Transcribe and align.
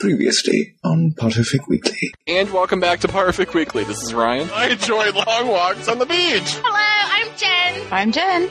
Previously 0.00 0.76
on 0.84 1.10
Potterfic 1.10 1.66
Weekly. 1.66 2.12
And 2.28 2.52
welcome 2.52 2.78
back 2.78 3.00
to 3.00 3.08
Potterfic 3.08 3.52
Weekly. 3.52 3.82
This 3.82 4.00
is 4.00 4.14
Ryan. 4.14 4.48
I 4.54 4.68
enjoy 4.68 5.10
long 5.10 5.48
walks 5.48 5.88
on 5.88 5.98
the 5.98 6.06
beach. 6.06 6.54
Hello, 6.62 7.08
I'm 7.10 7.36
Jen. 7.36 7.88
I'm 7.90 8.12
Jen. 8.12 8.48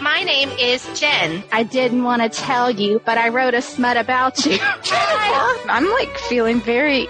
My 0.00 0.22
name 0.22 0.50
is 0.50 0.88
Jen. 0.98 1.42
I 1.50 1.64
didn't 1.64 2.04
want 2.04 2.22
to 2.22 2.28
tell 2.28 2.70
you, 2.70 3.02
but 3.04 3.18
I 3.18 3.28
wrote 3.28 3.54
a 3.54 3.62
smut 3.62 3.96
about 3.96 4.46
you. 4.46 4.58
I'm 4.62 5.90
like 5.90 6.16
feeling 6.16 6.60
very 6.60 7.08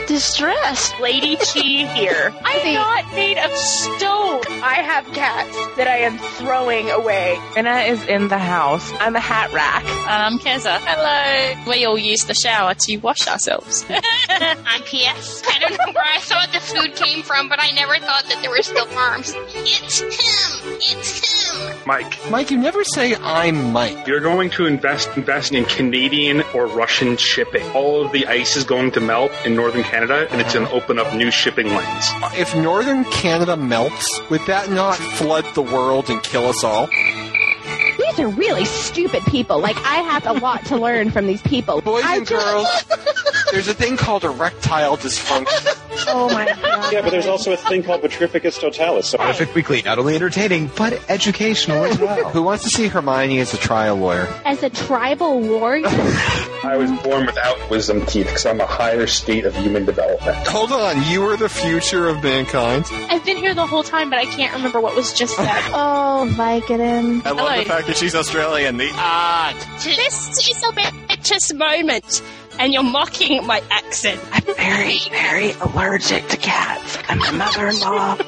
distressed. 0.06 0.98
Lady 1.00 1.36
Chi 1.36 1.86
here. 1.94 2.32
I 2.44 2.52
am 2.52 2.74
not 2.74 3.14
made 3.14 3.38
of 3.38 3.50
stone. 3.56 4.42
I 4.62 4.74
have 4.82 5.04
cats 5.14 5.56
that 5.76 5.86
I 5.88 5.98
am 5.98 6.18
throwing 6.18 6.90
away. 6.90 7.38
Anna 7.56 7.80
is 7.80 8.04
in 8.06 8.28
the 8.28 8.38
house. 8.38 8.90
I'm 9.00 9.16
a 9.16 9.20
hat 9.20 9.52
rack. 9.52 9.84
And 9.84 10.22
I'm 10.22 10.38
Keza. 10.38 10.78
Hello. 10.80 11.70
We 11.70 11.84
all 11.84 11.98
use 11.98 12.24
the 12.24 12.34
shower 12.34 12.74
to 12.74 12.96
wash 12.98 13.26
ourselves. 13.28 13.84
I'm 13.90 14.82
PS. 14.82 15.42
I 15.48 15.58
don't 15.60 15.72
know 15.72 15.92
where 15.92 16.04
I 16.04 16.18
thought 16.20 16.52
the 16.52 16.60
food 16.60 16.94
came 16.96 17.22
from, 17.22 17.48
but 17.48 17.60
I 17.60 17.70
never 17.72 17.96
thought 17.96 18.24
that 18.28 18.38
there 18.42 18.50
were 18.50 18.62
still 18.62 18.88
arms. 18.96 19.32
It's 19.36 20.00
him. 20.00 20.78
It's 20.80 21.52
him. 21.52 21.76
Mike, 21.86 22.18
Mike, 22.30 22.50
you 22.50 22.58
never 22.58 22.84
say 22.84 23.14
I'm 23.16 23.72
Mike. 23.72 24.06
you're 24.06 24.20
going 24.20 24.50
to 24.50 24.66
invest 24.66 25.10
invest 25.16 25.52
in 25.52 25.64
Canadian 25.64 26.42
or 26.54 26.66
Russian 26.66 27.16
shipping. 27.16 27.68
All 27.72 28.04
of 28.04 28.12
the 28.12 28.26
ice 28.26 28.56
is 28.56 28.64
going 28.64 28.92
to 28.92 29.00
melt 29.00 29.32
in 29.44 29.54
northern 29.54 29.81
Canada, 29.84 30.26
and 30.30 30.40
it's 30.40 30.54
going 30.54 30.66
to 30.66 30.72
open 30.72 30.98
up 30.98 31.14
new 31.14 31.30
shipping 31.30 31.68
lanes. 31.68 32.10
If 32.34 32.54
northern 32.56 33.04
Canada 33.06 33.56
melts, 33.56 34.20
would 34.30 34.40
that 34.46 34.70
not 34.70 34.96
flood 34.96 35.44
the 35.54 35.62
world 35.62 36.08
and 36.10 36.22
kill 36.22 36.46
us 36.46 36.62
all? 36.64 36.86
These 36.86 38.18
are 38.20 38.28
really 38.28 38.64
stupid 38.64 39.22
people. 39.24 39.58
Like, 39.60 39.76
I 39.78 39.96
have 39.96 40.26
a 40.26 40.32
lot 40.32 40.64
to 40.66 40.76
learn 40.76 41.10
from 41.10 41.26
these 41.26 41.42
people. 41.42 41.80
Boys 41.80 42.04
I 42.04 42.16
and 42.16 42.26
just- 42.26 42.88
girls, 42.88 43.02
there's 43.52 43.68
a 43.68 43.74
thing 43.74 43.96
called 43.96 44.24
erectile 44.24 44.96
dysfunction. 44.96 45.78
Oh 46.08 46.28
my 46.28 46.46
god. 46.46 46.92
Yeah, 46.92 47.02
but 47.02 47.10
there's 47.10 47.26
also 47.26 47.52
a 47.52 47.56
thing 47.56 47.82
called 47.82 48.02
Petrificus 48.02 48.58
totalis. 48.58 49.08
So 49.08 49.18
Potterfic 49.18 49.54
Weekly, 49.54 49.82
not 49.82 49.98
only 49.98 50.16
entertaining, 50.16 50.70
but 50.76 51.00
educational 51.08 51.84
as 51.84 51.98
well. 51.98 52.30
Who 52.30 52.42
wants 52.42 52.64
to 52.64 52.70
see 52.70 52.88
Hermione 52.88 53.38
as 53.40 53.54
a 53.54 53.56
trial 53.56 53.96
lawyer? 53.96 54.26
As 54.44 54.62
a 54.62 54.70
tribal 54.70 55.40
warrior, 55.40 55.86
I 56.64 56.76
was 56.76 56.90
born 57.02 57.26
without 57.26 57.70
wisdom 57.70 58.04
teeth 58.06 58.26
because 58.26 58.46
I'm 58.46 58.60
a 58.60 58.66
higher 58.66 59.06
state 59.06 59.44
of 59.44 59.54
human 59.54 59.84
development. 59.84 60.46
Hold 60.48 60.72
on, 60.72 61.02
you 61.04 61.24
are 61.28 61.36
the 61.36 61.48
future 61.48 62.08
of 62.08 62.22
mankind. 62.22 62.86
I've 62.90 63.24
been 63.24 63.36
here 63.36 63.54
the 63.54 63.66
whole 63.66 63.84
time, 63.84 64.10
but 64.10 64.18
I 64.18 64.24
can't 64.24 64.54
remember 64.54 64.80
what 64.80 64.96
was 64.96 65.12
just 65.12 65.36
said. 65.36 65.46
oh 65.72 66.26
Vicodin. 66.36 67.24
I 67.24 67.30
love 67.30 67.58
the 67.58 67.64
fact 67.64 67.86
that 67.86 67.96
she's 67.96 68.14
Australian. 68.14 68.78
The 68.78 68.88
ah, 68.92 69.54
odd. 69.54 69.84
this 69.84 70.48
is 70.48 70.62
a 70.62 70.72
bitch's 70.72 71.54
moment, 71.54 72.22
and 72.58 72.72
you're 72.72 72.82
mocking 72.82 73.46
my 73.46 73.62
accent. 73.70 74.20
I'm 74.32 74.42
very, 74.54 74.98
very 75.10 75.52
allergic 75.52 76.28
to 76.28 76.36
cats. 76.36 76.98
And 77.08 77.20
my 77.20 77.30
mother-in-law 77.32 78.18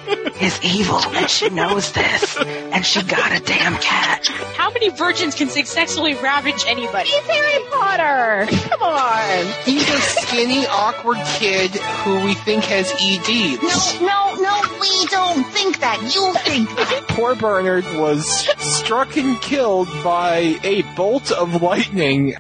is 0.40 0.60
evil, 0.64 0.98
and 0.98 1.28
she 1.30 1.48
knows 1.50 1.92
this. 1.92 2.36
And 2.38 2.84
she 2.84 3.02
got 3.02 3.32
a 3.32 3.40
damn 3.40 3.76
cat. 3.76 4.26
How 4.56 4.70
many 4.72 4.88
virgins 4.90 5.34
can 5.34 5.48
successfully 5.48 6.14
ravage 6.14 6.64
anybody? 6.66 7.08
He's 7.08 7.22
Harry 7.24 7.64
Potter. 7.70 8.46
Come 8.68 8.82
on. 8.82 9.46
He's 9.64 9.88
a 9.88 10.00
skinny, 10.00 10.66
awkward 10.66 11.18
kid 11.38 11.70
who 11.70 12.24
we 12.24 12.34
think 12.34 12.64
has 12.64 12.92
ED. 12.92 13.62
No, 14.00 14.06
no, 14.06 14.42
no, 14.42 14.78
we 14.80 15.06
don't 15.06 15.44
think 15.46 15.80
that. 15.80 16.00
You 16.14 16.34
think 16.38 16.68
that. 16.76 17.04
Poor 17.08 17.34
Bernard 17.34 17.84
was 17.96 18.26
struck 18.58 19.16
and 19.16 19.40
killed 19.40 19.88
by 20.02 20.58
a 20.62 20.82
bolt 20.96 21.30
of 21.30 21.62
lightning. 21.62 22.36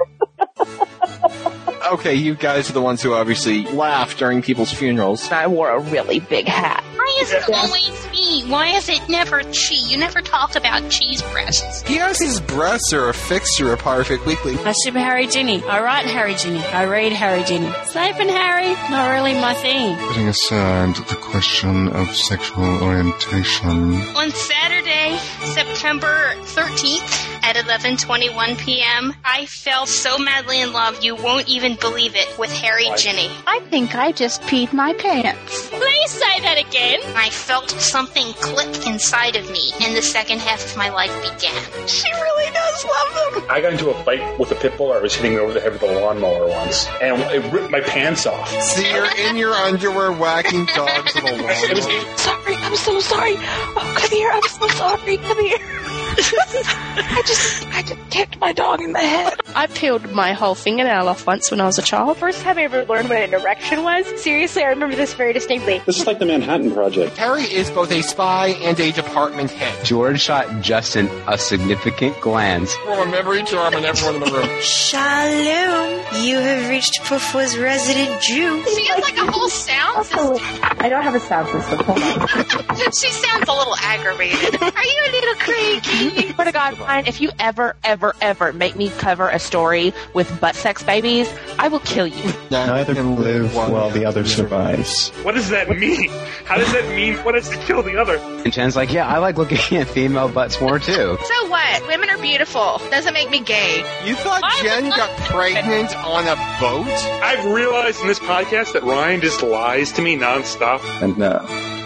Okay, 1.92 2.14
you 2.14 2.34
guys 2.34 2.70
are 2.70 2.72
the 2.72 2.80
ones 2.80 3.02
who 3.02 3.12
obviously 3.12 3.64
laugh 3.66 4.16
during 4.16 4.40
people's 4.40 4.72
funerals. 4.72 5.30
I 5.30 5.46
wore 5.46 5.70
a 5.70 5.80
really 5.80 6.18
big 6.18 6.46
hat. 6.46 6.82
Why 6.96 7.18
is 7.20 7.30
it 7.32 7.42
always 7.48 8.10
me? 8.10 8.42
Why 8.50 8.68
is 8.68 8.88
it 8.88 9.06
never 9.08 9.42
Chi? 9.42 9.74
You 9.88 9.98
never 9.98 10.22
talk 10.22 10.56
about 10.56 10.90
Chi's 10.90 11.20
breasts. 11.20 11.82
He 11.82 11.96
has 11.96 12.18
his 12.18 12.40
breasts 12.40 12.92
are 12.94 13.10
a 13.10 13.14
fixture 13.14 13.70
of 13.72 13.82
Potterfic 13.82 14.24
Weekly. 14.24 14.56
I 14.64 14.72
super 14.72 14.98
Harry 14.98 15.26
Ginny. 15.26 15.62
I 15.64 15.82
write 15.82 16.06
Harry 16.06 16.34
Ginny. 16.34 16.60
I 16.64 16.86
read 16.86 17.12
Harry 17.12 17.44
Ginny. 17.44 17.70
Sleeping 17.84 18.30
Harry, 18.30 18.72
not 18.90 19.10
really 19.10 19.34
my 19.34 19.52
thing. 19.54 19.98
Putting 20.08 20.28
aside 20.28 20.94
the 20.94 21.16
question 21.16 21.88
of 21.88 22.14
sexual 22.16 22.82
orientation, 22.82 23.68
On 24.16 24.30
Saturday, 24.30 25.18
September 25.44 26.34
13th 26.44 27.33
at 27.44 27.56
11:21 27.56 28.56
p.m., 28.58 29.14
I 29.22 29.44
fell 29.44 29.84
so 29.84 30.16
madly 30.16 30.62
in 30.62 30.72
love 30.72 31.04
you 31.04 31.14
won't 31.14 31.46
even 31.46 31.76
believe 31.76 32.16
it 32.16 32.38
with 32.38 32.50
Harry 32.50 32.88
Ginny. 32.96 33.30
I 33.46 33.60
think 33.68 33.94
I 33.94 34.12
just 34.12 34.40
peed 34.42 34.72
my 34.72 34.94
pants. 34.94 35.68
Please 35.68 36.10
say 36.10 36.40
that 36.40 36.58
again. 36.58 37.00
I 37.14 37.28
felt 37.28 37.68
something 37.70 38.32
click 38.34 38.86
inside 38.86 39.36
of 39.36 39.50
me, 39.50 39.72
and 39.82 39.94
the 39.94 40.00
second 40.00 40.40
half 40.40 40.64
of 40.64 40.76
my 40.78 40.88
life 40.88 41.12
began. 41.20 41.86
She 41.86 42.10
really 42.10 42.50
does 42.52 42.84
love 42.84 43.34
them. 43.34 43.50
I 43.50 43.60
got 43.60 43.72
into 43.72 43.90
a 43.90 44.04
fight 44.04 44.38
with 44.38 44.50
a 44.50 44.54
pit 44.54 44.78
bull. 44.78 44.92
I 44.92 45.00
was 45.00 45.14
hitting 45.14 45.34
it 45.34 45.38
over 45.38 45.52
the 45.52 45.60
head 45.60 45.72
with 45.72 45.82
a 45.82 46.00
lawnmower 46.00 46.48
once, 46.48 46.86
and 47.02 47.20
it 47.30 47.52
ripped 47.52 47.70
my 47.70 47.80
pants 47.80 48.24
off. 48.24 48.48
See, 48.62 48.90
you're 48.90 49.14
in 49.28 49.36
your 49.36 49.52
underwear 49.52 50.12
whacking 50.12 50.64
dogs 50.74 51.14
with 51.14 51.24
a 51.24 51.34
It 51.34 51.76
was 51.76 51.86
lawnmower. 51.86 52.16
Sorry, 52.16 52.54
I'm 52.56 52.76
so 52.76 53.00
sorry. 53.00 53.34
Oh, 53.36 53.94
come 53.98 54.10
here. 54.10 54.30
I'm 54.32 54.42
so 54.42 54.68
sorry. 54.68 55.18
Come 55.18 55.44
here. 55.44 56.03
I 56.16 57.22
just, 57.26 57.66
I 57.68 57.82
just 57.82 58.10
kicked 58.10 58.38
my 58.40 58.52
dog 58.52 58.80
in 58.80 58.92
the 58.92 58.98
head. 59.00 59.34
I 59.54 59.66
peeled 59.66 60.10
my 60.12 60.32
whole 60.32 60.54
fingernail 60.54 61.08
off 61.08 61.26
once 61.26 61.50
when 61.50 61.60
I 61.60 61.66
was 61.66 61.78
a 61.78 61.82
child. 61.82 62.16
First 62.18 62.42
time 62.42 62.58
I 62.58 62.62
ever 62.62 62.84
learned 62.84 63.08
what 63.08 63.18
an 63.18 63.34
erection 63.34 63.82
was. 63.82 64.06
Seriously, 64.22 64.62
I 64.62 64.68
remember 64.68 64.94
this 64.96 65.14
very 65.14 65.32
distinctly. 65.32 65.80
This 65.86 65.98
is 65.98 66.06
like 66.06 66.18
the 66.18 66.26
Manhattan 66.26 66.72
Project. 66.72 67.16
Harry 67.16 67.42
is 67.42 67.70
both 67.70 67.90
a 67.90 68.02
spy 68.02 68.48
and 68.48 68.78
a 68.78 68.92
department 68.92 69.50
head. 69.50 69.84
George 69.84 70.20
shot 70.20 70.62
Justin 70.62 71.08
a 71.26 71.36
significant 71.38 72.20
glance. 72.20 72.74
From 72.76 73.08
a 73.08 73.10
memory 73.10 73.42
charm 73.44 73.74
on 73.74 73.84
everyone 73.84 74.16
in 74.16 74.20
the 74.20 74.30
room. 74.32 74.60
Shalom. 74.60 76.24
You 76.24 76.38
have 76.38 76.68
reached 76.70 77.00
Puffwa's 77.02 77.58
resident 77.58 78.20
Jew. 78.22 78.62
She 78.74 78.84
has 78.86 79.02
like 79.02 79.16
a 79.16 79.30
whole 79.30 79.48
sound 79.48 80.06
system. 80.06 80.38
I 80.78 80.88
don't 80.88 81.02
have 81.02 81.14
a 81.14 81.20
sound 81.20 81.48
system. 81.48 81.78
Hold 81.84 81.98
on. 82.00 82.84
She 82.94 83.10
sounds 83.10 83.48
a 83.48 83.52
little 83.52 83.74
aggravated. 83.80 84.60
Are 84.62 84.84
you 84.84 85.00
a 85.06 85.10
little 85.12 85.34
cranky? 85.36 86.03
Swear 86.34 86.44
to 86.46 86.52
God, 86.52 86.78
Ryan, 86.78 87.06
if 87.06 87.20
you 87.20 87.30
ever, 87.38 87.76
ever, 87.84 88.14
ever 88.20 88.52
make 88.52 88.76
me 88.76 88.90
cover 88.90 89.28
a 89.28 89.38
story 89.38 89.92
with 90.12 90.40
butt 90.40 90.54
sex 90.54 90.82
babies, 90.82 91.32
I 91.58 91.68
will 91.68 91.80
kill 91.80 92.06
you. 92.06 92.32
Neither 92.50 92.94
can 92.94 93.16
live 93.16 93.54
while 93.54 93.90
the 93.90 94.04
other 94.04 94.24
survives. 94.24 95.10
What 95.22 95.34
does 95.34 95.50
that 95.50 95.68
mean? 95.68 96.10
How 96.44 96.56
does 96.56 96.72
that 96.72 96.88
mean? 96.88 97.16
What 97.18 97.36
is 97.36 97.48
to 97.48 97.56
kill 97.58 97.82
the 97.82 97.96
other? 98.00 98.16
And 98.18 98.52
Jen's 98.52 98.76
like, 98.76 98.92
yeah, 98.92 99.06
I 99.06 99.18
like 99.18 99.36
looking 99.38 99.58
at 99.78 99.88
female 99.88 100.28
butts 100.28 100.60
more 100.60 100.78
too. 100.78 101.18
So 101.22 101.48
what? 101.48 101.86
Women 101.88 102.10
are 102.10 102.18
beautiful. 102.18 102.78
Doesn't 102.90 103.14
make 103.14 103.30
me 103.30 103.40
gay. 103.40 103.78
You 104.04 104.14
thought 104.16 104.42
Jen 104.62 104.90
got 104.90 105.10
pregnant 105.20 105.96
on 105.98 106.26
a 106.26 106.36
boat? 106.60 106.86
I've 107.22 107.44
realized 107.46 108.00
in 108.00 108.06
this 108.08 108.18
podcast 108.18 108.72
that 108.74 108.82
Ryan 108.82 109.20
just 109.20 109.42
lies 109.42 109.92
to 109.92 110.02
me 110.02 110.16
nonstop. 110.16 110.80
And 111.02 111.16
now, 111.18 111.40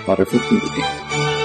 Potterfic 0.04 0.50
Weekly. 0.50 1.38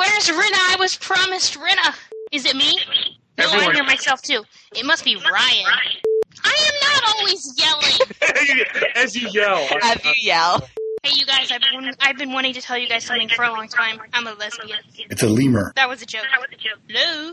Where's 0.00 0.28
Rinna? 0.28 0.58
I 0.72 0.76
was 0.78 0.96
promised 0.96 1.58
Rinna. 1.58 1.94
Is 2.32 2.46
it 2.46 2.56
me? 2.56 2.74
No, 3.36 3.44
I 3.44 3.52
Everyone- 3.54 3.74
hear 3.74 3.84
myself 3.84 4.22
too. 4.22 4.42
It 4.74 4.86
must 4.86 5.04
be 5.04 5.14
Ryan. 5.16 5.66
I 6.42 6.54
am 6.68 7.02
not 7.02 7.16
always 7.18 7.54
yelling. 7.58 8.64
As 8.96 9.14
you 9.14 9.28
yell. 9.30 9.68
As 9.82 10.02
you 10.02 10.12
yell? 10.22 10.66
Hey, 11.02 11.10
you 11.14 11.26
guys, 11.26 11.50
I've 11.52 11.60
been, 11.60 11.92
I've 12.00 12.16
been 12.16 12.32
wanting 12.32 12.54
to 12.54 12.62
tell 12.62 12.78
you 12.78 12.88
guys 12.88 13.04
something 13.04 13.28
for 13.28 13.44
a 13.44 13.50
long 13.50 13.68
time. 13.68 13.98
I'm 14.14 14.26
a 14.26 14.32
lesbian. 14.32 14.78
It's 15.10 15.22
a 15.22 15.28
lemur. 15.28 15.72
That 15.76 15.88
was 15.88 16.00
a 16.00 16.06
joke. 16.06 16.24
That 16.30 16.40
was 16.40 16.48
a 16.50 16.56
joke. 16.56 16.78
Hello? 16.88 17.32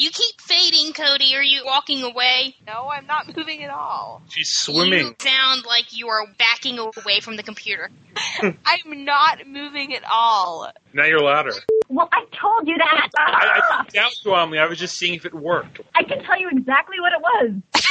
You 0.00 0.10
keep 0.10 0.40
fading, 0.40 0.94
Cody. 0.94 1.36
Are 1.36 1.42
you 1.42 1.60
walking 1.66 2.02
away? 2.02 2.56
No, 2.66 2.88
I'm 2.88 3.04
not 3.04 3.36
moving 3.36 3.62
at 3.62 3.68
all. 3.68 4.22
She's 4.30 4.48
swimming. 4.48 5.08
You 5.08 5.14
sound 5.20 5.66
like 5.66 5.94
you 5.94 6.08
are 6.08 6.26
backing 6.38 6.78
away 6.78 7.20
from 7.20 7.36
the 7.36 7.42
computer. 7.42 7.90
I'm 8.42 9.04
not 9.04 9.46
moving 9.46 9.94
at 9.94 10.02
all. 10.10 10.70
Now 10.94 11.04
you're 11.04 11.20
louder. 11.20 11.52
Well, 11.90 12.08
I 12.12 12.24
told 12.40 12.66
you 12.66 12.78
that. 12.78 13.10
I, 13.14 13.60
I 13.68 13.82
didn't 13.82 13.92
doubt 13.92 14.12
you 14.24 14.32
on. 14.32 14.56
I 14.56 14.64
was 14.64 14.78
just 14.78 14.96
seeing 14.96 15.12
if 15.12 15.26
it 15.26 15.34
worked. 15.34 15.82
I 15.94 16.02
can 16.02 16.24
tell 16.24 16.40
you 16.40 16.48
exactly 16.50 16.96
what 16.98 17.12
it 17.12 17.20
was. 17.20 17.62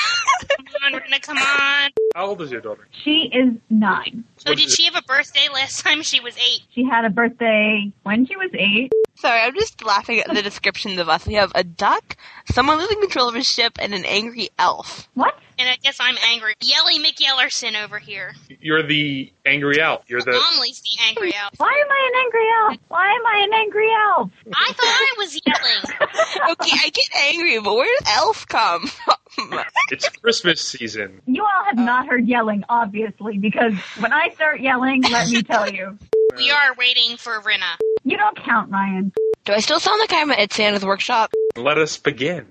Come 0.58 0.94
on, 0.94 1.00
Rinna, 1.00 1.22
come 1.22 1.38
on. 1.38 1.92
How 2.16 2.28
old 2.28 2.42
is 2.42 2.50
your 2.50 2.62
daughter? 2.62 2.88
She 3.04 3.30
is 3.32 3.54
nine. 3.70 4.24
So 4.38 4.56
did 4.56 4.72
she 4.72 4.86
have 4.86 4.96
a 4.96 5.02
birthday 5.04 5.48
last 5.54 5.84
time 5.84 6.02
she 6.02 6.20
was 6.20 6.36
eight? 6.38 6.62
She 6.74 6.84
had 6.84 7.06
a 7.06 7.10
birthday 7.10 7.92
when 8.04 8.26
she 8.26 8.36
was 8.36 8.50
eight. 8.54 8.92
Sorry, 9.20 9.42
I'm 9.42 9.54
just 9.54 9.84
laughing 9.84 10.20
at 10.20 10.34
the 10.34 10.42
descriptions 10.42 10.98
of 10.98 11.10
us. 11.10 11.28
We 11.28 11.34
have 11.34 11.52
a 11.54 11.64
duck, 11.64 12.16
someone 12.54 12.78
losing 12.78 13.02
control 13.02 13.28
of 13.28 13.36
a 13.36 13.44
ship, 13.44 13.74
and 13.78 13.94
an 13.94 14.06
angry 14.06 14.50
elf. 14.58 15.10
What? 15.14 15.36
And 15.58 15.68
I 15.68 15.76
guess 15.76 15.98
I'm 16.00 16.16
angry. 16.26 16.54
Yelly 16.62 17.00
McYellerson 17.00 17.84
over 17.84 18.00
here. 18.00 18.34
You're 18.62 18.82
the 18.82 19.34
angry 19.46 19.82
elf. 19.82 20.06
You're 20.08 20.22
the. 20.22 20.32
Momley's 20.32 20.80
the 20.80 21.04
angry 21.06 21.34
elf. 21.36 21.52
Why 21.58 21.68
am 21.68 21.92
I 21.92 22.12
an 22.14 22.22
angry 22.24 22.48
elf? 22.62 22.78
Why 22.88 23.12
am 23.12 23.26
I 23.26 23.44
an 23.44 23.54
angry 23.54 23.90
elf? 24.08 24.32
I 24.56 24.72
thought 24.72 24.86
I 24.86 25.14
was 25.18 25.42
yelling. 25.46 26.52
okay, 26.52 26.78
I 26.82 26.90
get 26.90 27.16
angry, 27.22 27.60
but 27.60 27.76
where 27.76 27.94
does 28.00 28.08
elf 28.16 28.48
come 28.48 28.88
from? 28.88 29.60
It's 29.92 30.08
Christmas 30.08 30.62
season. 30.62 31.22
You 31.26 31.44
all 31.44 31.66
have 31.66 31.78
not 31.78 32.08
heard 32.08 32.26
yelling, 32.26 32.64
obviously, 32.70 33.38
because 33.38 33.74
when 34.00 34.14
I 34.14 34.30
start 34.30 34.62
yelling, 34.62 35.02
let 35.04 35.28
me 35.28 35.44
tell 35.44 35.70
you, 35.70 35.98
We 36.36 36.52
are 36.52 36.74
waiting 36.78 37.18
for 37.18 37.40
Rina. 37.42 37.78
you 38.04 38.18
don't 38.18 38.38
count, 38.38 38.72
Ryan. 38.72 39.12
Do 39.46 39.54
I 39.54 39.60
still 39.60 39.80
sound 39.80 40.00
like 40.00 40.14
I'm 40.14 40.32
at 40.32 40.54
Santa's 40.54 40.86
workshop? 40.86 41.32
Let 41.56 41.78
us 41.78 41.98
begin. 41.98 42.48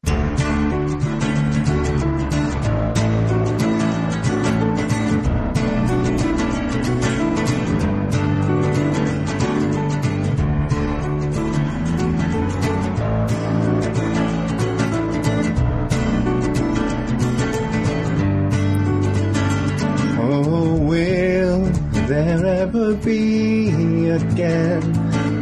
Again 24.49 24.83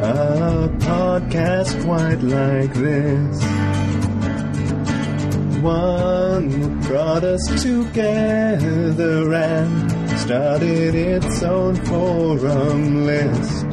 a 0.03 0.69
podcast 0.79 1.85
quite 1.85 2.21
like 2.23 2.73
this? 2.75 3.37
One 5.63 6.49
that 6.61 6.81
brought 6.83 7.25
us 7.25 7.63
together 7.63 9.33
and 9.35 10.21
started 10.21 10.95
its 10.95 11.43
own 11.43 11.75
forum 11.87 13.07
list. 13.07 13.67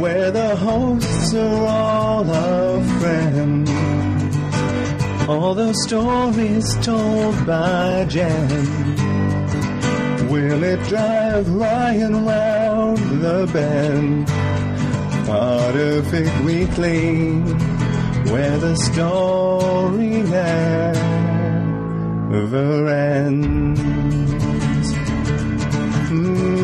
Where 0.00 0.30
the 0.30 0.56
hosts 0.56 1.34
are 1.34 1.66
all 1.66 2.30
our 2.30 2.82
friends. 2.98 3.70
All 5.28 5.54
those 5.54 5.82
stories 5.82 6.76
told 6.84 7.46
by 7.46 8.06
Jen. 8.08 9.05
Will 10.30 10.64
it 10.64 10.82
drive 10.88 11.48
Ryan 11.48 12.24
round 12.26 12.98
the 13.22 13.48
bend? 13.52 14.26
Part 15.26 15.76
of 15.76 16.12
it 16.12 16.44
weekly, 16.44 17.40
where 18.32 18.58
the 18.58 18.74
story 18.76 20.22
never 20.22 20.98
ends. 22.88 23.80
Mm. 26.10 26.56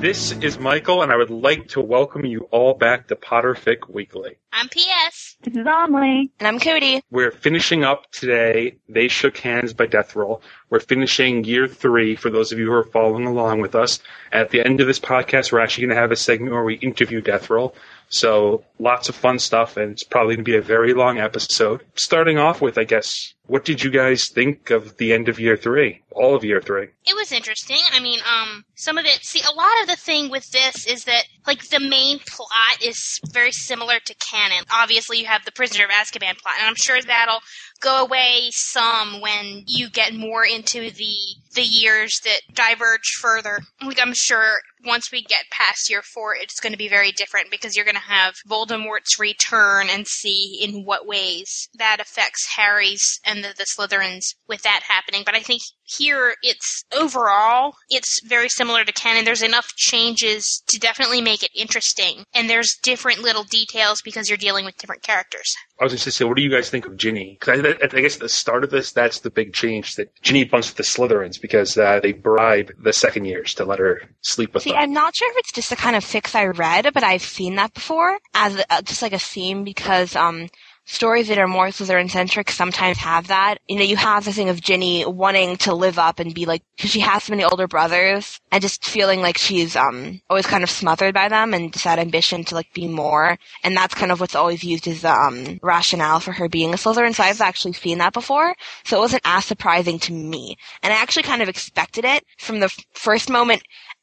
This 0.00 0.32
is 0.32 0.58
Michael, 0.58 1.02
and 1.02 1.12
I 1.12 1.16
would 1.16 1.30
like 1.30 1.68
to 1.68 1.80
welcome 1.80 2.24
you 2.24 2.48
all 2.50 2.74
back 2.74 3.06
to 3.08 3.16
Potterfic 3.16 3.88
Weekly. 3.88 4.38
I'm 4.52 4.68
PS. 4.68 5.29
This 5.42 5.54
is 5.54 5.66
Amelie. 5.66 6.30
And 6.38 6.46
I'm 6.46 6.60
Cody. 6.60 7.02
We're 7.10 7.30
finishing 7.30 7.82
up 7.82 8.10
today. 8.10 8.76
They 8.90 9.08
shook 9.08 9.38
hands 9.38 9.72
by 9.72 9.86
Death 9.86 10.14
Roll. 10.14 10.42
We're 10.68 10.80
finishing 10.80 11.44
year 11.44 11.66
three 11.66 12.14
for 12.14 12.28
those 12.28 12.52
of 12.52 12.58
you 12.58 12.66
who 12.66 12.74
are 12.74 12.84
following 12.84 13.26
along 13.26 13.62
with 13.62 13.74
us. 13.74 14.00
At 14.32 14.50
the 14.50 14.62
end 14.62 14.82
of 14.82 14.86
this 14.86 15.00
podcast, 15.00 15.50
we're 15.50 15.60
actually 15.60 15.86
going 15.86 15.96
to 15.96 16.00
have 16.02 16.12
a 16.12 16.16
segment 16.16 16.52
where 16.52 16.62
we 16.62 16.74
interview 16.74 17.22
Death 17.22 17.48
Roll. 17.48 17.74
So 18.10 18.64
lots 18.80 19.08
of 19.08 19.14
fun 19.14 19.38
stuff, 19.38 19.76
and 19.76 19.92
it's 19.92 20.02
probably 20.02 20.34
going 20.34 20.44
to 20.44 20.50
be 20.50 20.56
a 20.56 20.62
very 20.62 20.94
long 20.94 21.18
episode. 21.18 21.84
Starting 21.94 22.38
off 22.38 22.60
with, 22.60 22.76
I 22.76 22.82
guess, 22.82 23.34
what 23.46 23.64
did 23.64 23.84
you 23.84 23.90
guys 23.90 24.28
think 24.28 24.70
of 24.70 24.96
the 24.96 25.12
end 25.12 25.28
of 25.28 25.38
year 25.38 25.56
three? 25.56 26.02
All 26.10 26.34
of 26.34 26.44
year 26.44 26.60
three. 26.60 26.88
It 27.06 27.14
was 27.14 27.30
interesting. 27.30 27.78
I 27.92 28.00
mean, 28.00 28.18
um, 28.20 28.64
some 28.74 28.98
of 28.98 29.06
it. 29.06 29.20
See, 29.22 29.40
a 29.40 29.54
lot 29.54 29.80
of 29.82 29.86
the 29.86 29.96
thing 29.96 30.28
with 30.28 30.50
this 30.50 30.88
is 30.88 31.04
that, 31.04 31.24
like, 31.46 31.68
the 31.68 31.78
main 31.78 32.18
plot 32.18 32.82
is 32.84 33.20
very 33.32 33.52
similar 33.52 34.00
to 34.04 34.14
canon. 34.16 34.64
Obviously, 34.72 35.18
you 35.20 35.26
have 35.26 35.44
the 35.44 35.52
Prisoner 35.52 35.84
of 35.84 35.90
Azkaban 35.90 36.36
plot, 36.38 36.54
and 36.58 36.66
I'm 36.66 36.74
sure 36.76 37.00
that'll 37.00 37.40
go 37.80 38.04
away 38.04 38.50
some 38.50 39.20
when 39.20 39.62
you 39.66 39.88
get 39.88 40.14
more 40.14 40.44
into 40.44 40.90
the 40.90 41.14
the 41.54 41.62
years 41.62 42.20
that 42.24 42.40
diverge 42.52 43.14
further. 43.20 43.60
Like, 43.80 44.00
I'm 44.00 44.14
sure 44.14 44.58
once 44.84 45.10
we 45.12 45.22
get 45.22 45.44
past 45.50 45.90
year 45.90 46.02
four, 46.02 46.34
it's 46.34 46.60
going 46.60 46.72
to 46.72 46.78
be 46.78 46.88
very 46.88 47.12
different 47.12 47.50
because 47.50 47.76
you're 47.76 47.84
going 47.84 47.94
to 47.94 48.00
have 48.00 48.34
Voldemort's 48.48 49.18
return 49.18 49.88
and 49.90 50.06
see 50.06 50.58
in 50.62 50.84
what 50.84 51.06
ways 51.06 51.68
that 51.78 51.98
affects 52.00 52.54
Harry's 52.56 53.20
and 53.24 53.44
the, 53.44 53.54
the 53.56 53.66
Slytherins 53.66 54.34
with 54.48 54.62
that 54.62 54.82
happening. 54.88 55.22
But 55.24 55.34
I 55.34 55.40
think 55.40 55.62
here 55.98 56.34
it's 56.42 56.84
overall 56.96 57.74
it's 57.88 58.20
very 58.24 58.48
similar 58.48 58.84
to 58.84 58.92
canon. 58.92 59.24
There's 59.24 59.42
enough 59.42 59.68
changes 59.76 60.62
to 60.68 60.78
definitely 60.78 61.20
make 61.20 61.42
it 61.42 61.50
interesting, 61.54 62.24
and 62.34 62.48
there's 62.48 62.76
different 62.82 63.20
little 63.20 63.44
details 63.44 64.02
because 64.02 64.28
you're 64.28 64.38
dealing 64.38 64.64
with 64.64 64.76
different 64.76 65.02
characters. 65.02 65.54
I 65.80 65.84
was 65.84 65.92
just 65.92 66.04
to 66.04 66.12
say, 66.12 66.24
what 66.24 66.36
do 66.36 66.42
you 66.42 66.50
guys 66.50 66.68
think 66.68 66.86
of 66.86 66.96
Ginny? 66.96 67.38
Because 67.40 67.64
I, 67.64 67.96
I 67.96 68.00
guess 68.00 68.16
at 68.16 68.20
the 68.20 68.28
start 68.28 68.64
of 68.64 68.70
this, 68.70 68.92
that's 68.92 69.20
the 69.20 69.30
big 69.30 69.54
change 69.54 69.94
that 69.94 70.14
Ginny 70.20 70.44
bunks 70.44 70.68
with 70.68 70.76
the 70.76 70.82
Slytherins 70.82 71.40
because 71.40 71.76
uh, 71.78 72.00
they 72.00 72.12
bribe 72.12 72.72
the 72.82 72.92
second 72.92 73.24
years 73.24 73.54
to 73.54 73.64
let 73.64 73.78
her 73.78 74.02
sleep 74.20 74.52
with 74.52 74.64
See, 74.64 74.70
them. 74.70 74.78
I'm 74.78 74.92
not 74.92 75.16
sure 75.16 75.30
if 75.30 75.38
it's 75.38 75.52
just 75.52 75.72
a 75.72 75.76
kind 75.76 75.96
of 75.96 76.04
fix 76.04 76.34
I 76.34 76.46
read, 76.46 76.90
but 76.92 77.02
I've 77.02 77.22
seen 77.22 77.54
that 77.56 77.72
before 77.72 78.18
as 78.34 78.62
a, 78.68 78.82
just 78.82 79.00
like 79.02 79.14
a 79.14 79.18
theme 79.18 79.64
because 79.64 80.14
um 80.16 80.48
stories 80.90 81.28
that 81.28 81.38
are 81.38 81.46
more 81.46 81.68
Slytherin 81.68 82.10
centric 82.10 82.50
sometimes 82.50 82.98
have 82.98 83.28
that. 83.28 83.58
You 83.68 83.76
know, 83.76 83.84
you 83.84 83.96
have 83.96 84.24
the 84.24 84.32
thing 84.32 84.48
of 84.48 84.60
Ginny 84.60 85.04
wanting 85.06 85.56
to 85.58 85.74
live 85.74 85.98
up 85.98 86.18
and 86.18 86.34
be 86.34 86.46
like, 86.46 86.62
because 86.76 86.90
she 86.90 87.00
has 87.00 87.24
so 87.24 87.32
many 87.32 87.44
older 87.44 87.68
brothers, 87.68 88.40
and 88.50 88.60
just 88.60 88.84
feeling 88.84 89.22
like 89.22 89.38
she's 89.38 89.76
um 89.76 90.20
always 90.28 90.46
kind 90.46 90.64
of 90.64 90.70
smothered 90.70 91.14
by 91.14 91.28
them, 91.28 91.54
and 91.54 91.72
just 91.72 91.84
that 91.84 91.98
ambition 91.98 92.44
to 92.44 92.54
like 92.54 92.72
be 92.74 92.88
more. 92.88 93.38
And 93.62 93.76
that's 93.76 93.94
kind 93.94 94.10
of 94.10 94.20
what's 94.20 94.34
always 94.34 94.64
used 94.64 94.88
as 94.88 95.02
the 95.02 95.12
um, 95.12 95.60
rationale 95.62 96.20
for 96.20 96.32
her 96.32 96.48
being 96.48 96.72
a 96.74 96.76
Slytherin. 96.76 97.14
So 97.14 97.22
I've 97.22 97.40
actually 97.40 97.72
seen 97.74 97.98
that 97.98 98.12
before, 98.12 98.54
so 98.84 98.96
it 98.96 99.00
wasn't 99.00 99.22
as 99.24 99.44
surprising 99.44 99.98
to 100.00 100.12
me. 100.12 100.56
And 100.82 100.92
I 100.92 100.96
actually 100.96 101.22
kind 101.22 101.42
of 101.42 101.48
expected 101.48 102.04
it 102.04 102.24
from 102.38 102.58
the 102.60 102.66
f- 102.66 102.84
first 102.94 103.30
moment. 103.30 103.62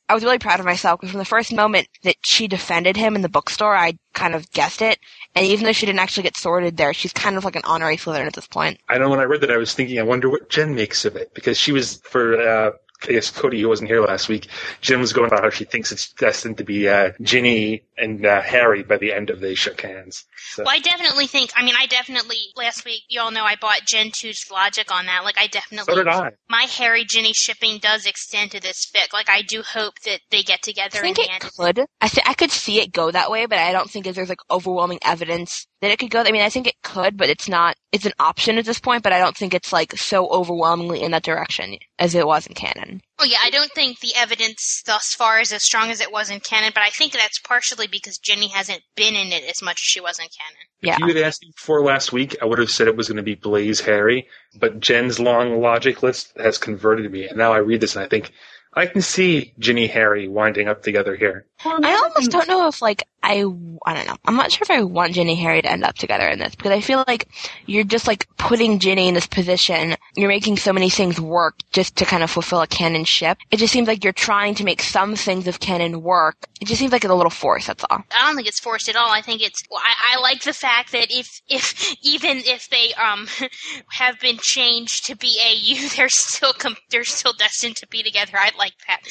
I 0.09 0.13
was 0.13 0.23
really 0.23 0.39
proud 0.39 0.61
of 0.61 0.65
myself 0.65 0.99
because 0.99 1.11
from 1.11 1.19
the 1.19 1.25
first 1.25 1.51
moment 1.51 1.89
that 2.03 2.15
she 2.23 2.47
defended 2.47 2.95
him 2.95 3.15
in 3.15 3.21
the 3.23 3.27
bookstore, 3.29 3.75
I 3.75 3.97
kind 4.13 4.35
of 4.35 4.49
guessed 4.51 4.81
it. 4.81 4.99
And 5.37 5.45
even 5.45 5.65
though 5.65 5.71
she 5.71 5.85
didn't 5.85 5.99
actually 5.99 6.23
get 6.23 6.35
sorted 6.35 6.77
there, 6.77 6.95
she's 6.95 7.13
kind 7.13 7.37
of 7.37 7.45
like 7.45 7.55
an 7.55 7.61
honorary 7.63 7.95
Slytherin 7.95 8.25
at 8.25 8.33
this 8.33 8.47
point. 8.47 8.79
I 8.89 8.97
know 8.97 9.07
when 9.07 9.19
I 9.19 9.23
read 9.23 9.41
that, 9.41 9.51
I 9.51 9.57
was 9.57 9.71
thinking, 9.71 9.99
I 9.99 10.03
wonder 10.03 10.31
what 10.31 10.49
Jen 10.49 10.73
makes 10.73 11.05
of 11.05 11.15
it 11.15 11.31
because 11.35 11.59
she 11.59 11.71
was 11.71 11.97
for. 11.97 12.41
Uh, 12.41 12.71
I 13.03 13.11
guess 13.11 13.29
Cody, 13.29 13.61
who 13.61 13.69
wasn't 13.69 13.89
here 13.89 14.01
last 14.01 14.27
week, 14.27 14.47
Jen 14.81 14.99
was 14.99 15.13
going 15.13 15.27
about 15.27 15.43
how 15.43 15.49
she 15.51 15.65
thinks 15.65 15.91
it's 15.91 16.11
destined 16.13 16.57
to 16.57 16.63
be 16.63 16.89
uh, 16.89 17.11
Ginny 17.21 17.83
and 17.97 18.25
uh, 18.25 18.41
Harry 18.41 18.81
by 18.83 18.97
the 18.97 19.13
end 19.13 19.29
of 19.29 19.39
They 19.39 19.53
Shook 19.53 19.81
Hands. 19.81 20.25
So. 20.53 20.63
Well, 20.63 20.73
I 20.73 20.79
definitely 20.79 21.27
think. 21.27 21.51
I 21.55 21.63
mean, 21.63 21.75
I 21.77 21.85
definitely 21.85 22.37
last 22.55 22.85
week. 22.85 23.03
You 23.07 23.21
all 23.21 23.31
know 23.31 23.43
I 23.43 23.55
bought 23.55 23.81
Gen 23.85 24.07
2's 24.09 24.49
logic 24.51 24.91
on 24.91 25.05
that. 25.05 25.23
Like, 25.23 25.37
I 25.37 25.45
definitely. 25.47 25.93
So 25.93 25.97
did 25.97 26.07
I. 26.07 26.31
My 26.49 26.63
Harry 26.63 27.05
Ginny 27.05 27.33
shipping 27.33 27.77
does 27.79 28.05
extend 28.05 28.51
to 28.51 28.59
this 28.59 28.85
fic. 28.91 29.13
Like, 29.13 29.29
I 29.29 29.43
do 29.43 29.61
hope 29.61 29.99
that 30.05 30.21
they 30.31 30.41
get 30.41 30.63
together 30.63 30.97
I 30.97 31.01
think 31.01 31.19
in 31.19 31.25
it 31.25 31.27
the 31.27 31.33
end. 31.33 31.53
could. 31.55 31.85
I 32.01 32.07
th- 32.07 32.27
I 32.27 32.33
could 32.33 32.51
see 32.51 32.81
it 32.81 32.91
go 32.91 33.11
that 33.11 33.29
way, 33.29 33.45
but 33.45 33.59
I 33.59 33.71
don't 33.73 33.89
think 33.89 34.05
that 34.05 34.15
there's 34.15 34.29
like 34.29 34.41
overwhelming 34.49 34.99
evidence 35.03 35.67
that 35.81 35.91
it 35.91 35.99
could 35.99 36.09
go. 36.09 36.21
I 36.21 36.31
mean, 36.31 36.41
I 36.41 36.49
think 36.49 36.67
it 36.67 36.81
could, 36.83 37.17
but 37.17 37.29
it's 37.29 37.47
not. 37.47 37.75
It's 37.91 38.05
an 38.05 38.13
option 38.19 38.57
at 38.57 38.65
this 38.65 38.79
point, 38.79 39.03
but 39.03 39.13
I 39.13 39.19
don't 39.19 39.37
think 39.37 39.53
it's 39.53 39.71
like 39.71 39.95
so 39.97 40.27
overwhelmingly 40.29 41.01
in 41.01 41.11
that 41.11 41.23
direction 41.23 41.77
as 41.99 42.15
it 42.15 42.25
was 42.25 42.47
in 42.47 42.53
canon. 42.53 43.01
Oh 43.19 43.25
yeah, 43.25 43.37
I 43.43 43.49
don't 43.49 43.71
think 43.73 43.99
the 43.99 44.13
evidence 44.15 44.83
thus 44.85 45.13
far 45.13 45.39
is 45.39 45.51
as 45.51 45.63
strong 45.63 45.89
as 45.89 46.01
it 46.01 46.11
was 46.11 46.29
in 46.29 46.39
canon, 46.39 46.71
but 46.73 46.83
I 46.83 46.89
think 46.89 47.13
that's 47.13 47.39
partially 47.39 47.87
because 47.87 48.17
Ginny 48.17 48.47
hasn't 48.47 48.81
been 48.95 49.15
in 49.15 49.31
it 49.31 49.43
as 49.49 49.61
much 49.61 49.77
as 49.77 49.85
she 49.85 50.01
was 50.01 50.19
in 50.19 50.25
canon. 50.25 50.67
Yeah. 50.81 50.93
If 50.93 50.99
you 50.99 51.15
had 51.15 51.25
asked 51.25 51.43
me 51.43 51.51
before 51.55 51.83
last 51.83 52.11
week, 52.11 52.35
I 52.41 52.45
would 52.45 52.59
have 52.59 52.69
said 52.71 52.87
it 52.87 52.97
was 52.97 53.07
going 53.07 53.17
to 53.17 53.23
be 53.23 53.35
Blaise 53.35 53.81
Harry, 53.81 54.27
but 54.59 54.79
Jen's 54.79 55.19
long 55.19 55.61
logic 55.61 56.03
list 56.03 56.33
has 56.37 56.57
converted 56.57 57.11
me, 57.11 57.27
and 57.27 57.37
now 57.37 57.53
I 57.53 57.57
read 57.57 57.81
this 57.81 57.95
and 57.95 58.05
I 58.05 58.07
think 58.07 58.31
I 58.73 58.85
can 58.85 59.01
see 59.01 59.53
Ginny 59.57 59.87
Harry 59.87 60.27
winding 60.27 60.67
up 60.67 60.83
together 60.83 61.15
here. 61.15 61.47
I 61.65 61.93
almost 62.03 62.31
don't 62.31 62.47
know 62.47 62.67
if 62.67 62.81
like 62.81 63.07
I 63.23 63.43
I 63.85 63.93
don't 63.93 64.07
know. 64.07 64.15
I'm 64.25 64.35
not 64.35 64.51
sure 64.51 64.61
if 64.63 64.71
I 64.71 64.83
want 64.83 65.13
Ginny 65.13 65.31
and 65.31 65.39
Harry 65.39 65.61
to 65.61 65.69
end 65.69 65.83
up 65.83 65.95
together 65.95 66.27
in 66.27 66.39
this 66.39 66.55
because 66.55 66.71
I 66.71 66.81
feel 66.81 67.03
like 67.07 67.27
you're 67.65 67.83
just 67.83 68.07
like 68.07 68.27
putting 68.37 68.79
Ginny 68.79 69.07
in 69.07 69.15
this 69.15 69.27
position. 69.27 69.95
You're 70.15 70.29
making 70.29 70.57
so 70.57 70.71
many 70.71 70.89
things 70.89 71.19
work 71.19 71.55
just 71.71 71.95
to 71.97 72.05
kind 72.05 72.23
of 72.23 72.29
fulfill 72.29 72.61
a 72.61 72.67
canon 72.67 73.05
ship. 73.05 73.37
It 73.51 73.57
just 73.57 73.73
seems 73.73 73.87
like 73.87 74.03
you're 74.03 74.13
trying 74.13 74.55
to 74.55 74.63
make 74.63 74.81
some 74.81 75.15
things 75.15 75.47
of 75.47 75.59
canon 75.59 76.01
work. 76.03 76.37
It 76.61 76.67
just 76.67 76.79
seems 76.79 76.91
like 76.91 77.03
it's 77.03 77.11
a 77.11 77.15
little 77.15 77.29
forced. 77.31 77.67
That's 77.67 77.83
all. 77.89 78.03
I 78.11 78.25
don't 78.27 78.35
think 78.35 78.47
it's 78.47 78.59
forced 78.59 78.87
at 78.87 78.95
all. 78.95 79.11
I 79.11 79.21
think 79.21 79.41
it's. 79.41 79.61
well, 79.69 79.81
I, 79.83 80.15
I 80.15 80.21
like 80.21 80.43
the 80.43 80.53
fact 80.53 80.91
that 80.91 81.07
if 81.09 81.41
if 81.49 81.95
even 82.03 82.37
if 82.45 82.69
they 82.69 82.93
um 82.93 83.27
have 83.89 84.19
been 84.19 84.37
changed 84.37 85.07
to 85.07 85.15
BAU, 85.15 85.87
they're 85.95 86.09
still 86.09 86.53
com- 86.53 86.77
they're 86.91 87.03
still 87.03 87.33
destined 87.33 87.77
to 87.77 87.87
be 87.87 88.03
together. 88.03 88.33
I 88.35 88.51
like 88.57 88.73
that. 88.87 89.01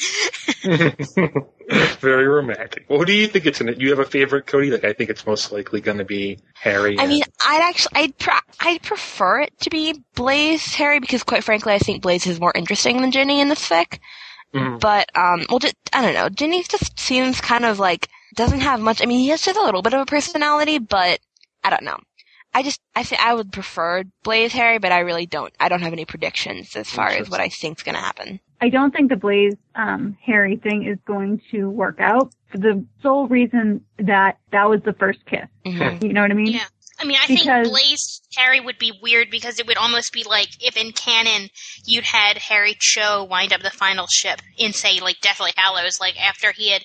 Very 1.99 2.27
romantic. 2.37 2.85
Well, 2.89 3.03
do 3.03 3.13
you 3.13 3.27
think 3.27 3.45
it's 3.45 3.59
in 3.61 3.69
it? 3.69 3.79
You 3.79 3.89
have 3.89 3.99
a 3.99 4.05
favorite, 4.05 4.47
Cody? 4.47 4.71
Like, 4.71 4.83
I 4.85 4.93
think 4.93 5.09
it's 5.09 5.25
most 5.25 5.51
likely 5.51 5.81
going 5.81 5.97
to 5.97 6.05
be 6.05 6.39
Harry. 6.53 6.97
I 6.97 7.03
and- 7.03 7.11
mean, 7.11 7.23
I'd 7.45 7.61
actually, 7.61 7.91
I'd, 8.01 8.17
pre- 8.17 8.33
I'd 8.59 8.81
prefer 8.81 9.41
it 9.41 9.59
to 9.61 9.69
be 9.69 10.01
Blaise 10.15 10.73
Harry 10.75 10.99
because, 10.99 11.23
quite 11.23 11.43
frankly, 11.43 11.73
I 11.73 11.79
think 11.79 12.01
Blaise 12.01 12.25
is 12.25 12.39
more 12.39 12.53
interesting 12.55 13.01
than 13.01 13.11
Ginny 13.11 13.41
in 13.41 13.49
this 13.49 13.67
fic. 13.67 13.99
Mhm. 14.53 14.79
But, 14.79 15.09
um, 15.17 15.45
well, 15.49 15.59
just, 15.59 15.75
I 15.91 16.01
don't 16.01 16.13
know. 16.13 16.29
Ginny 16.29 16.63
just 16.63 16.97
seems 16.97 17.41
kind 17.41 17.65
of 17.65 17.79
like 17.79 18.07
doesn't 18.35 18.61
have 18.61 18.79
much. 18.79 19.01
I 19.01 19.05
mean, 19.05 19.19
he 19.19 19.27
has 19.29 19.41
just 19.41 19.57
a 19.57 19.61
little 19.63 19.81
bit 19.81 19.93
of 19.93 20.01
a 20.01 20.05
personality, 20.05 20.77
but 20.79 21.19
I 21.63 21.69
don't 21.69 21.83
know. 21.83 21.97
I 22.53 22.63
just, 22.63 22.79
I 22.95 23.03
think 23.03 23.21
I 23.21 23.33
would 23.33 23.51
prefer 23.51 24.03
Blaise 24.23 24.53
Harry, 24.53 24.77
but 24.79 24.91
I 24.91 24.99
really 24.99 25.25
don't. 25.25 25.53
I 25.59 25.69
don't 25.69 25.81
have 25.81 25.93
any 25.93 26.05
predictions 26.05 26.75
as 26.75 26.89
far 26.89 27.09
as 27.09 27.29
what 27.29 27.41
I 27.41 27.49
think's 27.49 27.83
going 27.83 27.95
to 27.95 28.01
happen. 28.01 28.39
I 28.59 28.69
don't 28.69 28.91
think 28.91 29.09
the 29.09 29.15
Blaise 29.15 29.55
um, 29.75 30.17
Harry 30.25 30.55
thing 30.57 30.83
is 30.85 30.97
going 31.05 31.41
to 31.51 31.69
work 31.69 31.99
out 31.99 32.33
for 32.51 32.57
the 32.57 32.83
sole 33.03 33.27
reason 33.27 33.85
that 33.99 34.39
that 34.51 34.69
was 34.69 34.81
the 34.83 34.93
first 34.93 35.19
kiss. 35.25 35.45
Mm-hmm. 35.65 36.05
You 36.05 36.13
know 36.13 36.21
what 36.21 36.31
I 36.31 36.35
mean? 36.35 36.53
Yeah. 36.53 36.65
I 36.99 37.05
mean, 37.05 37.17
I 37.21 37.27
Because- 37.27 37.43
think 37.45 37.67
Blaise 37.67 38.21
Harry 38.37 38.59
would 38.59 38.79
be 38.79 38.91
weird 39.03 39.29
because 39.29 39.59
it 39.59 39.67
would 39.67 39.77
almost 39.77 40.11
be 40.11 40.23
like 40.23 40.47
if 40.59 40.75
in 40.75 40.91
canon 40.93 41.49
you'd 41.85 42.05
had 42.05 42.39
Harry 42.39 42.75
Cho 42.79 43.23
wind 43.29 43.53
up 43.53 43.61
the 43.61 43.69
final 43.69 44.07
ship 44.07 44.41
in, 44.57 44.73
say, 44.73 44.99
like 44.99 45.19
Deathly 45.21 45.51
Hallows, 45.55 45.99
like 45.99 46.19
after 46.19 46.51
he 46.51 46.71
had 46.71 46.81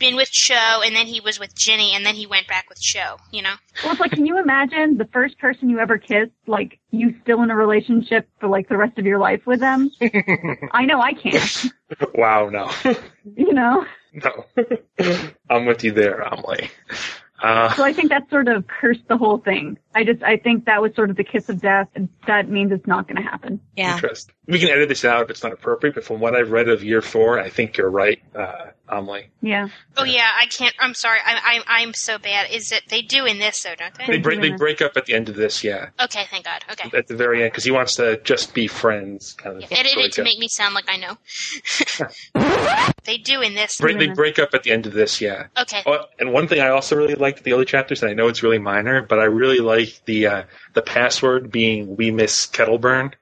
been 0.00 0.16
with 0.16 0.30
Cho 0.32 0.80
and 0.84 0.96
then 0.96 1.06
he 1.06 1.20
was 1.20 1.38
with 1.38 1.54
Ginny 1.54 1.92
and 1.94 2.04
then 2.04 2.16
he 2.16 2.26
went 2.26 2.48
back 2.48 2.68
with 2.68 2.80
Cho, 2.80 3.18
you 3.30 3.42
know? 3.42 3.54
Well, 3.84 3.92
it's 3.92 4.00
like, 4.00 4.10
can 4.10 4.26
you 4.26 4.38
imagine 4.40 4.96
the 4.96 5.04
first 5.12 5.38
person 5.38 5.70
you 5.70 5.78
ever 5.78 5.98
kissed, 5.98 6.32
like 6.48 6.80
you 6.90 7.14
still 7.22 7.42
in 7.42 7.50
a 7.50 7.54
relationship 7.56 8.28
for 8.40 8.48
like 8.48 8.68
the 8.68 8.76
rest 8.76 8.98
of 8.98 9.06
your 9.06 9.18
life 9.20 9.46
with 9.46 9.60
them? 9.60 9.90
I 10.72 10.84
know 10.86 11.00
I 11.00 11.12
can't. 11.12 11.66
wow, 12.14 12.48
no. 12.48 12.68
You 13.36 13.52
know? 13.52 13.86
no. 14.12 14.44
I'm 15.48 15.66
with 15.66 15.84
you 15.84 15.92
there, 15.92 16.20
Amelie. 16.20 16.70
Uh, 17.42 17.72
So 17.74 17.84
I 17.84 17.92
think 17.92 18.08
that 18.10 18.28
sort 18.28 18.48
of 18.48 18.66
cursed 18.66 19.06
the 19.08 19.16
whole 19.16 19.38
thing. 19.38 19.78
I 19.94 20.04
just, 20.04 20.22
I 20.22 20.36
think 20.36 20.66
that 20.66 20.80
was 20.80 20.94
sort 20.94 21.10
of 21.10 21.16
the 21.16 21.24
kiss 21.24 21.48
of 21.48 21.60
death, 21.60 21.88
and 21.96 22.08
that 22.26 22.48
means 22.48 22.70
it's 22.70 22.86
not 22.86 23.08
going 23.08 23.16
to 23.16 23.28
happen. 23.28 23.60
Yeah. 23.76 23.94
interest. 23.94 24.32
We 24.46 24.58
can 24.58 24.68
edit 24.68 24.88
this 24.88 25.04
out 25.04 25.22
if 25.24 25.30
it's 25.30 25.42
not 25.42 25.52
appropriate, 25.52 25.94
but 25.94 26.04
from 26.04 26.20
what 26.20 26.34
I've 26.34 26.50
read 26.50 26.68
of 26.68 26.84
year 26.84 27.02
four, 27.02 27.38
I 27.40 27.50
think 27.50 27.76
you're 27.76 27.90
right, 27.90 28.20
uh, 28.34 28.70
Amelie. 28.88 29.28
Yeah. 29.40 29.68
Oh 29.96 30.02
yeah, 30.02 30.28
I 30.40 30.46
can't. 30.46 30.74
I'm 30.80 30.94
sorry. 30.94 31.20
I'm 31.24 31.38
I'm 31.44 31.62
I'm 31.68 31.94
so 31.94 32.18
bad. 32.18 32.50
Is 32.50 32.72
it 32.72 32.82
they 32.88 33.02
do 33.02 33.26
in 33.26 33.38
this 33.38 33.62
though, 33.62 33.76
don't 33.76 33.94
they? 33.94 34.06
They 34.06 34.18
break, 34.18 34.40
they 34.40 34.50
break 34.50 34.82
up 34.82 34.96
at 34.96 35.06
the 35.06 35.14
end 35.14 35.28
of 35.28 35.36
this, 35.36 35.62
yeah. 35.62 35.90
Okay, 36.02 36.24
thank 36.30 36.44
God. 36.44 36.64
Okay. 36.72 36.96
At 36.96 37.06
the 37.06 37.14
very 37.14 37.42
end, 37.42 37.52
because 37.52 37.62
he 37.62 37.70
wants 37.70 37.94
to 37.96 38.20
just 38.22 38.52
be 38.52 38.66
friends, 38.66 39.34
kind 39.34 39.62
of. 39.62 39.70
Edit 39.70 39.92
it 39.96 40.12
to 40.14 40.22
up. 40.22 40.24
make 40.24 40.38
me 40.38 40.48
sound 40.48 40.74
like 40.74 40.88
I 40.88 40.96
know. 40.96 41.16
they 43.04 43.18
do 43.18 43.40
in 43.42 43.54
this. 43.54 43.78
Break, 43.78 43.98
they 43.98 44.08
break 44.08 44.40
up 44.40 44.50
at 44.52 44.64
the 44.64 44.72
end 44.72 44.86
of 44.86 44.92
this, 44.92 45.20
yeah. 45.20 45.46
Okay. 45.56 45.82
Oh, 45.86 46.06
and 46.18 46.32
one 46.32 46.48
thing 46.48 46.60
I 46.60 46.70
also 46.70 46.96
really 46.96 47.14
liked 47.14 47.44
the 47.44 47.52
early 47.52 47.66
chapters, 47.66 48.02
and 48.02 48.10
I 48.10 48.14
know 48.14 48.26
it's 48.26 48.42
really 48.42 48.58
minor, 48.58 49.02
but 49.02 49.20
I 49.20 49.24
really 49.24 49.60
like 49.60 49.79
the 50.06 50.26
uh, 50.26 50.42
the 50.74 50.82
password 50.82 51.50
being 51.50 51.96
"We 51.96 52.10
miss 52.10 52.46
Kettleburn." 52.46 53.12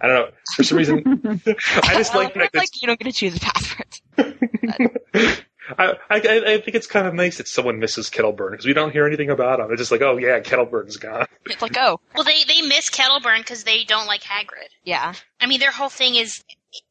I 0.00 0.06
don't 0.06 0.16
know 0.16 0.30
for 0.56 0.62
some 0.62 0.78
reason. 0.78 1.42
I 1.46 1.94
just 1.96 2.14
like 2.14 2.34
that. 2.34 2.54
like 2.54 2.80
you 2.80 2.86
don't 2.86 2.98
get 2.98 3.04
to 3.06 3.12
choose 3.12 3.36
a 3.36 3.40
password. 3.40 4.00
I, 5.78 5.94
I 6.10 6.16
I 6.54 6.60
think 6.60 6.74
it's 6.74 6.86
kind 6.88 7.06
of 7.06 7.14
nice 7.14 7.36
that 7.38 7.46
someone 7.46 7.78
misses 7.78 8.10
Kettleburn 8.10 8.50
because 8.52 8.66
we 8.66 8.72
don't 8.72 8.90
hear 8.90 9.06
anything 9.06 9.30
about 9.30 9.60
him. 9.60 9.70
It's 9.70 9.78
just 9.80 9.92
like, 9.92 10.02
oh 10.02 10.16
yeah, 10.16 10.40
Kettleburn's 10.40 10.96
gone. 10.96 11.26
It's 11.46 11.62
like, 11.62 11.76
oh, 11.78 12.00
Well, 12.14 12.24
they 12.24 12.42
they 12.44 12.62
miss 12.62 12.90
Kettleburn 12.90 13.38
because 13.38 13.62
they 13.64 13.84
don't 13.84 14.06
like 14.06 14.22
Hagrid. 14.22 14.68
yeah. 14.84 15.14
I 15.40 15.46
mean, 15.46 15.60
their 15.60 15.70
whole 15.70 15.88
thing 15.88 16.16
is 16.16 16.42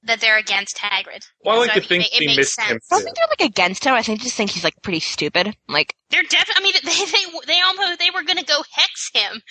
that 0.04 0.22
they're 0.22 0.38
against 0.38 0.78
Hagrid. 0.78 1.28
Well, 1.44 1.56
I 1.56 1.60
like 1.66 1.72
So 1.74 1.80
to 1.80 1.86
it 1.86 1.88
think 1.88 2.02
ma- 2.04 2.08
it 2.14 2.20
they 2.20 2.26
makes 2.28 2.38
missed 2.38 2.54
sense. 2.56 2.70
him 2.70 2.80
I 2.92 2.96
don't 2.96 3.04
think 3.04 3.16
they're 3.18 3.26
like 3.40 3.50
against 3.50 3.84
him. 3.86 3.94
I 3.96 4.02
think 4.02 4.22
just 4.22 4.36
think 4.38 4.52
he's 4.52 4.64
like 4.64 4.82
pretty 4.82 5.00
stupid. 5.02 5.56
Like, 5.68 5.94
They're 6.12 6.24
definitely. 6.24 6.56
I 6.58 6.64
mean, 6.64 6.74
they 6.84 7.06
they 7.06 7.54
they 7.54 7.62
almost 7.62 8.00
they 8.00 8.10
were 8.10 8.24
gonna 8.24 8.44
go 8.44 8.62
hex 8.72 9.12
him. 9.14 9.42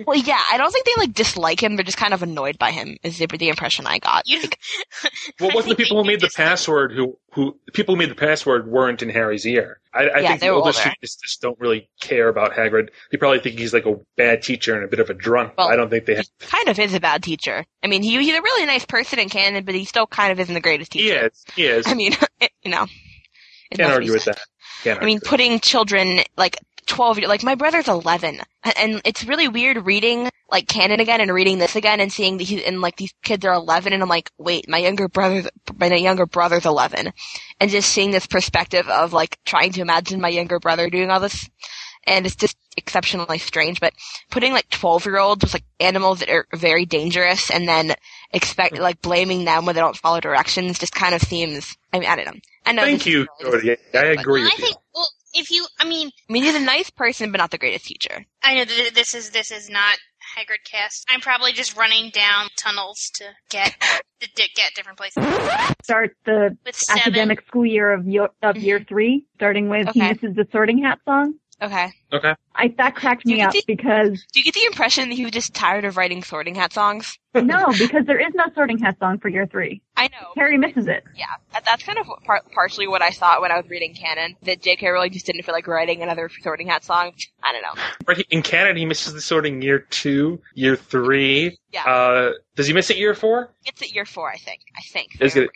well, 0.06 0.16
yeah. 0.18 0.40
I 0.50 0.58
don't 0.58 0.70
think 0.70 0.84
they 0.86 0.92
like 0.98 1.14
dislike 1.14 1.62
him. 1.62 1.76
They're 1.76 1.84
just 1.84 1.96
kind 1.98 2.12
of 2.14 2.22
annoyed 2.22 2.58
by 2.58 2.70
him. 2.70 2.96
Is 3.02 3.18
the, 3.18 3.26
the 3.26 3.48
impression 3.48 3.86
I 3.86 3.98
got. 3.98 4.28
You, 4.28 4.40
Well, 5.40 5.50
wasn't 5.54 5.76
the 5.76 5.82
people 5.84 6.02
who 6.02 6.06
made 6.06 6.20
the 6.20 6.30
password 6.34 6.92
who 6.92 7.18
who 7.32 7.58
the 7.66 7.72
people 7.72 7.94
who 7.94 7.98
made 7.98 8.10
the 8.10 8.14
password 8.14 8.68
weren't 8.68 9.02
in 9.02 9.08
Harry's 9.08 9.46
ear? 9.46 9.80
I, 9.94 10.04
I 10.08 10.20
Yeah, 10.20 10.28
think 10.28 10.40
they 10.40 10.46
the 10.48 10.52
older 10.52 10.66
older. 10.66 10.72
students 10.78 11.16
just 11.16 11.40
don't 11.40 11.58
really 11.58 11.88
care 12.00 12.28
about 12.28 12.52
Hagrid. 12.52 12.88
They 13.10 13.18
probably 13.18 13.40
think 13.40 13.58
he's 13.58 13.72
like 13.74 13.86
a 13.86 13.96
bad 14.16 14.42
teacher 14.42 14.74
and 14.74 14.84
a 14.84 14.88
bit 14.88 15.00
of 15.00 15.08
a 15.10 15.14
drunk. 15.14 15.54
but 15.56 15.66
I 15.70 15.76
don't 15.76 15.90
think 15.90 16.06
they 16.06 16.14
have. 16.16 16.26
kind 16.40 16.68
of 16.68 16.78
is 16.78 16.94
a 16.94 17.00
bad 17.00 17.22
teacher. 17.22 17.64
I 17.82 17.86
mean, 17.88 18.02
he, 18.02 18.10
he's 18.18 18.34
a 18.34 18.40
really 18.42 18.66
nice 18.66 18.84
person 18.84 19.18
in 19.18 19.28
canon, 19.28 19.64
but 19.64 19.74
he 19.74 19.84
still 19.84 20.06
kind 20.06 20.30
of 20.32 20.40
isn't 20.40 20.54
the 20.54 20.60
greatest 20.60 20.92
teacher. 20.92 21.04
He 21.04 21.10
is. 21.12 21.44
He 21.56 21.64
is. 21.66 21.86
I 21.86 21.94
mean, 21.94 22.14
it, 22.40 22.50
you 22.62 22.70
know. 22.70 22.86
it 23.70 23.76
Can't 23.78 23.92
argue 23.92 24.12
with 24.12 24.24
that. 24.26 24.38
I 25.00 25.04
mean, 25.04 25.20
putting 25.20 25.60
children 25.60 26.20
like 26.36 26.58
12, 26.86 27.18
year- 27.20 27.28
like 27.28 27.42
my 27.42 27.54
brother's 27.54 27.88
11, 27.88 28.40
and- 28.76 29.00
it's 29.04 29.24
really 29.24 29.48
weird 29.48 29.86
reading 29.86 30.30
like 30.50 30.68
canon 30.68 31.00
again 31.00 31.20
and 31.20 31.32
reading 31.32 31.58
this 31.58 31.76
again 31.76 31.98
and 32.00 32.12
seeing 32.12 32.36
that 32.36 32.44
he's 32.44 32.62
and 32.62 32.80
like 32.82 32.96
these 32.96 33.14
kids 33.22 33.44
are 33.44 33.54
11, 33.54 33.92
and 33.92 34.02
I'm 34.02 34.08
like, 34.08 34.30
wait, 34.38 34.68
my 34.68 34.78
younger 34.78 35.08
brother, 35.08 35.48
my 35.78 35.86
younger 35.94 36.26
brother's 36.26 36.66
11, 36.66 37.12
and 37.60 37.70
just 37.70 37.90
seeing 37.90 38.10
this 38.10 38.26
perspective 38.26 38.88
of 38.88 39.12
like 39.12 39.38
trying 39.44 39.72
to 39.72 39.80
imagine 39.80 40.20
my 40.20 40.28
younger 40.28 40.58
brother 40.58 40.90
doing 40.90 41.10
all 41.10 41.20
this, 41.20 41.48
and 42.06 42.26
it's 42.26 42.36
just 42.36 42.56
exceptionally 42.76 43.38
strange. 43.38 43.80
But 43.80 43.94
putting 44.30 44.52
like 44.52 44.68
12 44.70 45.06
year 45.06 45.18
olds 45.18 45.44
with 45.44 45.54
like 45.54 45.64
animals 45.80 46.20
that 46.20 46.30
are 46.30 46.46
very 46.54 46.86
dangerous, 46.86 47.50
and 47.50 47.68
then 47.68 47.94
expect 48.32 48.78
like 48.78 49.02
blaming 49.02 49.44
them 49.44 49.66
when 49.66 49.74
they 49.74 49.80
don't 49.80 49.96
follow 49.96 50.20
directions 50.20 50.78
just 50.78 50.94
kind 50.94 51.14
of 51.14 51.22
seems. 51.22 51.76
I 51.92 51.98
mean, 51.98 52.08
I 52.08 52.16
don't 52.16 52.26
know. 52.26 52.40
I 52.66 52.72
know. 52.72 52.82
Thank 52.82 53.04
this 53.04 53.06
you, 53.06 53.26
Jody. 53.40 53.76
I 53.94 54.04
agree 54.06 54.42
I 54.42 54.44
with 54.44 54.58
you. 54.58 54.64
think. 54.64 54.76
Well, 54.94 55.08
if 55.34 55.50
you, 55.50 55.66
I 55.80 55.88
mean, 55.88 56.10
I 56.28 56.32
mean, 56.32 56.42
he's 56.42 56.54
a 56.54 56.60
nice 56.60 56.90
person, 56.90 57.32
but 57.32 57.38
not 57.38 57.50
the 57.50 57.58
greatest 57.58 57.86
teacher. 57.86 58.24
I 58.42 58.54
know 58.54 58.64
that 58.64 58.90
this 58.94 59.14
is 59.14 59.30
this 59.30 59.50
is 59.50 59.68
not 59.70 59.98
Hagrid 60.36 60.64
cast. 60.70 61.06
I'm 61.08 61.20
probably 61.20 61.52
just 61.52 61.76
running 61.76 62.10
down 62.10 62.48
tunnels 62.58 63.10
to 63.14 63.24
get 63.50 63.74
to 64.20 64.28
di- 64.34 64.50
get 64.54 64.72
different 64.74 64.98
places. 64.98 65.24
Start 65.82 66.16
the 66.24 66.56
academic 66.90 67.46
school 67.46 67.66
year 67.66 67.92
of 67.92 68.06
year, 68.06 68.28
of 68.42 68.56
year 68.56 68.78
mm-hmm. 68.78 68.88
three, 68.88 69.26
starting 69.36 69.68
with 69.68 69.88
he 69.92 70.00
Okay. 70.02 70.12
misses 70.12 70.36
the 70.36 70.46
sorting 70.52 70.82
hat 70.82 70.98
song. 71.04 71.34
Okay. 71.62 71.92
Okay. 72.12 72.34
I 72.54 72.68
that 72.76 72.94
cracked 72.96 73.24
me 73.24 73.38
you 73.40 73.46
up 73.46 73.52
think- 73.52 73.66
because 73.66 74.26
Do 74.32 74.40
you 74.40 74.44
get 74.44 74.54
the 74.54 74.64
impression 74.66 75.08
that 75.08 75.14
he 75.14 75.22
was 75.22 75.32
just 75.32 75.54
tired 75.54 75.84
of 75.84 75.96
writing 75.96 76.22
Sorting 76.22 76.54
Hat 76.56 76.72
songs? 76.72 77.18
no, 77.34 77.68
because 77.78 78.04
there 78.06 78.20
is 78.20 78.34
no 78.34 78.44
sorting 78.54 78.78
hat 78.78 78.98
song 78.98 79.18
for 79.18 79.28
year 79.28 79.46
three. 79.46 79.80
I 79.96 80.08
know. 80.08 80.32
Harry 80.36 80.58
misses 80.58 80.86
it. 80.86 81.02
Yeah, 81.16 81.24
that, 81.54 81.64
that's 81.64 81.82
kind 81.82 81.98
of 81.98 82.06
par- 82.24 82.42
partially 82.52 82.86
what 82.86 83.00
I 83.00 83.10
thought 83.10 83.40
when 83.40 83.50
I 83.50 83.56
was 83.58 83.70
reading 83.70 83.94
canon. 83.94 84.36
That 84.42 84.60
J.K. 84.60 84.86
really 84.90 85.08
just 85.08 85.24
didn't 85.24 85.42
feel 85.44 85.54
like 85.54 85.66
writing 85.66 86.02
another 86.02 86.28
Sorting 86.42 86.66
Hat 86.66 86.84
song. 86.84 87.12
I 87.42 87.52
don't 87.52 87.62
know. 87.62 87.82
Right, 88.06 88.26
in 88.28 88.42
canon, 88.42 88.76
he 88.76 88.84
misses 88.84 89.14
the 89.14 89.22
sorting 89.22 89.62
year 89.62 89.78
two, 89.78 90.42
year 90.54 90.76
three. 90.76 91.58
Yeah. 91.72 91.84
Uh, 91.84 92.32
does 92.54 92.66
he 92.66 92.74
miss 92.74 92.90
it 92.90 92.98
year 92.98 93.14
four? 93.14 93.54
He 93.62 93.70
gets 93.70 93.80
it 93.80 93.94
year 93.94 94.04
four, 94.04 94.28
I 94.30 94.36
think. 94.36 94.60
I 94.76 94.82
think. 94.82 95.16
Is 95.20 95.36
it? 95.36 95.48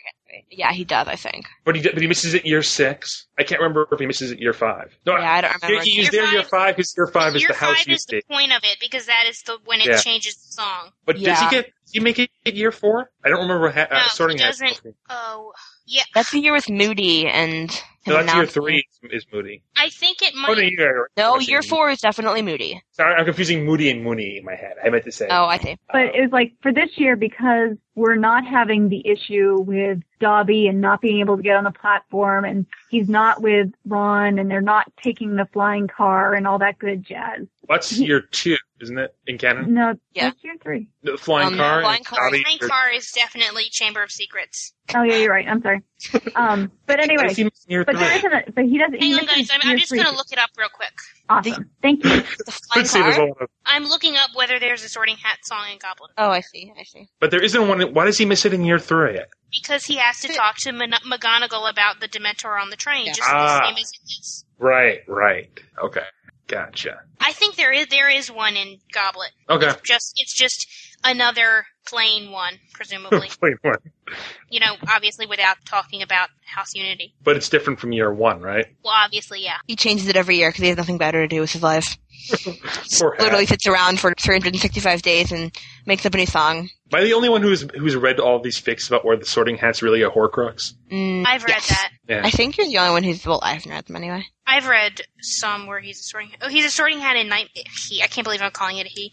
Yeah, 0.49 0.71
he 0.71 0.83
does. 0.83 1.07
I 1.07 1.15
think. 1.15 1.45
But 1.65 1.75
he, 1.75 1.81
but 1.81 2.01
he 2.01 2.07
misses 2.07 2.33
it 2.33 2.45
year 2.45 2.61
six. 2.63 3.27
I 3.39 3.43
can't 3.43 3.61
remember 3.61 3.87
if 3.91 3.99
he 3.99 4.05
misses 4.05 4.31
it 4.31 4.39
year 4.39 4.53
five. 4.53 4.97
No, 5.05 5.17
Yeah, 5.17 5.31
I 5.31 5.41
don't 5.41 5.61
remember. 5.61 5.83
He, 5.83 5.91
he's 5.91 6.09
there 6.09 6.25
year 6.31 6.43
five. 6.43 6.75
because 6.75 6.93
year 6.97 7.07
five 7.07 7.35
is 7.35 7.41
Year 7.41 7.49
the 7.49 7.55
house 7.55 7.77
five 7.77 7.87
you 7.87 7.95
is 7.95 8.05
the 8.05 8.21
stay. 8.21 8.33
point 8.33 8.51
of 8.51 8.63
it 8.63 8.77
because 8.79 9.05
that 9.07 9.25
is 9.27 9.41
the 9.43 9.57
when 9.65 9.79
it 9.81 9.87
Yeah. 9.87 9.97
changes 9.97 10.35
the 10.35 10.53
song. 10.61 10.91
But 11.05 11.17
does 11.19 11.39
he 11.39 11.49
get? 11.49 11.65
Does 11.65 11.93
he 11.93 11.99
make 12.01 12.19
it 12.19 12.29
year 12.53 12.71
four? 12.71 13.09
I 13.23 13.29
don't 13.29 13.41
remember 13.41 13.69
ha- 13.71 13.87
uh, 13.89 14.07
sorting 14.09 14.37
he 14.37 14.43
doesn't. 14.43 14.81
Oh, 15.09 15.53
yeah. 15.85 16.03
That's 16.13 16.31
the 16.31 16.39
year 16.39 16.53
with 16.53 16.69
Moody 16.69 17.27
and. 17.27 17.71
No, 18.07 18.15
that's 18.23 18.33
year 18.35 18.45
three 18.45 18.85
is 19.11 19.25
Moody. 19.31 19.63
I 19.75 19.89
think 19.89 20.21
it 20.21 20.33
Oh, 20.35 20.41
no, 20.41 20.55
might. 20.55 20.71
you 20.71 20.83
are. 20.83 21.09
No, 21.17 21.39
year 21.39 21.61
four 21.61 21.89
is 21.89 21.99
definitely 21.99 22.41
Moody. 22.41 22.81
Sorry, 22.91 23.13
I'm 23.15 23.25
confusing 23.25 23.65
Moody 23.65 23.89
and 23.89 24.03
Moony 24.03 24.37
in 24.37 24.45
my 24.45 24.55
head. 24.55 24.73
I 24.83 24.89
meant 24.89 25.05
to 25.05 25.11
say. 25.11 25.27
Oh, 25.29 25.45
I 25.45 25.57
see. 25.57 25.77
But 25.91 26.15
it 26.15 26.21
was 26.21 26.31
like 26.31 26.53
for 26.61 26.71
this 26.73 26.89
year 26.97 27.15
because 27.15 27.77
we're 27.95 28.15
not 28.15 28.45
having 28.45 28.89
the 28.89 29.07
issue 29.07 29.59
with 29.59 29.99
Dobby 30.19 30.67
and 30.67 30.81
not 30.81 31.01
being 31.01 31.19
able 31.19 31.37
to 31.37 31.43
get 31.43 31.55
on 31.55 31.63
the 31.63 31.71
platform 31.71 32.45
and 32.45 32.65
he's 32.89 33.09
not 33.09 33.41
with 33.41 33.67
Ron 33.85 34.37
and 34.39 34.49
they're 34.51 34.61
not 34.61 34.85
taking 35.03 35.35
the 35.35 35.45
flying 35.51 35.87
car 35.87 36.33
and 36.33 36.45
all 36.47 36.59
that 36.59 36.77
good 36.79 37.03
jazz. 37.03 37.47
What's 37.61 37.97
year 37.97 38.21
two, 38.21 38.55
isn't 38.81 38.97
it, 38.97 39.15
in 39.25 39.37
canon? 39.37 39.73
No, 39.73 39.95
Yeah. 40.13 40.29
that's 40.29 40.43
year 40.43 40.55
three. 40.61 40.87
The 41.03 41.17
flying 41.17 41.47
Um, 41.49 41.55
car. 41.57 41.81
flying 41.81 41.97
and 41.97 42.05
car, 42.05 42.29
Dobby- 42.29 42.43
flying 42.43 42.59
car 42.59 42.91
is 42.93 43.11
definitely 43.11 43.63
Chamber 43.71 44.03
of 44.03 44.11
Secrets. 44.11 44.73
Oh 44.95 45.03
yeah, 45.03 45.17
you're 45.17 45.31
right. 45.31 45.45
I'm 45.47 45.61
sorry. 45.61 45.81
Um, 46.35 46.71
but 46.85 46.99
anyway, 47.01 47.23
I 47.25 47.33
see 47.33 47.41
him 47.41 47.47
in 47.47 47.71
year 47.71 47.83
but 47.83 47.97
there 47.97 48.07
three. 48.07 48.17
isn't 48.19 48.33
a, 48.33 48.51
but 48.53 48.65
he 48.65 48.77
doesn't. 48.77 49.01
he 49.01 49.11
Hang 49.11 49.19
on, 49.19 49.25
misses 49.25 49.47
guys. 49.49 49.59
I'm, 49.63 49.69
I'm 49.71 49.77
just 49.77 49.93
gonna 49.93 50.15
look 50.15 50.31
it 50.31 50.37
up 50.39 50.49
real 50.57 50.69
quick. 50.73 50.93
Awesome. 51.29 51.69
Thank 51.81 52.03
you. 52.05 52.09
The 52.45 52.51
flying 52.51 52.83
Let's 52.83 52.91
see, 52.91 53.01
there's 53.01 53.17
a 53.17 53.23
lot 53.25 53.41
of- 53.41 53.49
I'm 53.65 53.83
looking 53.85 54.15
up 54.15 54.29
whether 54.33 54.59
there's 54.59 54.83
a 54.83 54.89
Sorting 54.89 55.17
Hat 55.17 55.39
song 55.43 55.65
in 55.71 55.77
Goblet 55.77 56.11
Oh, 56.17 56.29
I 56.29 56.39
see. 56.39 56.71
I 56.79 56.83
see. 56.83 57.09
But 57.19 57.31
there 57.31 57.43
isn't 57.43 57.67
one. 57.67 57.81
Why 57.93 58.05
does 58.05 58.17
he 58.17 58.25
miss 58.25 58.45
it 58.45 58.53
in 58.53 58.63
year 58.63 58.79
three? 58.79 59.19
because 59.51 59.85
he 59.85 59.95
has 59.97 60.19
to 60.21 60.27
talk 60.33 60.57
to 60.57 60.71
Mon- 60.71 60.91
McGonagall 61.09 61.69
about 61.69 61.99
the 62.01 62.07
Dementor 62.07 62.61
on 62.61 62.69
the 62.69 62.75
train, 62.75 63.07
just 63.07 63.21
Ah. 63.23 63.59
the 63.61 63.67
same 63.67 63.77
as 63.77 63.91
it 63.93 64.05
is. 64.19 64.45
Right, 64.59 64.99
right. 65.07 65.49
Okay, 65.83 66.03
gotcha. 66.47 67.01
I 67.19 67.31
think 67.33 67.55
there 67.55 67.71
is 67.73 67.87
there 67.87 68.09
is 68.09 68.31
one 68.31 68.55
in 68.55 68.77
Goblet. 68.93 69.31
Okay. 69.49 69.71
Just 69.83 70.13
it's 70.17 70.33
just 70.33 70.67
another 71.03 71.65
plain 71.87 72.31
one, 72.31 72.53
presumably. 72.73 73.29
Wait, 73.41 73.55
what? 73.61 73.81
you 74.49 74.59
know, 74.59 74.75
obviously 74.89 75.25
without 75.25 75.57
talking 75.65 76.01
about 76.01 76.29
House 76.45 76.73
Unity. 76.73 77.13
But 77.23 77.35
it's 77.35 77.49
different 77.49 77.79
from 77.79 77.91
year 77.91 78.13
one, 78.13 78.41
right? 78.41 78.65
Well, 78.83 78.93
obviously, 78.95 79.43
yeah. 79.43 79.57
He 79.67 79.75
changes 79.75 80.07
it 80.07 80.15
every 80.15 80.37
year 80.37 80.49
because 80.49 80.61
he 80.61 80.67
has 80.69 80.77
nothing 80.77 80.97
better 80.97 81.21
to 81.21 81.27
do 81.27 81.41
with 81.41 81.51
his 81.51 81.63
life. 81.63 81.97
Poor 82.99 83.11
Hat. 83.13 83.21
Literally 83.21 83.45
sits 83.45 83.67
around 83.67 83.99
for 83.99 84.13
365 84.13 85.01
days 85.01 85.31
and 85.31 85.55
makes 85.85 86.05
up 86.05 86.13
a 86.13 86.17
new 86.17 86.25
song. 86.25 86.69
Am 86.91 86.99
I 86.99 87.03
the 87.03 87.13
only 87.13 87.29
one 87.29 87.41
who's 87.41 87.61
who's 87.77 87.95
read 87.95 88.19
all 88.19 88.41
these 88.41 88.59
fics 88.59 88.87
about 88.87 89.03
where 89.03 89.17
the 89.17 89.25
Sorting 89.25 89.57
Hat's 89.57 89.81
really 89.81 90.03
a 90.03 90.09
Horcrux? 90.09 90.73
Mm, 90.91 91.25
I've 91.25 91.43
read 91.43 91.57
yes. 91.57 91.69
that. 91.69 91.91
Yeah. 92.07 92.21
I 92.23 92.29
think 92.31 92.57
you're 92.57 92.67
the 92.67 92.77
only 92.77 92.91
one 92.91 93.03
who's, 93.03 93.25
well, 93.25 93.39
I 93.43 93.53
haven't 93.53 93.71
read 93.71 93.85
them 93.85 93.95
anyway. 93.97 94.23
I've 94.45 94.67
read 94.67 95.01
some 95.21 95.67
where 95.67 95.79
he's 95.81 95.99
a 95.99 96.03
sorting. 96.03 96.31
Oh, 96.41 96.47
he's 96.47 96.65
a 96.65 96.69
sorting 96.69 96.99
hat 96.99 97.17
in 97.17 97.27
night. 97.27 97.49
He. 97.89 98.01
I 98.01 98.07
can't 98.07 98.23
believe 98.23 98.41
I'm 98.41 98.51
calling 98.51 98.77
it 98.77 98.85
a 98.85 98.89
he. 98.89 99.11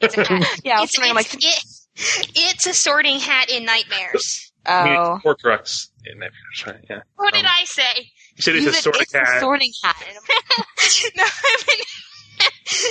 It's 0.00 0.16
a 0.16 0.24
hat. 0.24 0.46
Yeah, 0.64 0.78
I 0.78 0.80
was 0.82 0.90
it's, 0.90 0.98
wondering, 0.98 1.24
it's, 1.24 1.88
it, 1.96 2.30
it's 2.36 2.66
a 2.68 2.74
sorting 2.74 3.18
hat 3.18 3.50
in 3.50 3.64
nightmares. 3.64 4.52
Oh. 4.66 5.18
Horcrux 5.24 5.88
in 6.06 6.18
Nightmares, 6.18 6.64
right? 6.66 6.76
Yeah. 6.90 7.00
What 7.16 7.32
did 7.34 7.44
Um, 7.44 7.50
I 7.58 7.64
say? 7.64 8.10
You 8.36 8.42
said 8.42 8.54
it's 8.56 8.64
You 8.64 8.70
a 8.70 8.72
said 8.74 8.82
Sorting 8.82 9.02
it's 9.02 9.14
a 9.14 9.18
Hat. 9.18 9.40
sorting 9.40 9.72
hat. 9.82 9.96
no, 11.16 11.24
I 11.24 11.56
mean, 11.66 11.84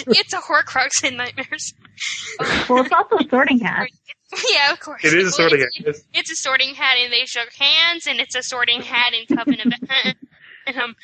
it's 0.19 0.33
a 0.33 0.39
Horcrux 0.39 1.03
in 1.07 1.17
nightmares. 1.17 1.73
Well, 2.67 2.83
it's 2.83 2.91
also 2.91 3.17
a 3.17 3.29
sorting 3.29 3.59
hat. 3.59 3.87
Yeah, 4.53 4.71
of 4.73 4.79
course. 4.79 5.03
It 5.05 5.13
is 5.13 5.23
a 5.37 5.41
Well, 5.41 5.49
Sorting 5.49 5.61
it's, 5.61 5.77
Hat. 5.77 5.87
It's- 5.87 6.03
It's 6.13 6.31
a 6.31 6.35
sorting 6.35 6.75
hat, 6.75 6.95
and 7.01 7.11
they 7.13 7.25
shook 7.25 7.49
hands, 7.53 8.07
and 8.07 8.19
it's 8.19 8.35
a 8.35 8.43
sorting 8.43 8.81
hat 8.81 9.13
in 9.13 9.37
Coven 9.37 9.59
of 9.61 10.75
um, 10.83 10.95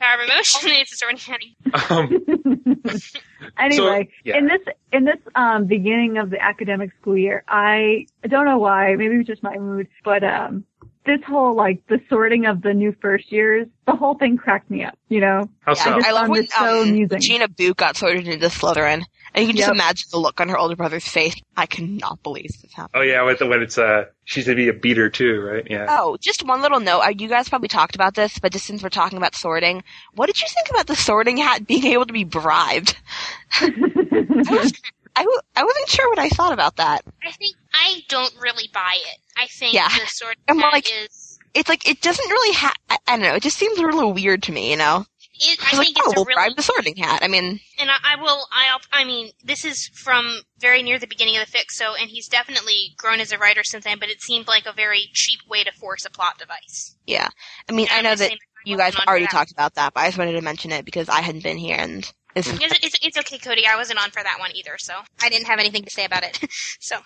Power 0.00 0.20
of 0.22 0.28
Emotion. 0.28 0.70
and 0.70 0.78
It's 0.78 0.92
a 0.92 0.96
sorting 0.96 1.18
hat. 1.18 1.40
in- 1.42 2.84
Um, 2.86 2.90
Anyway, 3.58 4.08
yeah. 4.24 4.38
in 4.38 4.46
this 4.46 4.60
in 4.92 5.04
this 5.04 5.18
um, 5.34 5.66
beginning 5.66 6.18
of 6.18 6.30
the 6.30 6.42
academic 6.42 6.90
school 7.00 7.16
year, 7.16 7.44
I 7.46 8.06
don't 8.26 8.46
know 8.46 8.58
why, 8.58 8.94
maybe 8.96 9.14
it 9.14 9.18
was 9.18 9.26
just 9.26 9.42
my 9.42 9.56
mood, 9.58 9.86
but 10.02 10.24
um, 10.24 10.64
this 11.06 11.20
whole 11.26 11.54
like 11.54 11.86
the 11.88 12.00
sorting 12.08 12.46
of 12.46 12.62
the 12.62 12.72
new 12.72 12.96
first 13.00 13.30
years, 13.30 13.68
the 13.86 13.92
whole 13.92 14.14
thing 14.16 14.38
cracked 14.38 14.70
me 14.70 14.82
up. 14.84 14.98
You 15.08 15.20
know, 15.20 15.48
how 15.60 15.74
so? 15.74 15.90
I 15.90 16.08
I 16.08 16.10
love 16.12 16.22
found 16.22 16.30
when 16.30 16.44
it 16.44 16.50
so 16.50 16.82
um. 16.82 17.08
Gina 17.20 17.48
Boot 17.48 17.76
got 17.76 17.96
sorted 17.96 18.26
into 18.26 18.46
Slytherin. 18.48 19.04
And 19.34 19.42
you 19.42 19.48
can 19.48 19.56
just 19.56 19.68
Yep. 19.68 19.74
imagine 19.74 20.08
the 20.12 20.18
look 20.18 20.40
on 20.40 20.48
her 20.48 20.56
older 20.56 20.76
brother's 20.76 21.06
face. 21.08 21.34
I 21.56 21.66
cannot 21.66 22.22
believe 22.22 22.50
this 22.62 22.72
happened. 22.72 22.92
Oh 22.94 23.02
yeah, 23.02 23.22
with 23.24 23.40
the, 23.40 23.46
when 23.46 23.62
it's 23.62 23.76
uh, 23.76 24.04
she's 24.24 24.44
gonna 24.46 24.54
be 24.56 24.68
a 24.68 24.72
beater 24.72 25.10
too, 25.10 25.40
right? 25.40 25.66
Yeah. 25.68 25.86
Oh, 25.88 26.16
just 26.20 26.46
one 26.46 26.62
little 26.62 26.78
note. 26.80 27.00
Uh, 27.00 27.08
You 27.18 27.28
guys 27.28 27.48
probably 27.48 27.66
talked 27.68 27.96
about 27.96 28.14
this, 28.14 28.38
but 28.38 28.52
just 28.52 28.64
since 28.64 28.82
we're 28.82 28.90
talking 28.90 29.18
about 29.18 29.34
sorting, 29.34 29.82
what 30.14 30.26
did 30.26 30.40
you 30.40 30.46
think 30.48 30.70
about 30.70 30.86
the 30.86 30.94
sorting 30.94 31.36
hat 31.38 31.66
being 31.66 31.84
able 31.86 32.06
to 32.06 32.12
be 32.12 32.22
bribed? 32.24 32.96
I, 33.60 33.68
was, 33.70 34.72
I, 35.16 35.22
w- 35.22 35.40
I 35.56 35.64
wasn't 35.64 35.88
sure 35.88 36.08
what 36.10 36.18
I 36.18 36.28
thought 36.28 36.52
about 36.52 36.76
that. 36.76 37.02
I 37.22 37.30
think 37.32 37.56
I 37.72 38.02
don't 38.08 38.34
really 38.40 38.68
buy 38.72 38.94
it. 38.96 39.18
I 39.36 39.46
think 39.48 39.74
Yeah. 39.74 39.88
the 39.88 40.06
sorting 40.06 40.42
I'm 40.48 40.58
hat 40.58 40.72
like- 40.72 40.86
is. 41.04 41.38
It's 41.54 41.68
like, 41.68 41.88
it 41.88 42.00
doesn't 42.00 42.28
really 42.28 42.52
have, 42.56 42.74
I, 42.90 42.98
I 43.06 43.12
don't 43.16 43.22
know, 43.22 43.34
it 43.36 43.42
just 43.44 43.56
seems 43.56 43.78
a 43.78 43.82
little 43.82 44.12
weird 44.12 44.42
to 44.44 44.52
me, 44.52 44.72
you 44.72 44.76
know? 44.76 45.06
It, 45.36 45.58
I 45.62 45.76
I 45.76 45.84
think 45.84 45.96
like, 45.96 46.04
oh, 46.06 46.10
it's 46.10 46.16
a 46.16 46.20
oh, 46.20 46.24
really 46.24 46.34
bribe 46.34 46.56
the 46.56 46.62
sorting 46.62 46.96
hat. 46.96 47.22
I 47.22 47.28
mean, 47.28 47.60
And 47.78 47.90
I, 47.90 48.14
I 48.14 48.22
will. 48.22 48.46
I. 48.52 48.78
I 48.92 49.04
mean, 49.04 49.32
this 49.42 49.64
is 49.64 49.88
from 49.88 50.42
very 50.58 50.82
near 50.82 50.98
the 50.98 51.06
beginning 51.06 51.36
of 51.36 51.44
the 51.46 51.58
fic. 51.58 51.70
So, 51.70 51.94
and 51.94 52.08
he's 52.08 52.28
definitely 52.28 52.94
grown 52.96 53.20
as 53.20 53.32
a 53.32 53.38
writer 53.38 53.64
since 53.64 53.84
then. 53.84 53.98
But 53.98 54.10
it 54.10 54.22
seemed 54.22 54.46
like 54.46 54.66
a 54.66 54.72
very 54.72 55.10
cheap 55.12 55.40
way 55.48 55.64
to 55.64 55.72
force 55.72 56.04
a 56.04 56.10
plot 56.10 56.38
device. 56.38 56.96
yeah. 57.06 57.28
I 57.68 57.72
mean, 57.72 57.88
I 57.90 57.98
I'm 57.98 58.04
know 58.04 58.14
that 58.14 58.32
you 58.64 58.76
guys 58.76 58.94
wasn't 58.94 59.00
on 59.00 59.04
for 59.04 59.10
already 59.10 59.26
talked 59.26 59.52
about 59.52 59.74
that, 59.74 59.94
but 59.94 60.00
I 60.00 60.06
just 60.06 60.18
wanted 60.18 60.32
to 60.32 60.40
mention 60.40 60.70
it 60.72 60.84
because 60.84 61.08
I 61.08 61.20
hadn't 61.20 61.42
been 61.42 61.58
here 61.58 61.76
and 61.78 62.10
It's, 62.36 62.48
it's, 62.50 62.96
it's 63.02 63.16
okay, 63.18 63.38
Cody. 63.38 63.66
I 63.66 63.76
wasn't 63.76 64.02
on 64.02 64.10
for 64.10 64.22
that 64.22 64.38
one 64.40 64.50
either, 64.54 64.76
so 64.78 64.94
I 65.22 65.28
didn't 65.28 65.46
have 65.46 65.58
anything 65.58 65.84
to 65.84 65.90
say 65.90 66.04
about 66.04 66.24
it. 66.24 66.38
so, 66.80 66.96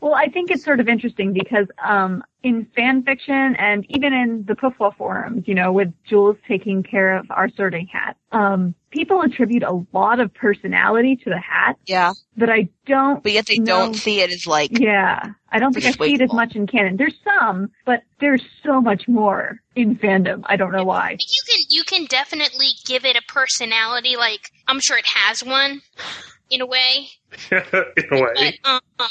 Well, 0.00 0.14
I 0.14 0.26
think 0.26 0.50
it's 0.50 0.64
sort 0.64 0.80
of 0.80 0.88
interesting 0.88 1.32
because 1.32 1.66
um, 1.84 2.22
in 2.42 2.66
fan 2.74 3.02
fiction 3.02 3.56
and 3.56 3.86
even 3.88 4.12
in 4.12 4.44
the 4.46 4.54
Puffwa 4.54 4.94
forums, 4.96 5.44
you 5.46 5.54
know, 5.54 5.72
with 5.72 5.92
Jules 6.04 6.36
taking 6.48 6.82
care 6.82 7.16
of 7.16 7.26
our 7.30 7.48
sorting 7.50 7.86
hat, 7.86 8.16
um, 8.32 8.74
people 8.92 9.22
attribute 9.22 9.62
a 9.62 9.82
lot 9.92 10.20
of 10.20 10.32
personality 10.32 11.16
to 11.16 11.30
the 11.30 11.38
hat 11.38 11.76
yeah. 11.86 12.12
that 12.36 12.50
I 12.50 12.68
don't. 12.86 13.22
But 13.22 13.32
yet 13.32 13.46
they 13.46 13.56
know- 13.56 13.86
don't 13.86 13.94
see 13.94 14.20
it 14.20 14.30
as 14.30 14.46
like, 14.46 14.78
Yeah, 14.78 15.32
I 15.50 15.58
don't 15.58 15.72
think 15.72 15.86
I 15.86 15.90
see 15.90 16.14
it 16.14 16.20
as 16.20 16.32
much 16.32 16.54
in 16.54 16.66
canon. 16.66 16.96
There's 16.96 17.18
some, 17.24 17.70
but 17.84 18.02
there's 18.20 18.42
so 18.64 18.80
much 18.80 19.08
more 19.08 19.60
in 19.74 19.96
fandom. 19.96 20.42
I 20.46 20.56
don't 20.56 20.72
know 20.72 20.84
why. 20.84 21.16
you 21.18 21.42
can 21.48 21.60
you 21.70 21.84
can 21.84 22.04
definitely 22.06 22.68
give 22.86 23.04
it 23.04 23.16
a 23.16 23.22
personality. 23.26 24.16
Like 24.16 24.50
I'm 24.68 24.80
sure 24.80 24.96
it 24.96 25.06
has 25.06 25.42
one, 25.42 25.82
in 26.50 26.60
a 26.60 26.66
way. 26.66 27.08
in 27.50 27.62
a 28.12 28.22
way. 28.22 28.58
But 28.62 28.70
um, 28.70 29.08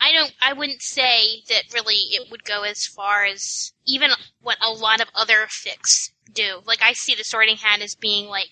I 0.00 0.12
don't. 0.12 0.32
I 0.42 0.52
wouldn't 0.52 0.82
say 0.82 1.42
that 1.48 1.64
really 1.74 1.94
it 1.94 2.30
would 2.30 2.44
go 2.44 2.62
as 2.62 2.86
far 2.86 3.24
as 3.24 3.72
even 3.86 4.10
what 4.40 4.58
a 4.62 4.70
lot 4.70 5.00
of 5.00 5.08
other 5.14 5.46
fics 5.46 6.10
do. 6.32 6.60
Like 6.64 6.82
I 6.82 6.92
see 6.92 7.14
the 7.14 7.24
Sorting 7.24 7.56
Hat 7.56 7.80
as 7.80 7.94
being 7.94 8.28
like 8.28 8.48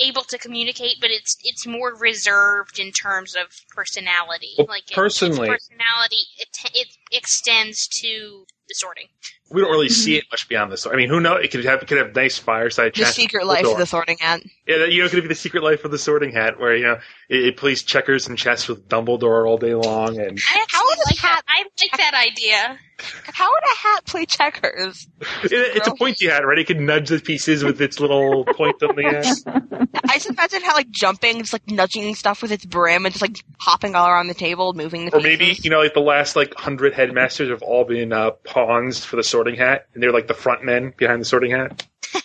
able 0.00 0.22
to 0.22 0.38
communicate, 0.38 0.96
but 1.00 1.10
it's 1.10 1.36
it's 1.44 1.66
more 1.66 1.94
reserved 1.94 2.78
in 2.78 2.90
terms 2.92 3.34
of 3.36 3.48
personality. 3.74 4.54
Well, 4.58 4.66
like 4.68 4.90
it, 4.90 4.94
personally- 4.94 5.48
its 5.50 5.68
personality 5.68 6.22
it 6.38 6.48
it 6.74 6.88
extends 7.12 7.86
to 8.02 8.46
the 8.70 8.74
sorting. 8.74 9.06
We 9.50 9.60
don't 9.60 9.70
really 9.72 9.88
see 9.88 10.16
it 10.16 10.24
much 10.30 10.48
beyond 10.48 10.70
this. 10.70 10.86
I 10.86 10.94
mean, 10.94 11.08
who 11.08 11.20
knows? 11.20 11.44
It 11.44 11.50
could 11.50 11.64
have 11.64 11.82
it 11.82 11.88
could 11.88 11.98
have 11.98 12.14
nice 12.14 12.38
fireside 12.38 12.94
the 12.94 13.04
secret 13.04 13.44
with 13.44 13.48
life 13.48 13.66
of 13.66 13.78
the 13.78 13.86
sorting 13.86 14.16
hat. 14.18 14.40
Yeah, 14.70 14.84
you 14.84 15.00
know, 15.00 15.06
it 15.06 15.10
could 15.10 15.22
be 15.22 15.28
the 15.28 15.34
secret 15.34 15.64
life 15.64 15.84
of 15.84 15.90
the 15.90 15.98
Sorting 15.98 16.30
Hat, 16.30 16.60
where 16.60 16.76
you 16.76 16.84
know 16.84 16.98
it, 17.28 17.44
it 17.44 17.56
plays 17.56 17.82
checkers 17.82 18.28
and 18.28 18.38
chess 18.38 18.68
with 18.68 18.88
Dumbledore 18.88 19.48
all 19.48 19.58
day 19.58 19.74
long, 19.74 20.16
and 20.16 20.38
I 20.48 20.64
How 20.70 20.84
would 20.84 20.98
a 20.98 21.02
like 21.06 21.16
hat? 21.16 21.42
that. 21.44 21.64
I 21.64 21.64
like 21.82 21.96
that 21.96 22.14
idea. 22.14 22.78
How 23.32 23.50
would 23.50 23.62
a 23.64 23.76
hat 23.78 24.04
play 24.06 24.26
checkers? 24.26 25.08
it, 25.42 25.52
it's 25.52 25.88
a 25.88 25.94
pointy 25.96 26.28
hat, 26.28 26.46
right? 26.46 26.58
It 26.58 26.68
could 26.68 26.78
nudge 26.78 27.08
the 27.08 27.18
pieces 27.18 27.64
with 27.64 27.80
its 27.80 27.98
little 27.98 28.44
point 28.54 28.80
on 28.82 28.94
the 28.94 29.06
end. 29.06 29.90
I 30.08 30.14
just 30.14 30.28
imagine 30.30 30.62
how 30.62 30.74
like 30.74 30.90
jumping, 30.90 31.38
just 31.38 31.52
like 31.52 31.68
nudging 31.68 32.14
stuff 32.14 32.42
with 32.42 32.52
its 32.52 32.64
brim 32.66 33.06
and 33.06 33.12
just 33.12 33.22
like 33.22 33.42
hopping 33.58 33.96
all 33.96 34.06
around 34.06 34.28
the 34.28 34.34
table, 34.34 34.72
moving 34.74 35.06
the 35.06 35.10
pieces. 35.10 35.24
Or 35.24 35.28
pieces. 35.28 35.38
maybe 35.40 35.60
you 35.64 35.70
know, 35.70 35.80
like 35.80 35.94
the 35.94 36.00
last 36.00 36.36
like 36.36 36.54
hundred 36.54 36.92
headmasters 36.94 37.48
have 37.48 37.62
all 37.62 37.84
been 37.84 38.12
uh, 38.12 38.30
pawns 38.66 39.04
for 39.04 39.16
the 39.16 39.24
Sorting 39.24 39.56
Hat, 39.56 39.86
and 39.94 40.02
they're 40.02 40.12
like 40.12 40.26
the 40.28 40.34
front 40.34 40.64
men 40.64 40.92
behind 40.96 41.20
the 41.20 41.24
Sorting 41.24 41.52
Hat. 41.52 41.86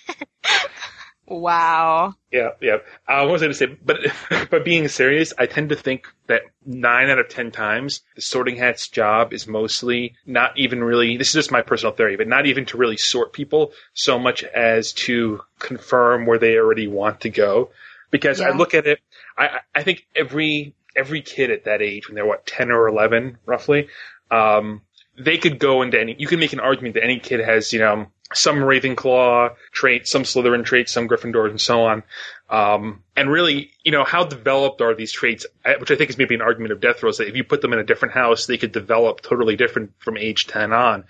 Wow. 1.27 2.13
Yeah, 2.31 2.49
yeah. 2.61 2.77
I 3.07 3.23
was 3.23 3.41
going 3.41 3.51
to 3.51 3.57
say? 3.57 3.65
But 3.65 3.97
but 4.51 4.63
being 4.63 4.87
serious, 4.87 5.33
I 5.39 5.47
tend 5.47 5.69
to 5.69 5.75
think 5.75 6.05
that 6.27 6.43
nine 6.67 7.09
out 7.09 7.17
of 7.17 7.29
ten 7.29 7.49
times 7.49 8.01
the 8.15 8.21
Sorting 8.21 8.57
Hat's 8.57 8.87
job 8.89 9.33
is 9.33 9.47
mostly 9.47 10.13
not 10.27 10.55
even 10.55 10.83
really. 10.83 11.17
This 11.17 11.29
is 11.29 11.33
just 11.33 11.51
my 11.51 11.63
personal 11.63 11.95
theory, 11.95 12.15
but 12.15 12.27
not 12.27 12.45
even 12.45 12.65
to 12.65 12.77
really 12.77 12.97
sort 12.97 13.33
people 13.33 13.71
so 13.95 14.19
much 14.19 14.43
as 14.43 14.93
to 14.93 15.41
confirm 15.57 16.27
where 16.27 16.37
they 16.37 16.57
already 16.57 16.85
want 16.87 17.21
to 17.21 17.31
go. 17.31 17.71
Because 18.11 18.39
I 18.39 18.51
look 18.51 18.75
at 18.75 18.85
it, 18.85 18.99
I 19.35 19.61
I- 19.73 19.81
think 19.81 20.05
every 20.15 20.75
every 20.95 21.23
kid 21.23 21.49
at 21.49 21.65
that 21.65 21.81
age, 21.81 22.07
when 22.07 22.13
they're 22.13 22.25
what 22.27 22.45
ten 22.45 22.69
or 22.69 22.87
eleven, 22.87 23.39
roughly, 23.47 23.87
um, 24.29 24.81
they 25.17 25.37
could 25.37 25.59
go 25.59 25.81
into 25.81 25.99
any. 25.99 26.15
You 26.17 26.27
can 26.27 26.39
make 26.39 26.53
an 26.53 26.59
argument 26.59 26.95
that 26.95 27.03
any 27.03 27.19
kid 27.19 27.39
has, 27.39 27.73
you 27.73 27.79
know, 27.79 28.07
some 28.33 28.57
Ravenclaw 28.57 29.55
trait, 29.71 30.07
some 30.07 30.23
Slytherin 30.23 30.65
trait, 30.65 30.89
some 30.89 31.07
Gryffindor, 31.07 31.49
and 31.49 31.61
so 31.61 31.85
on. 31.85 32.03
Um, 32.49 33.03
and 33.15 33.29
really, 33.29 33.71
you 33.83 33.91
know, 33.91 34.03
how 34.03 34.23
developed 34.23 34.81
are 34.81 34.95
these 34.95 35.11
traits? 35.11 35.45
Which 35.79 35.91
I 35.91 35.95
think 35.95 36.09
is 36.09 36.17
maybe 36.17 36.35
an 36.35 36.41
argument 36.41 36.71
of 36.71 36.79
Death 36.79 37.03
Row's 37.03 37.17
that 37.17 37.27
if 37.27 37.35
you 37.35 37.43
put 37.43 37.61
them 37.61 37.73
in 37.73 37.79
a 37.79 37.83
different 37.83 38.13
house, 38.13 38.45
they 38.45 38.57
could 38.57 38.71
develop 38.71 39.21
totally 39.21 39.55
different 39.55 39.93
from 39.99 40.17
age 40.17 40.47
ten 40.47 40.73
on. 40.73 41.05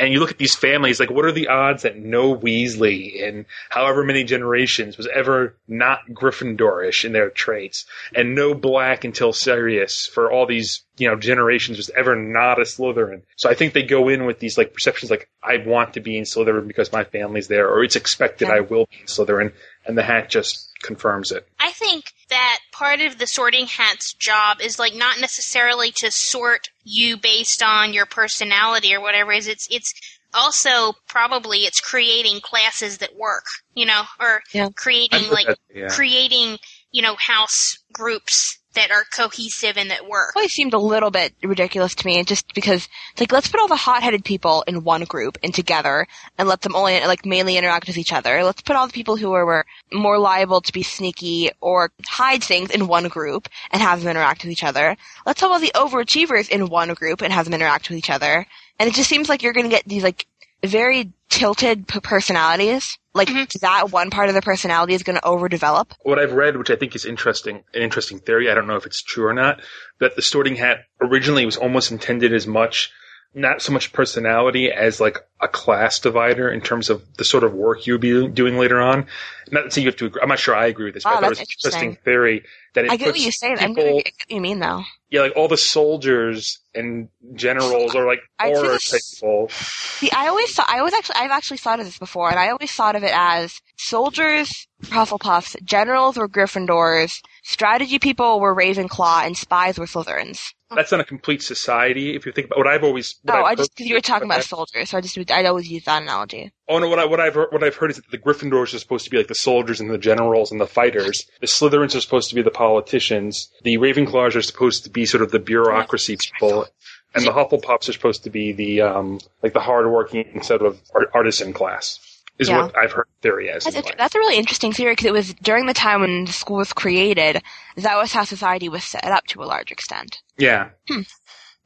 And 0.00 0.12
you 0.12 0.18
look 0.18 0.32
at 0.32 0.38
these 0.38 0.56
families, 0.56 0.98
like 0.98 1.10
what 1.10 1.24
are 1.24 1.32
the 1.32 1.48
odds 1.48 1.82
that 1.82 1.96
no 1.96 2.34
Weasley 2.34 3.14
in 3.14 3.46
however 3.70 4.02
many 4.02 4.24
generations 4.24 4.96
was 4.96 5.06
ever 5.06 5.56
not 5.68 6.00
Gryffindorish 6.10 7.04
in 7.04 7.12
their 7.12 7.30
traits, 7.30 7.86
and 8.14 8.34
no 8.34 8.54
Black 8.54 9.04
until 9.04 9.32
Sirius 9.32 10.06
for 10.06 10.32
all 10.32 10.46
these 10.46 10.82
you 10.96 11.08
know 11.08 11.16
generations 11.16 11.76
was 11.76 11.90
ever 11.90 12.16
not 12.16 12.58
a 12.58 12.62
Slytherin. 12.62 13.22
So 13.36 13.48
I 13.48 13.54
think 13.54 13.72
they 13.72 13.84
go 13.84 14.08
in 14.08 14.26
with 14.26 14.40
these 14.40 14.58
like 14.58 14.72
perceptions, 14.72 15.10
like 15.10 15.28
I 15.42 15.58
want 15.58 15.94
to 15.94 16.00
be 16.00 16.18
in 16.18 16.24
Slytherin 16.24 16.66
because 16.66 16.92
my 16.92 17.04
family's 17.04 17.48
there, 17.48 17.68
or 17.68 17.84
it's 17.84 17.96
expected 17.96 18.48
I 18.48 18.60
will 18.60 18.86
be 18.86 19.00
in 19.00 19.06
Slytherin, 19.06 19.52
and 19.86 19.96
the 19.98 20.02
hat 20.02 20.28
just 20.30 20.70
confirms 20.82 21.32
it. 21.32 21.46
I 21.58 21.72
think 21.72 22.12
that 22.30 22.58
part 22.72 23.00
of 23.00 23.18
the 23.18 23.26
sorting 23.26 23.66
hat's 23.66 24.12
job 24.14 24.58
is 24.60 24.78
like 24.78 24.94
not 24.94 25.20
necessarily 25.20 25.90
to 25.92 26.10
sort 26.10 26.68
you 26.84 27.16
based 27.16 27.62
on 27.62 27.94
your 27.94 28.06
personality 28.06 28.94
or 28.94 29.00
whatever 29.00 29.32
it 29.32 29.38
is 29.38 29.48
it's 29.48 29.66
it's 29.70 29.94
also 30.34 30.94
probably 31.08 31.58
it's 31.58 31.80
creating 31.80 32.40
classes 32.40 32.98
that 32.98 33.16
work, 33.16 33.44
you 33.74 33.86
know, 33.86 34.02
or 34.20 34.42
Yeah. 34.52 34.68
creating 34.74 35.30
like 35.30 35.46
that- 35.46 35.58
yeah. 35.74 35.88
creating, 35.88 36.58
you 36.90 37.02
know, 37.02 37.14
house 37.16 37.78
groups 37.92 38.58
that 38.74 38.90
are 38.90 39.04
cohesive 39.14 39.76
and 39.76 39.90
that 39.90 40.08
work. 40.08 40.32
It 40.34 40.38
always 40.38 40.52
seemed 40.52 40.74
a 40.74 40.78
little 40.78 41.10
bit 41.10 41.34
ridiculous 41.42 41.94
to 41.94 42.06
me, 42.06 42.22
just 42.24 42.52
because 42.54 42.88
it's 43.12 43.20
like 43.20 43.32
let's 43.32 43.48
put 43.48 43.60
all 43.60 43.68
the 43.68 43.76
hot-headed 43.76 44.24
people 44.24 44.64
in 44.66 44.84
one 44.84 45.04
group 45.04 45.38
and 45.42 45.54
together, 45.54 46.06
and 46.38 46.48
let 46.48 46.62
them 46.62 46.74
only 46.74 47.00
like 47.00 47.24
mainly 47.24 47.56
interact 47.56 47.86
with 47.86 47.98
each 47.98 48.12
other. 48.12 48.42
Let's 48.42 48.62
put 48.62 48.76
all 48.76 48.86
the 48.86 48.92
people 48.92 49.16
who 49.16 49.32
are 49.32 49.44
were 49.44 49.66
more 49.92 50.18
liable 50.18 50.60
to 50.60 50.72
be 50.72 50.82
sneaky 50.82 51.50
or 51.60 51.90
hide 52.06 52.42
things 52.42 52.70
in 52.70 52.88
one 52.88 53.08
group 53.08 53.48
and 53.70 53.82
have 53.82 54.00
them 54.00 54.10
interact 54.10 54.42
with 54.42 54.52
each 54.52 54.64
other. 54.64 54.96
Let's 55.26 55.40
have 55.40 55.50
all 55.50 55.60
the 55.60 55.72
overachievers 55.74 56.48
in 56.48 56.68
one 56.68 56.92
group 56.94 57.22
and 57.22 57.32
have 57.32 57.44
them 57.44 57.54
interact 57.54 57.88
with 57.88 57.98
each 57.98 58.10
other. 58.10 58.46
And 58.78 58.88
it 58.88 58.94
just 58.94 59.08
seems 59.08 59.28
like 59.28 59.42
you're 59.42 59.52
going 59.52 59.70
to 59.70 59.74
get 59.74 59.84
these 59.86 60.02
like 60.02 60.26
very 60.66 61.12
tilted 61.28 61.86
p- 61.86 62.00
personalities. 62.00 62.98
Like 63.12 63.28
mm-hmm. 63.28 63.58
that 63.60 63.92
one 63.92 64.10
part 64.10 64.28
of 64.28 64.34
the 64.34 64.42
personality 64.42 64.94
is 64.94 65.02
going 65.02 65.16
to 65.16 65.22
overdevelop. 65.22 65.92
What 66.02 66.18
I've 66.18 66.32
read, 66.32 66.56
which 66.56 66.70
I 66.70 66.76
think 66.76 66.96
is 66.96 67.04
interesting, 67.04 67.62
an 67.72 67.82
interesting 67.82 68.18
theory, 68.18 68.50
I 68.50 68.54
don't 68.54 68.66
know 68.66 68.76
if 68.76 68.86
it's 68.86 69.02
true 69.02 69.26
or 69.26 69.34
not, 69.34 69.60
that 70.00 70.16
the 70.16 70.22
sorting 70.22 70.56
hat 70.56 70.78
originally 71.00 71.46
was 71.46 71.56
almost 71.56 71.92
intended 71.92 72.32
as 72.32 72.46
much, 72.46 72.90
not 73.34 73.60
so 73.62 73.72
much 73.72 73.92
personality 73.92 74.70
as 74.70 75.00
like 75.00 75.18
a 75.40 75.48
class 75.48 75.98
divider 75.98 76.48
in 76.50 76.60
terms 76.60 76.88
of 76.88 77.02
the 77.16 77.24
sort 77.24 77.42
of 77.44 77.52
work 77.52 77.86
you'd 77.86 78.00
be 78.00 78.28
doing 78.28 78.56
later 78.58 78.80
on. 78.80 79.06
Not 79.50 79.64
to 79.64 79.70
say 79.70 79.80
you 79.82 79.88
have 79.88 79.96
to 79.96 80.06
agree, 80.06 80.22
I'm 80.22 80.28
not 80.28 80.38
sure 80.38 80.54
I 80.54 80.66
agree 80.66 80.86
with 80.86 80.94
this, 80.94 81.04
but 81.04 81.14
Oh, 81.14 81.16
I 81.16 81.20
thought 81.20 81.30
was 81.30 81.38
an 81.40 81.46
interesting 81.50 81.96
theory 82.04 82.44
that 82.74 82.84
it 82.84 82.90
I 82.90 82.96
get 82.96 83.08
what 83.08 83.18
you 83.20 83.32
say. 83.32 83.50
I'm 83.52 83.74
gonna 83.74 83.92
get 83.92 83.94
what 83.94 84.12
you 84.28 84.40
mean 84.40 84.60
though. 84.60 84.82
yeah, 85.10 85.20
like 85.22 85.32
all 85.36 85.48
the 85.48 85.56
soldiers 85.56 86.60
and 86.74 87.08
generals 87.34 87.94
are 87.94 88.06
like 88.06 88.20
I 88.38 88.50
Auror 88.50 88.74
just- 88.74 88.90
type 88.92 89.00
people. 89.14 89.48
See, 89.50 90.10
I 90.12 90.28
always 90.28 90.52
thought, 90.54 90.68
I 90.68 90.78
always 90.78 90.94
actually, 90.94 91.16
I've 91.16 91.30
actually 91.30 91.58
thought 91.58 91.78
of 91.80 91.86
this 91.86 91.98
before, 91.98 92.30
and 92.30 92.38
I 92.38 92.50
always 92.50 92.72
thought 92.72 92.96
of 92.96 93.02
it 93.04 93.12
as 93.14 93.60
soldiers 93.76 94.66
Hufflepuffs, 94.84 95.56
generals 95.64 96.16
were 96.18 96.28
Gryffindors, 96.28 97.20
strategy 97.42 97.98
people 97.98 98.38
were 98.40 98.54
Ravenclaw, 98.54 99.24
and 99.26 99.36
spies 99.36 99.78
were 99.78 99.86
Slytherins. 99.86 100.40
That's 100.74 100.90
not 100.90 101.00
a 101.00 101.04
complete 101.04 101.42
society. 101.42 102.14
If 102.14 102.26
you 102.26 102.32
think 102.32 102.46
about 102.46 102.58
what 102.58 102.66
I've 102.66 102.84
always, 102.84 103.16
what 103.22 103.34
oh, 103.34 103.38
I've 103.38 103.44
I 103.44 103.54
just 103.54 103.74
because 103.74 103.88
you 103.88 103.94
were 103.94 104.00
talking 104.00 104.26
about 104.26 104.42
soldiers, 104.42 104.90
so 104.90 104.98
I 104.98 105.00
just 105.00 105.18
I'd 105.30 105.46
always 105.46 105.68
use 105.68 105.84
that 105.84 106.02
analogy. 106.02 106.52
Oh 106.68 106.78
no! 106.78 106.88
What, 106.88 106.98
I, 106.98 107.04
what 107.04 107.20
I've 107.20 107.34
heard, 107.34 107.48
what 107.50 107.62
I've 107.62 107.76
heard 107.76 107.90
is 107.90 107.96
that 107.96 108.10
the 108.10 108.18
Gryffindors 108.18 108.74
are 108.74 108.78
supposed 108.78 109.04
to 109.04 109.10
be 109.10 109.16
like 109.16 109.28
the 109.28 109.34
soldiers 109.34 109.80
and 109.80 109.90
the 109.90 109.98
generals 109.98 110.50
and 110.50 110.60
the 110.60 110.66
fighters. 110.66 111.26
The 111.40 111.46
Slytherins 111.46 111.94
are 111.96 112.00
supposed 112.00 112.28
to 112.30 112.34
be 112.34 112.42
the 112.42 112.50
politicians. 112.50 113.50
The 113.62 113.78
Ravenclaws 113.78 114.36
are 114.36 114.42
supposed 114.42 114.84
to 114.84 114.90
be 114.90 115.06
sort 115.06 115.22
of 115.22 115.30
the 115.30 115.38
bureaucracy 115.38 116.16
people, 116.16 116.66
and 117.14 117.24
the 117.24 117.32
Hufflepuffs 117.32 117.88
are 117.88 117.92
supposed 117.92 118.24
to 118.24 118.30
be 118.30 118.52
the 118.52 118.82
um, 118.82 119.20
like 119.42 119.52
the 119.52 119.60
hardworking 119.60 120.42
sort 120.42 120.62
of 120.62 120.80
art- 120.94 121.10
artisan 121.14 121.52
class. 121.52 121.98
Is 122.38 122.48
Yeah. 122.48 122.62
what 122.62 122.76
I've 122.76 122.90
heard 122.92 123.06
theory 123.22 123.48
as. 123.50 123.64
That's, 123.64 123.76
int- 123.76 123.94
that's 123.96 124.14
a 124.14 124.18
really 124.18 124.36
interesting 124.36 124.72
theory 124.72 124.92
because 124.92 125.06
it 125.06 125.12
was 125.12 125.34
during 125.34 125.66
the 125.66 125.74
time 125.74 126.00
when 126.00 126.24
the 126.24 126.32
school 126.32 126.56
was 126.56 126.72
created, 126.72 127.42
that 127.76 127.96
was 127.96 128.12
how 128.12 128.24
society 128.24 128.68
was 128.68 128.82
set 128.82 129.04
up 129.04 129.24
to 129.28 129.42
a 129.42 129.44
large 129.44 129.70
extent. 129.70 130.20
Yeah. 130.36 130.70
Hmm. 130.88 131.02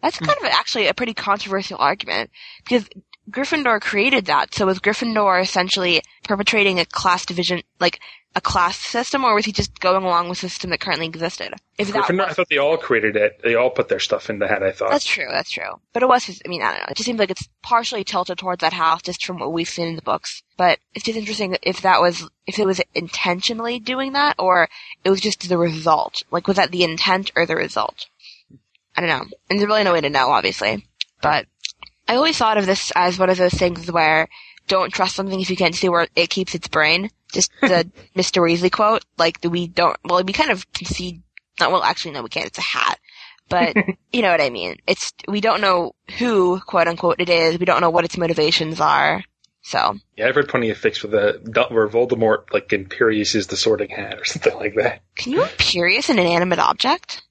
That's 0.03 0.19
kind 0.19 0.39
of 0.39 0.45
actually 0.45 0.87
a 0.87 0.95
pretty 0.95 1.15
controversial 1.15 1.79
argument 1.81 2.31
because 2.63 2.89
Gryffindor 3.31 3.81
created 3.81 4.27
that. 4.27 4.55
So 4.55 4.67
was 4.67 4.81
Gryffindor 4.81 5.43
essentially 5.43 6.03
perpetrating 6.25 6.81
a 6.81 6.87
class 6.87 7.27
division, 7.27 7.63
like 7.79 8.01
a 8.35 8.41
class 8.41 8.77
system, 8.77 9.25
or 9.25 9.35
was 9.35 9.45
he 9.45 9.53
just 9.53 9.81
going 9.81 10.05
along 10.05 10.29
with 10.29 10.41
the 10.41 10.49
system 10.49 10.71
that 10.71 10.81
currently 10.81 11.07
existed? 11.07 11.53
If 11.77 11.93
that 11.93 12.05
Gryffindor, 12.05 12.29
I 12.29 12.33
thought 12.33 12.49
they 12.49 12.59
all 12.59 12.77
created 12.77 13.17
it. 13.17 13.41
They 13.43 13.55
all 13.55 13.71
put 13.71 13.89
their 13.89 13.99
stuff 13.99 14.31
in 14.31 14.39
the 14.39 14.47
hat. 14.49 14.63
I 14.63 14.73
thought. 14.73 14.91
That's 14.91 15.05
true. 15.05 15.27
That's 15.31 15.51
true. 15.51 15.81
But 15.93 16.03
it 16.03 16.09
was. 16.09 16.27
Just, 16.27 16.43
I 16.45 16.49
mean, 16.49 16.63
I 16.63 16.73
don't 16.73 16.81
know. 16.81 16.87
It 16.91 16.97
just 16.97 17.07
seems 17.07 17.19
like 17.19 17.31
it's 17.31 17.49
partially 17.63 18.05
tilted 18.05 18.39
towards 18.39 18.61
that 18.61 18.73
house, 18.73 19.03
just 19.03 19.25
from 19.25 19.39
what 19.39 19.53
we've 19.53 19.69
seen 19.69 19.89
in 19.89 19.97
the 19.97 20.03
books. 20.03 20.43
But 20.57 20.79
it's 20.95 21.05
just 21.05 21.19
interesting 21.19 21.57
if 21.63 21.83
that 21.83 22.01
was, 22.01 22.29
if 22.47 22.59
it 22.59 22.67
was 22.67 22.81
intentionally 22.95 23.79
doing 23.79 24.13
that, 24.13 24.37
or 24.39 24.69
it 25.05 25.11
was 25.11 25.21
just 25.21 25.49
the 25.49 25.59
result. 25.59 26.23
Like, 26.31 26.47
was 26.47 26.57
that 26.57 26.71
the 26.71 26.85
intent 26.85 27.33
or 27.35 27.47
the 27.47 27.57
result? 27.57 28.07
I 28.97 29.01
don't 29.01 29.11
know. 29.11 29.37
And 29.49 29.59
there's 29.59 29.69
really 29.69 29.85
no 29.85 29.93
way 29.93 30.01
to 30.01 30.11
know, 30.11 30.31
obviously. 30.31 30.87
But 31.21 31.47
I 32.09 32.17
always 32.17 32.39
thought 32.39 32.59
of 32.59 32.67
this 32.67 32.91
as 32.97 33.19
one 33.19 33.31
of 33.31 33.39
those 33.39 33.53
things 33.53 33.91
where 33.91 34.29
don't 34.67 34.93
trust 34.93 35.15
something 35.15 35.41
if 35.41 35.51
you 35.51 35.57
can't 35.57 35.75
see 35.75 35.89
where 35.89 36.09
it 36.17 36.31
keeps 36.31 36.55
its 36.55 36.69
brain. 36.69 37.11
Just 37.33 37.51
the 37.61 37.91
Mr. 38.17 38.43
Weasley 38.43 38.73
quote. 38.73 39.05
Like, 39.17 39.39
we 39.45 39.69
don't. 39.69 39.97
Well, 40.05 40.23
we 40.25 40.33
kind 40.33 40.51
of 40.51 40.71
concede. 40.73 41.23
Not 41.61 41.73
well. 41.73 41.83
Actually, 41.83 42.13
no, 42.13 42.23
we 42.23 42.29
can't. 42.29 42.47
It's 42.47 42.59
a 42.59 42.63
hat 42.63 42.99
but 43.49 43.77
you 44.13 44.23
know 44.23 44.31
what 44.31 44.41
I 44.41 44.51
mean. 44.51 44.77
It's 44.87 45.13
we 45.27 45.41
don't 45.41 45.61
know 45.61 45.95
who 46.19 46.61
quote 46.61 46.89
unquote 46.89 47.21
it 47.21 47.29
is. 47.29 47.59
We 47.59 47.67
don't 47.67 47.81
know 47.81 47.91
what 47.91 48.05
its 48.05 48.19
motivations 48.19 48.81
are. 48.81 49.23
So 49.63 49.97
Yeah, 50.17 50.29
I've 50.29 50.35
heard 50.35 50.49
plenty 50.49 50.71
of 50.71 50.79
fics 50.79 51.03
where 51.03 51.11
the 51.41 51.67
where 51.71 51.89
Voldemort 51.89 52.53
like 52.53 52.69
Imperius 52.69 53.35
is 53.35 53.49
the 53.49 53.57
Sorting 53.57 53.91
Hat 53.91 54.19
or 54.19 54.25
something 54.25 54.55
like 54.55 54.75
that. 54.77 55.03
can 55.15 55.33
you 55.33 55.43
Imperius 55.43 56.09
an 56.09 56.19
inanimate 56.19 56.59
object? 56.59 57.23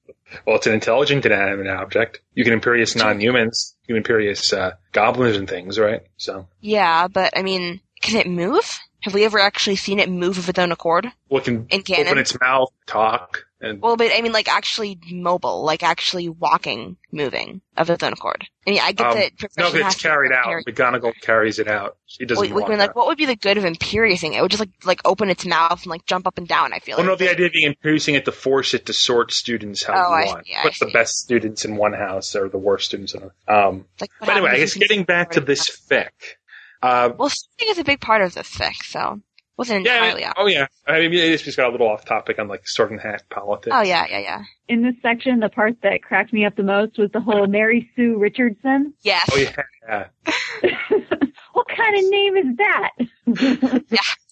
Well, 0.45 0.57
it's 0.57 0.67
an 0.67 0.73
intelligent 0.73 1.25
inanimate 1.25 1.67
object. 1.67 2.21
You 2.33 2.43
can 2.43 2.59
Imperius 2.59 2.95
non-humans. 2.95 3.75
You 3.87 3.95
can 3.95 4.03
Imperius 4.03 4.53
uh, 4.53 4.73
goblins 4.91 5.37
and 5.37 5.47
things, 5.49 5.79
right? 5.79 6.01
So, 6.17 6.47
Yeah, 6.61 7.07
but 7.07 7.37
I 7.37 7.43
mean, 7.43 7.81
can 8.01 8.17
it 8.19 8.27
move? 8.27 8.79
Have 9.01 9.13
we 9.13 9.25
ever 9.25 9.39
actually 9.39 9.75
seen 9.75 9.99
it 9.99 10.09
move 10.09 10.37
of 10.37 10.49
its 10.49 10.57
own 10.59 10.71
accord? 10.71 11.07
well, 11.29 11.39
it 11.41 11.45
can 11.45 11.67
In 11.69 11.83
canon? 11.83 12.07
open 12.07 12.17
its 12.17 12.39
mouth, 12.41 12.69
talk, 12.87 13.45
and 13.61 13.79
Well, 13.81 13.95
but 13.95 14.11
I 14.11 14.21
mean, 14.21 14.31
like 14.31 14.47
actually 14.49 14.99
mobile, 15.11 15.63
like 15.63 15.83
actually 15.83 16.29
walking, 16.29 16.97
moving 17.11 17.61
of 17.77 17.89
its 17.91 18.01
own 18.03 18.13
accord. 18.13 18.45
I 18.65 18.71
mean, 18.71 18.79
I 18.81 18.91
get 18.93 19.07
um, 19.07 19.13
that. 19.13 19.31
no, 19.57 19.67
it's 19.73 20.01
carried 20.01 20.31
out. 20.31 20.45
carry- 20.45 20.63
McGonagall 20.63 21.13
carries 21.21 21.59
it 21.59 21.67
out. 21.67 21.97
She 22.07 22.25
doesn't 22.25 22.41
wait, 22.41 22.51
I 22.65 22.67
mean, 22.69 22.79
like, 22.79 22.95
what 22.95 23.05
would 23.07 23.17
be 23.19 23.25
the 23.25 23.35
good 23.35 23.57
of 23.57 23.63
Imperiusing 23.65 24.33
it? 24.33 24.37
It 24.37 24.41
would 24.41 24.51
just 24.51 24.61
like 24.61 24.71
like 24.83 25.01
open 25.05 25.29
its 25.29 25.45
mouth 25.45 25.83
and 25.83 25.87
like 25.91 26.05
jump 26.05 26.25
up 26.27 26.37
and 26.39 26.47
down. 26.47 26.73
I 26.73 26.79
feel 26.79 26.97
Well, 26.97 27.05
like. 27.05 27.19
no, 27.19 27.25
the 27.25 27.31
idea 27.31 27.45
of 27.47 27.51
being 27.53 27.73
Imperiusing 27.73 28.15
it 28.15 28.25
to 28.25 28.31
force 28.31 28.73
it 28.73 28.87
to 28.87 28.93
sort 28.93 29.31
students 29.31 29.83
how 29.83 29.93
Oh, 29.93 30.09
you 30.09 30.23
I 30.23 30.25
want. 30.25 30.47
I 30.57 30.63
Put 30.63 30.79
the 30.79 30.91
best 30.91 31.13
students 31.17 31.65
in 31.65 31.75
one 31.77 31.93
house 31.93 32.35
or 32.35 32.49
the 32.49 32.57
worst 32.57 32.87
students 32.87 33.13
in 33.13 33.21
another. 33.21 33.35
Um, 33.67 33.85
Like, 34.01 34.09
but 34.19 34.29
anyway, 34.29 34.51
I 34.51 34.57
guess 34.57 34.73
getting 34.73 35.03
back 35.03 35.31
to 35.31 35.39
this 35.41 35.69
fic. 35.69 36.09
Uh, 36.81 37.09
Well, 37.17 37.29
something 37.29 37.69
is 37.69 37.77
a 37.79 37.83
big 37.83 37.99
part 38.01 38.21
of 38.21 38.33
this 38.33 38.49
fic, 38.49 38.75
so 38.83 39.21
wasn't 39.57 39.85
yeah, 39.85 39.95
entirely 39.95 40.21
mean, 40.21 40.29
out. 40.29 40.35
oh 40.37 40.45
yeah. 40.47 40.67
I 40.85 40.99
mean, 41.07 41.13
it's 41.15 41.41
just 41.43 41.57
got 41.57 41.69
a 41.69 41.71
little 41.71 41.87
off 41.89 42.05
topic 42.05 42.37
on 42.39 42.47
like 42.47 42.67
Sorting 42.67 42.99
Hat 42.99 43.23
politics. 43.29 43.75
Oh 43.75 43.81
yeah, 43.81 44.05
yeah, 44.09 44.19
yeah. 44.19 44.43
In 44.67 44.83
this 44.83 44.95
section, 45.01 45.39
the 45.39 45.49
part 45.49 45.81
that 45.81 46.03
cracked 46.03 46.31
me 46.31 46.45
up 46.45 46.55
the 46.55 46.63
most 46.63 46.97
was 46.99 47.09
the 47.11 47.19
whole 47.21 47.47
Mary 47.47 47.89
Sue 47.95 48.17
Richardson. 48.19 48.93
Yes. 49.01 49.27
Oh 49.31 49.37
yeah. 49.37 50.07
yeah. 50.63 50.73
What 51.53 51.67
kind 51.69 51.97
of 51.97 52.03
name 52.11 52.37
is 52.37 52.57
that? 52.57 52.91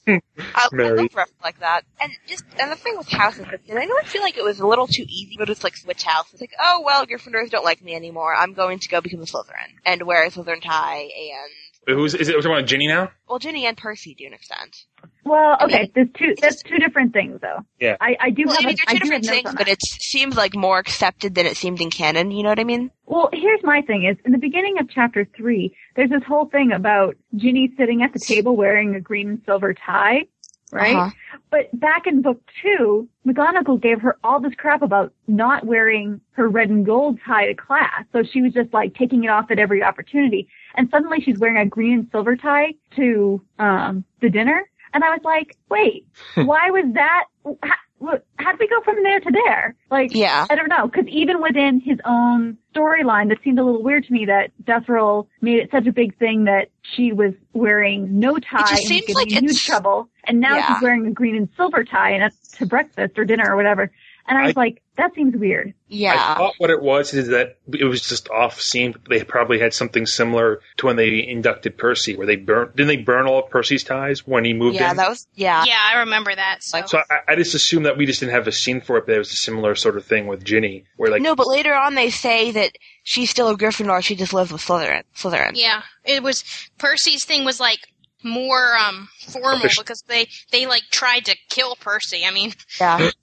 I, 0.07 0.21
I 0.37 0.67
Mary. 0.71 0.97
love 0.99 1.15
reference 1.15 1.31
like 1.43 1.59
that. 1.61 1.81
And 1.99 2.11
just 2.27 2.43
and 2.59 2.71
the 2.71 2.75
thing 2.75 2.95
with 2.97 3.07
houses, 3.09 3.47
and 3.67 3.79
I 3.79 3.85
know 3.85 3.95
I 3.99 4.05
feel 4.05 4.21
like 4.21 4.37
it 4.37 4.43
was 4.43 4.59
a 4.59 4.67
little 4.67 4.85
too 4.85 5.03
easy 5.07 5.35
but 5.39 5.49
it's 5.49 5.63
like 5.63 5.75
switch 5.75 6.03
house. 6.03 6.27
It's 6.33 6.41
like, 6.41 6.51
oh 6.59 6.83
well, 6.85 7.07
Gryffindors 7.07 7.49
don't 7.49 7.65
like 7.65 7.81
me 7.81 7.95
anymore. 7.95 8.35
I'm 8.35 8.53
going 8.53 8.77
to 8.77 8.87
go 8.89 9.01
become 9.01 9.21
a 9.21 9.25
Slytherin 9.25 9.73
and 9.87 10.03
wear 10.03 10.23
a 10.23 10.29
Slytherin 10.29 10.61
tie. 10.61 10.99
And 11.01 11.51
Who's 11.87 12.15
is 12.15 12.29
it? 12.29 12.35
We're 12.35 12.41
talking 12.41 12.57
about 12.57 12.67
Ginny 12.67 12.87
now? 12.87 13.11
well, 13.29 13.39
Ginny 13.39 13.65
and 13.67 13.77
Percy 13.77 14.15
to 14.15 14.25
an 14.25 14.33
extent. 14.33 14.85
Well, 15.23 15.57
okay, 15.61 15.91
there's 15.93 16.07
two. 16.17 16.35
That's 16.41 16.63
two 16.63 16.77
different 16.77 17.13
things, 17.13 17.41
though. 17.41 17.59
Yeah. 17.79 17.97
I, 18.01 18.15
I 18.19 18.29
do 18.31 18.43
Well, 18.45 18.55
have. 18.55 18.65
I 18.65 18.67
mean, 18.67 18.73
a, 18.73 18.77
they're 18.77 18.85
I 18.87 18.93
two 18.93 18.99
different 18.99 19.25
things, 19.25 19.53
but 19.55 19.67
it 19.67 19.81
seems 19.81 20.35
like 20.35 20.55
more 20.55 20.79
accepted 20.79 21.35
than 21.35 21.45
it 21.45 21.57
seemed 21.57 21.81
in 21.81 21.89
canon. 21.91 22.31
You 22.31 22.43
know 22.43 22.49
what 22.49 22.59
I 22.59 22.63
mean? 22.63 22.91
Well, 23.05 23.29
here's 23.33 23.61
my 23.63 23.81
thing: 23.81 24.05
is 24.05 24.17
in 24.25 24.31
the 24.31 24.37
beginning 24.39 24.79
of 24.79 24.89
chapter 24.89 25.27
three, 25.37 25.75
there's 25.95 26.09
this 26.09 26.23
whole 26.27 26.45
thing 26.45 26.71
about 26.71 27.15
Ginny 27.35 27.71
sitting 27.77 28.01
at 28.01 28.13
the 28.13 28.19
table 28.19 28.55
wearing 28.55 28.95
a 28.95 28.99
green 29.01 29.29
and 29.29 29.41
silver 29.45 29.73
tie, 29.73 30.25
right? 30.71 30.95
Uh-huh. 30.95 31.11
But 31.51 31.79
back 31.79 32.07
in 32.07 32.21
book 32.21 32.41
two, 32.61 33.07
McGonagall 33.27 33.81
gave 33.81 34.01
her 34.01 34.17
all 34.23 34.39
this 34.39 34.53
crap 34.57 34.81
about 34.81 35.13
not 35.27 35.65
wearing 35.65 36.21
her 36.31 36.49
red 36.49 36.69
and 36.69 36.85
gold 36.85 37.19
tie 37.25 37.47
to 37.47 37.53
class. 37.55 38.05
So 38.11 38.23
she 38.23 38.41
was 38.41 38.53
just 38.53 38.73
like 38.73 38.95
taking 38.95 39.23
it 39.23 39.27
off 39.29 39.51
at 39.51 39.59
every 39.59 39.83
opportunity. 39.83 40.47
And 40.77 40.89
suddenly 40.89 41.21
she's 41.21 41.37
wearing 41.39 41.57
a 41.57 41.65
green 41.65 41.93
and 41.93 42.07
silver 42.11 42.35
tie 42.35 42.73
to, 42.95 43.41
um, 43.59 44.03
the 44.21 44.29
dinner. 44.29 44.63
And 44.93 45.03
I 45.03 45.09
was 45.09 45.21
like, 45.23 45.57
wait, 45.69 46.05
why 46.35 46.69
was 46.71 46.85
that? 46.93 47.25
How, 47.63 48.19
how 48.37 48.51
did 48.51 48.59
we 48.59 48.67
go 48.67 48.81
from 48.81 49.01
there 49.03 49.19
to 49.19 49.31
there? 49.31 49.75
Like, 49.89 50.13
Yeah. 50.13 50.45
I 50.49 50.55
don't 50.55 50.67
know. 50.69 50.87
Cause 50.89 51.05
even 51.07 51.41
within 51.41 51.79
his 51.79 51.97
own 52.05 52.57
storyline, 52.75 53.29
that 53.29 53.37
seemed 53.43 53.57
a 53.59 53.63
little 53.63 53.81
weird 53.83 54.05
to 54.05 54.13
me 54.13 54.25
that 54.25 54.51
Death 54.65 54.87
Roll 54.89 55.27
made 55.41 55.57
it 55.59 55.71
such 55.71 55.87
a 55.87 55.91
big 55.91 56.17
thing 56.17 56.43
that 56.45 56.69
she 56.81 57.11
was 57.13 57.33
wearing 57.53 58.19
no 58.19 58.37
tie 58.37 58.59
just 58.61 58.73
and 58.73 58.81
seems 58.83 59.09
like 59.15 59.31
in 59.31 59.45
huge 59.45 59.63
trouble. 59.63 60.09
And 60.25 60.39
now 60.39 60.55
Yeah. 60.55 60.67
she's 60.75 60.83
wearing 60.83 61.07
a 61.07 61.11
green 61.11 61.35
and 61.35 61.49
silver 61.55 61.83
tie 61.83 62.11
and 62.11 62.21
that's 62.23 62.49
to 62.57 62.65
breakfast 62.65 63.17
or 63.17 63.25
dinner 63.25 63.45
or 63.49 63.55
whatever. 63.55 63.91
And 64.27 64.37
I 64.37 64.43
was 64.47 64.57
I- 64.57 64.59
like, 64.59 64.81
that 64.97 65.13
seems 65.13 65.35
weird. 65.35 65.73
Yeah. 65.87 66.13
I 66.15 66.35
thought 66.37 66.53
what 66.57 66.69
it 66.69 66.81
was 66.81 67.13
is 67.13 67.27
that 67.27 67.57
it 67.73 67.83
was 67.83 68.01
just 68.01 68.29
off 68.29 68.59
scene. 68.61 68.95
They 69.09 69.23
probably 69.23 69.59
had 69.59 69.73
something 69.73 70.05
similar 70.05 70.61
to 70.77 70.85
when 70.85 70.95
they 70.95 71.25
inducted 71.27 71.77
Percy, 71.77 72.15
where 72.15 72.25
they 72.25 72.37
burnt. 72.37 72.75
Didn't 72.75 72.87
they 72.87 72.97
burn 73.03 73.27
all 73.27 73.43
of 73.43 73.49
Percy's 73.49 73.83
ties 73.83 74.25
when 74.25 74.45
he 74.45 74.53
moved 74.53 74.75
Yeah, 74.75 74.91
in? 74.91 74.97
that 74.97 75.09
was 75.09 75.27
yeah. 75.35 75.63
Yeah, 75.65 75.77
I 75.79 75.99
remember 75.99 76.33
that. 76.33 76.63
So. 76.63 76.85
so 76.85 76.99
I, 77.09 77.33
I 77.33 77.35
just 77.35 77.53
assumed 77.55 77.85
that 77.85 77.97
we 77.97 78.05
just 78.05 78.19
didn't 78.21 78.33
have 78.33 78.47
a 78.47 78.51
scene 78.51 78.81
for 78.81 78.97
it, 78.97 79.05
but 79.05 79.15
it 79.15 79.19
was 79.19 79.31
a 79.33 79.37
similar 79.37 79.75
sort 79.75 79.97
of 79.97 80.05
thing 80.05 80.27
with 80.27 80.43
Ginny, 80.43 80.85
where 80.95 81.11
like 81.11 81.21
no, 81.21 81.35
but 81.35 81.47
later 81.47 81.73
on 81.73 81.95
they 81.95 82.09
say 82.09 82.51
that 82.51 82.71
she's 83.03 83.29
still 83.29 83.49
a 83.49 83.57
Gryffindor. 83.57 84.01
She 84.03 84.15
just 84.15 84.33
lives 84.33 84.51
with 84.51 84.61
Slytherin. 84.61 85.03
Slytherin. 85.15 85.51
Yeah, 85.55 85.81
it 86.03 86.23
was 86.23 86.43
Percy's 86.77 87.25
thing 87.25 87.43
was 87.45 87.59
like 87.59 87.79
more 88.23 88.75
um 88.77 89.07
formal 89.27 89.59
because 89.77 90.03
they 90.07 90.27
they 90.51 90.65
like 90.65 90.81
tried 90.89 91.25
to 91.25 91.35
kill 91.49 91.75
Percy. 91.75 92.23
I 92.25 92.31
mean, 92.31 92.53
Yeah. 92.79 93.09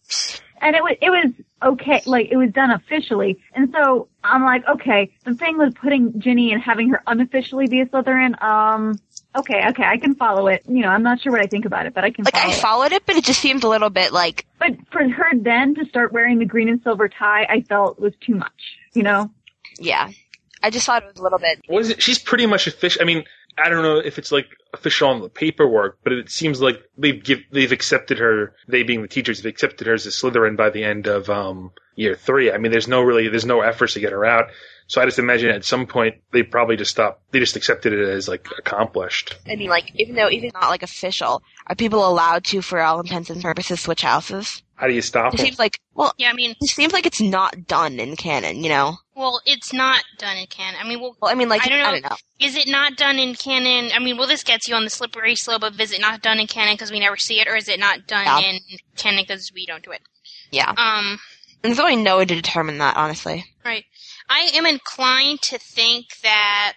And 0.63 0.75
it 0.77 0.83
was, 0.83 0.97
it 1.03 1.11
was 1.11 1.33
okay, 1.73 2.03
like 2.07 2.29
it 2.31 2.37
was 2.37 2.51
done 2.53 2.71
officially. 2.71 3.39
And 3.55 3.73
so 3.73 4.09
I'm 4.25 4.43
like, 4.45 4.63
okay, 4.69 5.13
the 5.25 5.35
thing 5.35 5.59
with 5.59 5.75
putting 5.75 6.19
Ginny 6.21 6.53
and 6.53 6.63
having 6.63 6.89
her 6.91 7.03
unofficially 7.07 7.67
be 7.67 7.81
a 7.81 7.87
Slytherin, 7.87 8.41
um, 8.43 8.99
okay, 9.37 9.69
okay, 9.71 9.83
I 9.85 9.97
can 9.99 10.15
follow 10.15 10.47
it. 10.47 10.63
You 10.69 10.83
know, 10.83 10.89
I'm 10.89 11.03
not 11.03 11.21
sure 11.21 11.33
what 11.33 11.41
I 11.43 11.47
think 11.47 11.65
about 11.65 11.87
it, 11.87 11.95
but 11.95 12.05
I 12.05 12.11
can 12.11 12.25
Like 12.25 12.35
follow 12.35 12.47
I 12.47 12.57
it. 12.57 12.61
followed 12.61 12.93
it, 12.93 13.05
but 13.07 13.17
it 13.17 13.25
just 13.25 13.41
seemed 13.41 13.65
a 13.65 13.69
little 13.69 13.91
bit 13.91 14.13
like 14.13 14.47
But 14.61 14.73
for 14.91 15.07
her 15.09 15.27
then 15.37 15.75
to 15.75 15.85
start 15.87 16.13
wearing 16.13 16.39
the 16.39 16.47
green 16.47 16.69
and 16.69 16.81
silver 16.83 17.09
tie, 17.09 17.45
I 17.49 17.63
felt 17.63 17.99
was 17.99 18.15
too 18.25 18.37
much, 18.37 18.79
you 18.95 19.03
know? 19.03 19.31
yeah. 19.79 20.11
I 20.65 20.71
just 20.71 20.87
thought 20.87 21.03
it 21.03 21.07
was 21.09 21.19
a 21.19 21.23
little 21.25 21.41
bit. 21.41 21.61
was 21.69 21.91
it, 21.91 22.01
she's 22.01 22.21
pretty 22.21 22.47
much 22.47 22.69
official. 22.69 23.03
I 23.03 23.05
mean, 23.05 23.25
I 23.59 23.69
don't 23.69 23.83
know 23.83 23.99
if 23.99 24.19
it's 24.19 24.33
like 24.33 24.47
official 24.73 25.09
on 25.09 25.21
the 25.21 25.29
paperwork, 25.29 25.99
but 26.03 26.13
it 26.13 26.31
seems 26.31 26.61
like 26.61 26.83
they've 26.97 27.23
give, 27.23 27.41
they've 27.51 27.73
accepted 27.73 28.19
her. 28.19 28.55
They 28.69 28.83
being 28.83 29.03
the 29.03 29.09
teachers, 29.09 29.39
have 29.39 29.47
accepted 29.47 29.87
her 29.87 29.95
as 29.95 30.07
a 30.07 30.11
Slytherin 30.11 30.57
by 30.57 30.71
the 30.71 30.85
end 30.85 31.07
of 31.07 31.29
um, 31.29 31.73
year 31.95 32.15
three. 32.15 32.51
I 32.51 32.59
mean, 32.59 32.73
there's 32.73 32.89
no 32.89 33.03
really 33.03 33.29
there's 33.29 33.47
no 33.47 33.61
efforts 33.61 33.95
to 33.95 34.01
get 34.01 34.13
her 34.13 34.25
out. 34.25 34.51
So 34.87 35.01
I 35.01 35.05
just 35.05 35.19
imagine 35.19 35.51
at 35.51 35.65
some 35.65 35.87
point 35.87 36.17
they 36.33 36.43
probably 36.43 36.77
just 36.77 36.91
stopped. 36.91 37.31
They 37.33 37.39
just 37.39 37.57
accepted 37.57 37.93
it 37.93 38.09
as 38.09 38.29
like 38.29 38.49
accomplished. 38.59 39.39
I 39.47 39.57
mean, 39.57 39.71
like, 39.71 39.91
even 39.95 40.17
though 40.17 40.29
even 40.29 40.51
not 40.55 40.69
like 40.69 40.83
official, 40.83 41.43
are 41.67 41.75
people 41.75 42.07
allowed 42.07 42.45
to, 42.47 42.63
for 42.63 42.81
all 42.81 43.01
intents 43.01 43.31
and 43.31 43.43
purposes, 43.43 43.81
switch 43.81 44.03
houses? 44.03 44.63
How 44.83 44.89
do 44.89 44.95
you 44.95 45.01
stop 45.01 45.33
It 45.33 45.37
them? 45.37 45.47
seems 45.47 45.61
like, 45.61 45.79
well, 45.95 46.13
yeah, 46.19 46.29
I 46.29 46.33
mean, 46.33 46.57
it 46.61 46.69
seems 46.69 46.93
like 46.93 47.07
it's 47.07 47.21
not 47.21 47.69
done 47.69 48.01
in 48.01 48.17
canon, 48.17 48.65
you 48.65 48.69
know? 48.69 48.97
Well, 49.15 49.41
it's 49.47 49.73
not 49.73 50.03
done 50.19 50.37
in 50.37 50.47
canon. 50.49 50.81
I 50.83 50.89
mean, 50.89 51.01
well, 51.01 51.17
Well, 51.23 51.31
I 51.31 51.37
mean, 51.37 51.49
like, 51.49 51.65
I 51.65 51.69
don't 51.69 51.79
know. 51.79 51.85
I 51.85 51.93
don't 51.93 52.03
know. 52.11 52.17
Is 52.41 52.57
it 52.57 52.67
not 52.67 52.97
done 52.97 53.17
in 53.21 53.37
canon? 53.37 53.93
I 53.95 54.01
mean, 54.01 54.17
well, 54.17 54.27
this 54.27 54.43
gets 54.43 54.67
you 54.67 54.75
on 54.75 54.83
the 54.83 54.91
slippery 54.91 55.37
slope 55.37 55.63
of 55.63 55.81
is 55.81 55.93
it 55.93 56.01
not 56.01 56.21
done 56.21 56.41
in 56.41 56.49
canon 56.49 56.75
because 56.75 56.91
we 56.91 56.99
never 56.99 57.17
see 57.17 57.39
it, 57.41 57.47
or 57.47 57.55
is 57.55 57.69
it 57.69 57.79
not 57.79 58.09
done 58.09 58.25
Yeah. 58.25 58.41
in 58.41 58.59
canon 58.97 59.23
because 59.23 59.53
we 59.55 59.67
don't 59.67 59.85
do 59.85 59.93
it? 59.93 60.01
Yeah. 60.51 60.73
Um, 60.77 61.21
There's 61.63 61.79
only 61.79 61.95
no 61.95 62.19
way 62.19 62.25
to 62.25 62.35
determine 62.35 62.79
that, 62.79 62.97
honestly. 62.97 63.45
right. 63.65 63.85
I 64.29 64.51
am 64.55 64.67
inclined 64.67 65.43
to 65.43 65.59
think 65.59 66.07
that 66.25 66.75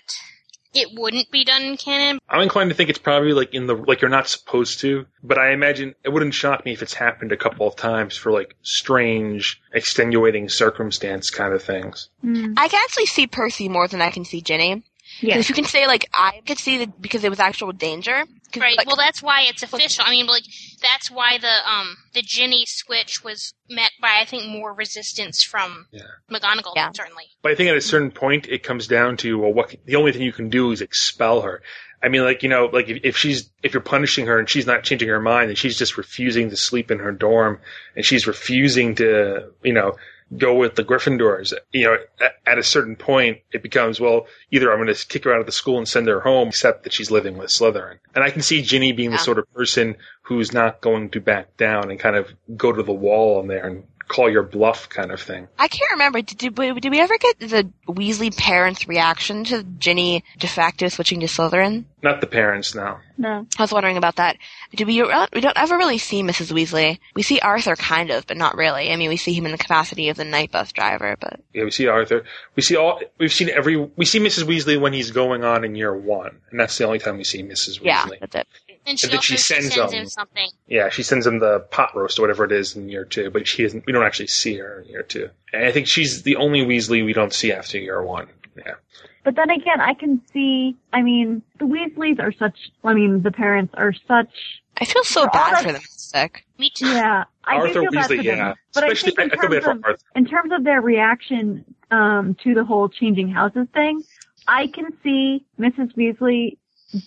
it 0.76 0.90
wouldn't 0.98 1.32
be 1.32 1.44
done 1.44 1.64
in 1.64 1.78
canon. 1.78 2.20
I'm 2.30 2.42
inclined 2.42 2.70
to 2.70 2.76
think 2.76 2.90
it's 2.90 3.00
probably 3.00 3.34
like 3.34 3.54
in 3.54 3.68
the 3.68 3.76
like 3.76 4.02
you're 4.02 4.10
not 4.10 4.28
supposed 4.28 4.80
to, 4.82 5.06
but 5.24 5.38
I 5.38 5.52
imagine 5.52 5.96
it 6.04 6.10
wouldn't 6.10 6.34
shock 6.34 6.66
me 6.66 6.74
if 6.74 6.82
it's 6.82 6.94
happened 6.94 7.32
a 7.32 7.38
couple 7.38 7.68
of 7.68 7.76
times 7.76 8.16
for 8.18 8.32
like 8.32 8.56
strange, 8.62 9.62
extenuating 9.74 10.50
circumstance 10.50 11.30
kind 11.30 11.54
of 11.54 11.64
things. 11.64 12.10
Hmm. 12.22 12.54
I 12.58 12.68
can 12.68 12.82
actually 12.84 13.08
see 13.08 13.28
Percy 13.28 13.70
more 13.70 13.88
than 13.88 14.02
I 14.02 14.12
can 14.12 14.26
see 14.26 14.42
Ginny. 14.42 14.84
Yeah. 15.22 15.38
If 15.38 15.50
you 15.50 15.56
can 15.56 15.66
say, 15.66 15.88
like, 15.88 16.10
I 16.14 16.42
could 16.46 16.58
see 16.58 16.80
that 16.80 17.02
because 17.02 17.24
it 17.24 17.30
was 17.30 17.40
actual 17.40 17.72
danger. 17.72 18.26
'Cause, 18.52 18.62
Right. 18.62 18.78
like, 18.78 18.88
well, 18.88 18.96
that's 18.96 19.22
why 19.22 19.42
it's 19.44 19.64
official. 19.64 20.04
I 20.06 20.12
mean, 20.12 20.28
like 20.28 20.44
that's 20.82 21.10
why 21.12 21.38
the 21.38 21.70
um 21.70 21.98
the 22.14 22.22
Ginny 22.22 22.66
switch 22.68 23.24
was 23.24 23.54
met 23.70 23.92
by 24.02 24.20
I 24.22 24.26
think 24.26 24.46
more 24.46 24.74
resistance 24.74 25.44
from 25.44 25.88
McGonagall 26.32 26.74
yeah. 26.76 26.92
certainly. 26.96 27.26
But 27.42 27.52
I 27.52 27.56
think 27.56 27.70
at 27.70 27.76
a 27.78 27.82
certain 27.82 28.12
point 28.12 28.48
it 28.48 28.64
comes 28.64 28.88
down 28.88 29.18
to 29.18 29.40
well, 29.40 29.54
what 29.54 29.76
the 29.86 29.96
only 29.96 30.12
thing 30.12 30.22
you 30.22 30.34
can 30.34 30.50
do 30.50 30.72
is 30.72 30.82
expel 30.82 31.42
her. 31.42 31.62
I 32.04 32.08
mean, 32.08 32.24
like 32.24 32.44
you 32.44 32.50
know, 32.50 32.66
like 32.72 32.88
if, 32.88 33.00
if 33.04 33.18
she's 33.18 33.50
if 33.64 33.74
you're 33.74 33.82
punishing 33.82 34.28
her 34.28 34.38
and 34.38 34.50
she's 34.50 34.68
not 34.68 34.84
changing 34.84 35.10
her 35.10 35.20
mind 35.20 35.50
and 35.50 35.58
she's 35.58 35.78
just 35.78 35.98
refusing 35.98 36.50
to 36.52 36.56
sleep 36.58 36.92
in 36.92 37.00
her 37.00 37.12
dorm 37.12 37.60
and 37.96 38.06
she's 38.06 38.28
refusing 38.28 38.96
to 38.96 39.52
you 39.64 39.74
know 39.74 39.96
go 40.36 40.56
with 40.56 40.76
the 40.76 40.84
Gryffindors, 40.84 41.54
you 41.72 41.86
know, 41.86 41.98
at, 42.46 42.58
a 42.58 42.64
certain 42.64 42.96
point 42.96 43.40
it 43.52 43.62
becomes 43.62 44.00
well, 44.00 44.28
either 44.52 44.72
I'm 44.72 44.84
going 44.84 44.94
to 44.94 45.08
kick 45.08 45.24
her 45.26 45.34
out 45.34 45.40
of 45.40 45.46
the 45.46 45.52
school 45.52 45.78
and 45.78 45.88
send 45.88 46.08
her 46.08 46.22
home, 46.22 46.50
except 46.50 46.84
that 46.84 46.94
she's 46.94 47.12
living 47.12 47.38
with 47.38 47.50
Slytherin. 47.50 48.00
And 48.16 48.24
I 48.24 48.32
can 48.32 48.42
see 48.42 48.62
Ginny 48.62 48.92
being 48.92 49.12
the 49.12 49.18
sort 49.18 49.38
of 49.38 49.52
person 49.54 49.96
who's 50.24 50.52
not 50.52 50.82
going 50.82 51.10
to 51.12 51.22
back 51.22 51.58
down 51.58 51.92
and 51.92 52.00
kind 52.00 52.16
of 52.16 52.34
go 52.56 52.72
to 52.72 52.82
the 52.82 52.94
wall 52.94 53.40
on 53.40 53.48
there 53.48 53.66
and 53.66 53.84
call 54.08 54.30
your 54.30 54.44
bluff 54.44 54.90
kind 54.90 55.12
of 55.12 55.22
thing. 55.22 55.48
I 55.58 55.68
can't 55.68 55.92
remember. 55.92 56.22
Did, 56.22 56.38
did, 56.38 56.58
we, 56.58 56.80
did 56.80 56.92
we 56.92 57.00
ever 57.00 57.18
get 57.18 57.40
the 57.40 57.70
Weasley 57.88 58.36
parents' 58.36 58.88
reaction 58.88 59.44
to 59.46 59.64
Ginny 59.64 60.24
de 60.40 60.48
facto 60.48 60.88
switching 60.88 61.20
to 61.22 61.26
Slytherin? 61.28 61.86
Not 62.02 62.22
the 62.22 62.28
parents 62.28 62.76
now. 62.76 63.00
No. 63.18 63.48
I 63.58 63.64
was 63.64 63.72
wondering 63.72 63.98
about 63.98 64.18
that. 64.18 64.38
Do 64.76 64.86
we? 64.86 65.02
We 65.02 65.42
don't 65.42 65.58
ever 65.58 65.78
really 65.78 65.98
see 65.98 66.22
Mrs. 66.22 66.52
Weasley. 66.52 67.00
We 67.16 67.24
see 67.24 67.40
Arthur 67.40 67.76
kind 67.76 68.12
of, 68.12 68.28
but 68.28 68.38
not 68.38 68.56
really. 68.56 68.92
I 68.92 68.96
mean, 68.96 69.10
we 69.10 69.18
see 69.18 69.34
him 69.34 69.46
in 69.46 69.52
the 69.52 69.58
capacity 69.58 70.10
of 70.10 70.18
the 70.18 70.26
night 70.26 70.52
bus 70.52 70.72
driver, 70.72 71.16
but 71.20 71.40
Yeah, 71.54 71.64
we 71.64 71.72
see 71.72 71.88
Arthur. 71.88 72.26
We 72.56 72.62
see 72.62 72.76
all. 72.76 73.02
We've 73.18 73.34
seen 73.34 73.50
every. 73.50 73.78
We 73.78 74.06
see 74.06 74.20
Mrs. 74.20 74.44
Weasley 74.44 74.80
when 74.80 74.94
he's 74.94 75.12
going 75.12 75.44
on 75.44 75.64
in 75.64 75.76
year 75.76 75.96
one, 75.96 76.38
and 76.52 76.60
that's 76.60 76.78
the 76.78 76.84
only 76.86 77.00
time 77.00 77.18
we 77.18 77.24
see 77.24 77.42
Mrs. 77.42 77.80
Weasley. 77.80 77.86
yeah, 77.86 78.06
that's 78.20 78.36
it. 78.36 78.48
And 78.88 79.00
she 79.00 79.06
And 79.08 79.12
then 79.14 79.18
also 79.18 79.26
she 79.34 79.38
sends 79.38 79.74
sends 79.74 79.92
them. 79.92 80.02
him 80.04 80.08
something. 80.10 80.48
Yeah, 80.68 80.90
she 80.90 81.02
sends 81.04 81.26
him 81.26 81.40
the 81.40 81.60
pot 81.72 81.96
roast 81.96 82.20
or 82.20 82.22
whatever 82.24 82.46
it 82.46 82.52
is 82.52 82.76
in 82.76 82.88
year 82.90 83.06
two, 83.06 83.30
but 83.32 83.48
she 83.48 83.64
isn't. 83.64 83.86
We 83.86 83.94
don't 83.94 84.06
actually 84.06 84.28
see 84.28 84.58
her 84.58 84.82
in 84.82 84.90
year 84.90 85.04
two, 85.04 85.30
and 85.54 85.66
I 85.66 85.72
think 85.72 85.88
she's 85.88 86.22
the 86.24 86.36
only 86.36 86.62
Weasley 86.66 87.04
we 87.04 87.14
don't 87.14 87.34
see 87.34 87.52
after 87.52 87.78
year 87.80 88.02
one. 88.04 88.28
Yeah, 88.58 88.76
But 89.24 89.36
then 89.36 89.50
again, 89.50 89.82
I 89.82 89.94
can 89.96 90.22
see, 90.32 90.78
I 90.94 91.02
mean, 91.02 91.42
the 91.60 91.66
Weasleys 91.66 92.22
are 92.22 92.32
such, 92.32 92.58
I 92.86 92.94
mean, 92.94 93.22
the 93.22 93.32
parents 93.32 93.74
are 93.76 93.92
such. 94.08 94.30
I 94.78 94.86
feel 94.86 95.04
so 95.04 95.28
bad 95.28 95.62
for 95.62 95.74
them. 95.74 95.82
Sick. 95.90 96.46
Me 96.58 96.70
too. 96.74 96.88
Yeah, 96.88 97.26
I 97.44 97.56
Arthur 97.56 97.74
do 97.74 97.82
feel 97.82 97.92
bad 97.92 98.10
Weasley, 98.12 98.16
for 98.18 98.22
yeah. 98.24 98.54
But 98.74 98.84
Especially, 98.84 99.12
I 99.12 99.16
think 99.16 99.34
in 99.34 99.40
I 99.40 99.42
feel 99.42 99.50
bad 99.50 99.64
terms 99.64 99.66
for 99.66 99.72
of, 99.72 99.84
Arthur. 99.84 100.00
in 100.16 100.26
terms 100.26 100.52
of 100.54 100.64
their 100.64 100.80
reaction 100.82 101.66
um, 101.92 102.38
to 102.44 102.54
the 102.54 102.64
whole 102.64 102.88
changing 102.88 103.30
houses 103.30 103.68
thing, 103.74 104.04
I 104.48 104.68
can 104.68 104.94
see 105.04 105.44
Mrs. 105.60 105.94
Weasley 105.98 106.58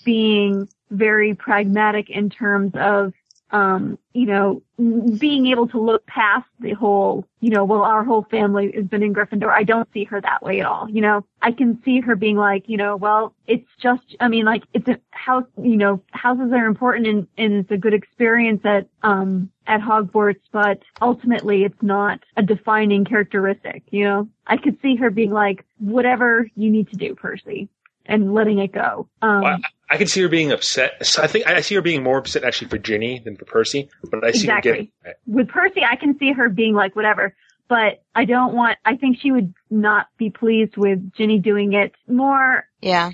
being 0.04 0.68
very 0.90 1.34
pragmatic 1.34 2.10
in 2.10 2.30
terms 2.30 2.72
of, 2.74 3.12
um, 3.50 3.98
you 4.12 4.26
know, 4.26 4.62
being 5.18 5.46
able 5.46 5.66
to 5.68 5.80
look 5.80 6.04
past 6.06 6.46
the 6.60 6.72
whole, 6.74 7.24
you 7.40 7.48
know, 7.48 7.64
well, 7.64 7.82
our 7.82 8.04
whole 8.04 8.26
family 8.30 8.70
has 8.74 8.84
been 8.84 9.02
in 9.02 9.14
Gryffindor. 9.14 9.48
I 9.50 9.64
don't 9.64 9.90
see 9.94 10.04
her 10.04 10.20
that 10.20 10.42
way 10.42 10.60
at 10.60 10.66
all. 10.66 10.88
You 10.90 11.00
know, 11.00 11.24
I 11.40 11.52
can 11.52 11.82
see 11.82 12.00
her 12.00 12.14
being 12.14 12.36
like, 12.36 12.68
you 12.68 12.76
know, 12.76 12.96
well, 12.96 13.34
it's 13.46 13.68
just, 13.80 14.16
I 14.20 14.28
mean, 14.28 14.44
like, 14.44 14.64
it's 14.74 14.86
a 14.86 15.00
house, 15.10 15.46
you 15.62 15.76
know, 15.76 16.02
houses 16.10 16.52
are 16.52 16.66
important 16.66 17.06
and, 17.06 17.26
and 17.38 17.54
it's 17.54 17.70
a 17.70 17.78
good 17.78 17.94
experience 17.94 18.60
at, 18.64 18.86
um, 19.02 19.50
at 19.66 19.80
Hogwarts, 19.80 20.42
but 20.52 20.82
ultimately 21.00 21.64
it's 21.64 21.82
not 21.82 22.20
a 22.36 22.42
defining 22.42 23.06
characteristic, 23.06 23.82
you 23.90 24.04
know? 24.04 24.28
I 24.46 24.58
could 24.58 24.78
see 24.82 24.96
her 24.96 25.10
being 25.10 25.30
like, 25.30 25.64
whatever 25.78 26.46
you 26.54 26.70
need 26.70 26.90
to 26.90 26.96
do, 26.96 27.14
Percy, 27.14 27.70
and 28.04 28.34
letting 28.34 28.58
it 28.58 28.72
go. 28.72 29.08
Um, 29.22 29.40
Well, 29.40 29.58
I, 29.90 29.94
I 29.94 29.98
can 29.98 30.06
see 30.06 30.20
her 30.22 30.28
being 30.28 30.52
upset. 30.52 31.04
So 31.06 31.22
I 31.22 31.26
think 31.26 31.46
I 31.46 31.60
see 31.60 31.74
her 31.76 31.82
being 31.82 32.02
more 32.02 32.18
upset 32.18 32.44
actually 32.44 32.68
for 32.68 32.78
Ginny 32.78 33.20
than 33.24 33.36
for 33.36 33.44
Percy, 33.44 33.88
but 34.10 34.24
I 34.24 34.32
see 34.32 34.44
Exactly. 34.44 34.70
her 34.70 34.76
getting. 34.76 34.90
with 35.26 35.48
Percy, 35.48 35.80
I 35.88 35.96
can 35.96 36.18
see 36.18 36.32
her 36.32 36.48
being 36.48 36.74
like, 36.74 36.94
whatever, 36.96 37.34
but 37.68 38.02
I 38.14 38.24
don't 38.24 38.54
want, 38.54 38.78
I 38.84 38.96
think 38.96 39.18
she 39.20 39.30
would 39.30 39.52
not 39.70 40.06
be 40.18 40.30
pleased 40.30 40.76
with 40.76 41.12
Ginny 41.14 41.38
doing 41.38 41.74
it 41.74 41.92
more 42.08 42.64
Yeah. 42.80 43.10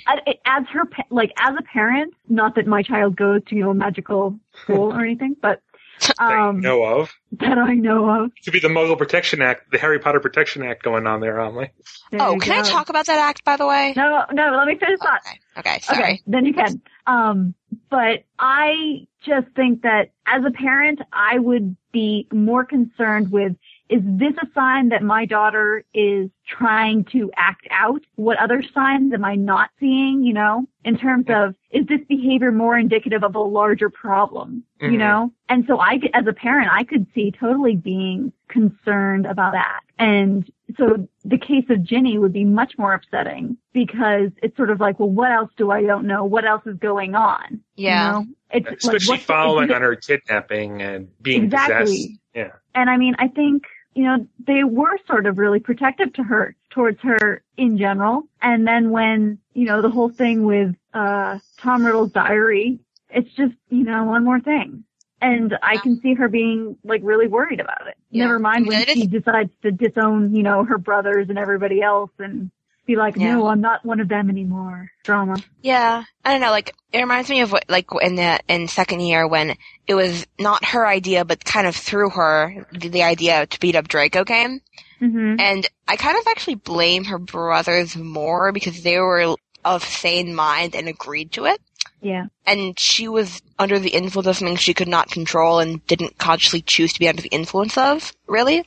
As 0.46 0.64
her, 0.72 0.82
like, 1.10 1.32
as 1.38 1.54
a 1.58 1.62
parent, 1.62 2.14
not 2.28 2.54
that 2.56 2.66
my 2.66 2.82
child 2.82 3.16
goes 3.16 3.42
to, 3.48 3.56
you 3.56 3.62
know, 3.64 3.70
a 3.70 3.74
magical 3.74 4.38
school 4.62 4.92
or 4.92 5.00
anything, 5.04 5.36
but, 5.40 5.60
um, 6.18 6.60
know 6.60 6.84
of. 6.84 7.12
that 7.38 7.56
I 7.56 7.74
know 7.74 8.08
of. 8.10 8.30
It 8.36 8.44
could 8.44 8.52
be 8.52 8.58
the 8.60 8.68
Muggle 8.68 8.98
Protection 8.98 9.40
Act, 9.42 9.70
the 9.70 9.78
Harry 9.78 9.98
Potter 10.00 10.18
Protection 10.20 10.64
Act 10.64 10.82
going 10.82 11.06
on 11.06 11.20
there, 11.20 11.38
Amelie. 11.38 11.70
There 12.10 12.20
Oh, 12.20 12.34
you 12.34 12.40
can 12.40 12.52
I 12.52 12.62
talk 12.62 12.88
about 12.88 13.06
that 13.06 13.18
act, 13.20 13.44
by 13.44 13.56
the 13.56 13.66
way? 13.66 13.94
No, 13.96 14.24
no, 14.32 14.56
let 14.56 14.66
me 14.66 14.76
finish 14.76 14.98
that. 15.02 15.20
Okay, 15.56 15.80
sorry. 15.80 16.02
Okay, 16.02 16.22
then 16.26 16.46
you 16.46 16.54
can. 16.54 16.80
Um, 17.06 17.54
but 17.90 18.24
I 18.38 19.06
just 19.24 19.48
think 19.54 19.82
that 19.82 20.10
as 20.26 20.44
a 20.44 20.50
parent, 20.50 21.00
I 21.12 21.38
would 21.38 21.76
be 21.92 22.26
more 22.32 22.64
concerned 22.64 23.30
with 23.30 23.56
is 23.90 24.00
this 24.04 24.32
a 24.42 24.46
sign 24.54 24.88
that 24.88 25.02
my 25.02 25.26
daughter 25.26 25.84
is 25.92 26.30
trying 26.48 27.04
to 27.12 27.30
act 27.36 27.66
out? 27.70 28.00
What 28.16 28.38
other 28.38 28.62
signs 28.74 29.12
am 29.12 29.24
I 29.24 29.34
not 29.34 29.70
seeing, 29.78 30.24
you 30.24 30.32
know, 30.32 30.66
in 30.84 30.96
terms 30.96 31.26
of 31.28 31.54
is 31.70 31.86
this 31.86 32.00
behavior 32.08 32.50
more 32.52 32.78
indicative 32.78 33.22
of 33.22 33.34
a 33.34 33.40
larger 33.40 33.90
problem, 33.90 34.64
you 34.80 34.88
Mhm. 34.92 34.98
know? 34.98 35.32
And 35.48 35.64
so 35.66 35.78
I, 35.78 36.00
as 36.14 36.26
a 36.26 36.32
parent, 36.32 36.68
I 36.72 36.84
could 36.84 37.06
see 37.14 37.30
totally 37.30 37.76
being 37.76 38.32
concerned 38.48 39.26
about 39.26 39.52
that. 39.52 39.80
And 39.98 40.50
so 40.78 41.06
the 41.24 41.38
case 41.38 41.64
of 41.68 41.82
Ginny 41.82 42.16
would 42.18 42.32
be 42.32 42.44
much 42.44 42.78
more 42.78 42.94
upsetting 42.94 43.56
because 43.72 44.30
it's 44.42 44.56
sort 44.56 44.70
of 44.70 44.80
like, 44.80 44.98
well, 44.98 45.10
what 45.10 45.30
else 45.30 45.50
do 45.56 45.70
I 45.70 45.82
don't 45.82 46.06
know? 46.06 46.24
What 46.24 46.44
else 46.44 46.62
is 46.66 46.76
going 46.78 47.14
on? 47.14 47.60
Yeah. 47.76 48.20
You 48.20 48.26
know? 48.26 48.26
It's 48.50 48.68
Especially 48.84 49.14
what's- 49.14 49.24
following 49.24 49.68
is 49.68 49.74
on 49.74 49.82
her 49.82 49.96
kidnapping 49.96 50.80
and 50.80 51.08
being 51.20 51.44
Exactly. 51.44 51.84
possessed. 51.84 52.08
Yeah. 52.34 52.50
And 52.74 52.88
I 52.90 52.96
mean, 52.96 53.14
I 53.18 53.28
think, 53.28 53.64
you 53.94 54.04
know, 54.04 54.26
they 54.46 54.64
were 54.64 54.98
sort 55.06 55.26
of 55.26 55.38
really 55.38 55.60
protective 55.60 56.12
to 56.14 56.22
her, 56.22 56.56
towards 56.70 57.00
her 57.02 57.42
in 57.56 57.78
general. 57.78 58.24
And 58.42 58.66
then 58.66 58.90
when, 58.90 59.38
you 59.52 59.66
know, 59.66 59.82
the 59.82 59.90
whole 59.90 60.10
thing 60.10 60.44
with, 60.44 60.74
uh, 60.92 61.38
Tom 61.58 61.84
Riddle's 61.84 62.12
diary, 62.12 62.80
it's 63.10 63.30
just, 63.34 63.54
you 63.70 63.84
know, 63.84 64.04
one 64.04 64.24
more 64.24 64.40
thing. 64.40 64.84
And 65.20 65.56
I 65.62 65.78
can 65.78 66.00
see 66.00 66.14
her 66.14 66.28
being 66.28 66.76
like 66.84 67.00
really 67.02 67.28
worried 67.28 67.60
about 67.60 67.86
it. 67.86 67.94
Yeah. 68.10 68.24
Never 68.24 68.38
mind 68.38 68.66
when 68.66 68.84
she 68.86 69.06
decides 69.06 69.50
to 69.62 69.70
disown, 69.70 70.34
you 70.34 70.42
know, 70.42 70.64
her 70.64 70.76
brothers 70.76 71.30
and 71.30 71.38
everybody 71.38 71.80
else 71.80 72.10
and 72.18 72.50
be 72.86 72.96
like, 72.96 73.16
Yeah. 73.16 73.34
no, 73.36 73.46
I'm 73.46 73.60
not 73.60 73.84
one 73.84 74.00
of 74.00 74.08
them 74.08 74.28
anymore. 74.30 74.90
Drama. 75.04 75.36
Yeah, 75.62 76.04
I 76.24 76.32
don't 76.32 76.40
know. 76.40 76.50
Like 76.50 76.74
it 76.92 76.98
reminds 77.00 77.28
me 77.30 77.40
of 77.40 77.50
what, 77.52 77.64
like 77.68 77.86
in 78.02 78.14
the 78.16 78.40
in 78.48 78.68
second 78.68 79.00
year 79.00 79.26
when 79.26 79.56
it 79.86 79.94
was 79.94 80.26
not 80.38 80.64
her 80.66 80.86
idea, 80.86 81.24
but 81.24 81.44
kind 81.44 81.66
of 81.66 81.74
through 81.76 82.10
her 82.10 82.66
the, 82.72 82.88
the 82.88 83.02
idea 83.02 83.46
to 83.46 83.60
beat 83.60 83.76
up 83.76 83.88
Draco 83.88 84.24
came, 84.24 84.60
Mm-hmm. 85.00 85.40
and 85.40 85.66
I 85.88 85.96
kind 85.96 86.16
of 86.16 86.24
actually 86.28 86.54
blame 86.54 87.04
her 87.04 87.18
brothers 87.18 87.96
more 87.96 88.52
because 88.52 88.82
they 88.82 88.98
were 88.98 89.34
of 89.64 89.82
sane 89.84 90.34
mind 90.34 90.74
and 90.74 90.88
agreed 90.88 91.32
to 91.32 91.46
it, 91.46 91.60
Yeah. 92.00 92.26
and 92.46 92.78
she 92.78 93.08
was 93.08 93.42
under 93.58 93.78
the 93.78 93.90
influence 93.90 94.26
of 94.28 94.36
something 94.36 94.56
she 94.56 94.72
could 94.74 94.88
not 94.88 95.10
control 95.10 95.58
and 95.58 95.84
didn't 95.86 96.16
consciously 96.18 96.62
choose 96.62 96.92
to 96.92 97.00
be 97.00 97.08
under 97.08 97.22
the 97.22 97.28
influence 97.28 97.76
of. 97.76 98.12
Really, 98.28 98.64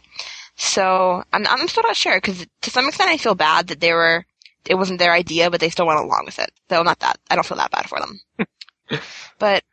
so 0.57 1.23
I'm 1.31 1.45
I'm 1.47 1.67
still 1.67 1.83
not 1.83 1.95
sure 1.95 2.17
because 2.17 2.45
to 2.61 2.69
some 2.69 2.87
extent 2.87 3.09
I 3.09 3.17
feel 3.17 3.35
bad 3.35 3.67
that 3.67 3.79
they 3.79 3.93
were 3.93 4.25
it 4.65 4.75
wasn't 4.75 4.99
their 4.99 5.13
idea, 5.13 5.49
but 5.49 5.61
they 5.61 5.69
still 5.69 5.87
went 5.87 5.99
along 5.99 6.23
with 6.25 6.39
it. 6.39 6.51
So 6.69 6.83
not 6.83 6.99
that 6.99 7.17
I 7.29 7.35
don't 7.35 7.45
feel 7.45 7.57
that 7.57 7.71
bad 7.71 7.87
for 7.87 7.99
them. 7.99 8.99
but 9.39 9.63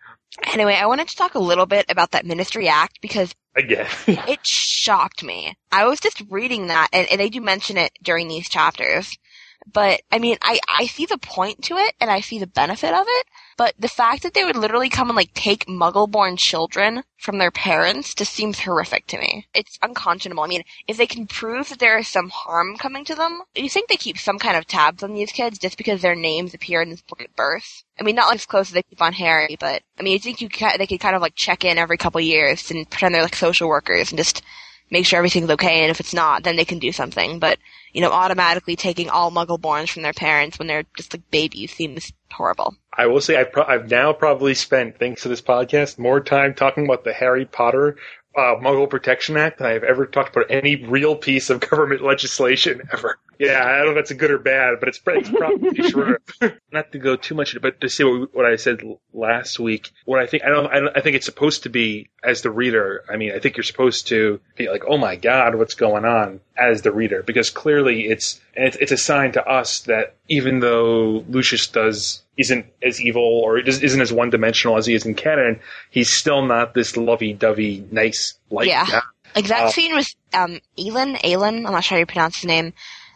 anyway, 0.53 0.75
I 0.75 0.87
wanted 0.87 1.09
to 1.09 1.17
talk 1.17 1.35
a 1.35 1.41
little 1.41 1.67
bit 1.67 1.87
about 1.89 2.13
that 2.13 2.27
Ministry 2.27 2.69
Act 2.69 3.01
because 3.01 3.35
Again. 3.57 3.87
it 4.07 4.47
shocked 4.47 5.23
me. 5.23 5.57
I 5.73 5.87
was 5.87 6.01
just 6.01 6.23
reading 6.29 6.67
that, 6.69 6.89
and, 6.93 7.07
and 7.11 7.21
they 7.21 7.29
do 7.29 7.41
mention 7.41 7.77
it 7.77 7.93
during 8.03 8.29
these 8.29 8.49
chapters. 8.49 9.17
But 9.73 10.03
I 10.13 10.19
mean, 10.19 10.37
I 10.43 10.61
I 10.69 10.87
see 10.87 11.07
the 11.07 11.19
point 11.19 11.63
to 11.65 11.77
it, 11.77 11.95
and 12.01 12.11
I 12.11 12.21
see 12.21 12.39
the 12.39 12.47
benefit 12.47 12.93
of 12.93 13.07
it. 13.09 13.27
But 13.57 13.75
the 13.79 13.89
fact 13.89 14.23
that 14.23 14.35
they 14.35 14.45
would 14.45 14.57
literally 14.57 14.89
come 14.89 15.09
and 15.09 15.17
like 15.17 15.33
take 15.33 15.67
Muggle-born 15.67 16.37
children 16.37 17.05
from 17.19 17.39
their 17.39 17.51
parents 17.51 18.15
just 18.15 18.33
seems 18.33 18.61
horrific 18.61 19.07
to 19.09 19.19
me. 19.19 19.47
It's 19.55 19.79
unconscionable. 19.81 20.43
I 20.43 20.49
mean, 20.49 20.65
if 20.89 20.97
they 20.97 21.07
can 21.07 21.27
prove 21.27 21.69
that 21.69 21.79
there 21.79 21.99
is 21.99 22.09
some 22.09 22.31
harm 22.31 22.77
coming 22.77 23.05
to 23.07 23.15
them, 23.15 23.43
do 23.55 23.63
you 23.63 23.71
think 23.71 23.89
they 23.89 23.97
keep 23.97 24.19
some 24.19 24.39
kind 24.39 24.57
of 24.57 24.67
tabs 24.67 25.03
on 25.03 25.15
these 25.15 25.33
kids 25.33 25.59
just 25.59 25.79
because 25.79 26.03
their 26.03 26.17
names 26.17 26.53
appear 26.53 26.83
in 26.83 26.91
this 26.91 27.03
book 27.03 27.23
at 27.23 27.37
birth? 27.37 27.85
I 27.99 28.03
mean, 28.03 28.17
not 28.17 28.29
like 28.29 28.37
as 28.37 28.47
close 28.47 28.69
as 28.69 28.75
they 28.75 28.83
keep 28.83 29.01
on 29.01 29.13
Harry, 29.15 29.57
but 29.59 29.83
I 29.99 30.03
mean, 30.03 30.19
do 30.19 30.29
you 30.29 30.35
think 30.35 30.41
you 30.41 30.49
ca- 30.49 30.77
they 30.77 30.87
could 30.87 31.01
kind 31.01 31.17
of 31.17 31.23
like 31.23 31.37
check 31.37 31.65
in 31.65 31.79
every 31.79 31.97
couple 31.97 32.21
years 32.21 32.71
and 32.71 32.89
pretend 32.91 33.15
they're 33.15 33.23
like 33.23 33.37
social 33.37 33.69
workers 33.69 34.11
and 34.11 34.19
just 34.19 34.43
make 34.95 35.05
sure 35.05 35.19
everything's 35.19 35.51
okay. 35.51 35.83
And 35.83 35.91
if 35.91 36.01
it's 36.01 36.15
not, 36.15 36.45
then 36.45 36.57
they 36.57 36.65
can 36.65 36.79
do 36.79 36.93
something. 36.93 37.39
But 37.41 37.59
you 37.93 38.01
know, 38.01 38.11
automatically 38.11 38.77
taking 38.77 39.11
all 39.11 39.31
Muggle-borns 39.31 39.91
from 39.91 40.03
their 40.03 40.13
parents 40.13 40.59
when 40.59 40.67
they're 40.67 40.85
just 40.97 41.13
like 41.13 41.31
babies 41.31 41.73
seems 41.73 42.13
horrible. 42.33 42.75
I 42.93 43.07
will 43.07 43.21
say 43.21 43.37
I've, 43.37 43.53
pro- 43.53 43.65
I've 43.65 43.91
now 43.91 44.13
probably 44.13 44.55
spent, 44.55 44.99
thanks 44.99 45.23
to 45.23 45.29
this 45.29 45.43
podcast, 45.43 45.99
more 45.99 46.21
time 46.21 46.55
talking 46.55 46.85
about 46.85 47.05
the 47.05 47.13
Harry 47.13 47.45
Potter 47.45 47.97
uh, 48.37 48.57
Muggle 48.57 48.89
Protection 48.89 49.37
Act 49.37 49.59
than 49.59 49.67
I've 49.67 49.85
ever 49.85 50.07
talked 50.07 50.35
about 50.35 50.51
any 50.51 50.77
real 50.77 51.17
piece 51.17 51.51
of 51.51 51.61
government 51.71 52.03
legislation 52.03 52.83
ever. 52.93 53.19
Yeah, 53.39 53.65
I 53.65 53.79
don't 53.79 53.87
know 53.87 53.91
if 53.93 53.97
that's 53.97 54.11
a 54.13 54.15
good 54.15 54.31
or 54.31 54.39
bad, 54.39 54.79
but 54.79 54.89
it's, 54.89 55.01
it's 55.07 55.31
probably 55.31 55.73
true. 55.91 56.17
Not 56.73 56.93
to 56.93 56.99
go 56.99 57.17
too 57.17 57.35
much, 57.35 57.61
but 57.61 57.81
to 57.81 57.89
say 57.89 58.05
what, 58.05 58.35
what 58.35 58.47
I 58.47 58.57
said 58.57 58.83
last 59.13 59.59
week, 59.59 59.91
what 60.05 60.21
I 60.21 60.27
think, 60.27 60.45
I 60.45 60.49
don't, 60.49 60.67
I 60.67 60.81
don't, 60.81 60.97
I 60.97 61.01
think 61.01 61.17
it's 61.17 61.27
supposed 61.27 61.65
to 61.65 61.69
be 61.69 62.11
as 62.23 62.43
the 62.43 62.51
reader. 62.51 63.05
I 63.09 63.17
mean, 63.17 63.33
I 63.33 63.39
think 63.41 63.57
you're 63.57 63.65
supposed 63.65 64.09
to 64.09 64.41
be 64.57 64.69
like, 64.69 64.85
oh 64.87 64.99
my 64.99 65.17
god, 65.17 65.57
what's 65.57 65.75
going 65.75 66.05
on 66.05 66.41
as 66.57 66.83
the 66.83 66.93
reader, 66.93 67.23
because 67.23 67.51
clearly 67.51 68.07
it's, 68.07 68.41
and 68.57 68.67
it's, 68.67 68.77
it's 68.77 68.93
a 68.93 68.97
sign 68.97 69.33
to 69.33 69.45
us 69.45 69.81
that 69.81 70.15
even 70.29 70.61
though 70.61 71.25
Lucius 71.29 71.67
does 71.67 72.23
isn't 72.37 72.67
as 72.83 73.01
evil 73.01 73.23
or 73.23 73.59
isn't 73.59 74.01
as 74.01 74.13
one 74.13 74.31
dimensional 74.31 74.77
as 74.77 74.87
he 74.87 74.95
is 74.95 75.07
in 75.07 75.15
canon, 75.15 75.61
he's 75.91 76.11
still 76.11 76.45
not 76.45 76.75
this 76.75 76.97
lovey-dovey, 76.97 77.87
nice, 77.91 78.35
light 78.51 78.67
yeah. 78.69 78.87
guy. 78.87 79.01
Like 79.37 79.47
that 79.49 79.65
Uh, 79.65 79.71
scene 79.71 79.95
with 79.95 80.15
um 80.33 80.61
Elon, 80.79 81.17
Elon, 81.25 81.67
I'm 81.67 81.73
not 81.73 81.85
sure 81.85 81.97
how 81.97 82.01
you 82.01 82.07
pronounce 82.07 82.37
his 82.37 82.45
name. 82.47 82.73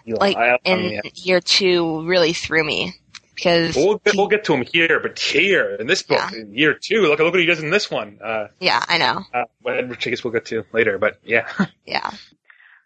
Eli, 0.07 0.16
like 0.18 0.37
I- 0.37 0.59
in 0.64 0.78
um, 0.78 0.85
yeah. 0.92 1.00
year 1.14 1.40
two 1.40 2.07
really 2.07 2.33
threw 2.33 2.64
me 2.64 2.94
because 3.35 3.76
We'll 3.76 3.98
get, 3.98 4.14
we'll 4.16 4.26
get 4.26 4.44
to 4.44 4.54
him 4.54 4.64
here, 4.72 4.98
but 5.00 5.18
here 5.18 5.76
in 5.78 5.87
this 5.87 6.02
book, 6.02 6.33
in 6.33 6.52
year 6.57 6.74
two, 6.74 7.02
look, 7.02 7.18
look 7.20 7.33
what 7.33 7.38
he 7.40 7.46
does 7.46 7.62
in 7.62 7.70
this 7.70 7.88
one. 7.90 8.18
Uh, 8.24 8.48
yeah, 8.59 8.85
I 8.88 8.98
know. 8.98 9.22
uh, 9.33 9.44
which 9.62 10.07
I 10.07 10.11
guess 10.11 10.24
we'll 10.24 10.33
get 10.33 10.46
to 10.46 10.64
later, 10.72 10.98
but 10.98 11.18
yeah. 11.24 11.48
Yeah. 11.87 12.11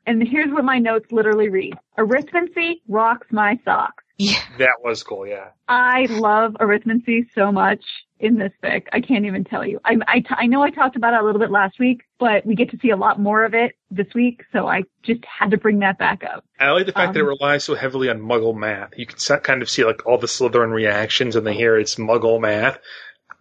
And 0.05 0.21
here's 0.27 0.51
what 0.53 0.65
my 0.65 0.79
notes 0.79 1.11
literally 1.13 1.49
read. 1.49 1.75
Arithmancy 1.97 2.81
rocks 2.89 3.29
my 3.31 3.59
socks. 3.65 4.02
That 4.19 4.77
was 4.83 5.03
cool, 5.03 5.27
yeah. 5.27 5.49
I 5.69 6.07
love 6.11 6.53
arithmancy 6.55 7.27
so 7.35 7.51
much 7.51 7.83
in 8.21 8.37
this 8.39 8.53
fic. 8.63 8.85
I 8.93 9.01
can't 9.01 9.25
even 9.27 9.43
tell 9.45 9.67
you. 9.67 9.81
I, 9.85 9.97
I, 10.07 10.21
t- 10.21 10.27
I 10.31 10.47
know 10.47 10.63
I 10.63 10.71
talked 10.71 10.95
about 10.97 11.15
it 11.15 11.21
a 11.21 11.25
little 11.25 11.41
bit 11.41 11.51
last 11.51 11.79
week, 11.81 12.03
but 12.21 12.47
we 12.47 12.55
get 12.55 12.71
to 12.71 12.79
see 12.81 12.91
a 12.91 12.97
lot 12.97 13.19
more 13.19 13.45
of 13.45 13.55
it 13.55 13.73
this 13.91 14.07
week, 14.15 14.45
so 14.53 14.67
I 14.69 14.83
just 15.03 15.25
had 15.25 15.51
to 15.51 15.57
bring 15.57 15.81
that 15.81 15.99
back 15.99 16.23
up. 16.25 16.45
I 16.61 16.71
like 16.71 16.87
the 16.87 16.93
fact 16.93 17.15
that 17.15 17.21
it 17.21 17.23
Um, 17.23 17.29
relies 17.29 17.65
so 17.65 17.75
heavily 17.75 18.09
on 18.09 18.21
Muggle 18.21 18.55
math. 18.57 18.97
You 18.97 19.07
can 19.07 19.19
sa- 19.19 19.39
kind 19.39 19.63
of 19.63 19.69
see 19.69 19.85
like 19.85 20.07
all 20.07 20.19
the 20.19 20.29
Slytherin 20.29 20.73
reactions, 20.73 21.35
and 21.35 21.47
they 21.47 21.55
hear 21.55 21.77
it's 21.77 21.97
Muggle 21.97 22.41
math, 22.41 22.79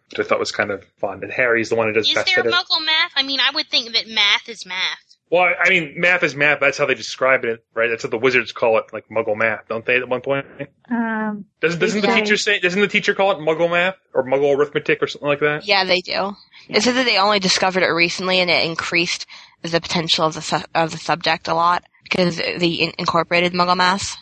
which 0.09 0.25
I 0.25 0.27
thought 0.27 0.39
was 0.39 0.51
kind 0.51 0.71
of 0.71 0.83
fun. 0.99 1.21
And 1.23 1.31
Harry's 1.31 1.69
the 1.69 1.75
one 1.75 1.87
who 1.87 1.93
does 1.93 2.07
Is 2.07 2.15
best 2.15 2.27
there 2.27 2.39
at 2.39 2.45
it. 2.47 2.51
Muggle 2.53 2.83
math? 2.85 3.11
I 3.15 3.23
mean, 3.23 3.39
I 3.39 3.51
would 3.53 3.67
think 3.69 3.93
that 3.93 4.07
math 4.07 4.49
is 4.49 4.65
math. 4.65 5.10
Well, 5.31 5.49
I 5.63 5.69
mean, 5.69 5.93
math 5.95 6.23
is 6.23 6.35
math. 6.35 6.59
That's 6.59 6.77
how 6.77 6.85
they 6.85 6.93
describe 6.93 7.45
it, 7.45 7.63
right? 7.73 7.87
That's 7.89 8.03
what 8.03 8.11
the 8.11 8.17
wizards 8.17 8.51
call 8.51 8.77
it, 8.79 8.91
like 8.91 9.07
Muggle 9.09 9.37
math, 9.37 9.65
don't 9.69 9.85
they? 9.85 9.95
At 9.95 10.09
one 10.09 10.19
point, 10.19 10.45
Um, 10.89 11.45
doesn't 11.61 11.79
doesn't 11.79 12.01
the 12.01 12.09
Okay. 12.11 12.19
teacher 12.19 12.35
say? 12.35 12.59
Doesn't 12.59 12.81
the 12.81 12.87
teacher 12.89 13.13
call 13.13 13.31
it 13.31 13.37
Muggle 13.37 13.71
math 13.71 13.95
or 14.13 14.25
Muggle 14.25 14.57
arithmetic 14.57 15.01
or 15.01 15.07
something 15.07 15.29
like 15.29 15.39
that? 15.39 15.65
Yeah, 15.65 15.85
they 15.85 16.01
do. 16.01 16.35
It 16.67 16.83
said 16.83 16.95
that 16.95 17.05
they 17.05 17.17
only 17.17 17.39
discovered 17.39 17.81
it 17.83 17.87
recently 17.87 18.39
and 18.41 18.51
it 18.51 18.65
increased 18.65 19.25
the 19.61 19.79
potential 19.79 20.25
of 20.25 20.33
the 20.33 20.41
su- 20.41 20.65
of 20.75 20.91
the 20.91 20.97
subject 20.97 21.47
a 21.47 21.53
lot 21.53 21.83
because 22.03 22.35
they 22.35 22.67
in- 22.67 22.93
incorporated 22.99 23.53
Muggle 23.53 23.77
math. 23.77 24.17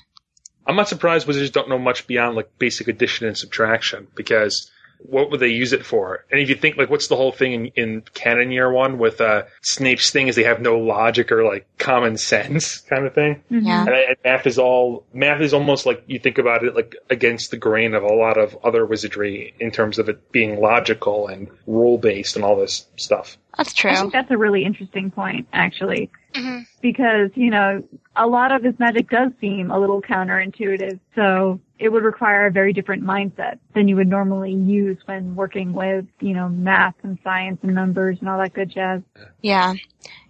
I'm 0.68 0.76
not 0.76 0.90
surprised 0.90 1.26
wizards 1.26 1.50
don't 1.50 1.70
know 1.70 1.80
much 1.80 2.06
beyond 2.06 2.36
like 2.36 2.50
basic 2.60 2.88
addition 2.88 3.26
and 3.26 3.36
subtraction 3.36 4.08
because 4.16 4.70
what 5.00 5.32
would 5.32 5.40
they 5.40 5.50
use 5.50 5.74
it 5.74 5.86
for? 5.86 6.26
And 6.32 6.40
if 6.40 6.50
you 6.50 6.56
think 6.56 6.78
like 6.78 6.90
what's 6.90 7.08
the 7.08 7.16
whole 7.16 7.32
thing 7.32 7.54
in, 7.54 7.66
in 7.76 8.04
canon 8.14 8.52
year 8.52 8.72
one 8.72 8.98
with 8.98 9.22
uh, 9.22 9.44
Snape's 9.62 10.12
thing 10.12 10.28
is 10.28 10.36
they 10.36 10.44
have 10.44 10.62
no 10.62 10.78
logic 10.78 11.32
or 11.32 11.44
like 11.44 11.66
common 11.78 12.18
sense 12.18 12.78
kind 12.90 13.06
of 13.06 13.14
thing. 13.14 13.42
Yeah. 13.50 13.82
And, 13.82 13.90
and 13.90 14.18
math 14.24 14.46
is 14.46 14.60
all 14.60 15.06
math 15.14 15.42
is 15.42 15.54
almost 15.54 15.86
like 15.86 16.04
you 16.08 16.20
think 16.20 16.38
about 16.38 16.64
it 16.64 16.76
like 16.76 16.96
against 17.10 17.52
the 17.52 17.58
grain 17.58 17.94
of 17.94 18.04
a 18.04 18.14
lot 18.14 18.38
of 18.38 18.58
other 18.64 18.86
wizardry 18.86 19.54
in 19.60 19.72
terms 19.72 20.00
of 20.00 20.10
it 20.10 20.32
being 20.32 20.60
logical 20.60 21.28
and 21.28 21.50
rule 21.66 21.98
based 21.98 22.36
and 22.36 22.44
all 22.44 22.56
this 22.56 22.86
stuff. 22.98 23.38
That's 23.58 23.74
true. 23.74 23.92
I 23.92 23.96
think 23.96 24.14
that's 24.14 24.32
a 24.32 24.38
really 24.38 24.64
interesting 24.64 25.12
point, 25.12 25.48
actually. 25.52 26.10
Because, 26.82 27.32
you 27.34 27.50
know, 27.50 27.84
a 28.16 28.28
lot 28.28 28.54
of 28.54 28.62
this 28.62 28.76
magic 28.80 29.10
does 29.10 29.32
seem 29.42 29.72
a 29.72 29.80
little 29.80 30.02
counterintuitive, 30.02 31.00
so 31.16 31.60
it 31.80 31.90
would 31.90 32.04
require 32.04 32.46
a 32.46 32.52
very 32.52 32.74
different 32.74 33.04
mindset 33.04 33.58
than 33.74 33.88
you 33.88 33.96
would 33.96 34.08
normally 34.08 34.54
use 34.54 34.98
when 35.06 35.36
working 35.36 35.74
with, 35.74 36.06
you 36.20 36.34
know, 36.34 36.50
math 36.50 36.96
and 37.04 37.18
science 37.24 37.60
and 37.64 37.74
numbers 37.74 38.18
and 38.20 38.30
all 38.30 38.38
that 38.38 38.54
good 38.54 38.70
jazz. 38.70 39.02
Yeah. 39.42 39.74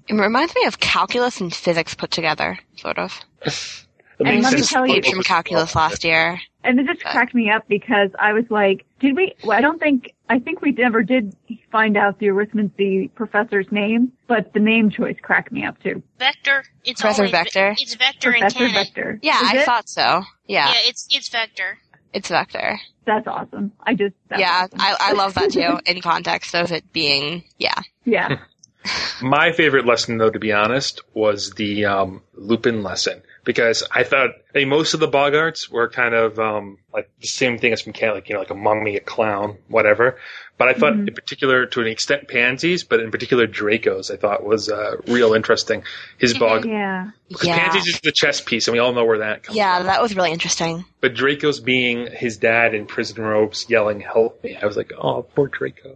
It 0.08 0.14
reminds 0.14 0.56
me 0.56 0.66
of 0.66 0.80
calculus 0.80 1.42
and 1.42 1.54
physics 1.54 1.96
put 1.96 2.12
together, 2.12 2.60
sort 2.78 2.98
of. 2.98 3.20
And 4.22 4.44
let 4.44 4.54
me 4.54 4.62
tell 4.64 4.86
you, 4.86 5.02
from 5.02 5.24
calculus 5.24 5.76
last 5.76 6.04
year. 6.04 6.42
And 6.63 6.78
it 6.80 6.88
just 6.88 7.02
cracked 7.06 7.34
me 7.34 7.50
up 7.50 7.67
because 7.69 8.10
I 8.19 8.34
was 8.34 8.43
like, 8.50 8.86
did 9.00 9.15
we, 9.15 9.34
well, 9.45 9.58
I 9.58 9.62
don't 9.62 9.80
think, 9.80 10.12
I 10.28 10.39
think 10.39 10.62
we 10.62 10.72
never 10.74 11.04
did 11.04 11.34
find 11.72 11.95
out 11.95 12.19
the 12.19 12.28
arithmancy 12.28 13.13
professor's 13.15 13.67
name, 13.72 14.12
but 14.28 14.52
the 14.54 14.60
name 14.60 14.89
choice 14.89 15.15
cracked 15.22 15.54
me 15.54 15.65
up 15.65 15.82
too. 15.82 16.04
Vector. 16.17 16.65
It's 16.84 17.00
Professor 17.00 17.22
always 17.22 17.32
ve- 17.32 17.38
Vector? 17.38 17.76
It's 17.80 17.95
Vector 17.95 18.32
in 18.32 18.39
Professor 18.41 18.58
canon. 18.60 18.74
Vector. 18.74 19.19
Yeah, 19.22 19.41
Is 19.41 19.50
I 19.52 19.58
it? 19.60 19.65
thought 19.65 19.88
so. 19.88 20.24
Yeah. 20.48 20.67
Yeah, 20.67 20.74
it's 20.84 21.08
it's 21.12 21.30
Vector. 21.30 21.78
It's 22.12 22.28
Vector. 22.28 22.80
That's 23.06 23.26
awesome. 23.28 23.72
I 23.82 23.93
just, 23.95 24.15
yeah, 24.38 24.63
awesome. 24.65 24.80
I, 24.82 24.98
I 25.00 25.13
love 25.13 25.36
that 25.36 25.52
too, 25.52 25.80
in 25.86 26.02
context 26.02 26.54
of 26.56 26.72
it 26.74 26.91
being, 26.91 27.43
yeah. 27.58 27.80
Yeah. 28.04 28.38
My 29.22 29.52
favorite 29.54 29.86
lesson, 29.86 30.17
though, 30.17 30.30
to 30.30 30.39
be 30.39 30.52
honest, 30.52 31.02
was 31.13 31.52
the 31.52 31.86
um, 31.86 32.22
Lupin 32.34 32.84
lesson 32.84 33.22
because 33.50 33.82
I 33.90 34.04
thought 34.04 34.30
I 34.54 34.60
mean, 34.60 34.70
most 34.70 34.94
of 34.94 35.00
the 35.00 35.08
boggarts 35.08 35.70
were 35.72 35.90
kind 35.90 36.14
of 36.14 36.38
um, 36.38 36.78
like 36.94 37.10
the 37.20 37.28
same 37.28 37.58
thing 37.58 37.74
as 37.74 37.82
from 37.82 37.94
Cat, 37.94 38.14
like 38.14 38.30
you 38.30 38.34
know, 38.36 38.40
like 38.42 38.52
a 38.52 38.56
mummy, 38.56 38.96
a 38.96 39.00
clown, 39.00 39.58
whatever. 39.70 40.20
But 40.60 40.68
I 40.68 40.74
thought, 40.74 40.94
Mhm. 40.94 41.08
in 41.08 41.14
particular, 41.16 41.66
to 41.68 41.80
an 41.82 41.88
extent, 41.88 42.28
Pansies, 42.28 42.84
but 42.84 43.00
in 43.00 43.12
particular, 43.12 43.48
Draco's, 43.48 44.12
I 44.12 44.18
thought 44.18 44.44
was 44.44 44.70
uh, 44.70 44.98
real 45.08 45.34
interesting. 45.34 45.84
His 46.20 46.38
bog, 46.38 46.66
Yeah. 46.66 47.08
because 47.30 47.48
Yeah. 47.48 47.58
Pansies 47.70 47.88
is 47.88 48.00
the 48.02 48.12
chess 48.12 48.42
piece, 48.42 48.68
and 48.68 48.74
we 48.74 48.80
all 48.80 48.92
know 48.94 49.06
where 49.06 49.20
that 49.20 49.44
comes. 49.44 49.58
Yeah, 49.58 49.82
that 49.84 50.02
was 50.02 50.16
really 50.16 50.32
interesting. 50.32 50.84
But 51.02 51.16
Draco's 51.16 51.60
being 51.60 52.08
his 52.12 52.38
dad 52.38 52.76
in 52.76 52.86
prison 52.86 53.24
robes, 53.24 53.66
yelling 53.70 54.02
"Help 54.02 54.44
me!" 54.44 54.58
I 54.62 54.66
was 54.66 54.76
like, 54.78 54.92
"Oh, 55.02 55.24
poor 55.24 55.48
Draco." 55.48 55.96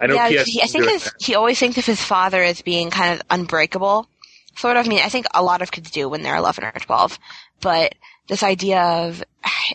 I 0.00 0.06
know. 0.06 0.14
yeah, 0.14 0.42
PS 0.42 0.46
he, 0.46 0.62
I 0.62 0.66
think 0.66 0.84
his, 0.88 1.10
he 1.20 1.34
always 1.34 1.58
thinks 1.58 1.78
of 1.78 1.86
his 1.86 2.02
father 2.02 2.42
as 2.42 2.60
being 2.62 2.90
kind 2.90 3.14
of 3.14 3.22
unbreakable. 3.30 4.06
Sort 4.56 4.76
of. 4.76 4.86
I 4.86 4.88
mean, 4.88 5.00
I 5.02 5.08
think 5.08 5.26
a 5.34 5.42
lot 5.42 5.62
of 5.62 5.70
kids 5.70 5.90
do 5.90 6.08
when 6.08 6.22
they're 6.22 6.36
11 6.36 6.64
or 6.64 6.72
12. 6.72 7.18
But 7.60 7.94
this 8.28 8.42
idea 8.42 8.80
of 8.80 9.22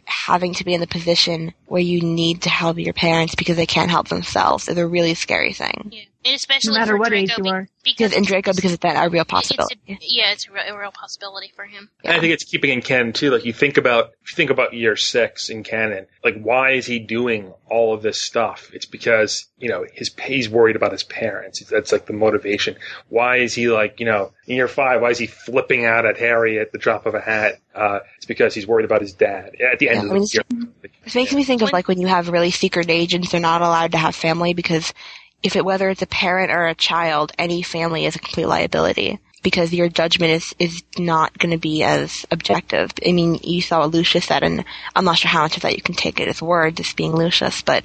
having 0.05 0.53
to 0.55 0.63
be 0.63 0.73
in 0.73 0.81
the 0.81 0.87
position 0.87 1.53
where 1.65 1.81
you 1.81 2.01
need 2.01 2.43
to 2.43 2.49
help 2.49 2.77
your 2.77 2.93
parents 2.93 3.35
because 3.35 3.55
they 3.57 3.65
can't 3.65 3.91
help 3.91 4.07
themselves 4.07 4.67
is 4.67 4.77
a 4.77 4.87
really 4.87 5.13
scary 5.13 5.53
thing. 5.53 5.91
And 6.27 6.35
especially 6.35 6.73
No 6.73 6.79
matter 6.79 6.91
for 6.91 6.97
what 6.97 7.09
Draco, 7.09 7.23
age 7.23 7.37
you 7.37 7.51
are. 7.51 7.69
Because 7.85 8.11
in 8.11 8.23
Draco, 8.25 8.51
because 8.53 8.73
it's 8.73 8.81
that 8.81 9.01
a 9.01 9.09
real 9.09 9.21
It's 9.21 9.31
possibility. 9.31 9.79
a, 9.87 9.97
yeah, 10.01 10.33
it's 10.33 10.45
a 10.45 10.51
real, 10.51 10.63
a 10.67 10.77
real 10.77 10.91
possibility 10.91 11.53
for 11.55 11.63
him. 11.63 11.89
And 12.03 12.17
I 12.17 12.19
think 12.19 12.33
it's 12.33 12.43
keeping 12.43 12.69
in 12.71 12.81
canon 12.81 13.13
too. 13.13 13.31
Like 13.31 13.45
you 13.45 13.53
think 13.53 13.77
about, 13.77 14.11
if 14.23 14.31
you 14.31 14.35
think 14.35 14.49
about 14.49 14.73
year 14.73 14.97
six 14.97 15.49
in 15.49 15.63
canon, 15.63 16.05
like 16.25 16.41
why 16.41 16.71
is 16.71 16.85
he 16.85 16.99
doing 16.99 17.53
all 17.69 17.93
of 17.93 18.01
this 18.01 18.21
stuff? 18.21 18.69
It's 18.73 18.85
because 18.85 19.45
you 19.57 19.69
know 19.69 19.85
his 19.93 20.11
he's 20.21 20.49
worried 20.49 20.75
about 20.75 20.91
his 20.91 21.03
parents. 21.03 21.63
That's 21.69 21.93
like 21.93 22.07
the 22.07 22.13
motivation. 22.13 22.75
Why 23.07 23.37
is 23.37 23.53
he 23.53 23.69
like 23.69 24.01
you 24.01 24.05
know 24.05 24.33
in 24.47 24.57
year 24.57 24.67
five? 24.67 25.01
Why 25.01 25.11
is 25.11 25.17
he 25.19 25.27
flipping 25.27 25.85
out 25.85 26.05
at 26.05 26.17
Harry 26.17 26.59
at 26.59 26.73
the 26.73 26.77
drop 26.77 27.05
of 27.05 27.15
a 27.15 27.21
hat? 27.21 27.61
Uh, 27.73 27.99
it's 28.17 28.25
because 28.25 28.53
he's 28.53 28.67
worried 28.67 28.85
about 28.85 28.99
his 29.01 29.13
dad. 29.13 29.51
At 29.71 29.79
the 29.79 29.87
end 29.89 29.99
Yeah, 29.99 30.05
of 30.05 30.11
I 30.11 30.13
mean, 30.15 30.23
the 30.23 30.29
year, 30.33 30.89
It 31.05 31.15
makes 31.15 31.33
me 31.33 31.45
think 31.45 31.61
of 31.61 31.71
like 31.71 31.87
when 31.87 32.01
you 32.01 32.07
have 32.07 32.27
really 32.27 32.51
secret 32.51 32.89
agents, 32.89 33.31
they're 33.31 33.39
not 33.39 33.61
allowed 33.61 33.93
to 33.93 33.97
have 33.97 34.13
family 34.15 34.53
because 34.53 34.93
if 35.43 35.55
it, 35.55 35.65
whether 35.65 35.89
it's 35.89 36.01
a 36.01 36.07
parent 36.07 36.51
or 36.51 36.67
a 36.67 36.75
child, 36.75 37.31
any 37.37 37.61
family 37.61 38.05
is 38.05 38.15
a 38.15 38.19
complete 38.19 38.47
liability. 38.47 39.19
because 39.43 39.73
your 39.73 39.87
judgment 39.87 40.31
is, 40.31 40.55
is 40.59 40.83
not 40.97 41.37
going 41.37 41.51
to 41.51 41.57
be 41.57 41.83
as 41.83 42.25
objective. 42.31 42.91
I 43.05 43.11
mean, 43.13 43.39
you 43.43 43.61
saw 43.61 43.79
what 43.79 43.91
Lucius 43.91 44.25
said, 44.25 44.43
and 44.43 44.65
I'm 44.95 45.05
not 45.05 45.17
sure 45.19 45.29
how 45.29 45.43
much 45.43 45.55
of 45.55 45.61
that 45.63 45.75
you 45.75 45.81
can 45.81 45.95
take 45.95 46.19
it 46.19 46.27
as 46.27 46.41
word, 46.41 46.75
just 46.75 46.97
being 46.97 47.13
Lucius, 47.13 47.61
but, 47.61 47.83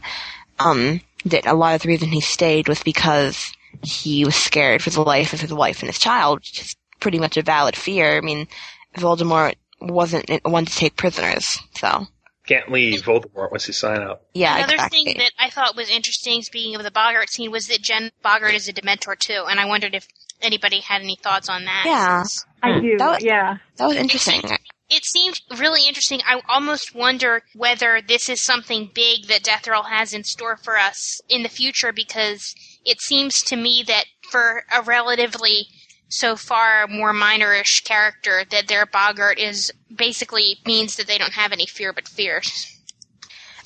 um, 0.59 1.01
that 1.27 1.47
a 1.47 1.55
lot 1.55 1.77
of 1.77 1.83
the 1.83 1.89
reason 1.89 2.09
he 2.09 2.21
stayed 2.21 2.67
was 2.69 2.83
because 2.83 3.53
he 3.83 4.25
was 4.25 4.35
scared 4.35 4.83
for 4.83 4.91
the 4.91 5.03
life 5.03 5.33
of 5.33 5.41
his 5.41 5.53
wife 5.53 5.81
and 5.83 5.89
his 5.89 6.01
child, 6.01 6.41
which 6.41 6.61
is 6.61 6.77
pretty 6.99 7.21
much 7.21 7.37
a 7.37 7.43
valid 7.43 7.77
fear. 7.77 8.17
I 8.17 8.23
mean, 8.23 8.49
Voldemort 8.97 9.55
wasn't 9.81 10.29
one 10.45 10.65
to 10.65 10.75
take 10.75 10.97
prisoners, 10.97 11.59
so. 11.77 12.07
Can't 12.47 12.73
leave 12.73 13.03
Voldemort 13.03 13.53
once 13.53 13.69
you 13.69 13.73
sign 13.73 14.03
up. 14.03 14.27
Yeah, 14.35 14.57
Another 14.57 14.75
exactly. 14.75 15.05
thing 15.05 15.19
that 15.19 15.33
I 15.39 15.49
thought 15.51 15.77
was 15.77 15.89
interesting, 15.89 16.43
speaking 16.43 16.75
of 16.75 16.83
the 16.83 16.91
Boggart 16.91 17.31
scene, 17.31 17.53
was 17.53 17.69
that 17.69 17.83
Jen 17.83 18.11
Boggart 18.23 18.55
is 18.55 18.69
a 18.69 18.73
Dementor 18.73 19.17
too, 19.17 19.45
and 19.49 19.61
I 19.61 19.67
wondered 19.67 19.95
if 19.95 20.09
anybody 20.41 20.81
had 20.81 21.03
any 21.03 21.17
thoughts 21.17 21.49
on 21.49 21.65
that. 21.67 21.85
Yeah. 21.87 22.25
I 22.63 22.73
hmm. 22.73 22.81
do. 22.81 22.99
That 22.99 23.11
was, 23.11 23.25
yeah. 23.25 23.59
That 23.77 23.87
was 23.87 23.97
interesting. 23.97 24.43
It 24.91 25.05
seemed 25.05 25.41
really 25.57 25.87
interesting. 25.87 26.21
I 26.27 26.41
almost 26.49 26.95
wonder 26.95 27.45
whether 27.55 28.03
this 28.07 28.29
is 28.29 28.43
something 28.43 28.91
big 28.93 29.29
that 29.29 29.45
Death 29.45 29.67
Roll 29.67 29.85
has 29.85 30.13
in 30.13 30.25
store 30.25 30.57
for 30.57 30.77
us 30.77 31.21
in 31.29 31.43
the 31.43 31.49
future 31.49 31.93
because 31.93 32.55
it 32.85 33.01
seems 33.01 33.43
to 33.45 33.57
me 33.57 33.85
that 33.87 34.05
for 34.31 34.65
a 34.71 34.83
relatively 34.83 35.69
so 36.13 36.37
far 36.37 36.87
more 36.89 37.13
minorish 37.15 37.83
character 37.85 38.43
that 38.51 38.69
their 38.69 38.87
Boggart 38.87 39.39
is 39.39 39.73
basically 39.95 40.59
means 40.67 40.97
that 40.97 41.07
they 41.07 41.19
don't 41.19 41.33
have 41.33 41.53
any 41.53 41.67
fear 41.67 41.93
but 41.93 42.07
fears. 42.07 42.69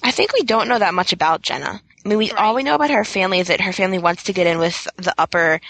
I 0.03 0.11
think 0.11 0.32
we 0.32 0.42
don't 0.42 0.68
know 0.68 0.78
that 0.78 0.94
much 0.94 1.12
about 1.12 1.42
Jenna. 1.42 1.80
I 2.05 2.09
mean, 2.09 2.18
we 2.18 2.30
all 2.32 2.55
we 2.55 2.62
know 2.62 2.74
about 2.76 2.90
her 2.90 3.05
family 3.05 3.40
is 3.40 3.49
that 3.49 3.61
her 3.61 3.72
family 3.72 3.99
wants 3.99 4.24
to 4.24 4.32
get 4.32 4.47
in 4.47 4.59
with 4.59 4.86
the 4.97 5.14
upper 5.18 5.61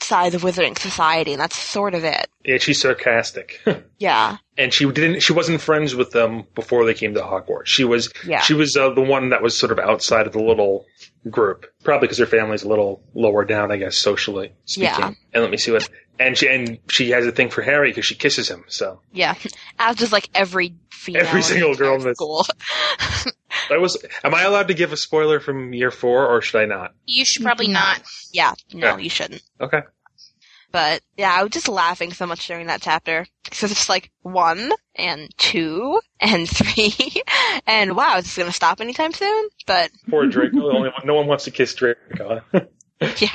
side 0.00 0.34
of 0.34 0.42
Wizarding 0.42 0.76
Society, 0.76 1.32
and 1.32 1.40
that's 1.40 1.56
sort 1.56 1.94
of 1.94 2.02
it. 2.02 2.26
Yeah, 2.44 2.58
she's 2.58 2.80
sarcastic. 2.80 3.60
Yeah. 3.96 4.36
and 4.58 4.74
she 4.74 4.84
didn't 4.90 5.20
she 5.20 5.32
wasn't 5.32 5.62
friends 5.62 5.94
with 5.94 6.10
them 6.10 6.44
before 6.54 6.84
they 6.84 6.92
came 6.92 7.14
to 7.14 7.20
Hogwarts. 7.20 7.66
She 7.66 7.84
was 7.84 8.12
Yeah. 8.26 8.40
she 8.40 8.52
was 8.52 8.76
uh, 8.76 8.90
the 8.90 9.00
one 9.00 9.30
that 9.30 9.40
was 9.40 9.56
sort 9.56 9.72
of 9.72 9.78
outside 9.78 10.26
of 10.26 10.32
the 10.34 10.42
little 10.42 10.84
group, 11.30 11.64
probably 11.84 12.06
because 12.08 12.18
her 12.18 12.26
family's 12.26 12.64
a 12.64 12.68
little 12.68 13.02
lower 13.14 13.44
down, 13.46 13.70
I 13.72 13.76
guess, 13.78 13.96
socially 13.96 14.52
speaking. 14.66 14.94
Yeah. 14.98 15.12
And 15.32 15.42
let 15.42 15.50
me 15.50 15.56
see 15.56 15.70
what. 15.70 15.88
And 16.18 16.36
she 16.38 16.48
and 16.48 16.78
she 16.88 17.10
has 17.10 17.26
a 17.26 17.32
thing 17.32 17.50
for 17.50 17.62
Harry 17.62 17.90
because 17.90 18.04
she 18.06 18.14
kisses 18.14 18.48
him. 18.48 18.64
So 18.68 19.00
Yeah. 19.12 19.34
As 19.78 19.96
does 19.96 20.12
like 20.12 20.28
every 20.34 20.74
female. 20.90 21.22
every 21.22 21.42
single 21.42 21.74
girl 21.74 21.96
in 21.96 22.02
this 22.04 22.16
school. 22.16 22.46
I 23.70 23.78
was. 23.78 23.96
Am 24.22 24.34
I 24.34 24.42
allowed 24.42 24.68
to 24.68 24.74
give 24.74 24.92
a 24.92 24.96
spoiler 24.96 25.40
from 25.40 25.72
year 25.72 25.90
four, 25.90 26.26
or 26.26 26.40
should 26.40 26.60
I 26.60 26.66
not? 26.66 26.94
You 27.06 27.24
should 27.24 27.42
probably 27.42 27.68
not. 27.68 28.02
Yeah. 28.32 28.52
No, 28.72 28.88
Yeah. 28.88 28.98
you 28.98 29.08
shouldn't. 29.10 29.42
Okay. 29.60 29.80
But 30.70 31.02
yeah, 31.16 31.32
I 31.32 31.42
was 31.44 31.52
just 31.52 31.68
laughing 31.68 32.12
so 32.12 32.26
much 32.26 32.46
during 32.48 32.66
that 32.66 32.82
chapter. 32.82 33.26
because 33.44 33.62
it's 33.70 33.74
just 33.74 33.88
like 33.88 34.10
one 34.22 34.72
and 34.96 35.30
two 35.38 36.00
and 36.20 36.48
three, 36.50 37.22
and 37.66 37.96
wow, 37.96 38.18
is 38.18 38.24
this 38.24 38.36
gonna 38.36 38.52
stop 38.52 38.80
anytime 38.80 39.12
soon? 39.12 39.48
But 39.66 39.90
Poor 40.10 40.26
Draco. 40.26 40.74
only 40.74 40.90
one, 40.90 41.02
no 41.04 41.14
one 41.14 41.26
wants 41.28 41.44
to 41.44 41.50
kiss 41.52 41.74
Draco. 41.74 42.40
yeah, 43.18 43.28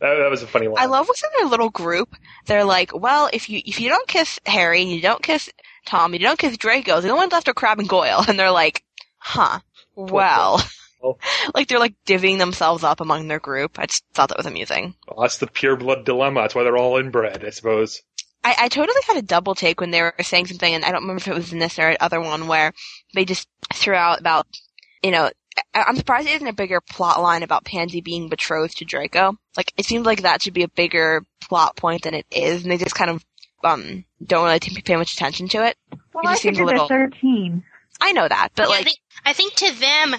That, 0.00 0.16
that 0.16 0.30
was 0.30 0.42
a 0.42 0.46
funny 0.46 0.68
one. 0.68 0.80
I 0.80 0.86
love 0.86 1.08
what's 1.08 1.22
in 1.22 1.30
their 1.38 1.48
little 1.48 1.70
group. 1.70 2.14
They're 2.46 2.64
like, 2.64 2.94
well, 2.94 3.28
if 3.32 3.48
you 3.48 3.60
if 3.64 3.80
you 3.80 3.88
don't 3.88 4.08
kiss 4.08 4.38
Harry, 4.46 4.82
you 4.82 5.00
don't 5.00 5.22
kiss 5.22 5.50
Tom, 5.86 6.12
you 6.12 6.18
don't 6.18 6.38
kiss 6.38 6.56
Draco, 6.56 7.00
the 7.00 7.08
only 7.08 7.22
ones 7.22 7.32
left 7.32 7.48
are 7.48 7.54
Crabbe 7.54 7.80
and 7.80 7.88
Goyle, 7.88 8.24
and 8.28 8.38
they're 8.38 8.50
like, 8.50 8.82
huh, 9.18 9.60
well. 9.94 10.62
like 11.54 11.68
they're 11.68 11.78
like 11.78 11.94
divvying 12.06 12.38
themselves 12.38 12.82
up 12.82 13.00
among 13.00 13.28
their 13.28 13.38
group. 13.38 13.78
I 13.78 13.86
just 13.86 14.04
thought 14.14 14.30
that 14.30 14.38
was 14.38 14.46
amusing. 14.46 14.94
Well, 15.06 15.20
that's 15.20 15.38
the 15.38 15.46
pure 15.46 15.76
blood 15.76 16.04
dilemma. 16.04 16.40
That's 16.40 16.54
why 16.54 16.64
they're 16.64 16.76
all 16.76 16.96
inbred, 16.96 17.44
I 17.44 17.50
suppose. 17.50 18.02
I, 18.46 18.54
I 18.60 18.68
totally 18.68 19.00
had 19.08 19.16
a 19.16 19.22
double 19.22 19.56
take 19.56 19.80
when 19.80 19.90
they 19.90 20.02
were 20.02 20.14
saying 20.22 20.46
something, 20.46 20.72
and 20.72 20.84
I 20.84 20.92
don't 20.92 21.02
remember 21.02 21.20
if 21.20 21.28
it 21.28 21.34
was 21.34 21.52
in 21.52 21.58
this 21.58 21.78
or 21.78 21.96
other 21.98 22.20
one 22.20 22.46
where 22.46 22.72
they 23.12 23.24
just 23.24 23.48
threw 23.74 23.94
out 23.94 24.20
about, 24.20 24.46
you 25.02 25.10
know, 25.10 25.30
I'm 25.74 25.96
surprised 25.96 26.28
it 26.28 26.34
isn't 26.36 26.46
a 26.48 26.52
bigger 26.52 26.80
plot 26.80 27.20
line 27.22 27.42
about 27.42 27.64
Pansy 27.64 28.00
being 28.00 28.28
betrothed 28.28 28.78
to 28.78 28.84
Draco. 28.84 29.36
Like, 29.56 29.72
it 29.76 29.84
seems 29.86 30.06
like 30.06 30.22
that 30.22 30.42
should 30.42 30.54
be 30.54 30.62
a 30.62 30.68
bigger 30.68 31.22
plot 31.42 31.76
point 31.76 32.02
than 32.02 32.14
it 32.14 32.26
is, 32.30 32.62
and 32.62 32.70
they 32.70 32.76
just 32.76 32.94
kind 32.94 33.10
of, 33.10 33.24
um, 33.64 34.04
don't 34.24 34.44
really 34.44 34.60
pay 34.60 34.96
much 34.96 35.14
attention 35.14 35.48
to 35.48 35.64
it. 35.66 35.76
Well, 36.12 36.24
it 36.24 36.28
I 36.28 36.32
just 36.32 36.42
seems 36.42 36.58
a 36.58 36.60
figured 36.60 36.74
little. 36.74 36.88
they're 36.88 37.08
13. 37.10 37.64
I 38.00 38.12
know 38.12 38.28
that, 38.28 38.50
but 38.54 38.64
Yeah, 38.64 38.74
I 38.74 38.76
like, 38.76 38.84
think, 38.84 38.98
I 39.24 39.32
think 39.32 39.54
to 39.54 39.72
them, 39.80 40.14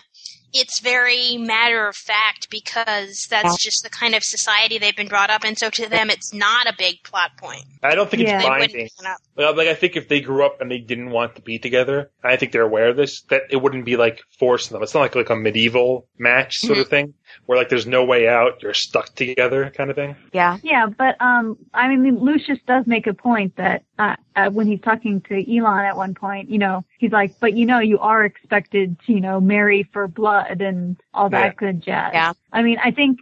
it's 0.59 0.79
very 0.79 1.37
matter 1.37 1.87
of 1.87 1.95
fact 1.95 2.49
because 2.49 3.27
that's 3.29 3.45
Yeah. 3.45 3.55
just 3.59 3.83
the 3.83 3.89
kind 3.89 4.15
of 4.15 4.23
society 4.23 4.77
they've 4.77 4.95
been 4.95 5.07
brought 5.07 5.29
up 5.29 5.45
in. 5.45 5.55
So 5.55 5.69
to 5.71 5.89
them, 5.89 6.09
it's 6.09 6.33
not 6.33 6.67
a 6.67 6.73
big 6.77 7.03
plot 7.03 7.31
point. 7.37 7.63
I 7.83 7.95
don't 7.95 8.09
think 8.09 8.23
Yeah. 8.23 8.35
it's 8.35 8.43
They 8.43 8.49
wouldn't 8.49 8.71
binding. 8.71 8.75
bring 8.75 8.85
it 8.99 9.05
up. 9.05 9.17
Well, 9.35 9.55
like 9.55 9.67
I 9.67 9.75
think 9.75 9.95
if 9.95 10.07
they 10.07 10.19
grew 10.19 10.45
up 10.45 10.61
and 10.61 10.69
they 10.69 10.79
didn't 10.79 11.11
want 11.11 11.35
to 11.35 11.41
be 11.41 11.59
together, 11.59 12.11
I 12.23 12.35
think 12.35 12.51
they're 12.51 12.61
aware 12.61 12.89
of 12.89 12.97
this, 12.97 13.21
that 13.29 13.43
it 13.49 13.57
wouldn't 13.57 13.85
be 13.85 13.97
like 13.97 14.21
forcing 14.39 14.73
them. 14.75 14.83
It's 14.83 14.93
not 14.93 15.01
like 15.01 15.15
like 15.15 15.29
a 15.29 15.35
medieval 15.35 16.07
match 16.17 16.59
sort 16.59 16.77
of 16.79 16.85
mm-hmm. 16.85 16.89
thing 16.89 17.13
where 17.45 17.57
like 17.57 17.69
there's 17.69 17.88
no 17.88 18.03
way 18.03 18.27
out, 18.27 18.61
you're 18.61 18.73
stuck 18.73 19.13
together 19.15 19.71
kind 19.75 19.89
of 19.89 19.95
thing. 19.95 20.15
yeah. 20.33 20.57
Yeah, 20.63 20.88
but 20.88 21.19
um, 21.21 21.57
I 21.73 21.88
mean, 21.95 22.17
Lucius 22.19 22.59
does 22.67 22.85
make 22.88 23.07
a 23.07 23.13
point 23.13 23.55
that 23.57 23.83
uh, 23.99 24.15
uh, 24.35 24.49
when 24.49 24.67
he's 24.67 24.81
talking 24.81 25.21
to 25.21 25.35
Elon 25.57 25.85
at 25.85 25.95
one 25.95 26.13
point, 26.13 26.49
you 26.49 26.57
know, 26.57 26.83
he's 26.99 27.11
like, 27.11 27.39
"But 27.39 27.53
you 27.53 27.65
know, 27.65 27.79
you 27.79 27.99
are 27.99 28.25
expected 28.25 28.97
to, 29.05 29.13
you 29.13 29.21
know, 29.21 29.39
marry 29.39 29.83
for 29.93 30.07
blood 30.07 30.61
and 30.61 30.97
all 31.13 31.29
that 31.29 31.45
Yeah. 31.45 31.53
good 31.57 31.81
jazz." 31.81 32.11
Yeah. 32.13 32.33
I 32.51 32.61
mean, 32.61 32.77
I 32.83 32.91
think 32.91 33.19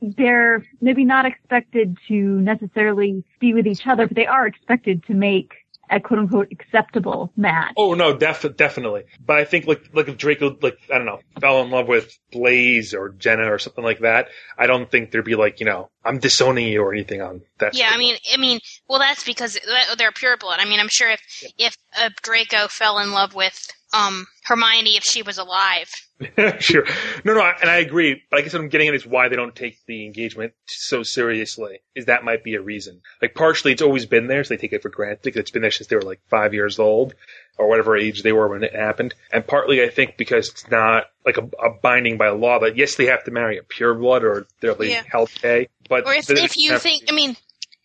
they're 0.00 0.64
maybe 0.80 1.04
not 1.04 1.26
expected 1.26 1.96
to 2.08 2.14
necessarily 2.14 3.24
be 3.40 3.52
with 3.54 3.66
each 3.66 3.86
other, 3.86 4.06
but 4.06 4.16
they 4.16 4.26
are 4.26 4.46
expected 4.46 5.04
to 5.06 5.14
make 5.14 5.54
a 5.90 6.00
quote 6.00 6.20
unquote 6.20 6.48
acceptable 6.50 7.32
match. 7.36 7.74
Oh 7.76 7.94
no, 7.94 8.16
def- 8.16 8.56
definitely. 8.56 9.04
But 9.24 9.38
I 9.38 9.44
think 9.44 9.66
like 9.66 9.90
like 9.92 10.08
if 10.08 10.16
Draco 10.16 10.56
like 10.60 10.78
I 10.92 10.98
don't 10.98 11.06
know 11.06 11.20
fell 11.40 11.62
in 11.62 11.70
love 11.70 11.88
with 11.88 12.16
Blaise 12.32 12.94
or 12.94 13.10
Jenna 13.10 13.52
or 13.52 13.58
something 13.58 13.84
like 13.84 14.00
that, 14.00 14.28
I 14.58 14.66
don't 14.66 14.90
think 14.90 15.10
there'd 15.10 15.24
be 15.24 15.36
like 15.36 15.60
you 15.60 15.66
know 15.66 15.90
I'm 16.06 16.18
disowning 16.18 16.68
you 16.68 16.82
or 16.82 16.92
anything 16.92 17.20
on 17.20 17.42
that. 17.58 17.74
yeah, 17.74 17.90
I 17.92 17.98
mean, 17.98 18.16
I 18.32 18.36
mean, 18.36 18.60
well, 18.88 18.98
that's 18.98 19.24
because 19.24 19.58
they're 19.98 20.12
pure 20.12 20.36
blood. 20.36 20.60
I 20.60 20.64
mean, 20.64 20.80
I'm 20.80 20.88
sure 20.88 21.10
if 21.10 21.20
if 21.58 21.76
uh, 21.98 22.10
Draco 22.22 22.68
fell 22.68 22.98
in 22.98 23.12
love 23.12 23.34
with 23.34 23.68
um 23.92 24.26
Hermione 24.44 24.96
if 24.96 25.04
she 25.04 25.22
was 25.22 25.38
alive, 25.38 25.90
sure. 26.58 26.86
No, 27.24 27.34
no, 27.34 27.42
and 27.60 27.68
I 27.68 27.76
agree. 27.76 28.22
But 28.30 28.38
I 28.38 28.42
guess 28.42 28.52
what 28.54 28.62
I'm 28.62 28.68
getting 28.68 28.88
at 28.88 28.94
is 28.94 29.06
why 29.06 29.28
they 29.28 29.36
don't 29.36 29.54
take 29.54 29.78
the 29.86 30.06
engagement 30.06 30.54
so 30.66 31.02
seriously. 31.02 31.80
Is 31.94 32.06
that 32.06 32.24
might 32.24 32.42
be 32.42 32.54
a 32.54 32.60
reason. 32.60 33.02
Like 33.20 33.34
partially, 33.34 33.72
it's 33.72 33.82
always 33.82 34.06
been 34.06 34.26
there, 34.26 34.42
so 34.42 34.54
they 34.54 34.58
take 34.58 34.72
it 34.72 34.82
for 34.82 34.88
granted 34.88 35.22
because 35.22 35.40
it's 35.40 35.50
been 35.50 35.62
there 35.62 35.70
since 35.70 35.88
they 35.88 35.96
were 35.96 36.02
like 36.02 36.20
five 36.28 36.54
years 36.54 36.78
old 36.78 37.14
or 37.58 37.68
whatever 37.68 37.96
age 37.96 38.22
they 38.22 38.32
were 38.32 38.48
when 38.48 38.62
it 38.64 38.74
happened. 38.74 39.14
And 39.32 39.46
partly, 39.46 39.82
I 39.82 39.88
think 39.88 40.16
because 40.16 40.50
it's 40.50 40.70
not 40.70 41.04
like 41.24 41.38
a, 41.38 41.42
a 41.64 41.70
binding 41.82 42.16
by 42.18 42.28
law 42.30 42.58
that 42.60 42.76
yes, 42.76 42.96
they 42.96 43.06
have 43.06 43.24
to 43.24 43.30
marry 43.30 43.58
a 43.58 43.62
pure 43.62 43.94
blood 43.94 44.24
or 44.24 44.46
they'll 44.60 44.74
be 44.74 44.88
Yeah. 44.88 45.02
held 45.10 45.30
pay. 45.40 45.68
But 45.88 46.06
or 46.06 46.14
if 46.14 46.28
if 46.30 46.56
you 46.56 46.72
have- 46.72 46.82
think, 46.82 47.04
I 47.08 47.12
mean, 47.12 47.36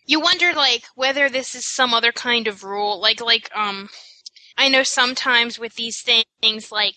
you 0.06 0.20
wonder 0.20 0.54
like 0.54 0.84
whether 0.96 1.30
this 1.30 1.56
is 1.56 1.66
some 1.66 1.94
other 1.94 2.12
kind 2.12 2.48
of 2.48 2.64
rule, 2.64 3.00
like 3.00 3.22
like 3.22 3.50
um, 3.56 3.90
I 4.58 4.68
know 4.70 4.84
sometimes 4.84 5.58
with 5.60 5.76
these 5.76 6.02
things 6.42 6.72
like. 6.72 6.96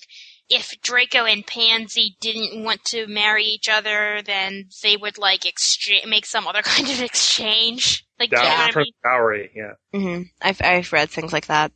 If 0.50 0.78
Draco 0.82 1.24
and 1.24 1.44
Pansy 1.46 2.18
didn't 2.20 2.62
want 2.64 2.84
to 2.88 3.06
marry 3.06 3.44
each 3.44 3.66
other, 3.66 4.20
then 4.26 4.66
they 4.82 4.94
would 4.94 5.16
like 5.16 5.46
exchange, 5.46 6.04
make 6.06 6.26
some 6.26 6.46
other 6.46 6.60
kind 6.62 6.86
of 6.90 7.00
exchange. 7.00 8.04
Like, 8.20 8.28
do 8.28 8.36
you 8.36 8.42
know 8.42 8.48
Dow- 8.50 8.66
what 8.66 8.76
I 8.76 8.78
mean? 8.80 8.92
dowry, 9.02 9.50
yeah. 9.56 9.72
hmm 9.98 10.22
I've, 10.42 10.60
I've 10.62 10.92
read 10.92 11.08
things 11.08 11.32
like 11.32 11.46
that. 11.46 11.72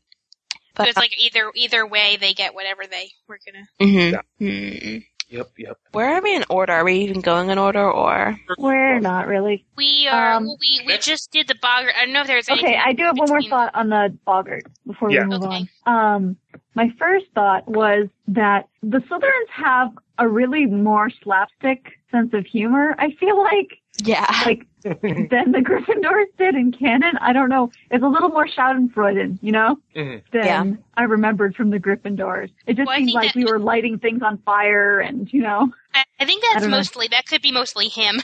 So 0.79 0.85
it's 0.85 0.97
like 0.97 1.13
either 1.19 1.51
either 1.55 1.87
way 1.87 2.17
they 2.21 2.33
get 2.35 2.55
whatever 2.55 2.83
they 2.91 3.11
were 3.29 3.39
gonna. 3.45 3.67
hmm 3.81 4.17
hmm 4.39 4.99
Yep, 5.31 5.51
yep. 5.59 5.77
Where 5.93 6.15
are 6.15 6.23
we 6.23 6.35
in 6.35 6.45
order? 6.49 6.73
Are 6.73 6.85
we 6.85 7.01
even 7.01 7.21
going 7.21 7.51
in 7.51 7.59
order 7.59 7.91
or? 7.91 8.35
We're 8.57 8.99
not 8.99 9.27
really. 9.27 9.67
We 9.77 10.09
are. 10.11 10.33
Um, 10.35 10.45
we 10.47 10.83
we 10.87 10.97
just 10.99 11.31
did 11.31 11.49
the 11.49 11.55
Boggart. 11.61 11.93
I 12.01 12.05
don't 12.07 12.15
know 12.15 12.23
if 12.23 12.27
there's 12.27 12.49
anything. 12.49 12.71
Okay, 12.71 12.79
I 12.83 12.95
do 12.95 13.03
have 13.03 13.19
one 13.19 13.29
more 13.29 13.43
thought 13.43 13.75
on 13.75 13.91
the 13.91 14.17
Boggart 14.27 14.65
before 14.87 15.11
Yeah. 15.11 15.25
we 15.25 15.27
move 15.29 15.43
on. 15.43 15.69
Um, 15.87 16.37
my 16.75 16.89
first 16.99 17.27
thought 17.35 17.69
was 17.69 18.09
that 18.29 18.69
the 18.83 18.99
Slytherins 18.99 19.51
have 19.51 19.91
a 20.19 20.27
really 20.27 20.65
more 20.65 21.11
slapstick 21.23 21.98
sense 22.11 22.33
of 22.35 22.47
humor. 22.47 22.95
I 22.99 23.11
feel 23.13 23.39
like, 23.43 23.79
yeah, 24.05 24.43
like 24.47 24.67
than 24.83 25.53
the 25.53 25.61
Gryffindors 25.63 26.27
did 26.39 26.55
in 26.55 26.73
canon. 26.73 27.17
I 27.21 27.33
don't 27.33 27.49
know. 27.49 27.71
It's 27.91 28.03
a 28.05 28.09
little 28.09 28.29
more 28.29 28.47
Schadenfreude, 28.47 29.39
you 29.43 29.53
know, 29.53 29.77
Mhm. 29.97 30.23
than 30.33 30.45
Yeah. 30.45 30.65
I 30.97 31.03
remembered 31.05 31.55
from 31.57 31.71
the 31.71 31.79
Gryffindors. 31.81 32.51
It 32.67 32.75
just 32.77 32.87
Well, 32.87 32.97
I 32.97 32.99
seems 32.99 33.13
like 33.15 33.33
that- 33.33 33.37
we 33.37 33.45
were 33.45 33.59
lighting 33.59 33.99
things 33.99 34.23
on 34.23 34.39
fire, 34.39 35.01
and 35.01 35.33
you 35.33 35.43
know, 35.43 35.73
I, 35.95 36.05
I 36.21 36.25
think 36.25 36.43
that's 36.43 36.63
don't 36.63 36.71
know. 36.71 36.77
mostly 36.79 37.09
that 37.09 37.27
could 37.27 37.43
be 37.43 37.53
mostly 37.53 37.89
him. 37.89 38.21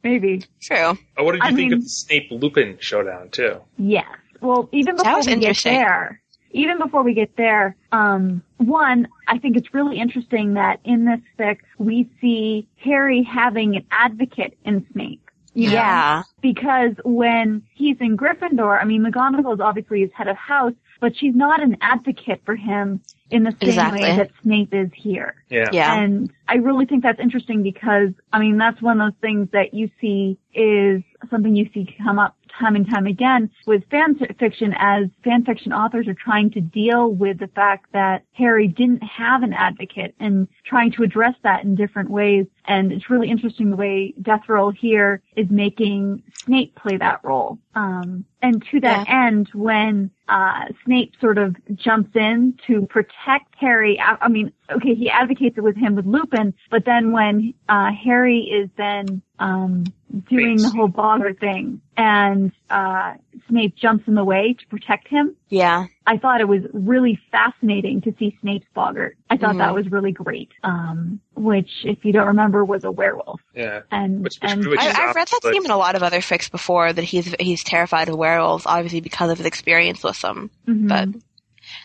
maybe. 0.03 0.43
True. 0.61 0.99
Oh, 1.17 1.25
what 1.25 1.33
did 1.33 1.39
you 1.43 1.43
I 1.45 1.49
think 1.49 1.59
mean- 1.59 1.73
of 1.75 1.83
the 1.83 1.89
Snape 1.89 2.29
Lupin 2.31 2.77
showdown 2.81 3.31
too? 3.31 3.61
Yes. 3.79 4.07
Well, 4.41 4.69
even 4.73 4.97
That 4.97 5.05
before 5.05 5.17
was 5.19 5.27
we 5.27 5.33
get 5.35 5.39
interesting. 5.39 5.75
there, 5.75 6.21
even 6.53 6.79
before 6.79 7.03
we 7.03 7.15
get 7.15 7.37
there, 7.37 7.77
um, 7.91 8.43
one, 8.59 9.09
I 9.27 9.39
think 9.39 9.57
it's 9.57 9.75
really 9.75 9.99
interesting 9.99 10.55
that 10.55 10.81
in 10.85 11.05
this 11.05 11.21
fic 11.39 11.59
we 11.79 12.09
see 12.21 12.69
Harry 12.77 13.23
having 13.23 13.77
an 13.77 13.87
advocate 13.91 14.57
in 14.65 14.87
Snape. 14.93 15.31
You 15.55 15.69
know? 15.69 15.75
Yeah. 15.75 16.23
Because 16.41 16.93
when 17.05 17.63
he's 17.75 17.97
in 18.01 18.17
Gryffindor, 18.17 18.81
I 18.81 18.85
mean, 18.85 19.05
McGonagall 19.05 19.55
is 19.55 19.61
obviously 19.61 20.01
his 20.01 20.11
head 20.15 20.29
of 20.29 20.37
house, 20.37 20.73
but 21.01 21.17
she's 21.17 21.35
not 21.35 21.63
an 21.63 21.77
advocate 21.81 22.41
for 22.47 22.57
him 22.57 23.03
in 23.31 23.45
the 23.45 23.51
same 23.61 23.71
Exactly. 23.71 24.03
way 24.03 24.17
that 24.17 24.31
Snape 24.43 24.73
is 24.73 24.91
here. 24.95 25.35
Yeah. 25.51 25.69
Yeah. 25.73 25.99
And 25.99 26.33
I 26.49 26.55
really 26.55 26.87
think 26.87 27.03
that's 27.03 27.21
interesting 27.21 27.63
because, 27.63 28.11
I 28.33 28.39
mean, 28.39 28.57
that's 28.57 28.81
one 28.81 29.01
of 29.01 29.13
those 29.13 29.21
things 29.21 29.49
that 29.53 29.75
you 29.75 29.91
see 30.01 30.39
is 30.55 31.03
something 31.31 31.55
you 31.55 31.69
see 31.75 31.95
come 32.03 32.19
up 32.19 32.37
time 32.59 32.77
and 32.77 32.89
time 32.89 33.07
again 33.07 33.51
with 33.67 33.83
fan 33.91 34.19
fiction 34.39 34.75
as 34.79 35.07
fan 35.25 35.45
fiction 35.45 35.73
authors 35.73 36.09
are 36.09 36.15
trying 36.15 36.51
to 36.51 36.61
deal 36.61 37.11
with 37.11 37.39
the 37.39 37.49
fact 37.49 37.87
that 37.93 38.25
Harry 38.33 38.69
didn't 38.69 39.03
have 39.03 39.43
an 39.43 39.53
advocate 39.53 40.15
and 40.21 40.49
trying 40.65 40.91
to 40.93 41.03
address 41.03 41.35
that 41.43 41.65
in 41.65 41.75
different 41.75 42.11
ways. 42.11 42.47
And 42.67 42.93
it's 42.93 43.11
really 43.11 43.31
interesting 43.31 43.71
the 43.71 43.77
way 43.77 44.15
Death 44.23 44.49
Roll 44.49 44.71
here 44.71 45.23
is 45.37 45.51
making 45.51 46.23
Snape 46.45 46.75
play 46.75 46.97
that 46.97 47.21
role. 47.25 47.59
Um, 47.75 48.25
and 48.43 48.65
to 48.73 48.81
that 48.81 49.09
end, 49.09 49.49
when 49.55 50.11
uh, 50.29 50.65
Snape 50.85 51.13
sort 51.21 51.39
of 51.39 51.57
jumps 51.77 52.11
in 52.17 52.59
to 52.67 52.87
protect 52.87 53.55
Harry, 53.59 54.01
I, 54.01 54.17
I 54.21 54.29
mean, 54.29 54.53
okay, 54.69 54.95
he 54.95 55.09
advocates 55.09 55.57
it 55.57 55.61
with 55.61 55.77
him 55.77 55.95
with 55.95 56.07
Lupin, 56.07 56.53
but 56.69 56.85
then 56.85 57.13
when 57.13 57.55
uh, 57.69 57.93
Harry 57.93 58.41
is 58.41 58.69
then 58.77 59.23
um, 59.39 59.85
doing 60.29 60.57
the 60.57 60.71
whole 60.71 60.89
boggart 60.89 61.39
thing, 61.39 61.81
and 61.97 62.51
uh, 62.73 63.15
Snape 63.49 63.77
jumps 63.77 64.09
in 64.09 64.15
the 64.15 64.25
way 64.25 64.55
to 64.59 64.67
protect 64.69 65.07
him. 65.09 65.37
Yeah. 65.49 65.87
I 66.07 66.17
thought 66.17 66.41
it 66.41 66.49
was 66.49 66.63
really 66.73 67.21
fascinating 67.31 68.01
to 68.03 68.15
see 68.19 68.37
Snape's 68.41 68.67
boggart. 68.75 69.17
I 69.31 69.37
thought 69.37 69.59
that 69.59 69.71
Mhm. 69.71 69.75
was 69.75 69.91
really 69.93 70.13
great. 70.13 70.51
Um, 70.65 71.21
which, 71.35 71.71
if 71.85 72.05
you 72.05 72.13
don't 72.13 72.29
remember, 72.29 72.65
was 72.65 72.85
a 72.85 72.91
werewolf. 72.91 73.41
Yeah. 73.55 73.81
And, 73.91 74.27
and 74.43 74.67
I, 74.79 75.09
I've 75.09 75.15
read 75.17 75.29
that 75.29 75.41
theme 75.43 75.65
in 75.65 75.71
a 75.71 75.77
lot 75.77 75.95
of 75.97 76.03
other 76.03 76.21
fics 76.21 76.51
before 76.51 76.93
that 76.93 77.05
he's 77.05 77.35
he's 77.39 77.63
terrified 77.63 78.09
of 78.09 78.17
werewolves, 78.17 78.65
obviously 78.67 79.01
because 79.01 79.31
of 79.31 79.39
his 79.39 79.47
experience 79.47 80.03
with 80.03 80.21
them. 80.23 80.51
Mhm. 80.67 80.89
But 80.89 81.09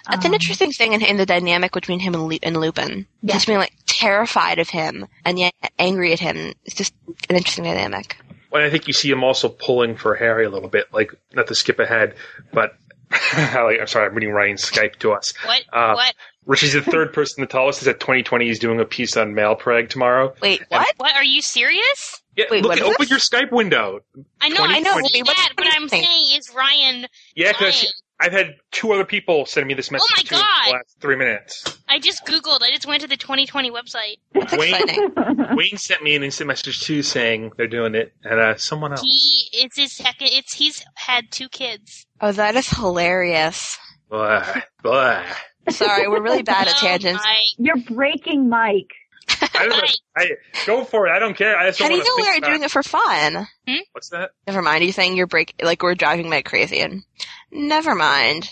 that's 0.09 0.25
Um, 0.25 0.31
an 0.31 0.33
interesting 0.35 0.71
thing 0.71 0.93
in, 0.93 1.01
in 1.03 1.17
the 1.17 1.25
dynamic 1.25 1.71
between 1.73 1.99
him 1.99 2.13
and, 2.15 2.23
Lu- 2.27 2.39
and 2.43 2.57
Lupin. 2.57 3.05
Just 3.25 3.45
being 3.45 3.59
like 3.59 3.73
terrified 3.85 4.59
of 4.59 4.69
him 4.69 5.05
and 5.25 5.37
yet 5.37 5.53
angry 5.77 6.13
at 6.13 6.19
him. 6.19 6.53
It's 6.65 6.75
just 6.75 6.93
an 7.29 7.35
interesting 7.35 7.65
dynamic. 7.65 8.17
Well, 8.57 8.65
I 8.65 8.71
think 8.71 8.87
you 8.87 8.93
see 8.93 9.09
him 9.09 9.23
also 9.23 9.49
pulling 9.49 9.95
for 9.95 10.15
Harry 10.15 10.45
a 10.45 10.49
little 10.49 10.69
bit, 10.69 10.91
like 10.91 11.13
not 11.33 11.47
to 11.47 11.55
skip 11.55 11.79
ahead, 11.79 12.15
but 12.51 12.75
like, 13.37 13.79
I'm 13.79 13.87
sorry, 13.87 14.07
I'm 14.07 14.15
reading 14.15 14.31
Ryan's 14.31 14.63
Skype 14.63 14.95
to 14.97 15.11
us. 15.13 15.33
What? 15.45 15.61
Uh, 15.71 15.93
what? 15.93 16.15
Richie's 16.45 16.73
the 16.73 16.81
third 16.81 17.13
person 17.13 17.41
to 17.41 17.47
tell 17.47 17.67
us 17.67 17.79
is 17.79 17.85
that 17.85 17.99
2020 17.99 18.49
is 18.49 18.57
doing 18.57 18.79
a 18.79 18.85
piece 18.85 19.15
on 19.17 19.35
male 19.35 19.55
Mailpreg 19.55 19.89
tomorrow. 19.89 20.33
Wait, 20.41 20.63
What? 20.69 20.87
What? 20.97 21.15
Are 21.15 21.23
you 21.23 21.41
serious? 21.41 22.21
Yeah, 22.35 22.45
Wait, 22.49 22.63
look, 22.63 22.69
what 22.69 22.77
is 22.77 22.83
open 22.83 22.95
this? 22.99 23.09
your 23.09 23.19
Skype 23.19 23.51
window. 23.51 23.99
I 24.41 24.49
know, 24.49 24.63
I 24.63 24.79
know 24.79 24.93
2020. 24.93 25.23
that, 25.23 25.53
but 25.57 25.67
I'm 25.75 25.89
saying 25.89 26.05
is 26.33 26.53
Ryan. 26.55 27.07
Yeah, 27.35 27.51
because 27.51 27.83
lying. 27.83 27.91
I've 28.19 28.31
had 28.31 28.55
two 28.71 28.91
other 28.93 29.05
people 29.05 29.45
send 29.45 29.67
me 29.67 29.75
this 29.75 29.91
message 29.91 30.09
Oh 30.11 30.15
my 30.17 30.23
too 30.23 30.35
in 30.35 30.41
God. 30.41 30.67
the 30.67 30.71
last 30.73 30.95
three 30.99 31.15
minutes. 31.15 31.79
I 31.87 31.99
just 31.99 32.25
googled. 32.25 32.61
I 32.63 32.71
just 32.71 32.87
went 32.87 33.01
to 33.03 33.07
the 33.07 33.17
2020 33.17 33.69
website. 33.71 34.17
Wayne, 34.57 35.55
Wayne 35.55 35.77
sent 35.77 36.01
me 36.01 36.15
an 36.15 36.23
instant 36.23 36.47
message 36.47 36.81
too 36.81 37.03
saying 37.03 37.51
they're 37.57 37.67
doing 37.67 37.93
it, 37.95 38.13
and 38.23 38.39
uh, 38.39 38.55
someone 38.57 38.91
else. 38.91 39.01
He 39.01 39.49
it's 39.53 39.77
his 39.77 39.95
second. 39.95 40.29
It's 40.31 40.53
he's 40.53 40.83
had 40.95 41.25
two 41.31 41.47
kids. 41.49 42.05
Oh, 42.19 42.31
that 42.31 42.55
is 42.55 42.67
hilarious. 42.69 43.77
Blah, 44.09 44.61
blah. 44.81 45.23
Sorry, 45.69 46.07
we're 46.07 46.21
really 46.23 46.43
bad 46.43 46.67
at 46.67 46.75
Oh, 46.77 46.79
tangents. 46.87 47.23
You're 47.57 47.77
breaking 47.77 48.49
Mike. 48.49 48.91
I 49.29 49.67
don't 49.67 49.69
know. 49.69 49.83
I, 50.15 50.29
go 50.65 50.83
for 50.85 51.07
it. 51.07 51.11
I 51.11 51.19
don't 51.19 51.35
care. 51.35 51.57
I 51.57 51.67
just 51.67 51.79
How 51.79 51.89
don't 51.89 51.97
do 51.99 52.03
you 52.03 52.17
know 52.17 52.31
we're 52.31 52.39
doing 52.49 52.63
it 52.63 52.71
for 52.71 52.81
fun? 52.81 53.47
What's 53.91 54.09
that? 54.09 54.31
Never 54.47 54.61
mind. 54.61 54.83
You 54.85 54.91
saying 54.93 55.17
you're 55.17 55.27
break 55.27 55.53
like 55.61 55.83
we're 55.83 55.95
driving 55.95 56.29
Meg 56.29 56.45
crazy 56.45 56.79
and 56.79 57.03
never 57.51 57.95
mind. 57.95 58.49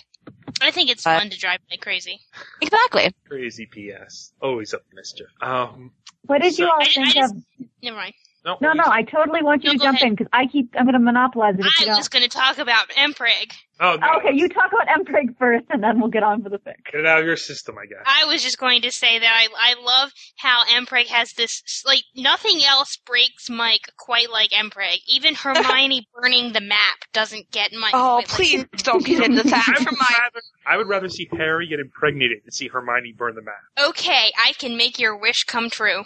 I 0.61 0.71
think 0.71 0.89
it's 0.89 1.05
Uh, 1.05 1.19
fun 1.19 1.29
to 1.29 1.37
drive 1.37 1.59
like 1.69 1.81
crazy. 1.81 2.19
Exactly. 2.61 3.11
Crazy 3.27 3.65
PS. 3.65 4.31
Always 4.41 4.73
up 4.73 4.81
to 4.89 4.95
mischief. 4.95 5.27
Um, 5.41 5.91
What 6.25 6.41
did 6.41 6.57
you 6.57 6.65
all 6.65 6.77
I, 6.79 6.83
I 6.83 6.85
think 6.85 7.13
just, 7.13 7.33
of? 7.35 7.41
never 7.83 7.97
mind. 7.97 8.13
no, 8.45 8.57
No, 8.61 8.73
no, 8.73 8.83
I 8.85 9.03
totally 9.03 9.41
want 9.43 9.63
you 9.63 9.71
No, 9.71 9.77
to 9.77 9.83
jump 9.83 9.95
ahead. 9.97 10.07
in 10.07 10.15
because 10.15 10.27
I 10.33 10.47
keep, 10.47 10.73
I'm 10.77 10.85
going 10.85 10.93
to 10.93 10.99
monopolize 10.99 11.55
it 11.59 11.65
I'm 11.79 11.87
just 11.95 12.09
going 12.11 12.23
to 12.23 12.29
talk 12.29 12.57
about 12.57 12.89
Mpreg. 12.89 13.51
Oh, 13.79 13.97
no. 13.99 14.07
Okay, 14.19 14.31
you 14.33 14.47
talk 14.47 14.71
about 14.71 14.87
Mpreg 14.87 15.37
first 15.37 15.65
and 15.69 15.83
then 15.83 15.99
we'll 15.99 16.09
get 16.09 16.23
on 16.23 16.41
for 16.41 16.49
the 16.49 16.59
fic. 16.59 16.75
Get 16.91 17.01
it 17.01 17.05
out 17.05 17.19
of 17.19 17.25
your 17.25 17.35
system, 17.35 17.75
I 17.77 17.85
guess. 17.85 18.03
I 18.05 18.25
was 18.25 18.41
just 18.41 18.57
going 18.57 18.83
to 18.83 18.91
say 18.91 19.19
that 19.19 19.33
I 19.33 19.47
I 19.71 19.81
love 19.83 20.11
how 20.37 20.63
Mpreg 20.65 21.07
has 21.07 21.33
this 21.33 21.83
like 21.85 22.03
nothing 22.15 22.61
else 22.65 22.95
breaks 23.05 23.49
Mike 23.49 23.91
quite 23.97 24.31
like 24.31 24.51
Mpreg. 24.51 24.99
Even 25.07 25.35
Hermione 25.35 26.07
burning 26.13 26.53
the 26.53 26.61
map 26.61 26.99
doesn't 27.11 27.51
get 27.51 27.73
Mike. 27.73 27.91
Oh, 27.93 28.21
please 28.27 28.59
like 28.59 28.83
don't 28.83 29.05
get 29.05 29.23
into 29.23 29.41
I 29.45 29.49
that 29.49 29.75
would, 29.79 29.87
rather, 29.87 30.41
I 30.65 30.77
would 30.77 30.87
rather 30.87 31.09
see 31.09 31.27
Harry 31.33 31.67
get 31.67 31.79
impregnated 31.81 32.39
than 32.45 32.51
see 32.51 32.67
Hermione 32.69 33.13
burn 33.17 33.35
the 33.35 33.41
map. 33.41 33.55
Okay, 33.89 34.31
I 34.41 34.53
can 34.53 34.77
make 34.77 34.99
your 34.99 35.17
wish 35.17 35.43
come 35.43 35.69
true. 35.69 36.03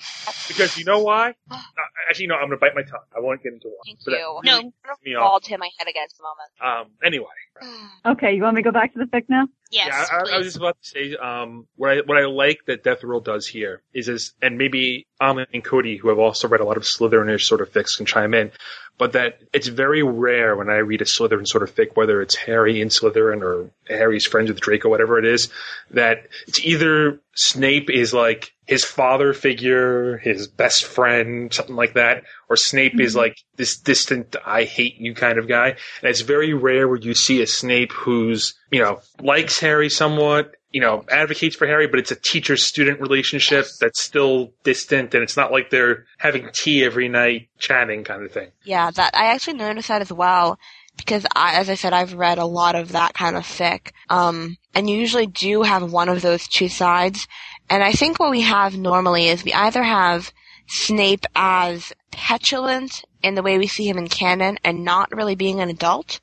Because 0.48 0.76
you 0.78 0.86
know 0.86 1.00
why? 1.04 1.36
Uh, 1.52 1.58
actually, 2.10 2.28
no, 2.28 2.36
I'm 2.36 2.48
going 2.48 2.52
to 2.52 2.58
bite 2.58 2.74
my 2.76 2.82
tongue. 2.82 3.06
I 3.16 3.20
won't 3.20 3.44
get 3.44 3.54
into 3.54 3.68
it. 3.68 3.74
Thank 3.86 4.00
But 4.06 4.12
that 4.12 4.18
you. 4.18 4.40
really 4.44 4.64
No. 4.64 4.72
pissed 4.88 5.06
me 5.06 5.16
off. 5.16 5.22
Bald 5.30 5.46
hit 5.46 5.60
my 5.60 5.70
head 5.78 5.88
against 5.88 6.18
the 6.18 6.24
moment. 6.24 6.52
Um, 6.88 6.92
anyway. 7.04 7.26
Okay, 8.06 8.34
you 8.34 8.44
want 8.44 8.56
me 8.56 8.62
to 8.62 8.68
go 8.68 8.72
back 8.72 8.94
to 8.94 9.00
the 9.00 9.06
fic 9.06 9.26
now? 9.28 9.48
Yes, 9.72 9.88
yeah, 9.90 10.18
I, 10.18 10.36
I 10.36 10.38
was 10.38 10.48
just 10.48 10.58
about 10.58 10.78
to 10.82 10.88
say, 10.88 11.16
um, 11.16 11.68
what 11.76 11.92
I 11.92 12.02
what 12.02 12.18
I 12.18 12.26
like 12.26 12.66
that 12.66 12.84
Death 12.84 13.04
Roll 13.04 13.20
does 13.20 13.46
here 13.46 13.82
is, 13.94 14.10
is 14.10 14.34
and 14.42 14.58
maybe 14.58 15.06
Alan 15.22 15.46
and 15.54 15.64
Cody, 15.64 15.98
who 15.98 16.10
have 16.10 16.18
also 16.18 16.48
read 16.48 16.62
a 16.62 16.66
lot 16.66 16.78
of 16.78 16.84
Slytherinish 16.84 17.44
sort 17.44 17.62
of 17.62 17.72
fics, 17.72 17.98
can 17.98 18.06
chime 18.06 18.34
in, 18.34 18.52
but 19.00 19.14
that 19.14 19.40
it's 19.54 19.68
very 19.68 20.04
rare 20.04 20.56
when 20.56 20.70
I 20.70 20.76
read 20.76 21.02
a 21.02 21.06
Slytherin 21.06 21.48
sort 21.48 21.64
of 21.64 21.74
fic, 21.74 21.96
whether 21.96 22.22
it's 22.22 22.36
Harry 22.36 22.82
in 22.82 22.90
Slytherin 22.90 23.42
or 23.42 23.72
Harry's 23.88 24.28
friends 24.28 24.50
with 24.50 24.60
Draco, 24.60 24.90
whatever 24.90 25.18
it 25.18 25.26
is, 25.26 25.50
that 25.92 26.28
it's 26.48 26.60
either 26.60 27.22
Snape 27.34 27.90
is 27.90 28.14
like 28.14 28.52
his 28.66 28.84
father 28.84 29.34
figure, 29.34 30.18
his 30.18 30.48
best 30.48 30.84
friend, 30.84 31.52
something 31.54 31.78
like 31.78 31.94
that, 31.94 32.24
or 32.50 32.58
Snape 32.58 33.00
is 33.00 33.14
mm-hmm. 33.14 33.20
like 33.20 33.38
this 33.56 33.78
distant, 33.78 34.36
I 34.46 34.66
hate 34.66 34.98
you 34.98 35.16
kind 35.16 35.40
of 35.40 35.48
guy. 35.48 35.70
And 35.70 36.10
it's 36.10 36.22
very 36.22 36.54
rare 36.54 36.88
where 36.88 37.00
you 37.00 37.16
see 37.16 37.42
a 37.42 37.48
Snape 37.48 37.94
who's, 37.94 38.54
you 38.70 38.84
know, 38.84 39.00
likes 39.22 39.62
Harry 39.62 39.90
somewhat, 39.90 40.56
you 40.72 40.82
know, 40.82 41.04
advocates 41.10 41.56
for 41.56 41.66
Harry, 41.66 41.88
but 41.88 42.00
it's 42.00 42.12
a 42.12 42.16
teacher 42.16 42.56
student 42.56 43.02
relationship 43.02 43.66
that's 43.80 44.02
still 44.02 44.52
distant 44.64 45.14
and 45.14 45.24
it's 45.24 45.36
not 45.36 45.52
like 45.52 45.70
they're 45.70 46.06
having 46.18 46.50
tea 46.54 46.84
every 46.84 47.10
night 47.10 47.50
chatting 47.58 48.04
kind 48.04 48.24
of 48.24 48.32
thing. 48.32 48.52
Yeah, 48.64 48.92
that 48.92 49.16
I 49.16 49.34
actually 49.34 49.58
noticed 49.58 49.88
that 49.88 50.02
as 50.02 50.14
well 50.14 50.60
because 51.00 51.26
I, 51.36 51.56
as 51.56 51.70
I 51.70 51.76
said, 51.76 51.94
I've 51.94 52.14
read 52.14 52.38
a 52.38 52.46
lot 52.46 52.76
of 52.76 52.92
that 52.92 53.14
kind 53.14 53.36
of 53.36 53.44
fic. 53.44 53.92
Um, 54.10 54.58
and 54.76 54.90
you 54.90 54.98
usually 54.98 55.28
do 55.28 55.64
have 55.64 55.92
one 55.92 56.10
of 56.10 56.22
those 56.22 56.48
two 56.48 56.68
sides. 56.70 57.28
And 57.70 57.84
I 57.84 57.94
think 57.94 58.20
what 58.20 58.32
we 58.32 58.42
have 58.42 58.78
normally 58.78 59.28
is 59.28 59.44
we 59.44 59.54
either 59.54 59.82
have 59.82 60.32
Snape 60.68 61.26
as 61.36 61.94
petulant 62.12 63.04
in 63.24 63.36
the 63.36 63.42
way 63.42 63.58
we 63.58 63.68
see 63.68 63.88
him 63.88 63.98
in 63.98 64.08
canon 64.08 64.60
and 64.64 64.84
not 64.84 65.12
really 65.12 65.36
being 65.36 65.62
an 65.62 65.70
adult, 65.70 66.20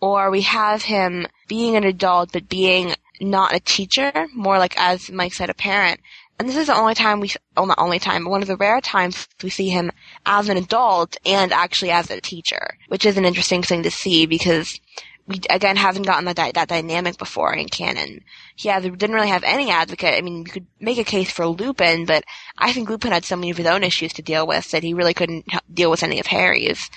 or 0.00 0.30
we 0.30 0.42
have 0.42 0.82
him 0.82 1.26
being 1.48 1.76
an 1.76 1.84
adult 1.84 2.32
but 2.32 2.48
being 2.48 2.94
not 3.20 3.54
a 3.54 3.60
teacher, 3.60 4.12
more 4.34 4.58
like 4.58 4.74
as 4.78 5.10
Mike 5.10 5.34
said, 5.34 5.50
a 5.50 5.54
parent. 5.54 6.00
And 6.38 6.48
this 6.48 6.56
is 6.56 6.68
the 6.68 6.74
only 6.74 6.94
time 6.94 7.20
we, 7.20 7.30
well 7.54 7.66
not 7.66 7.78
only 7.78 7.98
time, 7.98 8.24
but 8.24 8.30
one 8.30 8.42
of 8.42 8.48
the 8.48 8.56
rare 8.56 8.80
times 8.80 9.28
we 9.42 9.50
see 9.50 9.68
him 9.68 9.90
as 10.24 10.48
an 10.48 10.56
adult 10.56 11.18
and 11.26 11.52
actually 11.52 11.90
as 11.90 12.10
a 12.10 12.20
teacher, 12.20 12.78
which 12.88 13.04
is 13.04 13.18
an 13.18 13.26
interesting 13.26 13.62
thing 13.62 13.82
to 13.82 13.90
see 13.90 14.24
because 14.24 14.80
we 15.26 15.40
again 15.48 15.76
haven't 15.76 16.06
gotten 16.06 16.24
that 16.24 16.36
dy- 16.36 16.52
that 16.52 16.68
dynamic 16.68 17.18
before 17.18 17.54
in 17.54 17.68
canon. 17.68 18.24
He 18.56 18.70
either 18.70 18.90
didn't 18.90 19.14
really 19.14 19.28
have 19.28 19.44
any 19.44 19.70
advocate. 19.70 20.14
I 20.14 20.22
mean, 20.22 20.38
you 20.38 20.44
could 20.44 20.66
make 20.80 20.98
a 20.98 21.04
case 21.04 21.30
for 21.30 21.46
Lupin, 21.46 22.04
but 22.04 22.24
I 22.58 22.72
think 22.72 22.88
Lupin 22.88 23.12
had 23.12 23.24
so 23.24 23.36
many 23.36 23.50
of 23.50 23.56
his 23.56 23.66
own 23.66 23.84
issues 23.84 24.12
to 24.14 24.22
deal 24.22 24.46
with 24.46 24.70
that 24.70 24.82
he 24.82 24.94
really 24.94 25.14
couldn't 25.14 25.46
deal 25.72 25.90
with 25.90 26.02
any 26.02 26.20
of 26.20 26.26
Harry's. 26.26 26.90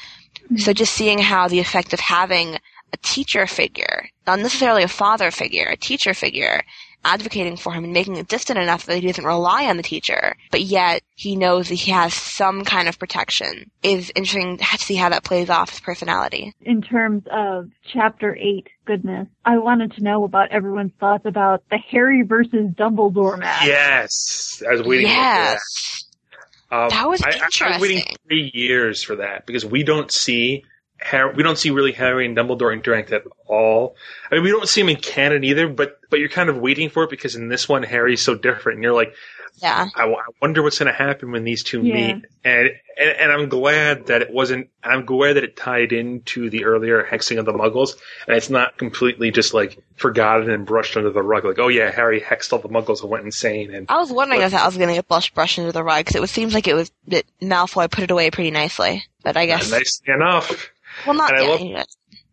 Mm-hmm. 0.46 0.58
So 0.58 0.74
just 0.74 0.94
seeing 0.94 1.20
how 1.20 1.48
the 1.48 1.60
effect 1.60 1.94
of 1.94 2.00
having 2.00 2.58
a 2.94 2.98
teacher 2.98 3.48
figure, 3.48 4.10
not 4.28 4.40
necessarily 4.40 4.84
a 4.84 4.88
father 4.88 5.32
figure, 5.32 5.66
a 5.66 5.76
teacher 5.76 6.14
figure, 6.14 6.62
advocating 7.06 7.58
for 7.58 7.74
him 7.74 7.84
and 7.84 7.92
making 7.94 8.16
it 8.16 8.28
distant 8.28 8.58
enough 8.58 8.86
that 8.86 9.00
he 9.00 9.08
doesn't 9.08 9.26
rely 9.26 9.66
on 9.66 9.78
the 9.78 9.84
teacher, 9.84 10.36
but 10.52 10.62
yet 10.62 11.02
he 11.16 11.36
knows 11.36 11.70
that 11.70 11.76
he 11.76 11.92
has 11.92 12.14
some 12.14 12.64
kind 12.64 12.88
of 12.88 12.98
protection 12.98 13.70
is 13.82 14.12
interesting 14.16 14.58
to 14.58 14.78
see 14.78 14.96
how 14.96 15.10
that 15.10 15.24
plays 15.24 15.50
off 15.50 15.70
his 15.70 15.82
personality. 15.82 16.54
In 16.62 16.82
terms 16.82 17.24
of 17.30 17.70
chapter 17.92 18.36
8 18.36 18.68
goodness, 18.86 19.28
I 19.44 19.58
wanted 19.58 19.94
to 19.94 20.04
know 20.04 20.24
about 20.24 20.52
everyone's 20.52 20.94
thoughts 21.00 21.26
about 21.26 21.64
the 21.70 21.78
Harry 21.78 22.22
versus 22.22 22.70
Dumbledore 22.74 23.38
match. 23.38 23.66
Yes, 23.66 24.64
I 24.68 24.72
was 24.72 24.84
waiting. 24.84 25.08
Yes. 25.08 25.60
For 25.60 25.60
that. 25.60 26.84
Um, 26.84 26.90
That 26.90 27.10
was 27.10 27.22
I, 27.22 27.30
I, 27.30 27.50
I 27.68 27.72
was 27.74 27.82
waiting 27.82 28.04
three 28.28 28.50
years 28.54 29.04
for 29.04 29.18
that 29.18 29.46
because 29.46 29.66
we 29.66 29.84
don't 29.84 30.12
see 30.12 30.64
Harry, 31.00 31.34
we 31.36 31.44
don't 31.44 31.58
see 31.58 31.70
really 31.70 31.92
Harry 31.92 32.26
and 32.26 32.36
Dumbledore 32.38 32.72
interact 32.74 33.12
at 33.12 33.24
all. 33.48 33.96
I 34.32 34.36
mean, 34.36 34.44
we 34.44 34.52
don't 34.52 34.70
see 34.70 34.82
him 34.82 34.90
in 34.90 34.96
canon 34.98 35.44
either, 35.44 35.68
but 35.68 36.00
but 36.10 36.20
you're 36.20 36.30
kind 36.30 36.50
of 36.50 36.58
waiting 36.58 36.90
for 36.90 37.04
it 37.04 37.10
because 37.10 37.36
in 37.36 37.50
this 37.50 37.68
one 37.68 37.84
Harry's 37.84 38.22
so 38.22 38.36
different, 38.36 38.78
and 38.78 38.84
you're 38.84 38.94
like, 38.94 39.14
Yeah. 39.62 39.88
I, 39.96 40.02
w- 40.02 40.18
I 40.18 40.32
wonder 40.42 40.64
what's 40.64 40.80
going 40.80 40.92
to 40.92 40.98
happen 40.98 41.32
when 41.32 41.44
these 41.44 41.64
two 41.64 41.82
Yeah. 41.82 41.94
meet. 41.94 42.26
And, 42.46 42.70
and 42.98 43.10
and 43.20 43.32
I'm 43.32 43.50
glad 43.50 44.06
that 44.08 44.22
it 44.22 44.32
wasn't. 44.32 44.70
I'm 44.84 45.06
glad 45.06 45.34
that 45.34 45.44
it 45.44 45.56
tied 45.58 45.92
into 45.94 46.50
the 46.50 46.64
earlier 46.66 47.04
hexing 47.04 47.38
of 47.40 47.46
the 47.46 47.54
Muggles, 47.54 47.96
and 48.28 48.38
it's 48.38 48.50
not 48.50 48.78
completely 48.78 49.32
just 49.32 49.54
like 49.54 49.80
forgotten 49.96 50.50
and 50.52 50.66
brushed 50.66 50.96
under 50.96 51.10
the 51.10 51.24
rug. 51.24 51.44
Like, 51.44 51.60
oh 51.60 51.70
yeah, 51.70 51.90
Harry 51.92 52.22
hexed 52.22 52.54
all 52.54 52.60
the 52.60 52.70
Muggles 52.70 53.02
and 53.02 53.10
went 53.10 53.26
insane. 53.26 53.74
And 53.74 53.88
I 53.90 53.98
was 53.98 54.12
wondering 54.12 54.42
if 54.42 54.52
that 54.52 54.66
was 54.66 54.78
going 54.78 54.90
to 54.90 54.96
get 54.96 55.08
brushed, 55.08 55.34
brushed 55.34 55.58
under 55.60 55.72
the 55.72 55.84
rug 55.84 56.02
because 56.06 56.16
it 56.16 56.22
was, 56.22 56.32
seems 56.32 56.54
like 56.54 56.68
it 56.68 56.76
was 56.76 56.92
that 57.08 57.26
Malfoy 57.42 57.90
put 57.92 58.04
it 58.04 58.12
away 58.12 58.30
pretty 58.32 58.52
nicely. 58.52 59.04
But 59.24 59.38
I 59.38 59.46
guess 59.48 59.72
nicely 59.72 60.14
enough. 60.14 60.70
Well, 61.06 61.16
not 61.16 61.32
and 61.32 61.44
I 61.44 61.48
love-. 61.48 61.62
And 61.62 61.86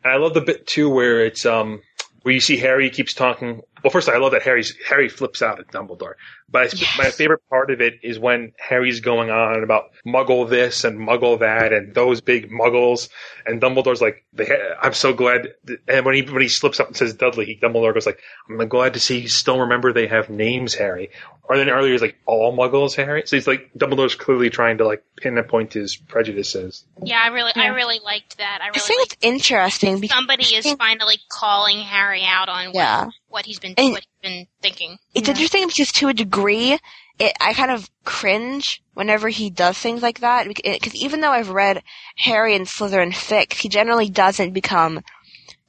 I 0.04 0.16
love 0.16 0.34
the 0.34 0.40
bit 0.40 0.66
too 0.66 0.88
where 0.88 1.24
it's 1.24 1.44
um 1.44 1.80
where 2.22 2.34
you 2.34 2.40
see 2.40 2.56
Harry 2.56 2.90
keeps 2.90 3.14
talking. 3.14 3.62
Well, 3.82 3.90
first 3.90 4.08
I 4.08 4.18
love 4.18 4.32
that 4.32 4.42
Harry's 4.42 4.74
Harry 4.88 5.08
flips 5.08 5.42
out 5.42 5.58
at 5.60 5.68
Dumbledore. 5.68 6.14
But 6.48 6.74
I, 6.74 6.98
my 6.98 7.10
favorite 7.10 7.42
part 7.48 7.70
of 7.70 7.80
it 7.80 7.94
is 8.02 8.18
when 8.18 8.52
Harry's 8.58 9.00
going 9.00 9.30
on 9.30 9.62
about 9.62 9.84
Muggle 10.06 10.48
this 10.50 10.84
and 10.84 10.98
Muggle 10.98 11.38
that 11.40 11.72
and 11.72 11.94
those 11.94 12.20
big 12.20 12.50
Muggles, 12.50 13.08
and 13.46 13.60
Dumbledore's 13.60 14.00
like, 14.00 14.24
they 14.32 14.46
ha- 14.46 14.76
"I'm 14.82 14.92
so 14.94 15.12
glad." 15.14 15.48
And 15.88 16.04
when 16.04 16.14
he 16.16 16.22
when 16.22 16.42
he 16.42 16.48
slips 16.48 16.80
up 16.80 16.88
and 16.88 16.96
says 16.96 17.14
Dudley, 17.14 17.44
he, 17.46 17.56
Dumbledore 17.56 17.94
goes 17.94 18.06
like, 18.06 18.20
"I'm 18.48 18.68
glad 18.68 18.94
to 18.94 19.00
see 19.00 19.20
you 19.20 19.28
still 19.28 19.60
remember 19.60 19.92
they 19.92 20.08
have 20.08 20.28
names, 20.28 20.74
Harry." 20.74 21.10
Or 21.44 21.56
then 21.56 21.68
earlier 21.70 21.92
he's 21.92 22.02
like, 22.02 22.16
"All 22.26 22.56
Muggles, 22.56 22.94
Harry." 22.96 23.22
So 23.26 23.36
he's 23.36 23.46
like, 23.46 23.70
Dumbledore's 23.76 24.14
clearly 24.14 24.50
trying 24.50 24.78
to 24.78 24.86
like 24.86 25.04
pinpoint 25.16 25.72
his 25.72 25.96
prejudices. 25.96 26.84
Yeah, 27.02 27.20
I 27.22 27.28
really, 27.28 27.52
I 27.54 27.68
really 27.68 28.00
liked 28.04 28.38
that. 28.38 28.58
I 28.60 28.66
I 28.66 28.68
really 28.68 28.80
think 28.80 29.02
it's 29.06 29.16
interesting 29.20 30.00
because 30.00 30.16
somebody 30.16 30.44
is 30.54 30.70
finally 30.74 31.18
calling 31.30 31.78
Harry 31.80 32.24
out 32.24 32.48
on 32.48 32.72
Yeah. 32.74 33.04
what 33.06 33.14
he's 33.46 33.58
been 33.58 33.74
And- 33.76 33.92
what 33.92 34.04
he's 34.22 34.30
been 34.30 34.46
thinking. 34.62 34.98
It's 35.14 35.28
interesting 35.28 35.66
because 35.68 35.92
to 35.92 36.08
a 36.08 36.14
degree, 36.14 36.78
it, 37.18 37.32
I 37.40 37.52
kind 37.54 37.70
of 37.70 37.90
cringe 38.04 38.82
whenever 38.94 39.28
he 39.28 39.50
does 39.50 39.78
things 39.78 40.02
like 40.02 40.20
that. 40.20 40.46
Because 40.46 40.94
even 40.94 41.20
though 41.20 41.32
I've 41.32 41.50
read 41.50 41.82
Harry 42.16 42.54
and 42.54 42.66
Slytherin 42.66 43.12
fics, 43.12 43.54
he 43.54 43.68
generally 43.68 44.08
doesn't 44.08 44.52
become 44.52 45.02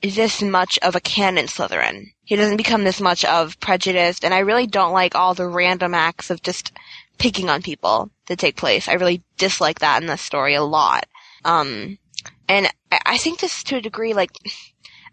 this 0.02 0.42
much 0.42 0.80
of 0.82 0.96
a 0.96 1.00
canon 1.00 1.46
Slytherin. 1.46 2.08
He 2.24 2.36
doesn't 2.36 2.58
become 2.58 2.84
this 2.84 3.02
much 3.02 3.26
of 3.26 3.60
prejudiced, 3.60 4.24
and 4.24 4.34
I 4.34 4.40
really 4.40 4.66
don't 4.66 4.94
like 4.94 5.16
all 5.16 5.34
the 5.34 5.48
random 5.48 5.94
acts 5.94 6.30
of 6.30 6.42
just 6.42 6.72
picking 7.18 7.50
on 7.50 7.62
people 7.62 8.10
that 8.28 8.40
take 8.40 8.56
place. 8.56 8.88
I 8.88 8.94
really 8.94 9.22
dislike 9.38 9.80
that 9.80 10.02
in 10.02 10.08
this 10.08 10.22
story 10.22 10.56
a 10.56 10.64
lot. 10.64 11.06
Um, 11.46 12.00
and 12.48 12.68
I, 12.92 13.00
I 13.06 13.18
think 13.18 13.40
this 13.40 13.64
to 13.66 13.76
a 13.76 13.82
degree, 13.82 14.14
like, 14.14 14.32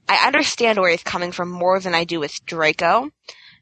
I 0.08 0.26
understand 0.26 0.78
where 0.78 0.90
he's 0.90 1.02
coming 1.02 1.32
from 1.32 1.50
more 1.50 1.80
than 1.80 1.94
I 1.94 2.04
do 2.04 2.18
with 2.20 2.44
Draco, 2.46 3.10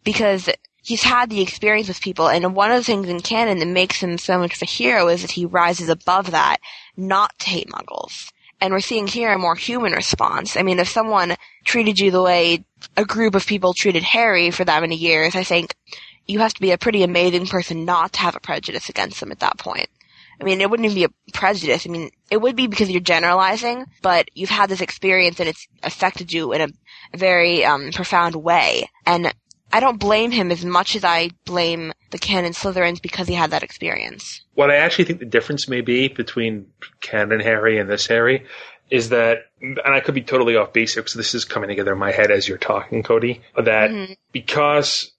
because 0.05 0.49
he's 0.83 1.03
had 1.03 1.29
the 1.29 1.41
experience 1.41 1.89
with 1.89 2.01
people, 2.01 2.29
and 2.29 2.55
one 2.55 2.71
of 2.71 2.79
the 2.79 2.85
things 2.85 3.09
in 3.09 3.21
canon 3.21 3.59
that 3.59 3.67
makes 3.67 4.01
him 4.01 4.19
so 4.19 4.39
much 4.39 4.55
of 4.55 4.63
a 4.63 4.67
hero 4.67 5.09
is 5.09 5.23
that 5.23 5.33
he 5.33 5.45
rises 5.45 5.89
above 5.89 6.31
that, 6.31 6.59
not 6.97 7.37
to 7.41 7.51
hate 7.51 7.69
muggles. 7.69 8.31
And 8.61 8.73
we're 8.73 8.81
seeing 8.81 9.07
here 9.07 9.33
a 9.33 9.39
more 9.39 9.57
human 9.57 9.93
response. 9.93 10.57
I 10.57 10.63
mean, 10.63 10.79
if 10.79 10.89
someone 10.89 11.37
treated 11.65 11.99
you 11.99 12.11
the 12.11 12.23
way 12.23 12.65
a 12.97 13.05
group 13.05 13.35
of 13.35 13.47
people 13.47 13.75
treated 13.75 14.03
Harry 14.03 14.51
for 14.51 14.65
that 14.65 14.81
many 14.81 14.97
years, 14.97 15.35
I 15.35 15.45
think 15.45 15.75
you 16.27 16.39
have 16.39 16.55
to 16.55 16.61
be 16.61 16.71
a 16.71 16.79
pretty 16.79 17.03
amazing 17.03 17.47
person 17.47 17.85
not 17.85 18.15
to 18.15 18.21
have 18.21 18.35
a 18.35 18.41
prejudice 18.41 18.89
against 18.89 19.21
them 19.21 19.31
at 19.31 19.41
that 19.41 19.59
point. 19.59 19.89
I 20.41 20.45
mean, 20.45 20.61
it 20.61 20.69
wouldn't 20.71 20.85
even 20.87 20.95
be 20.95 21.05
a 21.05 21.33
prejudice. 21.33 21.87
I 21.87 21.91
mean, 21.91 22.11
it 22.31 22.39
would 22.39 22.57
be 22.57 22.67
because 22.67 22.91
you're 22.91 23.01
generalizing, 23.01 23.87
but 24.03 24.29
you've 24.35 24.51
had 24.51 24.69
this 24.69 24.81
experience 24.81 25.41
and 25.41 25.49
it's 25.49 25.67
affected 25.83 26.33
you 26.33 26.53
in 26.53 26.61
a, 26.61 26.69
a 27.15 27.17
very 27.17 27.65
um, 27.65 27.91
profound 27.93 28.35
way. 28.37 28.89
And 29.07 29.33
I 29.73 29.81
don't 29.81 29.99
blame 29.99 30.31
him 30.31 30.51
as 30.53 30.65
much 30.65 30.95
as 30.95 31.05
I 31.05 31.31
blame 31.45 31.93
the 32.11 32.19
canon 32.19 32.53
Slytherins 32.53 33.03
because 33.03 33.27
he 33.29 33.35
had 33.35 33.51
that 33.51 33.63
experience. 33.63 34.43
What 34.55 34.71
I 34.71 34.77
actually 34.77 35.05
think 35.07 35.21
the 35.21 35.27
difference 35.27 35.69
may 35.69 35.81
be 35.81 36.09
between 36.09 36.67
Canon 37.01 37.41
Harry 37.41 37.79
and 37.79 37.89
this 37.91 38.07
Harry 38.07 38.45
is 38.91 39.09
that, 39.09 39.39
and 39.61 39.81
I 39.85 39.99
could 40.01 40.15
be 40.15 40.23
totally 40.23 40.57
off 40.57 40.73
base 40.73 40.95
here 40.95 41.03
because 41.03 41.15
this 41.15 41.35
is 41.35 41.45
coming 41.45 41.69
together 41.69 41.93
in 41.93 41.99
my 41.99 42.13
head 42.13 42.31
as 42.31 42.47
you're 42.47 42.59
talking, 42.59 43.03
Cody, 43.03 43.41
that 43.57 43.91
Mhm. 43.91 44.17
because 44.31 45.13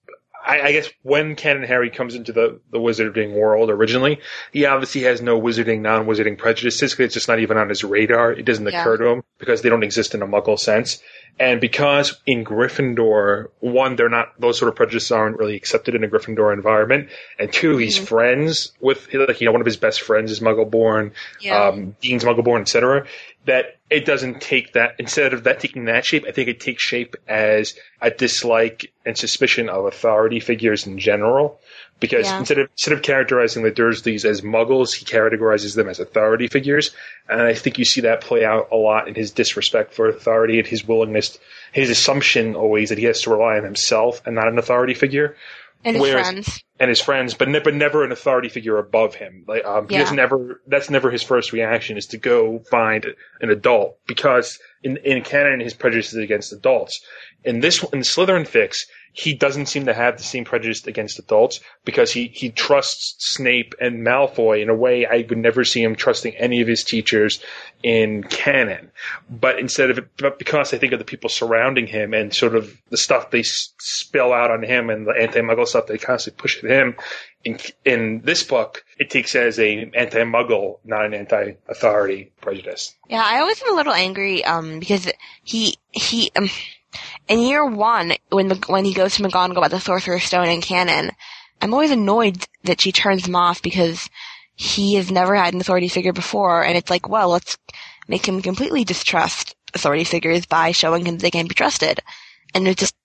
I, 0.46 0.62
I 0.62 0.72
guess 0.72 0.90
when 1.04 1.36
Canon 1.36 1.64
Harry 1.64 1.90
comes 1.90 2.16
into 2.16 2.32
the, 2.32 2.60
the 2.72 2.78
wizarding 2.80 3.34
world 3.34 3.70
originally, 3.70 4.20
he 4.54 4.66
obviously 4.66 5.02
has 5.04 5.22
no 5.22 5.40
wizarding, 5.40 5.82
non-wizarding 5.82 6.38
prejudices 6.38 6.92
because 6.94 7.06
it's 7.06 7.14
just 7.16 7.28
not 7.28 7.40
even 7.40 7.58
on 7.58 7.70
his 7.70 7.84
radar. 7.84 8.32
It 8.32 8.46
doesn't 8.46 8.66
Yeah. 8.66 8.82
occur 8.82 8.98
to 8.98 9.06
him 9.08 9.24
because 9.40 9.62
they 9.62 9.70
don't 9.70 9.84
exist 9.84 10.16
in 10.16 10.22
a 10.22 10.28
muggle 10.28 10.58
sense. 10.58 11.02
And 11.40 11.62
because 11.62 12.20
in 12.26 12.44
Gryffindor, 12.44 13.50
one, 13.60 13.96
they're 13.96 14.10
not, 14.10 14.40
those 14.40 14.58
sort 14.58 14.70
of 14.70 14.76
prejudices 14.76 15.12
aren't 15.12 15.38
really 15.38 15.56
accepted 15.56 15.94
in 15.96 16.04
a 16.04 16.08
Gryffindor 16.08 16.54
environment. 16.54 17.10
And 17.38 17.52
two, 17.52 17.78
he's 17.78 18.00
Mhm. 18.00 18.08
friends 18.08 18.72
with, 18.80 19.14
like, 19.14 19.40
you 19.42 19.46
know, 19.46 19.52
one 19.52 19.62
of 19.62 19.66
his 19.66 19.78
best 19.78 20.02
friends 20.02 20.32
is 20.32 20.40
Muggleborn, 20.40 21.12
Yeah. 21.40 21.68
um, 21.68 21.96
Dean's 22.02 22.24
Muggleborn, 22.24 22.62
etc. 22.62 23.06
That 23.48 23.78
it 23.90 24.06
doesn't 24.06 24.42
take 24.42 24.74
that, 24.74 24.96
instead 25.00 25.34
of 25.34 25.46
that 25.46 25.60
taking 25.62 25.86
that 25.86 26.06
shape, 26.06 26.26
I 26.28 26.32
think 26.32 26.50
it 26.50 26.60
takes 26.60 26.84
shape 26.84 27.16
as 27.28 27.76
a 28.02 28.12
dislike 28.12 28.92
and 29.06 29.18
suspicion 29.18 29.70
of 29.70 29.86
authority 29.86 30.40
figures 30.40 30.86
in 30.86 31.00
general. 31.00 31.60
Because 32.00 32.28
Yeah. 32.28 32.38
instead 32.40 32.60
of 32.60 32.70
instead 32.74 32.94
of 32.94 33.02
characterizing 33.02 33.64
the 33.64 33.72
Dursleys 33.72 34.26
as 34.26 34.42
muggles, 34.42 34.94
he 34.94 35.06
categorizes 35.06 35.76
them 35.76 35.90
as 35.90 36.00
authority 36.00 36.48
figures. 36.48 36.94
And 37.28 37.42
I 37.42 37.54
think 37.56 37.80
you 37.80 37.86
see 37.86 38.02
that 38.02 38.22
play 38.22 38.46
out 38.46 38.68
a 38.72 38.76
lot 38.76 39.08
in 39.08 39.16
his 39.16 39.32
disrespect 39.32 39.94
for 39.96 40.08
authority 40.08 40.60
and 40.60 40.68
his 40.68 40.88
willingness 40.88 41.40
his 41.72 41.90
assumption 41.90 42.56
always 42.56 42.90
that 42.90 42.98
he 42.98 43.06
has 43.06 43.22
to 43.22 43.30
rely 43.30 43.58
on 43.58 43.64
himself 43.64 44.22
and 44.26 44.36
not 44.36 44.48
an 44.48 44.58
authority 44.58 44.94
figure. 44.94 45.36
And 45.86 45.96
his 45.96 46.12
friends. 46.12 46.64
and 46.80 46.90
his 46.90 47.00
friends, 47.02 47.34
but, 47.34 47.48
ne- 47.48 47.60
but 47.60 47.74
never 47.74 48.04
an 48.04 48.12
authority 48.12 48.50
figure 48.50 48.78
above 48.78 49.16
him. 49.16 49.46
Like 49.48 49.64
um, 49.66 49.88
he 49.88 49.96
Yeah. 49.96 50.02
doesn't 50.02 50.20
ever. 50.20 50.62
That's 50.68 50.90
never 50.90 51.10
his 51.12 51.24
first 51.24 51.54
reaction 51.54 51.98
is 51.98 52.08
to 52.08 52.18
go 52.18 52.60
find 52.72 53.06
an 53.42 53.50
adult 53.50 53.98
because 54.08 54.60
in 54.84 54.98
in 54.98 55.24
canon 55.24 55.60
his 55.60 55.74
prejudice 55.74 56.14
is 56.14 56.20
against 56.20 56.54
adults. 56.54 57.02
In 57.44 57.60
this 57.60 57.84
in 57.84 58.00
Slytherin 58.00 58.48
fix, 58.48 58.88
he 59.14 59.34
doesn't 59.34 59.66
seem 59.66 59.88
to 59.88 59.94
have 59.96 60.18
the 60.18 60.24
same 60.24 60.46
prejudice 60.46 60.86
against 60.86 61.18
adults 61.18 61.60
because 61.86 62.12
he 62.12 62.28
he 62.28 62.50
trusts 62.52 63.16
Snape 63.34 63.74
and 63.82 64.06
Malfoy 64.06 64.62
in 64.62 64.70
a 64.70 64.76
way 64.76 65.06
I 65.06 65.26
would 65.28 65.38
never 65.40 65.64
see 65.64 65.82
him 65.82 65.96
trusting 65.96 66.36
any 66.36 66.62
of 66.62 66.68
his 66.68 66.84
teachers 66.84 67.42
in 67.82 68.24
canon. 68.24 68.92
But 69.30 69.58
instead 69.60 69.90
of 69.90 69.98
it, 69.98 70.08
but 70.18 70.38
because 70.38 70.74
I 70.74 70.78
think 70.78 70.94
of 70.94 71.00
the 71.00 71.06
people 71.06 71.30
surrounding 71.30 71.88
him 71.88 72.14
and 72.14 72.34
sort 72.34 72.56
of 72.56 72.80
the 72.90 72.98
stuff 72.98 73.32
they 73.32 73.40
s- 73.40 73.74
spill 73.80 74.34
out 74.34 74.52
on 74.52 74.64
him 74.64 74.90
and 74.90 75.08
the 75.08 75.16
anti-Muggle 75.20 75.68
stuff 75.68 75.88
they 75.88 75.98
constantly 75.98 76.40
push 76.40 76.64
at 76.64 76.70
him, 76.70 76.96
in 77.44 77.60
in 77.86 78.22
this 78.24 78.44
book, 78.44 78.84
it 79.00 79.10
takes 79.10 79.36
as 79.36 79.60
a 79.60 79.90
anti-Muggle, 79.96 80.80
not 80.84 81.06
an 81.06 81.14
anti-authority 81.14 82.32
prejudice. 82.42 82.96
Yeah, 83.10 83.24
I 83.24 83.40
always 83.40 83.62
am 83.62 83.74
a 83.74 83.76
little 83.76 83.94
angry 83.94 84.44
um 84.44 84.80
because 84.80 85.12
he 85.44 85.78
he 85.92 86.32
um 86.36 86.50
in 87.28 87.40
year 87.40 87.66
one 87.66 88.14
when 88.30 88.50
when 88.68 88.86
he 88.86 88.94
goes 88.94 89.16
to 89.16 89.24
McGonagall 89.24 89.58
about 89.58 89.72
the 89.72 89.80
Sorcerer's 89.80 90.24
Stone 90.24 90.48
and 90.48 90.62
canon, 90.62 91.12
I'm 91.62 91.74
always 91.74 91.92
annoyed 91.92 92.46
that 92.64 92.82
she 92.82 92.92
turns 92.92 93.28
him 93.28 93.36
off 93.36 93.62
because 93.62 94.10
he 94.56 94.96
has 94.96 95.12
never 95.12 95.36
had 95.36 95.54
an 95.54 95.62
authority 95.62 95.88
figure 95.88 96.14
before, 96.14 96.64
and 96.64 96.78
it's 96.78 96.90
like, 96.90 97.08
well, 97.08 97.30
let's 97.30 97.58
make 98.08 98.28
him 98.28 98.42
completely 98.42 98.84
distrust 98.84 99.56
authority 99.74 100.04
figures 100.04 100.46
by 100.46 100.72
showing 100.72 101.06
him 101.06 101.18
they 101.18 101.32
can 101.32 101.48
be 101.48 101.54
trusted, 101.54 102.00
and 102.54 102.68
it 102.68 102.78
just 102.78 102.96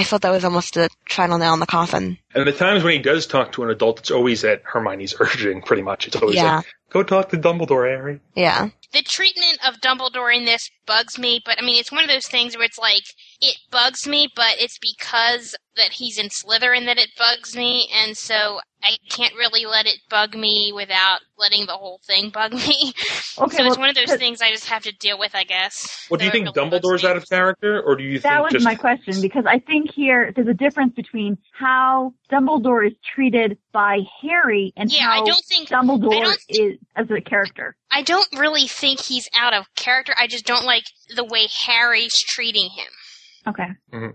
I 0.00 0.04
felt 0.04 0.22
that 0.22 0.30
was 0.30 0.44
almost 0.46 0.74
the 0.74 0.88
final 1.06 1.36
nail 1.36 1.52
in 1.52 1.60
the 1.60 1.66
coffin. 1.66 2.16
And 2.34 2.46
the 2.48 2.52
times 2.52 2.82
when 2.82 2.94
he 2.94 2.98
does 3.00 3.26
talk 3.26 3.52
to 3.52 3.64
an 3.64 3.70
adult, 3.70 4.00
it's 4.00 4.10
always 4.10 4.42
at 4.44 4.62
Hermione's 4.64 5.14
urging, 5.20 5.60
pretty 5.60 5.82
much. 5.82 6.06
It's 6.06 6.16
always 6.16 6.36
Yeah. 6.36 6.56
like, 6.56 6.66
go 6.90 7.02
talk 7.02 7.28
to 7.30 7.36
Dumbledore, 7.36 7.86
Harry. 7.86 8.20
Yeah. 8.34 8.70
The 8.92 9.02
treatment 9.02 9.58
of 9.66 9.80
Dumbledore 9.80 10.34
in 10.36 10.44
this 10.44 10.68
bugs 10.86 11.18
me, 11.18 11.40
but 11.44 11.58
I 11.60 11.64
mean, 11.64 11.78
it's 11.78 11.92
one 11.92 12.02
of 12.02 12.10
those 12.10 12.26
things 12.26 12.56
where 12.56 12.64
it's 12.64 12.78
like, 12.78 13.04
it 13.40 13.56
bugs 13.70 14.06
me, 14.06 14.28
but 14.34 14.56
it's 14.58 14.78
because 14.78 15.54
that 15.76 15.92
he's 15.92 16.18
in 16.18 16.26
Slytherin 16.26 16.86
that 16.86 16.98
it 16.98 17.10
bugs 17.16 17.54
me, 17.56 17.88
and 17.94 18.16
so 18.16 18.58
I 18.82 18.96
can't 19.08 19.34
really 19.34 19.64
let 19.66 19.86
it 19.86 19.98
bug 20.10 20.34
me 20.34 20.72
without 20.74 21.20
letting 21.38 21.66
the 21.66 21.74
whole 21.76 22.00
thing 22.04 22.30
bug 22.34 22.52
me. 22.52 22.92
Okay, 22.92 22.94
so 23.36 23.44
it's 23.44 23.56
well, 23.56 23.76
one 23.78 23.88
of 23.90 23.94
those 23.94 24.16
things 24.16 24.42
I 24.42 24.50
just 24.50 24.68
have 24.68 24.82
to 24.82 24.92
deal 24.92 25.18
with, 25.18 25.36
I 25.36 25.44
guess. 25.44 26.08
Well, 26.10 26.18
do 26.18 26.24
you 26.24 26.32
think 26.32 26.46
really 26.56 26.70
Dumbledore's 26.70 27.04
out 27.04 27.16
of 27.16 27.28
character, 27.28 27.80
or 27.80 27.94
do 27.94 28.02
you 28.02 28.18
That 28.18 28.28
think 28.32 28.42
was 28.42 28.52
just 28.54 28.64
my 28.64 28.74
question 28.74 29.20
because 29.22 29.44
I 29.46 29.60
think 29.60 29.92
here 29.92 30.32
there's 30.34 30.48
a 30.48 30.54
difference 30.54 30.94
between 30.94 31.38
how 31.52 32.12
Dumbledore 32.30 32.86
is 32.86 32.94
treated 33.14 33.56
by 33.72 33.98
Harry 34.22 34.72
and 34.76 34.90
Yeah, 34.90 35.08
I 35.08 35.16
how 35.18 35.24
don't 35.26 35.44
think- 35.44 35.70
I 35.72 35.76
Dumbledore 35.76 36.24
don't 36.24 36.40
is 36.48 36.78
as 36.96 37.06
a 37.10 37.20
character. 37.20 37.76
I 37.90 38.02
don't 38.02 38.28
really 38.38 38.66
think 38.66 39.00
he's 39.00 39.28
out 39.34 39.54
of 39.54 39.66
character. 39.74 40.14
I 40.18 40.26
just 40.26 40.46
don't 40.46 40.64
like 40.64 40.84
the 41.14 41.24
way 41.24 41.48
Harry's 41.66 42.14
treating 42.18 42.70
him. 42.70 42.86
Okay. 43.48 43.66
Mm-hmm. 43.92 44.10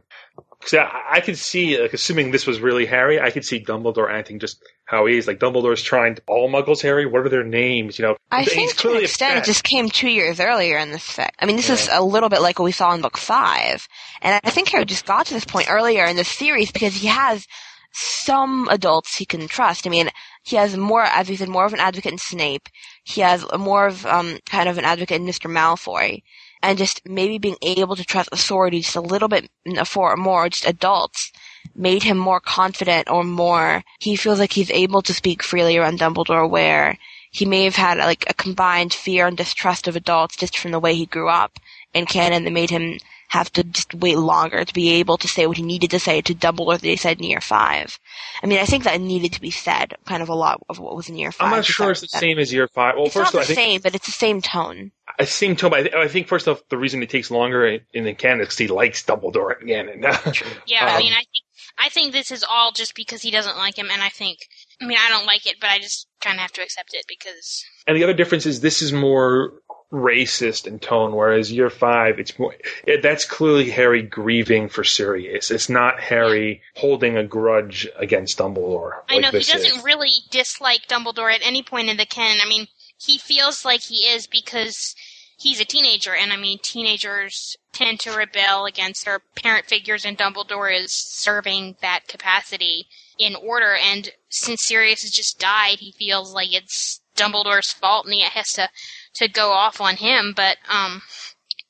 Because 0.60 0.74
I, 0.76 1.18
I 1.18 1.22
could 1.22 1.38
see, 1.38 1.80
like, 1.80 1.94
assuming 1.94 2.32
this 2.32 2.48
was 2.48 2.60
really 2.60 2.86
Harry, 2.86 3.20
I 3.20 3.30
could 3.32 3.44
see 3.44 3.64
Dumbledore 3.64 4.12
acting 4.12 4.40
just 4.40 4.64
how 4.86 5.06
he 5.06 5.18
is. 5.18 5.28
Like 5.28 5.40
Dumbledore's 5.40 5.82
trying 5.82 6.16
to, 6.16 6.22
all 6.28 6.50
Muggles, 6.50 6.82
Harry. 6.82 7.06
What 7.06 7.26
are 7.26 7.30
their 7.30 7.44
names? 7.44 8.00
You 8.00 8.06
know, 8.06 8.16
I 8.32 8.44
he's 8.44 8.54
think 8.54 8.70
to 8.70 8.76
an 8.76 8.82
clearly 8.82 9.04
extent 9.04 9.38
it 9.38 9.44
just 9.44 9.64
came 9.64 9.90
two 9.90 10.10
years 10.10 10.40
earlier 10.40 10.78
in 10.78 10.92
this 10.92 11.06
fic. 11.06 11.30
I 11.40 11.46
mean, 11.46 11.56
this 11.56 11.70
is 11.70 11.90
a 11.92 12.04
little 12.04 12.30
bit 12.30 12.42
like 12.42 12.60
what 12.60 12.66
we 12.66 12.72
saw 12.72 12.94
in 12.94 13.02
book 13.02 13.18
five. 13.18 13.88
And 14.22 14.40
I 14.44 14.50
think 14.50 14.70
Harry 14.70 14.86
just 14.86 15.06
got 15.06 15.26
to 15.28 15.34
this 15.34 15.46
point 15.46 15.70
earlier 15.70 16.06
in 16.06 16.16
the 16.16 16.24
series 16.24 16.72
because 16.72 16.96
he 16.96 17.08
has 17.08 17.46
some 17.94 18.68
adults 18.70 19.16
he 19.16 19.26
can 19.26 19.48
trust. 19.48 19.88
I 19.88 19.90
mean, 19.90 20.10
he 20.44 20.56
has 20.56 20.78
more, 20.78 21.04
as 21.04 21.30
we 21.30 21.36
said, 21.36 21.50
more 21.50 21.66
of 21.66 21.74
an 21.74 21.80
advocate 21.80 22.12
in 22.12 22.18
Snape. 22.18 22.70
He 23.06 23.22
has 23.22 23.46
more 23.58 23.86
of 23.86 24.06
um, 24.08 24.40
kind 24.48 24.68
of 24.68 24.78
an 24.80 24.84
advocate 24.84 25.22
in 25.22 25.28
Mr. 25.28 25.50
Malfoy, 25.50 26.24
and 26.62 26.78
just 26.78 27.08
maybe 27.08 27.38
being 27.38 27.58
able 27.62 27.96
to 27.96 28.04
trust 28.04 28.30
authority 28.32 28.82
just 28.82 28.96
a 28.96 29.02
little 29.02 29.28
bit 29.28 29.50
for 29.86 30.18
more 30.18 30.50
just 30.50 30.66
adults 30.66 31.32
made 31.76 32.04
him 32.04 32.18
more 32.18 32.40
confident 32.40 33.10
or 33.10 33.24
more. 33.24 33.84
He 34.00 34.16
feels 34.16 34.40
like 34.40 34.54
he's 34.54 34.72
able 34.72 35.04
to 35.04 35.14
speak 35.14 35.44
freely 35.44 35.78
around 35.78 36.00
Dumbledore, 36.00 36.50
where 36.50 36.98
he 37.30 37.46
may 37.46 37.66
have 37.66 37.76
had 37.76 38.00
like 38.00 38.26
a 38.28 38.34
combined 38.34 38.94
fear 38.94 39.28
and 39.28 39.38
distrust 39.38 39.88
of 39.88 39.96
adults 39.96 40.36
just 40.36 40.58
from 40.58 40.72
the 40.72 40.80
way 40.80 40.96
he 40.96 41.06
grew 41.06 41.30
up 41.30 41.60
in 41.94 42.08
canon 42.08 42.44
that 42.44 42.52
made 42.52 42.72
him 42.72 42.98
have 43.30 43.52
to 43.54 43.64
just 43.64 43.94
wait 43.94 44.18
longer 44.18 44.64
to 44.64 44.74
be 44.74 44.92
able 44.94 45.18
to 45.18 45.28
say 45.28 45.48
what 45.48 45.58
he 45.58 45.64
needed 45.64 45.92
to 45.92 46.00
say 46.00 46.22
to 46.22 46.34
double 46.34 46.66
what 46.66 46.82
they 46.82 46.96
said 46.96 47.20
in 47.20 47.26
year 47.26 47.42
five. 47.42 48.00
I 48.42 48.48
mean, 48.48 48.60
I 48.60 48.66
think 48.66 48.84
that 48.84 49.02
needed 49.02 49.34
to 49.34 49.42
be 49.42 49.52
said 49.52 49.96
kind 50.06 50.22
of 50.22 50.30
a 50.30 50.36
lot 50.36 50.62
of 50.70 50.80
what 50.80 50.96
was 50.96 51.10
in 51.10 51.18
year 51.18 51.32
five. 51.32 51.48
I'm 51.48 51.58
not 51.58 51.66
sure 51.66 51.92
it's 51.92 52.02
the 52.02 52.08
same 52.08 52.40
as 52.40 52.54
year 52.54 52.68
five. 52.68 52.96
Well, 52.96 53.06
it's 53.06 53.14
first 53.14 53.34
not 53.34 53.44
of 53.44 53.48
all, 53.48 53.48
the 53.48 53.54
I 53.54 53.56
think 53.56 53.68
same, 53.68 53.82
but 53.82 53.96
it's 53.96 54.06
the 54.06 54.12
same 54.12 54.42
tone. 54.42 54.92
I 55.20 55.26
same 55.26 55.56
tone. 55.56 55.72
But 55.72 55.96
I, 55.96 56.04
I 56.04 56.08
think 56.08 56.28
first 56.28 56.48
off, 56.48 56.62
the 56.70 56.78
reason 56.78 57.02
it 57.04 57.10
takes 57.10 57.32
longer 57.32 57.66
in, 57.66 57.82
in 57.94 58.04
the 58.04 58.14
canon 58.14 58.42
is 58.42 58.48
because 58.48 58.58
he 58.58 58.68
likes 58.68 59.04
Dumbledore 59.04 59.62
again. 59.62 59.90
And, 59.90 60.04
Yeah, 60.68 60.86
I 60.86 60.96
um, 60.96 61.00
mean, 61.00 61.14
I 61.14 61.24
think 61.24 61.46
I 61.78 61.90
think 61.90 62.14
this 62.14 62.32
is 62.32 62.44
all 62.48 62.72
just 62.72 62.96
because 62.96 63.22
he 63.22 63.32
doesn't 63.32 63.58
like 63.58 63.78
him, 63.78 63.90
and 63.92 64.02
I 64.02 64.10
think, 64.10 64.40
I 64.82 64.86
mean, 64.86 64.98
I 64.98 65.10
don't 65.10 65.26
like 65.26 65.46
it, 65.46 65.58
but 65.60 65.70
I 65.70 65.80
just 65.80 66.08
kind 66.22 66.36
of 66.36 66.42
have 66.42 66.54
to 66.54 66.62
accept 66.62 66.94
it 66.94 67.06
because 67.08 67.66
And 67.88 67.98
the 67.98 68.04
other 68.04 68.14
difference 68.14 68.46
is 68.46 68.62
this 68.62 68.82
is 68.82 68.94
more 68.94 69.54
racist 69.92 70.68
in 70.68 70.80
tone, 70.80 71.16
whereas 71.16 71.52
year 71.52 71.70
five, 71.70 72.20
it's 72.20 72.38
more. 72.38 72.56
It, 72.86 73.02
that's 73.02 73.26
clearly 73.26 73.70
Harry 73.70 74.02
grieving 74.02 74.70
for 74.70 74.84
Sirius. 74.84 75.52
It's 75.52 75.70
not 75.70 76.00
Harry 76.00 76.62
holding 76.76 77.18
a 77.18 77.24
grudge 77.24 77.88
against 77.96 78.38
Dumbledore. 78.38 78.92
I 79.10 79.16
like 79.16 79.22
know 79.22 79.40
he 79.40 79.44
doesn't 79.46 79.78
is. 79.80 79.84
really 79.84 80.12
dislike 80.32 80.88
Dumbledore 80.88 81.34
at 81.34 81.46
any 81.46 81.64
point 81.64 81.90
in 81.90 81.98
the 81.98 82.06
canon. 82.06 82.40
I 82.44 82.50
mean, 82.50 82.68
he 82.98 83.18
feels 83.18 83.66
like 83.66 83.82
he 83.82 84.08
is 84.08 84.28
because 84.28 84.96
he's 85.38 85.60
a 85.60 85.66
teenager, 85.66 86.16
and 86.16 86.32
I 86.34 86.38
mean, 86.38 86.60
teenagers 86.62 87.58
tend 87.72 88.00
to 88.02 88.12
rebel 88.16 88.66
against 88.66 89.06
their 89.06 89.20
parent 89.36 89.66
figures, 89.66 90.06
and 90.06 90.18
Dumbledore 90.18 90.76
is 90.76 90.94
serving 90.94 91.76
that 91.82 92.08
capacity 92.08 92.88
in 93.20 93.36
order. 93.36 93.76
And 93.76 94.12
since 94.30 94.66
Sirius 94.66 95.04
has 95.04 95.12
just 95.12 95.40
died, 95.40 95.80
he 95.80 95.92
feels 95.92 96.34
like 96.34 96.54
it's 96.54 97.02
Dumbledore's 97.16 97.72
fault, 97.72 98.06
and 98.06 98.14
he 98.14 98.22
has 98.22 98.54
to 98.54 98.70
to 99.16 99.28
go 99.28 99.52
off 99.52 99.82
on 99.82 99.96
him. 99.96 100.34
But 100.36 100.58
um, 100.70 101.02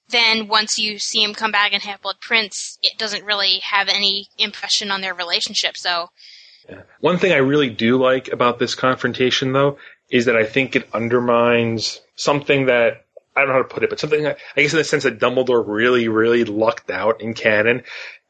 then 0.09 0.47
once 0.47 0.77
you 0.77 0.99
see 0.99 1.23
him 1.23 1.33
come 1.33 1.51
back 1.51 1.73
in 1.73 1.81
Half 1.81 2.01
Blood 2.01 2.17
Prince, 2.21 2.77
it 2.81 2.97
doesn't 2.97 3.25
really 3.25 3.59
have 3.59 3.87
any 3.87 4.27
impression 4.37 4.91
on 4.91 5.01
their 5.01 5.13
relationship. 5.13 5.77
So. 5.77 6.09
One 6.99 7.19
thing 7.19 7.31
I 7.31 7.37
really 7.37 7.69
do 7.69 7.97
like 7.97 8.29
about 8.29 8.57
this 8.57 8.73
confrontation, 8.73 9.53
though, 9.53 9.77
is 10.09 10.25
that 10.25 10.35
I 10.35 10.45
think 10.45 10.75
it 10.75 10.89
undermines 10.93 12.01
something 12.15 12.65
that 12.67 13.05
I 13.35 13.41
don't 13.41 13.49
know 13.49 13.55
how 13.55 13.63
to 13.63 13.73
put 13.73 13.83
it, 13.83 13.89
but 13.89 13.99
something 13.99 14.25
I 14.25 14.35
guess 14.55 14.73
in 14.73 14.77
the 14.77 14.83
sense 14.83 15.03
that 15.03 15.19
Dumbledore 15.19 15.63
really, 15.67 16.07
really 16.07 16.43
lucked 16.43 16.89
out 16.89 17.21
in 17.21 17.33
canon, 17.33 17.83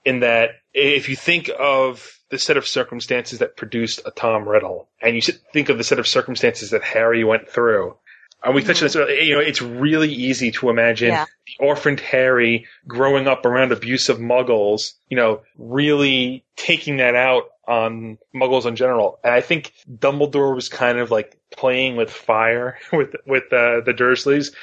in 0.03 0.21
that 0.21 0.49
if 0.73 1.09
you 1.09 1.15
think 1.15 1.49
of 1.57 2.19
the 2.29 2.39
set 2.39 2.57
of 2.57 2.67
circumstances 2.67 3.39
that 3.39 3.55
produced 3.55 4.01
a 4.05 4.11
Tom 4.11 4.47
Riddle, 4.49 4.89
and 5.01 5.15
you 5.15 5.21
think 5.53 5.69
of 5.69 5.77
the 5.77 5.83
set 5.83 5.99
of 5.99 6.07
circumstances 6.07 6.71
that 6.71 6.83
Harry 6.83 7.23
went 7.23 7.49
through, 7.49 7.97
and 8.45 8.55
we 8.55 8.63
touched 8.63 8.81
on 8.81 8.85
this 8.85 8.95
earlier, 8.95 9.15
you 9.19 9.33
know, 9.35 9.41
it's 9.41 9.61
really 9.61 10.11
easy 10.13 10.51
to 10.51 10.69
imagine 10.69 11.09
Yeah. 11.09 11.25
the 11.47 11.65
orphaned 11.65 11.99
Harry 11.99 12.67
growing 12.87 13.27
up 13.27 13.45
around 13.45 13.71
abusive 13.71 14.17
muggles, 14.19 14.93
you 15.09 15.17
know, 15.17 15.41
really 15.57 16.45
taking 16.55 16.97
that 16.97 17.15
out 17.15 17.45
on 17.67 18.17
muggles 18.35 18.65
in 18.65 18.75
general. 18.75 19.19
And 19.23 19.33
I 19.33 19.41
think 19.41 19.73
Dumbledore 19.91 20.53
was 20.55 20.69
kind 20.69 20.99
of 20.99 21.09
like 21.11 21.37
playing 21.51 21.95
with 21.95 22.11
fire 22.11 22.77
with, 22.93 23.15
with, 23.25 23.45
uh, 23.51 23.81
the 23.85 23.93
Dursleys 23.97 24.53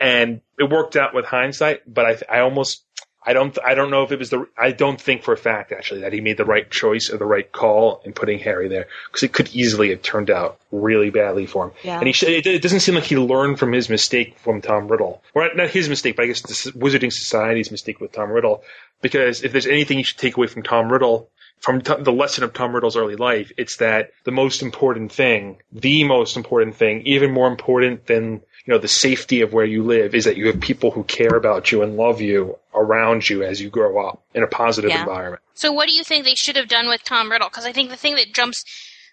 and 0.00 0.40
it 0.58 0.68
worked 0.70 0.96
out 0.96 1.14
with 1.14 1.24
hindsight, 1.24 1.82
but 1.86 2.04
I, 2.30 2.38
I 2.38 2.40
almost, 2.40 2.84
I 3.24 3.32
don't, 3.32 3.58
I 3.64 3.74
don't 3.74 3.90
know 3.90 4.04
if 4.04 4.12
it 4.12 4.18
was 4.18 4.30
the, 4.30 4.46
I 4.56 4.70
don't 4.70 5.00
think 5.00 5.22
for 5.22 5.34
a 5.34 5.36
fact 5.36 5.72
actually 5.72 6.00
that 6.00 6.12
he 6.12 6.20
made 6.20 6.36
the 6.36 6.44
right 6.44 6.70
choice 6.70 7.10
or 7.10 7.18
the 7.18 7.26
right 7.26 7.50
call 7.50 8.00
in 8.04 8.12
putting 8.12 8.38
Harry 8.38 8.68
there 8.68 8.86
because 9.08 9.22
it 9.22 9.32
could 9.32 9.54
easily 9.54 9.90
have 9.90 10.02
turned 10.02 10.30
out 10.30 10.58
really 10.70 11.10
badly 11.10 11.46
for 11.46 11.66
him. 11.66 11.72
Yeah. 11.82 11.98
And 11.98 12.08
he, 12.08 12.26
it, 12.26 12.46
it 12.46 12.62
doesn't 12.62 12.80
seem 12.80 12.94
like 12.94 13.04
he 13.04 13.18
learned 13.18 13.58
from 13.58 13.72
his 13.72 13.88
mistake 13.90 14.38
from 14.38 14.62
Tom 14.62 14.88
Riddle, 14.88 15.22
or 15.34 15.42
not- 15.42 15.56
not 15.56 15.70
his 15.70 15.88
mistake, 15.88 16.16
but 16.16 16.22
I 16.22 16.26
guess 16.26 16.42
the 16.42 16.72
Wizarding 16.78 17.12
Society's 17.12 17.70
mistake 17.70 18.00
with 18.00 18.12
Tom 18.12 18.30
Riddle. 18.30 18.62
Because 19.02 19.42
if 19.42 19.52
there's 19.52 19.66
anything 19.66 19.98
you 19.98 20.04
should 20.04 20.18
take 20.18 20.36
away 20.36 20.46
from 20.46 20.62
Tom 20.62 20.90
Riddle, 20.90 21.28
from 21.60 21.80
t- 21.82 21.94
the 21.98 22.12
lesson 22.12 22.44
of 22.44 22.52
Tom 22.52 22.72
Riddle's 22.72 22.96
early 22.96 23.16
life, 23.16 23.52
it's 23.56 23.76
that 23.78 24.12
the 24.24 24.30
most 24.30 24.62
important 24.62 25.12
thing, 25.12 25.56
the 25.72 26.04
most 26.04 26.36
important 26.36 26.76
thing, 26.76 27.02
even 27.02 27.32
more 27.32 27.48
important 27.48 28.06
than 28.06 28.42
you 28.68 28.74
know 28.74 28.78
the 28.78 28.86
safety 28.86 29.40
of 29.40 29.54
where 29.54 29.64
you 29.64 29.82
live, 29.82 30.14
is 30.14 30.24
that 30.26 30.36
you 30.36 30.46
have 30.46 30.60
people 30.60 30.90
who 30.90 31.02
care 31.04 31.34
about 31.36 31.72
you 31.72 31.80
and 31.82 31.96
love 31.96 32.20
you 32.20 32.58
around 32.74 33.26
you 33.30 33.42
as 33.42 33.62
you 33.62 33.70
grow 33.70 34.06
up 34.06 34.22
in 34.34 34.42
a 34.42 34.46
positive 34.46 34.90
Yeah. 34.90 35.00
environment. 35.00 35.42
So 35.54 35.72
what 35.72 35.88
do 35.88 35.94
you 35.94 36.04
think 36.04 36.26
they 36.26 36.34
should 36.34 36.56
have 36.56 36.68
done 36.68 36.86
with 36.86 37.02
Tom 37.02 37.30
Riddle? 37.30 37.48
Because 37.48 37.64
I 37.64 37.72
think 37.72 37.88
the 37.88 37.96
thing 37.96 38.16
that 38.16 38.34
jumps 38.34 38.62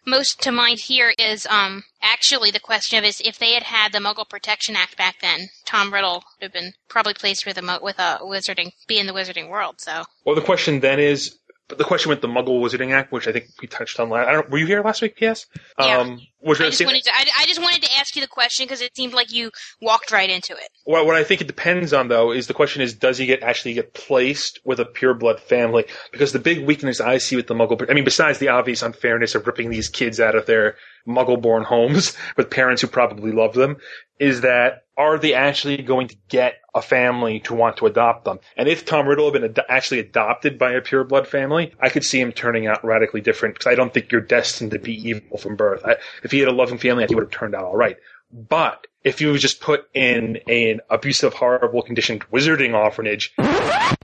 most 0.05 0.41
to 0.41 0.51
mind 0.51 0.79
here 0.79 1.13
is 1.17 1.47
um 1.49 1.85
actually 2.01 2.51
the 2.51 2.59
question 2.59 2.99
of 2.99 3.05
is 3.05 3.21
if 3.23 3.39
they 3.39 3.53
had 3.53 3.63
had 3.63 3.93
the 3.93 3.99
Muggle 3.99 4.27
Protection 4.29 4.75
Act 4.75 4.97
back 4.97 5.21
then, 5.21 5.47
Tom 5.65 5.93
Riddle 5.93 6.15
would 6.15 6.43
have 6.43 6.53
been 6.53 6.73
probably 6.89 7.13
placed 7.13 7.45
with 7.45 7.57
a 7.57 7.79
with 7.81 7.97
a 7.97 8.19
wizarding 8.23 8.73
be 8.87 8.99
in 8.99 9.07
the 9.07 9.13
wizarding 9.13 9.49
world. 9.49 9.75
So 9.79 10.03
Well, 10.25 10.35
the 10.35 10.41
question 10.41 10.81
then 10.81 10.99
is, 10.99 11.37
but 11.67 11.77
the 11.77 11.83
question 11.83 12.09
with 12.09 12.21
the 12.21 12.27
Muggle 12.27 12.61
Wizarding 12.61 12.91
Act, 12.91 13.11
which 13.11 13.27
I 13.27 13.31
think 13.31 13.45
we 13.61 13.67
touched 13.67 13.99
on 13.99 14.09
last. 14.09 14.27
I 14.27 14.33
don't, 14.33 14.49
were 14.49 14.59
you 14.59 14.67
here 14.67 14.83
last 14.83 15.01
week? 15.01 15.15
Yes. 15.19 15.47
Um, 15.77 16.19
was 16.41 16.61
I 16.61 16.69
just 16.69 16.85
wanted 16.85 17.03
to 17.03 17.11
I, 17.11 17.25
I 17.39 17.45
just 17.47 17.59
wanted 17.59 17.81
to 17.81 17.89
ask 17.97 18.15
you 18.15 18.21
the 18.21 18.27
question 18.27 18.65
because 18.65 18.81
it 18.81 18.95
seemed 18.95 19.13
like 19.13 19.33
you 19.33 19.49
walked 19.81 20.11
right 20.11 20.29
into 20.29 20.53
it. 20.53 20.69
Well, 20.85 21.05
what 21.05 21.15
I 21.15 21.23
think 21.23 21.41
it 21.41 21.47
depends 21.47 21.91
on 21.91 22.07
though 22.07 22.31
is 22.31 22.45
the 22.45 22.53
question 22.53 22.83
is 22.83 22.93
does 22.93 23.17
he 23.17 23.25
get 23.25 23.41
actually 23.41 23.73
get 23.73 23.95
placed 23.95 24.59
with 24.63 24.79
a 24.79 24.85
pureblood 24.85 25.39
family? 25.39 25.85
Because 26.11 26.33
the 26.33 26.39
big 26.39 26.65
weakness 26.65 27.01
I 27.01 27.17
see 27.17 27.35
with 27.35 27.47
the 27.47 27.55
Muggle, 27.55 27.89
I 27.89 27.93
mean, 27.95 28.05
besides 28.05 28.37
the 28.37 28.49
obvious 28.49 28.83
unfairness 28.83 29.33
of 29.33 29.47
ripping 29.47 29.71
these 29.71 29.89
kids 29.89 30.19
out 30.19 30.35
of 30.35 30.45
their 30.45 30.75
Muggle-born 31.07 31.63
homes 31.63 32.15
with 32.37 32.51
parents 32.51 32.83
who 32.83 32.87
probably 32.87 33.31
love 33.31 33.55
them, 33.55 33.77
is 34.19 34.41
that 34.41 34.84
are 34.97 35.17
they 35.17 35.33
actually 35.33 35.77
going 35.77 36.07
to 36.07 36.15
get 36.29 36.55
a 36.73 36.81
family 36.81 37.41
to 37.41 37.53
want 37.53 37.77
to 37.77 37.85
adopt 37.85 38.25
them? 38.25 38.39
And 38.55 38.69
if 38.69 38.85
Tom 38.85 39.07
Riddle 39.07 39.31
had 39.31 39.41
been 39.41 39.51
ad- 39.51 39.65
actually 39.67 39.99
adopted 39.99 40.57
by 40.57 40.73
a 40.73 40.81
pureblood 40.81 41.27
family, 41.27 41.73
I 41.79 41.89
could 41.89 42.03
see 42.03 42.19
him 42.19 42.31
turning 42.31 42.67
out 42.67 42.83
radically 42.85 43.21
different 43.21 43.55
because 43.55 43.67
I 43.67 43.75
don't 43.75 43.93
think 43.93 44.11
you're 44.11 44.21
destined 44.21 44.71
to 44.71 44.79
be 44.79 45.09
evil 45.09 45.37
from 45.37 45.55
birth. 45.55 45.83
I, 45.85 45.95
if 46.23 46.31
he 46.31 46.39
had 46.39 46.47
a 46.47 46.53
loving 46.53 46.77
family, 46.77 47.03
I 47.03 47.07
think 47.07 47.11
he 47.11 47.15
would 47.15 47.25
have 47.25 47.39
turned 47.39 47.55
out 47.55 47.65
all 47.65 47.75
right. 47.75 47.97
But 48.35 48.87
if 49.05 49.21
you 49.21 49.37
just 49.37 49.61
put 49.61 49.87
in 49.93 50.39
an 50.49 50.81
abusive, 50.89 51.33
horrible, 51.33 51.81
conditioned 51.81 52.25
wizarding 52.31 52.73
orphanage, 52.73 53.33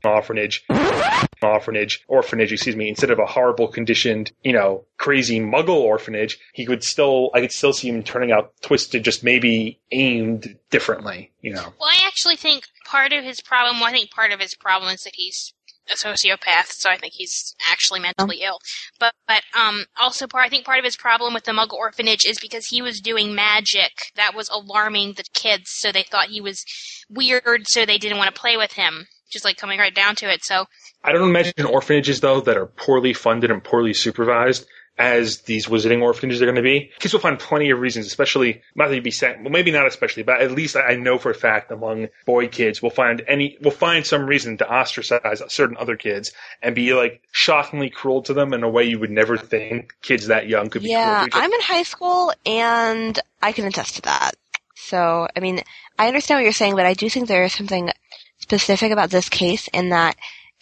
orphanage, 0.05 0.63
orphanage, 1.41 2.05
orphanage, 2.07 2.53
excuse 2.53 2.77
me, 2.77 2.87
instead 2.87 3.11
of 3.11 3.19
a 3.19 3.25
horrible, 3.25 3.67
conditioned, 3.67 4.31
you 4.41 4.53
know, 4.53 4.85
crazy 4.97 5.41
muggle 5.41 5.81
orphanage, 5.81 6.39
he 6.53 6.65
could 6.65 6.81
still, 6.81 7.29
I 7.33 7.41
could 7.41 7.51
still 7.51 7.73
see 7.73 7.89
him 7.89 8.03
turning 8.03 8.31
out 8.31 8.53
twisted, 8.61 9.03
just 9.03 9.21
maybe 9.21 9.81
aimed 9.91 10.57
differently, 10.69 11.33
you 11.41 11.51
know. 11.53 11.73
Well, 11.77 11.89
I 11.89 12.07
actually 12.07 12.37
think 12.37 12.67
part 12.85 13.11
of 13.11 13.25
his 13.25 13.41
problem. 13.41 13.81
Well, 13.81 13.89
I 13.89 13.91
think 13.91 14.11
part 14.11 14.31
of 14.31 14.39
his 14.39 14.55
problem 14.55 14.93
is 14.93 15.03
that 15.03 15.15
he's 15.15 15.53
a 15.89 15.95
sociopath, 15.95 16.67
so 16.67 16.89
I 16.89 16.97
think 16.97 17.13
he's 17.13 17.55
actually 17.69 17.99
mentally 17.99 18.41
ill. 18.43 18.59
But 18.99 19.13
but 19.27 19.43
um 19.57 19.85
also 19.99 20.27
part 20.27 20.45
I 20.45 20.49
think 20.49 20.65
part 20.65 20.79
of 20.79 20.85
his 20.85 20.95
problem 20.95 21.33
with 21.33 21.45
the 21.45 21.51
Muggle 21.51 21.77
orphanage 21.77 22.25
is 22.27 22.39
because 22.39 22.67
he 22.67 22.81
was 22.81 22.99
doing 23.01 23.35
magic 23.35 23.91
that 24.15 24.35
was 24.35 24.49
alarming 24.49 25.13
the 25.13 25.23
kids, 25.33 25.65
so 25.67 25.91
they 25.91 26.03
thought 26.03 26.27
he 26.27 26.41
was 26.41 26.63
weird, 27.09 27.67
so 27.67 27.85
they 27.85 27.97
didn't 27.97 28.17
want 28.17 28.33
to 28.33 28.39
play 28.39 28.57
with 28.57 28.73
him. 28.73 29.07
Just 29.31 29.45
like 29.45 29.55
coming 29.55 29.79
right 29.79 29.95
down 29.95 30.15
to 30.17 30.31
it. 30.31 30.43
So 30.43 30.65
I 31.03 31.13
don't 31.13 31.29
imagine 31.29 31.65
orphanages 31.65 32.19
though 32.19 32.41
that 32.41 32.57
are 32.57 32.65
poorly 32.65 33.13
funded 33.13 33.49
and 33.49 33.63
poorly 33.63 33.93
supervised 33.93 34.65
as 35.01 35.41
these 35.41 35.65
wizarding 35.65 36.03
orphanages 36.03 36.43
are 36.43 36.45
going 36.45 36.55
to 36.55 36.61
be. 36.61 36.91
Kids 36.99 37.11
will 37.11 37.19
find 37.19 37.39
plenty 37.39 37.71
of 37.71 37.79
reasons, 37.79 38.05
especially 38.05 38.61
not 38.75 38.89
to 38.89 39.01
be 39.01 39.09
sad, 39.09 39.41
well, 39.41 39.49
maybe 39.49 39.71
not 39.71 39.87
especially, 39.87 40.21
but 40.21 40.41
at 40.41 40.51
least 40.51 40.75
I 40.75 40.95
know 40.95 41.17
for 41.17 41.31
a 41.31 41.35
fact 41.35 41.71
among 41.71 42.09
boy 42.25 42.47
kids 42.47 42.83
will 42.83 42.91
find 42.91 43.23
any, 43.27 43.57
will 43.61 43.71
find 43.71 44.05
some 44.05 44.27
reason 44.27 44.57
to 44.57 44.71
ostracize 44.71 45.41
certain 45.47 45.75
other 45.77 45.95
kids 45.95 46.33
and 46.61 46.75
be 46.75 46.93
like 46.93 47.23
shockingly 47.31 47.89
cruel 47.89 48.21
to 48.23 48.35
them 48.35 48.53
in 48.53 48.63
a 48.63 48.69
way 48.69 48.83
you 48.83 48.99
would 48.99 49.09
never 49.09 49.37
think 49.37 49.95
kids 50.03 50.27
that 50.27 50.47
young 50.47 50.69
could 50.69 50.83
be 50.83 50.89
Yeah. 50.89 51.25
I'm 51.33 51.51
in 51.51 51.61
high 51.61 51.83
school 51.83 52.31
and 52.45 53.19
I 53.41 53.53
can 53.53 53.65
attest 53.65 53.95
to 53.95 54.01
that. 54.03 54.33
So, 54.75 55.27
I 55.35 55.39
mean, 55.39 55.61
I 55.97 56.07
understand 56.07 56.37
what 56.37 56.43
you're 56.43 56.53
saying, 56.53 56.75
but 56.75 56.85
I 56.85 56.93
do 56.93 57.09
think 57.09 57.27
there 57.27 57.43
is 57.43 57.53
something 57.53 57.89
specific 58.37 58.91
about 58.91 59.09
this 59.09 59.29
case 59.29 59.67
in 59.69 59.89
that 59.89 60.15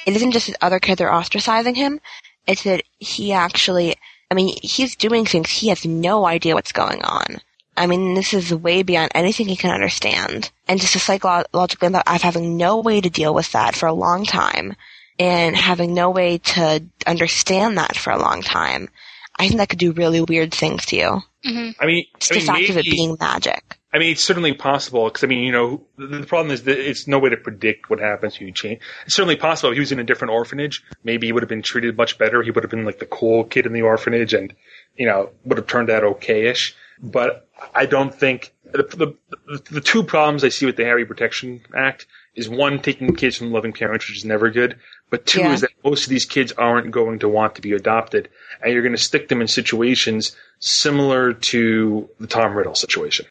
it 0.06 0.16
isn't 0.16 0.32
just 0.32 0.48
that 0.48 0.58
other 0.62 0.80
kids 0.80 1.02
are 1.02 1.12
ostracizing 1.12 1.76
him, 1.76 2.00
it's 2.48 2.64
that 2.64 2.84
he 3.00 3.34
actually, 3.34 3.96
I 4.32 4.36
mean, 4.36 4.56
he's 4.62 4.96
doing 4.96 5.26
things 5.26 5.50
he 5.50 5.70
has 5.70 5.86
no 5.86 6.26
idea 6.26 6.56
what's 6.56 6.72
going 6.72 7.04
on. 7.04 7.42
I 7.76 7.88
mean, 7.88 8.14
this 8.14 8.34
is 8.34 8.54
way 8.54 8.84
beyond 8.84 9.12
anything 9.16 9.48
he 9.48 9.56
can 9.56 9.72
understand. 9.72 10.52
And 10.68 10.82
just 10.82 10.96
a 10.96 11.00
psychological 11.00 11.88
impact 11.88 12.10
of 12.10 12.22
having 12.22 12.58
no 12.58 12.80
way 12.80 13.00
to 13.00 13.10
deal 13.10 13.34
with 13.34 13.52
that 13.54 13.76
for 13.76 13.88
a 13.88 13.94
long 13.94 14.26
time 14.26 14.76
and 15.18 15.56
having 15.56 15.94
no 15.94 16.10
way 16.10 16.38
to 16.40 16.84
understand 17.08 17.78
that 17.78 17.96
for 17.96 18.12
a 18.12 18.20
long 18.20 18.42
time, 18.42 18.90
I 19.38 19.48
think 19.48 19.60
that 19.60 19.70
could 19.70 19.80
do 19.80 19.94
really 19.94 20.22
weird 20.22 20.54
things 20.54 20.86
to 20.88 20.96
you. 20.98 21.22
Mm-hmm. 21.46 21.82
I 21.82 21.86
mean, 21.86 22.06
Just 22.20 22.32
I 22.32 22.36
the 22.36 22.40
mean, 22.40 22.48
fact 22.48 22.70
of 22.70 22.78
it 22.78 22.86
being 22.86 23.18
magic. 23.20 23.79
I 23.92 23.98
mean, 23.98 24.12
it's 24.12 24.24
certainly 24.24 24.54
possible 24.54 25.06
because 25.06 25.24
I 25.24 25.28
mean, 25.28 25.44
you 25.44 25.52
know, 25.52 25.82
the, 25.98 26.08
the 26.08 26.26
problem 26.26 26.54
is 26.54 26.64
that 26.64 26.78
it's 26.78 27.08
no 27.08 27.18
way 27.18 27.30
to 27.30 27.38
predict 27.38 27.90
what 27.90 28.00
happens 28.00 28.40
when 28.40 28.48
you 28.48 28.54
change. 28.54 28.82
It's 29.06 29.16
certainly 29.16 29.36
possible 29.36 29.72
if 29.72 29.76
he 29.76 29.80
was 29.80 29.92
in 29.92 30.00
a 30.00 30.04
different 30.04 30.32
orphanage, 30.32 30.84
maybe 31.04 31.28
he 31.28 31.34
would 31.34 31.44
have 31.44 31.50
been 31.50 31.64
treated 31.64 31.98
much 31.98 32.18
better. 32.18 32.44
He 32.44 32.52
would 32.52 32.64
have 32.64 32.72
been 32.72 32.86
like 32.86 33.00
the 33.00 33.06
cool 33.08 33.44
kid 33.46 33.66
in 33.66 33.74
the 33.74 33.82
orphanage, 33.82 34.34
and 34.34 34.54
you 34.96 35.08
know, 35.08 35.32
would 35.46 35.58
have 35.58 35.68
turned 35.68 35.90
out 35.90 36.04
okayish. 36.04 36.74
But 37.02 37.48
I 37.74 37.86
don't 37.86 38.14
think 38.14 38.54
the, 38.72 38.84
the 38.84 39.16
the 39.48 39.72
the 39.72 39.82
two 39.82 40.04
problems 40.04 40.44
I 40.44 40.50
see 40.50 40.66
with 40.66 40.76
the 40.76 40.84
Harry 40.84 41.06
Protection 41.06 41.62
Act 41.76 42.06
is 42.36 42.48
one 42.48 42.80
taking 42.82 43.16
kids 43.16 43.38
from 43.38 43.52
loving 43.52 43.74
parents, 43.74 44.08
which 44.08 44.18
is 44.18 44.26
never 44.26 44.50
good. 44.52 44.78
But 45.10 45.26
two 45.26 45.40
Yeah. 45.40 45.54
is 45.54 45.62
that 45.62 45.72
most 45.84 46.04
of 46.04 46.10
these 46.10 46.26
kids 46.26 46.52
aren't 46.52 46.92
going 46.92 47.20
to 47.20 47.30
want 47.30 47.56
to 47.56 47.62
be 47.62 47.74
adopted, 47.74 48.30
and 48.62 48.72
you're 48.72 48.84
going 48.84 48.96
to 48.96 49.02
stick 49.02 49.30
them 49.30 49.42
in 49.42 49.48
situations 49.48 50.36
similar 50.60 51.34
to 51.34 52.10
the 52.20 52.28
Tom 52.28 52.54
Riddle 52.54 52.76
situation. 52.76 53.26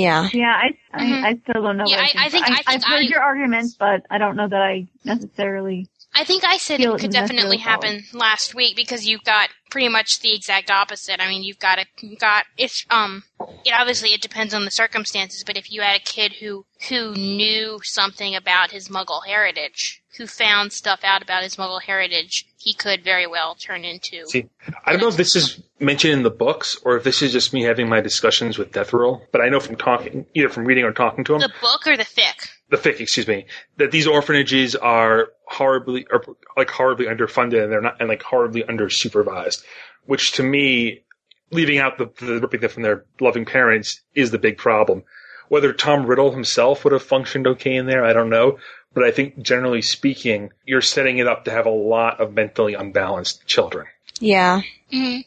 Yeah. 0.00 0.28
Yeah, 0.32 0.54
I 0.54 0.68
I, 0.92 1.02
Mhm. 1.04 1.24
I 1.24 1.34
still 1.50 1.62
don't 1.62 1.76
know. 1.76 1.84
Yeah, 1.86 1.96
what 1.98 2.16
I- 2.16 2.26
I 2.26 2.28
think- 2.30 2.44
I 2.44 2.54
think 2.54 2.68
I've 2.68 2.84
heard 2.84 2.98
I- 3.04 3.08
your 3.08 3.20
arguments, 3.20 3.76
but 3.78 4.06
I 4.10 4.18
don't 4.18 4.36
know 4.36 4.48
that 4.48 4.60
I 4.62 4.86
necessarily. 5.04 5.88
I 6.14 6.24
think 6.24 6.44
I 6.44 6.56
said 6.56 6.80
it 6.80 6.88
it 6.88 7.00
could 7.00 7.12
definitely 7.12 7.58
happen 7.58 8.04
last 8.12 8.54
week 8.54 8.76
because 8.76 9.06
you've 9.06 9.24
got 9.24 9.48
pretty 9.70 9.88
much 9.88 10.20
the 10.20 10.34
exact 10.34 10.70
opposite. 10.70 11.20
I 11.20 11.28
mean, 11.28 11.44
you've 11.44 11.58
got 11.58 11.78
a 11.78 11.86
you've 12.00 12.18
got 12.18 12.46
if 12.58 12.84
um 12.90 13.22
it 13.64 13.72
obviously 13.72 14.10
it 14.10 14.20
depends 14.20 14.52
on 14.52 14.64
the 14.64 14.70
circumstances, 14.70 15.44
but 15.44 15.56
if 15.56 15.70
you 15.70 15.82
had 15.82 15.96
a 15.96 16.04
kid 16.04 16.34
who 16.34 16.66
who 16.88 17.12
knew 17.14 17.80
something 17.84 18.34
about 18.34 18.72
his 18.72 18.88
Muggle 18.88 19.24
heritage, 19.26 20.02
who 20.18 20.26
found 20.26 20.72
stuff 20.72 21.00
out 21.04 21.22
about 21.22 21.44
his 21.44 21.56
Muggle 21.56 21.80
heritage, 21.80 22.46
he 22.58 22.74
could 22.74 23.04
very 23.04 23.26
well 23.26 23.54
turn 23.54 23.84
into 23.84 24.26
See, 24.26 24.48
I 24.84 24.92
don't 24.92 25.00
know 25.00 25.08
if 25.08 25.16
this 25.16 25.36
is 25.36 25.62
mentioned 25.78 26.12
in 26.12 26.22
the 26.24 26.30
books 26.30 26.76
or 26.84 26.96
if 26.96 27.04
this 27.04 27.22
is 27.22 27.32
just 27.32 27.52
me 27.52 27.62
having 27.62 27.88
my 27.88 28.00
discussions 28.00 28.58
with 28.58 28.72
Death 28.72 28.92
Roll, 28.92 29.22
but 29.32 29.40
I 29.40 29.48
know 29.48 29.60
from 29.60 29.76
talking, 29.76 30.26
either 30.34 30.48
from 30.48 30.64
reading 30.64 30.84
or 30.84 30.92
talking 30.92 31.24
to 31.24 31.34
him, 31.34 31.40
the 31.40 31.52
book 31.60 31.86
or 31.86 31.96
the 31.96 32.04
fic. 32.04 32.48
The 32.70 32.76
fic, 32.76 33.00
excuse 33.00 33.28
me, 33.28 33.46
that 33.76 33.90
these 33.90 34.06
orphanages 34.06 34.74
are 34.76 35.28
horribly, 35.44 36.06
or 36.10 36.24
like 36.56 36.70
horribly 36.70 37.06
underfunded 37.06 37.62
and 37.62 37.72
they're 37.72 37.80
not, 37.80 37.96
and 38.00 38.08
like 38.08 38.22
horribly 38.22 38.64
under 38.64 38.88
supervised, 38.88 39.64
which 40.06 40.32
to 40.32 40.42
me, 40.42 41.02
leaving 41.50 41.78
out 41.78 41.98
the, 41.98 42.10
the 42.24 42.40
ripping 42.40 42.60
them 42.60 42.70
from 42.70 42.82
their 42.84 43.04
loving 43.20 43.44
parents 43.44 44.00
is 44.14 44.30
the 44.30 44.38
big 44.38 44.56
problem. 44.56 45.02
Whether 45.48 45.72
Tom 45.72 46.06
Riddle 46.06 46.30
himself 46.30 46.84
would 46.84 46.92
have 46.92 47.02
functioned 47.02 47.46
okay 47.46 47.74
in 47.74 47.86
there, 47.86 48.04
I 48.04 48.12
don't 48.12 48.30
know. 48.30 48.58
But 48.92 49.04
I 49.04 49.10
think 49.10 49.40
generally 49.40 49.82
speaking, 49.82 50.50
you're 50.64 50.80
setting 50.80 51.18
it 51.18 51.26
up 51.26 51.44
to 51.44 51.50
have 51.50 51.66
a 51.66 51.70
lot 51.70 52.20
of 52.20 52.34
mentally 52.34 52.74
unbalanced 52.74 53.46
children. 53.46 53.86
Yeah. 54.18 54.62
Mm-hmm. 54.92 55.20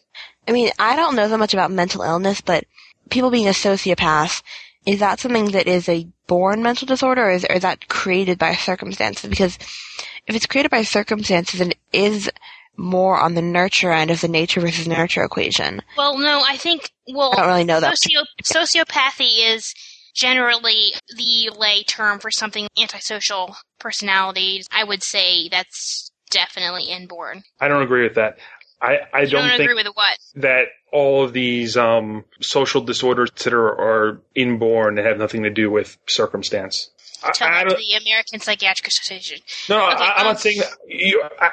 I 0.48 0.52
mean, 0.52 0.72
I 0.78 0.96
don't 0.96 1.16
know 1.16 1.28
that 1.28 1.38
much 1.38 1.54
about 1.54 1.72
mental 1.72 2.02
illness, 2.02 2.42
but 2.42 2.66
people 3.10 3.32
being 3.32 3.48
a 3.48 3.52
sociopath, 3.52 4.44
is 4.86 5.00
that 5.00 5.20
something 5.20 5.52
that 5.52 5.68
is 5.68 5.88
a 5.88 6.08
born 6.28 6.62
mental 6.64 6.86
disorder 6.86 7.26
or 7.26 7.32
is, 7.32 7.46
or 7.50 7.56
is 7.56 7.62
that 7.62 7.88
created 7.88 8.38
by 8.38 8.54
circumstances? 8.54 9.30
Because 9.30 9.58
if 10.28 10.36
it's 10.36 10.46
created 10.46 10.72
by 10.72 10.84
circumstances, 10.84 11.60
then 11.60 11.72
it 11.72 11.78
is 11.92 12.32
more 12.76 13.20
on 13.20 13.36
the 13.36 13.42
nurture 13.42 13.92
end 13.92 14.12
of 14.12 14.22
the 14.22 14.28
nature 14.28 14.60
versus 14.62 14.88
nurture 14.88 15.24
equation. 15.24 15.82
Well, 15.98 16.18
no, 16.18 16.44
I 16.46 16.58
think 16.58 16.90
well, 17.08 17.34
I 17.34 17.42
don't 17.42 17.48
really 17.48 17.64
know 17.64 17.80
that. 17.80 17.98
Socio- 17.98 18.26
sociopathy 18.44 19.54
is 19.54 19.74
generally 20.16 20.94
the 21.16 21.52
lay 21.58 21.84
term 21.84 22.20
for 22.20 22.32
something 22.32 22.68
antisocial 22.80 23.56
personality. 23.80 24.64
I 24.72 24.84
would 24.84 25.04
say 25.04 25.50
that's 25.50 26.12
definitely 26.32 26.86
inborn. 26.86 27.44
I 27.60 27.68
don't 27.68 27.84
agree 27.84 28.04
with 28.04 28.16
that. 28.16 28.38
I, 28.84 28.98
I 29.14 29.22
You 29.22 29.28
don't 29.30 29.48
don't 29.48 29.58
think 29.58 29.72
agree 29.72 29.84
with 29.84 29.88
what? 29.96 30.18
that 30.36 30.66
all 30.92 31.24
of 31.24 31.32
these 31.32 31.78
um, 31.78 32.26
social 32.42 32.82
disorders 32.82 33.32
that 33.44 33.54
are, 33.54 33.70
are 33.70 34.22
inborn 34.36 34.98
and 35.00 35.08
have 35.08 35.18
nothing 35.18 35.44
to 35.44 35.50
do 35.50 35.72
with 35.72 35.98
circumstance. 36.08 36.90
I, 37.24 37.32
Tell 37.32 37.48
I 37.48 37.64
don't, 37.64 37.78
the 37.78 37.94
American 38.06 38.40
Psychiatric 38.42 38.88
Association. 38.88 39.40
no, 39.70 39.78
no, 39.78 39.86
Okay, 39.94 40.04
I, 40.04 40.12
I'm 40.16 40.20
um, 40.20 40.26
not 40.34 40.40
saying 40.42 40.58
that. 40.60 40.70
You, 40.88 41.24
I, 41.40 41.52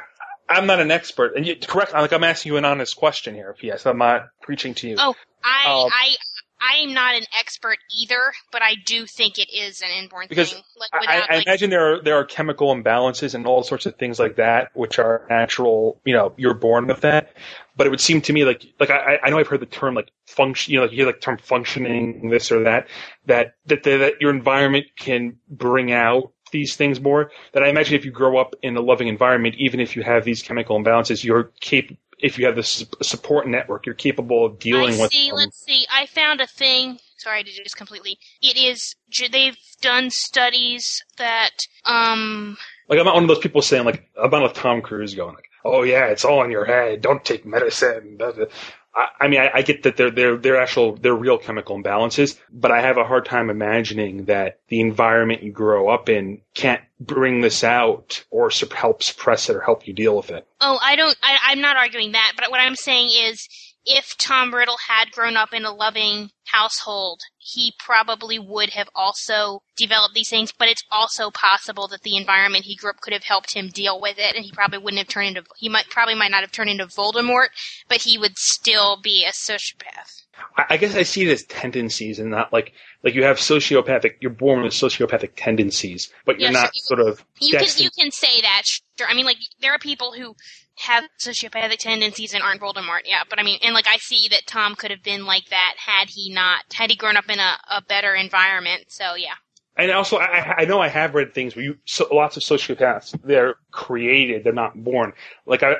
I'm 0.48 0.66
not 0.66 0.80
an 0.80 0.90
expert, 0.90 1.36
and 1.36 1.46
you, 1.46 1.54
correct. 1.54 1.92
Like 1.92 2.12
I'm 2.12 2.24
asking 2.24 2.50
you 2.52 2.58
an 2.58 2.64
honest 2.64 2.96
question 2.96 3.34
here. 3.36 3.54
Yes, 3.62 3.86
I'm 3.86 3.98
not 3.98 4.30
preaching 4.42 4.74
to 4.74 4.88
you. 4.88 4.96
Oh, 4.98 5.14
I, 5.44 5.70
Um, 5.84 5.90
I, 5.92 6.16
I'm 6.60 6.92
not 6.92 7.14
an 7.14 7.24
expert 7.38 7.78
either, 7.98 8.32
but 8.52 8.62
I 8.62 8.74
do 8.84 9.06
think 9.06 9.38
it 9.38 9.48
is 9.52 9.80
an 9.80 9.88
inborn 9.90 10.26
Because 10.28 10.52
thing. 10.52 10.62
Like 10.78 10.90
I, 10.92 10.98
without, 11.00 11.30
I 11.30 11.36
like, 11.36 11.46
imagine 11.46 11.70
there 11.70 11.94
are 11.94 12.02
there 12.02 12.16
are 12.16 12.24
chemical 12.24 12.74
imbalances 12.74 13.34
and 13.34 13.46
all 13.46 13.62
sorts 13.62 13.86
of 13.86 13.96
things 13.96 14.18
like 14.18 14.36
that, 14.36 14.70
which 14.74 14.98
are 14.98 15.26
natural. 15.30 16.00
You 16.04 16.14
know, 16.14 16.34
you're 16.36 16.54
born 16.54 16.86
with 16.86 17.00
that. 17.00 17.34
But 17.76 17.86
it 17.86 17.90
would 17.90 18.00
seem 18.00 18.20
to 18.22 18.32
me 18.32 18.44
like 18.44 18.66
like 18.78 18.90
I, 18.90 19.18
I 19.22 19.30
know 19.30 19.38
I've 19.38 19.48
heard 19.48 19.60
the 19.60 19.66
term 19.66 19.94
like 19.94 20.10
function. 20.26 20.72
You 20.72 20.78
know, 20.78 20.84
like 20.84 20.92
you 20.92 20.98
hear 20.98 21.06
like 21.06 21.16
the 21.16 21.22
term 21.22 21.38
functioning 21.38 22.28
this 22.28 22.52
or 22.52 22.64
that. 22.64 22.88
That 23.26 23.54
that 23.66 23.82
that 23.84 24.14
your 24.20 24.30
environment 24.30 24.86
can 24.98 25.38
bring 25.48 25.92
out 25.92 26.32
these 26.52 26.76
things 26.76 27.00
more. 27.00 27.30
That 27.52 27.62
I 27.62 27.68
imagine 27.68 27.94
if 27.94 28.04
you 28.04 28.10
grow 28.10 28.38
up 28.38 28.54
in 28.62 28.76
a 28.76 28.80
loving 28.80 29.08
environment, 29.08 29.54
even 29.58 29.80
if 29.80 29.96
you 29.96 30.02
have 30.02 30.24
these 30.24 30.42
chemical 30.42 30.78
imbalances, 30.78 31.24
you're 31.24 31.52
cap- 31.60 31.96
If 32.22 32.38
you 32.38 32.46
have 32.46 32.56
this 32.56 32.84
support 33.02 33.46
network, 33.48 33.86
you're 33.86 33.94
capable 33.94 34.44
of 34.46 34.58
dealing 34.58 34.92
with. 34.92 35.00
I 35.00 35.02
with 35.02 35.12
see. 35.12 35.28
them. 35.28 35.36
Let's 35.36 35.64
see. 35.64 35.86
I 35.92 36.06
found 36.06 36.40
a 36.40 36.46
thing. 36.46 36.98
Sorry 37.18 37.44
to 37.44 37.50
do 37.50 37.62
this 37.62 37.74
completely. 37.74 38.18
It 38.40 38.56
is. 38.56 38.94
They've 39.30 39.56
done 39.80 40.10
studies 40.10 41.02
that. 41.18 41.56
Um. 41.84 42.56
Like 42.88 42.98
I'm 42.98 43.04
not 43.04 43.14
one 43.14 43.24
of 43.24 43.28
those 43.28 43.38
people 43.38 43.62
saying 43.62 43.84
like 43.84 44.10
I'm 44.20 44.30
not 44.30 44.42
with 44.42 44.54
Tom 44.54 44.82
Cruise 44.82 45.14
going 45.14 45.34
like, 45.34 45.48
oh 45.64 45.82
yeah, 45.82 46.06
it's 46.06 46.24
all 46.24 46.42
in 46.44 46.50
your 46.50 46.64
head. 46.64 47.00
Don't 47.00 47.24
take 47.24 47.46
medicine. 47.46 48.16
blah, 48.16 48.32
blah. 48.32 48.46
I, 48.94 49.06
I 49.20 49.28
mean, 49.28 49.40
I, 49.40 49.50
I 49.54 49.62
get 49.62 49.84
that 49.84 49.96
they're 49.96 50.10
they're 50.10 50.36
they're 50.36 50.60
actual 50.60 50.96
they're 50.96 51.14
real 51.14 51.38
chemical 51.38 51.80
imbalances, 51.80 52.38
but 52.52 52.70
I 52.70 52.80
have 52.80 52.96
a 52.96 53.04
hard 53.04 53.24
time 53.24 53.50
imagining 53.50 54.24
that 54.26 54.58
the 54.68 54.80
environment 54.80 55.42
you 55.42 55.52
grow 55.52 55.88
up 55.88 56.08
in 56.08 56.40
can't 56.54 56.82
bring 56.98 57.40
this 57.40 57.62
out 57.64 58.24
or 58.30 58.50
sup- 58.50 58.72
help 58.72 59.02
suppress 59.02 59.48
it 59.48 59.56
or 59.56 59.60
help 59.60 59.86
you 59.86 59.94
deal 59.94 60.16
with 60.16 60.30
it. 60.30 60.46
Oh, 60.60 60.78
I 60.82 60.96
don't. 60.96 61.16
I, 61.22 61.38
I'm 61.44 61.60
not 61.60 61.76
arguing 61.76 62.12
that. 62.12 62.32
But 62.36 62.50
what 62.50 62.60
I'm 62.60 62.76
saying 62.76 63.10
is, 63.12 63.48
if 63.84 64.16
Tom 64.18 64.54
Riddle 64.54 64.76
had 64.88 65.10
grown 65.12 65.36
up 65.36 65.52
in 65.52 65.64
a 65.64 65.72
loving 65.72 66.30
household, 66.46 67.20
he 67.38 67.72
probably 67.78 68.38
would 68.38 68.70
have 68.70 68.88
also 68.94 69.62
developed 69.76 70.14
these 70.14 70.28
things. 70.28 70.52
But 70.52 70.68
it's 70.68 70.84
also 70.90 71.30
possible 71.30 71.88
that 71.88 72.02
the 72.02 72.16
environment 72.16 72.64
he 72.64 72.76
grew 72.76 72.90
up 72.90 73.00
could 73.00 73.12
have 73.12 73.24
helped 73.24 73.54
him 73.54 73.68
deal 73.68 74.00
with 74.00 74.18
it, 74.18 74.34
and 74.36 74.44
he 74.44 74.52
probably 74.52 74.78
wouldn't 74.78 74.98
have 74.98 75.08
turned 75.08 75.28
into. 75.36 75.44
He 75.58 75.68
might 75.68 75.88
probably 75.88 76.14
might 76.14 76.30
not 76.30 76.42
have 76.42 76.52
turned 76.52 76.70
into 76.70 76.86
Voldemort, 76.86 77.48
but 77.88 78.02
he 78.02 78.18
would 78.18 78.36
still 78.38 79.00
be 79.02 79.24
a 79.24 79.32
sociopath. 79.32 80.22
I, 80.56 80.78
guess 80.78 80.94
I 80.96 81.02
see 81.02 81.28
it 81.28 81.32
as 81.32 81.44
tendencies 81.44 82.18
and 82.18 82.30
not 82.30 82.50
like 82.52 82.72
like 83.02 83.14
you 83.14 83.24
have 83.24 83.36
sociopathic. 83.36 84.14
You're 84.20 84.30
born 84.30 84.62
with 84.62 84.72
sociopathic 84.72 85.32
tendencies, 85.36 86.10
but 86.24 86.40
you're 86.40 86.50
Yes, 86.50 86.62
not 86.62 86.70
you- 86.74 86.80
sort 86.82 87.00
of 87.00 87.24
You 87.40 87.58
can 87.58 87.68
you 87.76 87.90
can 87.98 88.10
say 88.10 88.40
that. 88.40 88.62
Sure. 88.64 89.06
I 89.06 89.14
mean, 89.14 89.26
like 89.26 89.36
there 89.60 89.72
are 89.72 89.78
people 89.78 90.12
who 90.12 90.34
have 90.80 91.04
sociopathic 91.18 91.78
tendencies 91.78 92.32
and 92.34 92.42
aren't 92.42 92.60
Voldemort. 92.60 93.00
Yeah, 93.04 93.22
but 93.28 93.38
I 93.38 93.42
mean, 93.42 93.58
and 93.62 93.74
like 93.74 93.86
I 93.88 93.98
see 93.98 94.28
that 94.30 94.46
Tom 94.46 94.74
could 94.74 94.90
have 94.90 95.02
been 95.02 95.26
like 95.26 95.48
that 95.50 95.74
had 95.76 96.08
he 96.08 96.32
not 96.32 96.64
had 96.72 96.90
he 96.90 96.96
grown 96.96 97.16
up 97.16 97.28
in 97.28 97.38
a, 97.38 97.58
a 97.70 97.82
better 97.82 98.14
environment. 98.14 98.84
So 98.88 99.14
yeah. 99.14 99.34
And 99.76 99.90
also, 99.92 100.18
I, 100.18 100.54
I 100.58 100.64
know 100.64 100.80
I 100.80 100.88
have 100.88 101.14
read 101.14 101.32
things 101.32 101.54
where 101.54 101.64
you 101.64 101.78
so, 101.84 102.06
lots 102.12 102.36
of 102.36 102.42
sociopaths 102.42 103.18
they're 103.22 103.56
created, 103.70 104.44
they're 104.44 104.52
not 104.52 104.82
born. 104.82 105.12
Like 105.46 105.62
I, 105.62 105.76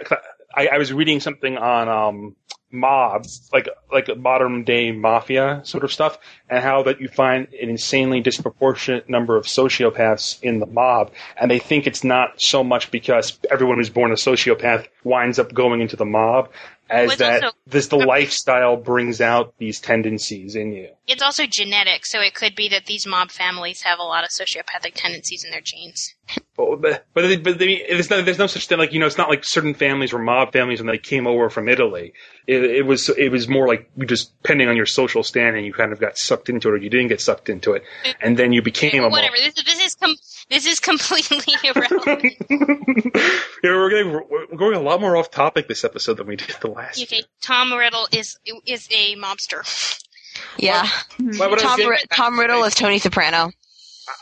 I, 0.55 0.69
I 0.69 0.79
was 0.79 0.93
reading 0.93 1.21
something 1.21 1.57
on 1.57 1.89
um, 1.89 2.37
mob, 2.73 3.27
like 3.53 3.69
like 3.93 4.09
modern 4.17 4.65
day 4.65 4.93
mafia 4.93 5.61
sort 5.65 5.85
of 5.85 5.93
stuff, 5.93 6.19
and 6.49 6.63
how 6.63 6.83
that 6.85 7.01
you 7.01 7.09
find 7.09 7.49
an 7.61 7.69
insanely 7.69 8.21
disproportionate 8.21 9.09
number 9.09 9.37
of 9.37 9.45
sociopaths 9.45 10.41
in 10.43 10.61
the 10.61 10.67
mob, 10.67 11.13
and 11.41 11.51
they 11.51 11.59
think 11.59 11.87
it's 11.87 12.05
not 12.05 12.41
so 12.41 12.63
much 12.63 12.91
because 12.91 13.39
everyone 13.51 13.79
who's 13.79 13.91
born 13.91 14.11
a 14.11 14.15
sociopath 14.15 14.87
winds 15.05 15.39
up 15.39 15.53
going 15.53 15.81
into 15.81 15.97
the 15.97 16.05
mob, 16.05 16.49
as 16.91 17.09
Well, 17.09 17.17
that 17.19 17.45
also- 17.45 17.57
this 17.67 17.87
the 17.87 17.97
lifestyle 17.97 18.77
brings 18.77 19.21
out 19.21 19.55
these 19.59 19.81
tendencies 19.81 20.57
in 20.57 20.73
you. 20.73 20.89
It's 21.07 21.23
also 21.23 21.47
genetic, 21.47 22.05
so 22.05 22.21
it 22.21 22.35
could 22.35 22.55
be 22.55 22.69
that 22.69 22.87
these 22.87 23.07
mob 23.07 23.31
families 23.31 23.83
have 23.83 23.99
a 23.99 24.03
lot 24.03 24.25
of 24.25 24.31
sociopathic 24.31 24.93
tendencies 24.95 25.45
in 25.45 25.51
their 25.51 25.61
genes. 25.61 26.15
But 26.57 26.81
but 26.81 27.07
but, 27.15 27.59
there's 27.59 28.11
no 28.11 28.23
there's 28.23 28.39
no 28.39 28.47
such 28.47 28.67
thing 28.67 28.79
like 28.79 28.93
you 28.93 29.01
know 29.01 29.07
it's 29.07 29.19
not 29.19 29.29
like 29.29 29.45
certain 29.45 29.75
families 29.75 30.13
were 30.13 30.21
mob 30.21 30.53
families 30.53 30.81
when 30.81 30.87
they 30.87 30.99
came 30.99 31.27
over 31.27 31.49
from 31.51 31.69
Italy. 31.69 32.13
It, 32.47 32.63
it 32.65 32.87
was 32.87 33.09
it 33.09 33.31
was 33.31 33.49
more 33.49 33.67
like 33.67 33.91
you 33.97 34.07
just 34.07 34.41
depending 34.43 34.69
on 34.69 34.77
your 34.77 34.87
social 34.87 35.23
standing, 35.23 35.65
you 35.65 35.73
kind 35.73 35.93
of 35.93 36.01
got 36.01 36.19
sucked 36.19 36.49
into 36.49 36.69
it 36.69 36.73
or 36.73 36.77
you 36.77 36.91
didn't 36.91 37.09
get 37.09 37.21
sucked 37.21 37.49
into 37.49 37.73
it, 37.73 37.85
and 38.21 38.37
then 38.37 38.53
you 38.53 38.63
became 38.63 39.01
a 39.01 39.03
mob. 39.03 39.13
Whatever. 39.13 39.37
This, 39.37 39.55
this 39.55 39.81
is 39.81 39.95
com- 39.95 40.17
this 40.51 40.67
is 40.67 40.81
completely 40.81 41.55
irrelevant. 41.65 42.35
Yeah, 43.63 43.73
we're 43.77 43.91
getting 43.91 44.13
we're 44.13 44.57
going 44.57 44.75
a 44.75 44.81
lot 44.81 45.03
more 45.03 45.17
off 45.17 45.31
topic 45.31 45.69
this 45.69 45.85
episode 45.85 46.15
than 46.15 46.27
we 46.27 46.37
did 46.37 46.55
the 46.63 46.69
last. 46.69 47.03
okay, 47.03 47.23
Tom 47.43 47.73
Riddle 47.75 48.09
is 48.11 48.39
is 48.67 48.89
a 48.91 49.17
mobster. 49.17 49.63
Yeah. 50.59 50.83
What- 50.83 50.91
mm-hmm. 51.19 51.39
what 51.39 51.59
Tom, 51.59 51.77
getting 51.77 51.91
Ri- 51.91 51.99
at- 52.03 52.11
Tom 52.11 52.39
Riddle 52.39 52.65
is 52.65 52.75
Tony 52.75 52.99
Soprano. 52.99 53.51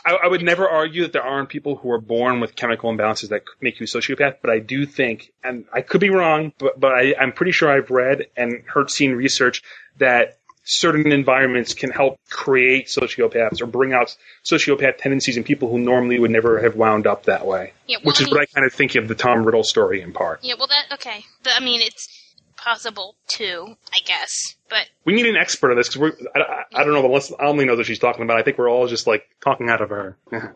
I, 0.05 0.17
I 0.23 0.27
would 0.27 0.43
never 0.43 0.67
argue 0.67 1.03
that 1.03 1.13
there 1.13 1.23
aren't 1.23 1.47
people 1.49 1.77
who 1.77 1.89
are 1.91 2.01
born 2.01 2.41
with 2.41 2.55
chemical 2.55 2.91
imbalances 2.91 3.29
that 3.29 3.43
make 3.61 3.79
you 3.79 3.85
a 3.85 3.87
sociopath, 3.87 4.35
but 4.41 4.51
I 4.51 4.59
do 4.59 4.85
think, 4.85 5.31
and 5.43 5.65
I 5.73 5.81
could 5.81 6.01
be 6.01 6.09
wrong, 6.09 6.51
but, 6.59 6.79
but 6.79 6.91
I, 6.91 7.15
I'm 7.19 7.31
pretty 7.31 7.53
sure 7.53 7.69
I've 7.69 7.89
read 7.89 8.27
and 8.37 8.63
heard 8.67 8.91
seen 8.91 9.13
research 9.13 9.63
that 9.97 10.38
certain 10.69 11.11
environments 11.11 11.73
can 11.73 11.89
help 11.89 12.19
create 12.29 12.85
sociopaths 12.87 13.59
or 13.59 13.65
bring 13.65 13.91
out 13.91 14.15
sociopath 14.43 14.97
tendencies 14.99 15.35
in 15.35 15.43
people 15.43 15.67
who 15.67 15.79
normally 15.79 16.19
would 16.19 16.29
never 16.29 16.61
have 16.61 16.75
wound 16.75 17.07
up 17.07 17.23
that 17.23 17.47
way. 17.47 17.73
Yeah, 17.87 17.97
well, 17.97 18.11
which 18.11 18.21
I 18.21 18.25
is 18.25 18.29
what 18.29 18.41
I 18.41 18.45
kind 18.45 18.67
of 18.67 18.73
think 18.73 18.93
of 18.93 19.07
the 19.07 19.15
Tom 19.15 19.43
Riddle 19.43 19.63
story 19.63 20.01
in 20.01 20.13
part. 20.13 20.43
Yeah, 20.43 20.53
well, 20.59 20.67
that 20.67 20.93
okay. 20.93 21.25
But, 21.41 21.53
I 21.57 21.59
mean, 21.59 21.81
it's 21.81 22.07
possible 22.55 23.15
too, 23.27 23.75
I 23.91 23.99
guess. 24.05 24.55
But 24.69 24.87
We 25.05 25.13
need 25.13 25.25
an 25.25 25.37
expert 25.37 25.71
on 25.71 25.77
this 25.77 25.89
because 25.89 26.01
we're, 26.01 26.29
I, 26.35 26.39
I, 26.39 26.81
I 26.81 26.83
don't 26.83 26.93
know, 26.93 27.03
unless 27.03 27.33
I 27.33 27.45
only 27.45 27.65
know 27.65 27.75
that 27.75 27.85
she's 27.85 27.99
talking 27.99 28.23
about. 28.23 28.37
I 28.37 28.43
think 28.43 28.59
we're 28.59 28.69
all 28.69 28.87
just 28.87 29.07
like 29.07 29.27
talking 29.43 29.69
out 29.69 29.81
of 29.81 29.89
her. 29.89 30.17
I 30.31 30.37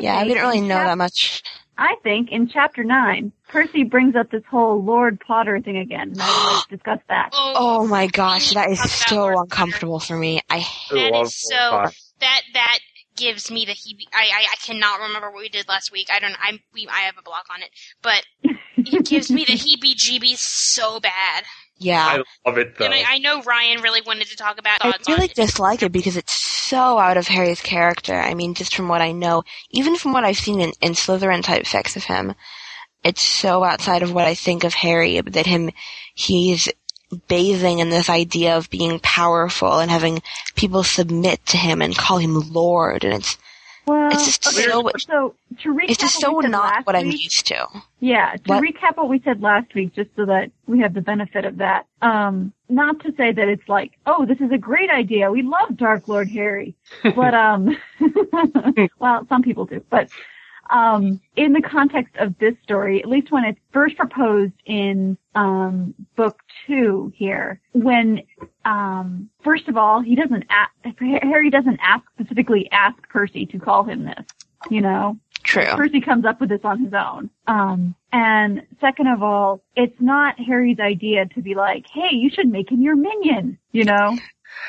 Yeah, 0.00 0.14
I 0.14 0.20
think 0.20 0.34
didn't 0.34 0.42
really 0.42 0.60
know 0.60 0.84
that 0.84 0.98
much. 0.98 1.42
I 1.78 1.96
think 2.02 2.30
in 2.30 2.48
chapter 2.48 2.84
nine, 2.84 3.32
Percy 3.48 3.84
brings 3.84 4.14
up 4.14 4.30
this 4.30 4.42
whole 4.50 4.82
Lord 4.84 5.20
Potter 5.20 5.60
thing 5.60 5.78
again. 5.78 6.10
And 6.10 6.20
I'd 6.20 6.54
like 6.54 6.68
to 6.68 6.76
discuss 6.76 6.98
that. 7.08 7.30
Oh, 7.32 7.54
oh 7.56 7.86
my 7.86 8.06
gosh, 8.06 8.52
that 8.52 8.70
is 8.70 8.80
so 8.80 9.40
uncomfortable 9.40 9.98
for 9.98 10.16
me. 10.16 10.40
I 10.50 10.66
that 10.90 11.20
is 11.22 11.34
so 11.34 11.56
that 12.20 12.42
that 12.52 12.78
gives 13.16 13.50
me 13.50 13.64
the 13.64 13.72
heebie. 13.72 14.08
I, 14.12 14.22
I 14.22 14.46
I 14.52 14.56
cannot 14.64 15.00
remember 15.00 15.30
what 15.30 15.40
we 15.40 15.48
did 15.48 15.68
last 15.68 15.90
week. 15.92 16.08
I 16.12 16.20
don't. 16.20 16.36
I'm 16.42 16.60
we. 16.72 16.86
I 16.88 17.00
have 17.02 17.16
a 17.18 17.22
block 17.22 17.46
on 17.52 17.62
it, 17.62 17.70
but 18.02 18.24
it 18.76 19.06
gives 19.06 19.30
me 19.30 19.44
the 19.44 19.52
heebie-jeebies 19.54 20.38
so 20.38 21.00
bad. 21.00 21.44
Yeah. 21.80 22.22
I 22.44 22.48
love 22.48 22.58
it 22.58 22.76
though. 22.76 22.84
And 22.84 22.94
I, 22.94 23.04
I 23.06 23.18
know 23.18 23.42
Ryan 23.42 23.80
really 23.80 24.02
wanted 24.02 24.28
to 24.28 24.36
talk 24.36 24.58
about 24.58 24.82
I 24.82 24.92
thoughts 24.92 25.08
on 25.08 25.14
really 25.14 25.26
it. 25.26 25.34
dislike 25.34 25.82
it 25.82 25.90
because 25.90 26.16
it's 26.16 26.34
so 26.34 26.98
out 26.98 27.16
of 27.16 27.26
Harry's 27.26 27.60
character. 27.60 28.14
I 28.14 28.34
mean, 28.34 28.54
just 28.54 28.76
from 28.76 28.88
what 28.88 29.00
I 29.00 29.12
know, 29.12 29.42
even 29.70 29.96
from 29.96 30.12
what 30.12 30.24
I've 30.24 30.36
seen 30.36 30.60
in, 30.60 30.72
in 30.80 30.92
Slytherin 30.92 31.42
type 31.42 31.64
fics 31.64 31.96
of 31.96 32.04
him, 32.04 32.34
it's 33.02 33.26
so 33.26 33.64
outside 33.64 34.02
of 34.02 34.12
what 34.12 34.26
I 34.26 34.34
think 34.34 34.62
of 34.62 34.74
Harry 34.74 35.20
that 35.20 35.46
him, 35.46 35.70
he's 36.14 36.68
bathing 37.28 37.78
in 37.78 37.88
this 37.88 38.08
idea 38.08 38.56
of 38.56 38.70
being 38.70 39.00
powerful 39.00 39.80
and 39.80 39.90
having 39.90 40.22
people 40.54 40.84
submit 40.84 41.44
to 41.46 41.56
him 41.56 41.82
and 41.82 41.96
call 41.96 42.18
him 42.18 42.52
Lord, 42.52 43.04
and 43.04 43.14
it's 43.14 43.36
Well, 43.90 44.12
it's 44.12 44.24
just 44.24 44.46
okay, 44.46 44.70
so 44.70 44.90
so 44.98 45.34
to 45.62 45.74
recap, 45.74 45.84
it's 45.90 45.98
just 45.98 46.20
so 46.20 46.38
not 46.40 46.86
what 46.86 46.94
I'm 46.94 47.10
used 47.10 47.46
to. 47.48 47.66
Yeah, 47.98 48.32
to 48.34 48.42
What? 48.46 48.62
recap 48.62 48.96
what 48.96 49.08
we 49.08 49.20
said 49.24 49.42
last 49.42 49.74
week, 49.74 49.94
just 49.94 50.10
so 50.14 50.26
that 50.26 50.52
we 50.68 50.78
have 50.78 50.94
the 50.94 51.00
benefit 51.00 51.44
of 51.44 51.56
that. 51.56 51.86
Um, 52.00 52.52
not 52.68 53.00
to 53.00 53.12
say 53.16 53.32
that 53.32 53.48
it's 53.48 53.68
like, 53.68 53.92
oh, 54.06 54.24
this 54.26 54.40
is 54.40 54.52
a 54.52 54.58
great 54.58 54.90
idea. 54.90 55.28
We 55.30 55.42
love 55.42 55.76
Dark 55.76 56.06
Lord 56.06 56.28
Harry, 56.28 56.76
but 57.02 57.34
um, 57.46 57.76
well, 59.00 59.26
some 59.28 59.42
people 59.42 59.64
do. 59.64 59.84
But 59.90 60.08
um, 60.70 61.20
in 61.36 61.52
the 61.52 61.62
context 61.62 62.14
of 62.16 62.38
this 62.38 62.54
story, 62.62 63.02
at 63.02 63.08
least 63.08 63.30
when 63.30 63.44
it's 63.44 63.58
first 63.72 63.96
proposed 63.96 64.52
in 64.64 65.16
um, 65.34 65.94
book 66.16 66.40
two 66.66 67.12
here, 67.16 67.60
when 67.72 68.22
um, 68.64 69.28
first 69.42 69.68
of 69.68 69.76
all, 69.76 70.00
he 70.00 70.14
doesn't 70.14 70.44
ask, 70.48 70.70
Harry 71.22 71.50
doesn't 71.50 71.78
ask 71.82 72.04
specifically 72.14 72.68
ask 72.70 72.96
Percy 73.08 73.46
to 73.46 73.58
call 73.58 73.84
him 73.84 74.04
this, 74.04 74.24
you 74.70 74.80
know. 74.80 75.18
True. 75.42 75.64
Percy 75.74 76.00
comes 76.00 76.26
up 76.26 76.40
with 76.40 76.50
this 76.50 76.60
on 76.64 76.84
his 76.84 76.92
own. 76.92 77.30
Um, 77.46 77.94
and 78.12 78.62
second 78.80 79.08
of 79.08 79.22
all, 79.22 79.62
it's 79.74 79.98
not 80.00 80.38
Harry's 80.38 80.78
idea 80.78 81.26
to 81.26 81.42
be 81.42 81.54
like, 81.54 81.86
hey, 81.92 82.14
you 82.14 82.30
should 82.30 82.48
make 82.48 82.70
him 82.70 82.82
your 82.82 82.94
minion, 82.94 83.58
you 83.72 83.84
know? 83.84 84.16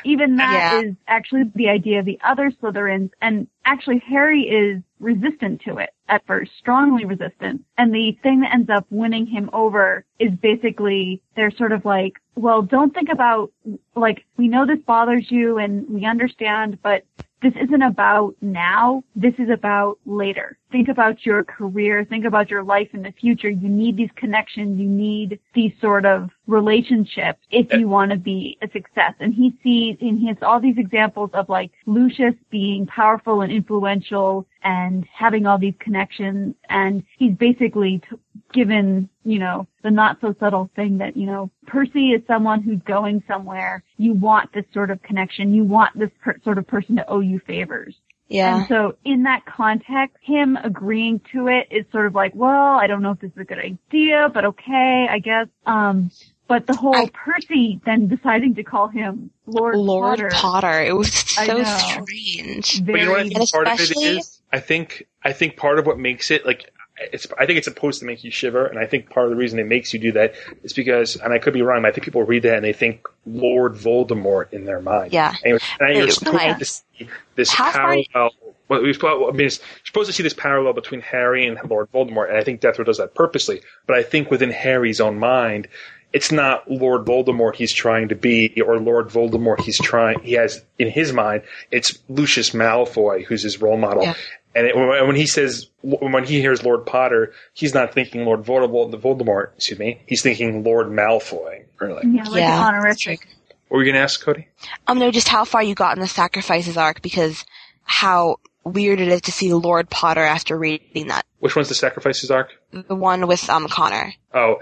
Even 0.04 0.38
that 0.38 0.66
is 0.72 0.88
Yeah. 0.88 0.94
actually 1.08 1.44
the 1.56 1.70
idea 1.70 2.00
of 2.00 2.06
the 2.06 2.20
other 2.24 2.52
Slytherins, 2.52 3.12
and 3.22 3.48
actually 3.66 4.00
Harry 4.00 4.44
is 4.44 4.82
resistant 5.00 5.62
to 5.62 5.78
it 5.78 5.92
at 6.10 6.26
first, 6.26 6.52
strongly 6.58 7.06
resistant. 7.06 7.64
And 7.78 7.94
the 7.94 8.18
thing 8.24 8.42
that 8.42 8.54
ends 8.54 8.70
up 8.70 8.86
winning 8.90 9.26
him 9.26 9.50
over 9.54 10.06
is 10.20 10.32
basically 10.42 11.22
they're 11.36 11.52
sort 11.52 11.72
of 11.72 11.86
like, 11.86 12.14
well, 12.36 12.62
don't 12.62 12.94
think 12.94 13.10
about 13.10 13.52
like 13.96 14.26
we 14.38 14.48
know 14.48 14.66
this 14.66 14.80
bothers 14.86 15.30
you 15.30 15.58
and 15.58 15.88
we 15.90 16.06
understand, 16.06 16.80
but 16.82 17.04
this 17.42 17.54
isn't 17.62 17.82
about 17.82 18.36
now. 18.42 19.04
This 19.16 19.34
is 19.40 19.50
about 19.50 19.98
later. 20.06 20.58
Think 20.72 20.88
about 20.88 21.26
your 21.26 21.44
career. 21.44 22.06
Think 22.06 22.26
about 22.26 22.50
your 22.50 22.64
life 22.64 22.90
in 22.94 23.02
the 23.02 23.12
future. 23.12 23.50
You 23.50 23.68
need 23.68 23.98
these 23.98 24.10
connections. 24.16 24.80
You 24.80 24.88
need 24.88 25.40
these 25.54 25.74
sort 25.82 26.06
of 26.06 26.30
relationships 26.48 27.40
if 27.52 27.74
you 27.74 27.88
want 27.88 28.12
to 28.12 28.18
be 28.18 28.58
a 28.62 28.70
success. 28.72 29.14
And 29.20 29.34
he 29.34 29.54
sees, 29.62 29.98
and 30.00 30.18
he 30.18 30.28
has 30.28 30.38
all 30.42 30.62
these 30.62 30.78
examples 30.78 31.30
of 31.34 31.50
like 31.50 31.72
Lucius 31.86 32.36
being 32.50 32.88
powerful 32.88 33.42
and 33.42 33.52
influential 33.52 34.48
and 34.64 35.06
having 35.14 35.46
all 35.46 35.58
these 35.58 35.74
connections. 35.80 36.56
And 36.70 37.04
he's 37.18 37.36
basically 37.36 38.02
t- 38.10 38.16
given, 38.54 39.10
you 39.26 39.40
know, 39.40 39.68
the 39.84 39.92
not 39.92 40.20
so 40.22 40.34
subtle 40.40 40.70
thing 40.76 40.98
that, 41.00 41.18
you 41.18 41.26
know, 41.26 41.50
Percy 41.68 42.12
is 42.12 42.22
someone 42.28 42.62
who's 42.62 42.82
going 42.86 43.24
somewhere. 43.28 43.84
You 43.98 44.14
want 44.14 44.54
this 44.54 44.66
sort 44.74 44.90
of 44.90 45.02
connection. 45.04 45.54
You 45.54 45.64
want 45.66 45.98
this 46.00 46.12
per- 46.24 46.40
sort 46.44 46.58
of 46.58 46.68
person 46.68 46.96
to 46.96 47.10
owe 47.10 47.20
you 47.20 47.40
favors. 47.46 47.96
Yeah. 48.32 48.60
And 48.60 48.68
so 48.68 48.96
in 49.04 49.24
that 49.24 49.46
context, 49.46 50.16
him 50.22 50.58
agreeing 50.64 51.20
to 51.34 51.48
it 51.48 51.68
is 51.70 51.86
sort 51.92 52.06
of 52.06 52.16
like, 52.16 52.34
well, 52.34 52.78
I 52.78 52.88
don't 52.88 53.02
know 53.02 53.12
if 53.12 53.20
this 53.20 53.32
is 53.32 53.38
a 53.38 53.44
good 53.44 53.60
idea, 53.60 54.30
but 54.34 54.46
okay, 54.46 55.08
I 55.10 55.20
guess. 55.20 55.48
Um, 55.66 56.12
but 56.48 56.68
the 56.68 56.76
whole 56.76 57.08
Percy 57.10 57.80
then 57.86 58.08
deciding 58.08 58.56
to 58.56 58.64
call 58.64 58.88
him 58.88 59.32
Lord, 59.46 59.76
Lord 59.76 60.20
Potter. 60.20 60.30
Potter. 60.34 60.82
It 60.84 60.96
was 60.96 61.36
I 61.38 61.46
so 61.48 61.58
know. 61.58 61.78
strange. 61.78 62.86
But 62.86 62.96
you 63.00 63.06
know 63.06 63.12
what 63.12 63.20
I 63.22 63.30
think 63.30 63.52
part 63.52 63.68
of 63.68 63.74
it 63.74 63.82
especially- 63.82 64.22
I 64.54 64.60
think 64.60 65.08
I 65.24 65.32
think 65.34 65.56
part 65.56 65.80
of 65.80 65.86
what 65.86 65.98
makes 65.98 66.30
it 66.30 66.46
like 66.46 66.70
it's 67.14 67.28
I 67.38 67.46
think 67.46 67.58
it's 67.58 67.68
supposed 67.68 68.00
to 68.00 68.06
make 68.06 68.24
you 68.24 68.32
shiver, 68.32 68.66
and 68.66 68.78
I 68.80 68.86
think 68.86 69.10
part 69.10 69.26
of 69.26 69.32
the 69.32 69.36
reason 69.36 69.60
it 69.60 69.68
makes 69.68 69.94
you 69.94 70.00
do 70.00 70.12
that 70.14 70.34
is 70.64 70.74
because, 70.74 71.16
and 71.16 71.34
I 71.34 71.40
could 71.40 71.54
be 71.54 71.62
wrong, 71.62 71.82
but 71.82 71.90
I 71.90 71.92
think 71.92 72.06
people 72.06 72.24
read 72.24 72.44
that 72.44 72.56
and 72.56 72.64
they 72.66 72.74
think 72.74 73.08
Lord 73.26 73.74
Voldemort 73.74 74.52
in 74.54 74.66
their 74.66 74.82
mind. 74.82 75.14
Yeah. 75.14 75.34
and, 75.44 75.60
and 75.80 75.98
you're 75.98 76.10
supposed 76.10 76.60
to 76.60 76.66
see 76.66 77.10
this 77.36 77.52
How 77.52 77.72
far- 77.72 77.82
parallel. 78.14 78.32
Well, 78.68 78.82
we're 78.84 78.94
supposed, 78.94 79.34
I 79.34 79.38
mean, 79.38 79.48
it's- 79.48 79.60
you're 79.60 79.86
supposed 79.86 80.08
to 80.08 80.14
see 80.14 80.24
this 80.24 80.34
parallel 80.34 80.74
between 80.74 81.02
Harry 81.02 81.46
and 81.46 81.58
Lord 81.70 81.92
Voldemort, 81.92 82.30
and 82.30 82.38
I 82.38 82.44
think 82.44 82.62
Death 82.62 82.80
Row 82.80 82.86
does 82.86 83.00
that 83.00 83.14
purposely. 83.16 83.62
But 83.86 83.98
I 83.98 84.04
think 84.04 84.32
within 84.32 84.50
Harry's 84.52 85.02
own 85.02 85.20
mind, 85.20 85.68
it's 86.14 86.32
not 86.32 86.70
Lord 86.70 87.06
Voldemort 87.06 87.56
he's 87.56 87.74
trying 87.74 88.10
to 88.10 88.16
be, 88.16 88.62
or 88.62 88.80
Lord 88.80 89.08
Voldemort 89.10 89.62
he's 89.62 89.80
trying. 89.80 90.20
He 90.22 90.34
has 90.34 90.62
in 90.78 90.90
his 90.90 91.14
mind, 91.14 91.44
it's 91.70 91.98
Lucius 92.10 92.52
Malfoy 92.52 93.24
who's 93.26 93.44
his 93.44 93.62
role 93.62 93.78
model. 93.78 94.04
Yeah. 94.04 94.14
And 94.54 94.68
it, 94.68 94.76
when 94.76 95.08
when 95.08 95.16
he 95.16 95.28
says, 95.28 95.70
when 95.82 96.24
he 96.26 96.42
hears 96.42 96.64
Lord 96.64 96.86
Potter, 96.86 97.34
he's 97.54 97.74
not 97.74 97.94
thinking 97.94 98.26
Lord 98.26 98.44
Voldemort, 98.44 98.94
Voldemort, 99.00 99.54
excuse 99.56 99.80
me. 99.80 100.02
He's 100.08 100.22
thinking 100.22 100.64
Lord 100.64 100.88
Malfoy. 100.88 101.64
Really. 101.80 102.08
Yeah, 102.16 102.24
like 102.24 102.42
Yeah. 102.42 102.58
an 102.60 102.68
honorific. 102.68 103.28
What 103.70 103.78
were 103.78 103.84
you 103.84 103.92
going 103.92 104.00
to 104.00 104.04
ask, 104.04 104.22
Cody? 104.22 104.48
Um, 104.88 105.00
no, 105.00 105.12
just 105.12 105.30
how 105.30 105.46
far 105.46 105.64
you 105.64 105.74
got 105.76 105.96
in 105.96 106.02
the 106.02 106.08
sacrifices 106.08 106.76
arc 106.76 107.02
because 107.02 107.46
how 107.84 108.38
weird 108.66 109.00
it 109.00 109.08
is 109.08 109.22
to 109.22 109.32
see 109.32 109.54
Lord 109.54 109.90
Potter 109.90 110.22
after 110.22 110.58
reading 110.58 111.08
that. 111.08 111.26
Which 111.40 111.56
one's 111.56 111.70
the 111.70 111.76
sacrifices 111.76 112.30
arc? 112.30 112.50
The 112.72 112.96
one 112.96 113.28
with 113.28 113.50
um 113.50 113.68
Connor. 113.70 114.14
Oh, 114.34 114.58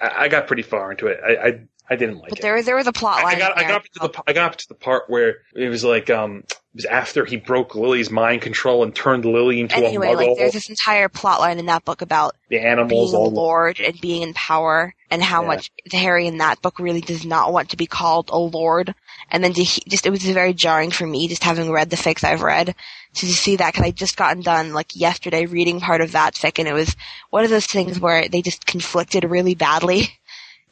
I, 0.00 0.24
I 0.24 0.28
got 0.28 0.46
pretty 0.46 0.62
far 0.62 0.92
into 0.92 1.08
it. 1.08 1.18
I, 1.24 1.36
I, 1.48 1.60
I 1.88 1.96
didn't 1.96 2.16
like 2.16 2.30
But 2.30 2.38
it. 2.38 2.40
But 2.40 2.42
there 2.42 2.62
there 2.62 2.76
was 2.76 2.86
a 2.86 2.92
plot 2.92 3.22
line. 3.22 3.36
I 3.36 3.38
got, 3.38 3.58
I 3.58 3.62
got 3.62 3.72
up 3.72 3.82
to 3.84 4.00
the, 4.00 4.22
I 4.26 4.32
got 4.32 4.52
up 4.52 4.56
to 4.56 4.68
the 4.68 4.74
part 4.74 5.04
where 5.08 5.36
it 5.54 5.68
was 5.68 5.84
like, 5.84 6.08
um, 6.08 6.44
it 6.48 6.58
was 6.74 6.84
after 6.86 7.24
he 7.24 7.36
broke 7.36 7.74
Lily's 7.74 8.10
mind 8.10 8.42
control 8.42 8.82
and 8.82 8.94
turned 8.94 9.24
Lily 9.24 9.60
into 9.60 9.76
Anyway, 9.76 10.08
a 10.08 10.16
like 10.16 10.36
there's 10.36 10.54
this 10.54 10.68
entire 10.70 11.08
plot 11.08 11.40
line 11.40 11.58
in 11.58 11.66
that 11.66 11.84
book 11.84 12.00
about 12.02 12.34
the 12.48 12.58
animals 12.58 13.12
being 13.12 13.22
a 13.22 13.28
lord 13.28 13.80
and 13.80 14.00
being 14.00 14.22
in 14.22 14.34
power 14.34 14.94
and 15.10 15.22
how 15.22 15.42
Yeah. 15.42 15.48
much 15.48 15.70
Harry 15.92 16.26
in 16.26 16.38
that 16.38 16.62
book 16.62 16.78
really 16.78 17.00
does 17.00 17.24
not 17.24 17.52
want 17.52 17.70
to 17.70 17.76
be 17.76 17.86
called 17.86 18.30
a 18.30 18.38
lord. 18.38 18.94
And 19.30 19.42
then 19.44 19.52
to 19.54 19.62
he, 19.62 19.82
just, 19.88 20.06
it 20.06 20.10
was 20.10 20.22
very 20.24 20.52
jarring 20.52 20.90
for 20.90 21.06
me 21.06 21.28
just 21.28 21.44
having 21.44 21.70
read 21.70 21.90
the 21.90 21.96
fics 21.96 22.24
I've 22.24 22.42
read 22.42 22.74
to 23.14 23.26
see 23.26 23.56
that 23.56 23.72
because 23.72 23.86
I 23.86 23.90
just 23.92 24.16
gotten 24.16 24.42
done 24.42 24.72
like 24.72 24.96
yesterday 24.96 25.46
reading 25.46 25.80
part 25.80 26.00
of 26.00 26.12
that 26.12 26.34
fic 26.34 26.58
and 26.58 26.66
it 26.66 26.72
was 26.74 26.96
one 27.30 27.44
of 27.44 27.50
those 27.50 27.66
things 27.66 28.00
where 28.00 28.28
they 28.28 28.42
just 28.42 28.66
conflicted 28.66 29.24
really 29.24 29.54
badly. 29.54 30.08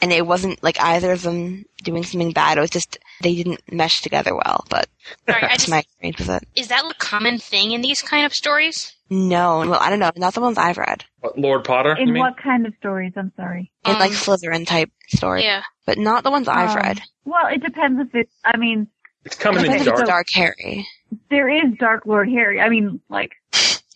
And 0.02 0.12
it 0.12 0.26
wasn't 0.26 0.62
like 0.62 0.78
either 0.80 1.12
of 1.12 1.22
them 1.22 1.64
doing 1.84 2.02
something 2.02 2.32
bad. 2.32 2.58
It 2.58 2.60
was 2.60 2.70
just, 2.70 2.98
they 3.22 3.34
didn't 3.36 3.60
mesh 3.72 4.02
together 4.02 4.34
well, 4.34 4.64
but 4.68 4.88
Sorry, 5.28 5.40
that's 5.42 5.54
just, 5.64 5.70
my 5.70 5.78
experience 5.78 6.18
with 6.18 6.28
it. 6.30 6.48
is 6.56 6.68
that 6.68 6.84
a 6.84 6.94
common 6.98 7.38
thing 7.38 7.70
in 7.70 7.80
these 7.82 8.02
kind 8.02 8.26
of 8.26 8.34
stories? 8.34 8.94
No, 9.08 9.58
well, 9.60 9.78
I 9.80 9.90
don't 9.90 9.98
know. 10.00 10.10
Not 10.16 10.34
the 10.34 10.40
ones 10.40 10.58
I've 10.58 10.78
read. 10.78 11.04
What, 11.20 11.38
Lord 11.38 11.64
Potter? 11.64 11.94
you 11.96 12.02
In 12.04 12.12
mean? 12.14 12.20
what 12.22 12.36
kind 12.36 12.66
of 12.66 12.74
stories? 12.78 13.12
I'm 13.16 13.32
sorry. 13.36 13.70
In 13.86 13.92
like 13.94 14.10
Um, 14.10 14.16
Slytherin 14.16 14.66
type 14.66 14.90
stories. 15.08 15.44
Yeah. 15.44 15.62
But 15.86 15.98
not 15.98 16.24
the 16.24 16.30
ones 16.30 16.48
I've 16.48 16.70
Um, 16.70 16.76
read. 16.76 17.00
Well, 17.24 17.46
it 17.52 17.62
depends 17.62 18.00
if 18.00 18.14
it's, 18.14 18.34
I 18.44 18.56
mean, 18.56 18.88
It's 19.24 19.36
coming 19.36 19.58
in 19.60 19.64
Depends 19.70 19.86
if 19.86 19.92
dark. 19.94 20.00
it's 20.00 20.08
Dark 20.08 20.26
Harry. 20.34 20.86
there 21.30 21.48
is 21.48 21.74
Dark 21.78 22.06
Lord 22.06 22.28
Harry. 22.28 22.60
I 22.60 22.68
mean, 22.68 23.00
like, 23.08 23.32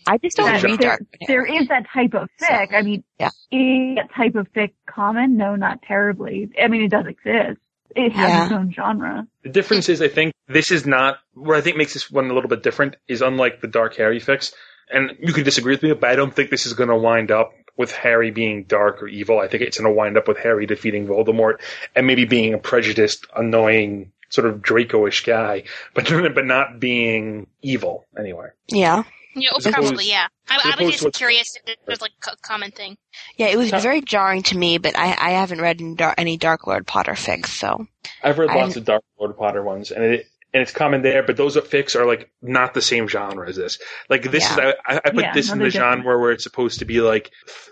I 0.07 0.18
just 0.18 0.36
don't 0.36 0.46
that- 0.46 0.62
read 0.62 0.78
there, 0.80 0.88
Dark 0.90 1.00
there 1.26 1.44
Harry. 1.46 1.59
is 1.62 1.68
that 1.68 1.86
type 1.92 2.14
of 2.14 2.28
fic. 2.40 2.72
I 2.74 2.82
mean, 2.82 3.04
Yeah. 3.18 3.28
is 3.50 3.96
that 3.96 4.11
type 4.14 4.34
of 4.34 4.52
fic 4.52 4.72
common? 4.86 5.36
No, 5.36 5.57
not 5.57 5.82
terribly. 5.82 6.50
I 6.62 6.68
mean, 6.68 6.82
it 6.82 6.90
does 6.90 7.07
exist. 7.07 7.61
It 7.94 8.12
has 8.12 8.28
Yeah. 8.30 8.44
its 8.44 8.52
own 8.52 8.72
genre. 8.72 9.26
The 9.42 9.48
difference 9.48 9.88
is, 9.88 10.02
I 10.02 10.09
think 10.09 10.32
this 10.48 10.70
is 10.70 10.86
not 10.86 11.18
what 11.34 11.57
I 11.57 11.61
think 11.61 11.76
makes 11.76 11.94
this 11.94 12.11
one 12.11 12.30
a 12.30 12.34
little 12.34 12.50
bit 12.50 12.62
different. 12.62 12.96
Is 13.09 13.22
unlike 13.22 13.61
the 13.61 13.68
Dark 13.68 13.96
Harry 13.96 14.20
fics, 14.20 14.52
and 14.90 15.12
you 15.20 15.32
could 15.32 15.44
disagree 15.44 15.72
with 15.74 15.82
me, 15.82 15.92
but 15.94 16.11
I 16.11 16.16
don't 16.16 16.34
think 16.34 16.50
this 16.50 16.66
is 16.66 16.74
going 16.74 16.90
to 16.90 16.96
wind 16.96 17.30
up 17.30 17.52
with 17.78 17.92
Harry 17.92 18.30
being 18.30 18.64
dark 18.64 19.02
or 19.02 19.09
evil. 19.09 19.38
I 19.38 19.48
think 19.48 19.62
it's 19.62 19.78
going 19.78 19.90
to 19.90 19.96
wind 19.96 20.16
up 20.16 20.28
with 20.28 20.38
Harry 20.38 20.66
defeating 20.66 21.07
Voldemort 21.07 21.61
and 21.94 22.07
maybe 22.07 22.24
being 22.24 22.54
a 22.54 22.59
prejudiced, 22.59 23.26
annoying, 23.36 24.12
sort 24.30 24.46
of 24.46 24.61
Draco-ish 24.62 25.24
guy, 25.24 25.64
but 25.94 26.04
but 26.34 26.44
not 26.46 26.80
being 26.80 27.46
evil 27.62 28.04
anyway. 28.18 28.48
Yeah. 28.68 29.04
Yeah, 29.37 29.51
oh, 29.53 29.59
As 29.59 29.66
opposed- 29.66 29.89
probably, 29.89 30.09
yeah. 30.09 30.26
I, 30.49 30.74
I 30.78 30.82
was 30.82 30.93
just 30.93 31.05
what's- 31.05 31.18
curious 31.18 31.57
if 31.57 31.68
it 31.68 31.78
was 31.87 32.01
like 32.01 32.12
a 32.26 32.37
common 32.43 32.70
thing. 32.70 32.97
Yeah, 33.37 33.49
it 33.49 33.59
was 33.59 33.70
very 33.70 34.01
jarring 34.01 34.43
to 34.45 34.57
me, 34.57 34.78
but 34.78 34.99
I, 34.99 35.09
I 35.09 35.30
haven't 35.30 35.61
read 35.61 35.80
any 36.16 36.37
Dark, 36.37 36.66
Lord 36.66 36.87
Potter 36.87 37.12
fics, 37.12 37.49
so. 37.49 37.87
I've 38.22 38.39
read 38.39 38.51
I'm- 38.51 38.61
lots 38.61 38.76
of 38.76 38.84
Dark 38.84 39.05
Lord 39.20 39.37
Potter 39.37 39.62
ones, 39.62 39.91
and 39.91 40.03
it 40.05 40.26
and 40.55 40.62
it's 40.62 40.72
common 40.72 41.03
there, 41.03 41.22
but 41.22 41.37
those 41.37 41.55
fics 41.57 41.95
are 41.95 42.07
like 42.07 42.30
not 42.41 42.72
the 42.72 42.80
same 42.80 43.09
genre 43.09 43.47
as 43.47 43.57
this. 43.57 43.78
Like 44.09 44.22
this 44.30 44.51
is 44.51 44.57
I, 44.57 44.74
I 44.87 45.01
I 45.05 45.11
put 45.11 45.22
Yeah, 45.22 45.34
this 45.34 45.53
in 45.53 45.59
the 45.59 45.66
different. 45.66 46.03
genre 46.03 46.18
where 46.18 46.32
it's 46.32 46.45
supposed 46.45 46.78
to 46.78 46.87
be 46.87 47.03
like 47.03 47.30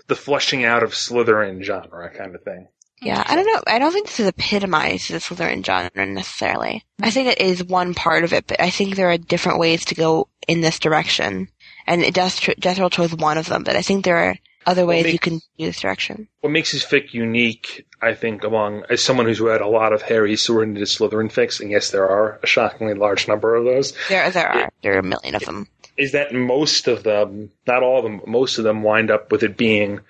the 0.09 0.15
fleshing 0.15 0.65
out 0.65 0.83
of 0.83 0.93
Slytherin 0.93 1.63
genre 1.63 2.11
kind 2.11 2.35
of 2.35 2.43
thing. 2.43 2.69
Yeah, 3.01 3.23
I 3.27 3.37
don't 3.37 3.47
know. 3.47 3.63
I 3.67 3.79
don't 3.79 3.93
think 3.93 4.07
this 4.07 4.21
is 4.21 4.29
epitomized 4.29 5.11
the 5.11 5.19
Slytherin 5.19 5.65
genre 5.65 6.07
necessarily. 6.07 6.85
I 7.01 7.07
mm-hmm. 7.07 7.11
think 7.11 7.29
it 7.29 7.41
is 7.41 7.65
one 7.65 7.95
part 7.95 8.25
of 8.25 8.33
it, 8.33 8.47
but 8.47 8.61
I 8.61 8.71
think 8.71 8.97
there 8.97 9.11
are 9.11 9.19
different 9.19 9.59
ways 9.59 9.85
to 9.87 9.95
go 9.95 10.29
in 10.47 10.61
this 10.61 10.79
direction. 10.79 11.49
And 11.87 12.03
it 12.03 12.15
tr- 12.15 12.53
Death 12.59 12.79
Roll 12.79 12.91
chose 12.91 13.15
one 13.15 13.39
of 13.39 13.47
them, 13.49 13.63
but 13.65 13.77
I 13.77 13.83
think 13.83 14.05
there 14.05 14.17
are 14.17 14.37
other 14.67 14.87
ways 14.87 15.05
they- 15.05 15.13
you 15.13 15.19
can 15.19 15.41
do 15.59 15.67
this 15.67 15.81
direction. 15.81 16.29
What 16.41 16.51
makes 16.51 16.71
his 16.71 16.83
fic 16.85 17.13
unique, 17.13 17.85
I 18.01 18.15
think, 18.15 18.45
among 18.45 18.85
as 18.89 19.03
someone 19.03 19.27
who's 19.27 19.41
read 19.41 19.61
a 19.61 19.67
lot 19.69 19.93
of 19.93 20.03
Harry 20.03 20.33
into 20.33 20.81
Slytherin 20.87 21.31
fics, 21.33 21.61
and 21.61 21.71
yes, 21.71 21.91
there 21.91 22.09
are 22.09 22.41
a 22.43 22.47
shockingly 22.47 22.95
large 22.95 23.29
number 23.29 23.55
of 23.55 23.65
those. 23.65 23.93
There, 24.09 24.31
there 24.31 24.49
are. 24.49 24.71
There 24.83 24.95
are 24.95 25.01
a 25.01 25.03
million 25.03 25.35
of 25.35 25.45
them. 25.45 25.69
is 25.97 26.11
that 26.11 26.35
most 26.35 26.89
of 26.89 27.05
them, 27.05 27.51
not 27.69 27.83
all 27.85 27.99
of 27.99 28.03
them, 28.03 28.19
but 28.19 28.27
most 28.27 28.59
of 28.59 28.65
them 28.65 28.83
wind 28.83 29.13
up 29.13 29.31
with 29.31 29.45
it 29.45 29.57
being 29.57 30.01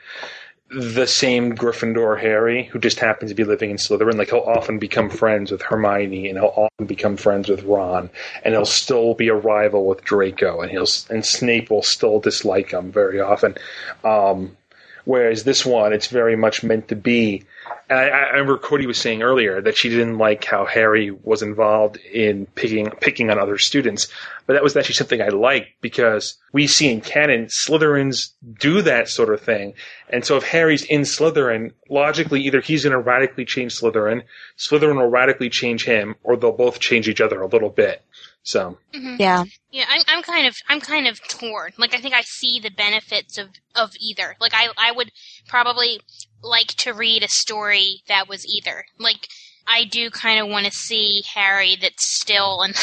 the 0.71 1.07
same 1.07 1.55
Gryffindor 1.55 2.21
Harry 2.21 2.65
who 2.65 2.79
just 2.79 2.99
happens 2.99 3.31
to 3.31 3.35
be 3.35 3.45
living 3.45 3.71
in 3.71 3.77
Slytherin. 3.77 4.17
Like 4.17 4.31
he'll 4.31 4.41
often 4.41 4.79
become 4.79 5.11
friends 5.11 5.51
with 5.51 5.62
Hermione 5.62 6.29
and 6.29 6.39
he'll 6.39 6.55
often 6.57 6.87
become 6.87 7.17
friends 7.17 7.49
with 7.49 7.62
Ron 7.65 8.11
and 8.43 8.55
he'll 8.55 8.65
still 8.65 9.15
be 9.15 9.29
a 9.29 9.35
rival 9.35 9.87
with 9.87 10.05
Draco 10.05 10.61
and 10.61 10.71
he'll 10.71 10.87
and 11.11 11.25
Snape 11.25 11.71
will 11.71 11.83
still 11.83 12.19
dislike 12.19 12.73
him 12.73 12.91
very 12.91 13.21
often. 13.21 13.57
Um, 14.03 14.57
whereas 15.05 15.45
this 15.45 15.65
one, 15.67 15.93
it's 15.93 16.09
very 16.09 16.37
much 16.37 16.62
meant 16.62 16.89
to 16.89 16.97
be. 16.97 17.45
And 17.89 17.99
I, 17.99 18.09
I 18.09 18.31
remember 18.31 18.59
Cody 18.59 18.87
was 18.87 18.99
saying 18.99 19.23
earlier 19.23 19.61
that 19.61 19.77
she 19.77 19.89
didn't 19.89 20.19
like 20.19 20.45
how 20.45 20.65
Harry 20.65 21.11
was 21.11 21.43
involved 21.43 21.97
in 21.97 22.47
picking 22.47 22.91
picking 23.01 23.31
on 23.31 23.39
other 23.39 23.59
students, 23.59 24.09
but 24.47 24.55
that 24.55 24.62
was 24.62 24.77
actually 24.77 24.95
something 24.95 25.21
I 25.21 25.29
liked 25.29 25.81
because 25.81 26.37
we 26.53 26.67
see 26.67 26.91
in 26.91 27.01
canon 27.01 27.47
Slytherins 27.47 28.33
do 28.59 28.83
that 28.83 29.09
sort 29.09 29.33
of 29.33 29.41
thing, 29.41 29.75
and 30.09 30.25
so 30.25 30.37
if 30.37 30.45
Harry's 30.45 30.85
in 30.85 31.03
Slytherin, 31.03 31.73
logically 31.91 32.43
either 32.43 32.61
he's 32.61 32.85
going 32.85 32.93
to 32.93 32.99
radically 32.99 33.45
change 33.45 33.79
Slytherin, 33.79 34.23
Slytherin 34.59 34.97
will 34.97 35.11
radically 35.11 35.51
change 35.51 35.85
him, 35.85 36.15
or 36.23 36.37
they'll 36.37 36.53
both 36.53 36.81
change 36.81 37.09
each 37.09 37.21
other 37.21 37.41
a 37.41 37.47
little 37.47 37.71
bit. 37.71 38.03
So 38.45 38.77
Mhm. 38.95 39.19
Yeah. 39.19 39.45
Yeah, 39.71 39.87
I'm, 39.89 40.03
I'm 40.07 40.23
kind 40.23 40.47
of, 40.47 40.55
I'm 40.69 40.81
kind 40.81 41.09
of 41.09 41.19
torn. 41.29 41.73
Like, 41.79 41.95
I 41.95 41.99
think 41.99 42.15
I 42.15 42.21
see 42.21 42.61
the 42.61 42.71
benefits 42.71 43.39
of, 43.39 43.49
of 43.75 43.91
either. 43.99 44.37
Like, 44.39 44.53
I, 44.55 44.69
I 44.79 44.93
would 44.93 45.11
probably 45.49 46.01
like 46.45 46.68
to 46.78 46.92
read 46.92 47.22
a 47.22 47.28
story 47.28 48.03
that 48.09 48.28
was 48.28 48.47
either. 48.47 48.84
Like, 48.99 49.28
I 49.66 49.84
do 49.84 50.11
kind 50.11 50.38
of 50.38 50.49
want 50.49 50.66
to 50.66 50.72
see 50.72 51.22
Harry 51.34 51.76
that's 51.80 52.07
still 52.07 52.62
and, 52.62 52.74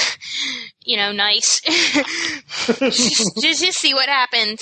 you 0.84 0.97
know, 0.97 1.12
nice. 1.12 1.62
just, 2.80 3.38
just 3.41 3.80
see 3.80 3.93
what 3.93 4.09
happens. 4.09 4.59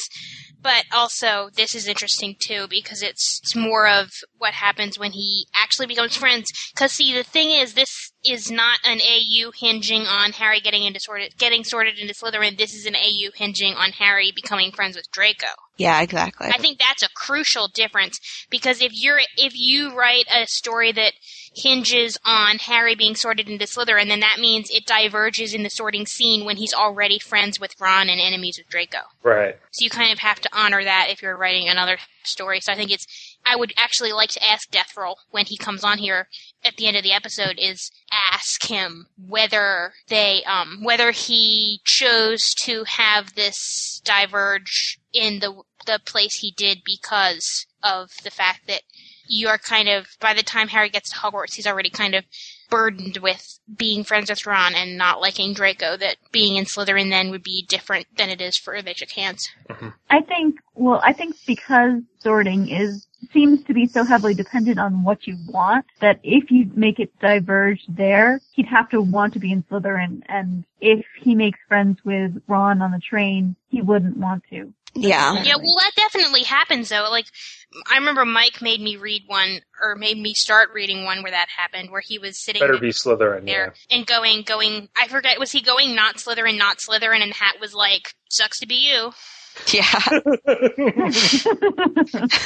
But 0.62 0.84
also, 0.92 1.50
this 1.56 1.74
is 1.74 1.88
interesting 1.88 2.36
too 2.38 2.68
because 2.70 3.02
it's, 3.02 3.40
it's 3.44 3.56
more 3.56 3.88
of 3.88 4.12
what 4.38 4.54
happens 4.54 5.00
when 5.00 5.14
he 5.14 5.48
actually 5.56 5.88
becomes 5.88 6.18
friends. 6.18 6.48
Because 6.74 6.92
see, 6.92 7.14
the 7.14 7.24
thing 7.24 7.52
is, 7.52 7.74
this 7.74 8.09
is 8.26 8.52
not 8.52 8.80
an 8.86 9.00
AU 9.00 9.52
hinging 9.52 10.02
on 10.02 10.34
Harry 10.34 10.60
getting 10.60 10.84
into 10.84 11.00
sorted, 11.00 11.38
getting 11.38 11.64
sorted 11.64 11.98
into 11.98 12.14
Slytherin. 12.14 12.58
This 12.58 12.74
is 12.74 12.86
an 12.86 12.96
AU 12.96 13.32
hinging 13.36 13.76
on 13.76 13.92
Harry 13.94 14.32
becoming 14.36 14.72
friends 14.72 14.96
with 14.96 15.10
Draco. 15.12 15.48
Yeah, 15.78 16.02
exactly. 16.02 16.48
I 16.48 16.58
think 16.58 16.78
that's 16.78 17.04
a 17.04 17.10
crucial 17.16 17.70
difference 17.70 18.20
because 18.50 18.82
if 18.82 18.92
you're 18.94 19.22
if 19.38 19.54
you 19.58 19.96
write 19.98 20.26
a 20.30 20.46
story 20.48 20.92
that 20.92 21.14
hinges 21.56 22.18
on 22.26 22.58
Harry 22.58 22.96
being 22.96 23.16
sorted 23.16 23.50
into 23.50 23.66
Slytherin, 23.66 24.10
then 24.10 24.20
that 24.20 24.40
means 24.40 24.70
it 24.70 24.86
diverges 24.86 25.54
in 25.54 25.64
the 25.64 25.70
sorting 25.70 26.06
scene 26.06 26.46
when 26.46 26.58
he's 26.58 26.74
already 26.74 27.20
friends 27.20 27.60
with 27.60 27.80
Ron 27.80 28.10
and 28.10 28.20
enemies 28.20 28.58
with 28.58 28.68
Draco. 28.68 29.00
right. 29.24 29.58
So 29.72 29.84
you 29.84 29.90
kind 29.90 30.12
of 30.12 30.20
have 30.20 30.42
to 30.42 30.50
honor 30.52 30.84
that 30.84 31.08
if 31.10 31.22
you're 31.22 31.38
writing 31.38 31.70
another 31.70 31.98
story. 32.24 32.60
So 32.60 32.74
I 32.74 32.76
think 32.76 32.92
it's 32.92 33.29
I 33.50 33.56
would 33.56 33.74
actually 33.78 34.12
like 34.12 34.30
to 34.32 34.46
ask 34.46 34.70
Death 34.70 34.96
Roll 34.96 35.18
when 35.32 35.46
he 35.48 35.58
comes 35.58 35.84
on 35.84 35.98
here 35.98 36.28
at 36.64 36.78
the 36.78 36.86
end 36.86 36.96
of 36.96 37.04
the 37.04 37.14
episode 37.14 37.58
is 37.58 37.92
ask 38.32 38.64
him 38.68 39.08
whether 39.18 39.94
they 40.08 40.44
um 40.44 40.84
whether 40.84 41.12
he 41.12 41.82
chose 41.84 42.54
to 42.62 42.84
have 42.84 43.34
this 43.34 44.02
diverge 44.06 45.00
in 45.14 45.40
the 45.40 45.64
the 45.88 46.00
place 46.06 46.36
he 46.36 46.52
did 46.52 46.82
because 46.86 47.66
of 47.82 48.12
the 48.24 48.30
fact 48.30 48.68
that 48.68 48.82
you 49.28 49.48
are 49.48 49.58
kind 49.58 49.90
of 49.90 50.08
by 50.20 50.34
the 50.34 50.44
time 50.44 50.68
Harry 50.68 50.90
gets 50.90 51.10
to 51.10 51.18
Hogwarts 51.18 51.56
he's 51.56 51.68
already 51.68 51.90
kind 51.90 52.14
of 52.14 52.26
burdened 52.70 53.18
with 53.18 53.60
being 53.78 54.04
friends 54.04 54.30
with 54.30 54.46
Ron 54.46 54.76
and 54.76 54.98
not 54.98 55.22
liking 55.22 55.54
Draco 55.54 55.98
that 55.98 56.18
being 56.32 56.56
in 56.56 56.66
Slytherin 56.66 57.10
then 57.10 57.30
would 57.32 57.44
be 57.44 57.66
different 57.68 58.08
than 58.18 58.30
it 58.30 58.42
is 58.42 58.58
for 58.58 58.82
they 58.82 58.94
shook 58.94 59.12
hands. 59.12 59.50
I 60.10 60.22
think, 60.22 60.60
well, 60.76 61.02
I 61.04 61.14
think 61.14 61.36
because 61.46 62.02
sorting 62.20 62.70
is, 62.70 63.08
seems 63.34 63.64
to 63.66 63.74
be 63.74 63.86
so 63.86 64.04
heavily 64.04 64.34
dependent 64.34 64.80
on 64.80 65.04
what 65.04 65.28
you 65.28 65.38
want, 65.48 65.86
that 66.00 66.20
if 66.24 66.50
you 66.52 66.72
make 66.74 67.00
it 67.00 67.18
diverge 67.20 67.84
there, 67.88 68.40
he'd 68.54 68.66
have 68.66 68.90
to 68.90 69.02
want 69.02 69.34
to 69.34 69.40
be 69.40 69.52
in 69.52 69.64
Slytherin, 69.64 70.24
and 70.28 70.64
if 70.80 71.06
he 71.22 71.36
makes 71.36 71.60
friends 71.68 72.00
with 72.04 72.42
Ron 72.48 72.82
on 72.82 72.92
the 72.92 73.00
train, 73.00 73.56
he 73.70 73.82
wouldn't 73.82 74.18
want 74.18 74.44
to. 74.50 74.74
Yeah. 74.96 75.44
Yeah, 75.44 75.56
well, 75.56 75.76
that 75.78 75.92
definitely 75.96 76.44
happens 76.44 76.90
though. 76.90 77.08
Like, 77.10 77.28
I 77.90 77.98
remember 77.98 78.26
Mike 78.26 78.62
made 78.62 78.82
me 78.82 78.96
read 78.96 79.24
one, 79.28 79.60
or 79.82 79.96
made 79.96 80.18
me 80.18 80.34
start 80.34 80.70
reading 80.74 81.06
one 81.06 81.22
where 81.22 81.32
that 81.32 81.48
happened, 81.56 81.92
where 81.92 82.02
he 82.04 82.18
was 82.18 82.44
sitting 82.44 82.60
Better 82.60 82.80
be 82.80 82.90
Slytherin. 82.90 83.48
Yeah. 83.48 83.54
there 83.54 83.74
and 83.92 84.08
going, 84.08 84.42
going. 84.42 84.90
I 85.00 85.08
forget, 85.08 85.40
was 85.40 85.52
he 85.52 85.62
going 85.62 85.96
not 85.96 86.16
Slytherin, 86.18 86.58
not 86.58 86.78
Slytherin, 86.78 87.22
and 87.22 87.32
the 87.32 87.36
Hat 87.36 87.56
was 87.62 87.74
like, 87.76 88.14
"Sucks 88.30 88.60
to 88.60 88.68
be 88.68 88.90
you." 88.90 89.12
Yeah. 89.72 89.84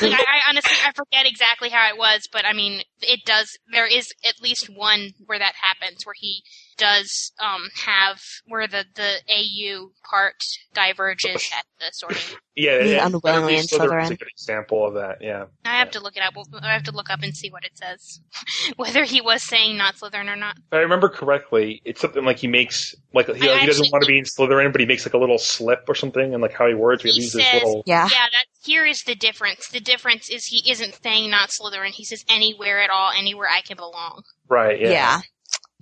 Like, 0.01 0.11
I, 0.11 0.25
I 0.27 0.49
honestly, 0.49 0.77
I 0.85 0.91
forget 0.95 1.25
exactly 1.25 1.69
how 1.69 1.87
it 1.89 1.97
was, 1.97 2.27
but 2.31 2.45
I 2.45 2.53
mean, 2.53 2.81
it 3.01 3.21
does. 3.25 3.57
There 3.71 3.87
is 3.87 4.11
at 4.27 4.41
least 4.41 4.69
one 4.73 5.11
where 5.25 5.39
that 5.39 5.53
happens, 5.55 6.05
where 6.05 6.15
he 6.17 6.43
does 6.77 7.31
um 7.39 7.69
have 7.85 8.21
where 8.47 8.67
the 8.67 8.85
the 8.95 9.15
AU 9.29 9.91
part 10.09 10.35
diverges 10.73 11.49
at 11.57 11.65
the 11.79 11.85
sorting. 11.91 12.21
Yeah, 12.55 12.83
Being 12.83 12.91
yeah. 12.91 13.07
unwillingly 13.07 13.55
in 13.57 13.63
Slytherin's 13.63 14.11
a 14.11 14.13
Slytherin. 14.13 14.19
good 14.19 14.27
example 14.29 14.85
of 14.87 14.93
that. 14.93 15.17
Yeah. 15.21 15.45
I 15.65 15.77
have 15.79 15.89
to 15.89 15.99
look 15.99 16.15
it 16.15 16.21
up. 16.21 16.35
I 16.61 16.73
have 16.73 16.83
to 16.83 16.91
look 16.91 17.09
up 17.09 17.23
and 17.23 17.35
see 17.35 17.49
what 17.49 17.63
it 17.65 17.75
says, 17.75 18.19
whether 18.75 19.05
he 19.05 19.21
was 19.21 19.41
saying 19.41 19.75
not 19.75 19.95
Slytherin 19.95 20.31
or 20.31 20.35
not. 20.35 20.57
If 20.57 20.63
I 20.73 20.77
remember 20.81 21.09
correctly, 21.09 21.81
it's 21.83 21.99
something 21.99 22.23
like 22.23 22.37
he 22.37 22.45
makes 22.45 22.93
like 23.11 23.25
he, 23.25 23.49
I 23.49 23.57
he 23.57 23.65
doesn't 23.65 23.91
want 23.91 24.03
to 24.03 24.07
be 24.07 24.19
in 24.19 24.25
Slytherin, 24.25 24.71
but 24.71 24.81
he 24.81 24.85
makes 24.85 25.03
like 25.03 25.15
a 25.15 25.17
little 25.17 25.39
slip 25.39 25.85
or 25.87 25.95
something, 25.95 26.31
and 26.35 26.43
like 26.43 26.53
how 26.53 26.67
he 26.67 26.75
words, 26.75 27.01
he, 27.01 27.09
He 27.09 27.21
leaves 27.21 27.31
says, 27.31 27.41
this 27.41 27.53
little. 27.63 27.83
Yeah. 27.87 28.03
yeah. 28.11 28.27
That 28.31 28.45
here 28.63 28.85
is 28.85 29.01
the 29.01 29.15
difference. 29.15 29.69
The 29.69 29.79
difference 29.79 30.29
is 30.29 30.45
he 30.45 30.69
isn't 30.69 30.99
saying 31.01 31.31
not 31.31 31.49
Slytherin. 31.49 31.89
He 31.89 32.03
says 32.05 32.23
anywhere 32.29 32.83
at 32.83 32.91
all, 32.91 33.09
anywhere 33.17 33.47
I 33.49 33.61
can 33.61 33.77
belong. 33.77 34.21
Right. 34.47 34.79
Yeah. 34.79 34.89
Yeah. 34.91 35.21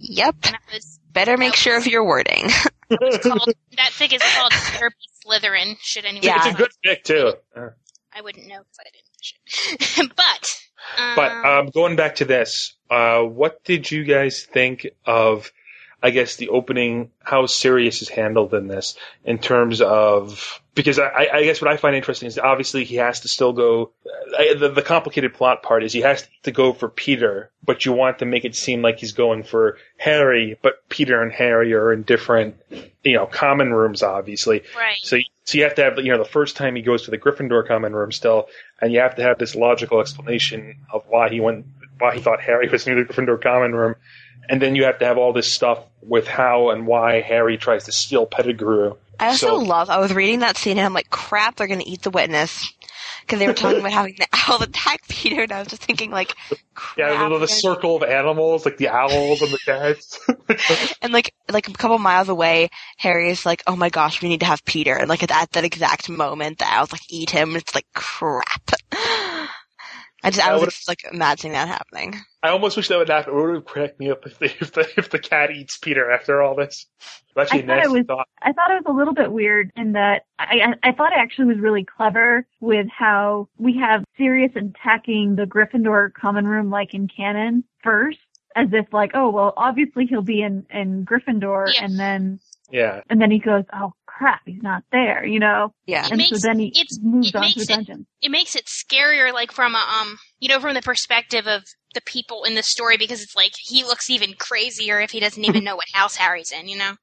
Yep. 0.01 0.35
And 0.43 0.53
that 0.53 0.61
was 0.73 0.99
Better 1.13 1.37
make 1.37 1.55
sure 1.55 1.77
of 1.77 1.87
your 1.87 2.05
wording. 2.05 2.49
called 3.21 3.53
that 3.77 3.91
thing 3.91 4.11
is 4.11 4.21
called 4.21 4.53
Therapy 4.53 4.95
Slytherin. 5.25 5.77
Should 5.81 6.05
anyone? 6.05 6.23
Yeah. 6.23 6.47
It's 6.47 6.55
a 6.55 6.57
good 6.57 6.71
pick 6.83 7.03
too. 7.03 7.33
I 8.13 8.21
wouldn't 8.21 8.47
know 8.47 8.59
because 8.59 8.77
I 8.79 8.89
didn't 8.91 9.07
finish 9.79 9.99
it. 9.99 10.11
but 10.15 11.01
um, 11.01 11.15
But 11.15 11.31
um, 11.31 11.67
going 11.67 11.95
back 11.95 12.15
to 12.15 12.25
this, 12.25 12.73
uh, 12.89 13.21
what 13.21 13.63
did 13.63 13.89
you 13.89 14.03
guys 14.03 14.43
think 14.43 14.87
of? 15.05 15.51
I 16.03 16.09
guess 16.09 16.37
the 16.37 16.49
opening, 16.49 17.11
how 17.19 17.45
Sirius 17.45 18.01
is 18.01 18.09
handled 18.09 18.55
in 18.55 18.67
this, 18.67 18.97
in 19.23 19.37
terms 19.37 19.81
of 19.81 20.60
because 20.73 20.99
I, 20.99 21.27
I 21.33 21.43
guess 21.43 21.61
what 21.61 21.69
I 21.71 21.77
find 21.77 21.95
interesting 21.95 22.27
is 22.27 22.37
obviously 22.39 22.83
he 22.85 22.95
has 22.95 23.19
to 23.21 23.27
still 23.27 23.53
go. 23.53 23.91
Uh, 24.37 24.57
the, 24.57 24.69
the 24.69 24.81
complicated 24.81 25.33
plot 25.33 25.63
part 25.63 25.83
is 25.83 25.91
he 25.93 26.01
has 26.01 26.27
to 26.43 26.51
go 26.51 26.71
for 26.73 26.87
Peter, 26.89 27.51
but 27.65 27.85
you 27.85 27.91
want 27.91 28.19
to 28.19 28.25
make 28.25 28.45
it 28.45 28.55
seem 28.55 28.81
like 28.81 28.99
he's 28.99 29.11
going 29.11 29.43
for 29.43 29.77
Harry, 29.97 30.57
but 30.61 30.87
Peter 30.89 31.21
and 31.21 31.31
Harry 31.31 31.73
are 31.73 31.91
in 31.91 32.03
different, 32.03 32.55
you 33.03 33.15
know, 33.15 33.25
common 33.25 33.73
rooms, 33.73 34.01
obviously. 34.03 34.63
right. 34.77 34.97
So, 35.01 35.17
you- 35.17 35.23
so 35.43 35.57
you 35.57 35.63
have 35.65 35.75
to 35.75 35.83
have, 35.83 35.97
you 35.97 36.11
know, 36.11 36.17
the 36.17 36.23
first 36.29 36.55
time 36.55 36.75
he 36.75 36.81
goes 36.81 37.03
to 37.03 37.11
the 37.11 37.17
Gryffindor 37.17 37.67
common 37.67 37.93
room 37.93 38.11
still, 38.13 38.47
and 38.79 38.93
you 38.93 38.99
have 38.99 39.15
to 39.15 39.23
have 39.23 39.37
this 39.37 39.53
logical 39.55 39.99
explanation 39.99 40.77
of 40.93 41.03
why 41.09 41.29
he 41.29 41.39
went 41.41 41.65
why 41.99 42.13
he 42.15 42.21
thought 42.21 42.39
Harry 42.41 42.67
was 42.69 42.87
in 42.87 42.95
the 42.95 43.03
Gryffindor 43.03 43.41
common 43.41 43.73
room. 43.75 43.95
And 44.49 44.61
then 44.61 44.75
you 44.75 44.85
have 44.85 44.99
to 44.99 45.05
have 45.05 45.17
all 45.17 45.33
this 45.33 45.51
stuff 45.53 45.83
with 46.01 46.27
how 46.27 46.69
and 46.71 46.87
why 46.87 47.21
Harry 47.21 47.57
tries 47.57 47.83
to 47.85 47.91
steal 47.91 48.25
Pettigrew. 48.25 48.95
I 49.19 49.27
also 49.27 49.47
So- 49.47 49.55
love. 49.57 49.89
I 49.89 49.99
was 49.99 50.13
reading 50.13 50.39
that 50.39 50.57
scene 50.57 50.77
and 50.77 50.85
I'm 50.85 50.93
like, 50.93 51.09
crap, 51.09 51.55
they're 51.55 51.67
gonna 51.67 51.83
eat 51.85 52.01
the 52.01 52.09
witness 52.09 52.71
because 53.21 53.39
they 53.39 53.47
were 53.47 53.53
talking 53.53 53.79
about 53.79 53.91
having 53.91 54.15
the 54.17 54.27
owl 54.33 54.61
attack 54.63 55.07
Peter, 55.07 55.43
and 55.43 55.51
I 55.51 55.59
was 55.59 55.67
just 55.67 55.83
thinking 55.83 56.11
like, 56.11 56.33
Yeah, 56.97 57.29
the, 57.29 57.37
the 57.39 57.47
circle 57.47 57.95
of 57.95 58.03
animals, 58.03 58.65
like 58.65 58.77
the 58.77 58.89
owls 58.89 59.41
and 59.41 59.51
the 59.51 59.59
cats. 59.65 60.19
and 61.01 61.13
like 61.13 61.33
like 61.49 61.67
a 61.67 61.73
couple 61.73 61.97
miles 61.99 62.29
away, 62.29 62.69
Harry's 62.97 63.45
like, 63.45 63.63
oh 63.67 63.75
my 63.75 63.89
gosh, 63.89 64.21
we 64.21 64.29
need 64.29 64.39
to 64.39 64.45
have 64.45 64.65
Peter, 64.65 64.95
and 64.95 65.07
like 65.07 65.23
at, 65.23 65.31
at 65.31 65.51
that 65.51 65.63
exact 65.65 66.09
moment, 66.09 66.57
the 66.59 66.65
owls 66.65 66.91
like 66.91 67.01
eat 67.09 67.29
him. 67.29 67.55
It's 67.55 67.75
like 67.75 67.85
crap. 67.93 68.71
I 70.23 70.29
just 70.29 70.45
I 70.45 70.51
I 70.51 70.53
was 70.55 70.65
just 70.65 70.87
like 70.87 71.03
imagining 71.11 71.53
that 71.53 71.67
happening. 71.67 72.15
I 72.43 72.49
almost 72.49 72.75
wish 72.75 72.87
that 72.87 72.97
would 72.97 73.09
happen. 73.09 73.33
It 73.33 73.37
would 73.39 73.53
have 73.55 73.65
cracked 73.65 73.99
me 73.99 74.09
up 74.09 74.25
if 74.25 74.39
the, 74.39 74.45
if 74.45 74.71
the 74.73 74.87
if 74.97 75.09
the 75.09 75.19
cat 75.19 75.51
eats 75.51 75.77
Peter 75.77 76.09
after 76.11 76.41
all 76.41 76.55
this. 76.55 76.87
It's 76.99 77.37
actually 77.37 77.59
I 77.59 77.63
a 77.63 77.67
thought 77.67 77.85
it 77.85 77.91
was 77.91 78.05
thought. 78.07 78.27
I 78.41 78.51
thought 78.51 78.71
it 78.71 78.83
was 78.83 78.85
a 78.87 78.97
little 78.97 79.13
bit 79.13 79.31
weird 79.31 79.71
in 79.75 79.93
that 79.93 80.23
I 80.39 80.75
I, 80.83 80.89
I 80.89 80.91
thought 80.93 81.11
it 81.13 81.19
actually 81.19 81.45
was 81.45 81.59
really 81.59 81.85
clever 81.85 82.45
with 82.59 82.87
how 82.89 83.47
we 83.57 83.77
have 83.79 84.03
Sirius 84.17 84.51
attacking 84.55 85.35
the 85.35 85.43
Gryffindor 85.45 86.13
common 86.13 86.47
room 86.47 86.69
like 86.69 86.93
in 86.93 87.07
canon 87.07 87.63
first, 87.83 88.19
as 88.55 88.67
if 88.73 88.91
like 88.91 89.11
oh 89.13 89.29
well 89.29 89.53
obviously 89.55 90.05
he'll 90.07 90.21
be 90.23 90.41
in 90.41 90.65
in 90.71 91.05
Gryffindor 91.05 91.71
and 91.79 91.99
then 91.99 92.39
Yeah. 92.71 93.01
and 93.09 93.21
then 93.21 93.29
he 93.31 93.39
goes 93.39 93.63
oh 93.73 93.93
crap 94.07 94.41
he's 94.45 94.61
not 94.61 94.83
there 94.91 95.25
you 95.25 95.39
know 95.39 95.73
yeah 95.85 96.05
It 96.05 96.11
and 96.11 96.17
makes- 96.17 96.41
so 96.41 96.47
then 96.47 96.59
he 96.59 96.67
it's- 96.67 96.99
moves 97.01 97.29
it 97.29 97.35
on 97.35 97.41
to 97.43 97.47
makes 97.47 97.55
the 97.55 97.61
it- 97.73 97.75
dungeon. 97.75 98.05
it 98.21 98.29
makes 98.29 98.55
it 98.55 98.65
scarier 98.65 99.33
like 99.33 99.51
from 99.51 99.73
a 99.73 99.77
um 100.01 100.17
you 100.39 100.49
know 100.49 100.59
from 100.59 100.73
the 100.75 100.81
perspective 100.81 101.47
of 101.47 101.63
the 101.93 102.01
people 102.01 102.43
in 102.43 102.55
the 102.55 102.63
story 102.63 102.97
because 102.97 103.21
it's 103.21 103.35
like 103.35 103.53
he 103.57 103.83
looks 103.83 104.09
even 104.09 104.33
crazier 104.33 104.99
if 104.99 105.11
he 105.11 105.19
doesn't 105.19 105.43
even 105.43 105.63
know 105.65 105.75
what 105.75 105.87
house 105.93 106.15
Harry's 106.15 106.51
in, 106.51 106.67
you 106.67 106.77
know? 106.77 106.93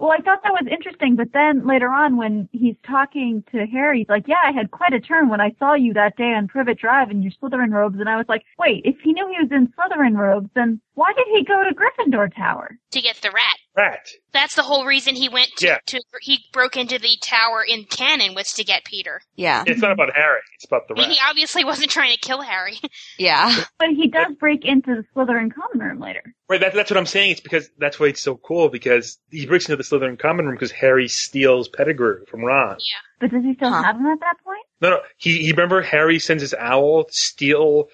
Well, 0.00 0.12
I 0.12 0.22
thought 0.22 0.42
that 0.42 0.52
was 0.52 0.66
interesting, 0.70 1.14
but 1.14 1.28
then 1.34 1.66
later 1.66 1.88
on 1.90 2.16
when 2.16 2.48
he's 2.52 2.74
talking 2.86 3.44
to 3.52 3.66
Harry, 3.66 3.98
he's 3.98 4.08
like, 4.08 4.26
yeah, 4.26 4.40
I 4.42 4.50
had 4.50 4.70
quite 4.70 4.94
a 4.94 5.00
turn 5.00 5.28
when 5.28 5.42
I 5.42 5.54
saw 5.58 5.74
you 5.74 5.92
that 5.92 6.16
day 6.16 6.32
on 6.34 6.48
Privet 6.48 6.78
Drive 6.78 7.10
in 7.10 7.22
your 7.22 7.32
Slytherin 7.32 7.70
robes. 7.70 8.00
And 8.00 8.08
I 8.08 8.16
was 8.16 8.24
like, 8.26 8.42
wait, 8.58 8.80
if 8.86 8.96
he 9.04 9.12
knew 9.12 9.28
he 9.28 9.42
was 9.42 9.52
in 9.52 9.68
Slytherin 9.68 10.16
robes, 10.16 10.48
then 10.54 10.80
why 10.94 11.12
did 11.14 11.26
he 11.32 11.44
go 11.44 11.62
to 11.62 11.74
Gryffindor 11.74 12.34
Tower? 12.34 12.78
To 12.92 13.00
get 13.02 13.16
the 13.16 13.30
rat. 13.30 13.56
Rat. 13.76 14.08
That's 14.32 14.54
the 14.56 14.62
whole 14.62 14.84
reason 14.86 15.14
he 15.14 15.28
went 15.28 15.50
to, 15.58 15.66
Yeah. 15.66 15.78
to 15.86 16.00
he 16.22 16.38
broke 16.52 16.76
into 16.76 16.98
the 16.98 17.16
tower 17.22 17.62
in 17.66 17.84
canon 17.84 18.34
was 18.34 18.52
to 18.54 18.64
get 18.64 18.84
Peter. 18.84 19.20
Yeah. 19.36 19.64
It's 19.66 19.80
not 19.82 19.92
about 19.92 20.14
Harry. 20.14 20.40
It's 20.56 20.64
about 20.64 20.88
the 20.88 20.94
I 20.94 20.98
mean, 20.98 21.08
rat. 21.08 21.16
he 21.18 21.22
obviously 21.28 21.64
wasn't 21.64 21.90
trying 21.90 22.12
to 22.12 22.18
kill 22.18 22.40
Harry. 22.40 22.78
Yeah. 23.18 23.54
But 23.78 23.90
he 23.90 24.08
does 24.08 24.34
break 24.38 24.64
into 24.64 24.94
the 24.94 25.04
Slytherin 25.14 25.50
common 25.54 25.86
room 25.86 26.00
later. 26.00 26.22
Right, 26.50 26.60
that, 26.62 26.74
that's 26.74 26.90
what 26.90 26.96
I'm 26.98 27.06
saying. 27.06 27.30
It's 27.30 27.40
because 27.40 27.70
that's 27.78 28.00
why 28.00 28.06
it's 28.08 28.20
so 28.20 28.34
cool 28.34 28.70
because 28.70 29.20
he 29.30 29.46
breaks 29.46 29.68
into 29.68 29.76
the 29.76 29.84
Slytherin 29.84 30.18
common 30.18 30.46
room 30.46 30.56
because 30.56 30.72
Harry 30.72 31.06
steals 31.06 31.68
Pettigrew 31.68 32.26
from 32.26 32.40
Ron. 32.40 32.76
Yeah, 32.80 32.96
But 33.20 33.30
does 33.30 33.44
he 33.44 33.54
still 33.54 33.72
have 33.72 33.94
him 33.94 34.06
at 34.06 34.18
that 34.18 34.34
point? 34.44 34.58
No, 34.80 34.90
no, 34.90 35.00
he, 35.18 35.38
he 35.38 35.50
remember 35.50 35.82
Harry 35.82 36.18
sends 36.18 36.42
his 36.42 36.54
owl 36.54 37.04
to 37.04 37.12
steal 37.12 37.88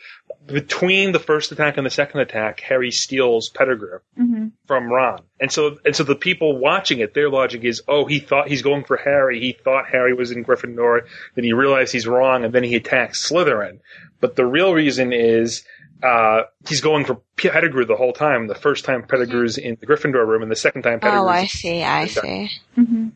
between 0.47 1.13
the 1.13 1.19
first 1.19 1.51
attack 1.53 1.77
and 1.77 1.85
the 1.87 1.91
second 1.91 2.21
attack. 2.21 2.61
Harry 2.61 2.91
steals 2.91 3.49
Pettigrew 3.49 3.99
Mm-hmm. 4.19 4.47
from 4.67 4.85
Ron, 4.91 5.23
and 5.41 5.51
so 5.51 5.79
and 5.85 5.95
so 5.97 6.05
the 6.05 6.15
people 6.15 6.59
watching 6.59 7.01
it, 7.01 7.13
their 7.15 7.29
logic 7.29 7.65
is, 7.65 7.83
oh, 7.89 8.05
he 8.07 8.19
thought 8.21 8.49
he's 8.49 8.63
going 8.63 8.85
for 8.85 8.97
Harry. 8.97 9.41
He 9.41 9.53
thought 9.53 9.87
Harry 9.91 10.15
was 10.15 10.31
in 10.31 10.45
Gryffindor. 10.45 11.03
Then 11.35 11.45
he 11.45 11.53
realized 11.53 11.93
he's 11.93 12.07
wrong, 12.07 12.45
and 12.45 12.53
then 12.55 12.63
he 12.63 12.77
attacks 12.77 13.29
Slytherin. 13.29 13.81
But 14.21 14.37
the 14.37 14.47
real 14.47 14.73
reason 14.73 15.13
is 15.13 15.65
uh, 16.03 16.43
he's 16.69 16.81
going 16.81 17.05
for 17.05 17.21
Pettigrew 17.37 17.85
the 17.85 17.97
whole 17.97 18.13
time. 18.13 18.47
The 18.47 18.55
first 18.55 18.85
time 18.85 19.03
Pettigrew's 19.03 19.59
in 19.59 19.77
the 19.81 19.87
Gryffindor 19.87 20.27
room, 20.27 20.43
and 20.43 20.51
the 20.51 20.57
second 20.57 20.83
time 20.83 21.01
Pettigrew's 21.01 21.25
Oh, 21.25 21.29
I 21.29 21.47
see. 21.47 21.83
I 21.83 22.07
see. 22.07 22.51
Mm-hmm. 22.79 23.09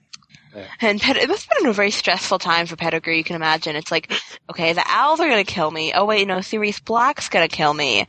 And 0.81 1.01
it 1.03 1.29
must 1.29 1.49
have 1.49 1.59
been 1.59 1.71
a 1.71 1.73
very 1.73 1.91
stressful 1.91 2.39
time 2.39 2.67
for 2.67 2.77
Pettigrew. 2.77 3.15
You 3.15 3.25
can 3.25 3.37
imagine. 3.37 3.77
It's 3.77 3.91
like, 3.91 4.13
okay, 4.51 4.73
the 4.73 4.85
owls 4.87 5.21
are 5.21 5.29
gonna 5.29 5.45
kill 5.45 5.71
me. 5.71 5.93
Oh 5.95 6.05
wait, 6.05 6.27
no, 6.27 6.41
Sirius 6.41 6.81
Black's 6.81 7.29
gonna 7.29 7.49
kill 7.49 7.75
me. 7.75 8.07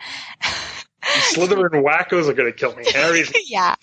Slytherin 1.04 1.84
wackos 1.84 2.28
are 2.30 2.34
going 2.34 2.52
to 2.52 2.58
kill 2.58 2.76
me. 2.76 2.86
Harry's 2.92 3.32
yeah. 3.50 3.76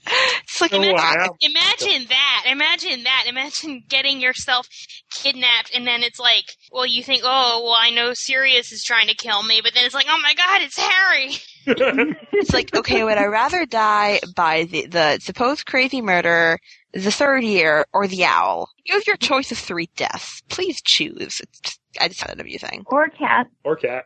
It's 0.43 0.61
like, 0.61 0.73
oh, 0.73 0.83
Imagine, 0.83 1.35
imagine 1.41 2.07
that. 2.09 2.45
Imagine 2.47 3.05
that. 3.05 3.25
Imagine 3.27 3.83
getting 3.89 4.21
yourself 4.21 4.69
kidnapped 5.11 5.73
and 5.75 5.87
then 5.87 6.03
it's 6.03 6.19
like, 6.19 6.45
well, 6.73 6.87
you 6.87 7.03
think, 7.03 7.23
oh, 7.25 7.63
well, 7.65 7.77
I 7.79 7.91
know 7.91 8.13
Sirius 8.15 8.73
is 8.73 8.85
trying 8.85 9.09
to 9.09 9.15
kill 9.15 9.43
me, 9.43 9.61
but 9.63 9.75
then 9.75 9.85
it's 9.85 9.95
like, 9.95 10.07
oh 10.09 10.21
my 10.23 10.35
god, 10.35 10.63
it's 10.63 10.79
Harry. 10.79 11.35
It's 11.69 12.53
like, 12.53 12.75
okay, 12.77 13.05
would 13.05 13.19
I 13.19 13.27
rather 13.27 13.67
die 13.67 14.21
by 14.35 14.65
the, 14.65 14.87
the 14.87 15.19
supposed 15.21 15.67
crazy 15.67 16.01
murderer, 16.01 16.59
the 16.93 17.11
third 17.11 17.45
year, 17.45 17.87
or 17.93 18.07
the 18.07 18.25
owl? 18.25 18.71
You 18.85 18.95
have 18.95 19.07
your 19.07 19.17
choice 19.17 19.53
of 19.53 19.59
three 19.59 19.91
deaths. 19.97 20.43
Please 20.49 20.81
choose. 20.83 21.41
It's 21.41 21.61
just, 21.61 21.81
I 22.01 22.09
just 22.09 22.21
found 22.21 22.39
it 22.39 22.43
amusing. 22.43 22.85
Or 22.87 23.09
cat. 23.09 23.49
or 23.65 23.77
cat. 23.77 24.05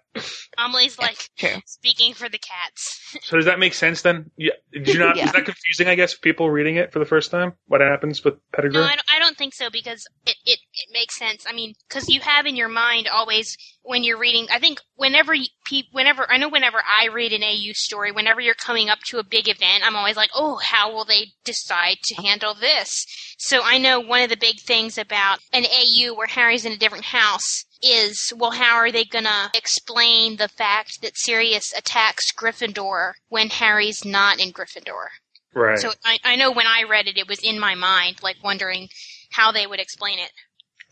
Amelie's 0.59 0.99
like 0.99 1.19
True. 1.37 1.61
speaking 1.67 2.15
for 2.15 2.29
the 2.29 2.39
cats. 2.39 2.99
So 3.23 3.37
does 3.37 3.45
that 3.45 3.59
make 3.59 3.75
sense 3.75 4.01
then? 4.03 4.31
Yeah. 4.39 4.53
Did 4.73 4.89
you 4.89 4.99
not? 4.99 5.17
Yeah. 5.17 5.27
Is 5.27 5.33
that 5.33 5.45
confusing? 5.45 5.87
I 5.87 5.95
guess 5.97 6.15
for 6.15 6.21
people 6.21 6.51
reading 6.51 6.77
it 6.77 6.93
for 6.93 6.99
the 6.99 7.05
first 7.05 7.31
time. 7.31 7.53
What 7.67 7.83
happens 7.83 8.25
with 8.25 8.35
Pettigrew? 8.53 8.81
No, 8.81 8.87
I 8.87 8.97
don't, 8.97 9.05
I 9.15 9.19
don't 9.19 9.37
think 9.37 9.53
so 9.53 9.69
because 9.71 10.07
it, 10.27 10.35
it, 10.47 10.59
it 10.73 10.89
makes 10.93 11.19
sense. 11.19 11.45
I 11.47 11.53
mean, 11.53 11.75
because 11.89 12.09
you 12.09 12.21
have 12.21 12.47
in 12.47 12.57
your 12.57 12.71
mind 12.71 13.09
always 13.13 13.57
when 13.83 14.03
you're 14.03 14.19
reading. 14.19 14.47
I 14.51 14.59
think 14.61 14.81
whenever 14.97 15.35
you, 15.35 15.45
pe- 15.65 15.89
whenever 15.93 16.31
I 16.31 16.37
know 16.37 16.49
whenever 16.49 16.79
I 16.79 17.09
read 17.09 17.33
an 17.33 17.43
AU 17.43 17.73
story, 17.73 18.13
whenever 18.13 18.41
you're 18.41 18.55
coming 18.55 18.89
up 18.89 19.01
to 19.07 19.19
a 19.19 19.25
big 19.25 19.49
event, 19.49 19.85
I'm 19.85 19.97
always 19.97 20.17
like, 20.17 20.31
oh, 20.35 20.57
how 20.57 20.93
will 20.93 21.05
they 21.05 21.33
decide 21.45 21.99
to 22.05 22.23
handle 22.23 22.55
this? 22.55 23.07
So 23.39 23.61
I 23.63 23.79
know 23.79 24.01
one 24.01 24.23
of 24.23 24.31
the 24.31 24.37
big 24.37 24.61
things 24.61 24.99
about 24.99 25.39
an 25.53 25.65
AU 25.65 26.15
where 26.15 26.27
Harry's 26.27 26.65
in 26.65 26.73
a 26.73 26.77
different 26.77 27.07
house 27.07 27.65
is, 27.83 28.33
well, 28.37 28.53
how 28.53 28.77
are 28.77 28.93
they 28.93 29.05
gonna 29.05 29.51
explain 29.55 30.37
the 30.37 30.49
fact 30.49 31.03
that 31.03 31.17
Sirius 31.17 31.73
attacks 31.77 32.33
Gryffindor 32.33 33.13
when 33.29 33.49
Harry's 33.51 34.05
not 34.05 34.41
in 34.41 34.53
Gryffindor? 34.53 35.09
Right. 35.55 35.79
So 35.79 35.93
I, 36.05 36.19
I 36.25 36.37
know 36.37 36.51
when 36.51 36.67
I 36.67 36.85
read 36.89 37.09
it, 37.09 37.19
it 37.19 37.29
was 37.29 37.41
in 37.41 37.59
my 37.59 37.75
mind, 37.75 38.23
like 38.23 38.37
wondering 38.43 38.89
how 39.31 39.53
they 39.53 39.67
would 39.67 39.81
explain 39.81 40.19
it. 40.19 40.31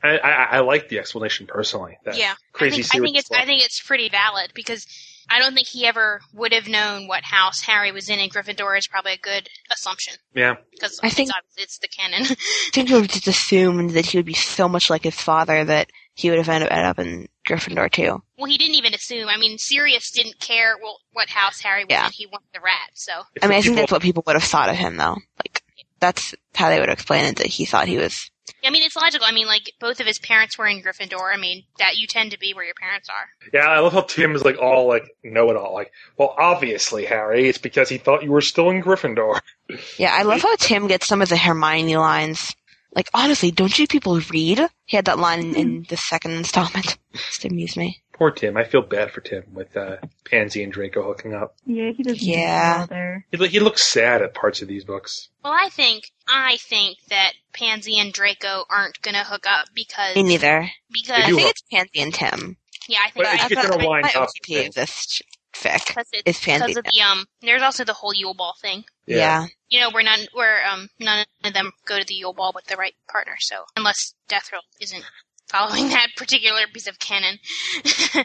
I, 0.03 0.19
I, 0.19 0.31
I 0.57 0.61
like 0.61 0.89
the 0.89 0.99
explanation 0.99 1.47
personally. 1.47 1.99
That 2.05 2.17
yeah, 2.17 2.35
Crazy 2.53 2.81
I 2.83 2.85
think, 2.85 2.95
I 3.03 3.05
think 3.07 3.17
it's 3.19 3.27
stuff. 3.27 3.41
I 3.43 3.45
think 3.47 3.65
it's 3.65 3.81
pretty 3.83 4.09
valid 4.09 4.53
because 4.55 4.87
I 5.29 5.39
don't 5.39 5.55
think 5.55 5.69
he 5.69 5.87
ever 5.87 6.21
would 6.35 6.53
have 6.53 6.67
known 6.69 7.07
what 7.07 7.23
house 7.23 7.61
Harry 7.63 7.93
was 7.93 8.09
in 8.09 8.19
and 8.19 8.33
Gryffindor 8.33 8.77
is 8.79 8.87
probably 8.89 9.13
a 9.13 9.19
good 9.19 9.49
assumption 9.73 10.15
Yeah. 10.35 10.55
because 10.73 10.99
I 11.03 11.11
think- 11.11 11.31
it's, 11.57 11.63
it's 11.63 11.79
the 11.79 11.89
canon. 11.89 12.23
I 12.31 12.71
think 12.73 12.89
we 12.91 13.07
just 13.07 13.29
assumed 13.29 13.91
that 13.91 14.07
he 14.07 14.19
would 14.19 14.27
be 14.27 14.35
so 14.35 14.69
much 14.69 14.91
like 14.91 15.05
his 15.05 15.15
father 15.15 15.65
that 15.65 15.91
he 16.15 16.31
would 16.31 16.39
have 16.39 16.49
ended 16.49 16.71
ended 16.71 16.87
up 16.87 16.99
in 16.99 17.29
Gryffindor 17.49 17.91
too. 17.93 18.23
well, 18.39 18.51
he 18.51 18.59
didn't 18.59 18.75
even 18.77 18.95
assume. 18.95 19.29
I 19.29 19.37
mean, 19.37 19.59
Sirius 19.59 20.11
didn't 20.11 20.39
care 20.41 20.77
well, 20.83 20.99
what 21.13 21.29
house 21.29 21.61
Harry 21.61 21.85
was 21.85 21.91
Yeah. 21.91 22.07
in. 22.07 22.13
He 22.13 22.27
wanted 22.27 22.49
the 22.55 22.61
rat. 22.61 22.91
So 22.95 23.13
I 23.43 23.47
mean, 23.47 23.59
I 23.59 23.63
think 23.63 23.77
that's 23.77 23.93
what 23.93 24.03
people 24.03 24.23
would 24.27 24.35
have 24.37 24.43
thought 24.45 24.69
of 24.69 24.77
him, 24.77 24.97
though. 24.97 25.17
Like, 25.45 25.63
that's 26.01 26.35
how 26.55 26.69
they 26.71 26.81
would 26.81 26.89
explain 26.91 27.25
it, 27.27 27.37
that 27.37 27.47
he 27.47 27.65
thought 27.67 27.87
he 27.89 27.99
was. 27.99 28.31
I 28.65 28.71
mean, 28.71 28.83
it's 28.83 28.97
logical. 28.97 29.27
I 29.27 29.33
mean, 29.33 29.47
like 29.47 29.73
both 29.81 30.01
of 30.01 30.07
his 30.07 30.19
parents 30.19 30.59
were 30.59 30.67
in 30.67 30.83
Gryffindor. 30.83 31.33
I 31.33 31.37
mean, 31.37 31.65
that 31.79 31.97
you 31.97 32.07
tend 32.07 32.33
to 32.33 32.39
be 32.39 32.55
where 32.55 32.65
your 32.65 32.75
parents 32.75 33.09
are. 33.09 33.29
Yeah, 33.53 33.69
I 33.69 33.81
love 33.81 33.93
how 33.93 34.03
Tim 34.03 34.35
is 34.35 34.45
like 34.45 34.59
all 34.59 34.89
like 34.89 35.05
know 35.23 35.51
it 35.51 35.57
all. 35.57 35.73
Like, 35.73 35.93
well, 36.19 36.35
obviously, 36.39 37.05
Harry, 37.05 37.49
it's 37.49 37.59
because 37.59 37.89
he 37.89 37.99
thought 37.99 38.23
you 38.23 38.31
were 38.31 38.41
still 38.41 38.71
in 38.71 38.83
Gryffindor. 38.83 39.41
Yeah, 39.99 40.13
I 40.13 40.25
love 40.25 40.43
how 40.43 40.57
Tim 40.57 40.89
gets 40.89 41.07
some 41.07 41.23
of 41.23 41.29
the 41.29 41.37
Hermione 41.37 41.97
lines. 41.97 42.57
Like, 42.93 43.09
honestly, 43.15 43.53
don't 43.53 43.79
you 43.79 43.87
people 43.87 44.19
read? 44.31 44.59
He 44.85 44.97
had 44.97 45.05
that 45.05 45.21
line 45.21 45.41
in, 45.41 45.55
in 45.55 45.87
the 45.89 45.97
second 45.97 46.33
installment. 46.33 46.99
Just 47.13 47.45
amused 47.45 47.77
me. 47.77 48.03
Poor 48.21 48.31
Tim. 48.31 48.55
I 48.59 48.65
feel 48.65 48.83
bad 48.83 49.11
for 49.13 49.23
Tim 49.23 49.45
with 49.55 49.75
uh, 49.75 49.97
Pansy 50.27 50.63
and 50.63 50.71
Draco 50.71 51.03
hooking 51.03 51.33
up. 51.33 51.55
Yeah, 51.65 51.91
he 51.97 52.03
doesn't 52.03 52.21
Yeah. 52.23 52.85
there. 52.85 53.25
He, 53.33 53.47
he 53.49 53.61
looks 53.61 53.83
sad 53.83 54.21
at 54.21 54.35
parts 54.35 54.61
of 54.61 54.69
these 54.69 54.85
books. 54.85 55.31
Well, 55.43 55.55
I 55.55 55.71
think 55.71 56.05
I 56.29 56.59
think 56.59 56.99
that 57.09 57.33
Pansy 57.55 57.99
and 57.99 58.13
Draco 58.13 58.65
aren't 58.69 59.01
gonna 59.01 59.25
hook 59.25 59.47
up 59.49 59.69
because 59.75 60.17
Me 60.17 60.23
neither. 60.23 60.71
Because 60.93 61.23
I 61.23 61.27
think 61.29 61.41
hook. 61.41 61.51
it's 61.51 61.63
Pansy 61.73 62.01
and 62.03 62.13
Tim. 62.13 62.57
yeah, 62.91 62.99
I 63.07 63.11
think 63.11 63.25
But 63.25 63.27
I, 63.27 63.45
if 63.47 63.51
you're 63.53 63.63
gonna 63.63 63.87
wind 63.89 64.03
my 64.15 64.21
up, 64.21 64.29
OTP 64.47 64.69
of 64.69 64.75
this 64.75 65.23
fic 65.55 65.97
is 65.99 66.23
it's 66.27 66.45
Pansy. 66.45 66.67
because 66.67 66.77
of 66.77 66.85
the 66.93 67.01
um. 67.01 67.25
There's 67.41 67.63
also 67.63 67.85
the 67.85 67.95
whole 67.95 68.13
Yule 68.13 68.35
Ball 68.35 68.53
thing. 68.61 68.85
yeah. 69.07 69.47
You 69.71 69.81
know, 69.81 69.89
where 69.93 70.05
none 70.05 70.21
where 70.35 70.67
um 70.67 70.91
none 70.99 71.25
of 71.43 71.55
them 71.55 71.73
go 71.87 71.99
to 71.99 72.05
the 72.05 72.13
Yule 72.15 72.35
Ball 72.35 72.53
with 72.55 72.67
the 72.67 72.77
right 72.77 72.93
partner. 73.11 73.37
So 73.39 73.65
unless 73.77 74.13
Death 74.29 74.51
Row 74.53 74.59
isn't 74.79 75.05
following 75.51 75.89
that 75.91 76.09
particular 76.17 76.61
piece 76.73 76.87
of 76.87 76.99
canon, 76.99 77.39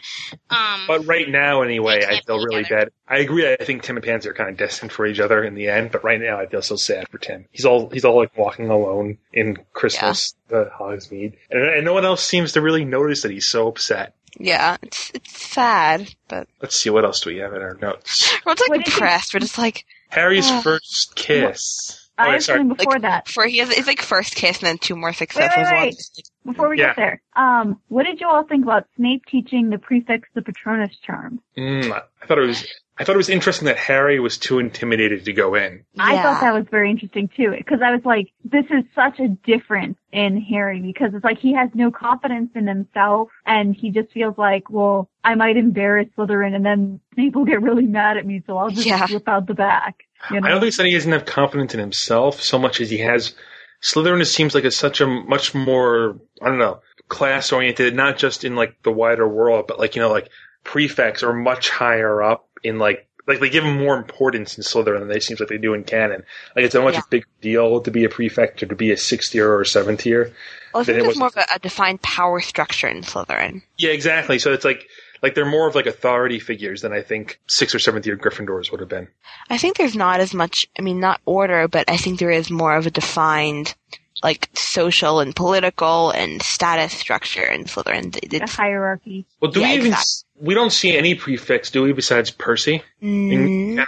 um. 0.50 0.80
But 0.86 1.06
right 1.06 1.28
now, 1.28 1.62
anyway, 1.62 2.02
I 2.06 2.20
feel 2.20 2.38
be 2.38 2.44
really 2.46 2.64
bad. 2.64 2.90
I 3.08 3.18
agree. 3.18 3.50
I 3.52 3.56
think 3.64 3.82
Tim 3.82 3.96
and 3.96 4.04
Pansy 4.04 4.28
are 4.28 4.34
kind 4.34 4.50
of 4.50 4.56
destined 4.56 4.92
for 4.92 5.06
each 5.06 5.20
other 5.20 5.42
in 5.44 5.54
the 5.54 5.68
end. 5.68 5.90
But 5.92 6.04
right 6.04 6.20
now, 6.20 6.38
I 6.38 6.46
feel 6.46 6.62
so 6.62 6.76
sad 6.76 7.08
for 7.08 7.18
Tim. 7.18 7.46
He's 7.52 7.64
all 7.64 7.90
he's 7.90 8.04
all 8.04 8.16
like 8.16 8.36
walking 8.36 8.68
alone 8.70 9.18
in 9.32 9.56
Christmas, 9.72 10.34
the 10.48 10.70
Hogsmeade, 10.78 11.34
and, 11.50 11.62
and 11.62 11.84
no 11.84 11.92
one 11.94 12.04
else 12.04 12.22
seems 12.24 12.52
to 12.52 12.60
really 12.62 12.84
notice 12.84 13.22
that 13.22 13.30
he's 13.30 13.48
so 13.48 13.68
upset. 13.68 14.14
Yeah, 14.38 14.76
it's 14.82 15.10
it's 15.14 15.46
sad, 15.46 16.14
but 16.28 16.46
Let's 16.60 16.76
see, 16.76 16.90
what 16.90 17.04
else 17.04 17.20
do 17.20 17.30
we 17.30 17.38
have 17.38 17.54
in 17.54 17.62
our 17.62 17.74
notes? 17.80 18.34
we're 18.44 18.54
just 18.54 18.68
like 18.70 18.80
did 18.84 18.86
you- 18.88 18.92
depressed. 18.92 19.32
We're 19.34 19.40
just 19.40 19.58
like 19.58 19.84
Harry's 20.10 20.46
Oh. 20.50 20.60
first 20.60 21.12
kiss. 21.16 22.05
I 22.18 22.32
have 22.32 22.44
something 22.44 22.68
before 22.68 22.94
like, 22.94 23.02
that. 23.02 23.28
For 23.28 23.46
he 23.46 23.58
has 23.58 23.70
it's 23.70 23.86
like 23.86 24.00
first 24.00 24.34
kiss 24.34 24.58
and 24.58 24.66
then 24.68 24.78
two 24.78 24.96
more 24.96 25.10
Wait, 25.10 25.16
successive 25.16 25.66
wait, 25.66 25.72
wait. 25.72 25.84
ones. 25.86 26.10
Before 26.44 26.68
we 26.68 26.78
Yeah. 26.78 26.86
get 26.88 26.96
there, 26.96 27.22
um, 27.34 27.80
what 27.88 28.04
did 28.06 28.20
you 28.20 28.28
all 28.28 28.44
think 28.44 28.64
about 28.64 28.86
Snape 28.96 29.24
teaching 29.26 29.70
the 29.70 29.78
prefects 29.78 30.28
the 30.34 30.42
Patronus 30.42 30.96
charm? 31.04 31.40
Mm, 31.58 31.92
I 31.92 32.26
thought 32.26 32.38
it 32.38 32.46
was. 32.46 32.66
I 32.98 33.04
thought 33.04 33.12
it 33.14 33.18
was 33.18 33.28
interesting 33.28 33.66
that 33.66 33.76
Harry 33.76 34.18
was 34.20 34.38
too 34.38 34.58
intimidated 34.58 35.26
to 35.26 35.32
go 35.34 35.54
in. 35.54 35.84
I 35.98 36.16
thought 36.22 36.40
that 36.40 36.54
was 36.54 36.64
very 36.70 36.90
interesting 36.90 37.28
too, 37.28 37.50
because 37.50 37.80
I 37.82 37.90
was 37.92 38.00
like, 38.06 38.32
this 38.42 38.64
is 38.70 38.84
such 38.94 39.20
a 39.20 39.28
difference 39.28 39.98
in 40.12 40.40
Harry 40.40 40.80
because 40.80 41.12
it's 41.12 41.22
like 41.22 41.38
he 41.38 41.52
has 41.52 41.68
no 41.74 41.90
confidence 41.90 42.52
in 42.54 42.66
himself, 42.66 43.28
and 43.44 43.76
he 43.76 43.90
just 43.90 44.10
feels 44.12 44.38
like, 44.38 44.70
well, 44.70 45.10
I 45.22 45.34
might 45.34 45.58
embarrass 45.58 46.08
Slytherin, 46.16 46.54
and 46.54 46.64
then 46.64 47.00
Snape 47.12 47.34
will 47.34 47.44
get 47.44 47.60
really 47.60 47.84
mad 47.86 48.16
at 48.16 48.24
me, 48.24 48.42
so 48.46 48.56
I'll 48.56 48.70
just 48.70 48.86
Yeah. 48.86 49.06
whip 49.10 49.28
out 49.28 49.46
the 49.46 49.52
back. 49.52 49.96
You 50.30 50.40
know? 50.40 50.46
I 50.46 50.50
don't 50.50 50.60
think 50.60 50.74
he 50.74 50.94
doesn't 50.94 51.12
have 51.12 51.24
confidence 51.24 51.74
in 51.74 51.80
himself 51.80 52.42
so 52.42 52.58
much 52.58 52.80
as 52.80 52.90
he 52.90 52.98
has. 52.98 53.34
Slytherin 53.82 54.24
seems 54.26 54.54
like 54.54 54.64
it's 54.64 54.76
such 54.76 55.00
a 55.00 55.06
much 55.06 55.54
more 55.54 56.18
I 56.42 56.48
don't 56.48 56.58
know 56.58 56.80
class 57.08 57.52
oriented, 57.52 57.94
not 57.94 58.18
just 58.18 58.44
in 58.44 58.56
like 58.56 58.82
the 58.82 58.90
wider 58.90 59.28
world, 59.28 59.66
but 59.68 59.78
like 59.78 59.94
you 59.96 60.02
know 60.02 60.10
like 60.10 60.28
prefects 60.64 61.22
are 61.22 61.32
much 61.32 61.70
higher 61.70 62.22
up 62.22 62.48
in 62.64 62.78
like 62.78 63.06
like 63.28 63.40
they 63.40 63.50
give 63.50 63.64
them 63.64 63.78
more 63.78 63.96
importance 63.96 64.56
in 64.56 64.62
Slytherin 64.64 65.00
than 65.00 65.08
they 65.08 65.20
seems 65.20 65.40
like 65.40 65.48
they 65.48 65.58
do 65.58 65.74
in 65.74 65.84
canon. 65.84 66.22
Like 66.54 66.64
it's 66.64 66.74
a 66.74 66.80
much 66.80 66.94
Yeah. 66.94 67.00
big 67.10 67.24
deal 67.40 67.80
to 67.80 67.90
be 67.90 68.04
a 68.04 68.08
prefect 68.08 68.62
or 68.62 68.66
to 68.66 68.76
be 68.76 68.92
a 68.92 68.96
sixth 68.96 69.34
year 69.34 69.52
or 69.52 69.60
a 69.60 69.66
seventh 69.66 70.06
year. 70.06 70.32
Well, 70.72 70.82
I 70.82 70.84
think 70.84 71.02
there's 71.02 71.18
more 71.18 71.28
of 71.28 71.36
a, 71.36 71.44
a 71.54 71.58
defined 71.58 72.02
power 72.02 72.40
structure 72.40 72.86
in 72.88 73.02
Slytherin. 73.02 73.62
Yeah, 73.78 73.90
exactly. 73.90 74.38
So 74.38 74.52
it's 74.52 74.64
like 74.64 74.86
like 75.22 75.34
they're 75.34 75.44
more 75.44 75.66
of 75.68 75.74
like 75.74 75.86
authority 75.86 76.38
figures 76.38 76.82
than 76.82 76.92
I 76.92 77.02
think 77.02 77.40
sixth 77.46 77.74
or 77.74 77.78
seventh 77.78 78.06
year 78.06 78.16
Gryffindors 78.16 78.70
would 78.70 78.80
have 78.80 78.88
been. 78.88 79.08
I 79.50 79.58
think 79.58 79.76
there's 79.76 79.96
not 79.96 80.20
as 80.20 80.34
much, 80.34 80.66
I 80.78 80.82
mean, 80.82 81.00
not 81.00 81.20
order, 81.24 81.68
but 81.68 81.88
I 81.90 81.96
think 81.96 82.18
there 82.18 82.30
is 82.30 82.50
more 82.50 82.76
of 82.76 82.86
a 82.86 82.90
defined, 82.90 83.74
like, 84.22 84.48
social 84.54 85.20
and 85.20 85.34
political 85.34 86.10
and 86.10 86.42
status 86.42 86.92
structure 86.92 87.44
in 87.46 87.64
Slytherin. 87.64 88.16
It- 88.22 88.30
the 88.30 88.46
hierarchy. 88.50 89.26
Well, 89.40 89.50
do 89.50 89.60
Yeah, 89.60 89.68
we 89.68 89.74
even 89.74 89.86
exactly. 89.88 90.46
we 90.48 90.54
don't 90.54 90.70
see 90.72 90.96
any 90.96 91.14
prefects, 91.14 91.70
do 91.70 91.82
we? 91.82 91.92
Besides 91.92 92.30
Percy, 92.30 92.82
Mm, 93.02 93.32
In- 93.32 93.78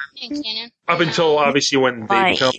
In 0.43 0.71
up 0.89 1.01
until 1.01 1.39
obviously 1.39 1.79
when 1.79 2.01
they 2.07 2.15
right. 2.15 2.35
become 2.35 2.53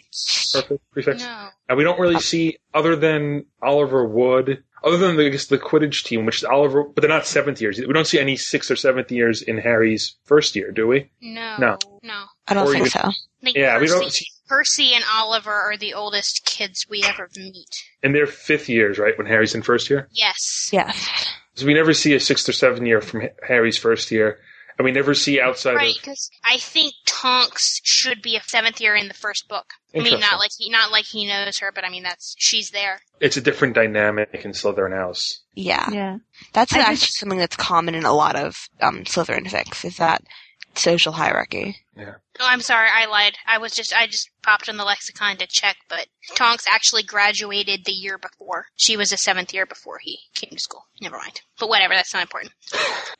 perfect 0.53 0.91
prefects, 0.91 1.23
No. 1.23 1.49
and 1.67 1.77
we 1.77 1.83
don't 1.83 1.99
really 1.99 2.19
see 2.19 2.57
other 2.73 2.95
than 2.95 3.45
Oliver 3.61 4.05
Wood, 4.07 4.63
other 4.83 4.97
than 4.97 5.15
the, 5.17 5.25
I 5.25 5.29
guess 5.29 5.45
the 5.47 5.57
Quidditch 5.57 6.03
team, 6.03 6.25
which 6.25 6.37
is 6.37 6.43
Oliver, 6.43 6.83
but 6.83 7.01
they're 7.01 7.09
not 7.09 7.25
seventh 7.25 7.61
years. 7.61 7.79
We 7.79 7.91
don't 7.93 8.07
see 8.07 8.19
any 8.19 8.35
sixth 8.37 8.71
or 8.71 8.75
seventh 8.75 9.11
years 9.11 9.41
in 9.41 9.57
Harry's 9.57 10.15
first 10.23 10.55
year, 10.55 10.71
do 10.71 10.87
we? 10.87 11.09
No. 11.21 11.57
No. 11.57 11.77
No. 12.03 12.23
I 12.47 12.53
don't 12.53 12.67
Or 12.67 12.71
think 12.71 12.87
even- 12.87 12.91
so. 12.91 13.11
Like 13.41 13.55
Yeah, 13.55 13.75
we 13.79 13.87
Percy, 13.87 13.99
don't 13.99 14.11
see- 14.11 14.25
Percy 14.47 14.93
and 14.95 15.03
Oliver 15.13 15.51
are 15.53 15.77
the 15.77 15.93
oldest 15.93 16.45
kids 16.45 16.85
we 16.89 17.03
ever 17.03 17.29
meet. 17.37 17.69
and 18.03 18.13
they're 18.15 18.27
fifth 18.27 18.67
years, 18.69 18.97
right, 18.97 19.17
when 19.17 19.27
Harry's 19.27 19.53
in 19.55 19.61
first 19.61 19.89
year. 19.89 20.07
Yes. 20.11 20.69
Yes. 20.71 21.27
So 21.55 21.65
we 21.65 21.73
never 21.73 21.93
see 21.93 22.13
a 22.15 22.19
sixth 22.19 22.47
or 22.49 22.53
seventh 22.53 22.85
year 22.85 23.01
from 23.01 23.23
Harry's 23.47 23.77
first 23.77 24.11
year, 24.11 24.39
and 24.77 24.85
we 24.85 24.91
never 24.91 25.13
see 25.13 25.39
outside 25.41 25.75
Right, 25.75 25.95
of. 25.95 26.01
because 26.01 26.29
I 26.43 26.57
think 26.57 26.93
Tonks 27.05 27.79
should 27.83 28.21
be 28.21 28.35
a 28.37 28.41
seventh 28.43 28.79
year 28.81 28.95
in 28.95 29.07
the 29.09 29.13
first 29.13 29.47
book. 29.49 29.65
I 29.95 29.99
mean, 29.99 30.19
not 30.19 30.39
like 30.39 30.51
he, 30.57 30.69
not 30.69 30.91
like 30.91 31.05
he 31.05 31.25
knows 31.27 31.57
her, 31.59 31.71
but 31.73 31.83
I 31.83 31.89
mean 31.89 32.03
that's 32.03 32.35
she's 32.37 32.71
there. 32.71 33.01
It's 33.19 33.37
a 33.37 33.41
different 33.41 33.75
dynamic 33.75 34.41
in 34.45 34.51
Slytherin 34.51 34.95
House. 34.95 35.39
Yeah. 35.55 35.89
Yeah. 35.91 36.17
That's 36.53 36.73
I 36.73 36.79
actually 36.79 36.95
just- 36.95 37.19
something 37.19 37.39
that's 37.39 37.55
common 37.55 37.95
in 37.95 38.05
a 38.05 38.13
lot 38.13 38.35
of 38.35 38.69
um, 38.81 39.03
Slytherin 39.03 39.47
fics, 39.47 39.83
is 39.83 39.97
that 39.97 40.23
social 40.75 41.13
hierarchy. 41.13 41.77
Yeah. 41.97 42.15
Oh, 42.39 42.47
I'm 42.47 42.61
sorry, 42.61 42.87
I 42.93 43.05
lied. 43.07 43.33
I 43.45 43.57
was 43.57 43.73
just 43.73 43.93
I 43.93 44.07
just 44.07 44.29
popped 44.41 44.69
in 44.69 44.77
the 44.77 44.85
lexicon 44.85 45.35
to 45.37 45.47
check, 45.47 45.75
but 45.89 46.07
Tonks 46.35 46.65
actually 46.71 47.03
graduated 47.03 47.83
the 47.83 47.91
year 47.91 48.17
before. 48.17 48.67
She 48.77 48.95
was 48.95 49.11
a 49.11 49.17
seventh 49.17 49.53
year 49.53 49.65
before 49.65 49.97
he 50.01 50.19
came 50.35 50.51
to 50.51 50.59
school. 50.59 50.85
Never 51.01 51.17
mind. 51.17 51.41
But 51.59 51.67
whatever, 51.67 51.93
that's 51.95 52.13
not 52.13 52.21
important. 52.21 52.53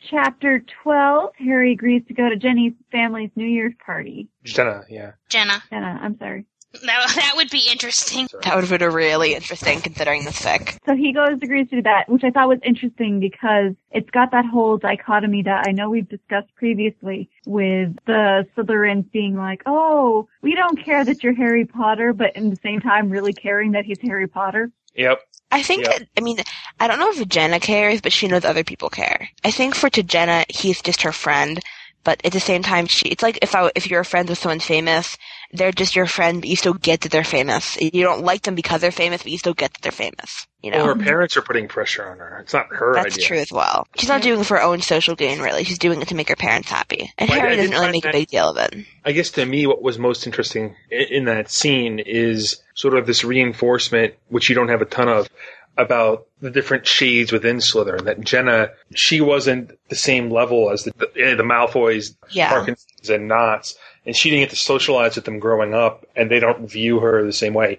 Chapter 0.09 0.63
12, 0.83 1.31
Harry 1.39 1.73
agrees 1.73 2.03
to 2.07 2.13
go 2.13 2.29
to 2.29 2.37
Jenny's 2.37 2.73
family's 2.91 3.31
New 3.35 3.45
Year's 3.45 3.73
party. 3.85 4.29
Jenna, 4.43 4.83
yeah. 4.89 5.11
Jenna. 5.27 5.61
Jenna, 5.69 5.99
I'm 6.01 6.17
sorry. 6.17 6.45
That 6.73 7.11
that 7.15 7.33
would 7.35 7.49
be 7.49 7.67
interesting. 7.71 8.27
That 8.43 8.55
would 8.55 8.63
have 8.63 8.79
been 8.79 8.93
really 8.93 9.33
interesting 9.33 9.81
considering 9.81 10.23
the 10.25 10.31
fic. 10.31 10.77
So 10.85 10.95
he 10.95 11.11
goes, 11.13 11.39
agrees 11.41 11.67
to 11.69 11.77
do 11.77 11.81
that, 11.81 12.07
which 12.07 12.23
I 12.23 12.29
thought 12.29 12.47
was 12.47 12.59
interesting 12.63 13.19
because 13.19 13.73
it's 13.91 14.09
got 14.11 14.31
that 14.31 14.45
whole 14.45 14.77
dichotomy 14.77 15.41
that 15.43 15.65
I 15.67 15.71
know 15.71 15.89
we've 15.89 16.07
discussed 16.07 16.53
previously 16.55 17.29
with 17.47 17.95
the 18.05 18.45
Slytherins 18.55 19.11
being 19.11 19.35
like, 19.35 19.63
oh, 19.65 20.27
we 20.43 20.53
don't 20.53 20.83
care 20.83 21.03
that 21.03 21.23
you're 21.23 21.33
Harry 21.33 21.65
Potter, 21.65 22.13
but 22.13 22.35
in 22.35 22.51
the 22.51 22.59
same 22.63 22.81
time 22.81 23.09
really 23.09 23.33
caring 23.33 23.71
that 23.71 23.85
he's 23.85 23.99
Harry 24.01 24.27
Potter. 24.27 24.71
Yep. 24.95 25.21
I 25.51 25.63
think 25.63 25.83
Yeah. 25.85 25.97
that, 25.97 26.07
I 26.17 26.21
mean, 26.21 26.37
I 26.79 26.87
don't 26.87 26.99
know 26.99 27.09
if 27.09 27.27
Jenna 27.27 27.59
cares, 27.59 28.01
but 28.01 28.13
she 28.13 28.27
knows 28.27 28.45
other 28.45 28.63
people 28.63 28.89
care. 28.91 29.27
I 29.43 29.49
think 29.49 29.73
for 29.73 29.89
to 29.89 30.03
Jenna, 30.03 30.45
he's 30.49 30.83
just 30.83 31.01
her 31.01 31.11
friend, 31.11 31.59
but 32.03 32.23
at 32.23 32.31
the 32.31 32.39
same 32.39 32.61
time, 32.61 32.85
she, 32.85 33.07
it's 33.09 33.23
like 33.23 33.39
if 33.41 33.55
I, 33.55 33.71
if 33.75 33.89
you're 33.89 34.03
friends 34.03 34.29
with 34.29 34.37
someone 34.37 34.59
famous, 34.59 35.17
they're 35.51 35.71
just 35.71 35.95
your 35.95 36.05
friend, 36.05 36.41
but 36.41 36.49
you 36.49 36.55
still 36.55 36.73
get 36.73 37.01
that 37.01 37.11
they're 37.11 37.23
famous. 37.23 37.77
You 37.81 38.03
don't 38.03 38.23
like 38.23 38.43
them 38.43 38.55
because 38.55 38.81
they're 38.81 38.91
famous, 38.91 39.23
but 39.23 39.31
you 39.31 39.37
still 39.37 39.53
get 39.53 39.73
that 39.73 39.81
they're 39.81 39.91
famous. 39.91 40.47
You 40.61 40.71
know? 40.71 40.77
Well, 40.77 40.87
her 40.87 40.95
parents 40.95 41.37
are 41.37 41.41
putting 41.41 41.67
pressure 41.67 42.07
on 42.09 42.17
her. 42.19 42.39
It's 42.41 42.53
not 42.53 42.67
her 42.69 42.93
That's 42.93 43.15
idea. 43.15 43.25
true 43.27 43.37
as 43.37 43.51
well. 43.51 43.87
She's 43.95 44.09
not 44.09 44.21
doing 44.21 44.41
it 44.41 44.45
for 44.45 44.57
her 44.57 44.63
own 44.63 44.81
social 44.81 45.15
gain, 45.15 45.39
really. 45.39 45.63
She's 45.63 45.79
doing 45.79 46.01
it 46.01 46.09
to 46.09 46.15
make 46.15 46.29
her 46.29 46.35
parents 46.35 46.69
happy. 46.69 47.11
And 47.17 47.29
Well, 47.29 47.39
Harry 47.39 47.53
I 47.53 47.55
doesn't 47.55 47.71
really 47.71 47.83
find 47.83 47.91
make 47.93 48.05
a 48.05 48.11
big 48.11 48.27
deal 48.27 48.49
of 48.49 48.57
it. 48.57 48.85
I 49.05 49.11
guess 49.11 49.31
to 49.31 49.45
me, 49.45 49.65
what 49.65 49.81
was 49.81 49.97
most 49.97 50.25
interesting 50.25 50.75
in 50.91 51.25
that 51.25 51.49
scene 51.49 51.99
is 51.99 52.61
sort 52.75 52.95
of 52.95 53.07
this 53.07 53.23
reinforcement, 53.23 54.15
which 54.27 54.49
you 54.49 54.55
don't 54.55 54.69
have 54.69 54.81
a 54.81 54.85
ton 54.85 55.07
of, 55.09 55.29
about 55.77 56.27
the 56.41 56.51
different 56.51 56.85
shades 56.85 57.31
within 57.31 57.57
Slytherin. 57.57 58.03
That 58.03 58.19
Jenna, 58.19 58.71
she 58.93 59.21
wasn't 59.21 59.79
the 59.87 59.95
same 59.95 60.29
level 60.29 60.71
as 60.71 60.83
the 60.83 60.91
the, 60.91 61.35
the 61.37 61.43
Malfoys, 61.43 62.15
Yeah. 62.31 62.49
Parkinsons, 62.51 63.09
and 63.09 63.29
Notts, 63.29 63.75
and 64.09 64.15
she 64.17 64.31
didn't 64.31 64.41
get 64.41 64.49
to 64.49 64.55
socialize 64.55 65.15
with 65.15 65.25
them 65.25 65.37
growing 65.37 65.75
up, 65.75 66.03
and 66.15 66.31
they 66.31 66.39
don't 66.39 66.67
view 66.67 66.99
her 66.99 67.23
the 67.23 67.31
same 67.31 67.53
way. 67.53 67.77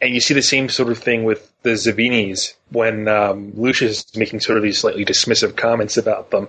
And 0.00 0.14
you 0.14 0.22
see 0.22 0.32
the 0.32 0.40
same 0.40 0.70
sort 0.70 0.90
of 0.90 0.96
thing 0.96 1.24
with 1.24 1.52
the 1.64 1.72
Zabinis 1.72 2.54
when 2.70 3.08
um, 3.08 3.52
Lucius 3.54 3.98
is 4.06 4.16
making 4.16 4.40
sort 4.40 4.56
of 4.56 4.62
these 4.64 4.78
slightly 4.78 5.04
dismissive 5.04 5.54
comments 5.54 5.98
about 5.98 6.30
them. 6.30 6.48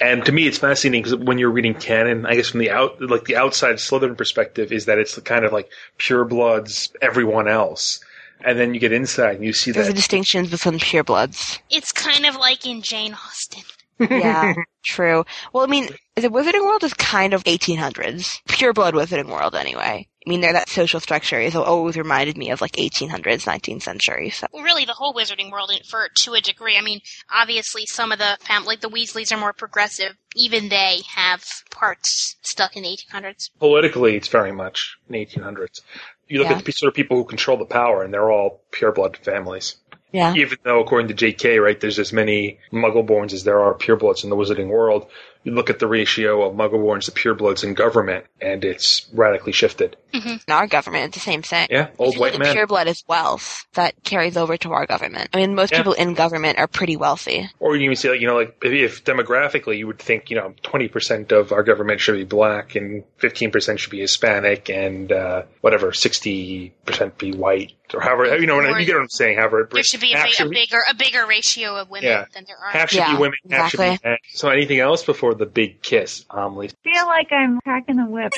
And 0.00 0.24
to 0.24 0.32
me, 0.32 0.46
it's 0.46 0.56
fascinating 0.56 1.02
because 1.02 1.16
when 1.22 1.36
you're 1.36 1.50
reading 1.50 1.74
canon, 1.74 2.24
I 2.24 2.34
guess 2.36 2.48
from 2.48 2.60
the 2.60 2.70
out, 2.70 2.98
like 3.02 3.24
the 3.26 3.36
outside 3.36 3.74
Slytherin 3.76 4.16
perspective, 4.16 4.72
is 4.72 4.86
that 4.86 4.96
it's 4.98 5.18
kind 5.20 5.44
of 5.44 5.52
like 5.52 5.68
purebloods, 5.98 6.90
everyone 7.02 7.48
else, 7.48 8.00
and 8.42 8.58
then 8.58 8.72
you 8.72 8.80
get 8.80 8.92
inside 8.92 9.36
and 9.36 9.44
you 9.44 9.52
see 9.52 9.70
There's 9.72 9.88
a 9.88 9.90
that. 9.90 9.96
distinction 9.96 10.46
between 10.46 10.78
purebloods. 10.78 11.58
It's 11.68 11.92
kind 11.92 12.24
of 12.24 12.36
like 12.36 12.66
in 12.66 12.80
Jane 12.80 13.12
Austen. 13.14 13.62
Yeah, 13.98 14.52
true. 14.84 15.24
Well, 15.54 15.64
I 15.64 15.66
mean, 15.68 15.88
the 16.16 16.28
Wizarding 16.30 16.62
World 16.64 16.82
is 16.82 16.94
kind 16.94 17.34
of 17.34 17.44
1800s. 17.44 18.40
Pure 18.48 18.72
blood 18.72 18.94
Wizarding 18.94 19.28
World, 19.28 19.54
anyway. 19.54 20.08
I 20.26 20.28
mean, 20.30 20.40
there 20.40 20.54
that 20.54 20.68
social 20.68 20.98
structure 20.98 21.38
is 21.38 21.54
always 21.54 21.96
reminded 21.96 22.36
me 22.36 22.50
of 22.50 22.60
like 22.60 22.72
1800s, 22.72 23.44
19th 23.44 23.82
century. 23.82 24.30
So 24.30 24.46
Well, 24.52 24.64
really, 24.64 24.84
the 24.84 24.92
whole 24.94 25.14
Wizarding 25.14 25.52
world, 25.52 25.70
for 25.88 26.08
to 26.22 26.34
a 26.34 26.40
degree. 26.40 26.76
I 26.76 26.80
mean, 26.80 27.00
obviously, 27.32 27.86
some 27.86 28.10
of 28.12 28.18
the 28.18 28.36
fam- 28.40 28.64
like 28.64 28.80
the 28.80 28.88
Weasleys 28.88 29.30
are 29.32 29.36
more 29.38 29.52
progressive. 29.52 30.16
Even 30.34 30.68
they 30.68 31.00
have 31.14 31.44
parts 31.70 32.36
stuck 32.42 32.76
in 32.76 32.82
the 32.82 32.88
1800s. 32.88 33.50
Politically, 33.60 34.16
it's 34.16 34.28
very 34.28 34.52
much 34.52 34.96
in 35.08 35.14
1800s. 35.14 35.80
You 36.28 36.40
look 36.40 36.48
Yeah. 36.50 36.56
at 36.58 36.64
the 36.64 36.72
sort 36.72 36.88
of 36.88 36.94
people 36.94 37.16
who 37.18 37.24
control 37.24 37.56
the 37.58 37.66
power, 37.66 38.02
and 38.02 38.12
they're 38.12 38.32
all 38.32 38.62
pure 38.72 38.90
blood 38.92 39.16
families. 39.18 39.76
yeah, 40.12 40.34
Even 40.34 40.56
though, 40.64 40.80
according 40.80 41.08
to 41.08 41.14
J.K., 41.14 41.58
right, 41.58 41.78
there's 41.80 41.98
as 41.98 42.12
many 42.12 42.58
Muggleborns 42.72 43.32
as 43.32 43.44
there 43.44 43.60
are 43.60 43.74
purebloods 43.74 44.24
in 44.24 44.30
the 44.30 44.36
Wizarding 44.36 44.68
world. 44.68 45.06
You 45.46 45.52
look 45.54 45.70
at 45.70 45.78
the 45.78 45.86
ratio 45.86 46.42
of 46.42 46.56
Muggleborns 46.56 47.04
to 47.04 47.12
purebloods 47.12 47.62
in 47.62 47.74
government, 47.74 48.26
and 48.40 48.64
it's 48.64 49.06
radically 49.14 49.52
shifted. 49.52 49.96
in 50.12 50.40
our 50.48 50.66
government, 50.66 51.04
it's 51.04 51.14
the 51.14 51.20
same 51.30 51.42
thing. 51.42 51.68
Yeah, 51.70 51.88
old 51.98 52.08
If 52.08 52.14
you 52.16 52.20
white 52.20 52.32
look 52.32 52.40
at 52.40 52.44
man. 52.46 52.54
Pure 52.54 52.66
blood 52.66 52.88
is 52.88 53.04
wealth 53.06 53.64
that 53.74 53.94
carries 54.02 54.36
over 54.36 54.56
to 54.56 54.72
our 54.72 54.86
government. 54.86 55.28
I 55.32 55.36
mean, 55.36 55.54
most 55.54 55.70
Yeah. 55.72 55.78
people 55.78 55.92
in 55.92 56.14
government 56.14 56.58
are 56.58 56.66
pretty 56.66 56.96
wealthy. 56.96 57.48
Or 57.60 57.74
you 57.76 57.80
can 57.80 57.84
even 57.84 57.96
see, 57.96 58.08
like, 58.10 58.20
you 58.20 58.26
know, 58.26 58.34
like 58.36 58.56
if, 58.64 58.72
if 58.72 59.04
demographically, 59.04 59.78
you 59.78 59.86
would 59.86 60.00
think, 60.00 60.30
you 60.30 60.36
know, 60.36 60.52
20% 60.64 61.30
of 61.30 61.52
our 61.52 61.62
government 61.62 62.00
should 62.00 62.16
be 62.16 62.24
black 62.24 62.74
and 62.74 63.04
15% 63.20 63.78
should 63.78 63.90
be 63.90 64.00
Hispanic 64.00 64.68
and 64.68 65.12
uh, 65.12 65.42
whatever, 65.60 65.92
60% 65.92 67.18
be 67.18 67.32
white. 67.32 67.72
or 67.94 68.00
however 68.00 68.36
you 68.38 68.48
know 68.48 68.56
what 68.56 68.66
I- 68.66 68.80
you 68.80 68.84
get 68.86 68.94
what 68.96 69.02
I'm 69.02 69.08
saying. 69.08 69.36
However, 69.38 69.68
There 69.70 69.82
should 69.84 70.00
be 70.00 70.12
a, 70.12 70.26
should 70.26 70.48
a 70.48 70.50
bigger 70.50 70.78
a 70.90 70.94
bigger 70.94 71.24
ratio 71.24 71.76
of 71.76 71.88
women 71.88 72.08
Yeah. 72.10 72.24
than 72.34 72.44
there 72.44 72.56
are. 72.58 72.70
half 72.72 72.90
should 72.90 73.06
be 73.06 73.14
women, 73.16 73.38
half 73.48 73.70
should 73.70 73.78
be 73.78 73.98
men. 74.02 74.18
So 74.32 74.48
anything 74.48 74.80
else 74.80 75.04
before 75.04 75.34
the 75.36 75.46
big 75.46 75.82
kiss, 75.82 76.24
Amelie? 76.30 76.70
feel 76.82 77.06
like 77.06 77.28
I'm 77.32 77.60
cracking 77.60 77.96
the 77.96 78.06
whip. 78.06 78.32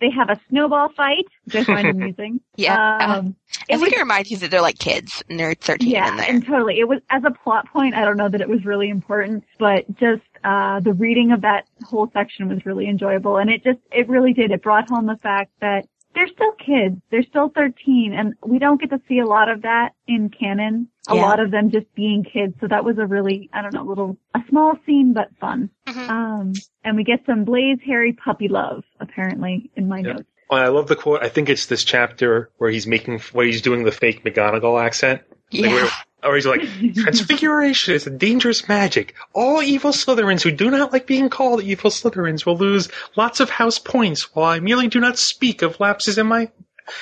They 0.00 0.10
have 0.10 0.30
a 0.30 0.40
snowball 0.48 0.88
fight, 0.96 1.26
which 1.44 1.56
I 1.56 1.64
find 1.64 1.88
amusing. 1.90 2.40
Yeah. 2.56 2.96
Um, 2.96 3.36
I 3.70 3.76
think 3.76 3.92
it 3.92 3.98
reminds 3.98 4.30
you 4.30 4.38
that 4.38 4.50
they're 4.50 4.62
like 4.62 4.78
kids 4.78 5.22
and 5.28 5.38
they're 5.38 5.54
13 5.54 5.88
yeah, 5.88 6.10
in 6.10 6.16
there. 6.16 6.26
and 6.28 6.44
totally. 6.46 6.80
It 6.80 6.88
was 6.88 7.00
as 7.10 7.22
a 7.24 7.30
plot 7.30 7.68
point. 7.70 7.94
I 7.94 8.04
don't 8.04 8.16
know 8.16 8.28
that 8.28 8.40
it 8.40 8.48
was 8.48 8.64
really 8.64 8.88
important, 8.88 9.44
but 9.58 9.84
just 9.98 10.22
uh, 10.42 10.80
the 10.80 10.94
reading 10.94 11.32
of 11.32 11.42
that 11.42 11.66
whole 11.84 12.10
section 12.12 12.48
was 12.48 12.64
really 12.64 12.88
enjoyable, 12.88 13.36
and 13.36 13.50
it 13.50 13.62
just 13.62 13.78
it 13.92 14.08
really 14.08 14.32
did. 14.32 14.50
It 14.50 14.62
brought 14.62 14.88
home 14.88 15.06
the 15.06 15.16
fact 15.16 15.52
that 15.60 15.86
they're 16.14 16.28
still 16.28 16.52
kids. 16.52 17.00
They're 17.10 17.22
still 17.22 17.50
13, 17.54 18.12
and 18.16 18.34
we 18.44 18.58
don't 18.58 18.80
get 18.80 18.90
to 18.90 19.00
see 19.08 19.18
a 19.20 19.26
lot 19.26 19.48
of 19.48 19.62
that 19.62 19.90
in 20.08 20.28
canon. 20.30 20.88
A 21.08 21.14
Yeah. 21.14 21.22
lot 21.22 21.40
of 21.40 21.50
them 21.50 21.70
just 21.70 21.92
being 21.94 22.24
kids. 22.24 22.54
So 22.60 22.68
that 22.68 22.84
was 22.84 22.98
a 22.98 23.06
really 23.06 23.48
I 23.52 23.62
don't 23.62 23.74
know 23.74 23.82
little 23.84 24.16
a 24.34 24.40
small 24.48 24.74
scene 24.86 25.12
but 25.12 25.30
fun. 25.40 25.70
Mm-hmm. 25.86 26.10
Um, 26.10 26.52
and 26.84 26.96
we 26.96 27.04
get 27.04 27.20
some 27.26 27.44
Blaise 27.44 27.78
Harry 27.86 28.12
puppy 28.12 28.48
love 28.48 28.84
apparently 29.00 29.70
in 29.76 29.88
my 29.88 30.00
notes. 30.02 30.28
Oh, 30.50 30.56
I 30.56 30.68
love 30.68 30.88
the 30.88 30.96
quote. 30.96 31.22
I 31.22 31.28
think 31.28 31.48
it's 31.48 31.66
this 31.66 31.84
chapter 31.84 32.50
where 32.58 32.70
he's 32.70 32.86
making 32.86 33.20
where 33.32 33.46
he's 33.46 33.62
doing 33.62 33.84
the 33.84 33.92
fake 33.92 34.24
McGonagall 34.24 34.82
accent. 34.84 35.22
Like, 35.52 35.62
Yeah. 35.62 35.74
where- 35.74 35.90
or 36.22 36.34
he's 36.34 36.44
like, 36.46 36.60
Transfiguration 36.96 37.94
is 37.94 38.06
a 38.06 38.10
dangerous 38.10 38.68
magic. 38.68 39.14
All 39.32 39.62
evil 39.62 39.90
Slytherins 39.90 40.42
who 40.42 40.50
do 40.50 40.70
not 40.70 40.92
like 40.92 41.06
being 41.06 41.30
called 41.30 41.62
evil 41.62 41.90
Slytherins 41.90 42.44
will 42.44 42.58
lose 42.58 42.88
lots 43.16 43.40
of 43.40 43.48
house 43.48 43.78
points, 43.78 44.34
while 44.34 44.50
I 44.50 44.60
merely 44.60 44.88
do 44.88 45.00
not 45.00 45.18
speak 45.18 45.62
of 45.62 45.80
lapses 45.80 46.18
in 46.18 46.26
my 46.26 46.50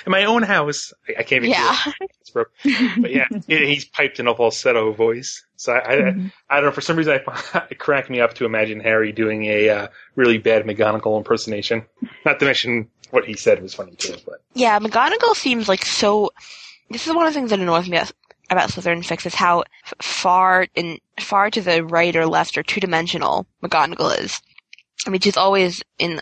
in 0.07 0.13
my 0.13 0.25
own 0.25 0.43
house. 0.45 0.93
I, 1.09 1.15
I 1.21 1.23
can't 1.25 1.45
even 1.45 1.51
Yeah. 1.51 1.77
It's 2.21 2.35
rough. 2.35 2.47
But 3.01 3.11
yeah, 3.11 3.25
he's 3.49 3.87
piped 3.87 4.21
in 4.21 4.29
a 4.29 4.35
falsetto 4.37 4.93
voice. 4.93 5.45
So 5.57 5.73
I, 5.73 5.79
I, 5.79 5.95
I 6.51 6.57
don't 6.61 6.65
know. 6.67 6.71
For 6.73 6.81
some 6.83 6.97
reason, 6.97 7.19
I 7.27 7.63
it 7.71 7.79
cracked 7.79 8.11
me 8.11 8.21
up 8.21 8.35
to 8.35 8.45
imagine 8.45 8.81
Harry 8.81 9.11
doing 9.13 9.47
a 9.47 9.69
uh, 9.71 9.89
really 10.15 10.39
bad 10.39 10.65
McGonagall 10.65 11.17
impersonation. 11.19 11.87
Not 12.25 12.39
to 12.39 12.45
mention 12.45 12.89
what 13.11 13.25
he 13.25 13.35
said 13.35 13.61
was 13.63 13.75
funny 13.75 13.97
too. 13.97 14.15
But 14.27 14.43
Yeah, 14.55 14.79
McGonagall 14.79 15.35
seems 15.35 15.69
like 15.69 15.85
so. 15.85 16.31
This 16.91 17.07
is 17.07 17.15
one 17.15 17.27
of 17.27 17.33
the 17.33 17.39
things 17.39 17.51
that 17.51 17.59
annoys 17.61 17.89
me 17.89 17.99
about, 18.51 18.71
Slytherin 18.71 19.07
fics 19.07 19.27
is 19.27 19.35
how 19.35 19.65
f- 19.85 19.95
far 20.01 20.67
in 20.75 20.99
far 21.21 21.51
to 21.51 21.61
the 21.61 21.85
right 21.85 22.15
or 22.17 22.27
left 22.27 22.57
or 22.57 22.63
two 22.63 22.81
dimensional 22.81 23.47
McGonagall 23.63 24.19
is. 24.21 24.41
I 25.07 25.11
mean, 25.11 25.21
she's 25.21 25.37
always 25.37 25.83
in 25.99 26.21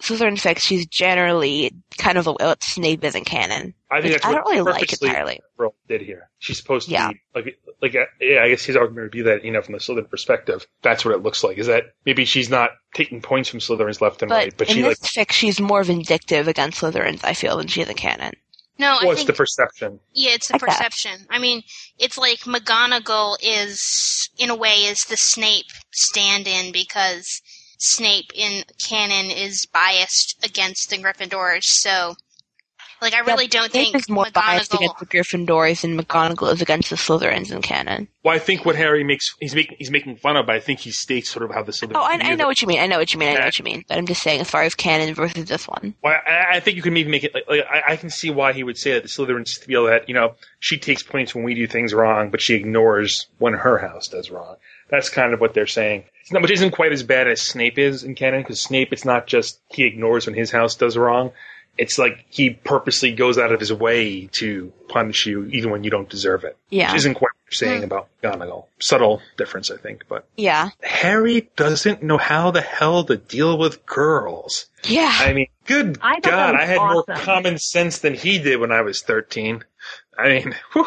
Slytherin 0.00 0.34
fics. 0.40 0.60
She's 0.60 0.86
generally 0.86 1.72
kind 1.96 2.18
of 2.18 2.26
what 2.26 2.62
Snape 2.62 3.04
is 3.04 3.14
in 3.14 3.24
canon. 3.24 3.74
I 3.90 4.00
think 4.00 4.14
that's 4.14 4.24
I 4.24 4.30
what 4.30 4.44
don't 4.44 4.56
really 4.56 4.72
like 4.72 4.92
entirely. 5.02 5.40
Rowling 5.56 5.74
did 5.86 6.00
here. 6.00 6.28
She's 6.38 6.56
supposed 6.58 6.86
to 6.88 6.92
Yeah. 6.92 7.10
be 7.12 7.20
like, 7.34 7.58
like, 7.80 7.94
uh, 7.94 8.06
yeah. 8.20 8.42
I 8.42 8.48
guess 8.48 8.64
his 8.64 8.74
argument 8.74 9.04
would 9.04 9.10
be 9.12 9.22
that 9.22 9.44
you 9.44 9.52
know, 9.52 9.62
from 9.62 9.74
the 9.74 9.78
Slytherin 9.78 10.10
perspective, 10.10 10.66
that's 10.82 11.04
what 11.04 11.14
it 11.14 11.22
looks 11.22 11.44
like. 11.44 11.58
Is 11.58 11.68
that 11.68 11.84
maybe 12.04 12.24
she's 12.24 12.50
not 12.50 12.70
taking 12.94 13.20
points 13.22 13.48
from 13.48 13.60
Slytherins 13.60 14.00
left 14.00 14.22
and 14.22 14.28
But, 14.30 14.34
right, 14.34 14.54
but 14.56 14.68
in 14.68 14.74
she 14.74 14.82
this 14.82 15.00
like, 15.16 15.28
fic, 15.28 15.32
she's 15.32 15.60
more 15.60 15.84
vindictive 15.84 16.48
against 16.48 16.80
Slytherins. 16.80 17.20
I 17.22 17.34
feel 17.34 17.56
than 17.58 17.68
she 17.68 17.82
is 17.82 17.88
in 17.88 17.94
canon. 17.96 18.32
No, 18.78 18.98
I 19.00 19.04
what's 19.04 19.18
think 19.18 19.28
the 19.28 19.34
perception? 19.34 20.00
Yeah, 20.12 20.32
it's 20.32 20.48
the 20.48 20.54
guess. 20.54 20.62
perception. 20.62 21.26
I 21.30 21.38
mean, 21.38 21.62
it's 21.98 22.18
like 22.18 22.40
McGonagall 22.40 23.36
is, 23.42 24.28
in 24.38 24.50
a 24.50 24.56
way, 24.56 24.74
is 24.84 25.04
the 25.04 25.16
Snape 25.16 25.70
stand-in 25.92 26.72
because 26.72 27.40
Snape 27.78 28.30
in 28.34 28.64
canon 28.88 29.30
is 29.30 29.66
biased 29.66 30.36
against 30.44 30.90
the 30.90 30.96
Gryffindors. 30.96 31.64
So, 31.64 32.14
like, 33.02 33.14
I 33.14 33.20
really 33.20 33.46
don't 33.48 33.70
think 33.70 33.94
is 33.94 34.08
more 34.08 34.26
biased 34.32 34.72
against 34.72 34.98
the 34.98 35.06
Gryffindors 35.06 35.82
than 35.82 35.98
McGonagall 35.98 36.52
is 36.54 36.62
against 36.62 36.90
the 36.90 36.96
Slytherins 36.96 37.52
in 37.52 37.60
canon. 37.62 38.08
Well, 38.24 38.34
I 38.34 38.38
think 38.38 38.64
what 38.64 38.76
Harry 38.76 39.04
makes 39.04 39.34
he's 39.40 39.54
making 39.54 39.76
he's 39.78 39.90
making 39.90 40.16
fun 40.16 40.36
of, 40.36 40.46
but 40.46 40.54
I 40.54 40.60
think 40.60 40.78
he 40.80 40.90
states 40.92 41.28
sort 41.28 41.44
of 41.44 41.50
how 41.50 41.62
the 41.62 41.72
Slytherins. 41.72 41.96
Oh, 41.96 42.02
I, 42.02 42.18
I 42.22 42.34
know 42.36 42.46
what 42.46 42.62
you 42.62 42.68
mean. 42.68 42.80
I 42.80 42.86
know 42.86 42.98
what 42.98 43.12
you 43.12 43.18
mean. 43.18 43.30
I 43.30 43.32
know 43.34 43.38
Yeah. 43.40 43.44
what 43.46 43.58
you 43.58 43.64
mean. 43.64 43.84
But 43.88 43.98
I'm 43.98 44.06
just 44.06 44.22
saying, 44.22 44.40
as 44.40 44.48
far 44.50 44.62
as 44.62 44.74
canon 44.74 45.14
versus 45.14 45.44
this 45.46 45.66
one. 45.68 45.94
Well, 46.02 46.18
I, 46.26 46.56
I 46.56 46.60
think 46.60 46.76
you 46.76 46.82
can 46.82 46.94
maybe 46.94 47.10
make 47.10 47.24
it 47.24 47.34
like, 47.34 47.44
like 47.48 47.66
I, 47.68 47.92
I 47.92 47.96
can 47.96 48.10
see 48.10 48.30
why 48.30 48.52
he 48.52 48.62
would 48.62 48.78
say 48.78 48.92
that 48.92 49.02
the 49.02 49.08
Slytherins 49.08 49.58
feel 49.58 49.86
that 49.86 50.08
you 50.08 50.14
know 50.14 50.34
she 50.60 50.78
takes 50.78 51.02
points 51.02 51.34
when 51.34 51.44
we 51.44 51.54
do 51.54 51.66
things 51.66 51.92
wrong, 51.92 52.30
but 52.30 52.40
she 52.40 52.54
ignores 52.54 53.26
when 53.38 53.54
her 53.54 53.78
house 53.78 54.08
does 54.08 54.30
wrong. 54.30 54.56
That's 54.88 55.08
kind 55.08 55.32
of 55.34 55.40
what 55.40 55.54
they're 55.54 55.66
saying. 55.66 56.04
It's 56.20 56.30
not, 56.32 56.42
which 56.42 56.50
isn't 56.52 56.70
quite 56.72 56.92
as 56.92 57.02
bad 57.02 57.26
as 57.26 57.40
Snape 57.40 57.78
is 57.78 58.04
in 58.04 58.14
canon, 58.14 58.42
because 58.42 58.60
Snape, 58.60 58.92
it's 58.92 59.04
not 59.04 59.26
just 59.26 59.58
he 59.70 59.84
ignores 59.84 60.26
when 60.26 60.36
his 60.36 60.50
house 60.52 60.76
does 60.76 60.96
wrong. 60.96 61.32
It's 61.78 61.98
like 61.98 62.26
he 62.28 62.50
purposely 62.50 63.12
goes 63.12 63.38
out 63.38 63.50
of 63.52 63.58
his 63.58 63.72
way 63.72 64.26
to 64.32 64.72
punish 64.88 65.26
you, 65.26 65.46
even 65.46 65.70
when 65.70 65.84
you 65.84 65.90
don't 65.90 66.08
deserve 66.08 66.44
it. 66.44 66.56
Yeah. 66.68 66.92
Which 66.92 66.98
isn't 66.98 67.14
quite 67.14 67.30
what 67.32 67.46
you're 67.46 67.52
saying 67.68 67.78
Hmm. 67.80 67.84
about 67.84 68.08
McGonagall. 68.22 68.66
Subtle 68.80 69.22
difference, 69.38 69.70
I 69.70 69.76
think, 69.78 70.04
but 70.08 70.26
Yeah. 70.36 70.68
Harry 70.82 71.48
doesn't 71.56 72.02
know 72.02 72.18
how 72.18 72.50
the 72.50 72.60
hell 72.60 73.04
to 73.04 73.16
deal 73.16 73.56
with 73.56 73.86
girls. 73.86 74.66
Yeah. 74.84 75.10
I 75.12 75.32
mean, 75.32 75.46
good 75.66 75.98
I 76.02 76.20
God, 76.20 76.54
I 76.56 76.66
had 76.66 76.76
more 76.76 77.04
common 77.04 77.56
sense 77.58 77.98
than 78.00 78.14
he 78.14 78.38
did 78.38 78.60
when 78.60 78.70
I 78.70 78.82
was 78.82 79.00
13. 79.02 79.64
I 80.18 80.28
mean, 80.28 80.54
whew. 80.74 80.86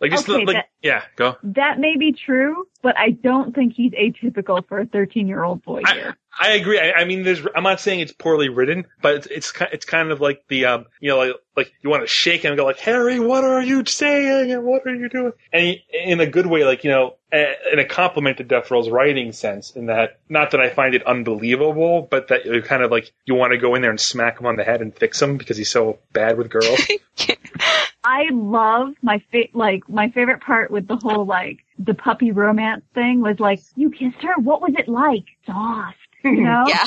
Like, 0.00 0.10
just 0.12 0.28
Okay, 0.28 0.44
like, 0.44 0.56
that- 0.56 0.68
yeah, 0.82 1.02
go. 1.16 1.36
That 1.44 1.78
may 1.78 1.96
be 1.96 2.12
true, 2.12 2.66
but 2.82 2.98
I 2.98 3.10
don't 3.10 3.54
think 3.54 3.74
he's 3.74 3.92
atypical 3.92 4.66
for 4.66 4.80
a 4.80 4.86
13 4.86 5.28
year 5.28 5.44
old 5.44 5.62
boy 5.64 5.82
here. 5.92 6.16
I 6.38 6.52
agree. 6.52 6.78
I, 6.78 6.92
I 6.92 7.04
mean, 7.04 7.24
there's. 7.24 7.40
I'm 7.54 7.62
not 7.62 7.80
saying 7.80 8.00
it's 8.00 8.12
poorly 8.12 8.48
written, 8.48 8.86
but 9.00 9.16
it's 9.16 9.26
it's, 9.26 9.52
it's 9.72 9.84
kind 9.84 10.10
of 10.10 10.20
like 10.20 10.44
the 10.48 10.64
um, 10.64 10.86
you 11.00 11.10
know, 11.10 11.18
like 11.18 11.34
like 11.56 11.72
you 11.82 11.90
want 11.90 12.02
to 12.02 12.06
shake 12.06 12.42
him 12.42 12.52
and 12.52 12.58
go 12.58 12.64
like, 12.64 12.78
Harry, 12.78 13.20
what 13.20 13.44
are 13.44 13.62
you 13.62 13.84
saying 13.84 14.50
and 14.50 14.64
what 14.64 14.86
are 14.86 14.94
you 14.94 15.08
doing? 15.08 15.32
And 15.52 15.76
in 15.92 16.20
a 16.20 16.26
good 16.26 16.46
way, 16.46 16.64
like 16.64 16.84
you 16.84 16.90
know, 16.90 17.16
in 17.32 17.78
a 17.78 17.84
compliment 17.84 18.38
to 18.38 18.44
Death 18.44 18.70
Row's 18.70 18.88
writing 18.88 19.32
sense, 19.32 19.72
in 19.72 19.86
that 19.86 20.20
not 20.28 20.52
that 20.52 20.60
I 20.60 20.70
find 20.70 20.94
it 20.94 21.06
unbelievable, 21.06 22.08
but 22.10 22.28
that 22.28 22.46
you 22.46 22.62
kind 22.62 22.82
of 22.82 22.90
like 22.90 23.12
you 23.26 23.34
want 23.34 23.52
to 23.52 23.58
go 23.58 23.74
in 23.74 23.82
there 23.82 23.90
and 23.90 24.00
smack 24.00 24.40
him 24.40 24.46
on 24.46 24.56
the 24.56 24.64
head 24.64 24.80
and 24.80 24.96
fix 24.96 25.20
him 25.20 25.36
because 25.36 25.56
he's 25.56 25.70
so 25.70 25.98
bad 26.12 26.38
with 26.38 26.48
girls. 26.50 26.80
I 28.04 28.24
love 28.32 28.94
my 29.02 29.22
fa- 29.30 29.52
like 29.52 29.88
my 29.88 30.10
favorite 30.10 30.40
part 30.40 30.70
with 30.70 30.88
the 30.88 30.96
whole 30.96 31.24
like 31.24 31.58
the 31.78 31.94
puppy 31.94 32.32
romance 32.32 32.82
thing 32.94 33.20
was 33.20 33.38
like 33.38 33.60
you 33.76 33.90
kissed 33.90 34.22
her. 34.22 34.40
What 34.40 34.60
was 34.60 34.72
it 34.76 34.88
like? 34.88 35.24
Soft, 35.46 35.96
you 36.24 36.40
know? 36.42 36.64
Yeah. 36.66 36.84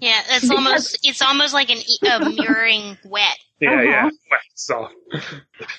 Yeah, 0.00 0.20
it's 0.30 0.48
Because- 0.48 0.50
almost 0.50 0.98
it's 1.02 1.22
almost 1.22 1.54
like 1.54 1.70
an 1.70 1.78
e- 1.78 2.08
a 2.08 2.30
mirroring 2.30 2.98
wet. 3.06 3.38
yeah, 3.60 3.80
yeah. 3.82 4.06
Uh-huh. 4.06 4.36
So, 4.54 4.88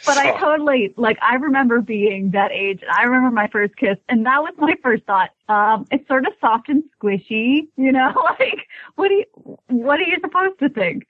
But 0.06 0.18
I 0.18 0.38
totally 0.40 0.94
like 0.98 1.18
I 1.22 1.36
remember 1.36 1.82
being 1.82 2.32
that 2.32 2.52
age 2.52 2.80
and 2.82 2.90
I 2.91 3.03
remember 3.03 3.30
my 3.30 3.48
first 3.48 3.76
kiss 3.76 3.98
and 4.10 4.26
that 4.26 4.41
was 4.41 4.53
my 4.57 4.76
first 4.82 5.03
thought. 5.06 5.30
Um, 5.49 5.86
it's 5.91 6.07
sort 6.07 6.26
of 6.26 6.34
soft 6.41 6.69
and 6.69 6.84
squishy, 6.99 7.68
you 7.77 7.91
know, 7.91 8.14
like 8.40 8.65
what 8.95 9.10
do 9.10 9.15
you 9.15 9.57
what 9.68 9.99
are 9.99 10.03
you 10.03 10.18
supposed 10.22 10.57
to 10.60 10.69
think? 10.69 11.03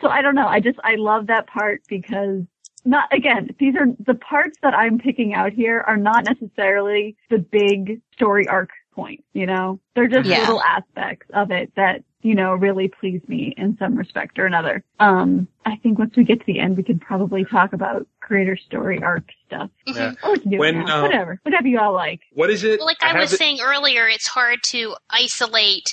So 0.00 0.08
I 0.08 0.22
don't 0.22 0.34
know. 0.34 0.48
I 0.48 0.58
just 0.60 0.78
I 0.82 0.96
love 0.96 1.28
that 1.28 1.46
part 1.46 1.82
because 1.88 2.42
not 2.84 3.12
again, 3.14 3.50
these 3.60 3.74
are 3.76 3.86
the 4.04 4.14
parts 4.14 4.58
that 4.62 4.74
I'm 4.74 4.98
picking 4.98 5.34
out 5.34 5.52
here 5.52 5.84
are 5.86 5.98
not 5.98 6.24
necessarily 6.24 7.16
the 7.28 7.38
big 7.38 8.00
story 8.14 8.48
arc 8.48 8.70
point, 8.94 9.24
you 9.32 9.46
know? 9.46 9.80
They're 9.94 10.08
just 10.08 10.28
Yeah. 10.28 10.40
little 10.40 10.62
aspects 10.62 11.26
of 11.32 11.50
it 11.50 11.72
that, 11.76 12.02
you 12.22 12.34
know, 12.34 12.52
really 12.54 12.88
please 12.88 13.20
me 13.28 13.54
in 13.56 13.76
some 13.78 13.94
respect 13.94 14.38
or 14.38 14.46
another. 14.46 14.82
Um, 14.98 15.48
I 15.64 15.76
think 15.76 15.98
once 15.98 16.14
we 16.16 16.24
get 16.24 16.40
to 16.40 16.46
the 16.46 16.58
end, 16.60 16.76
we 16.76 16.82
can 16.82 16.98
probably 16.98 17.44
talk 17.44 17.72
about 17.72 18.06
creator 18.20 18.56
story 18.56 19.02
arc 19.02 19.24
stuff. 19.46 19.70
Yeah. 19.86 20.14
Or 20.22 20.32
we 20.32 20.38
can 20.40 20.50
do 20.50 20.58
When, 20.58 20.88
uh, 20.90 21.02
Whatever. 21.02 21.40
Whatever 21.42 21.68
you 21.68 21.78
all 21.78 21.92
like. 21.94 22.20
What 22.32 22.50
is 22.50 22.64
it? 22.64 22.78
Well, 22.78 22.86
like 22.86 23.02
I, 23.02 23.08
have 23.08 23.16
was 23.18 23.32
it- 23.32 23.38
saying 23.38 23.58
earlier, 23.62 24.06
it's 24.08 24.26
hard 24.28 24.58
to 24.68 24.96
isolate 25.08 25.86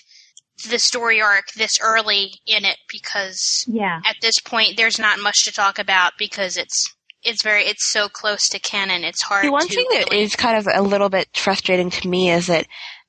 the 0.70 0.80
story 0.80 1.22
arc 1.22 1.52
this 1.56 1.80
early 1.82 2.32
in 2.48 2.66
it 2.66 2.78
because 2.92 3.64
Yeah. 3.68 4.02
at 4.06 4.16
this 4.22 4.40
point 4.40 4.76
there's 4.76 4.98
not 5.00 5.20
much 5.20 5.44
to 5.46 5.52
talk 5.52 5.78
about 5.78 6.14
because 6.18 6.58
it's 6.58 6.96
it's 7.28 7.44
very 7.44 7.64
it's 7.64 7.86
so 7.86 8.08
close 8.10 8.50
to 8.50 8.60
canon. 8.60 9.04
It's 9.04 9.22
hard. 9.22 9.44
See, 9.44 9.50
one 9.50 9.68
to 9.68 9.76
thing 9.76 9.88
that 9.92 10.10
really- 10.10 10.24
is 10.24 10.36
kind 10.36 10.58
of 10.58 10.68
a 10.74 10.82
little 10.82 11.10
bit 11.10 11.28
frustrating 11.36 11.90
to 11.92 12.08
me 12.08 12.32
is 12.32 12.48
that 12.48 12.66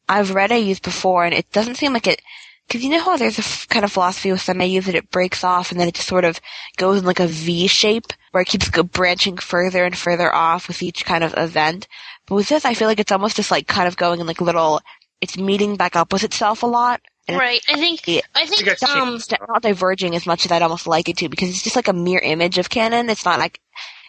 I've 0.09 0.35
read 0.35 0.53
AUs 0.53 0.81
before, 0.81 1.25
and 1.25 1.35
it 1.35 1.51
doesn't 1.53 1.77
seem 1.77 1.93
like 1.93 2.07
it. 2.07 2.21
Because 2.67 2.85
you 2.85 2.91
know 2.91 3.01
how 3.03 3.17
there's 3.17 3.39
a 3.39 3.41
f- 3.41 3.67
kind 3.69 3.83
of 3.85 3.91
philosophy 3.93 4.31
with 4.31 4.43
some 4.43 4.61
AUs 4.61 4.85
that 4.87 4.95
it 4.95 5.11
breaks 5.11 5.43
off, 5.43 5.71
and 5.71 5.81
then 5.81 5.89
it 5.89 5.95
just 5.95 6.09
sort 6.09 6.25
of 6.27 6.39
goes 6.77 6.99
in 6.99 7.05
like 7.07 7.21
a 7.21 7.27
V 7.27 7.67
shape, 7.67 8.13
where 8.33 8.43
it 8.43 8.49
keeps 8.49 8.69
go 8.69 8.83
branching 8.83 9.39
further 9.39 9.85
and 9.85 9.97
further 9.97 10.35
off 10.35 10.69
with 10.69 10.83
each 10.83 11.05
kind 11.07 11.25
of 11.25 11.33
event. 11.39 11.89
But 12.27 12.35
with 12.35 12.49
this, 12.49 12.67
I 12.67 12.75
feel 12.75 12.87
like 12.89 13.01
it's 13.01 13.13
almost 13.13 13.37
just 13.37 13.51
like 13.51 13.67
kind 13.67 13.89
of 13.89 13.97
going 13.97 14.21
in 14.21 14.27
like 14.27 14.41
little. 14.43 14.83
It's 15.23 15.37
meeting 15.39 15.77
back 15.77 15.97
up 15.97 16.13
with 16.13 16.25
itself 16.25 16.63
a 16.63 16.67
lot. 16.67 17.01
right. 17.29 17.61
I 17.69 17.75
think 17.75 18.07
Yeah. 18.07 18.21
I 18.35 18.47
think 18.47 18.67
It's 18.67 18.83
um 18.83 19.17
it's 19.17 19.31
not 19.31 19.63
diverging 19.63 20.15
as 20.15 20.27
much 20.27 20.45
as 20.47 20.53
I'd 20.53 20.63
almost 20.63 20.87
like 20.87 21.09
it 21.09 21.17
to 21.19 21.29
because 21.29 21.49
it's 21.51 21.63
just 21.63 21.77
like 21.77 21.89
a 21.89 21.93
mere 21.93 22.21
image 22.21 22.57
of 22.59 22.71
canon. 22.71 23.11
It's 23.11 23.25
not 23.25 23.39
like 23.39 23.61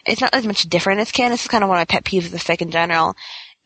it's 0.06 0.20
not 0.20 0.34
as 0.34 0.46
much 0.46 0.62
different 0.64 1.00
as 1.00 1.12
canon. 1.12 1.32
This 1.32 1.42
is 1.42 1.48
kind 1.48 1.62
of 1.64 1.68
one 1.68 1.78
of 1.78 1.80
my 1.80 1.84
pet 1.92 2.04
peeves 2.04 2.26
of 2.26 2.32
the 2.32 2.38
fic 2.38 2.60
in 2.62 2.70
general, 2.70 3.14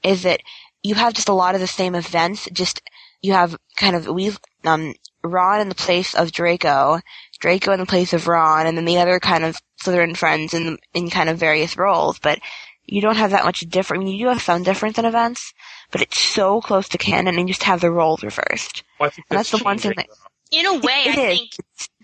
is 0.02 0.22
that 0.22 0.40
you 0.82 0.94
have 0.94 1.14
just 1.14 1.28
a 1.28 1.34
lot 1.34 1.54
of 1.54 1.60
the 1.60 1.66
same 1.66 1.94
events. 1.94 2.48
Just 2.52 2.82
you 3.22 3.32
have 3.32 3.56
kind 3.76 3.96
of 3.96 4.06
we've 4.06 4.38
um 4.64 4.94
Ron 5.22 5.60
in 5.60 5.68
the 5.70 5.74
place 5.74 6.14
of 6.14 6.32
Draco 6.32 7.00
Draco 7.40 7.72
in 7.72 7.80
the 7.80 7.86
place 7.86 8.12
of 8.12 8.28
Ron, 8.28 8.66
and 8.66 8.76
then 8.76 8.84
the 8.84 8.98
other 8.98 9.18
kind 9.20 9.44
of 9.44 9.56
Slytherin 9.82 10.16
friends 10.16 10.54
in 10.54 10.78
in 10.92 11.10
kind 11.10 11.28
of 11.28 11.38
various 11.38 11.76
roles, 11.76 12.18
but 12.18 12.38
you 12.86 13.00
don't 13.00 13.16
have 13.16 13.30
that 13.30 13.44
much 13.46 13.60
different. 13.60 14.02
I 14.02 14.04
mean, 14.04 14.14
you 14.14 14.26
do 14.26 14.28
have 14.28 14.42
some 14.42 14.62
difference 14.62 14.98
in 14.98 15.06
events, 15.06 15.54
but 15.90 16.02
it's 16.02 16.20
so 16.20 16.60
close 16.60 16.88
to 16.90 16.98
canon, 16.98 17.38
and 17.38 17.48
you 17.48 17.54
just 17.54 17.62
have 17.62 17.80
the 17.80 17.90
roles 17.90 18.22
reversed. 18.22 18.82
Well, 19.00 19.06
I 19.06 19.10
think 19.10 19.26
And 19.30 19.38
that's 19.38 19.50
the 19.50 19.58
one 19.58 19.78
thing 19.78 19.94
that 19.96 20.06
In 20.50 20.66
a 20.66 20.74
way, 20.74 21.04
It 21.06 21.18
I 21.18 21.22
is. 21.32 21.38
think 21.38 21.50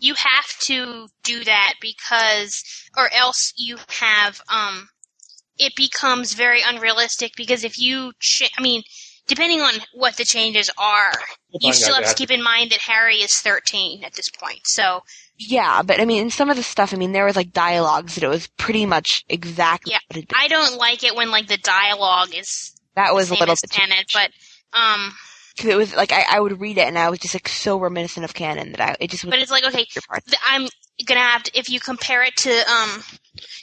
you 0.00 0.14
have 0.14 0.58
to 0.62 1.08
do 1.22 1.44
that 1.44 1.74
because, 1.80 2.62
or 2.96 3.12
else 3.12 3.52
you 3.56 3.76
have, 4.00 4.40
um, 4.48 4.88
it 5.58 5.74
becomes 5.76 6.32
very 6.32 6.62
unrealistic 6.66 7.32
because 7.36 7.64
if 7.64 7.78
you, 7.78 8.12
ch- 8.18 8.50
I 8.58 8.62
mean, 8.62 8.82
depending 9.28 9.60
on 9.60 9.74
what 9.94 10.16
the 10.16 10.24
changes 10.24 10.70
are, 10.78 11.12
you 11.60 11.72
still 11.72 11.94
have 11.94 12.04
I 12.04 12.08
to 12.08 12.14
keep 12.14 12.30
in 12.30 12.42
mind 12.42 12.70
that 12.70 12.80
Harry 12.80 13.16
is 13.16 13.32
13 13.34 14.02
at 14.04 14.14
this 14.14 14.30
point. 14.30 14.60
So, 14.64 15.02
Yeah, 15.38 15.82
but 15.82 16.00
I 16.00 16.04
mean, 16.04 16.22
in 16.22 16.30
some 16.30 16.50
of 16.50 16.56
the 16.56 16.62
stuff, 16.62 16.92
I 16.94 16.96
mean, 16.96 17.12
there 17.12 17.26
was 17.26 17.36
like 17.36 17.52
dialogues 17.52 18.14
that 18.14 18.24
it 18.24 18.28
was 18.28 18.46
pretty 18.46 18.86
much 18.86 19.24
exactly 19.28 19.92
yeah, 19.92 19.98
what 20.08 20.16
it 20.16 20.32
I 20.34 20.48
don't 20.48 20.78
like 20.78 21.04
it 21.04 21.14
when, 21.14 21.30
like, 21.30 21.46
the 21.46 21.58
dialogue 21.58 22.34
is 22.34 22.74
That 22.96 23.14
was 23.14 23.26
a 23.30 23.34
same 23.34 23.40
little 23.40 23.54
bit 23.60 23.70
canon, 23.70 24.04
but, 24.14 24.30
um, 24.72 25.12
Cause 25.58 25.66
it 25.66 25.76
was 25.76 25.94
like 25.94 26.12
I, 26.12 26.24
I 26.30 26.40
would 26.40 26.60
read 26.60 26.78
it 26.78 26.86
and 26.86 26.98
I 26.98 27.10
was 27.10 27.18
just 27.18 27.34
like 27.34 27.48
so 27.48 27.78
reminiscent 27.78 28.24
of 28.24 28.34
canon 28.34 28.72
that 28.72 28.80
I 28.80 28.96
it 29.00 29.10
just 29.10 29.24
was. 29.24 29.30
But 29.30 29.40
it's 29.40 29.50
like 29.50 29.64
okay, 29.64 29.84
th- 29.84 30.40
I'm 30.46 30.68
gonna 31.06 31.20
have 31.20 31.42
to 31.44 31.58
if 31.58 31.68
you 31.68 31.80
compare 31.80 32.22
it 32.22 32.36
to 32.36 32.50
um 32.70 33.02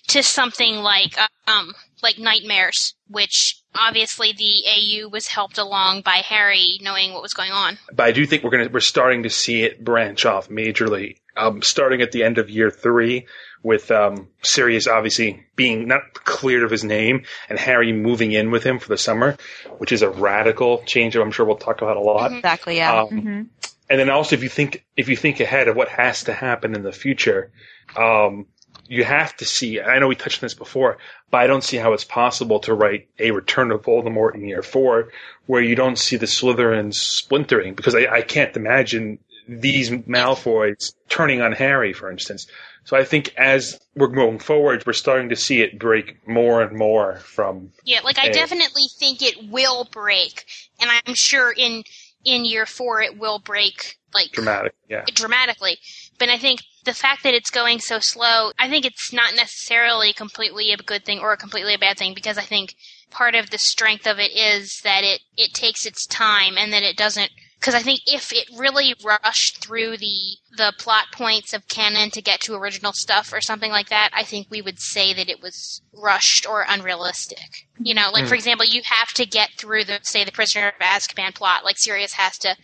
to 0.10 0.24
something 0.24 0.78
like 0.78 1.18
uh, 1.18 1.28
um 1.48 1.74
like 2.04 2.20
Nightmares, 2.20 2.96
which 3.08 3.62
obviously 3.76 4.34
the 4.34 4.64
AU 4.68 5.10
was 5.10 5.28
helped 5.28 5.58
along 5.58 6.02
by 6.02 6.22
Harry 6.26 6.78
knowing 6.82 7.14
what 7.14 7.22
was 7.22 7.34
going 7.34 7.52
on. 7.52 7.78
but 7.94 8.06
I 8.06 8.12
do 8.12 8.26
think 8.26 8.44
we're 8.44 8.52
gonna 8.52 8.70
we're 8.72 8.80
starting 8.80 9.24
to 9.24 9.30
see 9.30 9.64
it 9.64 9.84
branch 9.84 10.26
off 10.26 10.50
majorly. 10.50 11.18
Um, 11.36 11.62
starting 11.62 12.02
at 12.02 12.12
the 12.12 12.24
end 12.24 12.40
of 12.40 12.50
year 12.50 12.72
three, 12.72 13.28
with 13.64 13.92
um, 13.92 14.28
Sirius 14.42 14.88
obviously 14.88 15.46
being 15.56 15.88
not 15.88 16.14
cleared 16.14 16.64
of 16.64 16.72
his 16.72 16.84
name 16.84 17.24
and 17.50 17.58
Harry 17.60 17.92
moving 17.92 18.32
in 18.32 18.52
with 18.52 18.64
him 18.64 18.80
for 18.80 18.88
the 18.90 18.98
summer, 18.98 19.38
which 19.78 19.92
is 19.92 20.02
a 20.02 20.10
radical 20.10 20.84
change. 20.86 21.16
I'm 21.16 21.32
sure 21.32 21.46
we'll 21.46 21.58
talk 21.58 21.82
about 21.82 21.98
a 21.98 22.02
lot. 22.02 22.32
Exactly. 22.32 22.78
Yeah. 22.78 23.02
Um, 23.04 23.50
And 23.90 24.00
then 24.00 24.10
also, 24.10 24.36
if 24.36 24.44
you 24.44 24.50
think 24.50 24.86
if 24.98 25.08
you 25.08 25.16
think 25.16 25.40
ahead 25.40 25.68
of 25.68 25.76
what 25.76 25.88
has 25.90 26.26
to 26.26 26.34
happen 26.34 26.76
in 26.76 26.84
the 26.84 26.92
future, 26.92 27.52
um, 27.96 28.46
you 28.88 29.04
have 29.04 29.36
to 29.38 29.46
see. 29.46 29.80
I 29.82 30.00
know 30.00 30.08
we 30.08 30.16
touched 30.16 30.44
on 30.44 30.46
this 30.46 30.54
before, 30.54 30.98
but 31.32 31.40
I 31.40 31.48
don't 31.48 31.64
see 31.64 31.78
how 31.78 31.94
it's 31.94 32.04
possible 32.04 32.60
to 32.62 32.74
write 32.74 33.08
a 33.20 33.32
Return 33.32 33.72
of 33.72 33.82
Voldemort 33.84 34.36
in 34.36 34.46
year 34.48 34.62
four 34.62 35.10
where 35.46 35.62
you 35.62 35.76
don't 35.76 35.98
see 35.98 36.18
the 36.18 36.26
Slytherins 36.26 36.96
splintering 36.96 37.76
because 37.76 37.96
I, 37.96 38.08
I 38.12 38.22
can't 38.22 38.56
imagine 38.56 39.20
these 39.48 39.90
Malfoys 39.90 40.94
turning 41.10 41.42
on 41.42 41.54
Harry, 41.54 41.94
for 41.94 42.12
instance. 42.12 42.48
So 42.88 42.96
I 42.96 43.04
think 43.04 43.34
as 43.36 43.78
we're 43.98 44.08
going 44.08 44.40
forward, 44.40 44.86
we're 44.86 44.94
starting 44.94 45.28
to 45.28 45.36
see 45.36 45.60
it 45.62 45.78
break 45.78 46.26
more 46.26 46.62
and 46.62 46.78
more 46.78 47.18
from 47.18 47.74
Yeah, 47.84 48.00
like 48.00 48.18
I 48.18 48.30
definitely 48.30 48.86
think 48.98 49.22
it 49.22 49.52
will 49.52 49.84
break, 49.92 50.46
and 50.80 50.90
I'm 51.06 51.14
sure 51.14 51.52
in 51.52 51.84
in 52.24 52.46
year 52.46 52.66
four 52.66 53.02
it 53.02 53.18
will 53.18 53.40
break 53.40 53.98
like 54.14 54.32
dramatic. 54.32 54.74
Yeah. 54.90 55.04
dramatically. 55.14 55.80
But 56.18 56.30
I 56.30 56.38
think 56.38 56.62
the 56.86 56.94
fact 56.94 57.24
that 57.24 57.34
it's 57.34 57.50
going 57.50 57.80
so 57.80 58.00
slow, 58.00 58.52
I 58.58 58.70
think 58.70 58.86
it's 58.86 59.12
not 59.12 59.36
necessarily 59.36 60.14
completely 60.14 60.72
a 60.72 60.78
good 60.78 61.04
thing 61.04 61.20
or 61.20 61.34
a 61.34 61.38
completely 61.38 61.74
a 61.74 61.78
bad 61.78 61.98
thing 61.98 62.14
because 62.14 62.38
I 62.38 62.44
think 62.44 62.74
part 63.10 63.36
of 63.36 63.50
the 63.50 63.58
strength 63.60 64.08
of 64.08 64.18
it 64.18 64.32
is 64.34 64.80
that 64.86 65.04
it 65.04 65.20
it 65.36 65.54
takes 65.54 65.86
its 65.86 66.08
time 66.08 66.58
and 66.58 66.72
that 66.72 66.84
it 66.84 66.96
doesn't 66.96 67.32
because 67.60 67.76
I 67.76 67.82
think 67.82 68.02
if 68.06 68.32
it 68.34 68.48
really 68.58 68.96
rushed 69.04 69.64
through 69.66 69.98
the 69.98 70.38
the 70.58 70.74
plot 70.80 71.06
points 71.14 71.54
of 71.54 71.68
canon 71.68 72.10
to 72.12 72.22
get 72.22 72.40
to 72.42 72.56
original 72.56 72.94
stuff 72.94 73.32
or 73.34 73.42
something 73.42 73.72
like 73.72 73.90
that, 73.90 74.10
I 74.14 74.24
think 74.24 74.48
we 74.50 74.62
would 74.62 74.80
say 74.80 75.14
that 75.14 75.30
it 75.30 75.42
was 75.42 75.82
rushed 75.94 76.48
or 76.48 76.66
unrealistic. 76.68 77.68
You 77.80 77.94
know, 77.96 78.10
like 78.12 78.26
for 78.26 78.34
Hmm. 78.34 78.40
example, 78.40 78.66
you 78.66 78.82
have 78.86 79.10
to 79.16 79.26
get 79.26 79.52
through 79.58 79.86
the 79.86 80.00
say 80.04 80.24
the 80.24 80.32
prisoner 80.32 80.70
of 80.70 80.74
Azkaban 80.80 81.36
plot. 81.36 81.64
Like 81.64 81.78
Sirius 81.78 82.14
has 82.14 82.38
to 82.40 82.56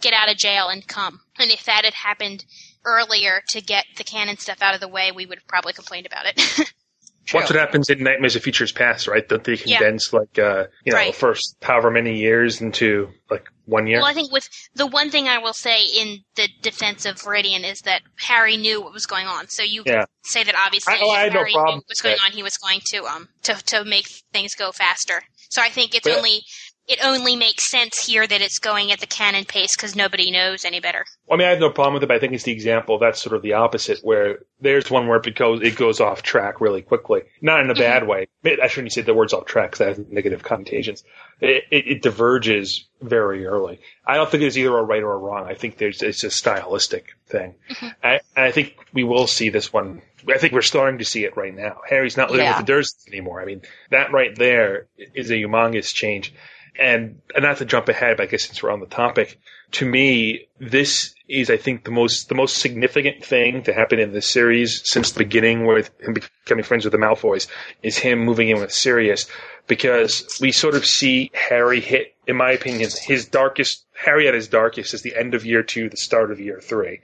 get 0.00 0.12
out 0.12 0.30
of 0.30 0.36
jail 0.36 0.68
and 0.68 0.86
come. 0.86 1.20
And 1.38 1.50
if 1.50 1.64
that 1.64 1.84
had 1.84 1.94
happened 1.94 2.44
earlier 2.84 3.42
to 3.48 3.60
get 3.62 3.86
the 3.96 4.04
canon 4.04 4.36
stuff 4.36 4.60
out 4.60 4.74
of 4.74 4.80
the 4.80 4.88
way, 4.88 5.10
we 5.12 5.26
would 5.26 5.38
have 5.38 5.48
probably 5.48 5.72
complained 5.72 6.06
about 6.06 6.26
it. 6.26 6.40
Watch 7.32 7.48
what 7.50 7.58
happens 7.58 7.88
in 7.88 8.02
Nightmares 8.02 8.36
of 8.36 8.42
Futures 8.42 8.72
Past, 8.72 9.06
right? 9.08 9.26
That 9.28 9.44
they 9.44 9.54
Yeah. 9.64 9.78
condense 9.78 10.12
like 10.12 10.38
uh 10.38 10.64
you 10.84 10.92
know, 10.92 10.98
Right. 10.98 11.12
the 11.12 11.18
first 11.18 11.56
however 11.62 11.90
many 11.90 12.18
years 12.18 12.60
into 12.60 13.08
like 13.30 13.46
one 13.64 13.86
year. 13.86 13.98
Well, 13.98 14.06
I 14.06 14.12
think 14.12 14.30
with 14.30 14.48
the 14.74 14.86
one 14.86 15.10
thing 15.10 15.26
I 15.28 15.38
will 15.38 15.54
say 15.54 15.84
in 15.84 16.18
the 16.34 16.48
defense 16.60 17.06
of 17.06 17.16
Viridian 17.16 17.64
is 17.64 17.80
that 17.82 18.02
Harry 18.16 18.56
knew 18.58 18.82
what 18.82 18.92
was 18.92 19.06
going 19.06 19.26
on. 19.26 19.48
So 19.48 19.62
you 19.62 19.82
Yeah. 19.86 20.00
can 20.00 20.06
say 20.24 20.44
that 20.44 20.54
obviously 20.54 20.94
I- 20.94 20.98
oh, 21.02 21.10
I 21.10 21.20
had 21.20 21.32
no 21.32 21.38
Harry 21.40 21.52
problem 21.52 21.76
knew 21.76 21.78
what 21.78 21.88
was 21.88 22.00
going 22.02 22.18
on. 22.24 22.32
He 22.32 22.42
was 22.42 22.58
going 22.58 22.80
to 22.90 23.04
um 23.06 23.28
to 23.44 23.54
to 23.54 23.84
make 23.84 24.06
things 24.32 24.54
go 24.54 24.70
faster. 24.72 25.22
So 25.48 25.62
I 25.62 25.70
think 25.70 25.94
it's 25.94 26.04
But- 26.06 26.16
only 26.18 26.42
it 26.86 26.98
only 27.02 27.34
makes 27.36 27.70
sense 27.70 28.04
here 28.04 28.26
that 28.26 28.42
it's 28.42 28.58
going 28.58 28.92
at 28.92 29.00
the 29.00 29.06
canon 29.06 29.44
pace 29.44 29.74
because 29.74 29.96
nobody 29.96 30.30
knows 30.30 30.64
any 30.64 30.80
better. 30.80 31.04
Well, 31.26 31.36
I 31.36 31.38
mean, 31.38 31.46
I 31.46 31.50
have 31.50 31.60
no 31.60 31.70
problem 31.70 31.94
with 31.94 32.02
it, 32.02 32.06
but 32.06 32.16
I 32.16 32.18
think 32.18 32.34
it's 32.34 32.44
the 32.44 32.52
example 32.52 32.98
that's 32.98 33.22
sort 33.22 33.34
of 33.34 33.42
the 33.42 33.54
opposite, 33.54 34.00
where 34.02 34.40
there's 34.60 34.90
one 34.90 35.06
where 35.06 35.18
it 35.18 35.34
goes 35.34 35.62
it 35.62 35.76
goes 35.76 36.00
off 36.00 36.22
track 36.22 36.60
really 36.60 36.82
quickly, 36.82 37.22
not 37.40 37.60
in 37.60 37.70
a 37.70 37.74
bad 37.74 38.02
mm-hmm. 38.02 38.10
way. 38.10 38.26
I 38.62 38.68
shouldn't 38.68 38.92
say 38.92 39.02
the 39.02 39.14
words 39.14 39.32
off 39.32 39.46
track 39.46 39.70
because 39.70 39.78
that 39.78 39.96
has 39.96 40.06
negative 40.10 40.42
connotations. 40.42 41.04
It, 41.40 41.64
it, 41.70 41.86
it 41.86 42.02
diverges 42.02 42.86
very 43.00 43.46
early. 43.46 43.80
I 44.06 44.16
don't 44.16 44.30
think 44.30 44.42
it's 44.42 44.56
either 44.56 44.76
a 44.76 44.82
right 44.82 45.02
or 45.02 45.12
a 45.12 45.18
wrong. 45.18 45.46
I 45.46 45.54
think 45.54 45.78
there's 45.78 46.02
it's 46.02 46.24
a 46.24 46.30
stylistic 46.30 47.16
thing. 47.26 47.54
Mm-hmm. 47.70 47.88
I, 48.02 48.20
and 48.36 48.44
I 48.44 48.50
think 48.50 48.76
we 48.92 49.04
will 49.04 49.26
see 49.26 49.48
this 49.48 49.72
one. 49.72 50.02
I 50.28 50.38
think 50.38 50.52
we're 50.52 50.62
starting 50.62 50.98
to 50.98 51.04
see 51.04 51.24
it 51.24 51.36
right 51.36 51.54
now. 51.54 51.80
Harry's 51.88 52.16
not 52.16 52.30
living 52.30 52.46
Yeah. 52.46 52.58
with 52.58 52.66
the 52.66 52.72
Dursleys 52.72 53.08
anymore. 53.08 53.40
I 53.40 53.46
mean, 53.46 53.62
that 53.90 54.12
right 54.12 54.34
there 54.36 54.86
is 55.14 55.30
a 55.30 55.34
humongous 55.34 55.92
change. 55.92 56.34
And, 56.78 57.20
and 57.34 57.44
not 57.44 57.58
to 57.58 57.64
jump 57.64 57.88
ahead, 57.88 58.16
but 58.16 58.24
I 58.24 58.26
guess 58.26 58.44
since 58.44 58.62
we're 58.62 58.72
on 58.72 58.80
the 58.80 58.86
topic, 58.86 59.38
to 59.72 59.86
me, 59.86 60.48
this 60.58 61.14
is, 61.28 61.50
I 61.50 61.56
think, 61.56 61.84
the 61.84 61.90
most 61.90 62.28
the 62.28 62.34
most 62.34 62.58
significant 62.58 63.24
thing 63.24 63.62
to 63.64 63.72
happen 63.72 63.98
in 63.98 64.12
this 64.12 64.28
series 64.28 64.82
since 64.88 65.12
the 65.12 65.18
beginning, 65.18 65.66
with 65.66 65.90
him 66.00 66.14
becoming 66.14 66.64
friends 66.64 66.84
with 66.84 66.92
the 66.92 66.98
Malfoys, 66.98 67.46
is 67.82 67.96
him 67.96 68.18
moving 68.24 68.50
in 68.50 68.60
with 68.60 68.72
Sirius, 68.72 69.26
because 69.66 70.38
we 70.40 70.52
sort 70.52 70.74
of 70.74 70.84
see 70.84 71.30
Harry 71.32 71.80
hit, 71.80 72.14
in 72.26 72.36
my 72.36 72.50
opinion, 72.50 72.90
his 73.02 73.26
darkest. 73.26 73.84
Harry 73.94 74.26
at 74.26 74.34
his 74.34 74.48
darkest 74.48 74.94
is 74.94 75.02
the 75.02 75.16
end 75.16 75.34
of 75.34 75.46
year 75.46 75.62
two, 75.62 75.88
the 75.88 75.96
start 75.96 76.30
of 76.30 76.40
year 76.40 76.60
three. 76.60 77.00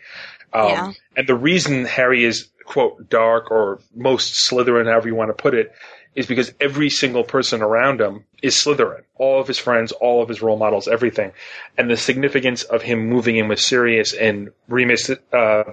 Um, 0.52 0.68
Yeah. 0.68 0.92
And 1.16 1.28
the 1.28 1.36
reason 1.36 1.84
Harry 1.84 2.24
is 2.24 2.48
quote 2.64 3.09
dark 3.09 3.51
or 3.51 3.80
most 3.94 4.48
Slytherin, 4.48 4.86
however 4.86 5.09
you 5.09 5.14
want 5.14 5.30
to 5.30 5.42
put 5.42 5.55
it, 5.55 5.72
is 6.15 6.27
because 6.27 6.53
every 6.61 6.91
single 6.91 7.23
person 7.23 7.62
around 7.62 8.01
him 8.01 8.24
is 8.43 8.55
Slytherin. 8.55 9.03
All 9.16 9.41
of 9.41 9.47
his 9.47 9.59
friends, 9.59 9.93
all 9.93 10.23
of 10.23 10.28
his 10.28 10.43
role 10.43 10.59
models, 10.59 10.89
everything. 10.89 11.32
And 11.78 11.89
the 11.89 11.97
significance 11.97 12.62
of 12.65 12.82
him 12.82 13.07
moving 13.07 13.37
in 13.37 13.49
with 13.49 13.61
Sirius 13.61 14.12
and 14.12 14.51
Remus, 14.69 15.11
uh, 15.32 15.65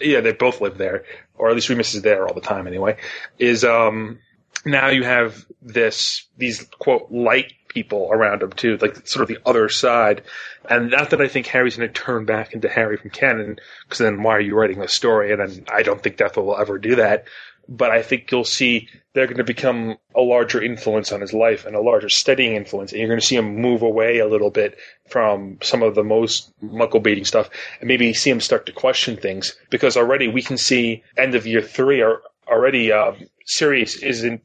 yeah, 0.00 0.20
they 0.20 0.32
both 0.32 0.60
live 0.60 0.78
there, 0.78 1.04
or 1.36 1.48
at 1.48 1.54
least 1.54 1.68
Remus 1.68 1.94
is 1.94 2.02
there 2.02 2.26
all 2.26 2.34
the 2.34 2.40
time 2.40 2.66
anyway, 2.66 2.96
is, 3.38 3.64
um, 3.64 4.18
now 4.66 4.88
you 4.88 5.04
have 5.04 5.46
this, 5.62 6.26
these 6.38 6.66
quote, 6.78 7.10
light 7.10 7.52
people 7.68 8.08
around 8.10 8.42
him 8.42 8.52
too, 8.52 8.76
like 8.78 9.06
sort 9.06 9.22
of 9.22 9.28
the 9.28 9.38
other 9.46 9.68
side. 9.68 10.22
And 10.68 10.90
not 10.90 11.10
that 11.10 11.20
I 11.20 11.28
think 11.28 11.46
Harry's 11.46 11.76
going 11.76 11.88
to 11.88 12.00
turn 12.00 12.24
back 12.24 12.52
into 12.52 12.68
Harry 12.68 12.96
from 12.96 13.10
canon, 13.10 13.58
because 13.84 13.98
then 13.98 14.22
why 14.22 14.32
are 14.36 14.40
you 14.40 14.56
writing 14.56 14.80
a 14.80 14.88
story? 14.88 15.32
And 15.32 15.40
then 15.40 15.64
I 15.72 15.82
don't 15.82 16.02
think 16.02 16.16
Death 16.16 16.36
will 16.36 16.56
ever 16.56 16.78
do 16.78 16.96
that. 16.96 17.26
But 17.68 17.90
I 17.90 18.02
think 18.02 18.30
you'll 18.30 18.44
see 18.44 18.88
they're 19.14 19.26
going 19.26 19.38
to 19.38 19.44
become 19.44 19.96
a 20.14 20.20
larger 20.20 20.62
influence 20.62 21.12
on 21.12 21.20
his 21.20 21.32
life 21.32 21.64
and 21.64 21.74
a 21.76 21.80
larger 21.80 22.08
steadying 22.08 22.56
influence. 22.56 22.92
And 22.92 23.00
you're 23.00 23.08
going 23.08 23.20
to 23.20 23.26
see 23.26 23.36
him 23.36 23.56
move 23.56 23.82
away 23.82 24.18
a 24.18 24.28
little 24.28 24.50
bit 24.50 24.76
from 25.08 25.58
some 25.62 25.82
of 25.82 25.94
the 25.94 26.04
most 26.04 26.52
Muggle 26.62 27.02
baiting 27.02 27.24
stuff 27.24 27.48
and 27.80 27.88
maybe 27.88 28.12
see 28.12 28.30
him 28.30 28.40
start 28.40 28.66
to 28.66 28.72
question 28.72 29.16
things 29.16 29.56
because 29.70 29.96
already 29.96 30.28
we 30.28 30.42
can 30.42 30.58
see 30.58 31.02
end 31.16 31.34
of 31.34 31.46
year 31.46 31.62
three 31.62 32.02
are 32.02 32.22
already, 32.48 32.92
um, 32.92 33.16
Sirius 33.46 33.96
isn't 33.96 34.42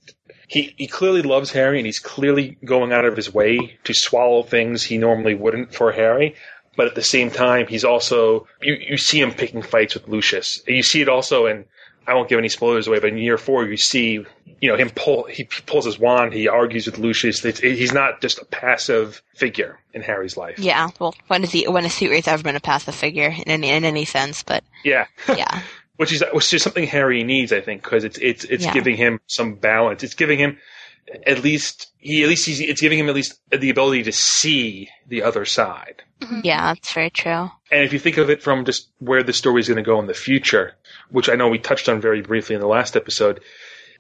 he, 0.49 0.73
he 0.77 0.87
clearly 0.87 1.21
loves 1.21 1.51
Harry 1.51 1.77
and 1.77 1.85
he's 1.85 1.99
clearly 1.99 2.57
going 2.65 2.91
out 2.91 3.05
of 3.05 3.15
his 3.15 3.31
way 3.31 3.77
to 3.83 3.93
swallow 3.93 4.41
things 4.41 4.83
he 4.83 4.97
normally 4.97 5.35
wouldn't 5.35 5.75
for 5.75 5.91
Harry. 5.91 6.35
But 6.75 6.87
at 6.87 6.95
the 6.95 7.03
same 7.03 7.29
time, 7.29 7.67
he's 7.67 7.83
also, 7.83 8.47
you, 8.59 8.73
you 8.73 8.97
see 8.97 9.21
him 9.21 9.31
picking 9.31 9.61
fights 9.61 9.93
with 9.93 10.07
Lucius. 10.07 10.63
You 10.67 10.81
see 10.81 11.01
it 11.01 11.09
also 11.09 11.45
in, 11.45 11.65
I 12.09 12.15
won't 12.15 12.27
give 12.29 12.39
any 12.39 12.49
spoilers 12.49 12.87
away, 12.87 12.99
but 12.99 13.09
in 13.09 13.17
year 13.17 13.37
four, 13.37 13.65
you 13.65 13.77
see, 13.77 14.25
you 14.61 14.69
know, 14.69 14.75
him 14.75 14.89
pull, 14.89 15.25
he 15.25 15.43
pulls 15.43 15.85
his 15.85 15.99
wand, 15.99 16.33
he 16.33 16.47
argues 16.47 16.85
with 16.85 16.97
Lucius. 16.97 17.45
It's, 17.45 17.59
he's 17.59 17.93
not 17.93 18.19
just 18.21 18.39
a 18.39 18.45
passive 18.45 19.21
figure 19.35 19.79
in 19.93 20.01
Harry's 20.01 20.35
life. 20.35 20.57
Yeah. 20.59 20.89
Well, 20.99 21.15
when 21.27 21.43
is 21.43 21.51
he? 21.51 21.67
When 21.67 21.83
has 21.83 21.93
Sirius 21.93 22.27
ever 22.27 22.41
been 22.43 22.55
a 22.55 22.59
passive 22.59 22.95
figure 22.95 23.29
in 23.29 23.43
any 23.51 23.69
in 23.69 23.85
any 23.85 24.05
sense? 24.05 24.43
But 24.43 24.63
Yeah. 24.83 25.05
yeah. 25.27 25.61
which 25.97 26.11
is 26.11 26.23
which 26.33 26.53
is 26.53 26.63
something 26.63 26.87
Harry 26.87 27.23
needs, 27.23 27.51
I 27.53 27.61
think, 27.61 27.83
because 27.83 28.03
it's 28.03 28.17
it's 28.17 28.43
it's 28.45 28.65
Yeah. 28.65 28.73
giving 28.73 28.97
him 28.97 29.19
some 29.27 29.55
balance. 29.55 30.03
It's 30.03 30.15
giving 30.15 30.39
him 30.39 30.57
at 31.25 31.43
least 31.43 31.87
he 31.97 32.23
at 32.23 32.29
least 32.29 32.45
he's, 32.45 32.59
it's 32.61 32.81
giving 32.81 32.99
him 32.99 33.09
at 33.09 33.15
least 33.15 33.39
the 33.51 33.69
ability 33.69 34.03
to 34.03 34.11
see 34.11 34.89
the 35.07 35.23
other 35.23 35.43
side. 35.45 36.03
Mm-hmm. 36.21 36.41
Yeah, 36.43 36.73
that's 36.73 36.93
very 36.93 37.09
true. 37.09 37.49
And 37.71 37.83
if 37.83 37.93
you 37.93 37.99
think 37.99 38.17
of 38.17 38.29
it 38.29 38.41
from 38.43 38.65
just 38.65 38.89
where 38.99 39.23
the 39.23 39.33
story 39.33 39.61
is 39.61 39.67
going 39.67 39.77
to 39.77 39.83
go 39.83 39.99
in 39.99 40.07
the 40.07 40.13
future, 40.13 40.73
which 41.09 41.29
I 41.29 41.35
know 41.35 41.49
we 41.49 41.59
touched 41.59 41.89
on 41.89 42.01
very 42.01 42.21
briefly 42.21 42.55
in 42.55 42.61
the 42.61 42.67
last 42.67 42.95
episode, 42.95 43.41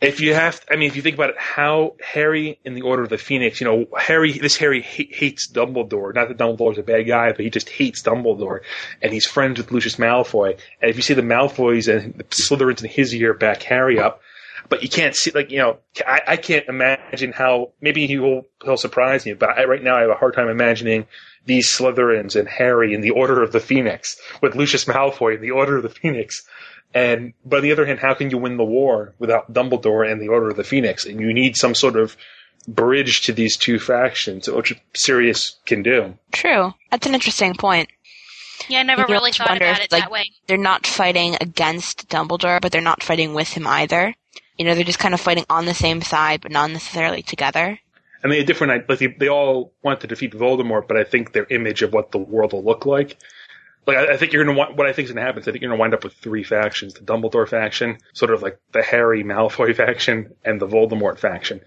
if 0.01 0.21
you 0.21 0.33
have, 0.33 0.63
I 0.71 0.77
mean, 0.77 0.87
if 0.87 0.95
you 0.95 1.01
think 1.01 1.15
about 1.15 1.31
it, 1.31 1.37
how 1.37 1.95
Harry 2.01 2.57
in 2.63 2.73
the 2.73 2.83
Order 2.83 3.03
of 3.03 3.09
the 3.09 3.17
Phoenix, 3.17 3.59
you 3.59 3.67
know, 3.67 3.85
Harry, 3.97 4.31
this 4.31 4.55
Harry 4.55 4.81
ha- 4.81 5.09
hates 5.09 5.51
Dumbledore. 5.51 6.15
Not 6.15 6.29
that 6.29 6.37
Dumbledore's 6.37 6.77
a 6.77 6.83
bad 6.83 7.05
guy, 7.05 7.31
but 7.31 7.41
he 7.41 7.49
just 7.49 7.69
hates 7.69 8.01
Dumbledore, 8.01 8.61
and 9.01 9.11
he's 9.11 9.25
friends 9.25 9.57
with 9.57 9.71
Lucius 9.71 9.97
Malfoy. 9.97 10.57
And 10.81 10.89
if 10.89 10.95
you 10.95 11.01
see 11.01 11.15
the 11.15 11.21
Malfoys 11.21 11.93
and 11.93 12.13
the 12.13 12.23
Slytherins 12.23 12.81
in 12.81 12.89
his 12.89 13.13
year 13.13 13.33
back 13.33 13.61
Harry 13.63 13.99
up, 13.99 14.21
but 14.69 14.83
you 14.83 14.89
can't 14.89 15.15
see, 15.15 15.31
like, 15.31 15.51
you 15.51 15.57
know, 15.57 15.79
I, 16.07 16.21
I 16.27 16.37
can't 16.37 16.67
imagine 16.69 17.33
how, 17.33 17.71
maybe 17.81 18.07
he 18.07 18.19
will, 18.19 18.43
he'll 18.63 18.77
surprise 18.77 19.25
me, 19.25 19.33
but 19.33 19.49
I, 19.49 19.65
right 19.65 19.83
now 19.83 19.97
I 19.97 20.01
have 20.01 20.11
a 20.11 20.15
hard 20.15 20.33
time 20.33 20.47
imagining 20.47 21.07
these 21.45 21.67
Slytherins 21.67 22.39
and 22.39 22.47
Harry 22.47 22.93
in 22.93 23.01
the 23.01 23.09
Order 23.09 23.41
of 23.41 23.51
the 23.51 23.59
Phoenix 23.59 24.17
with 24.41 24.55
Lucius 24.55 24.85
Malfoy 24.85 25.35
in 25.35 25.41
the 25.41 25.51
Order 25.51 25.77
of 25.77 25.83
the 25.83 25.89
Phoenix. 25.89 26.43
And, 26.93 27.33
but 27.45 27.57
on 27.57 27.63
the 27.63 27.71
other 27.71 27.85
hand, 27.85 27.99
how 27.99 28.13
can 28.13 28.29
you 28.31 28.37
win 28.37 28.57
the 28.57 28.63
war 28.63 29.13
without 29.19 29.53
Dumbledore 29.53 30.09
and 30.11 30.21
the 30.21 30.29
Order 30.29 30.49
of 30.49 30.57
the 30.57 30.63
Phoenix? 30.63 31.05
And 31.05 31.19
you 31.19 31.33
need 31.33 31.55
some 31.55 31.75
sort 31.75 31.95
of 31.95 32.17
bridge 32.67 33.21
to 33.23 33.33
these 33.33 33.57
two 33.57 33.79
factions, 33.79 34.49
which 34.49 34.73
Sirius 34.95 35.57
can 35.65 35.83
do. 35.83 36.17
True. 36.31 36.73
That's 36.91 37.07
an 37.07 37.13
interesting 37.13 37.53
point. 37.53 37.89
Yeah, 38.67 38.79
I 38.79 38.83
never 38.83 39.03
You 39.03 39.07
really 39.07 39.31
have 39.31 39.37
thought 39.37 39.49
wonder 39.49 39.65
about 39.65 39.79
if, 39.79 39.85
it 39.85 39.91
like, 39.91 40.03
that 40.03 40.11
way. 40.11 40.31
They're 40.47 40.57
not 40.57 40.85
fighting 40.85 41.37
against 41.39 42.09
Dumbledore, 42.09 42.61
but 42.61 42.71
they're 42.71 42.81
not 42.81 43.03
fighting 43.03 43.33
with 43.33 43.49
him 43.49 43.65
either. 43.65 44.13
You 44.57 44.65
know, 44.65 44.75
they're 44.75 44.83
just 44.83 44.99
kind 44.99 45.13
of 45.13 45.21
fighting 45.21 45.45
on 45.49 45.65
the 45.65 45.73
same 45.73 46.01
side, 46.01 46.41
but 46.41 46.51
not 46.51 46.69
necessarily 46.71 47.21
together. 47.21 47.79
And 48.21 48.31
they 48.31 48.39
had 48.39 48.47
different, 48.47 48.89
like 48.89 48.99
they, 48.99 49.07
they 49.07 49.29
all 49.29 49.71
want 49.81 50.01
to 50.01 50.07
defeat 50.07 50.33
Voldemort, 50.33 50.87
but 50.87 50.97
I 50.97 51.05
think 51.05 51.31
their 51.31 51.47
image 51.49 51.81
of 51.81 51.93
what 51.93 52.11
the 52.11 52.17
world 52.17 52.51
will 52.51 52.63
look 52.63 52.85
like. 52.85 53.17
Like 53.87 53.97
I, 53.97 54.13
I 54.13 54.17
think 54.17 54.33
you're 54.33 54.43
gonna 54.43 54.57
want 54.57 54.75
what 54.75 54.87
I 54.87 54.93
think 54.93 55.07
is 55.07 55.13
gonna 55.13 55.25
happen. 55.25 55.41
Is 55.41 55.47
I 55.47 55.51
think 55.51 55.61
you're 55.61 55.71
gonna 55.71 55.79
wind 55.79 55.93
up 55.93 56.03
with 56.03 56.13
three 56.13 56.43
factions: 56.43 56.93
the 56.93 57.01
Dumbledore 57.01 57.47
faction, 57.47 57.97
sort 58.13 58.31
of 58.31 58.41
like 58.41 58.59
the 58.71 58.83
Harry 58.83 59.23
Malfoy 59.23 59.75
faction, 59.83 60.35
and 60.43 60.59
the 60.59 60.67
Voldemort 60.67 61.19
faction. 61.19 61.61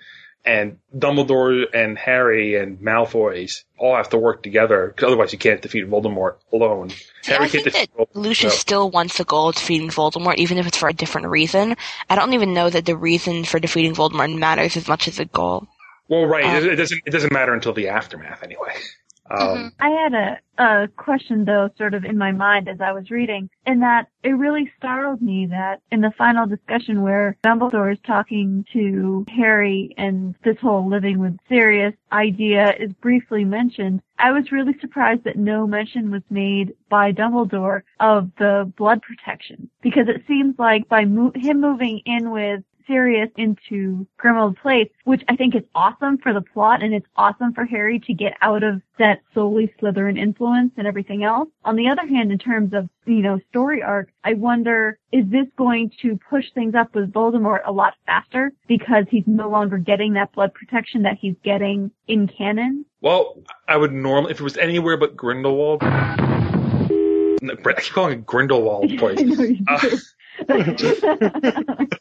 And 0.44 0.78
Dumbledore 0.96 1.66
and 1.72 1.96
Harry 1.96 2.56
and 2.56 2.80
Malfoy's 2.80 3.64
all 3.78 3.94
have 3.94 4.08
to 4.08 4.18
work 4.18 4.42
together 4.42 4.88
because 4.88 5.06
otherwise 5.06 5.32
you 5.32 5.38
can't 5.38 5.62
defeat 5.62 5.88
Voldemort 5.88 6.38
alone. 6.52 6.90
See, 6.90 7.32
Harry 7.32 7.44
I 7.44 7.48
can't 7.48 7.50
think 7.50 7.64
defeat 7.64 7.90
that 7.96 7.96
Voldemort. 7.96 8.22
Lucius 8.22 8.52
so- 8.54 8.58
still 8.58 8.90
wants 8.90 9.18
the 9.18 9.24
goal 9.24 9.50
of 9.50 9.54
defeating 9.54 9.88
Voldemort, 9.90 10.36
even 10.38 10.58
if 10.58 10.66
it's 10.66 10.76
for 10.76 10.88
a 10.88 10.92
different 10.92 11.28
reason. 11.28 11.76
I 12.10 12.16
don't 12.16 12.32
even 12.32 12.54
know 12.54 12.68
that 12.70 12.86
the 12.86 12.96
reason 12.96 13.44
for 13.44 13.60
defeating 13.60 13.94
Voldemort 13.94 14.36
matters 14.36 14.76
as 14.76 14.88
much 14.88 15.06
as 15.06 15.18
the 15.18 15.26
goal. 15.26 15.68
Well, 16.08 16.26
right. 16.26 16.44
Um, 16.44 16.68
it 16.68 16.76
doesn't. 16.76 17.02
It 17.06 17.10
doesn't 17.10 17.32
matter 17.32 17.54
until 17.54 17.72
the 17.72 17.88
aftermath, 17.88 18.42
anyway. 18.42 18.74
Um, 19.32 19.72
I 19.80 19.88
had 19.90 20.14
a, 20.14 20.38
a 20.58 20.88
question 20.88 21.44
though, 21.44 21.70
sort 21.78 21.94
of 21.94 22.04
in 22.04 22.18
my 22.18 22.32
mind 22.32 22.68
as 22.68 22.80
I 22.80 22.92
was 22.92 23.10
reading, 23.10 23.48
in 23.66 23.80
that 23.80 24.08
it 24.22 24.30
really 24.30 24.70
startled 24.76 25.22
me 25.22 25.46
that 25.46 25.80
in 25.90 26.00
the 26.00 26.12
final 26.16 26.46
discussion 26.46 27.02
where 27.02 27.36
Dumbledore 27.42 27.92
is 27.92 27.98
talking 28.06 28.64
to 28.72 29.24
Harry 29.28 29.94
and 29.96 30.34
this 30.44 30.58
whole 30.60 30.88
living 30.88 31.18
with 31.18 31.38
Sirius 31.48 31.94
idea 32.12 32.74
is 32.78 32.92
briefly 32.94 33.44
mentioned, 33.44 34.02
I 34.18 34.30
was 34.30 34.52
really 34.52 34.78
surprised 34.80 35.24
that 35.24 35.36
no 35.36 35.66
mention 35.66 36.10
was 36.10 36.22
made 36.30 36.74
by 36.88 37.12
Dumbledore 37.12 37.82
of 37.98 38.30
the 38.38 38.70
blood 38.76 39.02
protection 39.02 39.68
because 39.80 40.08
it 40.08 40.22
seems 40.28 40.58
like 40.58 40.88
by 40.88 41.04
mo- 41.04 41.32
him 41.34 41.60
moving 41.60 42.02
in 42.04 42.30
with 42.30 42.62
Sirius 42.86 43.30
into 43.36 44.06
Grimmauld 44.18 44.56
Place, 44.58 44.88
which 45.04 45.22
I 45.28 45.36
think 45.36 45.54
is 45.54 45.62
awesome 45.74 46.18
for 46.18 46.32
the 46.32 46.40
plot 46.40 46.82
and 46.82 46.94
it's 46.94 47.06
awesome 47.16 47.52
for 47.52 47.64
Harry 47.64 47.98
to 48.00 48.14
get 48.14 48.34
out 48.40 48.62
of 48.62 48.82
that 48.98 49.20
solely 49.34 49.72
Slytherin 49.80 50.18
influence 50.18 50.72
and 50.76 50.86
everything 50.86 51.24
else. 51.24 51.48
On 51.64 51.76
the 51.76 51.88
other 51.88 52.06
hand, 52.06 52.32
in 52.32 52.38
terms 52.38 52.72
of, 52.72 52.88
you 53.06 53.22
know, 53.22 53.40
story 53.50 53.82
arc, 53.82 54.10
I 54.24 54.34
wonder, 54.34 54.98
is 55.12 55.24
this 55.28 55.46
going 55.56 55.90
to 56.02 56.18
push 56.30 56.44
things 56.54 56.74
up 56.74 56.94
with 56.94 57.12
Voldemort 57.12 57.60
a 57.66 57.72
lot 57.72 57.94
faster 58.06 58.52
because 58.68 59.04
he's 59.10 59.24
no 59.26 59.48
longer 59.48 59.78
getting 59.78 60.14
that 60.14 60.32
blood 60.32 60.54
protection 60.54 61.02
that 61.02 61.18
he's 61.20 61.36
getting 61.42 61.90
in 62.08 62.28
canon? 62.28 62.84
Well, 63.00 63.42
I 63.68 63.76
would 63.76 63.92
normally, 63.92 64.30
if 64.32 64.40
it 64.40 64.44
was 64.44 64.56
anywhere 64.56 64.96
but 64.96 65.16
Grindelwald, 65.16 65.82
I 65.82 67.72
keep 67.80 67.92
calling 67.92 68.20
it 68.20 68.26
Grindelwald 68.26 68.96
place. 68.98 69.18
I 69.20 69.22
know 69.22 69.42
you 69.42 69.64
Uh, 69.68 69.96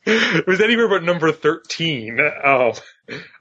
it 0.06 0.48
was 0.48 0.62
anywhere 0.62 0.88
but 0.88 1.04
number 1.04 1.32
13, 1.32 2.20
oh, 2.44 2.74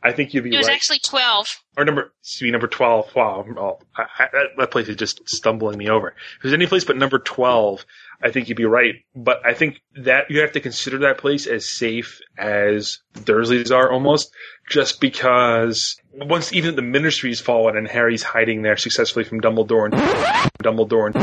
I 0.02 0.12
think 0.12 0.34
you'd 0.34 0.44
be 0.44 0.54
It 0.54 0.58
was 0.58 0.66
right. 0.68 0.74
actually 0.74 0.98
12. 1.00 1.46
or 1.76 1.84
number, 1.84 2.12
excuse 2.20 2.48
me, 2.48 2.50
number 2.50 2.66
12. 2.66 3.14
Wow, 3.14 3.44
oh, 3.56 3.78
I, 3.96 4.02
I, 4.02 4.28
that, 4.32 4.46
that 4.58 4.70
place 4.70 4.88
is 4.88 4.96
just 4.96 5.28
stumbling 5.28 5.78
me 5.78 5.88
over. 5.88 6.08
If 6.08 6.42
there's 6.42 6.54
any 6.54 6.66
place 6.66 6.84
but 6.84 6.96
number 6.96 7.18
12, 7.18 7.84
I 8.22 8.30
think 8.30 8.48
you'd 8.48 8.56
be 8.56 8.64
right. 8.64 8.96
But 9.14 9.44
I 9.46 9.54
think 9.54 9.80
that 9.96 10.30
you 10.30 10.40
have 10.40 10.52
to 10.52 10.60
consider 10.60 10.98
that 10.98 11.18
place 11.18 11.46
as 11.46 11.68
safe 11.68 12.20
as 12.36 12.98
Dursley's 13.24 13.70
are 13.70 13.90
almost, 13.90 14.32
just 14.68 15.00
because 15.00 15.96
once 16.12 16.52
even 16.52 16.76
the 16.76 16.82
ministry's 16.82 17.40
fallen 17.40 17.76
and 17.76 17.88
Harry's 17.88 18.22
hiding 18.22 18.62
there 18.62 18.76
successfully 18.76 19.24
from 19.24 19.40
Dumbledore 19.40 19.86
and 19.86 19.94
Dumbledore 20.62 21.06
and 21.06 21.14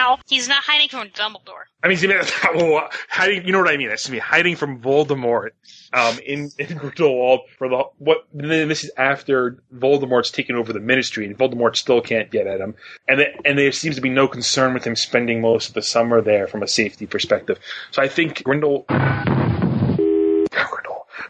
now. 0.00 0.18
He's 0.28 0.48
not 0.48 0.62
hiding 0.62 0.88
from 0.88 1.08
Dumbledore. 1.08 1.64
I 1.82 1.88
mean, 1.88 1.98
well, 2.54 2.88
hiding. 3.08 3.44
You 3.46 3.52
know 3.52 3.58
what 3.58 3.68
I 3.68 3.76
mean? 3.76 3.90
Excuse 3.90 4.12
me, 4.12 4.18
hiding 4.18 4.56
from 4.56 4.80
Voldemort, 4.80 5.50
um, 5.92 6.18
in 6.24 6.50
in 6.58 6.76
Grindelwald 6.76 7.40
for 7.58 7.68
the 7.68 7.84
what? 7.98 8.26
Then 8.32 8.68
this 8.68 8.84
is 8.84 8.90
after 8.96 9.62
Voldemort's 9.74 10.30
taken 10.30 10.56
over 10.56 10.72
the 10.72 10.80
Ministry, 10.80 11.26
and 11.26 11.36
Voldemort 11.36 11.76
still 11.76 12.00
can't 12.00 12.30
get 12.30 12.46
at 12.46 12.60
him. 12.60 12.74
And 13.08 13.20
it, 13.20 13.40
and 13.44 13.58
there 13.58 13.72
seems 13.72 13.96
to 13.96 14.02
be 14.02 14.10
no 14.10 14.28
concern 14.28 14.74
with 14.74 14.84
him 14.84 14.96
spending 14.96 15.40
most 15.40 15.68
of 15.68 15.74
the 15.74 15.82
summer 15.82 16.20
there 16.20 16.46
from 16.46 16.62
a 16.62 16.68
safety 16.68 17.06
perspective. 17.06 17.58
So 17.90 18.02
I 18.02 18.08
think 18.08 18.42
Grindel. 18.42 19.49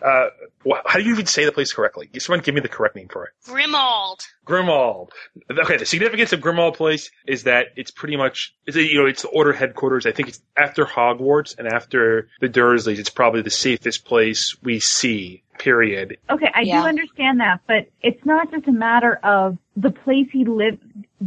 Grindel. 0.03 0.31
Uh, 0.67 0.75
how 0.87 0.99
do 0.99 1.05
you 1.05 1.13
even 1.13 1.27
say 1.27 1.45
the 1.45 1.53
place 1.53 1.73
correctly? 1.73 2.09
Someone 2.19 2.41
give 2.43 2.55
me 2.55 2.61
the 2.61 2.69
correct 2.69 2.97
name 2.97 3.09
for 3.09 3.27
it. 3.27 3.33
Grimmauld. 3.47 4.27
Grimmauld. 4.47 5.09
Okay, 5.51 5.77
the 5.77 5.87
significance 5.87 6.33
of 6.33 6.41
Grimmauld 6.41 6.75
Place 6.75 7.11
is 7.27 7.45
that 7.45 7.67
it's 7.77 7.91
pretty 7.91 8.17
much, 8.17 8.55
it's 8.67 8.77
a, 8.77 8.83
you 8.83 8.99
know, 8.99 9.07
it's 9.07 9.23
the 9.23 9.29
Order 9.29 9.53
headquarters. 9.53 10.07
I 10.07 10.13
think 10.13 10.29
it's 10.29 10.41
after 10.57 10.85
Hogwarts 10.85 11.57
and 11.59 11.67
after 11.69 12.29
the 12.41 12.49
Dursleys. 12.49 12.99
It's 12.99 13.11
probably 13.11 13.43
the 13.43 13.51
safest 13.51 14.05
place 14.05 14.57
we 14.63 14.81
see. 14.81 15.43
Period. 15.59 16.17
Okay, 16.31 16.51
I 16.55 16.63
Yeah. 16.63 16.81
do 16.81 16.89
understand 16.89 17.41
that, 17.41 17.61
but 17.67 17.87
it's 18.01 18.25
not 18.25 18.51
just 18.51 18.67
a 18.67 18.73
matter 18.73 19.17
of 19.23 19.59
the 19.77 19.91
place 19.91 20.27
he 20.33 20.47
lived 20.47 20.83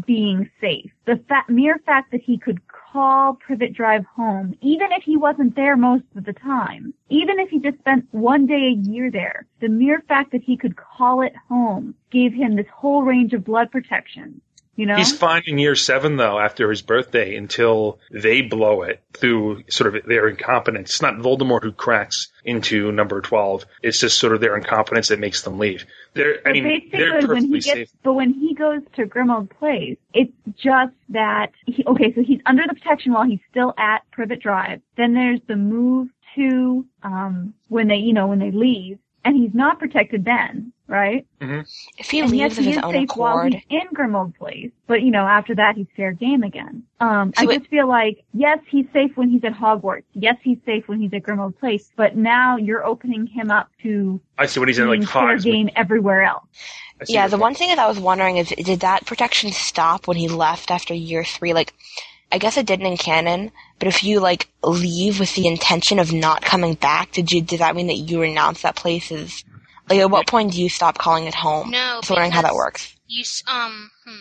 being 0.07 0.49
safe. 0.59 0.89
The 1.05 1.17
fa- 1.29 1.45
mere 1.49 1.77
fact 1.85 2.11
that 2.13 2.21
he 2.21 2.39
could 2.39 2.59
call 2.93 3.33
Privet 3.33 3.73
Drive 3.73 4.05
home, 4.05 4.53
even 4.61 4.91
if 4.91 5.03
he 5.03 5.17
wasn't 5.17 5.55
there 5.55 5.75
most 5.75 6.03
of 6.15 6.25
the 6.25 6.33
time, 6.33 6.93
even 7.09 7.39
if 7.39 7.49
he 7.49 7.59
just 7.59 7.79
spent 7.79 8.05
one 8.11 8.45
day 8.45 8.67
a 8.67 8.89
year 8.89 9.09
there, 9.09 9.47
the 9.61 9.67
mere 9.67 10.01
fact 10.07 10.31
that 10.31 10.43
he 10.43 10.55
could 10.55 10.75
call 10.75 11.21
it 11.23 11.33
home 11.49 11.95
gave 12.11 12.33
him 12.33 12.55
this 12.55 12.67
whole 12.71 13.01
range 13.01 13.33
of 13.33 13.43
blood 13.43 13.71
protection. 13.71 14.39
You 14.75 14.87
know? 14.87 14.95
He's 14.95 15.15
fine 15.15 15.43
in 15.45 15.59
year 15.59 15.75
seven 15.75 16.17
though, 16.17 16.39
after 16.39 16.69
his 16.69 16.81
birthday, 16.81 17.35
until 17.35 17.99
they 18.11 18.41
blow 18.41 18.81
it 18.81 19.03
through 19.13 19.63
sort 19.69 19.95
of 19.95 20.05
their 20.05 20.27
incompetence. 20.27 20.89
It's 20.89 21.01
not 21.01 21.15
Voldemort 21.15 21.63
who 21.63 21.71
cracks 21.71 22.29
into 22.43 22.91
number 22.91 23.21
twelve. 23.21 23.65
It's 23.83 23.99
just 23.99 24.17
sort 24.17 24.33
of 24.33 24.41
their 24.41 24.57
incompetence 24.57 25.09
that 25.09 25.19
makes 25.19 25.43
them 25.43 25.59
leave. 25.59 25.85
They're, 26.15 26.39
I 26.45 26.53
mean, 26.53 26.63
basically, 26.63 26.99
they're 26.99 27.11
when 27.11 27.27
perfectly 27.27 27.47
he 27.47 27.53
gets, 27.53 27.65
safe. 27.65 27.89
but 28.03 28.13
when 28.13 28.33
he 28.33 28.55
goes 28.55 28.81
to 28.95 29.05
Grimmauld 29.05 29.51
Place, 29.59 29.97
it's 30.13 30.33
just 30.57 30.93
that 31.09 31.51
he, 31.65 31.83
okay, 31.85 32.13
so 32.13 32.23
he's 32.23 32.41
under 32.47 32.63
the 32.67 32.73
protection 32.73 33.13
while 33.13 33.25
he's 33.25 33.39
still 33.51 33.75
at 33.77 34.09
Privet 34.11 34.41
Drive. 34.41 34.81
Then 34.97 35.13
there's 35.13 35.39
the 35.47 35.55
move 35.55 36.09
to, 36.35 36.85
um, 37.03 37.53
when 37.67 37.87
they, 37.87 37.97
you 37.97 38.13
know, 38.13 38.27
when 38.27 38.39
they 38.39 38.51
leave, 38.51 38.97
and 39.23 39.37
he's 39.37 39.53
not 39.53 39.79
protected 39.79 40.25
then, 40.25 40.72
right? 40.87 41.25
If 41.97 42.09
he 42.11 42.19
and 42.19 42.35
yes, 42.35 42.57
leaves 42.57 42.59
of 42.59 42.65
his 42.65 42.77
own 42.77 42.93
safe 42.93 43.09
while 43.15 43.37
accord, 43.37 43.53
he's 43.53 43.63
in 43.81 43.87
Grimmauld 43.95 44.35
Place, 44.37 44.71
but 44.87 45.01
you 45.01 45.11
know, 45.11 45.25
after 45.25 45.55
that 45.55 45.75
he's 45.75 45.87
fair 45.95 46.11
game 46.11 46.43
again. 46.43 46.83
Um, 46.99 47.33
I 47.37 47.45
So 47.45 47.51
it- 47.51 47.57
just 47.59 47.69
feel 47.69 47.87
like, 47.87 48.23
yes, 48.33 48.59
he's 48.69 48.85
safe 48.93 49.11
when 49.15 49.29
he's 49.29 49.43
at 49.43 49.53
Hogwarts. 49.53 50.03
Yes, 50.13 50.37
he's 50.43 50.57
safe 50.65 50.87
when 50.87 50.99
he's 51.01 51.13
at 51.13 51.23
Grimmauld 51.23 51.57
Place, 51.59 51.91
but 51.95 52.15
now 52.15 52.57
you're 52.57 52.85
opening 52.85 53.27
him 53.27 53.51
up 53.51 53.69
to 53.83 54.19
I 54.37 54.45
see 54.45 54.59
when 54.59 54.69
he's 54.69 54.79
in 54.79 54.87
like 54.87 54.99
being 54.99 55.07
fair 55.07 55.21
Hogsmeade. 55.37 55.43
game 55.43 55.69
everywhere 55.75 56.23
else. 56.23 56.45
Yeah, 57.07 57.27
the 57.27 57.37
one 57.37 57.55
thing 57.55 57.69
that 57.69 57.79
I 57.79 57.87
was 57.87 57.99
wondering 57.99 58.37
is, 58.37 58.49
did 58.49 58.81
that 58.81 59.05
protection 59.05 59.51
stop 59.51 60.07
when 60.07 60.15
he 60.15 60.27
left 60.29 60.71
after 60.71 60.93
year 60.93 61.23
three? 61.25 61.53
Like, 61.53 61.73
I 62.31 62.37
guess 62.37 62.55
it 62.57 62.65
didn't 62.65 62.85
in 62.85 62.97
canon, 62.97 63.51
but 63.77 63.87
if 63.87 64.03
you 64.03 64.19
like 64.19 64.47
leave 64.63 65.19
with 65.19 65.35
the 65.35 65.47
intention 65.47 65.99
of 65.99 66.13
not 66.13 66.41
coming 66.41 66.75
back, 66.75 67.11
did 67.11 67.31
you? 67.31 67.41
Does 67.41 67.59
that 67.59 67.75
mean 67.75 67.87
that 67.87 67.95
you 67.97 68.21
renounce 68.21 68.61
that 68.61 68.75
place? 68.75 69.11
Is 69.11 69.43
like 69.89 69.99
at 69.99 70.09
what 70.09 70.27
point 70.27 70.53
do 70.53 70.61
you 70.61 70.69
stop 70.69 70.97
calling 70.97 71.25
it 71.25 71.35
home? 71.35 71.71
No, 71.71 71.77
I 71.77 71.97
was 71.97 72.09
wondering 72.09 72.31
how 72.31 72.41
that 72.41 72.55
works. 72.55 72.95
You, 73.07 73.23
um, 73.47 73.91
hmm. 74.05 74.15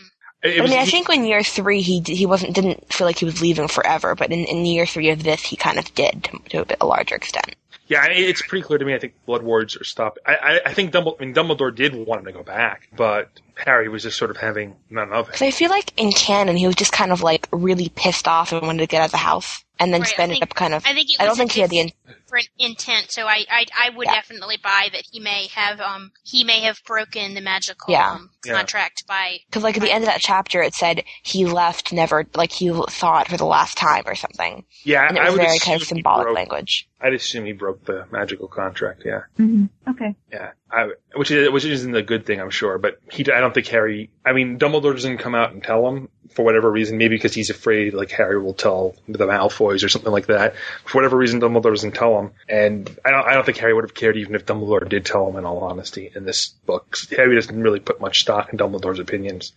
It 0.45 0.61
I 0.61 0.65
mean, 0.65 0.79
I 0.79 0.87
think 0.87 1.09
when 1.09 1.25
year 1.25 1.43
three 1.45 1.83
he 1.83 2.01
he 2.05 2.27
wasn't 2.27 2.55
didn't 2.55 2.93
feel 2.93 3.07
like 3.07 3.19
he 3.19 3.25
was 3.25 3.41
leaving 3.41 3.69
forever, 3.69 4.15
but 4.17 4.33
in, 4.33 4.41
in 4.45 4.67
year 4.67 4.87
three 4.87 5.11
of 5.11 5.23
this 5.23 5.43
he 5.43 5.57
kind 5.57 5.79
of 5.79 5.95
did 5.95 6.25
to, 6.25 6.39
to 6.51 6.63
a 6.63 6.65
bit 6.65 6.79
a 6.81 6.87
larger 6.87 7.15
extent. 7.15 7.55
Yeah, 7.87 8.07
it's 8.09 8.43
pretty 8.43 8.63
clear 8.63 8.79
to 8.79 8.85
me. 8.85 8.95
I 8.95 8.99
think 8.99 9.15
Blood 9.27 9.43
Wards 9.43 9.77
are 9.77 9.85
stopped. 9.85 10.19
I, 10.25 10.35
I, 10.35 10.61
I 10.67 10.73
think 10.73 10.93
Dumbledore, 10.93 11.17
I 11.21 11.25
mean, 11.27 11.35
Dumbledore 11.35 11.75
did 11.75 11.95
want 11.95 12.21
him 12.21 12.27
to 12.27 12.33
go 12.33 12.43
back, 12.43 12.89
but 12.97 13.29
Harry 13.55 13.89
was 13.89 14.03
just 14.05 14.17
sort 14.17 14.31
of 14.31 14.39
having 14.39 14.77
none 14.89 15.13
of 15.13 15.27
it. 15.29 15.33
Because 15.33 15.43
I 15.43 15.51
feel 15.51 15.69
like 15.69 15.93
in 16.01 16.11
canon, 16.13 16.57
he 16.57 16.67
was 16.67 16.77
just 16.77 16.93
kind 16.93 17.13
of 17.13 17.23
like 17.23 17.49
really 17.53 17.91
pissed 17.91 18.27
off 18.27 18.53
and 18.53 18.63
wanted 18.63 18.79
to 18.79 18.87
get 18.87 19.03
out 19.03 19.07
of 19.07 19.11
the 19.11 19.19
house, 19.19 19.63
and 19.79 19.93
then 19.93 20.01
Right, 20.01 20.09
just 20.09 20.19
ended 20.19 20.37
think- 20.37 20.43
up 20.51 20.55
kind 20.55 20.75
of. 20.75 20.87
I 20.87 20.95
think 20.95 21.09
I 21.21 21.27
don't 21.27 21.37
think 21.37 21.53
he 21.53 21.61
had 21.61 21.71
the. 21.71 21.81
In- 21.81 21.93
different 22.33 22.49
intent. 22.59 23.11
So 23.11 23.27
I, 23.27 23.45
I, 23.51 23.67
I 23.79 23.91
would 23.97 24.07
definitely 24.07 24.57
buy 24.63 24.89
that 24.93 25.03
he 25.11 25.21
may 25.21 25.49
have, 25.55 25.81
um, 25.81 26.13
he 26.25 26.45
may 26.45 26.61
have 26.61 26.81
broken 26.87 27.35
the 27.35 27.41
magical 27.41 27.93
Yeah. 27.93 28.13
um, 28.13 28.31
Yeah. 28.45 28.55
contract 28.55 29.07
by. 29.07 29.39
Because 29.49 29.63
like 29.63 29.77
at 29.77 29.83
the 29.83 29.93
end 29.93 30.05
of 30.05 30.09
that 30.09 30.21
chapter, 30.21 30.63
it 30.63 30.75
said 30.75 31.05
he 31.23 31.45
left 31.47 31.93
never, 31.93 32.27
like 32.35 32.53
he 32.53 32.71
thought 32.89 33.29
for 33.29 33.37
the 33.37 33.45
last 33.45 33.77
time 33.77 34.05
or 34.07 34.15
something. 34.15 34.65
Yeah, 34.85 35.07
and 35.09 35.17
it 35.17 35.21
I 35.21 35.25
was 35.27 35.35
would 35.35 35.43
very 35.47 35.59
kind 35.59 35.81
of 35.81 35.87
symbolic 35.87 36.25
broke- 36.27 36.37
language. 36.37 36.89
I'd 37.01 37.15
assume 37.15 37.45
he 37.47 37.53
broke 37.53 37.85
the 37.85 38.07
magical 38.13 38.47
contract. 38.47 39.03
Yeah, 39.05 39.23
hmm 39.37 39.65
Okay. 39.89 40.15
yeah. 40.33 40.53
I, 40.71 40.91
which 41.17 41.31
is 41.33 41.51
which 41.51 41.65
isn't 41.65 41.95
a 41.97 42.03
good 42.03 42.25
thing, 42.25 42.41
I'm 42.41 42.49
sure. 42.51 42.79
But 42.79 42.99
he, 43.11 43.23
I 43.31 43.41
don't 43.41 43.53
think 43.53 43.67
Harry. 43.67 44.11
I 44.25 44.33
mean, 44.33 44.57
Dumbledore 44.59 44.95
doesn't 44.95 45.19
come 45.19 45.35
out 45.35 45.53
and 45.53 45.63
tell 45.65 45.87
him 45.89 46.09
for 46.35 46.45
whatever 46.45 46.71
reason. 46.71 46.99
Maybe 46.99 47.17
because 47.17 47.35
he's 47.35 47.51
afraid, 47.51 47.95
like 47.95 48.11
Harry 48.11 48.41
will 48.41 48.55
tell 48.55 48.95
the 49.09 49.27
Malfoys 49.27 49.85
or 49.85 49.89
something 49.89 50.13
like 50.13 50.27
that. 50.27 50.55
For 50.85 50.99
whatever 50.99 51.17
reason, 51.17 51.41
Dumbledore 51.41 51.75
doesn't 51.75 51.95
tell 51.95 52.19
him, 52.19 52.33
and 52.49 52.89
I 53.05 53.11
don't. 53.11 53.27
I 53.27 53.35
don't 53.35 53.45
think 53.45 53.59
Harry 53.59 53.75
would 53.75 53.85
have 53.85 53.95
cared 53.95 54.17
even 54.17 54.35
if 54.35 54.47
Dumbledore 54.47 54.89
did 54.89 55.05
tell 55.05 55.29
him. 55.29 55.37
In 55.37 55.45
all 55.45 55.61
honesty, 55.61 56.11
in 56.15 56.25
this 56.25 56.49
book, 56.67 56.97
Harry 57.17 57.35
doesn't 57.35 57.61
really 57.61 57.81
put 57.81 58.01
much 58.01 58.19
stock 58.19 58.53
in 58.53 58.59
Dumbledore's 58.59 58.99
opinions. 58.99 59.53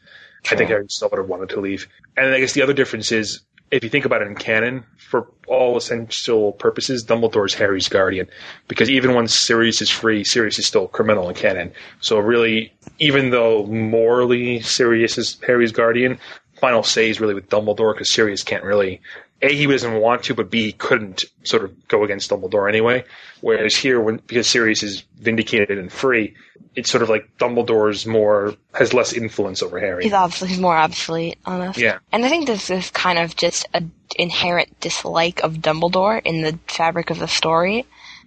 I 0.52 0.56
think 0.56 0.70
Harry 0.70 0.86
still 0.90 1.10
would 1.10 1.18
have 1.18 1.28
wanted 1.28 1.50
to 1.50 1.60
leave. 1.60 1.88
And 2.16 2.34
I 2.34 2.40
guess 2.40 2.54
the 2.54 2.62
other 2.62 2.74
difference 2.74 3.12
is, 3.12 3.42
if 3.72 3.84
you 3.84 3.90
think 3.90 4.06
about 4.06 4.22
it 4.22 4.28
in 4.28 4.36
canon, 4.36 4.84
for 4.98 5.28
all 5.48 5.76
essential 5.76 6.52
purposes, 6.54 7.04
Dumbledore 7.04 7.48
is 7.48 7.54
Harry's 7.56 7.90
guardian. 7.90 8.28
Because 8.68 8.90
even 8.90 9.16
when 9.16 9.28
Sirius 9.28 9.82
is 9.82 9.90
free, 9.90 10.24
Sirius 10.24 10.60
is 10.60 10.68
still 10.68 10.86
a 10.86 10.88
criminal 10.88 11.30
in 11.30 11.36
canon. 11.36 11.72
So 12.00 12.20
really, 12.20 12.74
even 13.00 13.32
though 13.32 13.66
morally 13.66 14.62
Sirius 14.62 15.18
is 15.18 15.38
Harry's 15.46 15.72
guardian, 15.72 16.20
final 16.56 16.84
say 16.84 17.10
is 17.10 17.20
really 17.20 17.34
with 17.34 17.50
Dumbledore 17.50 17.94
because 17.94 18.12
Sirius 18.12 18.44
can't 18.44 18.64
really. 18.64 19.02
A, 19.42 19.54
he 19.54 19.66
doesn't 19.68 19.96
want 20.00 20.24
to, 20.24 20.34
but 20.34 20.50
B, 20.50 20.64
he 20.64 20.72
couldn't 20.72 21.26
sort 21.44 21.64
of 21.66 21.88
go 21.88 22.04
against 22.04 22.32
Dumbledore 22.32 22.70
anyway. 22.70 23.04
Whereas 23.42 23.76
here, 23.76 24.00
when 24.00 24.18
because 24.18 24.48
Sirius 24.48 24.82
is 24.82 25.04
vindicated 25.20 25.78
and 25.78 25.92
free, 25.92 26.36
it's 26.76 26.90
sort 26.90 27.02
of 27.02 27.10
like 27.10 27.38
Dumbledore's 27.38 28.06
more 28.06 28.56
has 28.74 28.94
less 28.94 29.14
influence 29.14 29.62
over 29.62 29.80
Harry. 29.80 30.04
He's 30.04 30.14
obviously 30.14 30.50
he's 30.50 30.60
more 30.60 30.76
obsolete, 30.76 31.38
almost. 31.46 31.78
Yeah. 31.78 32.00
And 32.12 32.26
I 32.26 32.30
think 32.30 32.48
this 32.48 32.70
is 32.70 32.90
kind 32.92 33.20
of 33.20 33.36
just 33.36 33.68
an 33.74 33.92
inherent 34.18 34.80
dislike 34.80 35.42
of 35.44 35.56
Dumbledore 35.56 36.22
in 36.24 36.42
the 36.42 36.58
fabric 36.68 37.10
of 37.10 37.20
the 37.20 37.28
story, 37.28 37.86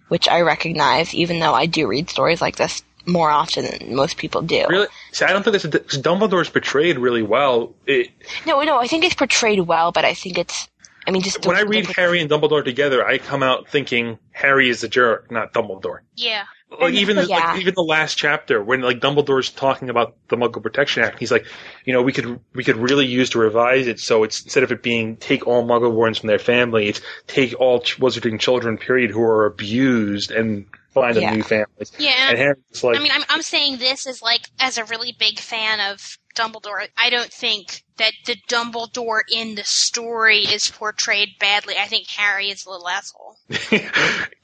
which 0.09 0.29
I 0.29 0.43
recognize, 0.43 1.15
even 1.15 1.41
though 1.41 1.55
I 1.55 1.67
do 1.67 1.87
read 1.87 2.11
stories 2.11 2.41
like 2.41 2.57
this 2.57 2.83
more 3.09 3.31
often 3.31 3.65
than 3.65 3.95
most 3.97 4.17
people 4.19 4.43
do. 4.43 4.67
Really? 4.69 4.87
See, 5.13 5.25
I 5.25 5.33
don't 5.33 5.43
think 5.43 5.53
that's 5.53 5.67
because 5.67 6.01
Dumbledore's 6.01 6.51
portrayed 6.51 6.99
really 6.99 7.23
well. 7.23 7.75
It, 7.87 8.11
No, 8.47 8.61
no, 8.63 8.79
I 8.79 8.87
think 8.87 9.05
it's 9.05 9.15
portrayed 9.15 9.61
well, 9.61 9.91
but 9.93 10.05
I 10.05 10.15
think 10.15 10.39
it's. 10.39 10.69
I 11.07 11.11
mean, 11.11 11.23
just 11.23 11.47
when 11.47 11.57
I 11.57 11.63
read 11.63 11.87
Harry 11.87 12.21
and 12.21 12.29
Dumbledore 12.31 12.63
together, 12.63 13.07
I 13.07 13.17
come 13.17 13.43
out 13.43 13.69
thinking 13.71 14.19
Harry 14.33 14.69
is 14.69 14.83
the 14.83 14.89
jerk, 14.89 15.31
not 15.31 15.55
Dumbledore. 15.55 16.01
Yeah. 16.17 16.45
Like 16.79 16.93
even 16.93 17.17
the, 17.17 17.25
Yeah. 17.25 17.37
like 17.53 17.61
even 17.63 17.73
the 17.75 17.83
last 17.83 18.19
chapter 18.19 18.63
when 18.63 18.83
like 18.83 19.01
Dumbledore's 19.01 19.49
talking 19.49 19.89
about 19.89 20.17
the 20.29 20.37
Muggle 20.37 20.63
Protection 20.63 21.03
Act, 21.03 21.19
he's 21.19 21.31
like, 21.33 21.47
you 21.87 21.95
know, 21.95 22.03
we 22.03 22.13
could 22.13 22.39
we 22.55 22.63
could 22.63 22.77
really 22.77 23.07
use 23.07 23.31
to 23.31 23.39
revise 23.39 23.87
it 23.87 24.01
so 24.01 24.23
it's 24.23 24.43
instead 24.43 24.65
of 24.65 24.71
it 24.71 24.83
being 24.83 25.17
take 25.17 25.47
all 25.47 25.67
Muggleborns 25.67 26.21
from 26.21 26.27
their 26.27 26.39
family, 26.39 26.89
it's 26.89 27.01
take 27.27 27.59
all 27.59 27.81
ch- 27.81 27.99
Wizarding 27.99 28.39
children, 28.39 28.77
period, 28.77 29.11
who 29.11 29.23
are 29.23 29.47
abused 29.47 30.31
and 30.31 30.67
find 31.03 31.17
Yeah. 31.17 31.31
them 31.31 31.37
new 31.39 31.43
families. 31.43 31.93
Yeah. 31.99 32.29
and 32.31 32.39
Harry's 32.39 32.85
like, 32.85 32.97
I 32.97 33.03
mean, 33.03 33.13
I'm, 33.13 33.23
I'm 33.29 33.43
saying 33.43 33.79
this 33.79 34.07
as 34.07 34.23
like, 34.23 34.49
as 34.61 34.79
a 34.79 34.85
really 34.85 35.15
big 35.19 35.39
fan 35.39 35.81
of 35.93 36.19
Dumbledore, 36.35 36.87
I 36.97 37.11
don't 37.11 37.33
think 37.33 37.83
that 37.97 38.13
the 38.27 38.37
Dumbledore 38.49 39.21
in 39.33 39.57
the 39.57 39.65
story 39.65 40.39
is 40.45 40.69
portrayed 40.69 41.31
badly. 41.41 41.75
I 41.77 41.87
think 41.87 42.07
Harry 42.09 42.49
is 42.51 42.65
a 42.65 42.71
little 42.71 42.89
asshole. 42.89 43.37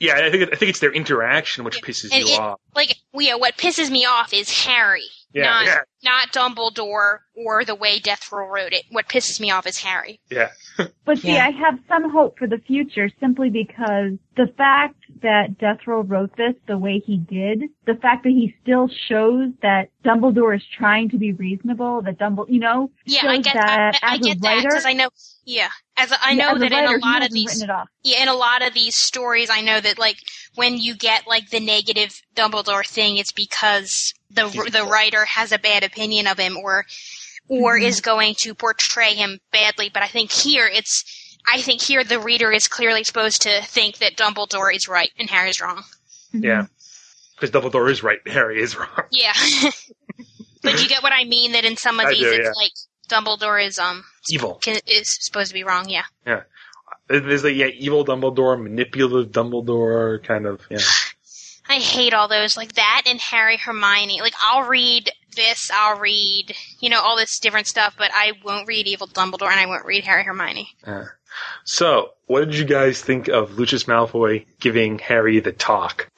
yeah, 0.00 0.16
I 0.16 0.30
think 0.30 0.52
I 0.52 0.56
think 0.56 0.70
it's 0.70 0.80
their 0.80 0.92
interaction 0.92 1.64
which 1.64 1.80
pisses 1.82 2.10
And 2.12 2.26
you 2.26 2.34
it- 2.34 2.40
off. 2.40 2.60
Like, 2.74 2.96
yeah, 3.12 3.36
what 3.36 3.56
pisses 3.56 3.90
me 3.90 4.04
off 4.04 4.32
is 4.32 4.50
Harry. 4.64 5.02
Yeah, 5.34 5.42
not, 5.44 5.64
yeah. 5.66 5.80
not 6.04 6.32
Dumbledore 6.32 7.18
or 7.34 7.64
the 7.64 7.74
way 7.74 7.98
Death 7.98 8.30
Row 8.30 8.46
wrote 8.48 8.72
it. 8.72 8.84
What 8.90 9.08
pisses 9.08 9.40
me 9.40 9.50
off 9.50 9.66
is 9.66 9.78
Harry. 9.78 10.20
Yeah. 10.30 10.50
But 11.04 11.18
see, 11.18 11.36
I 11.38 11.50
have 11.50 11.78
some 11.86 12.10
hope 12.10 12.38
for 12.38 12.46
the 12.46 12.56
future 12.66 13.10
simply 13.20 13.50
because 13.50 14.12
the 14.36 14.46
fact 14.56 14.96
that 15.22 15.58
Death 15.58 15.80
Row 15.86 16.00
wrote 16.02 16.34
this 16.36 16.54
the 16.66 16.78
way 16.78 16.98
he 17.04 17.18
did, 17.18 17.64
the 17.86 17.94
fact 17.94 18.24
that 18.24 18.30
he 18.30 18.54
still 18.62 18.88
shows 18.88 19.50
that 19.60 19.90
Dumbledore 20.02 20.56
is 20.56 20.62
trying 20.76 21.10
to 21.10 21.18
be 21.18 21.32
reasonable, 21.32 22.00
that 22.02 22.18
Dumbledore, 22.18 22.48
you 22.48 22.58
know, 22.58 22.90
Yeah, 23.04 23.28
I 23.28 23.36
get 23.40 23.52
that 23.52 23.98
I, 24.02 24.12
I 24.12 24.14
as 24.14 24.20
get 24.22 24.36
a 24.38 24.40
that 24.40 24.62
because 24.62 24.86
I 24.86 24.94
know. 24.94 25.10
Yeah, 25.44 25.68
as 25.98 26.10
a, 26.10 26.16
I 26.24 26.30
Yeah, 26.32 26.36
know 26.46 26.50
as 26.52 26.56
a 26.56 26.58
that 26.60 26.72
in 26.72 26.84
a 27.02 27.06
lot 27.06 27.22
of 27.22 27.32
these. 27.32 27.46
written 27.48 27.62
it 27.64 27.70
off. 27.70 27.88
Yeah, 28.02 28.22
in 28.22 28.28
a 28.28 28.34
lot 28.34 28.66
of 28.66 28.72
these 28.72 28.96
stories, 28.96 29.50
I 29.50 29.60
know 29.60 29.80
that 29.80 29.98
like 29.98 30.16
when 30.54 30.78
you 30.78 30.96
get 30.96 31.26
like 31.26 31.50
the 31.50 31.60
negative 31.60 32.22
Dumbledore 32.34 32.86
thing, 32.86 33.18
it's 33.18 33.32
because 33.32 34.14
the 34.34 34.70
the 34.72 34.84
writer 34.84 35.24
has 35.24 35.52
a 35.52 35.58
bad 35.58 35.84
opinion 35.84 36.26
of 36.26 36.38
him 36.38 36.56
or 36.56 36.84
or 37.48 37.76
Mm-hmm. 37.76 37.86
is 37.86 38.00
going 38.00 38.34
to 38.38 38.54
portray 38.54 39.14
him 39.14 39.38
badly. 39.52 39.90
But 39.92 40.02
I 40.02 40.08
think 40.08 40.32
here 40.32 40.66
it's. 40.66 41.04
I 41.46 41.60
think 41.60 41.82
here 41.82 42.02
the 42.02 42.18
reader 42.18 42.50
is 42.50 42.68
clearly 42.68 43.04
supposed 43.04 43.42
to 43.42 43.60
think 43.62 43.98
that 43.98 44.16
Dumbledore 44.16 44.74
is 44.74 44.88
right 44.88 45.10
and 45.18 45.28
Harry's 45.28 45.60
wrong. 45.60 45.84
Yeah. 46.32 46.66
Because 47.34 47.50
Dumbledore 47.50 47.90
is 47.90 48.02
right, 48.02 48.18
Harry 48.26 48.62
is 48.62 48.76
wrong. 48.78 48.88
Yeah. 49.10 49.34
but 50.62 50.82
you 50.82 50.88
get 50.88 51.02
what 51.02 51.12
I 51.12 51.24
mean 51.24 51.52
that 51.52 51.66
in 51.66 51.76
some 51.76 52.00
of 52.00 52.06
I 52.06 52.10
these 52.10 52.20
do, 52.20 52.32
it's 52.32 52.44
yeah. 52.44 52.52
like 52.56 52.72
Dumbledore 53.10 53.62
is 53.62 53.78
um 53.78 54.04
Evil. 54.30 54.54
can, 54.54 54.78
is 54.86 55.18
supposed 55.20 55.48
to 55.48 55.54
be 55.54 55.64
wrong, 55.64 55.88
yeah. 55.90 56.04
Yeah. 56.26 56.42
There's 57.08 57.44
like 57.44 57.56
yeah, 57.56 57.66
evil 57.66 58.06
Dumbledore, 58.06 58.62
manipulative 58.62 59.30
Dumbledore, 59.30 60.24
kind 60.24 60.46
of 60.46 60.62
yeah. 60.70 60.78
I 61.74 61.78
hate 61.78 62.14
all 62.14 62.28
those 62.28 62.56
like 62.56 62.74
that 62.74 63.02
and 63.04 63.20
Harry 63.20 63.56
Hermione. 63.56 64.20
Like 64.20 64.34
I'll 64.40 64.62
read 64.62 65.10
this, 65.34 65.72
I'll 65.74 65.98
read 65.98 66.54
you 66.78 66.88
know 66.88 67.00
all 67.00 67.16
this 67.16 67.40
different 67.40 67.66
stuff, 67.66 67.96
but 67.98 68.12
I 68.14 68.34
won't 68.44 68.68
read 68.68 68.86
Evil 68.86 69.08
Dumbledore 69.08 69.50
and 69.50 69.58
I 69.58 69.66
won't 69.66 69.84
read 69.84 70.04
Harry 70.04 70.22
Hermione. 70.22 70.68
Uh, 70.86 71.06
so, 71.64 72.10
what 72.26 72.44
did 72.44 72.56
you 72.56 72.64
guys 72.64 73.00
think 73.00 73.26
of 73.26 73.58
Lucius 73.58 73.84
Malfoy 73.84 74.46
giving 74.60 75.00
Harry 75.00 75.40
the 75.40 75.50
talk? 75.50 76.08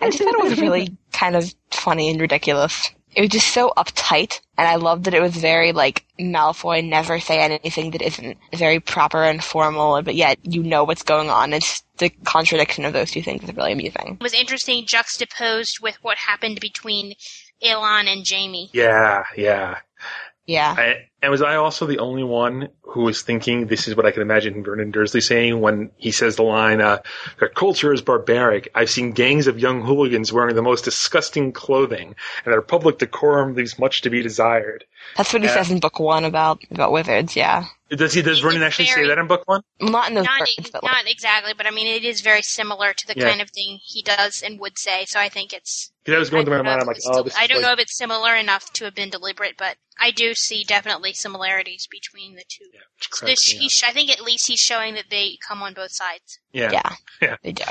I 0.00 0.10
just 0.10 0.18
thought 0.18 0.34
it 0.34 0.42
was 0.42 0.60
really 0.60 0.96
kind 1.12 1.36
of 1.36 1.54
funny 1.70 2.10
and 2.10 2.20
ridiculous. 2.20 2.90
It 3.16 3.22
was 3.22 3.30
just 3.30 3.48
so 3.48 3.72
uptight, 3.78 4.42
and 4.58 4.68
I 4.68 4.74
loved 4.74 5.04
that 5.04 5.14
it 5.14 5.22
was 5.22 5.34
very 5.34 5.72
like 5.72 6.04
Malfoy 6.20 6.86
never 6.86 7.18
say 7.18 7.40
anything 7.40 7.92
that 7.92 8.02
isn't 8.02 8.36
very 8.54 8.78
proper 8.78 9.24
and 9.24 9.42
formal, 9.42 10.02
but 10.02 10.14
yet 10.14 10.38
you 10.42 10.62
know 10.62 10.84
what's 10.84 11.02
going 11.02 11.30
on. 11.30 11.54
It's 11.54 11.82
the 11.96 12.10
contradiction 12.24 12.84
of 12.84 12.92
those 12.92 13.10
two 13.10 13.22
things 13.22 13.42
is 13.42 13.56
really 13.56 13.72
amusing. 13.72 14.18
It 14.20 14.22
was 14.22 14.34
interesting 14.34 14.84
juxtaposed 14.86 15.80
with 15.80 15.96
what 16.02 16.18
happened 16.18 16.60
between 16.60 17.14
Elon 17.62 18.06
and 18.06 18.22
Jamie. 18.22 18.68
Yeah, 18.74 19.24
yeah. 19.34 19.78
Yeah. 20.46 20.74
I, 20.76 21.08
and 21.22 21.30
was 21.30 21.42
I 21.42 21.56
also 21.56 21.86
the 21.86 21.98
only 21.98 22.22
one 22.24 22.68
who 22.82 23.02
was 23.02 23.22
thinking 23.22 23.66
this 23.66 23.88
is 23.88 23.96
what 23.96 24.06
I 24.06 24.10
can 24.10 24.22
imagine 24.22 24.62
Vernon 24.62 24.90
Dursley 24.90 25.20
saying 25.20 25.60
when 25.60 25.90
he 25.96 26.12
says 26.12 26.36
the 26.36 26.42
line, 26.42 26.80
uh, 26.80 26.98
their 27.40 27.48
culture 27.48 27.92
is 27.92 28.00
barbaric. 28.02 28.68
I've 28.74 28.90
seen 28.90 29.12
gangs 29.12 29.46
of 29.46 29.58
young 29.58 29.82
hooligans 29.82 30.32
wearing 30.32 30.54
the 30.54 30.62
most 30.62 30.84
disgusting 30.84 31.52
clothing, 31.52 32.14
and 32.44 32.52
their 32.52 32.62
public 32.62 32.98
decorum 32.98 33.54
leaves 33.54 33.78
much 33.78 34.02
to 34.02 34.10
be 34.10 34.22
desired. 34.22 34.84
That's 35.16 35.32
what 35.32 35.42
he 35.42 35.48
Yeah. 35.48 35.54
says 35.54 35.70
in 35.70 35.80
book 35.80 35.98
one 36.00 36.24
about 36.24 36.62
about 36.70 36.92
wizards. 36.92 37.36
Yeah, 37.36 37.64
Does 37.90 38.12
he, 38.14 38.22
does 38.22 38.40
Vernon 38.40 38.62
actually 38.62 38.86
say 38.86 39.06
that 39.06 39.18
in 39.18 39.26
book 39.26 39.42
one? 39.46 39.62
not 39.80 40.08
in 40.08 40.14
those 40.16 40.24
Not, 40.24 40.40
words, 40.40 40.70
but 40.72 40.82
like, 40.82 41.10
exactly, 41.10 41.52
but 41.56 41.66
I 41.66 41.70
mean 41.70 41.86
it 41.86 42.04
is 42.04 42.20
very 42.22 42.42
similar 42.42 42.92
to 42.92 43.06
the 43.06 43.14
Yeah. 43.16 43.28
kind 43.28 43.40
of 43.40 43.50
thing 43.50 43.78
he 43.84 44.02
does 44.02 44.42
and 44.42 44.58
would 44.60 44.78
say. 44.78 45.04
So 45.06 45.20
I 45.20 45.28
think 45.28 45.52
it's. 45.52 45.92
Because 46.04 46.16
I 46.16 46.18
was 46.20 46.30
going 46.30 46.44
through 46.44 46.52
my 46.54 46.58
don't 46.58 46.66
mind, 46.66 46.80
I'm 46.82 46.86
like, 46.86 46.96
oh, 47.06 47.28
I 47.38 47.46
don't 47.46 47.58
like- 47.58 47.66
know 47.66 47.72
if 47.72 47.78
it's 47.80 47.96
similar 47.96 48.34
enough 48.34 48.72
to 48.74 48.84
have 48.84 48.94
been 48.94 49.10
deliberate, 49.10 49.54
but 49.56 49.76
I 49.98 50.10
do 50.10 50.34
see 50.34 50.62
definitely 50.64 51.12
similarities 51.16 51.86
between 51.90 52.34
the 52.34 52.44
two. 52.48 52.64
So 53.00 53.26
cracks 53.26 53.52
me 53.52 53.58
he's- 53.60 53.82
I 53.84 53.92
think 53.92 54.10
at 54.10 54.20
least 54.20 54.46
he's 54.48 54.60
showing 54.60 54.94
that 54.94 55.06
they 55.10 55.38
come 55.46 55.62
on 55.62 55.74
both 55.74 55.92
sides. 55.92 56.38
Yeah. 56.52 56.70
yeah, 56.72 56.94
Yeah. 57.22 57.36
they 57.42 57.52
do. 57.52 57.64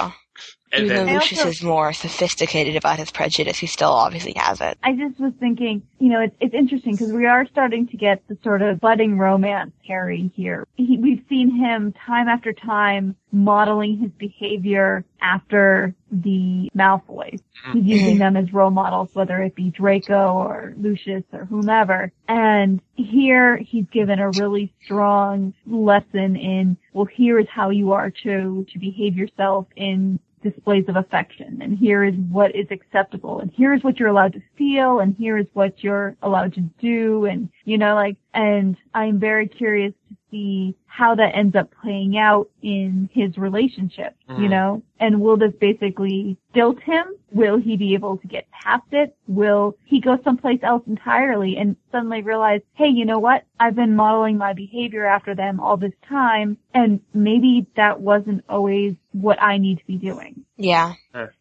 And 0.76 0.85
Even 0.85 0.95
then- 0.97 1.06
though 1.07 1.14
Lucius 1.14 1.39
also- 1.39 1.49
is 1.49 1.64
more 1.64 1.93
sophisticated 1.93 2.76
about 2.76 2.99
his 2.99 3.11
prejudice, 3.11 3.57
he 3.57 3.68
still 3.68 3.91
obviously 3.91 4.34
has 4.35 4.61
it. 4.61 4.77
I 4.84 4.93
just 4.93 5.19
was 5.19 5.34
thinking, 5.39 5.84
you 5.99 6.10
know, 6.10 6.22
it's, 6.22 6.35
it's 6.39 6.53
interesting 6.53 6.93
because 6.93 7.14
we 7.14 7.26
are 7.26 7.45
starting 7.47 7.88
to 7.88 7.97
get 7.97 8.22
the 8.27 8.38
sort 8.43 8.61
of 8.61 8.80
budding 8.80 9.18
romance 9.18 9.72
Harry 9.88 10.31
here. 10.35 10.68
He, 10.76 10.97
we've 10.97 11.23
seen 11.30 11.56
him 11.56 11.93
time 12.06 12.27
after 12.27 12.52
time 12.53 13.15
modeling 13.31 13.97
his 13.99 14.11
behavior 14.11 15.03
after 15.22 15.93
the 16.11 16.69
Malfoys. 16.76 17.41
Hmm. 17.64 17.80
He's 17.80 17.85
using 17.99 18.18
them 18.18 18.38
as 18.38 18.53
role 18.53 18.69
models, 18.72 19.10
whether 19.14 19.41
it 19.41 19.56
be 19.56 19.69
Draco 19.72 20.34
or 20.34 20.73
Lucius 20.77 21.23
or 21.34 21.45
whomever. 21.45 22.11
And 22.27 22.81
here 22.95 23.57
he's 23.57 23.85
given 23.91 24.19
a 24.19 24.30
really 24.31 24.73
strong 24.84 25.53
lesson 25.65 26.35
in, 26.35 26.77
well, 26.93 27.06
here 27.06 27.39
is 27.39 27.47
how 27.53 27.69
you 27.69 27.91
are 27.93 28.10
to, 28.23 28.65
to 28.72 28.80
behave 28.80 29.18
yourself 29.18 29.68
in 29.76 30.19
displays 30.46 30.86
of 30.88 30.96
affection. 30.96 31.60
And 31.62 31.78
here 31.78 32.04
is 32.04 32.14
what 32.30 32.56
is 32.56 32.68
acceptable. 32.70 33.40
And 33.40 33.52
here 33.52 33.74
is 33.74 33.84
what 33.84 34.00
you're 34.00 34.10
allowed 34.10 34.34
to 34.34 34.42
feel. 34.58 35.00
And 35.00 35.16
here 35.18 35.38
is 35.38 35.48
what 35.54 35.84
you're 35.84 36.16
allowed 36.22 36.54
to 36.54 36.62
do. 36.80 37.26
And 37.26 37.50
you 37.66 37.78
know 37.78 37.96
like 37.96 38.18
and 38.34 38.78
I'm 38.94 39.20
very 39.20 39.48
curious 39.48 39.94
to 40.10 40.16
see 40.30 40.76
how 40.96 41.14
that 41.14 41.36
ends 41.36 41.56
up 41.58 41.70
playing 41.82 42.18
out 42.18 42.48
in 42.62 43.10
his 43.12 43.38
relationship, 43.38 44.16
you 44.30 44.48
Mhm. 44.48 44.50
know? 44.50 44.82
And 44.98 45.20
will 45.20 45.36
this 45.36 45.52
basically 45.60 46.38
stilt 46.52 46.80
him? 46.80 47.06
Will 47.34 47.58
he 47.58 47.76
be 47.76 47.94
able 47.96 48.16
to 48.16 48.28
get 48.28 48.50
past 48.52 48.86
it? 48.94 49.14
Will 49.28 49.76
he 49.84 50.00
go 50.00 50.18
someplace 50.24 50.62
else 50.64 50.84
entirely 50.88 51.58
and 51.58 51.76
suddenly 51.92 52.22
realize, 52.22 52.62
hey, 52.76 52.88
you 52.88 53.04
know 53.04 53.20
what? 53.20 53.44
I've 53.60 53.76
been 53.76 53.94
modeling 53.96 54.38
my 54.38 54.54
behavior 54.54 55.06
after 55.06 55.36
them 55.36 55.60
all 55.60 55.76
this 55.76 55.94
time 56.08 56.58
and 56.74 57.02
maybe 57.14 57.66
that 57.76 58.00
wasn't 58.00 58.46
always 58.48 58.96
what 59.12 59.42
I 59.42 59.58
need 59.58 59.80
to 59.80 59.86
be 59.86 59.98
doing 59.98 60.46
Yeah. 60.58 60.94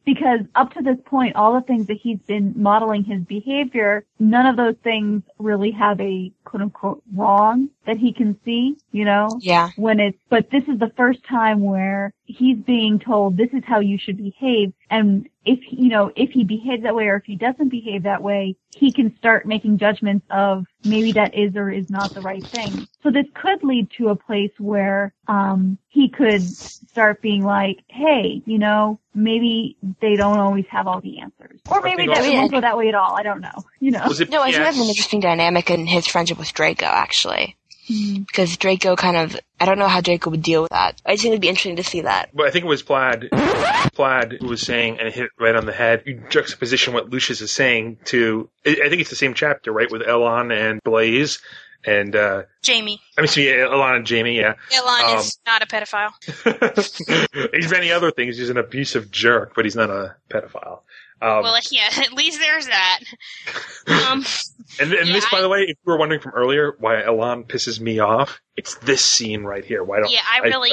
because 0.04 0.40
up 0.56 0.72
to 0.74 0.82
this 0.82 0.98
point, 1.04 1.36
all 1.36 1.54
the 1.54 1.60
things 1.60 1.86
that 1.86 1.98
he's 1.98 2.18
been 2.26 2.54
modeling 2.56 3.04
his 3.04 3.22
behavior, 3.22 4.04
none 4.18 4.46
of 4.46 4.56
those 4.56 4.76
things 4.82 5.22
really 5.38 5.70
have 5.72 6.00
a 6.00 6.32
quote 6.44 6.62
unquote 6.62 7.02
wrong 7.14 7.68
that 7.86 7.96
he 7.98 8.12
can 8.12 8.36
see, 8.44 8.76
you 8.92 9.04
know? 9.04 9.38
Yeah. 9.44 9.70
When 9.76 10.00
it's, 10.00 10.18
but 10.30 10.50
this 10.50 10.62
is 10.68 10.78
the 10.78 10.90
first 10.96 11.20
time 11.28 11.60
where 11.60 12.12
he's 12.24 12.56
being 12.56 12.98
told 12.98 13.36
this 13.36 13.50
is 13.52 13.62
how 13.66 13.80
you 13.80 13.98
should 13.98 14.16
behave 14.16 14.72
and 14.90 15.28
if, 15.44 15.58
you 15.70 15.90
know, 15.90 16.10
if 16.16 16.30
he 16.30 16.44
behaves 16.44 16.84
that 16.84 16.94
way 16.94 17.08
or 17.08 17.16
if 17.16 17.24
he 17.24 17.36
doesn't 17.36 17.68
behave 17.68 18.04
that 18.04 18.22
way, 18.22 18.56
he 18.74 18.90
can 18.90 19.14
start 19.18 19.44
making 19.44 19.76
judgments 19.76 20.24
of 20.30 20.64
maybe 20.84 21.12
that 21.12 21.34
is 21.34 21.54
or 21.54 21.70
is 21.70 21.90
not 21.90 22.14
the 22.14 22.22
right 22.22 22.44
thing. 22.46 22.88
So 23.02 23.10
this 23.10 23.26
could 23.34 23.62
lead 23.62 23.90
to 23.98 24.08
a 24.08 24.16
place 24.16 24.52
where, 24.58 25.12
um, 25.28 25.76
he 25.88 26.08
could 26.08 26.42
start 26.42 27.20
being 27.20 27.44
like, 27.44 27.80
hey, 27.88 28.42
you 28.46 28.58
know, 28.58 28.98
maybe 29.14 29.76
they 30.00 30.16
don't 30.16 30.38
always 30.38 30.64
have 30.70 30.86
all 30.86 31.00
the 31.00 31.20
answers. 31.20 31.60
Or 31.70 31.82
maybe 31.82 32.04
think 32.04 32.14
that 32.14 32.24
also- 32.24 32.32
won't 32.32 32.50
go 32.52 32.60
that 32.62 32.78
way 32.78 32.88
at 32.88 32.94
all. 32.94 33.14
I 33.14 33.22
don't 33.22 33.40
know. 33.40 33.64
You 33.80 33.90
know. 33.90 34.06
no, 34.30 34.42
I 34.42 34.50
think 34.50 34.64
that's 34.64 34.78
an 34.80 34.88
interesting 34.88 35.20
dynamic 35.20 35.70
in 35.70 35.86
his 35.86 36.06
friendship 36.06 36.38
with 36.38 36.52
Draco, 36.54 36.86
actually. 36.86 37.56
Mhm. 37.90 38.26
Because 38.26 38.56
Draco 38.56 38.96
kind 38.96 39.16
of, 39.16 39.36
I 39.60 39.66
don't 39.66 39.78
know 39.78 39.88
how 39.88 40.00
Draco 40.00 40.30
would 40.30 40.42
deal 40.42 40.62
with 40.62 40.70
that. 40.70 41.00
I 41.04 41.12
just 41.12 41.22
think 41.22 41.32
it'd 41.32 41.40
be 41.42 41.48
interesting 41.48 41.76
to 41.76 41.84
see 41.84 42.02
that. 42.02 42.30
But 42.34 42.46
I 42.46 42.50
think 42.50 42.64
it 42.64 42.68
was 42.68 42.82
Plaid. 42.82 43.28
Plaid 43.94 44.38
who 44.40 44.48
was 44.48 44.62
saying, 44.62 44.98
and 44.98 45.08
it 45.08 45.14
hit 45.14 45.24
it 45.24 45.30
right 45.38 45.54
on 45.54 45.66
the 45.66 45.72
head. 45.72 46.02
You 46.06 46.22
juxtaposition 46.30 46.94
what 46.94 47.10
Lucius 47.10 47.40
is 47.40 47.50
saying 47.52 47.98
to. 48.06 48.48
I 48.66 48.70
I 48.84 48.88
think 48.88 49.00
it's 49.00 49.10
the 49.10 49.16
same 49.16 49.34
chapter, 49.34 49.72
right, 49.72 49.90
with 49.90 50.02
Elon 50.02 50.50
and 50.50 50.82
Blaise, 50.82 51.40
and 51.84 52.16
uh 52.16 52.42
Jamie. 52.62 53.00
I 53.18 53.20
mean, 53.20 53.28
see, 53.28 53.52
Elon 53.52 53.96
and 53.96 54.06
Jamie, 54.06 54.36
yeah. 54.38 54.54
Elon 54.74 55.10
Um, 55.10 55.18
is 55.18 55.38
not 55.46 55.62
a 55.62 55.66
pedophile. 55.66 56.10
he's 57.54 57.70
many 57.70 57.92
other 57.92 58.10
things. 58.10 58.38
He's 58.38 58.50
an 58.50 58.56
abusive 58.58 59.10
jerk, 59.10 59.52
but 59.54 59.64
he's 59.64 59.76
not 59.76 59.90
a 59.90 60.16
pedophile. 60.30 60.80
Um, 61.24 61.42
well, 61.42 61.58
yeah, 61.70 61.88
at 61.96 62.12
least 62.12 62.38
there's 62.38 62.66
that. 62.66 63.00
Um, 63.86 64.24
and 64.80 64.92
and 64.92 65.08
this, 65.08 65.24
by 65.30 65.40
the 65.40 65.48
way, 65.48 65.60
if 65.60 65.78
you 65.84 65.92
were 65.92 65.96
wondering 65.96 66.20
from 66.20 66.32
earlier 66.32 66.74
why 66.78 67.02
Elon 67.02 67.44
pisses 67.44 67.80
me 67.80 67.98
off, 67.98 68.40
it's 68.56 68.74
this 68.76 69.02
scene 69.02 69.42
right 69.42 69.64
here. 69.64 69.82
Why 69.82 70.00
don't 70.00 70.10
yeah, 70.10 70.20
I 70.30 70.40
really, 70.40 70.72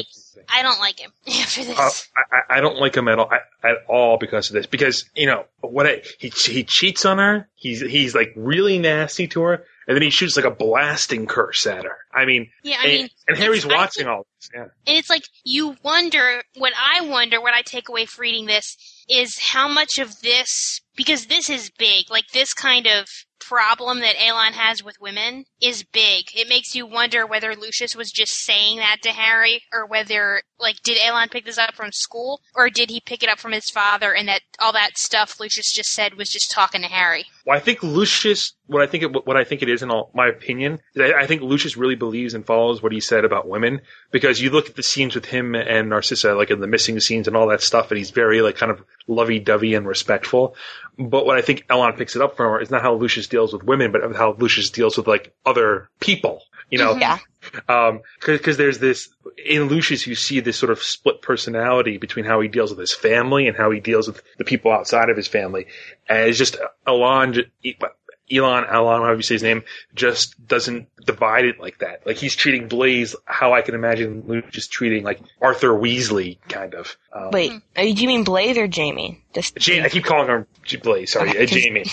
I, 0.49 0.61
don't 0.61 0.79
like 0.79 0.99
him 0.99 1.11
after 1.27 1.63
this. 1.63 1.79
Uh, 1.79 1.89
I, 2.17 2.35
I- 2.35 2.57
I 2.57 2.59
don't 2.59 2.77
like 2.79 2.95
him 2.95 3.07
at 3.07 3.17
all, 3.17 3.29
I, 3.31 3.69
at 3.69 3.77
all 3.87 4.17
because 4.17 4.49
of 4.49 4.55
this. 4.55 4.65
Because 4.65 5.09
you 5.15 5.25
know 5.25 5.45
what? 5.61 5.87
I, 5.87 6.01
he 6.19 6.27
he 6.29 6.65
cheats 6.65 7.05
on 7.05 7.17
her. 7.17 7.47
He's 7.55 7.79
he's 7.79 8.13
like 8.13 8.33
really 8.35 8.77
nasty 8.77 9.27
to 9.29 9.41
her, 9.43 9.65
and 9.87 9.95
then 9.95 10.01
he 10.03 10.09
shoots 10.09 10.35
like 10.35 10.45
a 10.45 10.51
blasting 10.51 11.25
curse 11.27 11.65
at 11.65 11.83
her. 11.83 11.97
I 12.13 12.25
mean, 12.25 12.49
Yeah, 12.63 12.77
I 12.79 12.83
and, 12.87 12.91
mean, 13.01 13.09
and 13.27 13.37
Harry's 13.37 13.65
it's- 13.65 13.75
I 13.77 13.81
watching 13.81 14.07
all 14.07 14.25
this. 14.39 14.49
Yeah, 14.53 14.61
And 14.87 14.97
it's 14.97 15.09
like 15.09 15.23
you 15.43 15.75
wonder 15.83 16.43
what 16.57 16.73
I 16.79 17.01
wonder 17.01 17.41
what 17.41 17.53
I 17.53 17.61
take 17.61 17.89
away 17.89 18.05
from 18.05 18.21
reading 18.23 18.45
this 18.45 18.75
is 19.09 19.37
how 19.39 19.67
much 19.67 19.97
of 19.97 20.21
this 20.21 20.79
because 20.95 21.25
this 21.27 21.49
is 21.49 21.69
big, 21.77 22.09
like 22.09 22.27
this 22.33 22.53
kind 22.53 22.85
of 22.87 23.07
problem 23.39 23.99
that 24.01 24.15
Elon 24.23 24.53
has 24.53 24.83
with 24.83 24.95
women 25.01 25.45
is 25.61 25.83
big. 25.83 26.25
It 26.35 26.47
makes 26.47 26.75
you 26.75 26.85
wonder 26.85 27.25
whether 27.25 27.55
Lucius 27.55 27.95
was 27.95 28.11
just 28.11 28.33
saying 28.43 28.77
that 28.77 28.97
to 29.03 29.09
Harry 29.09 29.63
or 29.73 29.85
whether 29.87 30.43
like 30.61 30.81
did 30.83 30.97
Elon 31.03 31.29
pick 31.29 31.45
this 31.45 31.57
up 31.57 31.73
from 31.75 31.91
school 31.91 32.41
or 32.55 32.69
did 32.69 32.89
he 32.89 33.01
pick 33.01 33.23
it 33.23 33.29
up 33.29 33.39
from 33.39 33.51
his 33.51 33.69
father 33.69 34.13
and 34.13 34.27
that 34.27 34.41
all 34.59 34.73
that 34.73 34.97
stuff 34.97 35.39
Lucius 35.39 35.73
just 35.73 35.91
said 35.91 36.15
was 36.15 36.29
just 36.29 36.51
talking 36.51 36.81
to 36.81 36.87
Harry. 36.87 37.25
Well, 37.45 37.57
I 37.57 37.59
think 37.59 37.81
Lucius. 37.83 38.53
What 38.67 38.81
I 38.81 38.87
think 38.87 39.03
it, 39.03 39.25
what 39.25 39.35
I 39.35 39.43
think 39.43 39.61
it 39.61 39.69
is, 39.69 39.81
in 39.81 39.91
all 39.91 40.11
my 40.13 40.27
opinion, 40.27 40.79
I, 40.97 41.13
I 41.13 41.27
think 41.27 41.41
Lucius 41.41 41.75
really 41.75 41.95
believes 41.95 42.33
and 42.33 42.45
follows 42.45 42.81
what 42.81 42.93
he 42.93 43.01
said 43.01 43.25
about 43.25 43.47
women. 43.47 43.81
Because 44.11 44.41
you 44.41 44.49
look 44.49 44.69
at 44.69 44.75
the 44.75 44.83
scenes 44.83 45.13
with 45.13 45.25
him 45.25 45.55
and 45.55 45.89
Narcissa, 45.89 46.35
like 46.35 46.51
in 46.51 46.61
the 46.61 46.67
missing 46.67 46.99
scenes 47.01 47.27
and 47.27 47.35
all 47.35 47.47
that 47.49 47.61
stuff, 47.61 47.91
and 47.91 47.97
he's 47.97 48.11
very 48.11 48.41
like 48.41 48.55
kind 48.55 48.71
of 48.71 48.81
lovey-dovey 49.07 49.73
and 49.73 49.87
respectful. 49.87 50.55
But 50.97 51.25
what 51.25 51.37
I 51.37 51.41
think 51.41 51.65
Elon 51.69 51.93
picks 51.93 52.15
it 52.15 52.21
up 52.21 52.37
from 52.37 52.61
is 52.61 52.71
not 52.71 52.81
how 52.81 52.93
Lucius 52.93 53.27
deals 53.27 53.51
with 53.51 53.63
women, 53.63 53.91
but 53.91 54.15
how 54.15 54.35
Lucius 54.37 54.69
deals 54.69 54.95
with 54.95 55.07
like 55.07 55.33
other 55.45 55.89
people. 55.99 56.43
You 56.71 56.77
know, 56.79 56.95
Yeah. 56.95 57.19
um, 57.67 58.01
because 58.25 58.57
there's 58.57 58.79
this 58.79 59.09
in 59.45 59.63
Lucius, 59.63 60.07
you 60.07 60.15
see 60.15 60.39
this 60.39 60.57
sort 60.57 60.71
of 60.71 60.81
split 60.81 61.21
personality 61.21 61.97
between 61.97 62.25
how 62.25 62.39
he 62.39 62.47
deals 62.47 62.69
with 62.71 62.79
his 62.79 62.93
family 62.93 63.47
and 63.47 63.57
how 63.57 63.69
he 63.71 63.79
deals 63.79 64.07
with 64.07 64.21
the 64.37 64.45
people 64.45 64.71
outside 64.71 65.09
of 65.09 65.17
his 65.17 65.27
family. 65.27 65.67
And 66.07 66.29
it's 66.29 66.37
just 66.37 66.55
Elon, 66.87 67.33
j- 67.33 67.77
Elon, 68.31 68.65
Elon, 68.65 69.01
however 69.01 69.17
you 69.17 69.21
say 69.21 69.35
his 69.35 69.43
name, 69.43 69.63
just 69.93 70.35
doesn't 70.47 70.87
divide 71.05 71.45
it 71.45 71.59
like 71.59 71.79
that. 71.79 72.05
Like 72.05 72.17
he's 72.17 72.35
treating 72.35 72.67
Blaise 72.67 73.15
how 73.25 73.53
I 73.53 73.61
can 73.61 73.75
imagine 73.75 74.23
Luke 74.27 74.49
just 74.51 74.71
treating 74.71 75.03
like 75.03 75.19
Arthur 75.41 75.69
Weasley, 75.69 76.39
kind 76.47 76.73
of. 76.73 76.97
Um, 77.13 77.31
Wait, 77.31 77.51
uh, 77.51 77.81
do 77.81 77.89
you 77.89 78.07
mean 78.07 78.23
Blaise 78.23 78.57
or 78.57 78.67
Jamie? 78.67 79.23
Just 79.33 79.55
Jamie, 79.57 79.85
I 79.85 79.89
keep 79.89 80.03
calling 80.03 80.27
her 80.27 80.47
Blaise. 80.81 81.11
Sorry, 81.13 81.37
uh, 81.37 81.45
Jamie. 81.45 81.85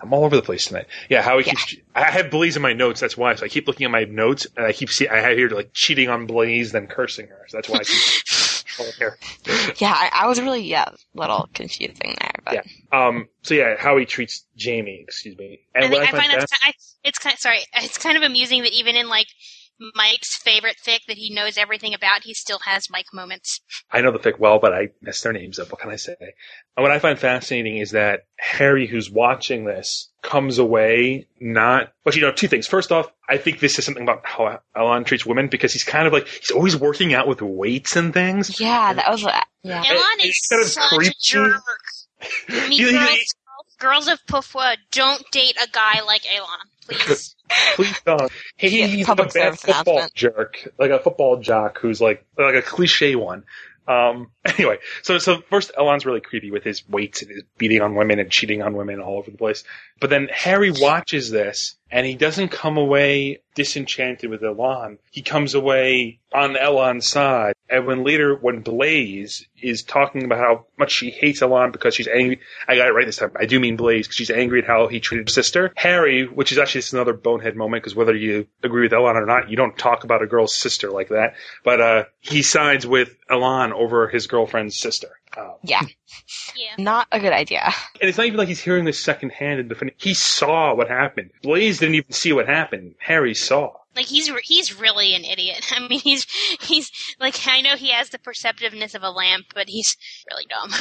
I'm 0.00 0.12
all 0.12 0.24
over 0.24 0.36
the 0.36 0.42
place 0.42 0.66
tonight. 0.66 0.86
Yeah, 1.08 1.22
how 1.22 1.38
he 1.38 1.44
keeps. 1.44 1.76
I 1.94 2.10
have 2.10 2.30
Blaise 2.30 2.56
in 2.56 2.62
my 2.62 2.72
notes. 2.72 3.00
That's 3.00 3.16
why. 3.16 3.34
So 3.36 3.46
I 3.46 3.48
keep 3.48 3.66
looking 3.66 3.84
at 3.84 3.90
my 3.90 4.04
notes, 4.04 4.46
and 4.56 4.66
I 4.66 4.72
keep 4.72 4.90
see. 4.90 5.08
I 5.08 5.20
have 5.20 5.36
here 5.36 5.48
like 5.48 5.70
cheating 5.72 6.08
on 6.08 6.26
Blaise, 6.26 6.72
then 6.72 6.86
cursing 6.86 7.28
her. 7.28 7.44
So 7.48 7.56
that's 7.56 7.68
why 7.68 7.78
I 7.78 7.84
keep 7.84 8.02
calling 8.76 8.92
her. 8.98 9.18
yeah, 9.78 9.92
I, 9.94 10.10
I 10.12 10.26
was 10.26 10.40
really 10.40 10.62
yeah, 10.62 10.88
a 10.88 10.96
little 11.18 11.48
confusing 11.54 12.16
there, 12.20 12.32
but 12.44 12.54
Yeah. 12.54 12.62
Um. 12.92 13.28
So 13.42 13.54
yeah, 13.54 13.76
how 13.78 13.96
he 13.96 14.04
treats 14.04 14.44
Jamie. 14.56 15.00
Excuse 15.02 15.36
me. 15.36 15.60
And 15.74 15.84
I 15.84 15.88
think 15.88 16.02
what 16.02 16.14
I 16.14 16.18
find 16.18 16.32
best- 16.32 16.50
that's 16.50 16.52
I, 16.62 16.72
it's 17.04 17.18
kind 17.18 17.34
of 17.34 17.40
sorry, 17.40 17.60
it's 17.74 17.98
kind 17.98 18.16
of 18.16 18.22
amusing 18.22 18.62
that 18.62 18.72
even 18.72 18.96
in 18.96 19.08
like 19.08 19.26
Mike's 19.94 20.36
favorite 20.36 20.76
fic 20.84 21.00
that 21.08 21.16
he 21.16 21.34
knows 21.34 21.58
everything 21.58 21.94
about, 21.94 22.22
he 22.22 22.32
still 22.34 22.60
has 22.64 22.88
Mike 22.90 23.06
moments. 23.12 23.60
I 23.90 24.00
know 24.00 24.12
the 24.12 24.18
fic 24.18 24.38
well, 24.38 24.58
but 24.60 24.72
I 24.72 24.88
mess 25.02 25.20
their 25.20 25.32
names 25.32 25.58
up. 25.58 25.70
What 25.72 25.80
can 25.80 25.90
I 25.90 25.96
say? 25.96 26.14
And 26.20 26.82
what 26.82 26.90
I 26.92 26.98
find 26.98 27.18
fascinating 27.18 27.78
is 27.78 27.90
that 27.90 28.20
Harry, 28.38 28.86
who's 28.86 29.10
watching 29.10 29.64
this, 29.64 30.10
comes 30.22 30.58
away 30.58 31.26
not. 31.40 31.92
But 32.04 32.14
you 32.16 32.22
know, 32.22 32.32
two 32.32 32.48
things. 32.48 32.66
First 32.66 32.92
off, 32.92 33.06
I 33.28 33.36
think 33.36 33.60
this 33.60 33.78
is 33.78 33.84
something 33.84 34.02
about 34.04 34.20
how 34.24 34.60
Elon 34.76 35.04
treats 35.04 35.26
women 35.26 35.48
because 35.48 35.72
he's 35.72 35.84
kind 35.84 36.06
of 36.06 36.12
like 36.12 36.28
he's 36.28 36.50
always 36.50 36.76
working 36.76 37.12
out 37.14 37.26
with 37.28 37.42
weights 37.42 37.96
and 37.96 38.14
things. 38.14 38.60
yeah, 38.60 38.92
that 38.92 39.10
was 39.10 39.22
yeah. 39.62 39.82
Elon 39.86 40.00
It- 40.20 40.26
is 40.26 40.30
it's 40.30 40.48
kind 40.48 40.62
of 40.62 40.68
such 40.68 41.08
a 41.08 41.14
jerk. 41.22 41.62
I 42.48 42.68
mean, 42.68 42.80
You- 42.80 42.86
you- 42.88 43.18
girls, 43.84 44.06
girls 44.06 44.08
of 44.08 44.26
Pufwa, 44.26 44.76
don't 44.90 45.22
date 45.30 45.56
a 45.62 45.68
guy 45.68 46.02
like 46.02 46.22
Elon, 46.32 46.48
please. 46.88 47.34
Please 47.76 48.00
don't. 48.06 48.32
He, 48.56 48.80
Yeah, 48.80 48.86
he's 48.86 49.06
public 49.06 49.30
a 49.30 49.32
bad 49.32 49.58
football 49.58 50.08
jerk, 50.14 50.66
like 50.78 50.90
a 50.90 50.98
football 50.98 51.40
jock 51.40 51.78
who's 51.78 52.00
like 52.00 52.24
like 52.38 52.54
a 52.54 52.62
cliche 52.62 53.16
one. 53.16 53.44
Um. 53.86 54.30
Anyway, 54.46 54.78
so 55.02 55.18
so 55.18 55.40
first, 55.50 55.72
Elon's 55.76 56.06
really 56.06 56.20
creepy 56.20 56.50
with 56.50 56.64
his 56.64 56.88
weights 56.88 57.22
and 57.22 57.30
his 57.30 57.42
beating 57.58 57.80
on 57.82 57.94
women 57.94 58.18
and 58.18 58.30
cheating 58.30 58.62
on 58.62 58.74
women 58.76 59.00
all 59.00 59.18
over 59.18 59.30
the 59.30 59.36
place. 59.36 59.64
But 60.00 60.10
then 60.10 60.28
Harry 60.32 60.70
watches 60.70 61.30
this 61.30 61.76
and 61.90 62.06
he 62.06 62.14
doesn't 62.14 62.48
come 62.48 62.76
away 62.76 63.40
disenchanted 63.54 64.30
with 64.30 64.42
Elon. 64.42 64.98
He 65.10 65.22
comes 65.22 65.54
away 65.54 66.20
on 66.32 66.56
Elon's 66.56 67.08
side. 67.08 67.53
And 67.70 67.86
when 67.86 68.04
later, 68.04 68.34
when 68.34 68.60
Blaise 68.60 69.46
is 69.60 69.82
talking 69.82 70.24
about 70.24 70.38
how 70.38 70.66
much 70.78 70.92
she 70.92 71.10
hates 71.10 71.40
Elon 71.40 71.72
because 71.72 71.94
she's 71.94 72.08
angry, 72.08 72.40
I 72.68 72.76
got 72.76 72.88
it 72.88 72.92
right 72.92 73.06
this 73.06 73.16
time. 73.16 73.32
I 73.38 73.46
do 73.46 73.58
mean 73.58 73.76
Blaise 73.76 74.06
because 74.06 74.16
she's 74.16 74.30
angry 74.30 74.60
at 74.60 74.66
how 74.66 74.86
he 74.86 75.00
treated 75.00 75.28
her 75.28 75.32
sister. 75.32 75.72
Harry, 75.76 76.26
which 76.26 76.52
is 76.52 76.58
actually 76.58 76.82
just 76.82 76.92
another 76.92 77.14
bonehead 77.14 77.56
moment 77.56 77.82
because 77.82 77.94
whether 77.94 78.14
you 78.14 78.46
agree 78.62 78.82
with 78.82 78.92
Elon 78.92 79.16
or 79.16 79.26
not, 79.26 79.50
you 79.50 79.56
don't 79.56 79.78
talk 79.78 80.04
about 80.04 80.22
a 80.22 80.26
girl's 80.26 80.54
sister 80.54 80.90
like 80.90 81.08
that. 81.08 81.34
But 81.64 81.80
uh, 81.80 82.04
he 82.20 82.42
sides 82.42 82.86
with 82.86 83.16
Elon 83.30 83.72
over 83.72 84.08
his 84.08 84.26
girlfriend's 84.26 84.78
sister. 84.78 85.08
Um, 85.36 85.54
yeah. 85.62 85.82
Not 86.78 87.08
a 87.12 87.20
good 87.20 87.32
idea. 87.32 87.62
and 88.00 88.08
it's 88.08 88.18
not 88.18 88.26
even 88.26 88.38
like 88.38 88.48
he's 88.48 88.60
hearing 88.60 88.84
this 88.84 89.00
secondhand 89.00 89.60
and 89.60 89.68
defending. 89.68 89.96
He 89.98 90.14
saw 90.14 90.74
what 90.74 90.88
happened. 90.88 91.30
Blaise 91.42 91.78
didn't 91.78 91.96
even 91.96 92.12
see 92.12 92.32
what 92.32 92.46
happened. 92.46 92.94
Harry 92.98 93.34
saw. 93.34 93.72
Like 93.96 94.06
he's 94.06 94.30
re- 94.30 94.40
he's 94.42 94.78
really 94.78 95.14
an 95.14 95.24
idiot. 95.24 95.72
I 95.76 95.86
mean, 95.86 96.00
he's 96.00 96.26
he's 96.60 96.90
like 97.20 97.36
I 97.46 97.60
know 97.60 97.76
he 97.76 97.92
has 97.92 98.10
the 98.10 98.18
perceptiveness 98.18 98.94
of 98.94 99.02
a 99.02 99.10
lamp, 99.10 99.46
but 99.54 99.68
he's 99.68 99.96
really 100.30 100.46
dumb. 100.48 100.72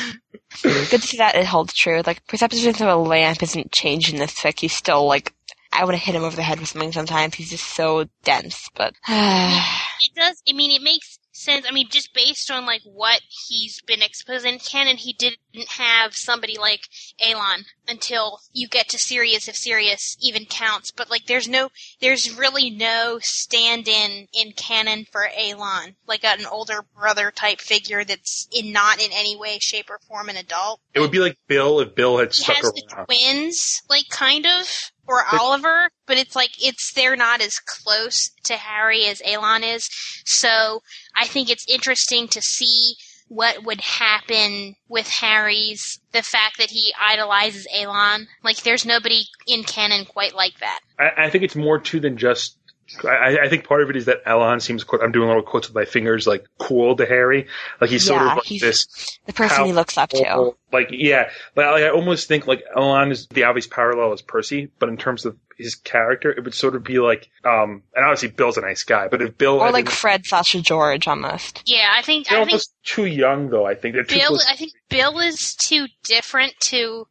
Good 0.63 1.01
to 1.01 1.07
see 1.07 1.17
that 1.17 1.35
it 1.35 1.45
holds 1.45 1.73
true. 1.73 2.01
Like 2.05 2.25
perceptiveness 2.27 2.81
of 2.81 2.87
a 2.87 2.95
lamp 2.95 3.41
isn't 3.43 3.71
changed 3.71 4.11
in 4.13 4.19
this 4.19 4.33
fic. 4.33 4.59
He's 4.59 4.73
still 4.73 5.05
like 5.07 5.33
I 5.71 5.85
would 5.85 5.95
have 5.95 6.03
hit 6.03 6.15
him 6.15 6.23
over 6.23 6.35
the 6.35 6.43
head 6.43 6.59
with 6.59 6.69
something 6.69 6.91
sometimes. 6.91 7.33
He's 7.35 7.49
just 7.49 7.65
so 7.65 8.05
dense, 8.23 8.69
but 8.75 8.93
it 9.07 10.11
does. 10.15 10.41
I 10.47 10.53
mean, 10.53 10.71
it 10.71 10.83
makes 10.83 11.12
sense. 11.43 11.65
I 11.67 11.71
mean, 11.71 11.87
just 11.89 12.13
based 12.13 12.49
on 12.51 12.65
like 12.65 12.81
what 12.83 13.21
he's 13.47 13.81
been 13.81 14.01
exposed 14.01 14.45
in 14.45 14.59
canon, 14.59 14.97
he 14.97 15.13
didn't 15.13 15.39
have 15.69 16.15
somebody 16.15 16.57
like 16.57 16.81
Alon 17.25 17.65
until 17.87 18.39
you 18.53 18.67
get 18.67 18.89
to 18.89 18.97
Sirius, 18.97 19.47
if 19.47 19.55
Sirius 19.55 20.17
even 20.21 20.45
counts. 20.45 20.91
But 20.91 21.09
like, 21.09 21.25
there's 21.25 21.47
no, 21.47 21.69
there's 22.01 22.37
really 22.37 22.69
no 22.69 23.19
stand-in 23.21 24.27
in 24.33 24.51
canon 24.53 25.05
for 25.11 25.27
Alon, 25.37 25.95
like 26.07 26.23
an 26.23 26.45
older 26.45 26.85
brother 26.95 27.31
type 27.31 27.59
figure 27.59 28.03
that's 28.03 28.47
in 28.51 28.71
not 28.71 29.03
in 29.03 29.11
any 29.13 29.35
way, 29.35 29.57
shape, 29.59 29.89
or 29.89 29.99
form 30.07 30.29
an 30.29 30.37
adult. 30.37 30.79
It 30.93 30.99
would 30.99 31.11
be 31.11 31.19
like 31.19 31.37
Bill 31.47 31.79
if 31.79 31.95
Bill 31.95 32.17
had 32.17 32.33
He 32.33 32.43
stuck 32.43 32.57
has 32.57 32.71
the 32.71 33.05
twins, 33.05 33.81
like 33.89 34.09
kind 34.09 34.45
of, 34.45 34.91
or 35.07 35.23
Oliver, 35.33 35.89
but 36.05 36.17
it's 36.17 36.35
like 36.35 36.51
it's 36.63 36.93
they're 36.93 37.15
not 37.15 37.41
as 37.41 37.59
close 37.59 38.31
to 38.45 38.53
Harry 38.55 39.05
as 39.05 39.21
Alon 39.25 39.63
is. 39.63 39.89
So 40.25 40.81
I 41.15 41.27
think 41.27 41.49
it's 41.49 41.65
interesting 41.67 42.27
to 42.29 42.41
see 42.41 42.95
what 43.27 43.63
would 43.63 43.81
happen 43.81 44.75
with 44.87 45.07
Harry's 45.07 45.99
the 46.11 46.21
fact 46.21 46.57
that 46.59 46.69
he 46.69 46.93
idolizes 46.99 47.67
Alon. 47.73 48.27
Like 48.43 48.63
there's 48.63 48.85
nobody 48.85 49.23
in 49.47 49.63
canon 49.63 50.05
quite 50.05 50.35
like 50.35 50.53
that. 50.59 50.79
I, 50.99 51.25
I 51.25 51.29
think 51.29 51.43
it's 51.43 51.55
more 51.55 51.79
too 51.79 51.99
than 51.99 52.17
just. 52.17 52.57
I, 53.03 53.39
I 53.43 53.49
think 53.49 53.67
part 53.67 53.81
of 53.83 53.89
it 53.89 53.95
is 53.95 54.05
that 54.05 54.21
Elon 54.25 54.59
seems. 54.59 54.83
quote- 54.83 55.01
I'm 55.03 55.11
doing 55.11 55.27
little 55.27 55.43
quotes 55.43 55.67
with 55.67 55.75
my 55.75 55.85
fingers, 55.85 56.27
like 56.27 56.45
cool 56.57 56.95
to 56.95 57.05
Harry. 57.05 57.47
Like 57.81 57.89
he's 57.89 58.05
sort 58.05 58.21
Yeah, 58.21 58.31
of 58.31 58.37
like 58.37 58.45
he's 58.45 58.61
this. 58.61 59.19
the 59.25 59.33
person 59.33 59.65
he 59.65 59.73
looks 59.73 59.97
up 59.97 60.09
to. 60.09 60.51
Like 60.71 60.87
yeah, 60.91 61.29
but 61.55 61.65
like, 61.71 61.83
I 61.83 61.89
almost 61.89 62.27
think 62.27 62.47
like 62.47 62.63
Elon 62.75 63.11
is 63.11 63.27
the 63.27 63.43
obvious 63.43 63.67
parallel 63.67 64.13
is 64.13 64.21
Percy, 64.21 64.71
but 64.79 64.89
in 64.89 64.97
terms 64.97 65.25
of 65.25 65.37
his 65.57 65.75
character, 65.75 66.31
it 66.31 66.43
would 66.43 66.55
sort 66.55 66.75
of 66.75 66.83
be 66.83 66.97
like. 66.99 67.29
um 67.45 67.83
And 67.95 68.05
obviously, 68.05 68.29
Bill's 68.29 68.57
a 68.57 68.61
nice 68.61 68.83
guy, 68.83 69.07
but 69.07 69.21
if 69.21 69.37
Bill 69.37 69.59
Or 69.59 69.71
like 69.71 69.85
been- 69.85 69.93
Fred 69.93 70.25
Sasha 70.25 70.61
George 70.61 71.07
almost. 71.07 71.61
Yeah, 71.65 71.91
I 71.95 72.01
think 72.01 72.27
they're 72.27 72.39
I 72.39 72.41
think 72.41 72.51
almost 72.53 72.73
too 72.83 73.05
young 73.05 73.49
though. 73.49 73.65
I 73.65 73.75
think 73.75 73.93
they're 73.93 74.03
too 74.03 74.17
Bill 74.17 74.27
close. 74.29 74.47
I 74.49 74.55
think 74.55 74.71
Bill 74.89 75.19
is 75.19 75.55
too 75.55 75.85
different 76.03 76.53
to 76.61 77.07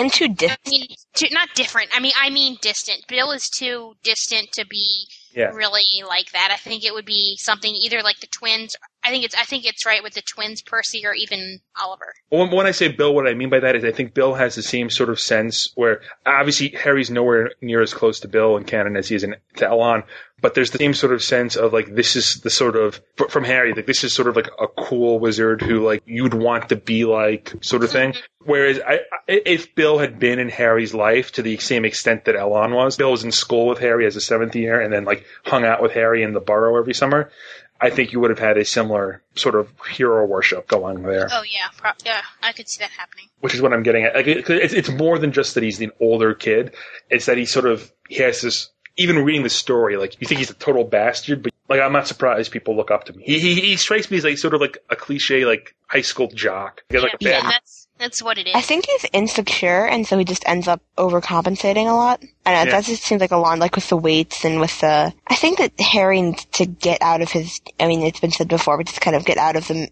and 0.00 0.12
too 0.12 0.28
distant. 0.28 0.60
I 0.66 0.70
mean, 0.70 0.86
too, 1.14 1.26
not 1.32 1.48
different. 1.54 1.90
I 1.94 2.00
mean, 2.00 2.12
I 2.20 2.30
mean 2.30 2.56
distant. 2.60 3.06
Bill 3.08 3.30
is 3.32 3.48
too 3.48 3.94
distant 4.02 4.52
to 4.52 4.66
be 4.66 5.06
Yeah. 5.34 5.50
really 5.50 5.84
like 6.06 6.30
that. 6.32 6.50
I 6.52 6.56
think 6.56 6.84
it 6.84 6.94
would 6.94 7.04
be 7.06 7.36
something 7.40 7.74
either 7.74 8.02
like 8.02 8.20
the 8.20 8.26
twins. 8.28 8.76
I 9.04 9.10
think 9.10 9.24
it's 9.24 9.34
I 9.34 9.44
think 9.44 9.66
it's 9.66 9.84
right 9.84 10.02
with 10.02 10.14
the 10.14 10.22
twins, 10.22 10.62
Percy, 10.62 11.06
or 11.06 11.12
even 11.14 11.60
Oliver. 11.80 12.14
When, 12.30 12.50
when 12.50 12.66
I 12.66 12.70
say 12.70 12.88
Bill, 12.88 13.14
what 13.14 13.28
I 13.28 13.34
mean 13.34 13.50
by 13.50 13.60
that 13.60 13.76
is 13.76 13.84
I 13.84 13.92
think 13.92 14.14
Bill 14.14 14.34
has 14.34 14.54
the 14.54 14.62
same 14.62 14.88
sort 14.88 15.10
of 15.10 15.20
sense 15.20 15.70
where 15.74 16.00
obviously 16.24 16.70
Harry's 16.70 17.10
nowhere 17.10 17.50
near 17.60 17.82
as 17.82 17.92
close 17.92 18.20
to 18.20 18.28
Bill 18.28 18.56
and 18.56 18.66
canon 18.66 18.96
as 18.96 19.08
he 19.08 19.14
is 19.14 19.22
in, 19.22 19.36
to 19.56 19.68
Elon, 19.68 20.04
but 20.40 20.54
there's 20.54 20.70
the 20.70 20.78
same 20.78 20.94
sort 20.94 21.12
of 21.12 21.22
sense 21.22 21.56
of 21.56 21.72
like 21.72 21.94
this 21.94 22.16
is 22.16 22.40
the 22.40 22.50
sort 22.50 22.76
of 22.76 23.00
from 23.28 23.44
Harry 23.44 23.72
like 23.74 23.86
this 23.86 24.04
is 24.04 24.14
sort 24.14 24.28
of 24.28 24.36
like 24.36 24.48
a 24.60 24.66
cool 24.66 25.18
wizard 25.18 25.62
who 25.62 25.84
like 25.84 26.02
you'd 26.06 26.34
want 26.34 26.70
to 26.70 26.76
be 26.76 27.04
like 27.04 27.52
sort 27.60 27.84
of 27.84 27.90
thing. 27.90 28.12
Mm-hmm. 28.12 28.50
Whereas 28.50 28.78
I, 28.86 28.94
I, 28.94 29.40
if 29.46 29.74
Bill 29.74 29.98
had 29.98 30.18
been 30.18 30.38
in 30.38 30.50
Harry's 30.50 30.92
life 30.92 31.32
to 31.32 31.42
the 31.42 31.56
same 31.58 31.84
extent 31.84 32.26
that 32.26 32.36
Elon 32.36 32.74
was, 32.74 32.96
Bill 32.96 33.10
was 33.10 33.24
in 33.24 33.32
school 33.32 33.68
with 33.68 33.78
Harry 33.78 34.06
as 34.06 34.16
a 34.16 34.20
seventh 34.20 34.54
year 34.54 34.80
and 34.80 34.92
then 34.92 35.04
like 35.04 35.24
hung 35.44 35.64
out 35.64 35.82
with 35.82 35.92
Harry 35.92 36.22
in 36.22 36.34
the 36.34 36.40
burrow 36.40 36.78
every 36.78 36.94
summer. 36.94 37.30
I 37.80 37.90
think 37.90 38.12
you 38.12 38.20
would 38.20 38.30
have 38.30 38.38
had 38.38 38.56
a 38.56 38.64
similar 38.64 39.22
sort 39.34 39.54
of 39.54 39.68
hero 39.90 40.24
worship 40.26 40.68
going 40.68 41.02
there 41.02 41.28
Oh 41.30 41.42
yeah, 41.42 41.68
pro- 41.76 41.90
yeah, 42.04 42.22
I 42.42 42.52
could 42.52 42.68
see 42.68 42.78
that 42.80 42.90
happening. 42.90 43.28
which 43.40 43.54
is 43.54 43.60
what 43.60 43.72
I'm 43.72 43.82
getting 43.82 44.04
at. 44.04 44.14
Like, 44.14 44.26
it, 44.26 44.48
it's, 44.48 44.72
it's 44.72 44.90
more 44.90 45.18
than 45.18 45.32
just 45.32 45.54
that 45.54 45.62
he's 45.62 45.80
an 45.80 45.90
older 46.00 46.34
kid. 46.34 46.74
It's 47.10 47.26
that 47.26 47.36
he 47.36 47.44
sort 47.46 47.66
of 47.66 47.92
he 48.08 48.16
has 48.16 48.40
this. 48.40 48.70
Even 48.96 49.24
reading 49.24 49.42
the 49.42 49.50
story, 49.50 49.96
like 49.96 50.20
you 50.20 50.28
think 50.28 50.38
he's 50.38 50.50
a 50.50 50.54
total 50.54 50.84
bastard, 50.84 51.42
but 51.42 51.52
like 51.68 51.80
I'm 51.80 51.92
not 51.92 52.06
surprised 52.06 52.52
people 52.52 52.76
look 52.76 52.92
up 52.92 53.04
to 53.06 53.12
me. 53.12 53.24
He 53.24 53.40
he, 53.40 53.54
he 53.60 53.76
strikes 53.76 54.08
me 54.08 54.18
as 54.18 54.24
like 54.24 54.38
sort 54.38 54.54
of 54.54 54.60
like 54.60 54.78
a 54.88 54.94
cliche 54.94 55.44
like 55.44 55.74
high 55.88 56.02
school 56.02 56.28
jock. 56.28 56.84
He 56.88 56.94
has 56.94 57.02
like 57.02 57.14
a 57.14 57.16
yeah, 57.20 57.42
that's 57.42 57.83
that's 57.98 58.22
what 58.22 58.38
it 58.38 58.46
is. 58.48 58.54
I 58.54 58.60
think 58.60 58.86
he's 58.86 59.06
insecure, 59.12 59.86
and 59.86 60.06
so 60.06 60.18
he 60.18 60.24
just 60.24 60.46
ends 60.46 60.68
up 60.68 60.80
overcompensating 60.98 61.88
a 61.88 61.94
lot. 61.94 62.22
I 62.44 62.52
know 62.52 62.58
Yeah. 62.64 62.70
that 62.76 62.84
just 62.84 63.02
seems 63.04 63.20
like 63.20 63.30
a 63.30 63.36
lot, 63.36 63.58
like 63.58 63.74
with 63.76 63.88
the 63.88 63.96
weights 63.96 64.44
and 64.44 64.60
with 64.60 64.78
the. 64.80 65.12
I 65.28 65.34
think 65.36 65.58
that 65.58 65.78
Harry 65.80 66.20
needs 66.22 66.44
to 66.52 66.66
get 66.66 67.00
out 67.02 67.22
of 67.22 67.30
his. 67.30 67.60
I 67.78 67.86
mean, 67.86 68.02
it's 68.02 68.20
been 68.20 68.32
said 68.32 68.48
before, 68.48 68.76
but 68.76 68.86
just 68.86 69.00
kind 69.00 69.16
of 69.16 69.24
get 69.24 69.38
out 69.38 69.56
of 69.56 69.68
the 69.68 69.88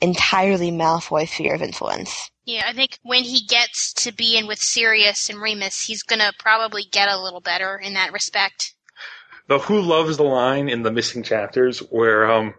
entirely 0.00 0.70
Malfoy 0.70 1.28
sphere 1.28 1.54
of 1.54 1.62
influence. 1.62 2.30
Yeah, 2.44 2.64
I 2.66 2.72
think 2.72 2.98
when 3.02 3.22
he 3.22 3.46
gets 3.46 3.92
to 4.02 4.12
be 4.12 4.36
in 4.36 4.48
with 4.48 4.58
Sirius 4.58 5.30
and 5.30 5.40
Remus, 5.40 5.82
he's 5.82 6.02
gonna 6.02 6.32
probably 6.38 6.82
get 6.90 7.08
a 7.08 7.20
little 7.20 7.40
better 7.40 7.76
in 7.78 7.94
that 7.94 8.12
respect. 8.12 8.74
The 9.46 9.58
Who 9.58 9.80
loves 9.80 10.16
the 10.16 10.22
line 10.24 10.68
in 10.68 10.82
the 10.82 10.90
missing 10.90 11.22
chapters 11.22 11.78
where 11.78 12.30
um 12.30 12.54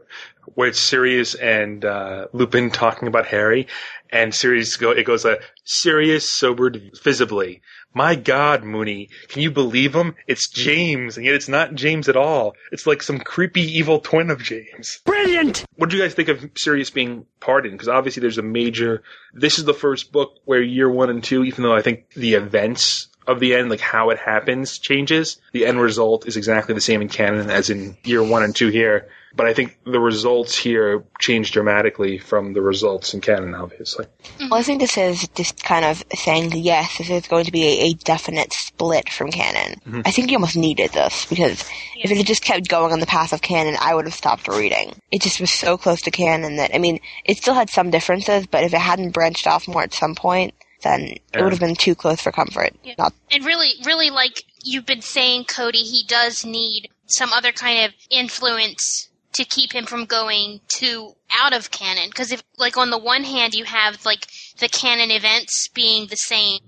where 0.56 0.68
it's 0.70 0.80
Sirius 0.80 1.36
and 1.36 1.84
uh, 1.86 2.28
Lupin 2.34 2.70
talking 2.70 3.08
about 3.08 3.26
Harry, 3.28 3.68
and 4.14 4.34
Sirius 4.34 4.78
go 4.78 4.92
it 4.92 5.06
goes 5.06 5.26
uh, 5.26 5.36
Sirius 5.66 6.32
sobered 6.32 6.92
visibly. 7.04 7.62
My 7.96 8.16
God, 8.16 8.64
Moony, 8.64 9.10
can 9.28 9.42
you 9.42 9.52
believe 9.52 9.94
him? 9.94 10.16
It's 10.28 10.50
James, 10.50 11.18
and 11.18 11.26
yet 11.26 11.36
it's 11.36 11.50
not 11.50 11.76
James 11.76 12.10
at 12.10 12.16
all. 12.16 12.56
It's 12.72 12.88
like 12.88 13.04
some 13.04 13.20
creepy 13.20 13.62
evil 13.62 14.00
twin 14.00 14.32
of 14.32 14.42
James. 14.42 15.00
Brilliant. 15.06 15.64
What 15.76 15.90
do 15.90 15.98
you 15.98 16.02
guys 16.02 16.14
think 16.14 16.30
of 16.30 16.50
Sirius 16.56 16.90
being 16.90 17.26
pardoned? 17.40 17.74
Because 17.74 17.90
obviously 17.90 18.22
there's 18.22 18.38
a 18.38 18.44
major. 18.44 19.04
This 19.34 19.60
is 19.60 19.66
the 19.66 19.74
first 19.74 20.12
book 20.12 20.40
where 20.46 20.62
year 20.62 20.90
one 20.90 21.10
and 21.10 21.24
two, 21.24 21.44
even 21.44 21.64
though 21.64 21.76
I 21.76 21.82
think 21.82 22.10
the 22.14 22.36
events 22.36 23.10
of 23.28 23.40
the 23.40 23.56
end, 23.56 23.70
like 23.70 23.80
how 23.80 24.10
it 24.10 24.20
happens, 24.20 24.78
changes. 24.78 25.38
The 25.52 25.66
end 25.66 25.80
result 25.80 26.28
is 26.28 26.38
exactly 26.38 26.76
the 26.76 26.82
same 26.82 27.02
in 27.02 27.10
canon 27.10 27.50
as 27.50 27.70
in 27.70 27.98
year 28.04 28.24
one 28.24 28.44
and 28.44 28.56
two 28.56 28.70
here. 28.70 29.10
But 29.36 29.48
I 29.48 29.54
think 29.56 29.80
the 29.84 30.00
results 30.00 30.56
here 30.56 31.04
change 31.20 31.52
dramatically 31.54 32.20
from 32.20 32.54
the 32.54 32.62
results 32.62 33.16
in 33.16 33.22
canon, 33.22 33.56
obviously. 33.56 34.06
Well, 34.40 34.54
I 34.54 34.62
think 34.62 34.80
this 34.80 34.96
is 34.96 35.28
just 35.30 35.64
kind 35.64 35.86
of 35.86 36.04
saying 36.14 36.52
yes, 36.54 37.00
this 37.00 37.10
is 37.10 37.28
going 37.28 37.46
to 37.46 37.52
be 37.52 37.64
a, 37.64 37.86
a 37.86 37.94
definite 37.94 38.54
split 38.54 39.10
from 39.10 39.32
canon. 39.32 39.80
Mhm. 39.88 40.04
I 40.06 40.12
think 40.12 40.30
you 40.30 40.38
almost 40.38 40.56
needed 40.56 40.92
this 40.92 41.26
because 41.26 41.62
if 41.98 42.12
it 42.12 42.18
had 42.18 42.28
just 42.28 42.44
kept 42.44 42.68
going 42.68 42.94
on 42.94 43.00
the 43.00 43.08
path 43.08 43.34
of 43.34 43.42
canon, 43.42 43.76
I 43.82 43.96
would 43.96 44.06
have 44.06 44.14
stopped 44.14 44.48
reading. 44.48 44.94
It 45.12 45.24
just 45.24 45.42
was 45.42 45.50
so 45.50 45.78
close 45.80 46.02
to 46.04 46.12
canon 46.12 46.58
that 46.58 46.76
I 46.76 46.78
mean, 46.78 47.00
it 47.26 47.38
still 47.38 47.56
had 47.56 47.72
some 47.72 47.90
differences, 47.90 48.46
but 48.46 48.64
if 48.64 48.74
it 48.74 48.80
hadn't 48.80 49.12
branched 49.12 49.48
off 49.48 49.68
more 49.68 49.82
at 49.82 49.96
some 49.96 50.14
point, 50.14 50.54
then 50.84 51.18
it 51.34 51.42
would 51.42 51.52
have 51.52 51.60
been 51.60 51.76
too 51.76 51.96
close 51.96 52.22
for 52.22 52.32
comfort. 52.32 52.74
Not 52.98 53.14
And 53.32 53.46
really, 53.46 53.74
really, 53.86 54.10
like 54.10 54.44
you've 54.64 54.86
been 54.86 55.02
saying, 55.02 55.46
Cody, 55.46 55.80
he 55.80 56.04
does 56.08 56.46
need 56.46 56.90
some 57.08 57.34
other 57.34 57.52
kind 57.52 57.86
of 57.86 57.94
influence 58.10 59.10
to 59.34 59.46
keep 59.46 59.74
him 59.74 59.86
from 59.86 60.06
going 60.06 60.62
too 60.68 61.14
out 61.34 61.54
of 61.54 61.72
canon. 61.72 62.10
Because 62.10 62.32
if, 62.32 62.44
like, 62.58 62.78
on 62.78 62.92
the 62.92 63.00
one 63.00 63.24
hand, 63.24 63.54
you 63.54 63.66
have 63.66 64.06
like 64.06 64.28
the 64.60 64.70
canon 64.70 65.10
events 65.12 65.68
being 65.74 66.08
the 66.08 66.18
same, 66.18 66.60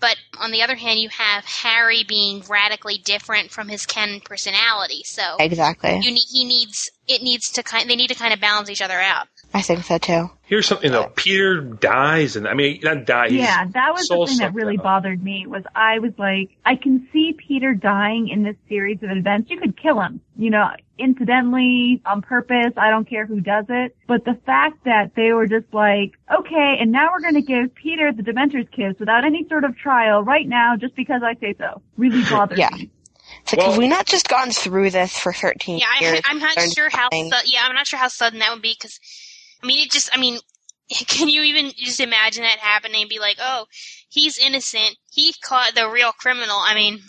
but 0.00 0.16
on 0.38 0.50
the 0.50 0.62
other 0.62 0.74
hand, 0.74 0.98
you 0.98 1.08
have 1.10 1.44
Harry 1.44 2.04
being 2.06 2.42
radically 2.48 2.98
different 2.98 3.50
from 3.50 3.68
his 3.68 3.86
canon 3.86 4.20
personality. 4.20 5.02
So 5.04 5.36
Exactly. 5.38 5.98
you 6.02 6.10
need, 6.10 6.26
he 6.30 6.44
needs 6.44 6.90
it 7.06 7.22
needs 7.22 7.50
to 7.52 7.62
kind. 7.62 7.88
They 7.88 7.96
need 7.96 8.08
to 8.08 8.14
kind 8.14 8.32
of 8.32 8.40
balance 8.40 8.70
each 8.70 8.82
other 8.82 8.98
out. 8.98 9.28
I 9.54 9.62
think 9.62 9.84
so 9.84 9.98
too. 9.98 10.30
Here's 10.46 10.66
something 10.66 10.90
though. 10.92 11.10
Peter 11.14 11.60
dies, 11.60 12.34
and 12.36 12.46
I 12.48 12.54
mean, 12.54 12.80
not 12.82 13.06
die. 13.06 13.28
he's 13.28 13.38
yeah, 13.38 13.64
that 13.72 13.94
was 13.94 14.08
the 14.08 14.26
thing 14.26 14.38
that 14.38 14.52
really 14.52 14.76
out. 14.78 14.82
bothered 14.84 15.22
me 15.22 15.46
was 15.46 15.62
I 15.74 16.00
was 16.00 16.12
like, 16.18 16.50
I 16.66 16.74
can 16.74 17.08
see 17.12 17.32
Peter 17.32 17.72
dying 17.72 18.28
in 18.28 18.42
this 18.42 18.56
series 18.68 18.98
of 19.02 19.10
events. 19.10 19.50
You 19.50 19.58
could 19.60 19.80
kill 19.80 20.00
him, 20.00 20.20
you 20.36 20.50
know, 20.50 20.68
incidentally, 20.98 22.02
on 22.04 22.20
purpose. 22.22 22.72
I 22.76 22.90
don't 22.90 23.08
care 23.08 23.26
who 23.26 23.40
does 23.40 23.66
it. 23.68 23.96
But 24.06 24.24
the 24.24 24.34
fact 24.44 24.84
that 24.84 25.12
they 25.14 25.32
were 25.32 25.46
just 25.46 25.72
like, 25.72 26.12
okay, 26.32 26.76
and 26.80 26.92
now 26.92 27.10
we're 27.12 27.20
going 27.22 27.34
to 27.34 27.42
give 27.42 27.74
Peter 27.74 28.12
the 28.12 28.22
Dementor's 28.22 28.68
kiss 28.72 28.98
without 28.98 29.24
any 29.24 29.46
sort 29.48 29.64
of 29.64 29.76
trial 29.76 30.22
right 30.22 30.46
now 30.48 30.76
just 30.76 30.94
because 30.96 31.22
I 31.24 31.34
say 31.40 31.54
so 31.58 31.80
really 31.96 32.22
bothered 32.30 32.58
Yeah. 32.58 32.70
me. 32.70 32.90
It's 33.42 33.52
like, 33.54 33.62
have 33.64 33.78
we 33.78 33.88
not 33.88 34.06
just 34.06 34.28
gone 34.28 34.50
through 34.50 34.90
this 34.90 35.16
for 35.18 35.32
13 35.32 35.78
Yeah, 35.78 35.86
years? 36.00 36.20
I, 36.24 36.30
I'm 36.30 36.38
not 36.38 36.58
sure 36.74 36.88
how. 36.90 37.08
Su- 37.10 37.30
yeah, 37.50 37.64
I'm 37.66 37.74
not 37.74 37.86
sure 37.86 37.98
how 37.98 38.08
sudden 38.08 38.38
that 38.40 38.52
would 38.52 38.62
be 38.62 38.74
because, 38.78 39.00
I 39.64 39.66
mean, 39.66 39.80
it 39.86 39.90
just. 39.90 40.10
I 40.16 40.20
mean, 40.20 40.38
can 41.08 41.28
you 41.28 41.42
even 41.42 41.72
just 41.76 42.00
imagine 42.00 42.42
that 42.42 42.58
happening 42.58 43.00
and 43.02 43.08
be 43.08 43.18
like, 43.18 43.38
oh, 43.40 43.64
he's 44.08 44.38
innocent. 44.38 44.96
He 45.10 45.34
caught 45.42 45.74
the 45.74 45.88
real 45.88 46.12
criminal. 46.12 46.56
I 46.58 46.74
mean, 46.74 47.00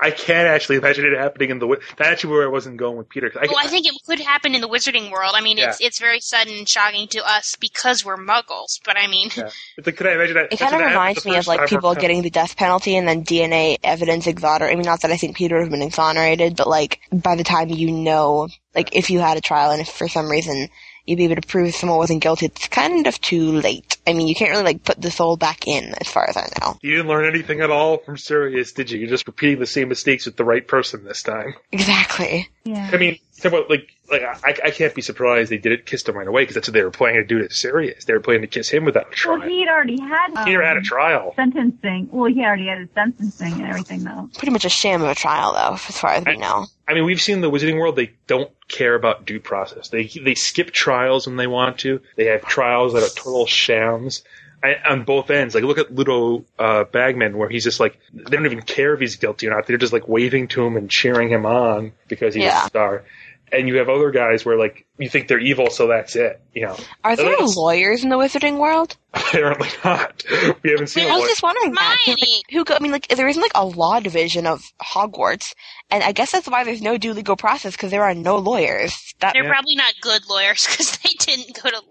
I 0.00 0.10
can't 0.10 0.48
actually 0.48 0.76
imagine 0.76 1.04
it 1.04 1.16
happening 1.18 1.50
in 1.50 1.58
the. 1.58 1.66
wi- 1.66 1.82
That's 1.96 2.08
actually 2.10 2.30
where 2.34 2.44
I 2.44 2.50
wasn't 2.50 2.76
going 2.78 2.96
with 2.96 3.08
Peter. 3.08 3.30
'cause 3.30 3.42
I, 3.42 3.46
well, 3.46 3.58
I 3.60 3.66
think 3.68 3.86
it 3.86 3.94
could 4.06 4.18
happen 4.20 4.54
in 4.54 4.60
the 4.60 4.68
wizarding 4.68 5.10
world. 5.10 5.32
I 5.36 5.40
mean, 5.40 5.58
it's 5.58 5.80
Yeah. 5.80 5.86
it's 5.86 5.98
very 6.00 6.20
sudden 6.20 6.54
and 6.58 6.68
shocking 6.68 7.06
to 7.08 7.28
us 7.28 7.56
because 7.60 8.04
we're 8.04 8.16
Muggles. 8.16 8.80
But 8.84 8.96
I 8.96 9.06
mean, 9.08 9.30
yeah. 9.36 9.50
It's 9.78 9.86
like, 9.86 9.96
could 9.96 10.06
I 10.08 10.12
imagine 10.14 10.34
that? 10.34 10.52
It 10.52 10.58
kind 10.60 10.74
of 10.74 10.80
reminds 10.80 11.24
me 11.24 11.36
of 11.36 11.46
like 11.48 11.68
people 11.68 11.90
around. 11.90 12.00
getting 12.00 12.22
the 12.22 12.30
death 12.30 12.56
penalty 12.56 12.96
and 12.96 13.06
then 13.08 13.24
DNA 13.24 13.78
evidence 13.84 14.26
exonerated. 14.26 14.72
I 14.72 14.76
mean, 14.76 14.86
not 14.86 15.02
that 15.02 15.10
I 15.12 15.16
think 15.16 15.36
Peter 15.36 15.56
would 15.56 15.62
have 15.64 15.70
been 15.70 15.82
exonerated, 15.82 16.56
but 16.56 16.66
like 16.68 17.00
by 17.12 17.34
the 17.36 17.44
time 17.44 17.68
you 17.68 17.90
know, 17.90 18.48
like 18.74 18.94
if 18.96 19.10
you 19.10 19.20
had 19.20 19.36
a 19.36 19.40
trial 19.40 19.70
and 19.72 19.80
if 19.80 19.88
for 19.88 20.08
some 20.08 20.28
reason 20.30 20.68
you'd 21.06 21.16
be 21.16 21.24
able 21.24 21.36
to 21.36 21.46
prove 21.46 21.74
someone 21.74 21.98
wasn't 21.98 22.22
guilty, 22.22 22.46
it's 22.46 22.68
kind 22.68 23.06
of 23.06 23.20
too 23.20 23.52
late. 23.52 23.96
I 24.06 24.12
mean, 24.12 24.28
you 24.28 24.34
can't 24.34 24.50
really 24.50 24.64
like 24.64 24.84
put 24.84 25.00
the 25.00 25.10
soul 25.10 25.36
back 25.36 25.66
in, 25.66 25.94
as 26.00 26.08
far 26.08 26.28
as 26.28 26.36
I 26.36 26.48
know. 26.60 26.76
You 26.82 26.96
didn't 26.96 27.08
learn 27.08 27.24
anything 27.24 27.60
at 27.60 27.70
all 27.70 27.98
from 27.98 28.16
Sirius, 28.16 28.72
did 28.72 28.90
you? 28.90 28.98
You're 28.98 29.08
just 29.08 29.26
repeating 29.26 29.58
the 29.60 29.66
same 29.66 29.88
mistakes 29.88 30.26
with 30.26 30.36
the 30.36 30.44
right 30.44 30.66
person 30.66 31.04
this 31.04 31.22
time. 31.22 31.54
Exactly. 31.70 32.48
Yeah. 32.64 32.90
I 32.92 32.96
mean, 32.96 33.18
talk 33.40 33.52
about 33.52 33.70
like 33.70 33.88
like 34.10 34.22
I, 34.22 34.66
I 34.66 34.70
can't 34.70 34.94
be 34.94 35.02
surprised 35.02 35.50
they 35.50 35.58
did 35.58 35.72
it, 35.72 35.86
kissed 35.86 36.08
him 36.08 36.16
right 36.16 36.28
away 36.28 36.42
because 36.42 36.54
that's 36.54 36.68
what 36.68 36.74
they 36.74 36.84
were 36.84 36.90
planning 36.90 37.22
to 37.22 37.26
do 37.26 37.38
to 37.46 37.52
Sirius. 37.52 38.04
They 38.04 38.12
were 38.12 38.20
planning 38.20 38.42
to 38.42 38.46
kiss 38.46 38.68
him 38.68 38.84
without 38.84 39.08
a 39.08 39.14
trial. 39.14 39.38
Well, 39.38 39.40
trial. 39.40 39.50
he 39.50 39.60
had 39.60 39.68
already 39.68 40.00
had. 40.00 40.36
Um, 40.36 40.46
He 40.46 40.52
never 40.52 40.64
had 40.64 40.76
a 40.76 40.82
trial. 40.82 41.32
Sentencing. 41.34 42.08
Well, 42.12 42.32
he 42.32 42.44
already 42.44 42.66
had 42.68 42.78
his 42.78 42.88
sentencing 42.94 43.54
and 43.54 43.66
everything, 43.66 44.04
though. 44.04 44.28
Pretty 44.36 44.52
much 44.52 44.64
a 44.64 44.68
sham 44.68 45.02
of 45.02 45.08
a 45.08 45.14
trial, 45.14 45.52
though, 45.54 45.74
as 45.74 45.98
far 45.98 46.12
as 46.12 46.24
we 46.24 46.36
know. 46.36 46.66
I 46.92 46.94
mean, 46.94 47.04
we've 47.06 47.20
seen 47.20 47.40
the 47.40 47.50
Wizarding 47.50 47.78
World. 47.80 47.96
They 47.96 48.12
don't 48.26 48.50
care 48.68 48.94
about 48.94 49.24
due 49.24 49.40
process. 49.40 49.88
They 49.88 50.04
they 50.04 50.34
skip 50.34 50.70
trials 50.70 51.26
when 51.26 51.36
they 51.36 51.46
want 51.46 51.78
to. 51.78 52.00
They 52.16 52.26
have 52.26 52.42
trials 52.42 52.92
that 52.92 53.02
are 53.02 53.08
total 53.08 53.46
shams 53.46 54.22
I, 54.62 54.74
on 54.88 55.04
both 55.04 55.30
ends. 55.30 55.54
Like 55.54 55.64
look 55.64 55.78
at 55.78 55.94
Ludo 55.94 56.44
uh, 56.58 56.84
Bagman, 56.84 57.36
where 57.38 57.48
he's 57.48 57.64
just 57.64 57.80
like 57.80 57.98
they 58.12 58.36
don't 58.36 58.44
even 58.46 58.62
care 58.62 58.94
if 58.94 59.00
he's 59.00 59.16
guilty 59.16 59.48
or 59.48 59.50
not. 59.50 59.66
They're 59.66 59.78
just 59.78 59.92
like 59.92 60.06
waving 60.06 60.48
to 60.48 60.64
him 60.66 60.76
and 60.76 60.90
cheering 60.90 61.30
him 61.30 61.46
on 61.46 61.92
because 62.08 62.34
he's 62.34 62.44
Yeah. 62.44 62.64
a 62.64 62.68
star. 62.68 63.04
And 63.52 63.68
you 63.68 63.76
have 63.76 63.88
other 63.90 64.10
guys 64.10 64.44
where 64.46 64.56
like 64.58 64.86
you 64.98 65.08
think 65.10 65.28
they're 65.28 65.38
evil, 65.38 65.68
so 65.68 65.88
that's 65.88 66.16
it. 66.16 66.40
You 66.54 66.66
know, 66.66 66.76
Are 67.04 67.14
there 67.16 67.26
That's- 67.30 67.54
lawyers 67.56 68.02
in 68.02 68.08
the 68.08 68.16
Wizarding 68.16 68.58
World? 68.58 68.96
apparently 69.14 69.68
not. 69.84 70.24
We 70.62 70.70
haven't 70.70 70.86
seen. 70.86 71.06
I 71.10 71.16
a 71.16 71.18
was 71.20 71.28
just 71.28 71.42
wondering 71.42 71.72
that. 71.72 71.98
'cause, 72.04 72.16
like, 72.18 72.44
who 72.50 72.64
go, 72.64 72.74
I 72.74 72.78
mean, 72.78 72.92
like, 72.92 73.08
there 73.08 73.28
isn't 73.28 73.42
like 73.42 73.52
a 73.54 73.64
law 73.66 74.00
division 74.00 74.46
of 74.46 74.62
Hogwarts, 74.82 75.52
and 75.90 76.02
I 76.02 76.12
guess 76.12 76.32
that's 76.32 76.48
why 76.48 76.64
there's 76.64 76.80
no 76.80 76.96
due 76.96 77.12
legal 77.12 77.36
process 77.36 77.72
because 77.72 77.90
there 77.90 78.04
are 78.04 78.14
no 78.14 78.38
lawyers. 78.38 79.14
That 79.20 79.34
They're 79.34 79.48
probably 79.50 79.76
not 79.76 79.92
good 80.00 80.22
lawyers 80.30 80.66
because 80.70 80.96
they 80.98 81.10
didn't 81.18 81.54
go 81.62 81.68
to 81.68 81.82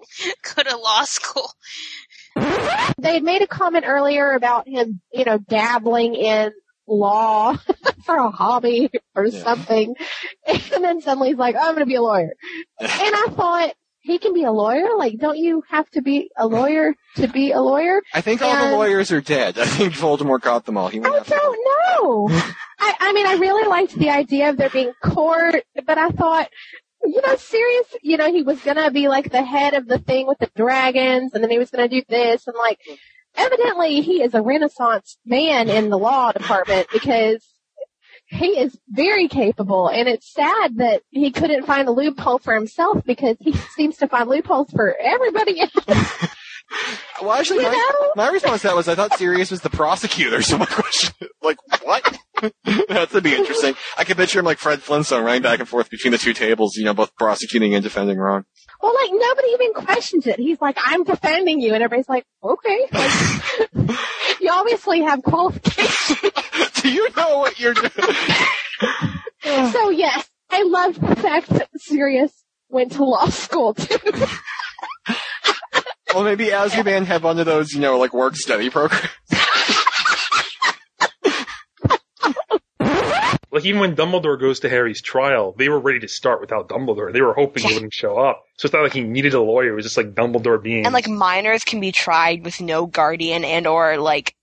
go 0.56 0.64
to 0.64 0.78
law 0.78 1.04
school. 1.04 1.52
They 2.98 3.14
had 3.16 3.24
made 3.24 3.42
a 3.42 3.48
comment 3.48 3.86
earlier 3.88 4.32
about 4.34 4.68
him, 4.68 5.02
you 5.12 5.26
know, 5.26 5.38
dabbling 5.38 6.16
in 6.16 6.52
law 6.88 7.56
for 8.06 8.16
a 8.16 8.30
hobby 8.30 8.90
or 9.16 9.32
something. 9.32 9.95
And 10.48 10.84
then 10.84 11.02
suddenly 11.02 11.30
he's 11.30 11.38
like, 11.38 11.56
oh, 11.56 11.60
I'm 11.60 11.76
going 11.76 11.80
to 11.80 11.86
be 11.86 11.95
a 11.95 12.02
lawyer. 12.02 12.34
and 12.80 12.90
I 12.90 13.28
thought, 13.32 13.74
he 14.02 14.18
can 14.18 14.34
be 14.34 14.44
a 14.44 14.52
lawyer? 14.52 14.98
Like, 14.98 15.20
don't 15.20 15.38
you 15.38 15.64
have 15.70 15.90
to 15.91 16.02
be 16.02 16.32
a 16.36 16.48
lawyer 16.48 16.95
to 17.18 17.28
be 17.28 17.52
a 17.52 17.62
lawyer? 17.62 18.02
I 18.14 18.22
think 18.22 18.41
all 18.41 18.56
the 18.56 18.76
lawyers 18.76 19.12
are 19.12 19.22
dead. 19.22 19.60
I 19.60 19.66
think 19.66 19.94
Voldemort 19.94 20.41
got 20.41 20.66
them 20.66 20.76
all. 20.76 20.90
He 20.90 20.99
went 20.99 21.14
I 21.14 21.20
after 21.20 21.36
don't 21.36 21.60
know. 21.99 22.28
I, 22.80 22.95
I 22.99 23.14
mean, 23.14 23.28
I 23.28 23.36
really 23.36 23.68
liked 23.68 23.94
the 23.94 24.10
idea 24.10 24.49
of 24.49 24.58
there 24.58 24.72
being 24.72 24.91
court, 25.03 25.64
but 25.86 25.98
I 25.99 26.10
thought, 26.10 26.49
you 27.03 27.22
know, 27.22 27.36
Sirius, 27.36 27.88
you 28.02 28.18
know, 28.18 28.32
he 28.32 28.41
was 28.41 28.60
gonna 28.62 28.91
be 28.91 29.08
like 29.08 29.32
the 29.32 29.44
head 29.44 29.74
of 29.74 29.88
the 29.88 29.99
thing 29.99 30.28
with 30.28 30.40
the 30.40 30.49
dragons, 30.56 31.34
and 31.34 31.44
then 31.44 31.52
he 31.52 31.60
was 31.60 31.70
gonna 31.70 31.88
do 31.88 32.02
this, 32.08 32.48
and 32.48 32.56
like, 32.58 32.80
evidently 33.36 34.02
he 34.02 34.22
is 34.22 34.34
a 34.34 34.41
renaissance 34.41 35.18
man 35.26 35.70
in 35.70 35.90
the 35.90 35.98
law 35.98 36.32
department 36.32 36.88
because 36.91 37.45
he 38.28 38.60
is 38.60 38.78
very 38.90 39.28
capable, 39.28 39.90
and 39.90 40.08
it's 40.08 40.34
sad 40.34 40.78
that 40.78 41.02
he 41.10 41.32
couldn't 41.32 41.66
find 41.66 41.88
a 41.88 41.91
loophole 41.91 42.40
for 42.40 42.53
himself 42.56 43.03
because 43.06 43.36
he 43.41 43.52
seems 43.76 43.98
to 43.98 44.08
find 44.08 44.30
loopholes 44.30 44.70
for 44.72 44.95
everybody 44.99 45.60
else. 45.60 46.30
Well, 47.22 47.34
actually, 47.34 47.64
my, 47.64 48.12
my 48.16 48.30
response 48.30 48.62
to 48.62 48.68
that 48.68 48.76
was 48.76 48.88
I 48.88 48.95
thought 48.95 49.18
Sirius 49.18 49.52
was 49.52 49.62
the 49.62 49.70
prosecutor. 49.70 50.41
So 50.41 50.58
my 50.58 50.66
question, 50.66 51.14
like, 51.41 51.58
what? 51.84 52.18
That's 52.88 53.12
gonna 53.12 53.22
be 53.22 53.36
interesting. 53.36 53.76
I 53.98 54.03
can 54.03 54.16
picture 54.16 54.40
him 54.40 54.45
like 54.45 54.58
Fred 54.58 54.82
Flintstone 54.82 55.24
running 55.24 55.41
back 55.41 55.60
and 55.60 55.68
forth 55.68 55.90
between 55.90 56.12
the 56.12 56.18
two 56.18 56.34
tables, 56.34 56.76
you 56.78 56.86
know, 56.86 56.94
both 56.94 57.16
prosecuting 57.16 57.76
and 57.76 57.84
defending 57.84 58.18
Ron. 58.18 58.45
Well, 58.82 58.94
like 58.95 59.12
nobody 59.14 59.48
even 59.49 59.74
questions 59.74 60.28
it. 60.28 60.40
He's 60.40 60.60
like, 60.60 60.78
"I'm 60.84 61.03
defending 61.03 61.62
you," 61.62 61.74
and 61.74 61.84
everybody's 61.84 62.10
like, 62.10 62.26
"Okay." 62.44 62.88
Like, 62.91 63.99
you 64.41 64.49
obviously 64.52 65.02
have 65.02 65.22
qualifications. 65.24 66.32
Do 66.82 66.91
you 66.91 67.10
know 67.16 67.40
what 67.40 67.60
you're 67.60 67.74
doing? 67.74 67.91
so 69.72 69.90
yes, 69.90 70.30
I 70.49 70.64
love 70.64 70.99
the 70.99 71.16
fact 71.16 71.49
that 71.49 71.70
Sirius 71.78 72.32
went 72.70 72.94
to 72.94 73.03
law 73.03 73.28
school 73.28 73.74
too. 73.74 73.98
Well, 76.14 76.26
maybe 76.26 76.48
Azkaban 76.48 77.06
had 77.06 77.24
one 77.24 77.40
of 77.40 77.45
those, 77.45 77.72
you 77.72 77.80
know, 77.80 77.98
like 77.98 78.14
work 78.14 78.36
study 78.36 78.70
programs. 78.70 79.08
Like 83.52 83.65
even 83.65 83.82
when 83.82 83.95
Dumbledore 83.95 84.40
goes 84.40 84.61
to 84.61 84.69
Harry's 84.69 85.02
trial, 85.02 85.53
they 85.57 85.68
were 85.69 85.80
ready 85.80 85.99
to 85.99 86.07
start 86.07 86.40
without 86.41 86.69
Dumbledore. 86.69 87.11
They 87.11 87.22
were 87.22 87.34
hoping 87.34 87.64
he 87.68 87.73
wouldn't 87.73 87.94
show 87.94 88.18
up. 88.18 88.45
So 88.57 88.65
it's 88.68 88.73
not 88.73 88.84
like 88.84 88.94
he 88.94 89.02
needed 89.02 89.34
a 89.34 89.41
lawyer. 89.41 89.73
It 89.73 89.76
was 89.76 89.86
just 89.86 89.98
like 89.98 90.14
Dumbledore 90.15 90.61
being. 90.61 90.86
and 90.86 90.94
like 90.94 91.07
minors 91.10 91.64
can 91.64 91.80
be 91.80 91.91
tried 91.91 92.45
with 92.45 92.61
no 92.61 92.86
guardian 92.86 93.44
and 93.44 93.68
or 93.68 93.98
like 93.98 94.36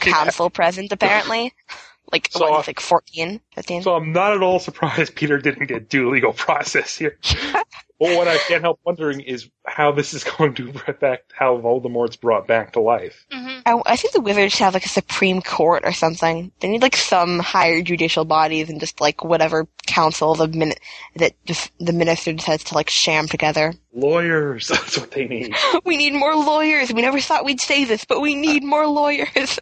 counsel 0.00 0.50
present, 0.50 0.92
apparently. 0.92 1.52
Like 2.10 2.28
So- 2.30 2.50
what, 2.50 2.66
like 2.66 2.80
14, 2.80 3.38
15? 3.54 3.82
So 3.82 3.94
I'm 3.94 4.12
not 4.14 4.32
at 4.32 4.42
all 4.42 4.58
surprised 4.60 5.14
Peter 5.14 5.36
didn't 5.36 5.66
get 5.66 5.90
due 5.90 6.10
legal 6.10 6.32
process 6.32 6.96
here. 6.96 7.18
but 7.98 8.16
what 8.16 8.28
I 8.28 8.38
can't 8.38 8.62
help 8.62 8.80
wondering 8.84 9.20
is 9.20 9.48
how 9.66 9.92
this 9.92 10.14
is 10.14 10.24
going 10.38 10.54
to 10.54 10.70
affect 10.86 11.32
how 11.36 11.58
Voldemort's 11.58 12.16
brought 12.16 12.46
back 12.46 12.72
to 12.72 12.80
life. 12.80 13.26
I, 13.32 13.82
I 13.84 13.96
think 13.96 14.14
the 14.14 14.20
wizards 14.20 14.52
should 14.54 14.64
have 14.64 14.74
like 14.74 14.86
a 14.86 14.88
supreme 14.88 15.42
court 15.42 15.82
or 15.84 15.92
something. 15.92 16.52
They 16.60 16.68
need 16.68 16.82
like 16.82 16.96
some 16.96 17.38
higher 17.38 17.82
judicial 17.82 18.24
bodies 18.24 18.70
and 18.70 18.80
just 18.80 19.00
like 19.00 19.24
whatever 19.24 19.66
council 19.86 20.34
the 20.34 20.48
min- 20.48 20.74
that 21.16 21.32
just 21.44 21.70
the 21.78 21.92
minister 21.92 22.32
decides 22.32 22.64
to 22.64 22.74
like 22.74 22.88
sham 22.88 23.26
together. 23.26 23.74
Lawyers, 23.92 24.68
that's 24.68 24.96
what 24.98 25.10
they 25.10 25.26
need. 25.26 25.54
we 25.84 25.96
need 25.96 26.14
more 26.14 26.34
lawyers. 26.34 26.92
We 26.92 27.02
never 27.02 27.20
thought 27.20 27.44
we'd 27.44 27.60
say 27.60 27.84
this, 27.84 28.04
but 28.04 28.20
we 28.20 28.34
need 28.34 28.62
more 28.62 28.86
lawyers. 28.86 29.58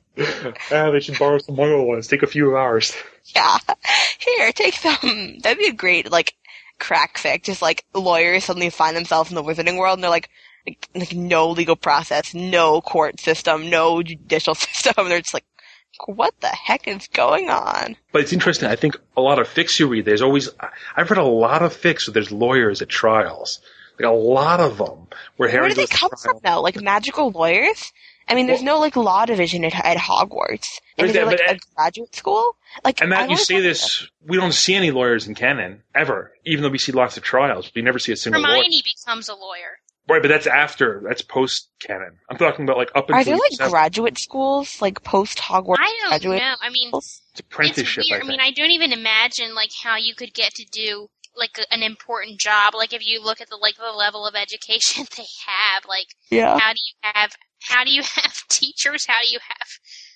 ah, 0.71 0.91
they 0.91 1.01
should 1.01 1.19
borrow 1.19 1.39
some 1.39 1.57
Muggle 1.57 1.87
ones. 1.87 2.07
Take 2.07 2.23
a 2.23 2.27
few 2.29 2.57
hours. 2.57 2.95
yeah. 3.35 3.59
Here, 4.19 4.53
take 4.53 4.75
some. 4.75 5.39
That'd 5.41 5.59
be 5.59 5.69
a 5.69 5.73
great 5.73 6.11
like 6.11 6.35
crack 6.79 7.19
fic. 7.19 7.43
Just 7.45 7.63
like 7.63 7.85
lawyers 7.95 8.45
suddenly 8.45 8.71
find 8.71 8.97
themselves 8.97 9.31
in 9.31 9.35
the 9.35 9.43
wizarding 9.43 9.79
world 9.79 9.99
and 9.99 10.03
they're 10.03 10.11
like, 10.11 10.31
like, 10.67 10.89
like 10.95 11.15
no 11.15 11.51
legal 11.51 11.77
process, 11.77 12.35
no 12.35 12.81
court 12.81 13.21
system, 13.21 13.71
no 13.71 14.03
judicial 14.03 14.55
system. 14.55 14.95
And 14.99 15.11
They're 15.11 15.21
just 15.21 15.35
like, 15.35 15.45
what 16.07 16.35
the 16.41 16.49
heck 16.49 16.87
is 16.89 17.09
going 17.09 17.49
on? 17.49 17.97
But 18.13 18.23
it's 18.23 18.33
interesting. 18.33 18.69
I 18.69 18.77
think 18.77 18.99
a 19.17 19.21
lot 19.21 19.39
of 19.39 19.49
fics 19.49 19.79
you 19.79 19.89
read, 19.89 20.05
there's 20.05 20.23
always, 20.23 20.49
I've 20.95 21.11
read 21.11 21.19
a 21.19 21.25
lot 21.25 21.63
of 21.63 21.75
fics 21.75 22.07
where 22.07 22.13
there's 22.13 22.33
lawyers 22.33 22.83
at 22.83 22.89
trials. 22.89 23.61
Like 23.99 24.09
a 24.09 24.13
lot 24.13 24.61
of 24.61 24.77
them 24.77 25.07
where 25.37 25.49
Harry 25.49 25.63
Where 25.63 25.71
do 25.71 25.75
they 25.77 25.87
come 25.87 26.11
from 26.23 26.39
though? 26.43 26.61
Like 26.61 26.81
magical 26.81 27.31
lawyers? 27.31 27.93
I 28.29 28.35
mean, 28.35 28.47
there's 28.47 28.63
no 28.63 28.79
like 28.81 28.97
law 28.97 29.25
division 29.25 29.65
at, 29.65 29.75
at 29.75 29.97
Hogwarts. 29.97 30.67
I 30.99 31.03
There's 31.03 31.15
mean, 31.15 31.27
like 31.27 31.39
but- 31.47 31.57
a 31.57 31.59
graduate 31.77 32.15
school. 32.15 32.57
Like, 32.85 33.01
And 33.01 33.13
I've 33.15 33.21
Matt, 33.21 33.29
you 33.31 33.35
always 33.37 33.47
say 33.47 33.55
wondered 33.55 33.71
this, 33.71 34.09
we 34.27 34.37
don't 34.37 34.53
see 34.53 34.75
any 34.75 34.91
lawyers 34.91 35.27
in 35.27 35.35
canon, 35.35 35.83
ever. 35.95 36.33
Even 36.45 36.63
though 36.63 36.69
we 36.69 36.79
see 36.79 36.93
lots 36.93 37.17
of 37.17 37.23
trials, 37.23 37.71
we 37.75 37.83
never 37.83 37.99
see 37.99 38.13
a 38.13 38.17
single 38.17 38.43
lawyer. 38.43 38.51
Hermione 38.57 38.83
becomes 38.85 39.29
a 39.29 39.35
lawyer. 39.35 39.79
Right, 40.09 40.23
but 40.23 40.29
that's 40.29 40.47
after, 40.47 41.03
that's 41.05 41.23
post 41.23 41.69
canon. 41.81 42.19
I'm 42.31 42.37
talking 42.37 42.65
about 42.65 42.77
like 42.77 42.91
up 42.95 43.09
until 43.09 43.17
Are 43.21 43.25
there 43.25 43.37
like 43.37 43.53
seven- 43.53 43.71
graduate 43.73 44.19
schools, 44.19 44.81
like 44.81 45.03
post 45.03 45.39
Hogwarts 45.39 45.77
I 45.81 45.99
don't 46.03 46.09
graduate? 46.11 46.41
know. 46.43 46.55
I 46.61 46.71
mean, 46.71 46.91
It's 46.95 47.23
apprenticeship, 47.41 48.03
it's 48.03 48.11
weird. 48.11 48.23
I 48.23 48.27
I, 48.27 48.29
mean, 48.29 48.41
I 48.41 48.51
don't 48.53 48.71
even 48.71 48.93
imagine 48.93 49.55
like 49.55 49.71
how 49.83 49.97
you 49.97 50.15
could 50.15 50.33
get 50.35 50.53
to 50.55 50.65
do 50.71 51.09
like 51.37 51.59
an 51.71 51.83
important 51.83 52.41
job. 52.41 52.75
Like 52.75 52.93
if 52.93 53.07
you 53.07 53.23
look 53.23 53.41
at 53.41 53.49
the 53.49 53.57
like 53.57 53.77
the 53.77 53.93
level 53.97 54.27
of 54.27 54.35
education 54.35 55.05
they 55.17 55.27
have, 55.47 55.85
like 55.89 56.09
Yeah. 56.31 56.59
how 56.59 56.73
do 56.73 56.79
you 56.79 56.95
have 57.15 57.33
how 57.63 57.85
do 57.85 57.91
you 57.93 58.03
have 58.03 58.35
teachers? 58.49 59.07
How 59.07 59.21
do 59.23 59.29
you 59.31 59.39
have 59.43 59.69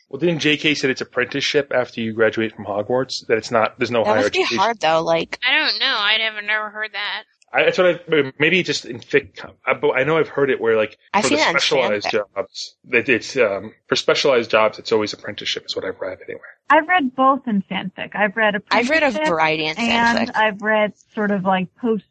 Well, 0.09 0.19
didn't 0.21 0.41
J.K. 0.41 0.75
said 0.75 0.91
it's 0.91 1.01
apprenticeship 1.01 1.73
after 1.75 2.01
you 2.01 2.13
graduate 2.13 2.55
from 2.55 2.65
Hogwarts? 2.67 3.27
That 3.27 3.39
it's 3.39 3.51
not, 3.51 3.79
there's 3.79 3.91
no 3.91 4.05
That 4.05 4.11
higher 4.11 4.17
must 4.23 4.33
be 4.33 4.41
education. 4.41 4.59
hard 4.59 4.81
though. 4.81 5.03
Like, 5.03 5.39
I 5.47 5.53
don't 5.57 5.79
know. 5.79 5.97
I'd 5.99 6.19
never 6.19 6.43
never 6.43 6.71
heard 6.71 6.91
that. 6.93 7.25
I, 7.53 7.65
that's 7.65 7.79
what 7.79 8.01
I 8.13 8.33
maybe 8.39 8.63
just 8.63 8.85
in 8.85 9.01
fic. 9.01 9.41
But 9.67 9.91
I 9.91 10.05
know 10.05 10.19
I've 10.19 10.29
heard 10.29 10.51
it 10.51 10.61
where 10.61 10.77
like 10.77 10.97
I've 11.13 11.25
for 11.25 11.31
the 11.31 11.39
specialized 11.39 12.09
jobs, 12.11 12.77
that 12.85 13.09
it's 13.09 13.37
um, 13.37 13.73
for 13.89 13.97
specialized 13.97 14.51
jobs, 14.53 14.79
it's 14.79 14.93
always 14.93 15.13
apprenticeship. 15.13 15.65
Is 15.67 15.75
what 15.75 15.85
I've 15.85 16.01
read 16.01 16.19
anyway. 16.29 16.41
I've 16.71 16.87
read 16.89 17.15
both 17.17 17.47
in 17.49 17.63
fanfic. 17.63 18.15
I've 18.15 18.37
read 18.37 18.55
a 18.55 18.63
I've 18.71 18.89
read 18.89 19.03
a 19.03 19.11
variety 19.11 19.67
in 19.67 19.77
and. 19.79 20.31
I've 20.31 20.63
read 20.63 20.93
sort 21.15 21.31
of 21.33 21.45
like 21.45 21.75
post 21.77 22.05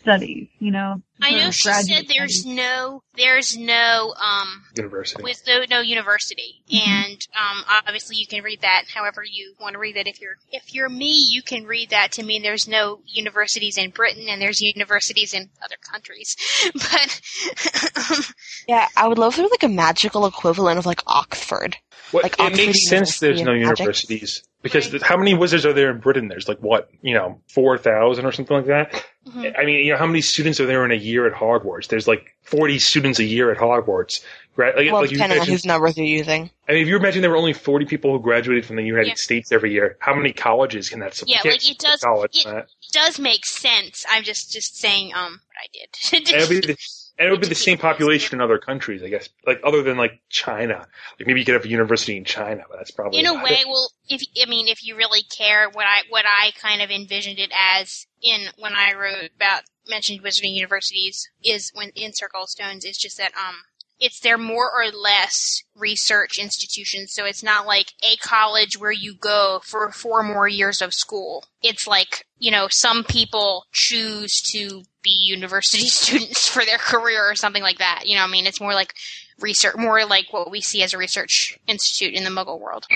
studies. 0.00 0.48
You 0.58 0.70
know, 0.70 1.02
I 1.20 1.30
know 1.32 1.50
she 1.50 1.70
said 1.72 2.04
there's 2.08 2.40
studies. 2.40 2.46
no 2.46 3.02
there's 3.16 3.56
no 3.56 4.14
um 4.20 4.62
University. 4.76 5.22
with 5.22 5.42
no, 5.46 5.62
no 5.68 5.80
university 5.80 6.62
Mm-hmm. 6.70 6.90
and 6.90 7.28
um 7.38 7.64
obviously 7.86 8.16
you 8.16 8.26
can 8.26 8.42
read 8.42 8.62
that 8.62 8.84
however 8.94 9.22
you 9.22 9.54
want 9.60 9.74
to 9.74 9.78
read 9.78 9.96
it 9.98 10.06
if 10.06 10.20
you're 10.20 10.36
if 10.50 10.74
you're 10.74 10.88
me 10.88 11.12
you 11.28 11.42
can 11.42 11.64
read 11.64 11.90
that 11.90 12.12
to 12.12 12.22
mean 12.22 12.42
there's 12.42 12.66
no 12.66 13.00
universities 13.06 13.76
in 13.76 13.90
britain 13.90 14.24
and 14.28 14.40
there's 14.40 14.60
universities 14.62 15.34
in 15.34 15.50
other 15.62 15.76
countries 15.90 16.36
but 16.72 17.20
yeah, 18.68 18.88
I 18.96 19.06
would 19.08 19.18
love 19.18 19.32
if 19.32 19.36
there 19.36 19.44
was 19.44 19.50
like 19.52 19.62
a 19.62 19.68
magical 19.68 20.26
equivalent 20.26 20.78
of 20.78 20.86
like 20.86 21.00
Oxford. 21.06 21.76
Well, 22.12 22.22
Like 22.22 22.34
it 22.34 22.40
Oxford 22.40 22.56
makes 22.56 22.88
sense. 22.88 23.18
There's 23.18 23.42
no 23.42 23.52
University 23.52 24.03
no 24.10 24.14
of 24.16 24.20
Magic. 24.20 24.42
because 24.62 24.90
th- 24.90 25.02
how 25.02 25.16
many 25.16 25.34
wizards 25.34 25.64
are 25.66 25.72
there 25.72 25.90
in 25.90 25.98
Britain? 26.00 26.28
There's 26.28 26.48
like 26.48 26.58
what 26.58 26.90
you 27.02 27.14
know, 27.14 27.40
four 27.48 27.78
thousand 27.78 28.26
or 28.26 28.32
something 28.32 28.56
like 28.56 28.66
that. 28.66 29.04
Mhm. 29.28 29.58
I 29.58 29.64
mean, 29.64 29.84
you 29.84 29.92
know, 29.92 29.98
how 29.98 30.06
many 30.06 30.20
students 30.20 30.60
are 30.60 30.66
there 30.66 30.84
in 30.84 30.90
a 30.90 30.96
year 30.96 31.26
at 31.26 31.32
Hogwarts? 31.32 31.88
There's 31.88 32.06
like 32.06 32.26
40 32.42 32.78
students 32.78 33.18
a 33.20 33.24
year 33.24 33.50
at 33.50 33.56
Hogwarts. 33.56 34.22
Right? 34.56 34.76
Like, 34.76 34.92
well, 34.92 35.00
like 35.00 35.10
you 35.10 35.16
depending 35.16 35.38
on 35.38 35.46
imagine- 35.46 35.54
whose 35.54 35.64
numbers 35.64 35.96
you're 35.96 36.06
using. 36.06 36.50
I 36.68 36.72
mean, 36.72 36.82
if 36.82 36.88
you 36.88 36.96
imagine 36.96 37.22
there 37.22 37.30
were 37.30 37.36
only 37.38 37.54
40 37.54 37.86
people 37.86 38.12
who 38.12 38.20
graduated 38.22 38.66
from 38.66 38.76
the 38.76 38.84
United 38.84 39.08
Yeah. 39.08 39.14
States 39.16 39.50
every 39.50 39.72
year, 39.72 39.96
how 39.98 40.14
many 40.14 40.32
colleges 40.32 40.90
can 40.90 41.00
that 41.00 41.14
support? 41.14 41.42
Yeah, 41.44 41.50
like 41.52 41.68
it 41.68 41.78
does. 41.78 42.00
college 42.00 42.36
It 42.36 42.42
from 42.42 42.62
does 42.92 43.18
make 43.18 43.46
sense. 43.46 44.04
I'm 44.10 44.22
just 44.24 44.52
just 44.52 44.76
saying 44.78 45.12
um 45.14 45.40
what 45.40 46.10
I 46.12 46.20
did. 46.20 46.76
And 47.16 47.28
it 47.28 47.30
would 47.30 47.40
be 47.40 47.46
the, 47.46 47.48
and 47.48 47.48
it 47.48 47.48
would 47.48 47.48
be 47.48 47.48
the 47.48 47.54
same 47.54 47.78
population 47.78 48.38
in 48.38 48.40
other 48.40 48.58
countries, 48.58 49.02
I 49.02 49.08
guess. 49.08 49.28
Like 49.46 49.60
other 49.64 49.82
than 49.82 49.96
like 49.96 50.20
China, 50.28 50.86
like 51.18 51.26
maybe 51.26 51.40
you 51.40 51.46
could 51.46 51.54
have 51.54 51.64
a 51.64 51.68
university 51.68 52.16
in 52.16 52.24
China, 52.24 52.64
but 52.68 52.78
that's 52.78 52.90
probably 52.90 53.20
in 53.20 53.26
a 53.26 53.34
way, 53.34 53.60
it. 53.60 53.68
well, 53.68 53.88
if 54.08 54.22
I 54.42 54.48
mean, 54.48 54.68
if 54.68 54.84
you 54.84 54.96
really 54.96 55.22
care, 55.36 55.68
what 55.70 55.86
I 55.86 56.02
what 56.08 56.24
I 56.26 56.50
kind 56.60 56.82
of 56.82 56.90
envisioned 56.90 57.38
it 57.38 57.52
as 57.54 58.06
in 58.22 58.48
when 58.58 58.74
I 58.74 58.94
wrote 58.94 59.30
about 59.36 59.62
mentioned 59.88 60.22
wizarding 60.22 60.54
universities 60.54 61.28
is 61.44 61.70
when 61.74 61.90
in 61.94 62.12
Circle 62.14 62.42
of 62.42 62.48
Stones 62.48 62.84
is 62.84 62.96
just 62.96 63.18
that 63.18 63.32
um 63.36 63.56
it's 64.00 64.18
they're 64.20 64.36
more 64.36 64.70
or 64.70 64.90
less 64.90 65.62
research 65.76 66.38
institutions, 66.38 67.12
so 67.12 67.24
it's 67.24 67.44
not 67.44 67.66
like 67.66 67.92
a 68.02 68.16
college 68.16 68.76
where 68.76 68.92
you 68.92 69.14
go 69.14 69.60
for 69.64 69.90
four 69.92 70.22
more 70.22 70.48
years 70.48 70.82
of 70.82 70.92
school. 70.92 71.44
It's 71.62 71.86
like 71.86 72.26
you 72.38 72.50
know 72.50 72.66
some 72.70 73.04
people 73.04 73.66
choose 73.72 74.40
to 74.52 74.82
be 75.04 75.10
university 75.10 75.86
students 75.88 76.48
for 76.48 76.64
their 76.64 76.78
career 76.78 77.22
or 77.30 77.36
something 77.36 77.62
like 77.62 77.78
that. 77.78 78.02
You 78.06 78.16
know, 78.16 78.22
I 78.24 78.26
mean, 78.26 78.46
it's 78.46 78.60
more 78.60 78.74
like 78.74 78.94
research, 79.40 79.76
more 79.76 80.04
like 80.04 80.32
what 80.32 80.50
we 80.50 80.60
see 80.60 80.82
as 80.82 80.92
a 80.94 80.98
research 80.98 81.56
institute 81.68 82.14
in 82.14 82.24
the 82.24 82.30
Muggle 82.30 82.58
world. 82.60 82.86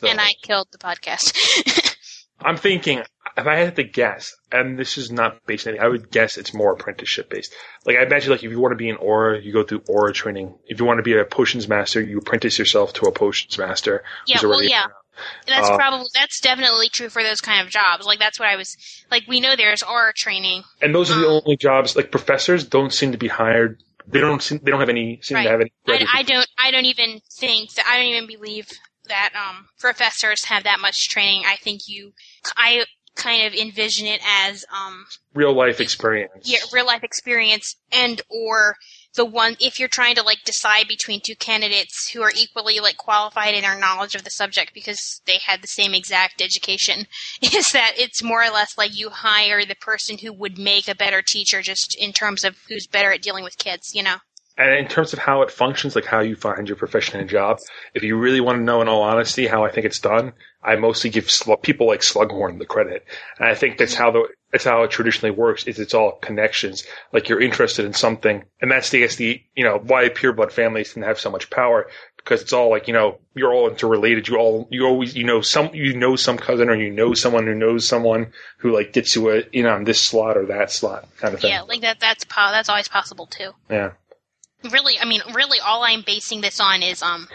So- 0.00 0.08
And 0.08 0.20
I 0.20 0.32
killed 0.42 0.68
the 0.72 0.78
podcast. 0.78 1.94
I'm 2.40 2.58
thinking 2.58 3.02
if 3.38 3.46
I 3.46 3.56
had 3.56 3.76
to 3.76 3.82
guess, 3.82 4.34
and 4.52 4.78
this 4.78 4.98
is 4.98 5.10
not 5.10 5.44
based 5.46 5.66
on 5.66 5.72
anything, 5.72 5.84
I 5.84 5.88
would 5.88 6.10
guess 6.10 6.36
it's 6.36 6.52
more 6.52 6.72
apprenticeship 6.72 7.30
based. 7.30 7.54
Like 7.86 7.96
I 7.96 8.02
imagine, 8.02 8.30
like 8.30 8.44
if 8.44 8.50
you 8.50 8.60
want 8.60 8.72
to 8.72 8.76
be 8.76 8.90
an 8.90 8.96
Auror, 8.98 9.42
you 9.42 9.52
go 9.54 9.62
through 9.62 9.80
Auror 9.80 10.12
training. 10.12 10.54
If 10.66 10.78
you 10.78 10.84
want 10.86 10.98
to 10.98 11.02
be 11.02 11.16
a 11.16 11.24
potions 11.24 11.66
master, 11.66 12.00
you 12.00 12.18
apprentice 12.18 12.58
yourself 12.58 12.92
to 12.94 13.06
a 13.06 13.12
potions 13.12 13.56
master. 13.58 14.04
yeah, 14.26 14.38
well, 14.42 14.62
yeah. 14.62 14.86
That's 15.46 15.68
Uh, 15.68 15.76
probably 15.76 16.06
that's 16.14 16.40
definitely 16.40 16.88
true 16.88 17.08
for 17.08 17.22
those 17.22 17.40
kind 17.40 17.64
of 17.64 17.72
jobs. 17.72 18.04
Like 18.04 18.18
that's 18.18 18.38
what 18.38 18.48
I 18.48 18.56
was 18.56 18.76
like. 19.10 19.24
We 19.26 19.40
know 19.40 19.56
there's 19.56 19.82
Auror 19.82 20.12
training. 20.14 20.62
And 20.82 20.94
those 20.94 21.10
are 21.10 21.18
the 21.18 21.26
only 21.26 21.56
jobs. 21.56 21.96
Like 21.96 22.10
professors 22.10 22.64
don't 22.64 22.92
seem 22.92 23.12
to 23.12 23.18
be 23.18 23.28
hired. 23.28 23.82
They 24.08 24.20
don't. 24.20 24.40
Seem, 24.42 24.60
they 24.62 24.70
don't 24.70 24.80
have 24.80 24.88
any. 24.88 25.18
Seem 25.22 25.36
Right. 25.36 25.44
to 25.44 25.50
have 25.50 25.60
any. 25.60 25.72
I, 25.88 26.18
I 26.18 26.22
don't. 26.22 26.46
I 26.58 26.70
don't 26.70 26.84
even 26.84 27.20
think 27.40 27.74
that. 27.74 27.86
I 27.88 27.96
don't 27.96 28.06
even 28.06 28.26
believe 28.28 28.68
that 29.08 29.30
um, 29.34 29.66
professors 29.78 30.44
have 30.44 30.64
that 30.64 30.78
much 30.80 31.08
training. 31.08 31.42
I 31.46 31.56
think 31.56 31.82
you. 31.88 32.12
I 32.56 32.84
kind 33.16 33.46
of 33.46 33.54
envision 33.54 34.06
it 34.06 34.20
as 34.24 34.64
um, 34.70 35.06
real 35.34 35.54
life 35.54 35.80
experience. 35.80 36.42
yeah, 36.44 36.58
real 36.72 36.86
life 36.86 37.02
experience 37.02 37.74
and 37.90 38.20
or 38.28 38.76
the 39.16 39.24
one 39.24 39.56
if 39.60 39.80
you're 39.80 39.88
trying 39.88 40.14
to 40.14 40.22
like 40.22 40.44
decide 40.44 40.86
between 40.86 41.20
two 41.20 41.34
candidates 41.34 42.10
who 42.10 42.22
are 42.22 42.32
equally 42.36 42.78
like 42.80 42.96
qualified 42.96 43.54
in 43.54 43.62
their 43.62 43.78
knowledge 43.78 44.14
of 44.14 44.24
the 44.24 44.30
subject 44.30 44.72
because 44.72 45.20
they 45.26 45.38
had 45.38 45.62
the 45.62 45.68
same 45.68 45.94
exact 45.94 46.40
education 46.40 47.06
is 47.42 47.72
that 47.72 47.94
it's 47.96 48.22
more 48.22 48.42
or 48.42 48.50
less 48.50 48.78
like 48.78 48.96
you 48.96 49.10
hire 49.10 49.64
the 49.64 49.74
person 49.76 50.18
who 50.18 50.32
would 50.32 50.58
make 50.58 50.88
a 50.88 50.94
better 50.94 51.22
teacher 51.22 51.62
just 51.62 51.96
in 51.98 52.12
terms 52.12 52.44
of 52.44 52.56
who's 52.68 52.86
better 52.86 53.12
at 53.12 53.22
dealing 53.22 53.44
with 53.44 53.58
kids 53.58 53.94
you 53.94 54.02
know? 54.02 54.16
And 54.58 54.74
in 54.74 54.88
terms 54.88 55.12
of 55.12 55.18
how 55.18 55.42
it 55.42 55.50
functions, 55.50 55.94
like 55.94 56.06
how 56.06 56.20
you 56.20 56.34
find 56.34 56.66
your 56.66 56.76
profession 56.76 57.20
and 57.20 57.28
job, 57.28 57.58
if 57.92 58.02
you 58.02 58.16
really 58.16 58.40
want 58.40 58.56
to 58.56 58.64
know, 58.64 58.80
in 58.80 58.88
all 58.88 59.02
honesty, 59.02 59.46
how 59.46 59.64
I 59.64 59.70
think 59.70 59.84
it's 59.84 60.00
done, 60.00 60.32
I 60.62 60.76
mostly 60.76 61.10
give 61.10 61.30
sl- 61.30 61.54
people 61.54 61.86
like 61.86 62.00
Slughorn 62.00 62.58
the 62.58 62.64
credit, 62.64 63.04
and 63.38 63.46
I 63.46 63.54
think 63.54 63.76
that's 63.76 63.94
mm-hmm. 63.94 64.02
how 64.02 64.10
the 64.12 64.28
that's 64.56 64.64
how 64.64 64.84
it 64.84 64.90
traditionally 64.90 65.36
works. 65.36 65.64
Is 65.64 65.78
it's 65.78 65.92
all 65.92 66.12
connections. 66.12 66.82
Like 67.12 67.28
you're 67.28 67.42
interested 67.42 67.84
in 67.84 67.92
something, 67.92 68.42
and 68.62 68.70
that's 68.70 68.88
the, 68.88 69.02
that's 69.02 69.16
the 69.16 69.42
you 69.54 69.64
know 69.64 69.76
why 69.76 70.08
pure 70.08 70.32
blood 70.32 70.50
families 70.50 70.94
can 70.94 71.02
have 71.02 71.20
so 71.20 71.30
much 71.30 71.50
power 71.50 71.88
because 72.16 72.40
it's 72.40 72.54
all 72.54 72.70
like 72.70 72.88
you 72.88 72.94
know 72.94 73.18
you're 73.34 73.52
all 73.52 73.68
interrelated. 73.68 74.28
You 74.28 74.38
all 74.38 74.66
you 74.70 74.86
always 74.86 75.14
you 75.14 75.24
know 75.24 75.42
some 75.42 75.74
you 75.74 75.94
know 75.94 76.16
some 76.16 76.38
cousin 76.38 76.70
or 76.70 76.74
you 76.74 76.90
know 76.90 77.12
someone 77.12 77.44
who 77.44 77.54
knows 77.54 77.86
someone 77.86 78.32
who 78.56 78.72
like 78.72 78.94
gets 78.94 79.14
you 79.14 79.30
a 79.30 79.42
you 79.52 79.62
know 79.62 79.74
on 79.74 79.84
this 79.84 80.00
slot 80.00 80.38
or 80.38 80.46
that 80.46 80.72
slot 80.72 81.06
kind 81.18 81.34
of 81.34 81.40
thing. 81.42 81.50
yeah 81.50 81.60
like 81.60 81.82
that 81.82 82.00
that's 82.00 82.24
po- 82.24 82.50
that's 82.50 82.70
always 82.70 82.88
possible 82.88 83.26
too 83.26 83.50
yeah. 83.68 83.90
really 84.72 84.98
i 84.98 85.04
mean 85.04 85.20
really 85.34 85.60
all 85.60 85.84
i'm 85.84 86.00
basing 86.00 86.40
this 86.40 86.60
on 86.60 86.82
is 86.82 87.02
um 87.02 87.28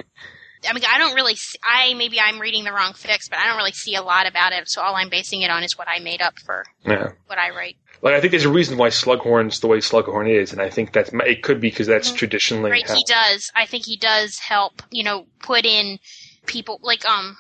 i 0.68 0.74
mean 0.74 0.84
i 0.92 0.98
don't 0.98 1.16
really 1.16 1.36
see, 1.36 1.58
i 1.64 1.94
maybe 1.94 2.20
i'm 2.20 2.40
reading 2.40 2.64
the 2.64 2.72
wrong 2.72 2.94
fics 2.94 3.30
but 3.30 3.40
i 3.40 3.46
don't 3.48 3.58
really 3.58 3.72
see 3.72 3.96
a 3.96 4.02
lot 4.02 4.28
about 4.28 4.54
it 4.54 4.70
so 4.70 4.82
all 4.82 4.96
i'm 4.96 5.10
basing 5.10 5.42
it 5.42 5.50
on 5.52 5.64
is 5.64 5.78
what 5.78 5.88
i 5.88 6.00
made 6.00 6.22
up 6.22 6.38
for 6.40 6.66
Yeah. 6.86 7.12
what 7.28 7.38
i 7.38 7.50
write. 7.50 7.78
Like 8.04 8.16
I 8.16 8.20
think 8.20 8.32
there's 8.32 8.46
a 8.46 8.52
reason 8.52 8.80
why 8.80 8.88
Slughorn's 8.90 9.60
the 9.60 9.68
way 9.68 9.78
Slughorn 9.78 10.28
is, 10.28 10.54
and 10.54 10.60
I 10.60 10.72
think 10.72 10.92
that's 10.92 11.12
it 11.14 11.44
could 11.44 11.62
be 11.62 11.70
because 11.70 11.86
that's 11.86 12.12
traditionally 12.12 12.72
right 12.72 12.88
how, 12.88 12.96
he 12.96 13.04
does. 13.08 13.52
I 13.56 13.68
think 13.68 13.86
he 13.86 13.96
does 13.96 14.40
help 14.40 14.82
you 14.90 15.04
know 15.04 15.28
put 15.40 15.66
in 15.68 16.00
people 16.48 16.80
like 16.82 17.06
um 17.06 17.38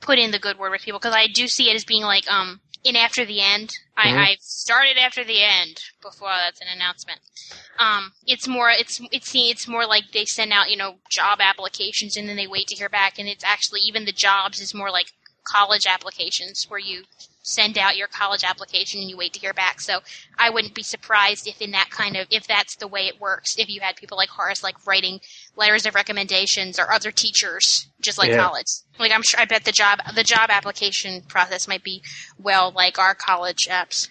put 0.00 0.20
in 0.20 0.30
the 0.30 0.38
good 0.38 0.58
word 0.60 0.70
with 0.70 0.82
people 0.82 1.00
because 1.00 1.14
i 1.14 1.26
do 1.26 1.48
see 1.48 1.68
it 1.68 1.74
as 1.74 1.84
being 1.84 2.04
like 2.04 2.30
um 2.30 2.60
in 2.86 2.96
after 2.96 3.24
the 3.24 3.40
end. 3.40 3.74
I, 3.96 4.06
Mhm. 4.08 4.16
I 4.26 4.36
started 4.40 4.96
after 4.98 5.24
the 5.24 5.42
end 5.42 5.82
before 6.00 6.28
that's 6.28 6.60
an 6.60 6.68
announcement. 6.68 7.20
Um 7.78 8.12
it's 8.26 8.46
more 8.46 8.70
it's 8.70 9.00
it's 9.10 9.32
it's 9.34 9.66
more 9.68 9.86
like 9.86 10.12
they 10.12 10.24
send 10.24 10.52
out 10.52 10.70
you 10.70 10.76
know 10.76 10.98
job 11.10 11.40
applications 11.40 12.16
and 12.16 12.28
then 12.28 12.36
they 12.36 12.46
wait 12.46 12.68
to 12.68 12.76
hear 12.76 12.88
back. 12.88 13.18
And 13.18 13.28
it's 13.28 13.44
actually 13.44 13.80
even 13.80 14.04
the 14.04 14.12
jobs 14.12 14.60
is 14.60 14.74
more 14.74 14.90
like 14.90 15.12
college 15.44 15.86
applications 15.86 16.66
where 16.68 16.80
you 16.80 17.04
send 17.48 17.78
out 17.78 17.96
your 17.96 18.08
college 18.08 18.42
application 18.42 19.00
and 19.00 19.08
you 19.08 19.16
wait 19.16 19.32
to 19.32 19.38
hear 19.40 19.52
back. 19.52 19.80
So 19.80 20.00
I 20.36 20.50
wouldn't 20.50 20.74
be 20.74 20.82
surprised 20.82 21.46
if 21.46 21.62
in 21.62 21.70
that 21.70 21.90
kind 21.90 22.16
of 22.16 22.26
if 22.30 22.46
that's 22.48 22.74
the 22.76 22.88
way 22.88 23.02
it 23.06 23.20
works. 23.20 23.54
If 23.56 23.68
you 23.68 23.80
had 23.80 23.94
people 23.94 24.16
like 24.16 24.28
Horace 24.30 24.64
like 24.64 24.84
writing 24.84 25.20
letters 25.54 25.86
of 25.86 25.94
recommendations 25.94 26.78
or 26.78 26.90
other 26.92 27.12
teachers 27.12 27.86
just 28.00 28.18
like 28.18 28.30
Yeah. 28.30 28.44
college. 28.44 28.66
Like 28.98 29.12
I'm 29.12 29.22
sure 29.22 29.38
I 29.40 29.44
bet 29.44 29.64
the 29.64 29.72
job 29.72 30.00
the 30.14 30.24
job 30.24 30.50
application 30.50 31.22
process 31.22 31.68
might 31.68 31.84
be 31.84 32.02
well 32.38 32.72
like 32.74 32.98
our 32.98 33.14
college 33.14 33.68
apps. 33.70 34.08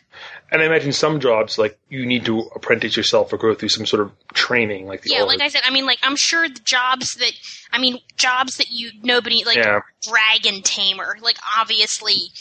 And 0.49 0.61
I 0.61 0.65
imagine 0.65 0.93
some 0.93 1.19
jobs 1.19 1.57
like 1.57 1.77
you 1.89 2.05
need 2.05 2.23
to 2.25 2.39
apprentice 2.55 2.95
yourself 2.95 3.33
or 3.33 3.37
go 3.37 3.53
through 3.53 3.67
some 3.69 3.85
sort 3.85 4.01
of 4.01 4.11
training, 4.33 4.87
like 4.87 5.01
the 5.01 5.09
Yeah, 5.09 5.17
older- 5.23 5.27
like 5.33 5.41
I 5.41 5.49
said, 5.49 5.61
I 5.65 5.71
mean 5.71 5.85
like 5.85 5.99
I'm 6.03 6.15
sure 6.15 6.47
the 6.47 6.61
jobs 6.63 7.15
that 7.15 7.33
I 7.73 7.79
mean 7.79 7.99
jobs 8.15 8.57
that 8.57 8.71
you 8.71 8.91
nobody 9.03 9.43
like 9.43 9.57
Yeah. 9.57 9.81
dragon 10.03 10.61
tamer. 10.61 11.17
Like 11.21 11.37
obviously 11.59 12.31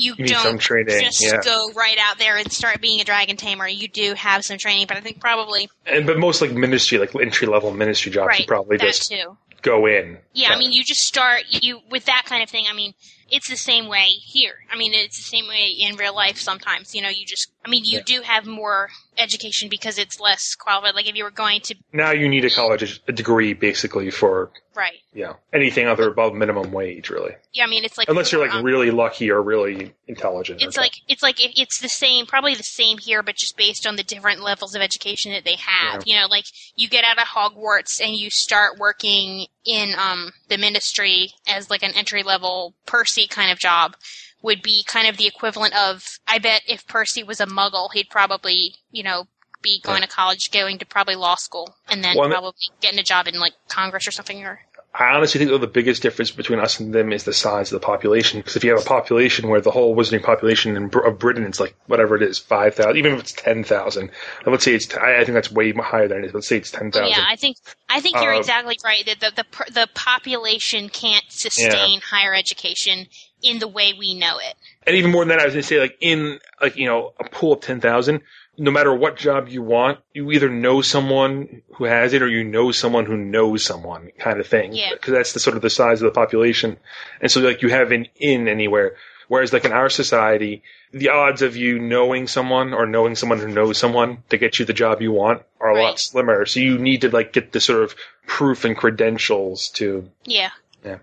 you, 0.00 0.14
You 0.16 0.28
don't 0.28 0.58
training, 0.58 1.02
just 1.02 1.22
yeah. 1.22 1.40
go 1.44 1.70
right 1.74 1.98
out 2.00 2.18
there 2.18 2.38
and 2.38 2.50
start 2.50 2.80
being 2.80 3.00
a 3.00 3.04
dragon 3.04 3.36
tamer. 3.36 3.68
You 3.68 3.86
do 3.86 4.14
have 4.14 4.44
some 4.44 4.56
training, 4.56 4.86
but 4.88 4.96
I 4.96 5.00
think 5.00 5.20
probably 5.20 5.68
and 5.86 6.06
but 6.06 6.18
most 6.18 6.40
like 6.40 6.52
ministry, 6.52 6.98
like 6.98 7.14
entry 7.14 7.46
level 7.46 7.70
ministry 7.72 8.10
jobs, 8.10 8.28
right 8.28 8.40
you 8.40 8.46
probably 8.46 8.78
just 8.78 9.10
too. 9.10 9.36
go 9.60 9.86
in. 9.86 10.18
Yeah, 10.32 10.52
I 10.52 10.58
mean, 10.58 10.72
you 10.72 10.82
just 10.84 11.02
start 11.02 11.42
you 11.50 11.80
with 11.90 12.06
that 12.06 12.22
kind 12.24 12.42
of 12.42 12.48
thing. 12.48 12.64
I 12.70 12.72
mean, 12.72 12.94
it's 13.30 13.48
the 13.48 13.56
same 13.56 13.88
way 13.88 14.06
here. 14.08 14.54
I 14.72 14.76
mean, 14.78 14.92
it's 14.94 15.18
the 15.18 15.36
same 15.36 15.46
way 15.46 15.68
in 15.78 15.96
real 15.96 16.14
life. 16.14 16.38
Sometimes, 16.38 16.94
you 16.94 17.02
know, 17.02 17.10
you 17.10 17.26
just. 17.26 17.52
I 17.64 17.68
mean, 17.68 17.82
you 17.84 18.02
do 18.02 18.22
have 18.22 18.46
more 18.46 18.88
education 19.18 19.68
because 19.68 19.98
it's 19.98 20.18
less 20.18 20.54
qualified. 20.54 20.94
Like 20.94 21.08
if 21.08 21.14
you 21.14 21.24
were 21.24 21.30
going 21.30 21.60
to, 21.62 21.74
Now 21.92 22.10
you 22.12 22.28
need 22.28 22.44
a 22.44 22.50
college 22.50 23.02
a 23.06 23.12
degree 23.12 23.52
basically 23.52 24.10
for 24.10 24.50
right? 24.74 24.94
yeah 25.12 25.34
anything 25.52 25.86
other 25.86 26.08
above 26.08 26.32
minimum 26.32 26.72
wage, 26.72 27.10
really. 27.10 27.32
Yeah, 27.52 27.64
I 27.64 27.66
mean, 27.66 27.84
it's 27.84 27.98
like 27.98 28.08
Unless 28.08 28.32
you're 28.32 28.40
like 28.40 28.54
um, 28.54 28.64
really 28.64 28.90
lucky 28.90 29.30
or 29.30 29.42
really 29.42 29.92
intelligent. 30.08 30.62
It's 30.62 30.76
like 30.78 30.92
it's 31.06 31.22
like 31.22 31.38
it- 31.44 31.52
it's 31.60 31.80
the 31.80 31.88
same, 31.90 32.24
probably 32.24 32.54
the 32.54 32.62
same 32.62 32.96
here, 32.96 33.22
but 33.22 33.36
just 33.36 33.58
based 33.58 33.86
on 33.86 33.96
the 33.96 34.04
different 34.04 34.40
levels 34.40 34.74
of 34.74 34.80
education 34.80 35.32
that 35.32 35.44
they 35.44 35.56
have. 35.56 36.04
You 36.06 36.14
know, 36.18 36.28
like 36.28 36.44
you 36.76 36.88
get 36.88 37.04
out 37.04 37.18
of 37.18 37.24
Hogwarts 37.28 38.00
and 38.02 38.14
you 38.16 38.30
start 38.30 38.78
working 38.78 39.46
in 39.66 39.92
um 39.98 40.30
the 40.48 40.56
ministry 40.56 41.32
as 41.46 41.68
like 41.68 41.82
an 41.82 41.92
entry 41.94 42.22
level 42.22 42.74
Percy 42.86 43.26
kind 43.26 43.52
of 43.52 43.58
job 43.58 43.96
would 44.42 44.62
be 44.62 44.84
kind 44.86 45.06
of 45.06 45.16
the 45.16 45.26
equivalent 45.26 45.74
of 45.76 46.04
I 46.26 46.38
bet 46.38 46.62
if 46.68 46.86
Percy 46.86 47.22
was 47.22 47.40
a 47.40 47.46
Muggle, 47.46 47.88
he'd 47.92 48.10
probably 48.10 48.74
you 48.90 49.02
know 49.02 49.26
be 49.62 49.80
going 49.82 50.02
to 50.02 50.08
college, 50.08 50.50
going 50.50 50.78
to 50.78 50.86
probably 50.86 51.16
law 51.16 51.34
school, 51.34 51.74
and 51.88 52.02
then 52.02 52.16
Well, 52.16 52.30
probably 52.30 52.52
getting 52.80 52.98
a 52.98 53.02
job 53.02 53.28
in 53.28 53.38
like 53.38 53.52
Congress 53.68 54.08
or 54.08 54.10
something. 54.10 54.42
Or 54.42 54.60
I 54.94 55.14
honestly 55.14 55.38
think 55.38 55.50
that 55.50 55.58
the 55.58 55.66
biggest 55.66 56.02
difference 56.02 56.30
between 56.30 56.58
us 56.58 56.80
and 56.80 56.92
them 56.92 57.12
is 57.12 57.24
the 57.24 57.34
size 57.34 57.70
of 57.70 57.80
the 57.80 57.84
population. 57.86 58.40
Because 58.40 58.56
if 58.56 58.64
you 58.64 58.70
have 58.74 58.80
a 58.80 58.88
population 58.88 59.48
where 59.48 59.60
the 59.60 59.70
whole 59.70 59.94
wizarding 59.94 60.22
population 60.22 60.76
in, 60.76 60.88
Br- 60.88 61.00
of 61.00 61.18
Britain 61.18 61.44
is 61.44 61.60
like 61.60 61.76
whatever 61.86 62.16
it 62.16 62.22
is, 62.22 62.38
five 62.38 62.74
thousand, 62.74 62.96
even 62.96 63.12
if 63.12 63.20
it's 63.20 63.32
ten 63.32 63.62
thousand, 63.62 64.10
let's 64.46 64.64
say 64.64 64.74
it's, 64.74 64.86
t- 64.86 64.96
I 64.96 65.22
think 65.24 65.34
that's 65.34 65.52
way 65.52 65.72
higher 65.72 66.08
than 66.08 66.24
it 66.24 66.28
is. 66.28 66.34
Let's 66.34 66.48
say 66.48 66.56
it's 66.56 66.70
ten 66.70 66.90
thousand. 66.90 67.10
yeah, 67.10 67.24
I 67.28 67.36
think 67.36 67.58
I 67.88 68.00
think 68.00 68.16
you're 68.20 68.34
Uh, 68.34 68.38
exactly 68.38 68.78
right. 68.82 69.04
That 69.04 69.20
the, 69.20 69.44
the 69.44 69.72
the 69.72 69.88
population 69.94 70.88
can't 70.88 71.24
sustain 71.28 72.00
higher 72.00 72.34
education 72.34 73.06
in 73.42 73.58
the 73.58 73.68
way 73.68 73.92
we 73.98 74.14
know 74.14 74.38
it. 74.38 74.54
and 74.86 74.96
even 74.96 75.10
more 75.10 75.22
than 75.22 75.28
that, 75.30 75.40
I 75.40 75.44
was 75.44 75.54
going 75.54 75.62
to 75.62 75.68
say, 75.68 75.80
like 75.80 75.96
in 76.00 76.38
like 76.60 76.76
you 76.76 76.86
know 76.86 77.12
a 77.18 77.24
pool 77.28 77.52
of 77.54 77.60
ten 77.60 77.80
thousand, 77.80 78.20
no 78.58 78.70
matter 78.70 78.94
what 78.94 79.16
job 79.16 79.48
you 79.48 79.62
want, 79.62 80.00
you 80.12 80.30
either 80.32 80.48
know 80.48 80.82
someone 80.82 81.62
who 81.76 81.84
has 81.84 82.12
it 82.12 82.22
or 82.22 82.28
you 82.28 82.44
know 82.44 82.70
someone 82.72 83.06
who 83.06 83.16
knows 83.16 83.64
someone, 83.64 84.10
kind 84.18 84.40
of 84.40 84.46
thing. 84.46 84.72
Yeah. 84.74 84.92
Because 84.92 85.14
that's 85.14 85.32
the 85.32 85.40
sort 85.40 85.56
of 85.56 85.62
the 85.62 85.70
size 85.70 86.02
of 86.02 86.06
the 86.06 86.18
population, 86.20 86.76
and 87.20 87.30
so 87.30 87.40
like 87.40 87.62
you 87.62 87.68
have 87.70 87.92
an 87.92 88.06
in 88.16 88.48
anywhere. 88.48 88.96
Whereas, 89.28 89.52
like 89.52 89.64
in 89.64 89.70
our 89.70 89.88
society, 89.88 90.64
the 90.90 91.10
odds 91.10 91.40
of 91.40 91.56
you 91.56 91.78
knowing 91.78 92.26
someone 92.26 92.74
or 92.74 92.84
knowing 92.84 93.14
someone 93.14 93.38
who 93.38 93.46
knows 93.46 93.78
someone 93.78 94.24
to 94.30 94.36
get 94.38 94.58
you 94.58 94.64
the 94.64 94.72
job 94.72 95.00
you 95.00 95.12
want 95.12 95.42
are 95.60 95.70
a 95.70 95.80
lot 95.80 96.00
slimmer. 96.00 96.44
So 96.46 96.58
you 96.58 96.78
need 96.78 97.02
to 97.02 97.10
like 97.10 97.32
get 97.32 97.52
the 97.52 97.60
sort 97.60 97.84
of 97.84 97.94
proof 98.26 98.64
and 98.64 98.76
credentials 98.76 99.68
to 99.74 100.10
Yeah. 100.24 100.50
Yeah. 100.84 100.98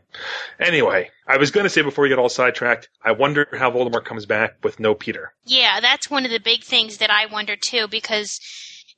Anyway, 0.59 1.09
I 1.27 1.37
was 1.37 1.51
going 1.51 1.65
to 1.65 1.69
say 1.69 1.81
before 1.81 2.03
we 2.03 2.09
get 2.09 2.19
all 2.19 2.29
sidetracked, 2.29 2.89
I 3.03 3.11
wonder 3.11 3.47
how 3.57 3.71
Voldemort 3.71 4.05
comes 4.05 4.25
back 4.25 4.57
with 4.63 4.79
no 4.79 4.95
Peter. 4.95 5.33
Yeah, 5.45 5.79
that's 5.79 6.09
one 6.09 6.25
of 6.25 6.31
the 6.31 6.39
big 6.39 6.63
things 6.63 6.97
that 6.97 7.09
I 7.09 7.25
wonder 7.25 7.55
too, 7.55 7.87
because 7.87 8.39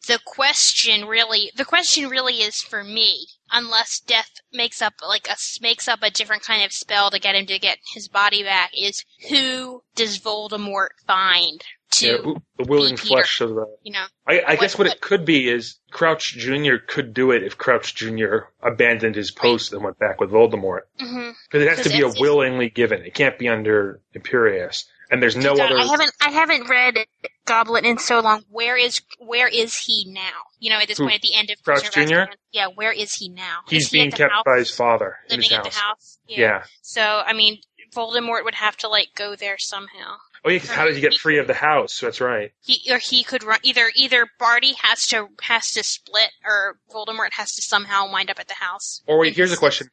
the 0.08 0.20
question 0.26 1.06
really, 1.06 1.52
the 1.56 1.66
question 1.66 2.10
really 2.10 2.36
is 2.36 2.62
for 2.62 2.84
me, 2.84 3.28
unless 3.52 4.00
Death 4.00 4.32
makes 4.54 4.82
up 4.82 4.94
like 5.06 5.28
a 5.30 5.36
makes 5.62 5.88
up 5.88 6.00
a 6.02 6.12
different 6.12 6.44
kind 6.44 6.64
of 6.64 6.72
spell 6.72 7.12
to 7.12 7.20
get 7.20 7.36
him 7.36 7.46
to 7.48 7.60
get 7.60 7.80
his 7.94 8.08
body 8.08 8.44
back, 8.44 8.72
is 8.78 9.04
who 9.30 9.84
does 9.96 10.20
Voldemort 10.20 10.90
find 11.06 11.64
Yeah, 12.02 12.18
the 12.58 12.66
willing 12.66 12.96
Peter. 12.96 13.08
flesh 13.08 13.42
of 13.42 13.50
the. 13.50 13.66
you 13.84 13.94
know? 13.94 14.06
I, 14.28 14.42
I 14.48 14.56
guess 14.56 14.78
what 14.78 14.88
it 14.88 15.02
could 15.02 15.26
be 15.26 15.50
is 15.50 15.80
Crouch 15.92 16.34
Jr. 16.38 16.76
could 16.88 17.14
do 17.14 17.32
it 17.32 17.44
if 17.44 17.58
Crouch 17.58 17.96
Jr. 17.96 18.38
abandoned 18.62 19.16
his 19.16 19.32
post 19.32 19.74
and 19.74 19.84
went 19.84 19.98
back 19.98 20.20
with 20.22 20.30
Voldemort. 20.30 20.82
Mm-hmm. 21.00 21.32
Because 21.50 21.64
it 21.64 21.70
has 21.70 21.82
to 21.82 21.90
be 21.90 22.02
a 22.02 22.10
willingly 22.20 22.70
given. 22.70 23.02
It 23.02 23.14
can't 23.16 23.40
be 23.40 23.48
under 23.50 24.02
Imperius. 24.16 24.86
And 25.12 25.22
there's 25.24 25.36
no 25.36 25.54
other. 25.54 25.76
I 25.78 25.88
haven't 25.88 26.12
I 26.22 26.30
haven't 26.30 26.70
read 26.70 26.98
Goblet 27.46 27.84
in 27.84 27.98
so 27.98 28.20
long. 28.20 28.44
Where 28.50 28.78
is 28.78 29.02
where 29.18 29.48
is 29.48 29.76
he 29.76 30.06
now? 30.08 30.30
You 30.60 30.70
know, 30.70 30.78
at 30.78 30.88
this 30.88 31.00
Who? 31.00 31.06
point 31.06 31.16
at 31.16 31.22
the 31.22 31.34
end 31.34 31.50
of 31.50 31.64
Crouch 31.64 31.92
Jr.? 31.92 32.32
Yeah, 32.52 32.68
where 32.68 32.92
is 32.92 33.14
he 33.16 33.30
now? 33.30 33.62
He's 33.68 33.86
Is 33.86 33.90
being 33.90 34.12
kept 34.12 34.32
house, 34.32 34.44
by 34.46 34.60
his 34.60 34.70
father 34.70 35.16
in 35.28 35.38
living 35.40 35.50
his 35.50 35.52
at 35.54 35.66
house. 35.66 35.74
the 35.74 35.82
house. 35.82 36.20
Yeah. 36.28 36.64
So 36.84 37.02
I 37.26 37.34
mean, 37.34 37.58
Voldemort 37.92 38.44
would 38.44 38.54
have 38.54 38.78
to 38.78 38.88
like 38.88 39.08
go 39.16 39.36
there 39.36 39.58
somehow. 39.58 40.18
Oh, 40.46 40.50
yeah, 40.50 40.60
'cause 40.60 40.70
how 40.70 40.86
did 40.86 40.96
he 40.96 41.02
get 41.02 41.14
free 41.16 41.38
of 41.38 41.48
the 41.48 41.54
house? 41.54 42.00
That's 42.00 42.22
right. 42.22 42.52
He 42.64 42.92
or 42.92 42.98
he 42.98 43.24
could 43.24 43.44
run 43.44 43.60
either 43.64 43.92
either 43.96 44.28
Barty 44.40 44.74
has 44.82 45.06
to 45.08 45.28
has 45.42 45.72
to 45.72 45.84
split 45.84 46.32
or 46.46 46.78
Voldemort 46.92 47.34
has 47.34 47.52
to 47.56 47.62
somehow 47.62 48.10
wind 48.12 48.30
up 48.30 48.40
at 48.40 48.48
the 48.48 48.54
house. 48.56 49.02
Or 49.08 49.20
wait, 49.20 49.36
here's 49.36 49.52
a 49.52 49.58
question. 49.58 49.90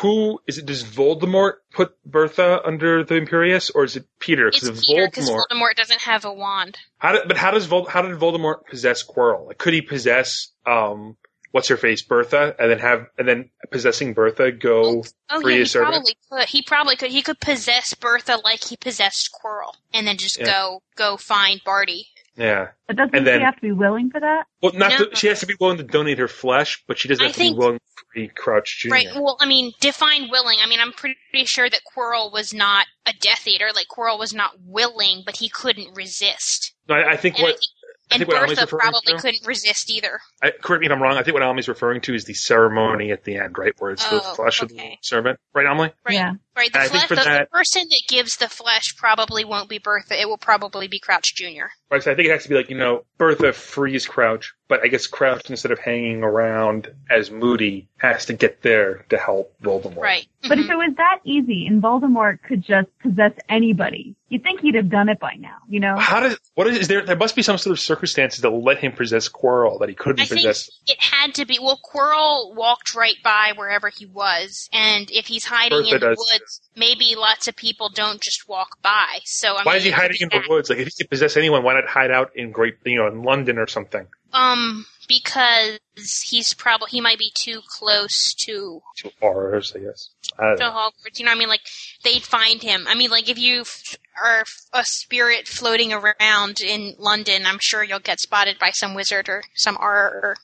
Who 0.00 0.40
is 0.46 0.58
it? 0.58 0.66
Does 0.66 0.84
Voldemort 0.84 1.54
put 1.72 1.94
Bertha 2.04 2.60
under 2.64 3.04
the 3.04 3.14
Imperius, 3.20 3.70
or 3.74 3.84
is 3.84 3.96
it 3.96 4.06
Peter? 4.18 4.48
It's 4.48 4.60
Because 4.60 4.86
Peter 4.86 5.06
because 5.06 5.28
Voldemort. 5.28 5.42
Voldemort 5.50 5.74
doesn't 5.76 6.00
have 6.02 6.24
a 6.24 6.32
wand. 6.32 6.78
How 6.98 7.12
did, 7.12 7.28
but 7.28 7.36
how 7.36 7.50
does 7.50 7.66
Vol, 7.66 7.84
how 7.86 8.02
did 8.02 8.12
Voldemort 8.18 8.64
possess 8.68 9.04
Quirrell? 9.04 9.46
Like, 9.48 9.58
could 9.58 9.72
he 9.74 9.82
possess 9.82 10.48
um 10.66 11.16
what's 11.50 11.68
her 11.68 11.76
face 11.76 12.02
Bertha, 12.02 12.54
and 12.58 12.70
then 12.70 12.78
have 12.78 13.06
and 13.18 13.28
then 13.28 13.50
possessing 13.70 14.14
Bertha 14.14 14.52
go 14.52 14.82
oh, 15.00 15.04
oh 15.30 15.40
free 15.40 15.52
yeah, 15.54 15.56
he 15.56 15.60
his 15.60 15.70
servant? 15.72 15.92
probably 15.92 16.16
could. 16.30 16.48
He 16.48 16.62
probably 16.62 16.96
could. 16.96 17.10
He 17.10 17.22
could 17.22 17.40
possess 17.40 17.94
Bertha 17.94 18.38
like 18.44 18.64
he 18.64 18.76
possessed 18.76 19.30
Quirrell, 19.32 19.74
and 19.92 20.06
then 20.06 20.16
just 20.16 20.38
Yeah. 20.38 20.46
go 20.46 20.82
go 20.96 21.16
find 21.16 21.60
Barty. 21.64 22.06
Yeah. 22.36 22.68
But 22.86 22.94
doesn't 22.94 23.16
And 23.16 23.26
then- 23.26 23.40
she 23.40 23.44
have 23.44 23.56
to 23.56 23.60
be 23.60 23.72
willing 23.72 24.10
for 24.10 24.20
that? 24.20 24.44
Well, 24.62 24.70
not 24.72 24.92
No. 24.92 25.06
to- 25.06 25.16
she 25.16 25.26
has 25.26 25.40
to 25.40 25.46
be 25.46 25.56
willing 25.58 25.78
to 25.78 25.82
donate 25.82 26.18
her 26.20 26.28
flesh, 26.28 26.84
but 26.86 26.96
she 26.96 27.08
doesn't 27.08 27.20
I 27.24 27.26
have 27.26 27.34
to 27.34 27.38
think- 27.40 27.56
be 27.56 27.58
willing 27.58 27.78
to 27.78 28.04
free 28.12 28.28
Crouch 28.32 28.78
Jr. 28.78 28.90
Right. 28.90 29.08
Well, 29.12 29.36
I 29.40 29.46
mean, 29.46 29.72
define 29.80 30.30
willing. 30.30 30.58
I 30.62 30.68
mean, 30.68 30.78
I'm 30.78 30.92
pretty 30.92 31.16
sure 31.46 31.68
that 31.68 31.80
Quirrell 31.92 32.32
was 32.32 32.54
not 32.54 32.86
a 33.06 33.12
Death 33.12 33.44
Eater. 33.48 33.70
Like 33.74 33.88
Quirrell 33.88 34.20
was 34.20 34.32
not 34.32 34.52
willing, 34.64 35.24
but 35.26 35.38
he 35.38 35.48
couldn't 35.48 35.96
resist. 35.96 36.74
No, 36.88 36.94
I, 36.94 37.14
I 37.14 37.16
think 37.16 37.34
And 37.38 37.42
what 37.42 37.54
I 37.54 37.58
think 37.58 37.62
what 38.10 38.20
Emily's 38.20 38.58
Bertha 38.58 38.60
referring 38.62 38.80
probably 38.80 39.12
to- 39.14 39.18
couldn't 39.20 39.46
resist 39.46 39.90
either. 39.90 40.20
I, 40.42 40.50
correct 40.50 40.80
me 40.80 40.86
if 40.86 40.92
I'm 40.92 41.02
wrong. 41.02 41.16
I 41.16 41.22
think 41.22 41.34
what 41.34 41.42
Almi's 41.42 41.68
referring 41.68 42.00
to 42.02 42.14
is 42.14 42.24
the 42.24 42.34
ceremony 42.34 43.10
at 43.12 43.24
the 43.24 43.36
end, 43.36 43.58
right, 43.58 43.72
where 43.78 43.92
it's 43.92 44.08
the 44.08 44.22
Oh, 44.22 44.34
flesh 44.34 44.62
of 44.62 44.68
the 44.68 44.96
servant, 45.02 45.38
right, 45.54 45.66
Emily? 45.66 45.92
Right. 46.04 46.14
Yeah. 46.14 46.34
Right. 46.56 46.72
The, 46.72 46.80
flesh, 46.80 47.06
for 47.06 47.14
the, 47.14 47.22
the 47.22 47.46
person 47.52 47.82
that 47.88 48.02
gives 48.08 48.36
the 48.36 48.48
flesh 48.48 48.96
probably 48.96 49.44
won't 49.44 49.68
be 49.68 49.78
Bertha. 49.78 50.20
It 50.20 50.28
will 50.28 50.38
probably 50.38 50.88
be 50.88 50.98
Crouch 50.98 51.34
Jr. 51.36 51.66
Right, 51.90 52.02
so 52.02 52.10
I 52.10 52.14
think 52.14 52.28
it 52.28 52.32
has 52.32 52.42
to 52.44 52.48
be 52.48 52.56
like 52.56 52.68
you 52.70 52.76
know 52.76 53.04
Bertha 53.16 53.52
frees 53.52 54.06
Crouch, 54.06 54.54
but 54.66 54.80
I 54.82 54.88
guess 54.88 55.06
Crouch 55.06 55.48
instead 55.50 55.72
of 55.72 55.78
hanging 55.78 56.22
around 56.22 56.92
as 57.10 57.30
Moody 57.30 57.88
has 57.98 58.26
to 58.26 58.32
get 58.32 58.62
there 58.62 59.04
to 59.10 59.18
help 59.18 59.54
Voldemort. 59.62 59.96
Right. 59.98 60.26
But 60.42 60.58
mm-hmm. 60.58 60.60
if 60.60 60.70
it 60.70 60.76
was 60.76 60.94
that 60.96 61.20
easy 61.24 61.66
and 61.66 61.82
Voldemort 61.82 62.42
could 62.42 62.62
just 62.62 62.88
possess 63.00 63.32
anybody, 63.48 64.16
you'd 64.28 64.42
think 64.42 64.60
he'd 64.60 64.74
have 64.74 64.90
done 64.90 65.08
it 65.08 65.18
by 65.18 65.34
now, 65.34 65.56
you 65.68 65.80
know? 65.80 65.96
How 65.96 66.20
does 66.20 66.38
what 66.54 66.66
is, 66.66 66.78
is 66.78 66.88
there? 66.88 67.04
There 67.04 67.16
must 67.16 67.34
be 67.36 67.42
some 67.42 67.58
sort 67.58 67.72
of 67.72 67.80
circumstances 67.80 68.40
that 68.42 68.50
let 68.50 68.78
him 68.78 68.92
possess 68.92 69.28
Quirrell 69.28 69.80
that 69.80 69.88
he 69.88 69.94
couldn't 69.94 70.20
I 70.20 70.26
think 70.26 70.40
possess. 70.40 70.70
it 70.86 70.98
had 71.02 71.34
to 71.36 71.46
be. 71.46 71.58
Well, 71.60 71.80
Quirrell 71.84 72.54
walked 72.54 72.94
right 72.94 73.16
by 73.22 73.52
wherever 73.56 73.88
he 73.88 74.06
was, 74.06 74.68
and 74.72 75.10
if 75.10 75.26
he's 75.26 75.44
hiding 75.44 75.78
Bertha 75.78 75.94
in 75.94 76.00
the 76.00 76.06
does, 76.08 76.18
woods, 76.18 76.60
maybe 76.76 77.14
lots 77.16 77.48
of 77.48 77.56
people 77.56 77.88
don't 77.88 78.20
just 78.20 78.48
walk 78.48 78.80
by. 78.82 79.18
So 79.24 79.56
I 79.56 79.62
why 79.64 79.72
mean, 79.72 79.76
is 79.78 79.84
he 79.84 79.90
hiding 79.90 80.16
be 80.18 80.24
in 80.36 80.42
the 80.42 80.48
woods? 80.48 80.70
Like 80.70 80.78
if 80.78 80.88
he 80.88 81.04
could 81.04 81.10
possess 81.10 81.36
anyone, 81.36 81.62
why 81.62 81.74
not 81.74 81.86
hide 81.88 82.10
out 82.10 82.30
in 82.34 82.50
Great, 82.50 82.76
you 82.84 82.96
know, 82.96 83.06
in 83.08 83.22
London 83.22 83.58
or 83.58 83.66
something? 83.66 84.06
Um, 84.32 84.84
because 85.08 85.78
he's 86.22 86.52
probably 86.52 86.88
he 86.90 87.00
might 87.00 87.18
be 87.18 87.30
too 87.34 87.60
close 87.66 88.34
to 88.40 88.82
To 88.98 89.10
ours, 89.22 89.72
I 89.74 89.80
guess. 89.80 90.10
I 90.38 90.54
to. 90.54 90.64
Hogwarts. 90.64 91.18
You 91.18 91.24
know, 91.24 91.32
I 91.32 91.34
mean, 91.34 91.48
like 91.48 91.62
they'd 92.04 92.22
find 92.22 92.62
him. 92.62 92.86
I 92.86 92.94
mean, 92.94 93.10
like 93.10 93.28
if 93.28 93.38
you 93.38 93.62
f- 93.62 93.96
f- 94.40 94.60
a 94.72 94.84
spirit 94.84 95.46
floating 95.48 95.92
around 95.92 96.60
in 96.60 96.94
London, 96.98 97.46
I'm 97.46 97.58
sure 97.60 97.82
you'll 97.82 97.98
get 98.00 98.20
spotted 98.20 98.58
by 98.58 98.70
some 98.70 98.94
wizard 98.94 99.28
or 99.28 99.42
some 99.54 99.76
Auror. 99.76 100.34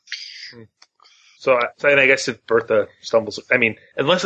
So, 1.38 1.56
I- 1.58 1.68
so 1.76 1.88
I 1.90 2.06
guess 2.06 2.26
if 2.28 2.44
Bertha 2.46 2.88
stumbles, 3.02 3.38
I 3.52 3.58
mean, 3.58 3.76
unless 3.96 4.24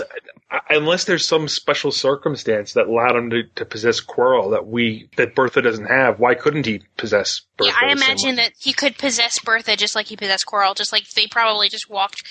unless 0.71 1.05
there's 1.05 1.27
some 1.27 1.49
special 1.49 1.91
circumstance 1.91 2.73
that 2.75 2.87
allowed 2.87 3.17
him 3.17 3.31
to, 3.31 3.43
to 3.57 3.65
possess 3.65 4.01
Quirrell 4.01 4.53
that 4.53 4.67
we 4.69 5.09
that 5.17 5.35
Bertha 5.35 5.61
doesn't 5.61 5.87
have, 5.87 6.21
why 6.21 6.35
couldn't 6.35 6.67
he 6.67 6.83
possess 6.97 7.41
Bertha? 7.57 7.73
Yeah, 7.73 7.89
I 7.89 7.93
imagine 7.93 8.37
that 8.37 8.53
he 8.61 8.73
could 8.73 8.97
possess 8.99 9.41
Bertha 9.41 9.77
just 9.77 9.97
like 9.97 10.07
he 10.07 10.17
possessed 10.17 10.47
Quirrell, 10.47 10.77
just 10.77 10.93
like 10.93 11.09
they 11.11 11.27
probably 11.27 11.69
just 11.69 11.91
walked 11.91 12.23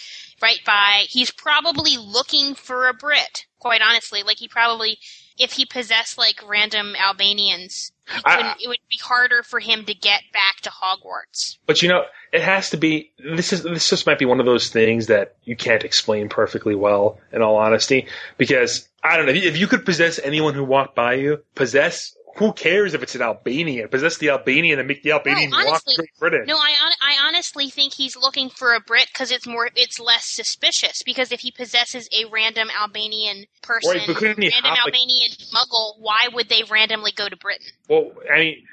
right 0.41 0.59
by. 0.65 1.03
He's 1.09 1.31
probably 1.31 1.97
looking 1.97 2.55
for 2.55 2.87
a 2.87 2.93
Brit, 2.93 3.45
quite 3.59 3.81
honestly. 3.81 4.23
Like 4.23 4.37
he 4.37 4.47
probably, 4.47 4.99
if 5.37 5.53
he 5.53 5.65
possessed 5.65 6.17
like 6.17 6.41
random 6.47 6.95
Albanians, 6.95 7.91
I- 8.25 8.55
it 8.61 8.67
would 8.67 8.79
be 8.89 8.97
harder 9.01 9.43
for 9.43 9.59
him 9.59 9.85
to 9.85 9.93
get 9.93 10.21
back 10.33 10.57
to 10.61 10.69
Hogwarts. 10.69 11.57
But 11.65 11.81
you 11.81 11.89
know, 11.89 12.05
it 12.31 12.41
has 12.41 12.69
to 12.71 12.77
be. 12.77 13.11
This 13.17 13.53
is 13.53 13.63
this 13.63 13.89
just 13.89 14.05
might 14.05 14.19
be 14.19 14.25
one 14.25 14.39
of 14.39 14.45
those 14.45 14.69
things 14.69 15.07
that 15.07 15.35
you 15.43 15.55
can't 15.55 15.83
explain 15.83 16.29
perfectly 16.29 16.75
well. 16.75 17.19
In 17.31 17.41
all 17.41 17.57
honesty, 17.57 18.07
because 18.37 18.87
I 19.03 19.17
don't 19.17 19.25
know 19.25 19.33
if 19.33 19.57
you 19.57 19.67
could 19.67 19.85
possess 19.85 20.19
anyone 20.19 20.53
who 20.53 20.63
walked 20.63 20.95
by 20.95 21.13
you, 21.15 21.43
possess. 21.55 22.13
Who 22.37 22.53
cares 22.53 22.93
if 22.93 23.01
it's 23.01 23.15
an 23.15 23.21
Albanian? 23.21 23.87
Possess 23.89 24.17
the 24.17 24.29
Albanian 24.29 24.77
and 24.77 24.87
make 24.87 25.01
the 25.01 25.11
Albanian 25.11 25.49
walk 25.51 25.67
honestly, 25.67 25.95
to 25.95 26.01
Great 26.01 26.19
Britain. 26.19 26.45
No, 26.47 26.55
I 26.55 26.91
I 27.01 27.27
honestly 27.27 27.69
think 27.69 27.93
he's 27.93 28.15
looking 28.15 28.49
for 28.49 28.73
a 28.73 28.79
Brit 28.79 29.07
because 29.11 29.31
it's 29.31 29.47
more 29.47 29.69
it's 29.75 29.99
less 29.99 30.25
suspicious. 30.25 31.01
Because 31.03 31.31
if 31.31 31.39
he 31.39 31.51
possesses 31.51 32.07
a 32.11 32.29
random 32.29 32.69
Albanian 32.79 33.45
person, 33.63 33.91
Right, 33.91 34.07
random 34.07 34.51
hop, 34.53 34.63
like- 34.63 34.93
Albanian 34.93 35.31
Muggle, 35.53 35.99
why 35.99 36.27
would 36.31 36.47
they 36.49 36.63
randomly 36.69 37.11
go 37.11 37.27
to 37.27 37.35
Britain? 37.35 37.67
Well, 37.89 38.11
I 38.31 38.39
mean, 38.39 38.63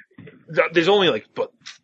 there's 0.73 0.89
only 0.89 1.09
like 1.09 1.27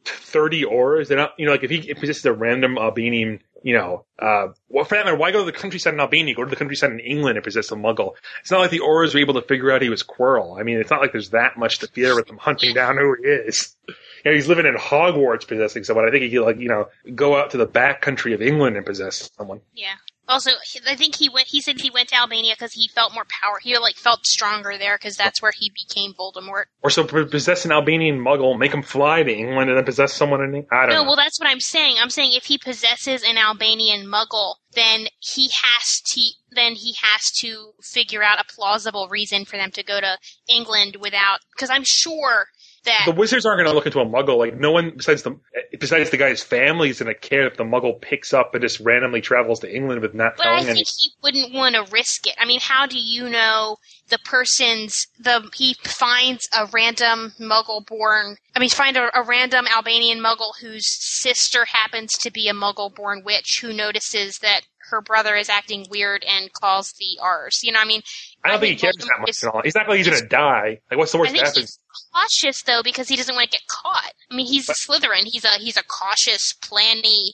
30 0.05 0.65
Aurors. 0.65 1.09
They're 1.09 1.17
not, 1.17 1.33
you 1.39 1.47
know, 1.47 1.53
like 1.53 1.65
if 1.65 1.71
he 1.71 1.95
possesses 1.95 2.25
a 2.27 2.33
random 2.33 2.77
Albanian, 2.79 3.41
you 3.63 3.75
know, 3.75 4.05
uh, 4.19 4.49
well, 4.69 4.85
for 4.85 4.95
that 4.95 5.05
matter, 5.05 5.17
why 5.17 5.33
go 5.33 5.45
to 5.45 5.51
the 5.51 5.57
countryside 5.57 5.95
in 5.95 6.01
Albania? 6.01 6.35
Go 6.35 6.45
to 6.45 6.51
the 6.51 6.57
countryside 6.57 6.93
in 6.93 7.01
England 7.01 7.37
and 7.37 7.45
possess 7.45 7.71
a 7.71 7.75
muggle. 7.75 8.13
It's 8.41 8.51
not 8.51 8.61
like 8.61 8.71
the 8.71 8.81
Aurors 8.81 9.15
were 9.15 9.21
able 9.21 9.35
to 9.35 9.43
figure 9.43 9.71
out 9.71 9.83
he 9.83 9.89
was 9.89 10.03
Quirrell. 10.03 10.59
I 10.59 10.63
mean, 10.63 10.79
it's 10.79 10.91
not 10.91 11.01
like 11.01 11.13
there's 11.13 11.31
that 11.31 11.59
much 11.59 11.79
to 11.81 11.89
fear 11.89 12.15
with 12.15 12.27
them 12.27 12.39
hunting 12.39 12.75
down 12.75 12.97
who 12.97 13.17
he 13.23 13.29
is. 13.29 13.77
You 14.25 14.31
know, 14.31 14.35
he's 14.35 14.49
living 14.49 14.67
in 14.67 14.75
Hogwarts 14.75 15.49
possessing 15.49 15.85
someone. 15.85 16.07
I 16.07 16.11
think 16.11 16.25
he 16.25 16.31
could, 16.31 16.45
like, 16.45 16.59
you 16.59 16.69
know, 16.69 16.89
go 17.15 17.37
out 17.37 17.53
to 17.53 17.57
the 17.57 17.67
back 17.67 18.03
country 18.03 18.35
of 18.35 18.43
England 18.43 18.77
and 18.77 18.85
possess 18.85 19.31
someone. 19.37 19.61
Yeah. 19.75 19.95
Also, 20.31 20.53
I 20.89 20.95
think 20.95 21.17
he 21.17 21.29
went. 21.29 21.49
He 21.49 21.61
said 21.61 21.81
he 21.81 21.91
went 21.91 22.11
to 22.11 22.15
Albania 22.17 22.55
because 22.55 22.73
he 22.73 22.87
felt 22.87 23.13
more 23.13 23.27
power. 23.43 23.59
He 23.61 23.77
like 23.79 23.97
felt 23.97 24.25
stronger 24.25 24.79
there 24.79 24.97
because 24.97 25.17
that's 25.17 25.43
where 25.43 25.53
he 25.55 25.71
became 25.71 26.15
Voldemort. 26.15 26.65
Or 26.83 26.91
so 26.91 27.03
possess 27.05 27.65
an 27.65 27.73
Albanian 27.73 28.19
muggle, 28.21 28.57
make 28.57 28.73
him 28.73 28.83
fly 28.83 29.25
to 29.25 29.33
England 29.33 29.69
and 29.71 29.77
then 29.77 29.85
possess 29.85 30.13
someone 30.15 30.41
in 30.41 30.55
England. 30.55 30.69
I 30.71 30.87
don't 30.87 30.95
No, 30.95 31.03
know. 31.03 31.09
well, 31.09 31.17
that's 31.17 31.41
what 31.41 31.49
I'm 31.49 31.59
saying. 31.61 31.97
I'm 32.01 32.11
saying 32.11 32.31
if 32.35 32.45
he 32.45 32.59
possesses 32.59 33.25
an 33.25 33.39
Albanian 33.39 34.07
Muggle, 34.07 34.55
then 34.73 35.07
he 35.19 35.51
has 35.65 36.01
to. 36.13 36.21
Then 36.53 36.75
he 36.75 36.95
has 37.03 37.31
to 37.41 37.73
figure 37.83 38.23
out 38.23 38.41
a 38.41 38.45
plausible 38.55 39.09
reason 39.09 39.45
for 39.45 39.57
them 39.57 39.71
to 39.73 39.83
go 39.83 40.01
to 40.01 40.17
England 40.49 40.97
without. 41.01 41.41
Because 41.55 41.71
I'm 41.71 41.85
sure 41.85 42.47
that 42.85 43.03
the 43.07 43.13
wizards 43.13 43.45
aren't 43.45 43.59
going 43.59 43.69
to 43.69 43.75
look 43.75 43.87
into 43.87 44.01
a 44.01 44.07
muggle. 44.07 44.39
Like 44.39 44.57
no 44.59 44.73
one 44.73 44.93
besides 44.97 45.23
the 45.23 45.39
besides 45.79 46.11
the 46.11 46.17
guy's 46.17 46.43
family 46.43 46.91
is 46.91 47.01
going 47.01 47.13
to 47.13 47.19
care 47.19 47.47
if 47.47 47.57
the 47.57 47.65
muggle 47.65 48.01
picks 48.01 48.33
up 48.33 48.55
and 48.55 48.63
just 48.63 48.81
randomly 48.81 49.21
travels 49.21 49.61
to 49.61 49.75
England 49.75 50.01
with 50.01 50.15
not 50.15 50.37
But 50.37 50.47
I 50.47 50.51
telling 50.51 50.69
any. 50.69 50.75
think 50.77 50.89
he 50.99 51.11
wouldn't 51.23 51.55
want 51.55 51.75
to 51.75 51.93
risk 51.93 52.27
it. 52.27 52.35
I 52.39 52.47
mean, 52.47 52.61
how 52.61 52.87
do 52.87 52.99
you 52.99 53.29
know 53.29 53.77
the 54.09 54.19
person's 54.25 55.07
the 55.19 55.49
he 55.55 55.75
finds 55.85 56.49
a 56.57 56.67
random 56.73 57.33
Muggle 57.41 57.87
born? 57.87 58.37
I 58.55 58.59
mean, 58.59 58.71
find 58.71 58.97
a, 58.97 59.11
a 59.19 59.23
random 59.23 59.67
Albanian 59.67 60.21
Muggle 60.21 60.53
whose 60.61 60.87
sister 60.87 61.67
happens 61.67 62.13
to 62.15 62.31
be 62.31 62.49
a 62.49 62.55
Muggle 62.55 62.95
born 62.95 63.23
witch 63.25 63.61
who 63.61 63.73
notices 63.73 64.39
that 64.39 64.63
her 64.91 65.01
brother 65.01 65.37
is 65.37 65.49
acting 65.49 65.87
weird 65.89 66.25
and 66.25 66.53
calls 66.53 66.93
the 66.99 67.19
Aurors. 67.23 67.63
You 67.63 67.73
know, 67.73 67.81
I 67.81 67.85
mean, 67.85 68.03
I 68.45 68.51
don't 68.51 68.61
think 68.61 68.73
he 68.73 68.81
cares 68.81 68.97
that 68.97 69.19
much 69.21 69.43
at 69.43 69.55
all. 69.55 69.61
He's 69.63 69.75
not 69.75 69.89
like 69.89 69.99
he's 69.99 70.09
gonna 70.09 70.27
die. 70.27 70.81
Like, 70.91 70.99
what's 70.99 71.13
the 71.13 71.19
I 71.19 71.21
worst 71.21 71.33
think 71.33 71.45
that 71.45 71.49
happens? 71.49 71.79
he's 71.79 72.07
cautious 72.13 72.63
though 72.63 72.83
because 72.83 73.09
he 73.09 73.17
doesn't 73.17 73.35
want 73.35 73.51
to 73.51 73.59
get 73.59 73.67
caught. 73.69 74.13
I 74.31 74.35
mean, 74.35 74.47
he's 74.47 74.69
a 74.69 74.75
Slytherin. 74.75 75.25
He's 75.25 75.45
a 75.45 75.51
he's 75.59 75.77
a 75.77 75.83
cautious, 75.85 76.55
planny. 76.63 77.31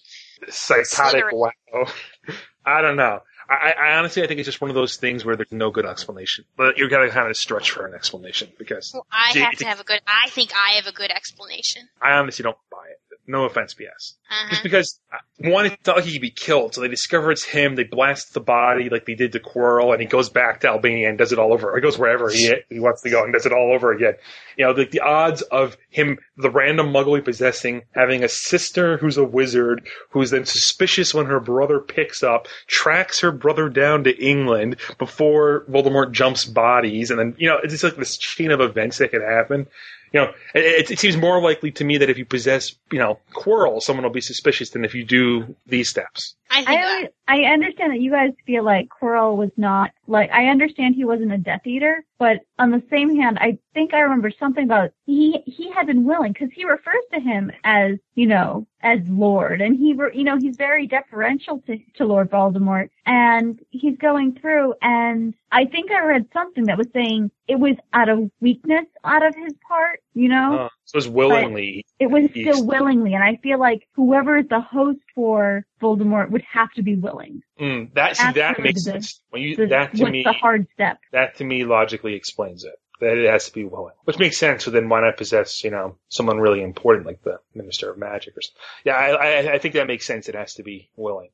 Psychotic 0.49 1.25
Slytherin. 1.25 1.33
wow. 1.33 1.87
I 2.67 2.83
don't 2.83 2.97
know. 2.97 3.21
I, 3.49 3.75
I 3.79 3.97
honestly, 3.97 4.25
I 4.25 4.27
think 4.27 4.41
it's 4.41 4.47
just 4.47 4.61
one 4.61 4.71
of 4.71 4.75
those 4.75 4.97
things 4.97 5.25
where 5.25 5.37
there's 5.37 5.53
no 5.53 5.71
good 5.71 5.87
explanation. 5.87 6.45
But 6.57 6.79
you 6.79 6.89
gotta 6.89 7.09
kind 7.11 7.31
of 7.31 7.37
stretch 7.37 7.71
for 7.71 7.87
an 7.87 7.95
explanation 7.95 8.51
because 8.59 8.99
I 9.13 9.39
have 9.39 9.53
to 9.59 9.67
have 9.67 9.81
a 9.81 9.85
good. 9.85 10.01
I 10.07 10.29
think 10.31 10.51
I 10.55 10.75
have 10.77 10.87
a 10.87 10.93
good 10.93 11.11
explanation. 11.13 11.89
I 12.03 12.13
honestly 12.15 12.43
don't 12.43 12.57
buy 12.71 12.87
it. 12.91 12.99
No 13.29 13.45
offense, 13.45 13.75
BS. 13.75 14.15
Uh-huh. 14.31 14.51
Just 14.51 14.63
because 14.63 15.01
uh, 15.13 15.19
one, 15.51 15.67
it's 15.67 15.87
not 15.87 15.97
like 15.97 16.05
he 16.05 16.13
could 16.13 16.21
be 16.21 16.31
killed, 16.31 16.75
so 16.75 16.81
they 16.81 16.89
discover 16.89 17.33
it's 17.33 17.45
him. 17.45 17.75
They 17.75 17.85
blast 17.85 18.35
the 18.35 18.41
body 18.41 18.89
like 18.89 19.05
they 19.05 19.15
did 19.15 19.33
to 19.33 19.41
Quirrell, 19.41 19.93
and 19.93 20.01
he 20.01 20.07
goes 20.07 20.29
back 20.29 20.61
to 20.61 20.69
Albania 20.69 21.09
and 21.09 21.19
does 21.19 21.33
it 21.33 21.39
all 21.39 21.53
over. 21.53 21.75
He 21.75 21.83
goes 21.83 21.99
wherever 21.99 22.31
he 22.31 22.55
he 22.69 22.79
wants 22.79 23.03
to 23.03 23.11
go 23.11 23.25
and 23.25 23.33
does 23.33 23.45
it 23.45 23.53
all 23.53 23.73
over 23.75 23.93
again. 23.93 24.15
You 24.57 24.67
know, 24.67 24.73
the, 24.73 24.85
the 24.85 25.01
odds 25.01 25.43
of 25.43 25.77
him, 25.91 26.19
the 26.37 26.51
random 26.51 26.93
Muggle 26.93 27.17
he 27.17 27.23
possessing, 27.23 27.83
having 27.93 28.23
a 28.23 28.29
sister 28.29 28.97
who's 28.97 29.17
a 29.17 29.25
wizard, 29.25 29.87
who's 30.11 30.31
then 30.31 30.45
suspicious 30.45 31.13
when 31.13 31.27
her 31.27 31.41
brother 31.41 31.81
picks 31.81 32.23
up, 32.23 32.49
tracks 32.67 33.21
her 33.21 33.33
brother 33.33 33.69
down 33.69 34.05
to 34.05 34.17
England 34.17 34.77
before 34.99 35.65
Voldemort 35.69 36.13
jumps 36.13 36.45
bodies, 36.45 37.11
and 37.11 37.19
then 37.19 37.35
you 37.39 37.49
know, 37.49 37.59
it's 37.63 37.73
just 37.73 37.85
like 37.85 37.97
this 37.97 38.17
chain 38.17 38.51
of 38.51 38.61
events 38.61 38.99
that 38.99 39.11
could 39.11 39.23
happen. 39.23 39.67
You 40.13 40.21
know, 40.21 40.33
it, 40.55 40.91
it 40.91 40.99
seems 40.99 41.17
more 41.17 41.41
likely 41.41 41.71
to 41.73 41.85
me 41.85 41.99
that 41.99 42.09
if 42.09 42.17
you 42.17 42.25
possess, 42.25 42.75
you 42.93 42.99
know, 42.99 43.19
Quirrell, 43.33 43.83
someone 43.83 44.05
will 44.05 44.11
be 44.11 44.21
suspicious 44.21 44.71
than 44.71 44.85
if 44.85 44.95
you 44.95 45.05
do 45.05 45.57
these 45.67 45.89
steps. 45.89 46.37
I 46.51 46.65
think 46.65 47.13
I, 47.29 47.45
I 47.47 47.53
understand 47.53 47.93
that 47.93 48.01
you 48.01 48.11
guys 48.11 48.31
feel 48.47 48.65
like 48.65 48.89
Quirrell 48.89 49.37
was 49.37 49.51
not 49.57 49.91
like 50.07 50.31
I 50.31 50.47
understand 50.47 50.95
he 50.95 51.05
wasn't 51.05 51.33
a 51.33 51.39
Death 51.39 51.67
Eater, 51.67 52.05
but 52.19 52.41
on 52.59 52.71
the 52.71 52.83
same 52.91 53.15
hand, 53.17 53.39
I 53.41 53.59
think 53.75 53.93
I 53.93 54.01
remember 54.01 54.31
something 54.31 54.65
about 54.65 54.93
he 55.05 55.43
he 55.47 55.71
had 55.71 55.87
been 55.87 56.05
willing 56.05 56.33
because 56.33 56.51
he 56.55 56.65
refers 56.65 57.03
to 57.13 57.21
him 57.21 57.51
as 57.65 57.99
you 58.15 58.27
know 58.27 58.67
as 58.81 59.01
Lord, 59.09 59.61
and 59.61 59.77
he 59.77 59.89
you 60.15 60.25
know 60.25 60.39
he's 60.39 60.57
very 60.57 60.87
deferential 60.87 61.63
to 61.67 61.79
to 61.97 62.05
Lord 62.07 62.31
Voldemort, 62.31 62.89
and 63.05 63.61
he's 63.71 63.97
going 63.99 64.39
through, 64.41 64.75
and 64.83 65.35
I 65.53 65.67
think 65.67 65.91
I 65.91 66.05
read 66.05 66.29
something 66.33 66.65
that 66.65 66.79
was 66.79 66.89
saying 66.93 67.31
it 67.49 67.59
was 67.59 67.77
out 67.93 68.09
of 68.09 68.31
weakness 68.41 68.87
out 69.05 69.25
of 69.27 69.35
his 69.35 69.55
part, 69.67 70.01
you 70.17 70.29
know. 70.29 70.59
Uh, 70.59 70.69
so 70.85 70.99
it's 70.99 71.07
willingly. 71.07 71.85
It 72.01 72.09
was 72.11 72.31
He's- 72.33 72.55
still 72.57 72.67
willingly, 72.67 73.15
and 73.15 73.23
I 73.23 73.37
feel 73.37 73.59
like 73.61 73.87
whoever 73.95 74.39
is 74.39 74.49
the 74.49 74.61
host 74.61 74.99
for 75.15 75.65
Voldemort 75.81 76.31
would 76.31 76.43
have 76.53 76.71
to 76.73 76.83
be 76.83 76.97
willing. 76.97 77.43
Mm, 77.61 77.93
that 77.95 78.17
see, 78.17 78.23
That's 78.25 78.37
that 78.37 78.61
makes 78.61 78.85
the- 78.85 78.93
sense. 78.93 79.21
When 79.31 79.43
you 79.43 79.55
The- 79.57 79.67
that 79.69 79.95
to 79.95 80.11
me, 80.11 80.23
the 80.25 80.33
hard 80.33 80.67
step? 80.75 80.99
that 81.13 81.37
to 81.37 81.45
me 81.45 81.65
logically 81.65 82.15
explains 82.15 82.65
it. 82.65 82.75
That 82.99 83.19
it 83.19 83.31
has 83.31 83.45
to 83.47 83.53
be 83.53 83.65
willing, 83.65 83.93
which 84.05 84.19
makes 84.19 84.39
sense. 84.39 84.65
So 84.65 84.71
then, 84.71 84.89
why 84.89 85.03
not 85.03 85.19
possess, 85.19 85.63
you 85.63 85.71
know, 85.71 85.99
someone 86.09 86.39
really 86.39 86.63
important 86.63 87.05
like 87.07 87.23
the 87.23 87.41
Minister 87.55 87.91
of 87.91 87.99
Magic 87.99 88.35
or 88.35 88.41
something? 88.41 88.63
Yeah, 88.87 88.95
I, 88.95 89.09
I, 89.11 89.53
I 89.53 89.59
think 89.59 89.75
that 89.75 89.87
makes 89.87 90.07
sense. 90.07 90.31
It 90.31 90.35
has 90.35 90.55
to 90.55 90.63
be 90.63 90.89
willing, 90.97 91.29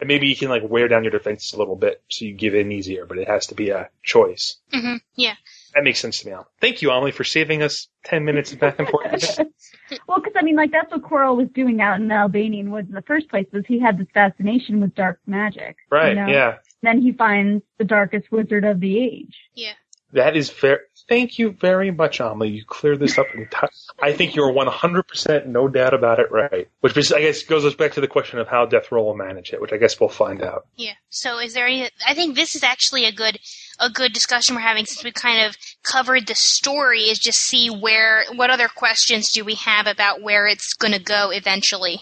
and 0.00 0.08
maybe 0.08 0.26
you 0.26 0.34
can 0.34 0.48
like 0.48 0.62
wear 0.68 0.88
down 0.88 1.04
your 1.04 1.12
defenses 1.12 1.52
a 1.52 1.56
little 1.58 1.76
bit 1.76 2.02
so 2.10 2.24
you 2.24 2.34
give 2.34 2.56
in 2.56 2.72
easier. 2.72 3.06
But 3.06 3.18
it 3.18 3.28
has 3.28 3.46
to 3.46 3.54
be 3.54 3.70
a 3.70 3.90
choice. 4.02 4.56
hmm 4.72 4.96
Yeah. 5.14 5.34
That 5.74 5.82
makes 5.84 5.98
sense 6.00 6.20
to 6.20 6.26
me. 6.26 6.32
Al. 6.32 6.46
Thank 6.60 6.82
you, 6.82 6.90
Amelie, 6.90 7.10
for 7.12 7.24
saving 7.24 7.62
us 7.62 7.88
ten 8.04 8.24
minutes 8.24 8.52
of 8.52 8.60
back 8.60 8.78
and 8.78 8.88
forth. 8.88 9.40
Well, 10.08 10.18
because 10.18 10.32
I 10.36 10.42
mean, 10.42 10.56
like 10.56 10.72
that's 10.72 10.90
what 10.90 11.02
Quirrell 11.02 11.36
was 11.36 11.48
doing 11.54 11.80
out 11.80 12.00
in 12.00 12.08
the 12.08 12.14
Albanian 12.14 12.70
woods 12.70 12.88
in 12.88 12.94
the 12.94 13.02
first 13.02 13.28
place. 13.28 13.46
Was 13.52 13.64
he 13.68 13.78
had 13.78 13.98
this 13.98 14.06
fascination 14.14 14.80
with 14.80 14.94
dark 14.94 15.20
magic? 15.26 15.76
you 15.92 15.96
Right, 15.96 16.16
know? 16.16 16.26
yeah. 16.26 16.56
Then 16.82 17.00
he 17.02 17.12
finds 17.12 17.62
the 17.78 17.84
darkest 17.84 18.32
wizard 18.32 18.64
of 18.64 18.80
the 18.80 18.98
age. 18.98 19.34
Yeah. 19.54 19.72
That 20.12 20.36
is 20.36 20.50
very. 20.50 20.78
Thank 21.08 21.38
you 21.38 21.50
very 21.52 21.90
much, 21.90 22.18
Amelie. 22.20 22.48
You 22.50 22.64
cleared 22.64 22.98
this 22.98 23.18
up. 23.18 23.26
enti- 23.36 23.68
I 24.02 24.14
think 24.14 24.34
you're 24.34 24.52
100% 24.52 25.46
no 25.46 25.68
doubt 25.68 25.92
about 25.92 26.18
it 26.18 26.30
right. 26.30 26.68
Which 26.80 26.96
is, 26.96 27.12
I 27.12 27.20
guess 27.20 27.42
goes 27.42 27.64
us 27.66 27.74
back 27.74 27.92
to 27.92 28.00
the 28.00 28.08
question 28.08 28.38
of 28.38 28.48
how 28.48 28.64
Death 28.64 28.90
Row 28.90 29.04
will 29.04 29.16
manage 29.16 29.52
it, 29.52 29.60
which 29.60 29.72
I 29.72 29.76
guess 29.76 30.00
we'll 30.00 30.08
find 30.08 30.42
out. 30.42 30.66
Yeah. 30.76 30.92
So 31.10 31.38
is 31.40 31.52
there 31.52 31.66
any 31.66 31.90
I 32.06 32.14
think 32.14 32.36
this 32.36 32.54
is 32.56 32.62
actually 32.62 33.04
a 33.04 33.12
good 33.12 33.38
a 33.80 33.90
good 33.90 34.12
discussion 34.12 34.54
we're 34.54 34.62
having 34.62 34.86
since 34.86 35.02
we 35.04 35.12
kind 35.12 35.46
of 35.46 35.56
covered 35.82 36.26
the 36.26 36.34
story 36.34 37.02
is 37.02 37.18
just 37.18 37.38
see 37.38 37.68
where 37.68 38.24
what 38.34 38.50
other 38.50 38.68
questions 38.68 39.30
do 39.32 39.44
we 39.44 39.54
have 39.54 39.86
about 39.86 40.22
where 40.22 40.46
it's 40.46 40.74
going 40.74 40.92
to 40.94 41.02
go 41.02 41.30
eventually. 41.30 42.00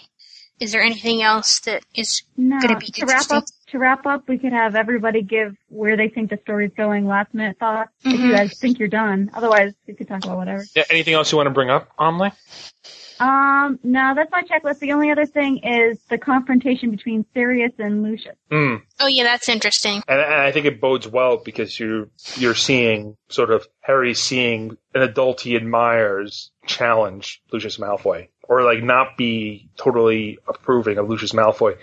Is 0.61 0.73
there 0.73 0.83
anything 0.83 1.23
else 1.23 1.61
that 1.61 1.85
is 1.95 2.23
No, 2.37 2.61
going 2.61 2.75
to 2.75 2.79
be 2.79 2.87
to 2.93 3.07
wrap 3.07 3.23
interesting? 3.23 3.39
up, 3.39 3.45
to 3.73 3.79
wrap 3.79 4.07
up, 4.07 4.29
we 4.29 4.39
could 4.39 4.53
have 4.53 4.75
everybody 4.77 5.23
give 5.23 5.57
where 5.69 5.97
they 5.97 6.09
think 6.09 6.31
the 6.31 6.39
story's 6.43 6.73
going, 6.77 7.07
last 7.07 7.35
minute 7.35 7.59
thoughts. 7.59 7.91
If 8.05 8.13
Mhm. 8.21 8.27
you 8.27 8.33
guys 8.33 8.59
think 8.59 8.79
you're 8.79 8.89
done, 8.89 9.31
otherwise 9.35 9.75
we 9.87 9.95
could 9.95 10.09
talk 10.09 10.25
about 10.25 10.37
whatever. 10.39 10.65
Yeah, 10.77 10.85
anything 10.91 11.15
else 11.15 11.33
you 11.33 11.37
want 11.37 11.47
to 11.49 11.51
bring 11.53 11.71
up, 11.71 11.89
Amelie? 11.99 12.33
Um, 13.21 13.79
no, 13.85 14.15
that's 14.17 14.31
my 14.33 14.43
checklist. 14.43 14.81
The 14.81 14.93
only 14.93 15.11
other 15.11 15.27
thing 15.27 15.59
is 15.59 16.01
the 16.11 16.19
confrontation 16.19 16.91
between 16.91 17.25
Sirius 17.35 17.73
and 17.79 18.03
Lucius. 18.03 18.35
Hmm. 18.51 18.77
Oh 19.01 19.07
yeah, 19.07 19.23
that's 19.25 19.49
interesting. 19.49 20.03
And, 20.09 20.21
and 20.21 20.35
I 20.35 20.51
think 20.51 20.67
it 20.67 20.81
bodes 20.81 21.07
well 21.07 21.37
because 21.37 21.79
you're 21.79 22.09
you're 22.37 22.55
seeing 22.57 23.17
sort 23.29 23.51
of 23.51 23.67
Harry 23.81 24.15
seeing 24.15 24.77
an 24.95 25.03
adult 25.03 25.41
he 25.43 25.55
admires 25.57 26.51
challenge 26.67 27.41
Lucius 27.53 27.77
Malfoy, 27.79 28.29
or 28.49 28.63
like 28.65 28.83
not 28.83 29.17
be 29.17 29.69
totally 29.77 30.39
approving 30.49 30.99
of 30.99 31.09
Lucius 31.09 31.33
Malfoy. 31.33 31.77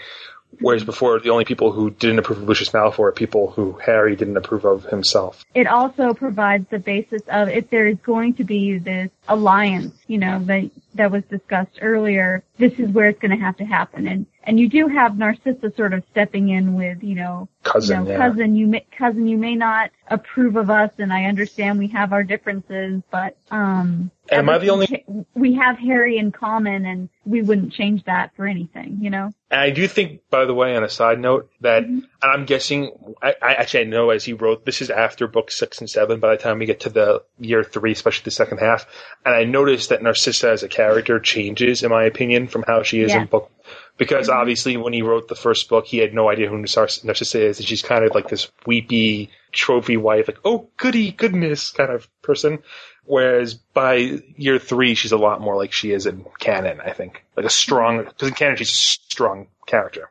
Whereas 0.59 0.83
before, 0.83 1.19
the 1.19 1.29
only 1.29 1.45
people 1.45 1.71
who 1.71 1.91
didn't 1.91 2.19
approve 2.19 2.39
of 2.39 2.47
Lucius 2.47 2.69
Malfoy 2.69 2.99
are 2.99 3.11
people 3.11 3.51
who 3.51 3.73
Harry 3.85 4.15
didn't 4.15 4.35
approve 4.35 4.65
of 4.65 4.83
himself. 4.85 5.45
It 5.53 5.67
also 5.67 6.13
provides 6.13 6.67
the 6.69 6.79
basis 6.79 7.21
of 7.27 7.49
if 7.49 7.69
there 7.69 7.87
is 7.87 7.97
going 7.99 8.33
to 8.35 8.43
be 8.43 8.77
this 8.77 9.09
alliance, 9.27 9.95
you 10.07 10.17
know, 10.17 10.39
that 10.45 10.69
that 10.95 11.11
was 11.11 11.23
discussed 11.29 11.79
earlier, 11.81 12.43
this 12.57 12.73
is 12.79 12.89
where 12.89 13.07
it's 13.09 13.19
going 13.19 13.37
to 13.37 13.43
have 13.43 13.57
to 13.57 13.65
happen. 13.65 14.07
And 14.07 14.25
and 14.43 14.59
you 14.59 14.67
do 14.69 14.87
have 14.87 15.17
Narcissa 15.17 15.71
sort 15.75 15.93
of 15.93 16.03
stepping 16.11 16.49
in 16.49 16.73
with, 16.73 17.03
you 17.03 17.13
know, 17.15 17.47
Cousin, 17.63 17.99
you 17.99 18.03
know, 18.05 18.11
yeah. 18.11 18.17
cousin, 18.17 18.55
you 18.55 18.67
may, 18.67 18.85
cousin, 18.97 19.27
you 19.27 19.37
may 19.37 19.53
not 19.53 19.91
approve 20.07 20.55
of 20.55 20.69
us, 20.69 20.91
and 20.97 21.13
I 21.13 21.25
understand 21.25 21.77
we 21.77 21.89
have 21.89 22.13
our 22.13 22.23
differences, 22.23 23.03
but 23.11 23.37
um, 23.51 24.09
Am 24.31 24.49
I 24.49 24.57
the 24.57 24.69
only? 24.69 25.05
we 25.35 25.55
have 25.55 25.77
Harry 25.77 26.17
in 26.17 26.31
common, 26.31 26.85
and 26.85 27.09
we 27.25 27.41
wouldn't 27.41 27.73
change 27.73 28.05
that 28.05 28.31
for 28.35 28.47
anything, 28.47 28.99
you 29.01 29.09
know. 29.09 29.31
And 29.51 29.61
I 29.61 29.69
do 29.71 29.87
think, 29.87 30.21
by 30.31 30.45
the 30.45 30.53
way, 30.53 30.75
on 30.75 30.83
a 30.83 30.89
side 30.89 31.19
note, 31.19 31.51
that 31.61 31.83
Mm-hmm. 31.83 31.99
I'm 32.21 32.45
guessing, 32.45 32.91
I, 33.21 33.35
I 33.41 33.53
actually 33.55 33.81
I 33.81 33.83
know 33.85 34.09
as 34.09 34.23
he 34.25 34.33
wrote, 34.33 34.65
this 34.65 34.81
is 34.81 34.89
after 34.89 35.27
book 35.27 35.51
six 35.51 35.79
and 35.79 35.89
seven. 35.89 36.19
By 36.19 36.35
the 36.35 36.41
time 36.41 36.59
we 36.59 36.65
get 36.65 36.81
to 36.81 36.89
the 36.89 37.23
year 37.39 37.63
three, 37.63 37.91
especially 37.91 38.25
the 38.25 38.31
second 38.31 38.57
half, 38.59 38.87
and 39.25 39.35
I 39.35 39.43
noticed 39.43 39.89
that 39.89 40.01
Narcissa 40.01 40.49
as 40.51 40.63
a 40.63 40.67
character 40.67 40.88
changes, 41.23 41.83
in 41.83 41.89
my 41.89 42.03
opinion, 42.03 42.47
from 42.47 42.63
how 42.67 42.83
she 42.83 43.01
is 43.01 43.11
Yeah. 43.11 43.21
in 43.21 43.27
book. 43.27 43.51
Because 43.97 44.29
Mm-hmm. 44.29 44.39
obviously, 44.39 44.77
when 44.77 44.93
he 44.93 45.01
wrote 45.01 45.27
the 45.27 45.35
first 45.35 45.67
book, 45.69 45.85
he 45.85 45.97
had 45.97 46.13
no 46.13 46.29
idea 46.29 46.47
who 46.49 46.57
Narciss- 46.57 47.03
Narcissa 47.03 47.41
is, 47.41 47.59
and 47.59 47.67
she's 47.67 47.81
kind 47.81 48.05
of 48.05 48.15
like 48.15 48.29
this 48.29 48.49
weepy 48.65 49.29
trophy 49.51 49.97
wife, 49.97 50.27
like 50.27 50.39
oh 50.45 50.69
goody 50.77 51.11
goodness 51.11 51.71
kind 51.71 51.91
of 51.91 52.07
person. 52.21 52.59
Whereas 53.05 53.55
by 53.55 54.21
year 54.37 54.59
three, 54.59 54.93
she's 54.95 55.11
a 55.11 55.17
lot 55.17 55.41
more 55.41 55.55
like 55.57 55.73
she 55.73 55.91
is 55.91 56.05
in 56.05 56.25
canon. 56.39 56.79
I 56.79 56.91
think 56.93 57.23
like 57.35 57.45
a 57.45 57.49
strong 57.49 58.03
because 58.05 58.27
in 58.29 58.35
canon 58.35 58.55
she's 58.57 58.69
a 58.71 58.75
strong 59.11 59.47
character. 59.65 60.09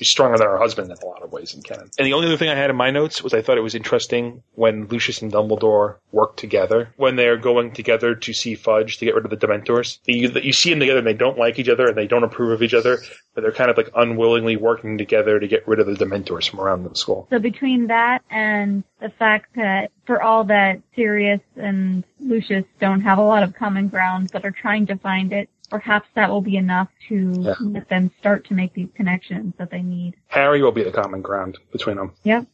She's 0.00 0.08
stronger 0.08 0.38
than 0.38 0.46
her 0.46 0.56
husband 0.56 0.90
in 0.90 0.96
a 0.96 1.04
lot 1.06 1.22
of 1.22 1.30
ways 1.30 1.52
in 1.52 1.60
canon. 1.60 1.90
And 1.98 2.06
the 2.06 2.14
only 2.14 2.26
other 2.26 2.38
thing 2.38 2.48
I 2.48 2.54
had 2.54 2.70
in 2.70 2.76
my 2.76 2.90
notes 2.90 3.22
was 3.22 3.34
I 3.34 3.42
thought 3.42 3.58
it 3.58 3.60
was 3.60 3.74
interesting 3.74 4.42
when 4.54 4.86
Lucius 4.86 5.20
and 5.20 5.30
Dumbledore 5.30 5.96
work 6.10 6.36
together 6.36 6.94
when 6.96 7.16
they're 7.16 7.36
going 7.36 7.72
together 7.72 8.14
to 8.14 8.32
see 8.32 8.54
Fudge 8.54 8.96
to 8.96 9.04
get 9.04 9.14
rid 9.14 9.26
of 9.26 9.30
the 9.30 9.36
Dementors. 9.36 9.98
You, 10.06 10.30
you 10.40 10.54
see 10.54 10.70
them 10.70 10.80
together 10.80 11.00
and 11.00 11.06
they 11.06 11.12
don't 11.12 11.36
like 11.36 11.58
each 11.58 11.68
other 11.68 11.86
and 11.86 11.98
they 11.98 12.06
don't 12.06 12.24
approve 12.24 12.52
of 12.52 12.62
each 12.62 12.72
other, 12.72 12.96
but 13.34 13.42
they're 13.42 13.52
kind 13.52 13.70
of 13.70 13.76
like 13.76 13.90
unwillingly 13.94 14.56
working 14.56 14.96
together 14.96 15.38
to 15.38 15.46
get 15.46 15.68
rid 15.68 15.80
of 15.80 15.86
the 15.86 16.02
Dementors 16.02 16.48
from 16.48 16.60
around 16.60 16.84
the 16.84 16.94
school. 16.94 17.26
So 17.28 17.38
between 17.38 17.88
that 17.88 18.22
and 18.30 18.82
the 19.00 19.10
fact 19.10 19.54
that 19.56 19.90
for 20.06 20.22
all 20.22 20.44
that 20.44 20.80
Sirius 20.96 21.42
and 21.56 22.04
Lucius 22.20 22.64
don't 22.80 23.02
have 23.02 23.18
a 23.18 23.22
lot 23.22 23.42
of 23.42 23.54
common 23.54 23.88
ground 23.88 24.30
but 24.32 24.46
are 24.46 24.50
trying 24.50 24.86
to 24.86 24.96
find 24.96 25.34
it, 25.34 25.50
perhaps 25.70 26.08
that 26.14 26.28
will 26.28 26.40
be 26.42 26.56
enough 26.56 26.88
to 27.08 27.32
Yeah. 27.38 27.54
let 27.60 27.88
them 27.88 28.10
start 28.18 28.46
to 28.48 28.54
make 28.54 28.74
these 28.74 28.88
connections 28.94 29.54
that 29.58 29.70
they 29.70 29.82
need. 29.82 30.14
Harry 30.28 30.62
will 30.62 30.72
be 30.72 30.82
the 30.82 30.90
common 30.92 31.22
ground 31.22 31.58
between 31.72 31.96
them. 31.96 32.12
Yep. 32.24 32.46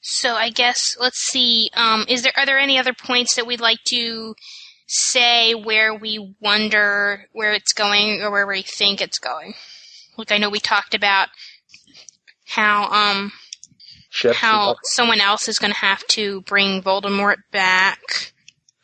So 0.00 0.34
I 0.34 0.50
guess 0.50 0.96
let's 1.00 1.18
see. 1.20 1.70
Um, 1.74 2.04
is 2.08 2.22
there 2.22 2.32
are 2.36 2.44
there 2.46 2.58
any 2.58 2.78
other 2.78 2.92
points 2.92 3.36
that 3.36 3.46
we'd 3.46 3.60
like 3.60 3.82
to 3.86 4.34
say 4.88 5.54
where 5.54 5.94
we 5.94 6.34
wonder 6.40 7.26
where 7.32 7.52
it's 7.52 7.72
going 7.72 8.20
or 8.20 8.30
where 8.30 8.46
we 8.46 8.62
think 8.62 9.00
it's 9.00 9.18
going? 9.18 9.54
Like 10.18 10.32
I 10.32 10.38
know 10.38 10.50
we 10.50 10.58
talked 10.60 10.94
about 10.94 11.28
how 12.46 12.90
um 12.90 13.32
Ships. 14.10 14.36
how 14.38 14.76
someone 14.82 15.20
else 15.20 15.48
is 15.48 15.58
going 15.58 15.72
to 15.72 15.78
have 15.78 16.06
to 16.08 16.42
bring 16.42 16.82
Voldemort 16.82 17.36
back. 17.50 18.32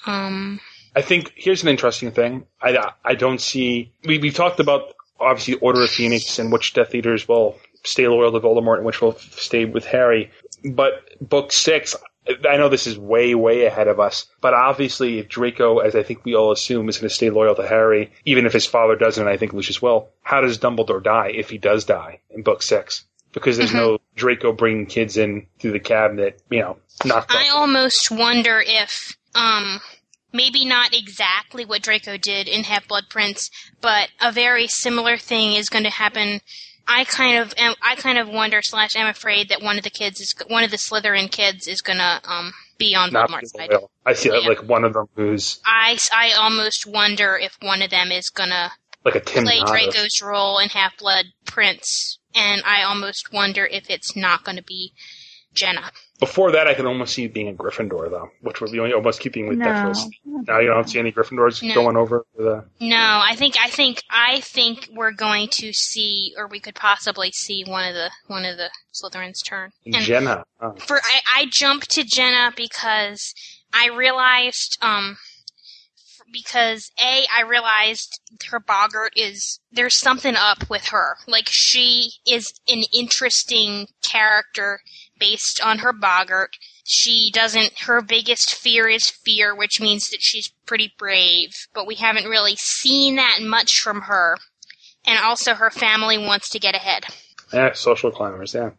Um, 0.06 0.60
I 0.98 1.02
think 1.02 1.32
here's 1.36 1.62
an 1.62 1.68
interesting 1.68 2.10
thing. 2.10 2.44
I 2.60 2.76
I 3.04 3.14
don't 3.14 3.40
see 3.40 3.92
we 4.04 4.18
we've 4.18 4.34
talked 4.34 4.58
about 4.58 4.94
obviously 5.20 5.54
Order 5.54 5.84
of 5.84 5.90
Phoenix 5.90 6.40
and 6.40 6.50
which 6.50 6.74
Death 6.74 6.92
Eaters 6.92 7.28
will 7.28 7.56
stay 7.84 8.08
loyal 8.08 8.32
to 8.32 8.40
Voldemort 8.40 8.78
and 8.78 8.84
which 8.84 9.00
will 9.00 9.16
stay 9.16 9.64
with 9.64 9.84
Harry. 9.84 10.32
But 10.64 10.92
book 11.20 11.52
six, 11.52 11.94
I 12.48 12.56
know 12.56 12.68
this 12.68 12.88
is 12.88 12.98
way, 12.98 13.36
way 13.36 13.64
ahead 13.64 13.86
of 13.86 14.00
us, 14.00 14.26
but 14.40 14.54
obviously 14.54 15.20
if 15.20 15.28
Draco, 15.28 15.78
as 15.78 15.94
I 15.94 16.02
think 16.02 16.24
we 16.24 16.34
all 16.34 16.50
assume, 16.50 16.88
is 16.88 16.98
going 16.98 17.08
to 17.08 17.14
stay 17.14 17.30
loyal 17.30 17.54
to 17.54 17.66
Harry, 17.66 18.10
even 18.24 18.44
if 18.44 18.52
his 18.52 18.66
father 18.66 18.96
doesn't, 18.96 19.22
and 19.22 19.32
I 19.32 19.36
think 19.36 19.52
Lucius 19.52 19.80
will, 19.80 20.08
how 20.22 20.40
does 20.40 20.58
Dumbledore 20.58 21.02
die 21.02 21.30
if 21.32 21.48
he 21.48 21.58
does 21.58 21.84
die 21.84 22.20
in 22.30 22.42
book 22.42 22.60
six? 22.60 23.04
Because 23.32 23.56
there's 23.56 23.74
no 23.74 23.98
Draco 24.16 24.52
bringing 24.52 24.86
kids 24.86 25.16
in 25.16 25.46
through 25.60 25.72
the 25.72 25.80
cabinet, 25.80 26.42
you 26.50 26.60
know, 26.60 26.78
knocked 27.04 27.30
I 27.32 27.50
almost 27.50 28.10
wonder 28.10 28.60
if, 28.66 29.16
um, 29.36 29.80
maybe 30.32 30.64
not 30.64 30.94
exactly 30.94 31.64
what 31.64 31.82
Draco 31.82 32.16
did 32.16 32.48
in 32.48 32.64
Half 32.64 32.88
Blood 32.88 33.04
Prince, 33.08 33.50
but 33.80 34.08
a 34.20 34.32
very 34.32 34.66
similar 34.66 35.16
thing 35.16 35.54
is 35.54 35.68
going 35.68 35.84
to 35.84 35.90
happen. 35.90 36.40
I 36.86 37.04
kind 37.04 37.38
of, 37.38 37.52
am, 37.58 37.74
I 37.82 37.96
kind 37.96 38.18
of 38.18 38.28
wonder 38.28 38.60
slash 38.62 38.96
am 38.96 39.08
afraid 39.08 39.50
that 39.50 39.62
one 39.62 39.76
of 39.76 39.84
the 39.84 39.90
kids 39.90 40.20
is 40.20 40.34
one 40.48 40.64
of 40.64 40.70
the 40.70 40.78
Slytherin 40.78 41.30
kids 41.30 41.68
is 41.68 41.82
gonna 41.82 42.20
um 42.24 42.52
be 42.78 42.94
on 42.94 43.12
not 43.12 43.28
Voldemort's 43.28 43.52
side. 43.52 43.70
I 44.06 44.14
see 44.14 44.30
Yeah. 44.30 44.48
like 44.48 44.62
one 44.66 44.84
of 44.84 44.94
them 44.94 45.04
who's 45.14 45.60
I, 45.66 45.98
I 46.14 46.32
almost 46.32 46.86
wonder 46.86 47.36
if 47.36 47.58
one 47.60 47.82
of 47.82 47.90
them 47.90 48.10
is 48.10 48.30
gonna 48.30 48.72
like 49.04 49.16
a 49.16 49.20
Tim 49.20 49.44
play 49.44 49.58
Notter. 49.60 49.66
Draco's 49.66 50.22
role 50.22 50.58
in 50.58 50.70
Half 50.70 50.96
Blood 50.96 51.26
Prince, 51.44 52.18
and 52.34 52.62
I 52.64 52.84
almost 52.84 53.34
wonder 53.34 53.66
if 53.66 53.90
it's 53.90 54.16
not 54.16 54.44
going 54.44 54.56
to 54.56 54.62
be 54.64 54.92
Jenna. 55.54 55.90
Before 56.20 56.50
that, 56.52 56.66
I 56.66 56.74
could 56.74 56.84
almost 56.86 57.14
see 57.14 57.22
you 57.22 57.28
being 57.28 57.48
a 57.48 57.52
Gryffindor, 57.52 58.10
though, 58.10 58.30
which 58.42 58.60
would 58.60 58.72
be 58.72 58.80
almost 58.80 59.20
keeping 59.20 59.46
with 59.46 59.58
No. 59.58 59.66
Death 59.66 60.08
Now 60.24 60.58
you 60.58 60.66
don't 60.66 60.88
see 60.88 60.98
any 60.98 61.12
Gryffindors 61.12 61.62
No. 61.62 61.74
going 61.74 61.96
over 61.96 62.26
the. 62.36 62.64
No, 62.80 62.96
I 63.24 63.36
think 63.36 63.54
I 63.60 63.68
think 63.68 64.02
I 64.10 64.40
think 64.40 64.88
we're 64.92 65.12
going 65.12 65.48
to 65.52 65.72
see, 65.72 66.34
or 66.36 66.48
we 66.48 66.58
could 66.58 66.74
possibly 66.74 67.30
see 67.30 67.62
one 67.64 67.88
of 67.88 67.94
the 67.94 68.10
one 68.26 68.44
of 68.44 68.56
the 68.56 68.70
Slytherins 68.92 69.44
turn. 69.46 69.70
And 69.86 69.96
Jenna. 69.96 70.44
Oh. 70.60 70.72
for 70.72 70.96
I, 70.96 71.20
I 71.36 71.46
jumped 71.52 71.90
to 71.92 72.02
Jenna 72.04 72.52
because 72.56 73.32
I 73.72 73.88
realized 73.88 74.76
um 74.82 75.18
because 76.32 76.90
a 77.00 77.26
I 77.34 77.42
realized 77.42 78.20
her 78.50 78.60
boggart 78.60 79.12
is 79.16 79.60
there's 79.72 79.98
something 79.98 80.34
up 80.36 80.68
with 80.68 80.86
her. 80.88 81.16
Like 81.26 81.48
she 81.48 82.10
is 82.26 82.54
an 82.68 82.82
interesting 82.92 83.86
character 84.02 84.80
based 85.18 85.60
on 85.62 85.78
her 85.78 85.92
boggart. 85.92 86.56
She 86.84 87.30
doesn't 87.32 87.80
her 87.80 88.00
biggest 88.00 88.54
fear 88.54 88.88
is 88.88 89.08
fear, 89.08 89.54
which 89.54 89.80
means 89.80 90.10
that 90.10 90.22
she's 90.22 90.48
pretty 90.66 90.92
brave, 90.98 91.50
but 91.74 91.86
we 91.86 91.96
haven't 91.96 92.26
really 92.28 92.56
seen 92.56 93.16
that 93.16 93.38
much 93.42 93.80
from 93.80 94.02
her. 94.02 94.36
And 95.06 95.18
also 95.18 95.54
her 95.54 95.70
family 95.70 96.18
wants 96.18 96.48
to 96.50 96.58
get 96.58 96.74
ahead. 96.74 97.04
Yeah, 97.52 97.72
social 97.72 98.10
climbers, 98.10 98.54
yeah. 98.54 98.70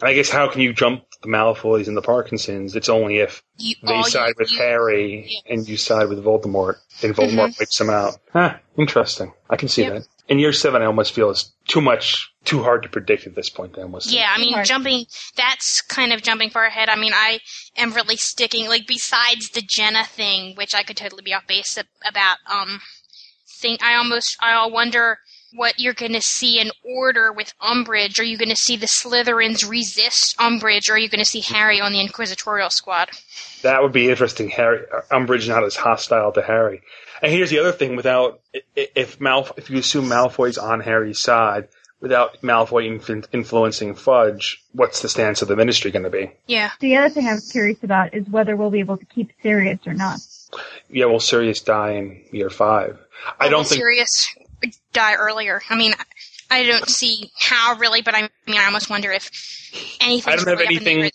I 0.00 0.14
guess 0.14 0.30
how 0.30 0.48
can 0.48 0.60
you 0.62 0.72
jump 0.72 1.04
the 1.22 1.28
Malfoys 1.28 1.88
and 1.88 1.96
the 1.96 2.02
Parkinsons? 2.02 2.76
It's 2.76 2.88
only 2.88 3.18
if 3.18 3.42
You- 3.58 3.74
they 3.82 4.02
side 4.04 4.28
you- 4.28 4.34
with 4.38 4.52
you- 4.52 4.58
Harry 4.58 5.42
and 5.50 5.68
you 5.68 5.76
side 5.76 6.08
with 6.08 6.22
Voldemort, 6.24 6.76
and 7.02 7.14
Voldemort 7.16 7.48
Mhm. 7.54 7.58
wipes 7.58 7.78
them 7.78 7.90
out. 7.90 8.16
Huh, 8.32 8.54
interesting. 8.76 9.32
I 9.50 9.56
can 9.56 9.68
see 9.68 9.82
Yep. 9.82 9.92
that. 9.94 10.02
In 10.28 10.38
year 10.38 10.52
seven, 10.52 10.82
I 10.82 10.84
almost 10.84 11.12
feel 11.12 11.30
it's 11.30 11.50
too 11.66 11.80
much, 11.80 12.28
too 12.48 12.62
hard 12.62 12.82
to 12.82 12.88
predict 12.88 13.26
at 13.26 13.34
this 13.34 13.50
point. 13.50 13.76
I 13.78 13.82
almost 13.82 14.10
Yeah, 14.10 14.32
I 14.34 14.38
mean, 14.40 14.64
jumping, 14.64 15.06
that's 15.36 15.82
kind 15.82 16.12
of 16.12 16.22
jumping 16.22 16.50
far 16.50 16.64
ahead. 16.64 16.88
I 16.88 16.96
mean, 16.96 17.12
I 17.14 17.40
am 17.76 17.92
really 17.92 18.16
sticking, 18.16 18.68
like, 18.68 18.86
besides 18.86 19.50
the 19.50 19.62
Jenna 19.62 20.04
thing, 20.04 20.54
which 20.56 20.74
I 20.74 20.82
could 20.82 20.96
totally 20.96 21.22
be 21.22 21.34
off 21.34 21.46
base 21.46 21.78
about, 22.04 22.38
um, 22.50 22.80
think, 23.60 23.82
I 23.82 23.96
almost, 23.96 24.36
I 24.40 24.54
all 24.54 24.70
wonder 24.70 25.18
what 25.54 25.78
you're 25.78 25.94
gonna 25.94 26.20
see 26.20 26.60
in 26.60 26.70
order 26.84 27.32
with 27.32 27.54
Umbridge. 27.62 28.18
Are 28.20 28.22
you 28.24 28.36
gonna 28.36 28.54
see 28.54 28.76
the 28.76 28.86
Slytherins 28.86 29.66
resist 29.68 30.36
Umbridge, 30.38 30.90
or 30.90 30.94
are 30.94 30.98
you 30.98 31.08
gonna 31.08 31.24
see 31.24 31.40
Harry 31.40 31.80
on 31.80 31.92
the 31.92 32.00
Inquisitorial 32.00 32.68
squad? 32.70 33.08
That 33.62 33.82
would 33.82 33.92
be 33.92 34.10
interesting. 34.10 34.50
Harry 34.50 34.80
Umbridge 35.10 35.48
not 35.48 35.64
as 35.64 35.74
hostile 35.76 36.32
to 36.32 36.42
Harry. 36.42 36.82
And 37.22 37.32
here's 37.32 37.48
the 37.50 37.58
other 37.60 37.72
thing: 37.72 37.96
without 37.96 38.40
i- 38.54 38.60
i- 38.76 38.88
if 38.94 39.18
Malf, 39.20 39.52
if 39.56 39.70
you 39.70 39.78
assume 39.78 40.06
Malfoy's 40.08 40.58
on 40.58 40.80
Harry's 40.80 41.18
side, 41.20 41.68
without 42.00 42.40
Malfoy 42.42 42.88
influ- 42.88 43.26
influencing 43.32 43.94
Fudge, 43.94 44.62
what's 44.72 45.02
the 45.02 45.08
stance 45.08 45.42
of 45.42 45.48
the 45.48 45.56
Ministry 45.56 45.90
going 45.90 46.04
to 46.04 46.10
be? 46.10 46.30
Yeah. 46.46 46.70
The 46.80 46.96
other 46.96 47.10
thing 47.10 47.26
I 47.26 47.34
was 47.34 47.50
curious 47.50 47.82
about 47.82 48.14
is 48.14 48.28
whether 48.28 48.56
we'll 48.56 48.70
be 48.70 48.80
able 48.80 48.96
to 48.96 49.04
keep 49.06 49.32
Sirius 49.42 49.80
or 49.86 49.94
not. 49.94 50.20
Yeah, 50.88 51.06
will 51.06 51.20
Sirius 51.20 51.60
die 51.60 51.92
in 51.92 52.22
year 52.32 52.50
five? 52.50 52.98
I 53.38 53.48
don't 53.48 53.66
think. 53.66 53.80
Sirius 53.80 54.34
die 54.92 55.14
earlier. 55.14 55.60
I 55.68 55.76
mean, 55.76 55.92
I 56.50 56.64
don't 56.64 56.88
see 56.88 57.30
how 57.38 57.76
really, 57.76 58.02
but 58.02 58.14
I 58.14 58.22
mean, 58.46 58.58
I 58.58 58.64
almost 58.64 58.88
wonder 58.88 59.12
if 59.12 59.30
anything. 60.00 60.32
I 60.32 60.36
don't 60.36 60.48
have 60.48 60.60
anything. 60.60 61.10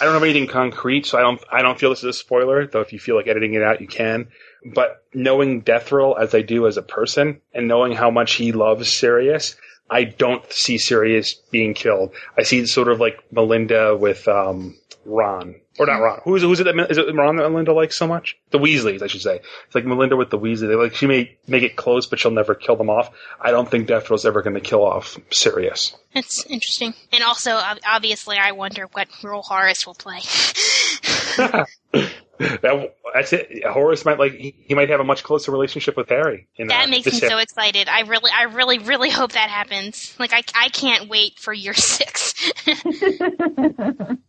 I 0.00 0.04
don't 0.04 0.14
have 0.14 0.22
anything 0.22 0.48
concrete, 0.48 1.06
so 1.06 1.18
I 1.18 1.20
don't. 1.20 1.40
I 1.50 1.62
don't 1.62 1.78
feel 1.78 1.90
this 1.90 2.00
is 2.00 2.04
a 2.04 2.12
spoiler. 2.12 2.66
Though, 2.66 2.80
if 2.80 2.92
you 2.92 2.98
feel 2.98 3.16
like 3.16 3.28
editing 3.28 3.54
it 3.54 3.62
out, 3.62 3.80
you 3.80 3.86
can. 3.86 4.28
But 4.74 5.04
knowing 5.14 5.60
Death 5.60 5.92
Roll 5.92 6.18
as 6.18 6.34
I 6.34 6.42
do 6.42 6.66
as 6.66 6.76
a 6.76 6.82
person, 6.82 7.40
and 7.54 7.68
knowing 7.68 7.92
how 7.92 8.10
much 8.10 8.32
he 8.32 8.52
loves 8.52 8.92
Sirius, 8.92 9.56
I 9.90 10.04
don't 10.04 10.50
see 10.52 10.78
Sirius 10.78 11.34
being 11.50 11.74
killed. 11.74 12.12
I 12.38 12.44
see 12.44 12.64
sort 12.66 12.88
of 12.88 13.00
like 13.00 13.18
Melinda 13.32 13.96
with 13.96 14.28
um, 14.28 14.76
Ron, 15.04 15.56
or 15.78 15.86
not 15.86 15.98
Ron. 15.98 16.20
Who's 16.24 16.42
who's 16.42 16.60
it? 16.60 16.64
That, 16.64 16.90
is 16.90 16.98
it 16.98 17.14
Ron 17.14 17.36
that 17.36 17.50
Melinda 17.50 17.72
likes 17.72 17.96
so 17.96 18.06
much? 18.06 18.38
The 18.50 18.58
Weasleys, 18.58 19.02
I 19.02 19.08
should 19.08 19.22
say. 19.22 19.40
It's 19.66 19.74
like 19.74 19.84
Melinda 19.84 20.16
with 20.16 20.30
the 20.30 20.38
Weasleys. 20.38 20.68
They 20.68 20.74
like 20.76 20.94
she 20.94 21.06
may 21.06 21.36
make 21.48 21.64
it 21.64 21.74
close, 21.74 22.06
but 22.06 22.20
she'll 22.20 22.30
never 22.30 22.54
kill 22.54 22.76
them 22.76 22.88
off. 22.88 23.10
I 23.40 23.50
don't 23.50 23.68
think 23.68 23.88
Death 23.88 24.08
Roll's 24.08 24.24
ever 24.24 24.42
going 24.42 24.54
to 24.54 24.60
kill 24.60 24.84
off 24.84 25.18
Sirius. 25.32 25.96
That's 26.14 26.46
interesting. 26.46 26.94
And 27.12 27.24
also, 27.24 27.60
obviously, 27.86 28.36
I 28.38 28.52
wonder 28.52 28.86
what 28.92 29.08
role 29.24 29.42
Horace 29.42 29.86
will 29.86 29.94
play. 29.94 30.20
That, 32.40 32.94
that's 33.12 33.32
it. 33.34 33.64
Horace 33.66 34.06
might 34.06 34.18
like 34.18 34.32
he, 34.32 34.54
he 34.58 34.74
might 34.74 34.88
have 34.88 35.00
a 35.00 35.04
much 35.04 35.22
closer 35.22 35.52
relationship 35.52 35.94
with 35.96 36.08
Harry. 36.08 36.48
In, 36.56 36.68
that 36.68 36.86
uh, 36.86 36.90
makes 36.90 37.06
me 37.06 37.12
so 37.12 37.36
excited. 37.36 37.86
I 37.88 38.00
really, 38.00 38.30
I 38.34 38.44
really, 38.44 38.78
really 38.78 39.10
hope 39.10 39.32
that 39.32 39.50
happens. 39.50 40.16
Like, 40.18 40.32
I, 40.32 40.42
I 40.54 40.68
can't 40.70 41.10
wait 41.10 41.38
for 41.38 41.52
year 41.52 41.74
six. 41.74 42.50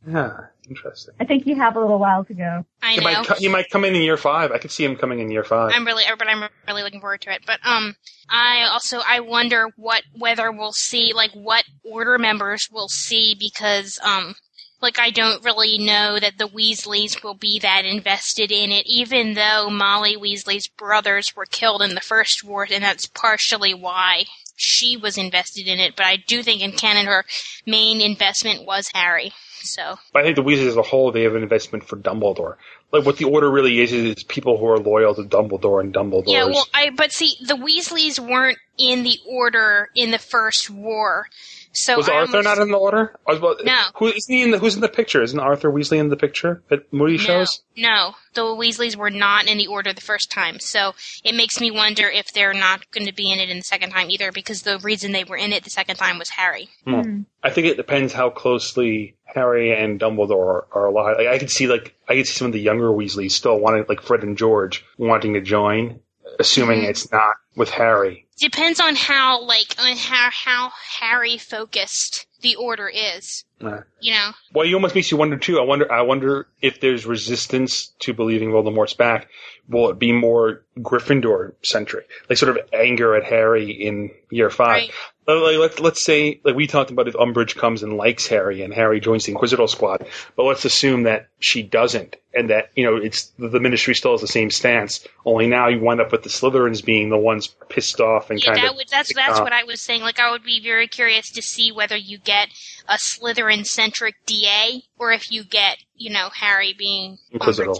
Yeah, 0.07 0.45
interesting. 0.67 1.13
I 1.19 1.25
think 1.25 1.45
you 1.45 1.55
have 1.55 1.75
a 1.75 1.79
little 1.79 1.99
while 1.99 2.25
to 2.25 2.33
go. 2.33 2.65
I 2.81 2.93
He 2.93 2.97
know. 2.97 3.03
might, 3.03 3.25
co- 3.25 3.35
he 3.35 3.47
might 3.47 3.69
come 3.69 3.85
in 3.85 3.95
in 3.95 4.01
year 4.01 4.17
five. 4.17 4.51
I 4.51 4.57
could 4.57 4.71
see 4.71 4.83
him 4.83 4.95
coming 4.95 5.19
in 5.19 5.29
year 5.31 5.43
five. 5.43 5.71
I'm 5.73 5.85
really, 5.85 6.03
but 6.17 6.27
I'm 6.27 6.49
really 6.67 6.83
looking 6.83 6.99
forward 7.01 7.21
to 7.21 7.31
it. 7.33 7.43
But 7.45 7.59
um, 7.63 7.95
I 8.29 8.67
also 8.71 8.99
I 9.07 9.19
wonder 9.21 9.67
what 9.77 10.03
whether 10.17 10.51
we'll 10.51 10.73
see 10.73 11.13
like 11.13 11.31
what 11.33 11.63
order 11.83 12.17
members 12.17 12.67
we'll 12.71 12.89
see 12.89 13.35
because 13.39 13.99
um, 14.03 14.35
like 14.81 14.99
I 14.99 15.11
don't 15.11 15.43
really 15.43 15.77
know 15.77 16.19
that 16.19 16.37
the 16.37 16.47
Weasleys 16.47 17.23
will 17.23 17.35
be 17.35 17.59
that 17.59 17.85
invested 17.85 18.51
in 18.51 18.71
it, 18.71 18.85
even 18.87 19.33
though 19.33 19.69
Molly 19.69 20.15
Weasley's 20.17 20.67
brothers 20.67 21.35
were 21.35 21.45
killed 21.45 21.81
in 21.81 21.95
the 21.95 22.01
first 22.01 22.43
war, 22.43 22.67
and 22.69 22.83
that's 22.83 23.05
partially 23.07 23.73
why 23.73 24.25
she 24.55 24.97
was 24.97 25.17
invested 25.17 25.67
in 25.67 25.79
it. 25.79 25.95
But 25.95 26.05
I 26.05 26.17
do 26.17 26.43
think 26.43 26.61
in 26.61 26.71
canon 26.71 27.05
her 27.05 27.25
main 27.65 28.01
investment 28.01 28.65
was 28.65 28.89
Harry. 28.93 29.31
So 29.63 29.97
But 30.11 30.21
I 30.21 30.23
think 30.23 30.35
the 30.35 30.43
Weasleys 30.43 30.67
as 30.67 30.77
a 30.77 30.81
whole, 30.81 31.11
they 31.11 31.23
have 31.23 31.35
an 31.35 31.43
investment 31.43 31.83
for 31.83 31.95
Dumbledore. 31.95 32.55
Like 32.91 33.05
what 33.05 33.17
the 33.17 33.25
Order 33.25 33.49
really 33.49 33.79
is 33.79 33.93
is 33.93 34.23
people 34.23 34.57
who 34.57 34.67
are 34.67 34.79
loyal 34.79 35.15
to 35.15 35.23
Dumbledore 35.23 35.81
and 35.81 35.93
Dumbledore's. 35.93 36.31
Yeah, 36.31 36.45
well, 36.45 36.65
I 36.73 36.89
but 36.89 37.11
see, 37.11 37.35
the 37.45 37.53
Weasleys 37.53 38.19
weren't 38.19 38.57
in 38.77 39.03
the 39.03 39.17
order 39.27 39.89
in 39.95 40.11
the 40.11 40.17
first 40.17 40.69
war, 40.69 41.27
so 41.73 41.97
was 41.97 42.09
I 42.09 42.13
Arthur 42.15 42.37
almost- 42.37 42.43
not 42.57 42.57
in 42.61 42.71
the 42.71 42.77
Order? 42.77 43.15
I 43.27 43.31
was 43.31 43.39
about- 43.39 43.65
No. 43.65 43.81
Who 43.95 44.07
isn't 44.07 44.33
he 44.33 44.43
in 44.43 44.51
the, 44.51 44.59
who's 44.59 44.75
in 44.75 44.81
the 44.81 44.89
picture? 44.89 45.21
Isn't 45.21 45.39
Arthur 45.39 45.71
Weasley 45.71 45.97
in 45.99 46.09
the 46.09 46.17
picture 46.17 46.61
that 46.69 46.91
Moody 46.93 47.17
No, 47.17 47.23
shows? 47.23 47.63
no, 47.77 48.15
the 48.33 48.41
Weasleys 48.43 48.95
were 48.95 49.09
not 49.09 49.47
in 49.47 49.57
the 49.57 49.67
order 49.67 49.93
the 49.93 50.01
first 50.01 50.31
time, 50.31 50.59
so 50.59 50.93
it 51.23 51.35
makes 51.35 51.59
me 51.61 51.71
wonder 51.71 52.07
if 52.07 52.31
they're 52.33 52.53
not 52.53 52.89
going 52.91 53.07
to 53.07 53.13
be 53.13 53.31
in 53.31 53.39
it 53.39 53.49
in 53.49 53.57
the 53.57 53.63
second 53.63 53.91
time 53.91 54.09
either, 54.09 54.31
because 54.31 54.63
the 54.63 54.79
reason 54.79 55.11
they 55.11 55.23
were 55.23 55.37
in 55.37 55.53
it 55.53 55.63
the 55.63 55.69
second 55.69 55.95
time 55.97 56.17
was 56.19 56.29
Harry. 56.29 56.69
Hmm. 56.85 57.21
I 57.43 57.49
think 57.49 57.67
it 57.67 57.77
depends 57.77 58.13
how 58.13 58.29
closely 58.29 59.15
Harry 59.25 59.71
and 59.73 59.99
Dumbledore 59.99 60.65
are 60.73 60.85
alive. 60.87 61.15
Like, 61.17 61.27
I 61.27 61.37
could 61.39 61.49
see 61.49 61.67
like 61.67 61.95
I 62.07 62.15
could 62.15 62.27
see 62.27 62.33
some 62.33 62.47
of 62.47 62.53
the 62.53 62.59
younger 62.59 62.89
Weasleys 62.89 63.31
still 63.31 63.57
wanting, 63.59 63.85
like 63.87 64.01
Fred 64.01 64.23
and 64.23 64.37
George, 64.37 64.83
wanting 64.97 65.33
to 65.35 65.41
join, 65.41 65.99
assuming 66.39 66.81
Mhm. 66.81 66.89
it's 66.89 67.11
not 67.11 67.35
with 67.55 67.69
Harry. 67.69 68.27
Depends 68.41 68.79
on 68.79 68.95
how, 68.95 69.43
like, 69.43 69.75
on 69.77 69.95
how 69.95 70.29
how 70.31 70.71
Harry 70.99 71.37
focused 71.37 72.25
the 72.41 72.55
order 72.55 72.89
is. 72.89 73.45
Uh, 73.63 73.81
You 73.99 74.13
know, 74.13 74.31
Well, 74.51 74.67
it 74.67 74.73
almost 74.73 74.95
makes 74.95 75.11
you 75.11 75.17
wonder 75.17 75.37
too. 75.37 75.59
I 75.59 75.63
wonder. 75.63 75.91
I 75.91 76.01
wonder 76.01 76.47
if 76.59 76.79
there's 76.81 77.05
resistance 77.05 77.93
to 77.99 78.13
believing 78.13 78.49
Voldemort's 78.49 78.95
back 78.95 79.27
will 79.71 79.89
it 79.89 79.99
be 79.99 80.11
more 80.11 80.61
Gryffindor 80.79 81.53
centric, 81.63 82.07
like 82.29 82.37
sort 82.37 82.55
of 82.57 82.69
anger 82.73 83.15
at 83.15 83.23
Harry 83.23 83.71
in 83.71 84.11
year 84.29 84.49
five? 84.49 84.89
Uh, 85.27 85.41
Like, 85.41 85.57
let's 85.57 85.79
let's 85.79 86.03
say 86.03 86.41
like 86.43 86.55
we 86.55 86.67
talked 86.67 86.91
about 86.91 87.07
if 87.07 87.13
Umbridge 87.15 87.55
comes 87.55 87.83
and 87.83 87.95
likes 87.97 88.27
Harry 88.27 88.61
and 88.63 88.73
Harry 88.73 88.99
joins 88.99 89.25
the 89.25 89.31
Inquisitor 89.31 89.67
Squad, 89.67 90.05
but 90.35 90.43
let's 90.43 90.65
assume 90.65 91.03
that 91.03 91.27
she 91.39 91.63
doesn't 91.63 92.17
and 92.33 92.49
that 92.49 92.71
you 92.75 92.85
know 92.85 92.97
it's 92.97 93.31
the 93.37 93.59
Ministry 93.59 93.95
still 93.95 94.11
has 94.11 94.21
the 94.21 94.27
same 94.27 94.49
stance. 94.49 95.07
Only 95.25 95.47
now 95.47 95.67
you 95.67 95.79
wind 95.79 96.01
up 96.01 96.11
with 96.11 96.23
the 96.23 96.29
Slytherins 96.29 96.83
being 96.83 97.09
the 97.09 97.17
ones 97.17 97.47
pissed 97.69 97.99
off 97.99 98.29
and 98.29 98.39
Yeah, 98.39 98.53
kind 98.53 98.63
that 98.63 98.71
of 98.71 98.75
would, 98.77 98.87
that's 98.89 99.13
that's 99.13 99.39
what 99.39 99.53
I 99.53 99.63
was 99.63 99.81
saying. 99.81 100.01
Like, 100.01 100.19
I 100.19 100.31
would 100.31 100.43
be 100.43 100.61
very 100.61 100.87
curious 100.87 101.31
to 101.31 101.41
see 101.41 101.71
whether 101.71 101.95
you 101.95 102.17
get 102.17 102.49
a 102.87 102.95
Slytherin 102.95 103.65
centric 103.65 104.15
DA 104.25 104.83
or 104.97 105.11
if 105.11 105.31
you 105.31 105.43
get, 105.43 105.77
you 106.01 106.09
know, 106.11 106.29
Harry 106.33 106.73
being 106.77 107.17
Inquisitor. 107.31 107.71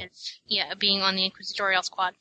Yeah, 0.45 0.73
being 0.77 1.01
on 1.01 1.15
the 1.15 1.25
Inquisitorial 1.25 1.83
squad. 1.83 2.13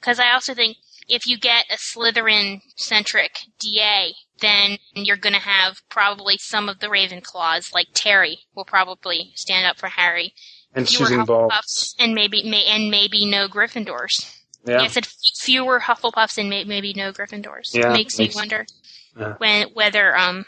Because 0.00 0.18
I 0.20 0.32
also 0.32 0.54
think 0.54 0.76
if 1.08 1.26
you 1.26 1.38
get 1.38 1.66
a 1.70 1.76
Slytherin 1.76 2.60
centric 2.76 3.38
DA, 3.58 4.12
then 4.40 4.78
you're 4.94 5.16
going 5.16 5.32
to 5.34 5.40
have 5.40 5.80
probably 5.88 6.36
some 6.38 6.68
of 6.68 6.80
the 6.80 6.88
Ravenclaws, 6.88 7.72
like 7.72 7.86
Terry, 7.94 8.40
will 8.54 8.64
probably 8.64 9.32
stand 9.34 9.66
up 9.66 9.78
for 9.78 9.88
Harry. 9.88 10.34
and 10.74 10.86
Fewer 10.88 11.06
Susan 11.06 11.24
Ball. 11.24 11.48
Hufflepuffs 11.48 11.94
and 11.98 12.14
maybe 12.14 12.42
may, 12.48 12.64
and 12.66 12.90
maybe 12.90 13.24
no 13.24 13.48
Gryffindors. 13.48 14.32
Yeah. 14.66 14.80
I 14.80 14.88
said 14.88 15.06
fewer 15.38 15.80
Hufflepuffs 15.80 16.38
and 16.38 16.50
may, 16.50 16.64
maybe 16.64 16.92
no 16.92 17.12
Gryffindors. 17.12 17.72
Yeah, 17.72 17.92
makes, 17.92 18.18
makes- 18.18 18.34
me 18.34 18.40
wonder 18.40 18.66
Yeah. 19.18 19.34
when 19.38 19.68
whether 19.74 20.14
um 20.16 20.44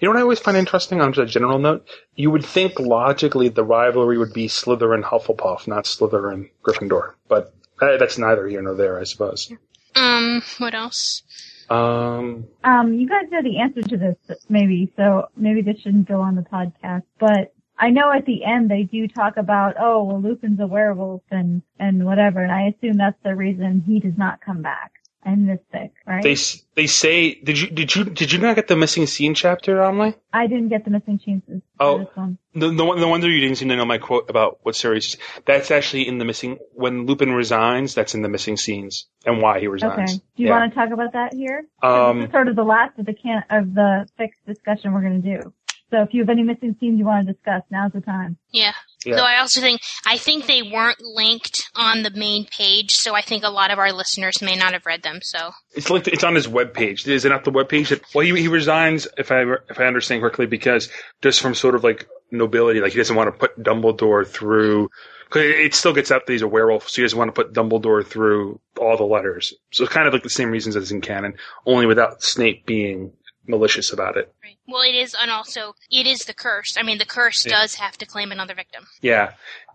You 0.00 0.08
know 0.08 0.12
what 0.12 0.18
I 0.18 0.22
always 0.22 0.40
find 0.40 0.56
interesting 0.56 1.00
on 1.00 1.12
just 1.12 1.30
a 1.30 1.32
general 1.32 1.58
note? 1.58 1.88
You 2.14 2.30
would 2.30 2.44
think 2.44 2.78
logically 2.78 3.48
the 3.48 3.64
rivalry 3.64 4.18
would 4.18 4.32
be 4.32 4.46
Slytherin 4.48 5.02
Hufflepuff, 5.02 5.66
not 5.66 5.84
Slytherin 5.84 6.50
Gryffindor. 6.62 7.14
But 7.28 7.54
uh, 7.80 7.96
that's 7.98 8.18
neither 8.18 8.46
here 8.46 8.62
nor 8.62 8.74
there, 8.74 8.98
I 8.98 9.04
suppose. 9.04 9.50
um 9.94 10.42
what 10.58 10.74
else? 10.74 11.22
Um, 11.68 12.46
Um, 12.62 12.94
you 12.94 13.08
guys 13.08 13.24
know 13.30 13.42
the 13.42 13.58
answer 13.58 13.82
to 13.82 13.96
this, 13.96 14.38
maybe, 14.48 14.92
so 14.96 15.28
maybe 15.36 15.62
this 15.62 15.80
shouldn't 15.80 16.06
go 16.06 16.20
on 16.20 16.36
the 16.36 16.42
podcast, 16.42 17.02
but 17.18 17.52
I 17.78 17.90
know 17.90 18.12
at 18.12 18.24
the 18.24 18.44
end 18.44 18.70
they 18.70 18.84
do 18.84 19.08
talk 19.08 19.36
about, 19.36 19.74
oh, 19.78 20.04
well, 20.04 20.22
Lupin's 20.22 20.60
a 20.60 20.66
werewolf 20.66 21.22
and, 21.30 21.62
and 21.78 22.06
whatever, 22.06 22.40
and 22.40 22.52
I 22.52 22.68
assume 22.68 22.96
that's 22.98 23.20
the 23.24 23.34
reason 23.34 23.82
he 23.84 23.98
does 23.98 24.16
not 24.16 24.40
come 24.40 24.62
back 24.62 24.92
and 25.26 25.46
Mystic, 25.46 25.92
right? 26.06 26.22
they 26.22 26.36
they 26.76 26.86
say 26.86 27.34
did 27.34 27.60
you 27.60 27.68
did 27.68 27.94
you 27.94 28.04
did 28.04 28.32
you 28.32 28.38
not 28.38 28.54
get 28.56 28.68
the 28.68 28.76
missing 28.76 29.06
scene 29.06 29.34
chapter, 29.34 29.82
Emily? 29.82 30.14
I 30.32 30.46
didn't 30.46 30.68
get 30.68 30.84
the 30.84 30.90
missing 30.90 31.18
chances 31.18 31.60
Oh. 31.80 31.98
for 31.98 32.04
this 32.04 32.16
one. 32.16 32.38
The, 32.54 32.70
the, 32.70 32.84
one- 32.84 33.00
the 33.00 33.08
wonder 33.08 33.28
you 33.28 33.40
didn't 33.40 33.56
seem 33.56 33.68
to 33.68 33.76
know 33.76 33.84
my 33.84 33.98
quote 33.98 34.30
about 34.30 34.60
what 34.62 34.76
series. 34.76 35.18
That's 35.44 35.70
actually 35.70 36.08
in 36.08 36.16
the 36.18 36.24
missing. 36.24 36.58
When 36.72 37.04
Lupin 37.06 37.32
resigns, 37.32 37.94
that's 37.94 38.14
in 38.14 38.22
the 38.22 38.28
missing 38.30 38.56
scenes 38.56 39.06
and 39.26 39.42
why 39.42 39.60
he 39.60 39.66
resigns. 39.66 39.92
Okay. 40.12 40.22
Do 40.36 40.42
you 40.42 40.48
Yeah. 40.48 40.58
want 40.60 40.72
to 40.72 40.78
talk 40.78 40.90
about 40.92 41.12
that 41.12 41.34
here? 41.34 41.66
Um, 41.82 42.20
this 42.20 42.26
is 42.28 42.32
sort 42.32 42.48
of 42.48 42.56
the 42.56 42.64
last 42.64 42.98
of 42.98 43.04
the 43.06 43.12
can 43.14 43.42
of 43.50 43.74
the 43.74 44.06
fixed 44.16 44.46
discussion 44.46 44.92
we're 44.94 45.02
going 45.02 45.20
to 45.20 45.36
do. 45.40 45.52
So 45.90 46.02
if 46.02 46.14
you 46.14 46.22
have 46.22 46.30
any 46.30 46.42
missing 46.42 46.74
scenes 46.80 46.98
you 46.98 47.04
want 47.04 47.26
to 47.26 47.32
discuss, 47.32 47.62
now's 47.70 47.92
the 47.92 48.00
time. 48.00 48.36
Yeah. 48.52 48.72
Yeah. 49.04 49.16
Though 49.16 49.24
I 49.24 49.38
also 49.38 49.60
think 49.60 49.80
I 50.06 50.16
think 50.18 50.46
they 50.46 50.62
weren't 50.62 51.00
linked 51.00 51.68
on 51.76 52.02
the 52.02 52.10
main 52.10 52.46
page, 52.46 52.92
so 52.92 53.14
I 53.14 53.20
think 53.20 53.44
a 53.44 53.50
lot 53.50 53.70
of 53.70 53.78
our 53.78 53.92
listeners 53.92 54.42
may 54.42 54.56
not 54.56 54.72
have 54.72 54.86
read 54.86 55.02
them. 55.02 55.20
So 55.22 55.50
It's 55.74 55.90
linked. 55.90 56.08
It's 56.08 56.24
on 56.24 56.34
his 56.34 56.46
webpage. 56.48 57.06
Is 57.06 57.24
it 57.24 57.28
not 57.28 57.44
the 57.44 57.52
webpage? 57.52 57.88
That, 57.88 58.02
well, 58.14 58.24
he, 58.24 58.34
he 58.40 58.48
resigns, 58.48 59.06
if 59.18 59.30
I 59.30 59.44
if 59.70 59.78
I 59.78 59.84
understand 59.84 60.22
correctly, 60.22 60.46
because 60.46 60.88
just 61.22 61.40
from 61.40 61.54
sort 61.54 61.74
of 61.74 61.84
like 61.84 62.08
nobility, 62.30 62.80
like 62.80 62.92
he 62.92 62.98
doesn't 62.98 63.16
want 63.16 63.32
to 63.32 63.38
put 63.38 63.62
Dumbledore 63.62 64.26
through. 64.26 64.88
Cause 65.28 65.42
it 65.42 65.58
it 65.58 65.74
still 65.74 65.92
gets 65.92 66.12
out 66.12 66.24
that 66.24 66.32
he's 66.32 66.42
a 66.42 66.48
werewolf, 66.48 66.88
so 66.88 66.96
he 66.96 67.02
doesn't 67.02 67.18
want 67.18 67.34
to 67.34 67.42
put 67.44 67.52
Dumbledore 67.52 68.06
through 68.06 68.60
all 68.80 68.96
the 68.96 69.04
letters. 69.04 69.52
So 69.72 69.84
it's 69.84 69.92
kind 69.92 70.06
of 70.06 70.14
like 70.14 70.22
the 70.22 70.30
same 70.30 70.50
reasons 70.50 70.76
as 70.76 70.92
in 70.92 71.00
canon, 71.00 71.34
only 71.66 71.86
without 71.86 72.22
Snape 72.22 72.64
being 72.64 73.12
malicious 73.48 73.92
about 73.92 74.16
it. 74.16 74.32
well, 74.68 74.82
it 74.82 74.94
is, 74.94 75.14
and 75.20 75.30
also 75.30 75.74
it 75.90 76.06
is 76.06 76.20
the 76.20 76.34
curse. 76.34 76.76
I 76.78 76.82
mean, 76.82 76.98
the 76.98 77.04
curse 77.06 77.44
Yeah. 77.46 77.52
does 77.60 77.74
have 77.76 77.96
to 77.98 78.06
claim 78.06 78.32
another 78.32 78.54
victim. 78.54 78.86
Yeah. 79.00 79.32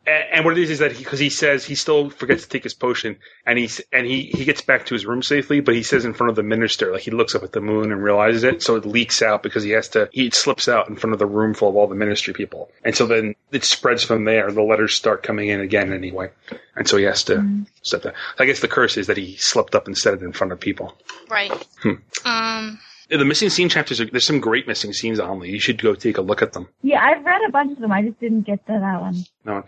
And, 0.08 0.24
and 0.32 0.46
what 0.46 0.58
it 0.58 0.64
is 0.64 0.72
is 0.72 0.80
that 0.80 0.98
because 0.98 1.20
he, 1.20 1.30
says 1.30 1.64
he 1.64 1.76
still 1.76 2.10
forgets 2.10 2.42
to 2.44 2.50
take 2.50 2.64
his 2.64 2.74
potion, 2.74 3.18
and 3.46 3.60
he's 3.60 3.82
and 3.94 4.08
he 4.08 4.24
he 4.24 4.46
gets 4.46 4.62
back 4.62 4.88
to 4.88 4.96
his 4.96 5.06
room 5.06 5.22
safely, 5.22 5.60
but 5.60 5.76
he 5.76 5.84
says 5.84 6.06
in 6.06 6.16
front 6.16 6.32
of 6.32 6.36
the 6.36 6.42
minister, 6.42 6.92
like 6.92 7.04
he 7.04 7.12
looks 7.12 7.36
up 7.36 7.44
at 7.44 7.52
the 7.52 7.62
moon 7.62 7.92
and 7.92 8.04
realizes 8.04 8.44
it, 8.44 8.64
so 8.64 8.76
it 8.78 8.86
leaks 8.86 9.22
out 9.22 9.44
because 9.44 9.62
he 9.64 9.70
has 9.72 9.90
to. 9.90 10.10
He 10.12 10.32
slips 10.32 10.68
out 10.68 10.90
in 10.90 10.96
front 10.96 11.14
of 11.14 11.20
the 11.20 11.28
room 11.28 11.54
full 11.54 11.70
of 11.70 11.76
all 11.76 11.86
the 11.88 11.94
ministry 11.94 12.34
people, 12.34 12.72
and 12.84 12.96
so 12.96 13.06
then 13.06 13.36
it 13.52 13.64
spreads 13.64 14.04
from 14.04 14.26
there. 14.26 14.52
The 14.52 14.64
letters 14.64 14.96
start 14.96 15.22
coming 15.22 15.50
in 15.50 15.62
again 15.62 15.94
anyway, 15.94 16.32
and 16.76 16.88
so 16.88 16.98
he 16.98 17.04
has 17.04 17.24
to 17.26 17.64
step 17.84 18.02
that. 18.02 18.16
I 18.40 18.46
guess 18.46 18.60
the 18.60 18.68
curse 18.68 18.98
is 18.98 19.06
that 19.06 19.18
he 19.18 19.36
slipped 19.38 19.76
up 19.76 19.86
and 19.86 19.96
said 19.96 20.16
it 20.16 20.24
in 20.24 20.32
front 20.34 20.52
of 20.52 20.60
people. 20.60 20.98
Right. 21.30 21.52
Hmm. 21.84 21.94
Um. 22.26 22.80
The 23.12 23.26
missing 23.26 23.50
scene 23.50 23.70
chapters 23.70 24.00
are 24.02 24.06
there's 24.06 24.26
some 24.26 24.40
great 24.40 24.68
missing 24.68 24.94
scenes 24.94 25.20
on 25.20 25.42
You 25.42 25.60
should 25.60 25.82
go 25.82 25.94
take 25.96 26.18
a 26.18 26.22
look 26.22 26.42
at 26.42 26.54
them. 26.54 26.68
Yeah, 26.82 27.04
I've 27.04 27.24
read 27.26 27.42
a 27.48 27.52
bunch 27.52 27.74
of 27.74 27.80
them. 27.80 27.92
I 27.92 28.02
just 28.04 28.20
didn't 28.20 28.42
get 28.44 28.66
to 28.68 28.72
that 28.74 29.02
one. 29.02 29.16
No. 29.46 29.64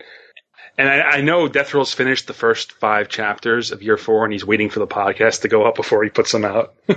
And 0.78 0.88
I, 0.88 1.00
I 1.18 1.20
know 1.20 1.46
Death 1.46 1.72
Roll's 1.74 1.92
finished 1.94 2.26
the 2.26 2.32
first 2.34 2.72
five 2.72 3.08
chapters 3.08 3.70
of 3.70 3.82
year 3.82 3.96
four, 3.96 4.24
and 4.24 4.32
he's 4.32 4.44
waiting 4.44 4.70
for 4.70 4.80
the 4.80 4.86
podcast 4.86 5.42
to 5.42 5.48
go 5.48 5.64
up 5.64 5.76
before 5.76 6.02
he 6.02 6.10
puts 6.10 6.32
them 6.32 6.44
out. 6.44 6.74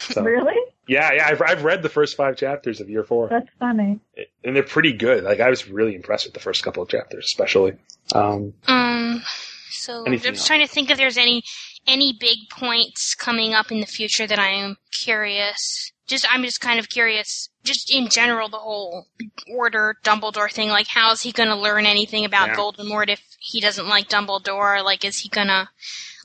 So, 0.00 0.22
Really? 0.22 0.56
Yeah, 0.86 1.12
yeah, 1.14 1.26
I've, 1.28 1.40
I've 1.40 1.64
read 1.64 1.82
the 1.82 1.88
first 1.88 2.14
five 2.14 2.36
chapters 2.36 2.82
of 2.82 2.90
year 2.90 3.04
four, 3.04 3.28
That's 3.30 3.48
funny. 3.58 4.00
and 4.44 4.54
they're 4.54 4.62
pretty 4.62 4.92
good. 4.92 5.24
Like 5.24 5.40
I 5.40 5.48
was 5.48 5.66
really 5.66 5.94
impressed 5.94 6.26
with 6.26 6.34
the 6.34 6.40
first 6.40 6.62
couple 6.62 6.82
of 6.82 6.90
chapters, 6.90 7.24
especially. 7.24 7.72
Um, 8.14 8.52
Um. 8.66 9.22
So 9.70 10.04
I'm 10.06 10.12
just 10.12 10.26
else? 10.26 10.46
trying 10.46 10.60
to 10.60 10.66
think 10.70 10.90
if 10.90 10.98
there's 10.98 11.16
any 11.16 11.42
any 11.86 12.12
big 12.18 12.38
points 12.50 13.14
coming 13.14 13.54
up 13.54 13.70
in 13.70 13.80
the 13.80 13.86
future 13.86 14.26
that 14.26 14.38
I 14.38 14.48
am 14.48 14.76
curious. 15.02 15.92
Just 16.06 16.26
I'm 16.30 16.42
just 16.42 16.60
kind 16.60 16.78
of 16.78 16.88
curious. 16.88 17.48
Just 17.62 17.90
in 17.92 18.08
general, 18.08 18.48
the 18.48 18.58
whole 18.58 19.06
Order 19.50 19.96
Dumbledore 20.04 20.52
thing. 20.52 20.68
Like, 20.68 20.88
how 20.88 21.12
is 21.12 21.22
he 21.22 21.32
going 21.32 21.48
to 21.48 21.56
learn 21.56 21.86
anything 21.86 22.24
about 22.24 22.48
Yeah. 22.48 22.56
Voldemort 22.56 23.08
if 23.08 23.22
he 23.38 23.60
doesn't 23.60 23.88
like 23.88 24.08
Dumbledore? 24.08 24.84
Like, 24.84 25.04
is 25.04 25.20
he 25.20 25.28
going 25.30 25.46
to 25.48 25.68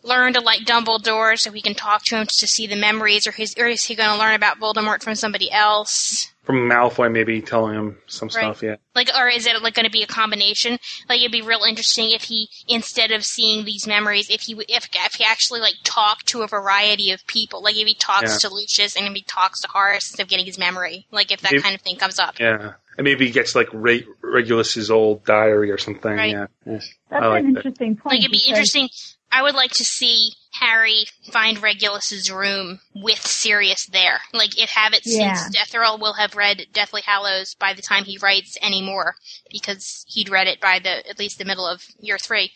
learn 0.04 0.34
to 0.34 0.40
like 0.42 0.62
Dumbledore 0.62 1.38
so 1.38 1.52
he 1.52 1.62
can 1.62 1.76
talk 1.76 2.04
to 2.06 2.18
him 2.18 2.26
to 2.28 2.48
see 2.48 2.68
the 2.68 2.76
memories, 2.76 3.28
or 3.28 3.32
his 3.32 3.56
or 3.58 3.68
is 3.68 3.84
he 3.86 3.96
going 3.96 4.10
to 4.10 4.18
learn 4.18 4.36
about 4.36 4.60
Voldemort 4.60 5.04
from 5.04 5.16
somebody 5.16 5.52
else? 5.52 6.32
from 6.44 6.68
Malfoy, 6.68 7.12
maybe 7.12 7.44
telling 7.44 7.76
him 7.76 7.98
some 8.08 8.26
Right. 8.30 8.42
stuff. 8.42 8.64
Yeah, 8.64 8.78
Like, 8.96 9.10
or 9.16 9.28
is 9.28 9.46
it 9.46 9.62
like 9.62 9.76
going 9.76 9.86
to 9.86 9.92
be 9.92 10.02
a 10.02 10.08
combination? 10.08 10.80
Like, 11.08 11.20
it'd 11.20 11.32
be 11.32 11.44
real 11.44 11.62
interesting 11.62 12.10
if 12.10 12.24
he, 12.24 12.50
instead 12.68 13.12
of 13.12 13.24
seeing 13.24 13.66
these 13.66 13.86
memories, 13.86 14.32
if 14.32 14.42
he 14.42 14.54
w- 14.54 14.66
if 14.68 14.88
if 14.92 15.14
he 15.14 15.24
actually 15.24 15.60
like 15.60 15.76
talked 15.84 16.26
to 16.30 16.42
a 16.42 16.48
variety 16.48 17.12
of 17.12 17.24
people, 17.28 17.62
like 17.62 17.76
if 17.78 17.86
he 17.88 17.94
talks 17.94 18.32
Yeah. 18.32 18.50
to 18.50 18.56
Lucius 18.56 18.96
and 18.96 19.06
if 19.06 19.14
he 19.14 19.22
talks 19.22 19.62
to 19.62 19.68
Horace 19.68 20.10
instead 20.10 20.24
of 20.24 20.28
getting 20.30 20.48
his 20.48 20.58
memory, 20.58 21.06
like 21.12 21.32
if 21.32 21.42
that 21.42 21.52
Maybe- 21.52 21.62
kind 21.62 21.76
of 21.76 21.82
thing 21.82 21.98
comes 21.98 22.18
up. 22.18 22.40
yeah, 22.40 22.74
and 22.98 23.06
maybe 23.06 23.28
he 23.28 23.32
gets 23.32 23.54
like 23.54 23.68
Re- 23.72 24.08
Regulus's 24.24 24.90
old 24.90 25.24
diary 25.26 25.70
or 25.70 25.78
something. 25.78 26.12
Right. 26.16 26.32
Yeah, 26.32 26.48
yeah. 26.66 26.80
That's 27.12 27.24
I 27.24 27.28
like 27.28 27.44
an 27.44 27.54
that. 27.54 27.60
interesting 27.60 27.96
point. 27.96 28.14
Like, 28.16 28.20
it'd 28.22 28.32
be 28.32 28.44
interesting. 28.48 28.90
I 29.32 29.42
would 29.44 29.56
like 29.56 29.72
to 29.72 29.84
see 29.84 30.32
Harry 30.54 31.06
find 31.32 31.62
Regulus's 31.62 32.32
room 32.32 32.80
with 32.96 33.26
Sirius 33.26 33.86
there. 33.88 34.20
Like, 34.34 34.58
it 34.60 34.70
have 34.70 34.94
it 34.94 35.04
Yeah. 35.06 35.36
since 35.36 35.56
Death 35.56 35.76
Earl 35.76 35.98
will 36.00 36.14
have 36.14 36.36
read 36.36 36.68
Deathly 36.74 37.02
Hallows 37.06 37.54
by 37.56 37.74
the 37.74 37.82
time 37.84 38.06
he 38.06 38.18
writes 38.18 38.58
anymore, 38.62 39.16
because 39.52 40.04
he'd 40.08 40.30
read 40.30 40.48
it 40.48 40.60
by 40.60 40.80
the 40.80 41.08
at 41.08 41.20
least 41.20 41.38
the 41.38 41.46
middle 41.46 41.68
of 41.68 41.84
year 42.00 42.18
three. 42.18 42.52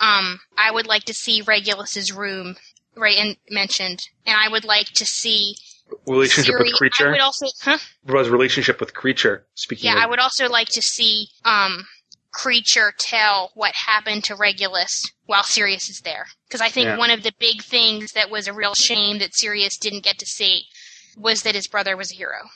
Um, 0.00 0.40
I 0.56 0.70
would 0.72 0.86
like 0.86 1.04
to 1.04 1.14
see 1.14 1.42
Regulus's 1.42 2.10
room 2.12 2.56
right 2.96 3.18
and 3.18 3.36
mentioned, 3.50 4.00
and 4.26 4.36
I 4.36 4.48
would 4.48 4.64
like 4.64 4.86
to 4.94 5.04
see 5.06 5.56
Relationship 6.06 6.54
Siri- 6.56 6.72
with 6.72 6.80
Kreacher. 6.92 7.08
I 7.08 7.10
would 7.12 7.20
also, 7.20 7.46
huh? 7.60 7.78
What 8.04 8.12
about 8.12 8.18
his 8.20 8.30
relationship 8.30 8.80
with 8.80 8.94
Kreacher? 8.94 9.42
Speaking 9.54 9.90
Yeah, 9.90 9.98
of, 9.98 10.02
I 10.02 10.06
would 10.06 10.18
also 10.18 10.48
like 10.48 10.68
to 10.70 10.80
see 10.82 11.28
um 11.44 11.86
Kreacher 12.34 12.90
tell 12.98 13.50
what 13.54 13.74
happened 13.74 14.24
to 14.24 14.34
Regulus 14.34 15.02
while 15.26 15.44
Sirius 15.44 15.88
is 15.88 16.00
there. 16.04 16.26
Because 16.48 16.60
I 16.60 16.68
think 16.68 16.86
Yeah. 16.86 16.96
one 16.98 17.10
of 17.10 17.22
the 17.22 17.32
big 17.38 17.62
things 17.62 18.12
that 18.12 18.30
was 18.30 18.48
a 18.48 18.52
real 18.52 18.74
shame 18.74 19.18
that 19.18 19.34
Sirius 19.34 19.78
didn't 19.78 20.04
get 20.04 20.18
to 20.18 20.26
see 20.26 20.64
was 21.16 21.42
that 21.42 21.54
his 21.54 21.68
brother 21.68 21.96
was 21.96 22.12
a 22.12 22.16
hero. 22.16 22.48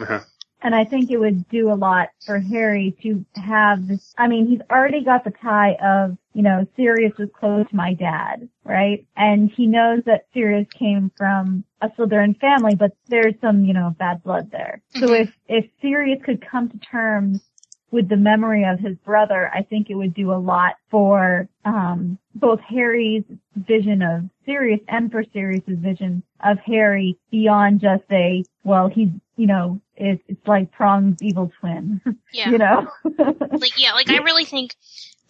Uh-huh. 0.00 0.20
And 0.62 0.74
I 0.74 0.84
think 0.84 1.10
it 1.10 1.18
would 1.18 1.48
do 1.48 1.70
a 1.70 1.74
lot 1.74 2.08
for 2.24 2.40
Harry 2.40 2.96
to 3.02 3.24
have 3.34 3.86
this. 3.86 4.14
I 4.18 4.26
mean, 4.26 4.48
he's 4.48 4.62
already 4.70 5.04
got 5.04 5.22
the 5.22 5.30
tie 5.30 5.76
of, 5.82 6.16
you 6.32 6.42
know, 6.42 6.66
Sirius 6.76 7.16
was 7.18 7.28
close 7.38 7.68
to 7.68 7.76
my 7.76 7.94
dad, 7.94 8.48
right? 8.64 9.06
And 9.16 9.50
he 9.50 9.66
knows 9.66 10.02
that 10.06 10.26
Sirius 10.32 10.66
came 10.76 11.12
from 11.16 11.62
a 11.82 11.88
Slytherin 11.90 12.40
family, 12.40 12.74
but 12.74 12.92
there's 13.06 13.34
some, 13.40 13.64
you 13.64 13.74
know, 13.74 13.94
bad 13.98 14.24
blood 14.24 14.50
there. 14.50 14.82
So 14.96 15.12
if, 15.12 15.30
if 15.46 15.66
Sirius 15.80 16.22
could 16.24 16.44
come 16.44 16.70
to 16.70 16.78
terms 16.78 17.42
with 17.90 18.08
the 18.08 18.16
memory 18.16 18.64
of 18.64 18.80
his 18.80 18.96
brother, 18.98 19.50
I 19.54 19.62
think 19.62 19.90
it 19.90 19.94
would 19.94 20.14
do 20.14 20.32
a 20.32 20.34
lot 20.38 20.74
for, 20.90 21.48
um, 21.64 22.18
both 22.34 22.60
Harry's 22.60 23.24
vision 23.54 24.02
of 24.02 24.24
Sirius 24.44 24.80
and 24.88 25.10
for 25.10 25.24
Sirius's 25.32 25.78
vision 25.78 26.22
of 26.44 26.58
Harry 26.66 27.18
beyond 27.30 27.80
just 27.80 28.04
a, 28.10 28.44
well, 28.64 28.88
he's, 28.88 29.08
you 29.36 29.46
know, 29.46 29.80
it's, 29.96 30.22
it's 30.28 30.46
like 30.46 30.70
Prong's 30.72 31.22
evil 31.22 31.50
twin. 31.60 32.00
Yeah. 32.32 32.50
you 32.50 32.58
know? 32.58 32.86
like 33.52 33.78
yeah, 33.78 33.94
like 33.94 34.10
I 34.10 34.18
really 34.18 34.44
think 34.44 34.74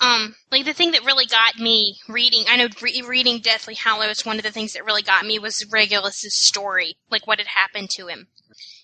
um 0.00 0.34
like 0.50 0.64
the 0.64 0.72
thing 0.72 0.90
that 0.90 1.04
really 1.04 1.26
got 1.26 1.56
me 1.58 1.96
reading 2.08 2.44
I 2.48 2.56
know 2.56 2.68
re- 2.82 3.04
reading 3.06 3.38
Deathly 3.38 3.74
Hallows 3.74 4.26
one 4.26 4.38
of 4.38 4.42
the 4.42 4.50
things 4.50 4.72
that 4.72 4.84
really 4.84 5.02
got 5.02 5.24
me 5.24 5.38
was 5.38 5.64
Regulus's 5.70 6.34
story 6.34 6.96
like 7.10 7.26
what 7.26 7.38
had 7.38 7.46
happened 7.46 7.90
to 7.90 8.08
him 8.08 8.26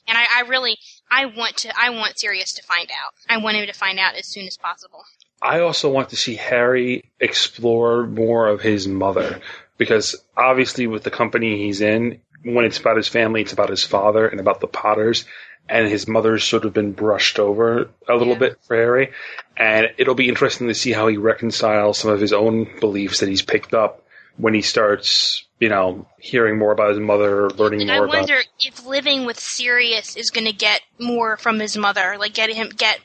and 0.07 0.17
I, 0.17 0.25
I 0.39 0.49
really 0.49 0.79
I 1.13 1.27
want 1.27 1.59
to 1.59 1.73
I 1.79 1.91
want 1.91 2.19
Sirius 2.19 2.55
to 2.55 2.63
find 2.63 2.91
out. 2.91 3.13
I 3.29 3.37
want 3.37 3.59
him 3.59 3.67
to 3.67 3.75
find 3.75 3.99
out 3.99 4.15
as 4.15 4.27
soon 4.27 4.47
as 4.47 4.57
possible. 4.57 5.05
I 5.43 5.61
also 5.61 5.91
want 5.91 6.09
to 6.11 6.17
see 6.17 6.37
Harry 6.37 7.05
explore 7.21 8.07
more 8.07 8.49
of 8.49 8.63
his 8.63 8.89
mother 8.89 9.41
because 9.77 10.17
obviously 10.37 10.87
with 10.87 11.03
the 11.03 11.11
company 11.11 11.59
he's 11.59 11.81
in, 11.83 12.21
when 12.45 12.65
it's 12.65 12.79
about 12.79 12.97
his 12.97 13.09
family, 13.09 13.43
it's 13.43 13.53
about 13.53 13.69
his 13.69 13.85
father 13.85 14.27
and 14.27 14.41
about 14.41 14.61
the 14.61 14.69
Potters, 14.69 15.25
and 15.69 15.87
his 15.89 16.09
mother's 16.09 16.45
sort 16.45 16.65
of 16.65 16.73
been 16.73 16.93
brushed 16.93 17.39
over 17.39 17.91
a 18.09 18.15
little 18.15 18.37
bit 18.37 18.59
for 18.63 18.77
Harry, 18.77 19.11
and 19.57 19.89
it'll 19.99 20.15
be 20.15 20.29
interesting 20.29 20.69
to 20.69 20.75
see 20.75 20.93
how 20.93 21.09
he 21.09 21.17
reconciles 21.17 21.99
some 21.99 22.11
of 22.11 22.21
his 22.21 22.33
own 22.33 22.69
beliefs 22.81 23.21
that 23.21 23.29
he's 23.29 23.43
picked 23.43 23.75
up 23.75 24.02
when 24.37 24.55
he 24.55 24.63
starts, 24.63 25.45
you 25.61 25.69
know, 25.69 26.07
hearing 26.19 26.59
more 26.59 26.73
about 26.73 26.91
his 26.91 26.99
mother, 26.99 27.49
learning 27.51 27.83
and 27.83 27.89
more 27.91 28.03
I 28.03 28.05
about. 28.05 28.17
wonder 28.17 28.39
if 28.61 28.85
living 28.87 29.25
with 29.27 29.39
Sirius 29.39 30.17
is 30.17 30.31
going 30.31 30.47
to 30.47 30.53
get 30.53 30.81
more 30.99 31.37
from 31.37 31.59
his 31.61 31.77
mother 31.77 32.17
like 32.19 32.35
get 32.35 32.51
him 32.51 32.69
get 32.71 32.99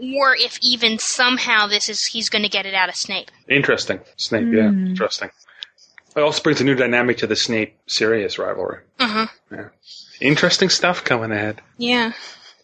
or 0.00 0.34
if 0.36 0.58
even 0.62 0.98
somehow 0.98 1.66
this 1.66 1.88
is 1.88 2.04
he's 2.04 2.28
going 2.28 2.44
to 2.44 2.48
get 2.48 2.66
it 2.66 2.74
out 2.74 2.88
of 2.88 2.94
Snape 2.94 3.30
Interesting, 3.48 4.00
Snape. 4.16 4.52
Yeah, 4.52 4.70
Hmm. 4.70 4.86
interesting. 4.88 5.30
It 6.16 6.20
also 6.20 6.42
brings 6.42 6.60
a 6.60 6.64
new 6.64 6.74
dynamic 6.74 7.18
to 7.18 7.26
the 7.26 7.36
Snape 7.36 7.76
Sirius 7.86 8.38
rivalry. 8.38 8.78
uh-huh 8.98 9.26
Yeah. 9.50 9.68
Interesting 10.20 10.68
stuff 10.68 11.02
coming 11.04 11.32
ahead. 11.32 11.60
yeah 11.78 12.12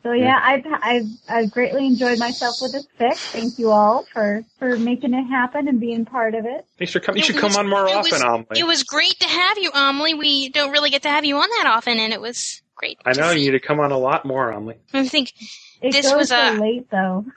So 0.05 0.13
yeah, 0.13 0.39
I've 0.43 0.67
I've 0.83 1.07
I've 1.31 1.51
greatly 1.51 1.87
enjoyed 1.87 2.19
myself 2.19 2.57
with 2.61 2.73
this 2.73 2.87
fic. 3.01 3.17
Thank 3.33 3.59
you 3.59 3.71
all 3.71 4.05
for 4.13 4.45
for 4.59 4.77
making 4.77 5.15
it 5.15 5.25
happen 5.25 5.67
and 5.67 5.81
being 5.81 6.05
part 6.05 6.35
of 6.35 6.45
it. 6.45 6.67
Thanks 6.79 6.93
for 6.93 7.01
coming. 7.01 7.21
You 7.21 7.23
It 7.23 7.27
should 7.33 7.39
come 7.41 7.57
on 7.57 7.69
more 7.71 7.89
often, 7.89 8.13
was, 8.13 8.21
Amelie. 8.21 8.47
It 8.61 8.67
was 8.67 8.83
great 8.83 9.19
to 9.21 9.27
have 9.27 9.57
you, 9.57 9.71
Amelie. 9.73 10.13
We 10.13 10.51
don't 10.51 10.73
really 10.73 10.91
get 10.91 11.03
to 11.05 11.09
have 11.09 11.25
you 11.25 11.37
on 11.37 11.49
that 11.59 11.73
often, 11.75 11.99
and 11.99 12.13
it 12.13 12.21
was 12.21 12.61
great. 12.77 12.99
I 13.07 13.13
know 13.15 13.33
see. 13.33 13.41
you 13.41 13.51
need 13.51 13.59
to 13.59 13.67
come 13.67 13.81
on 13.81 13.93
a 13.93 13.99
lot 13.99 14.27
more, 14.27 14.51
Amelie. 14.51 14.77
I 14.93 15.09
think 15.09 15.33
It 15.81 15.93
this 15.93 16.07
goes 16.11 16.17
was 16.17 16.29
so 16.29 16.37
a. 16.37 16.61
late 16.61 16.91
though. 16.91 17.25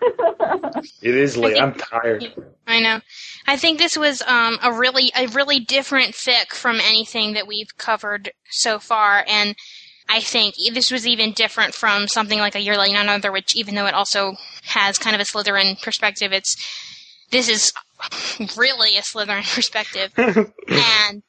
It 1.02 1.16
is 1.16 1.38
late. 1.38 1.54
think- 1.54 1.64
I'm 1.64 1.74
tired. 1.74 2.34
I 2.68 2.82
know. 2.82 3.00
I 3.48 3.56
think 3.56 3.80
this 3.80 3.98
was 3.98 4.22
um, 4.24 4.58
a 4.62 4.74
really 4.74 5.10
a 5.16 5.28
really 5.28 5.60
different 5.62 6.16
fic 6.16 6.50
from 6.52 6.82
anything 6.82 7.34
that 7.36 7.48
we've 7.48 7.78
covered 7.78 8.32
so 8.50 8.78
far, 8.78 9.24
and 9.26 9.56
I 10.10 10.22
think 10.22 10.56
this 10.74 10.92
was 10.92 11.06
even 11.06 11.34
different 11.34 11.74
from 11.74 12.08
something 12.08 12.40
like 12.40 12.56
A 12.56 12.61
Year 12.61 12.77
Like 12.77 12.94
None 12.94 13.10
Other, 13.10 13.32
which 13.32 13.56
even 13.56 13.76
though 13.76 13.88
it 13.88 13.94
also 13.94 14.36
has 14.64 14.98
kind 14.98 15.16
of 15.16 15.22
a 15.22 15.26
Slytherin 15.26 15.82
perspective, 15.82 16.32
it's 16.32 16.56
this 17.32 17.50
is 17.50 17.74
really 18.58 18.98
a 18.98 19.02
Slytherin 19.02 19.44
perspective, 19.56 20.14
and 20.18 21.24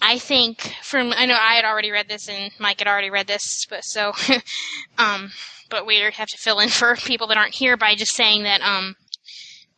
I 0.00 0.18
think 0.18 0.74
from 0.82 1.12
I 1.16 1.26
know 1.26 1.36
I 1.38 1.54
had 1.54 1.64
already 1.64 1.90
read 1.90 2.08
this 2.08 2.28
and 2.28 2.50
Mike 2.58 2.80
had 2.80 2.88
already 2.88 3.10
read 3.10 3.26
this, 3.26 3.66
but 3.68 3.84
so 3.84 4.12
um, 4.98 5.30
but 5.70 5.86
we 5.86 5.98
have 5.98 6.28
to 6.28 6.38
fill 6.38 6.58
in 6.58 6.68
for 6.68 6.96
people 6.96 7.26
that 7.28 7.36
aren't 7.36 7.54
here 7.54 7.76
by 7.76 7.94
just 7.94 8.14
saying 8.14 8.42
that 8.44 8.60
um, 8.62 8.96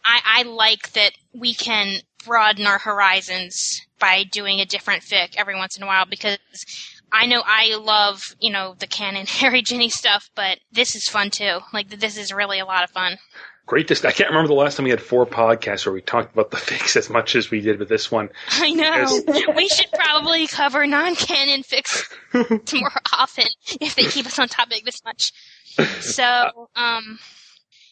I, 0.05 0.20
I 0.24 0.42
like 0.42 0.92
that 0.92 1.12
we 1.33 1.55
can 1.55 1.99
broaden 2.24 2.66
our 2.66 2.78
horizons 2.78 3.83
by 3.99 4.24
doing 4.24 4.60
a 4.60 4.66
different 4.66 5.02
fic 5.02 5.34
every 5.36 5.55
once 5.55 5.76
in 5.76 5.83
a 5.83 5.86
while 5.86 6.07
because 6.07 6.39
I 7.15 7.26
know 7.26 7.43
I 7.47 7.76
love, 7.76 8.34
you 8.41 8.51
know, 8.51 8.75
the 8.78 8.89
canon 8.89 9.26
Harry 9.28 9.62
Ginny 9.62 9.89
stuff, 9.89 10.28
but 10.34 10.59
this 10.73 10.97
is 10.97 11.09
fun 11.09 11.31
too. 11.31 11.60
Like 11.73 11.89
this 11.89 12.18
is 12.18 12.33
really 12.33 12.59
a 12.59 12.65
lot 12.65 12.83
of 12.84 12.91
fun. 12.91 13.18
Great. 13.67 13.89
To, 13.89 13.94
I 14.07 14.12
can't 14.12 14.28
remember 14.28 14.49
the 14.49 14.55
last 14.55 14.76
time 14.76 14.84
we 14.84 14.91
had 14.91 15.01
four 15.01 15.25
podcasts 15.25 15.86
where 15.86 15.93
we 15.94 16.02
talked 16.02 16.34
about 16.34 16.51
the 16.51 16.57
fix 16.70 16.97
as 16.97 17.09
much 17.09 17.34
as 17.34 17.51
we 17.51 17.60
did 17.60 17.78
with 17.78 17.89
this 17.89 18.10
one. 18.10 18.28
I 18.51 18.70
know. 18.70 19.20
we 19.55 19.68
should 19.68 19.91
probably 19.93 20.47
cover 20.47 20.86
non-canon 20.86 21.62
fics 21.62 22.12
more 22.78 22.93
often 23.12 23.47
if 23.81 23.94
they 23.94 24.05
keep 24.05 24.26
us 24.26 24.39
on 24.39 24.49
topic 24.49 24.84
this 24.84 25.02
much. 25.05 25.33
So, 26.01 26.68
um, 26.76 27.18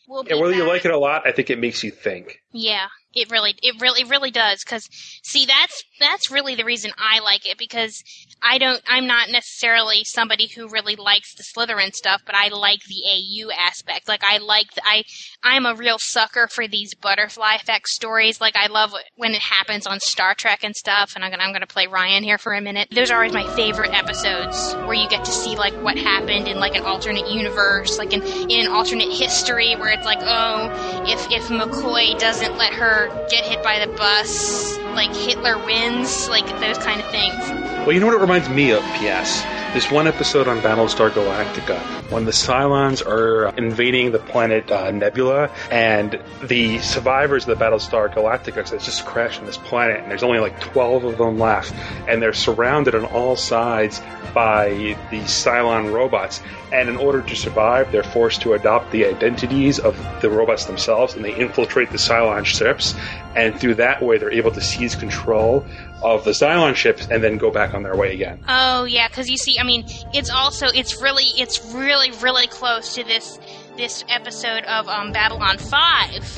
we'll 0.06 0.24
be 0.24 0.30
Yeah, 0.34 0.40
whether 0.40 0.54
you 0.54 0.66
like 0.66 0.84
it 0.84 0.90
a 0.90 0.98
lot, 0.98 1.26
I 1.26 1.32
think 1.32 1.48
it 1.48 1.58
makes 1.58 1.82
you 1.82 1.90
think. 1.90 2.42
Yeah, 2.52 2.88
it 3.14 3.30
really, 3.30 3.54
it 3.62 3.80
really, 3.80 4.02
it 4.02 4.08
really 4.08 4.30
does. 4.30 4.64
Because 4.64 4.88
see, 5.22 5.46
that's 5.46 5.84
that's 6.00 6.30
really 6.30 6.54
the 6.54 6.64
reason 6.64 6.90
I 6.98 7.20
like 7.20 7.46
it 7.48 7.58
because 7.58 8.02
I 8.42 8.58
don't, 8.58 8.82
I'm 8.88 9.06
not 9.06 9.30
necessarily 9.30 10.02
somebody 10.04 10.48
who 10.48 10.68
really 10.68 10.96
likes 10.96 11.34
the 11.34 11.44
Slytherin 11.44 11.94
stuff, 11.94 12.22
but 12.26 12.34
I 12.34 12.48
like 12.48 12.80
the 12.84 13.02
AU 13.06 13.50
aspect. 13.56 14.08
Like 14.08 14.24
I 14.24 14.38
like, 14.38 14.74
the, 14.74 14.82
I, 14.84 15.04
I'm 15.44 15.64
a 15.64 15.74
real 15.74 15.96
sucker 15.98 16.48
for 16.48 16.66
these 16.66 16.92
butterfly 16.94 17.54
effect 17.54 17.88
stories. 17.88 18.40
Like 18.40 18.56
I 18.56 18.66
love 18.66 18.94
when 19.16 19.32
it 19.32 19.40
happens 19.40 19.86
on 19.86 20.00
Star 20.00 20.34
Trek 20.34 20.64
and 20.64 20.74
stuff. 20.74 21.12
And 21.14 21.24
I'm 21.24 21.30
gonna, 21.30 21.44
I'm 21.44 21.52
gonna 21.52 21.66
play 21.66 21.86
Ryan 21.86 22.24
here 22.24 22.38
for 22.38 22.52
a 22.52 22.60
minute. 22.60 22.88
Those 22.90 23.10
are 23.12 23.16
always 23.16 23.32
my 23.32 23.46
favorite 23.54 23.94
episodes 23.94 24.74
where 24.86 24.94
you 24.94 25.08
get 25.08 25.24
to 25.24 25.32
see 25.32 25.54
like 25.54 25.74
what 25.74 25.96
happened 25.96 26.48
in 26.48 26.58
like 26.58 26.74
an 26.74 26.82
alternate 26.82 27.28
universe, 27.28 27.98
like 27.98 28.12
in 28.12 28.22
in 28.22 28.66
an 28.66 28.72
alternate 28.72 29.12
history 29.12 29.76
where 29.76 29.90
it's 29.90 30.04
like, 30.04 30.18
oh, 30.22 31.04
if 31.06 31.30
if 31.30 31.44
McCoy 31.48 32.18
doesn't 32.18 32.56
let 32.56 32.72
her 32.72 33.01
get 33.28 33.44
hit 33.44 33.62
by 33.62 33.78
the 33.84 33.92
bus, 33.92 34.76
like 34.94 35.14
Hitler 35.14 35.58
wins, 35.64 36.28
like 36.28 36.46
those 36.60 36.78
kind 36.78 37.00
of 37.00 37.10
things. 37.10 37.81
Well, 37.82 37.90
you 37.90 37.98
know 37.98 38.06
what 38.06 38.14
it 38.14 38.20
reminds 38.20 38.48
me 38.48 38.70
of, 38.70 38.84
P.S.? 38.94 39.42
This 39.74 39.90
one 39.90 40.06
episode 40.06 40.46
on 40.46 40.60
Battlestar 40.60 41.10
Galactica, 41.10 41.80
when 42.12 42.24
the 42.24 42.30
Cylons 42.30 43.04
are 43.04 43.48
invading 43.56 44.12
the 44.12 44.20
planet 44.20 44.70
uh, 44.70 44.92
Nebula, 44.92 45.50
and 45.68 46.22
the 46.44 46.78
survivors 46.78 47.48
of 47.48 47.58
the 47.58 47.64
Battlestar 47.64 48.14
Galactica 48.14 48.68
says 48.68 48.84
just 48.84 49.04
crashed 49.04 49.40
on 49.40 49.46
this 49.46 49.56
planet, 49.56 50.00
and 50.00 50.08
there's 50.08 50.22
only 50.22 50.38
like 50.38 50.60
12 50.60 51.02
of 51.02 51.18
them 51.18 51.40
left, 51.40 51.74
and 52.06 52.22
they're 52.22 52.32
surrounded 52.32 52.94
on 52.94 53.04
all 53.06 53.34
sides 53.34 54.00
by 54.32 54.96
these 55.10 55.24
Cylon 55.24 55.92
robots, 55.92 56.40
and 56.72 56.88
in 56.88 56.96
order 56.96 57.20
to 57.20 57.34
survive, 57.34 57.90
they're 57.90 58.04
forced 58.04 58.42
to 58.42 58.52
adopt 58.52 58.92
the 58.92 59.06
identities 59.06 59.80
of 59.80 59.98
the 60.20 60.30
robots 60.30 60.66
themselves, 60.66 61.14
and 61.14 61.24
they 61.24 61.34
infiltrate 61.34 61.90
the 61.90 61.98
Cylon 61.98 62.44
ships, 62.44 62.94
and 63.34 63.58
through 63.58 63.74
that 63.74 64.00
way, 64.00 64.18
they're 64.18 64.30
able 64.30 64.52
to 64.52 64.60
seize 64.60 64.94
control 64.94 65.66
of 66.02 66.24
the 66.24 66.32
Cylon 66.32 66.74
ships 66.74 67.06
and 67.10 67.22
then 67.22 67.38
go 67.38 67.50
back 67.50 67.74
on 67.74 67.82
their 67.82 67.96
way 67.96 68.14
again. 68.14 68.42
Oh 68.48 68.84
yeah, 68.84 69.08
because 69.08 69.30
you 69.30 69.36
see, 69.36 69.58
I 69.58 69.62
mean, 69.62 69.84
it's 70.12 70.30
also 70.30 70.66
it's 70.66 71.00
really 71.00 71.24
it's 71.38 71.64
really 71.74 72.10
really 72.22 72.46
close 72.46 72.94
to 72.96 73.04
this 73.04 73.38
this 73.76 74.04
episode 74.08 74.64
of 74.64 74.88
um, 74.88 75.12
Babylon 75.12 75.58
Five, 75.58 76.36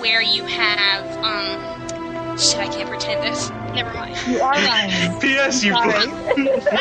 where 0.00 0.22
you 0.22 0.44
have 0.44 1.24
um, 1.24 1.95
shit, 2.38 2.58
I 2.58 2.68
can't 2.68 2.88
pretend 2.88 3.22
this. 3.22 3.50
Never 3.74 3.92
mind. 3.92 4.16
You 4.26 4.40
are 4.40 4.52
Ryan. 4.54 5.20
P.S. 5.20 5.62
You 5.64 5.74
I 5.76 6.04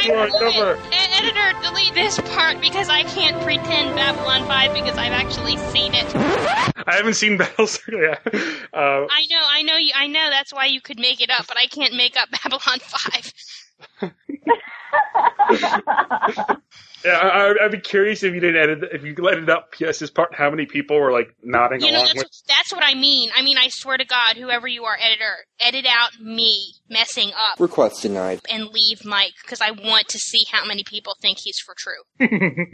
you 0.05 0.13
are 0.13 0.29
cover. 0.29 0.77
Editor, 0.91 1.53
delete 1.61 1.93
this 1.93 2.19
part 2.33 2.59
because 2.61 2.89
I 2.89 3.03
can't 3.03 3.41
pretend 3.43 3.95
Babylon 3.95 4.45
5 4.47 4.73
because 4.73 4.97
I've 4.97 5.11
actually 5.11 5.57
seen 5.57 5.93
it. 5.93 6.15
I 6.15 6.95
haven't 6.95 7.15
seen 7.15 7.37
Battlestar. 7.37 7.85
Yeah. 7.95 8.19
Uh, 8.73 9.07
I 9.09 9.25
know, 9.29 9.41
I 9.41 9.61
know, 9.63 9.77
you, 9.77 9.91
I 9.95 10.07
know. 10.07 10.29
That's 10.29 10.53
why 10.53 10.65
you 10.65 10.81
could 10.81 10.99
make 10.99 11.21
it 11.21 11.29
up, 11.29 11.47
but 11.47 11.57
I 11.57 11.65
can't 11.67 11.95
make 11.95 12.17
up 12.17 12.29
Babylon 12.31 12.79
5. 12.79 13.33
Yeah, 17.05 17.17
I, 17.17 17.65
I'd 17.65 17.71
be 17.71 17.79
curious 17.79 18.23
if 18.23 18.33
you 18.33 18.39
didn't 18.39 18.61
edit 18.61 18.89
if 18.91 19.03
you 19.03 19.13
let 19.19 19.37
it 19.37 19.49
up. 19.49 19.71
P.S. 19.71 20.09
part. 20.09 20.33
How 20.33 20.49
many 20.49 20.65
people 20.65 20.99
were 20.99 21.11
like 21.11 21.35
nodding 21.43 21.81
You 21.81 21.91
know, 21.91 21.99
along 21.99 22.07
that's, 22.15 22.23
with? 22.23 22.41
that's 22.47 22.73
what 22.73 22.83
I 22.83 22.95
mean. 22.95 23.29
I 23.35 23.41
mean, 23.43 23.57
I 23.57 23.67
swear 23.69 23.97
to 23.97 24.05
God, 24.05 24.37
whoever 24.37 24.67
you 24.67 24.83
are, 24.85 24.97
editor, 24.99 25.35
edit 25.59 25.85
out 25.87 26.19
me 26.19 26.73
messing 26.89 27.29
up 27.29 27.59
Request 27.59 28.01
denied. 28.01 28.41
and 28.49 28.67
leave 28.69 29.05
Mike 29.05 29.33
because 29.43 29.61
I 29.61 29.71
want 29.71 30.07
to 30.09 30.19
see 30.19 30.45
how 30.51 30.65
many 30.65 30.83
people 30.83 31.15
think 31.21 31.37
he's 31.39 31.59
for 31.59 31.75
true. 31.77 32.01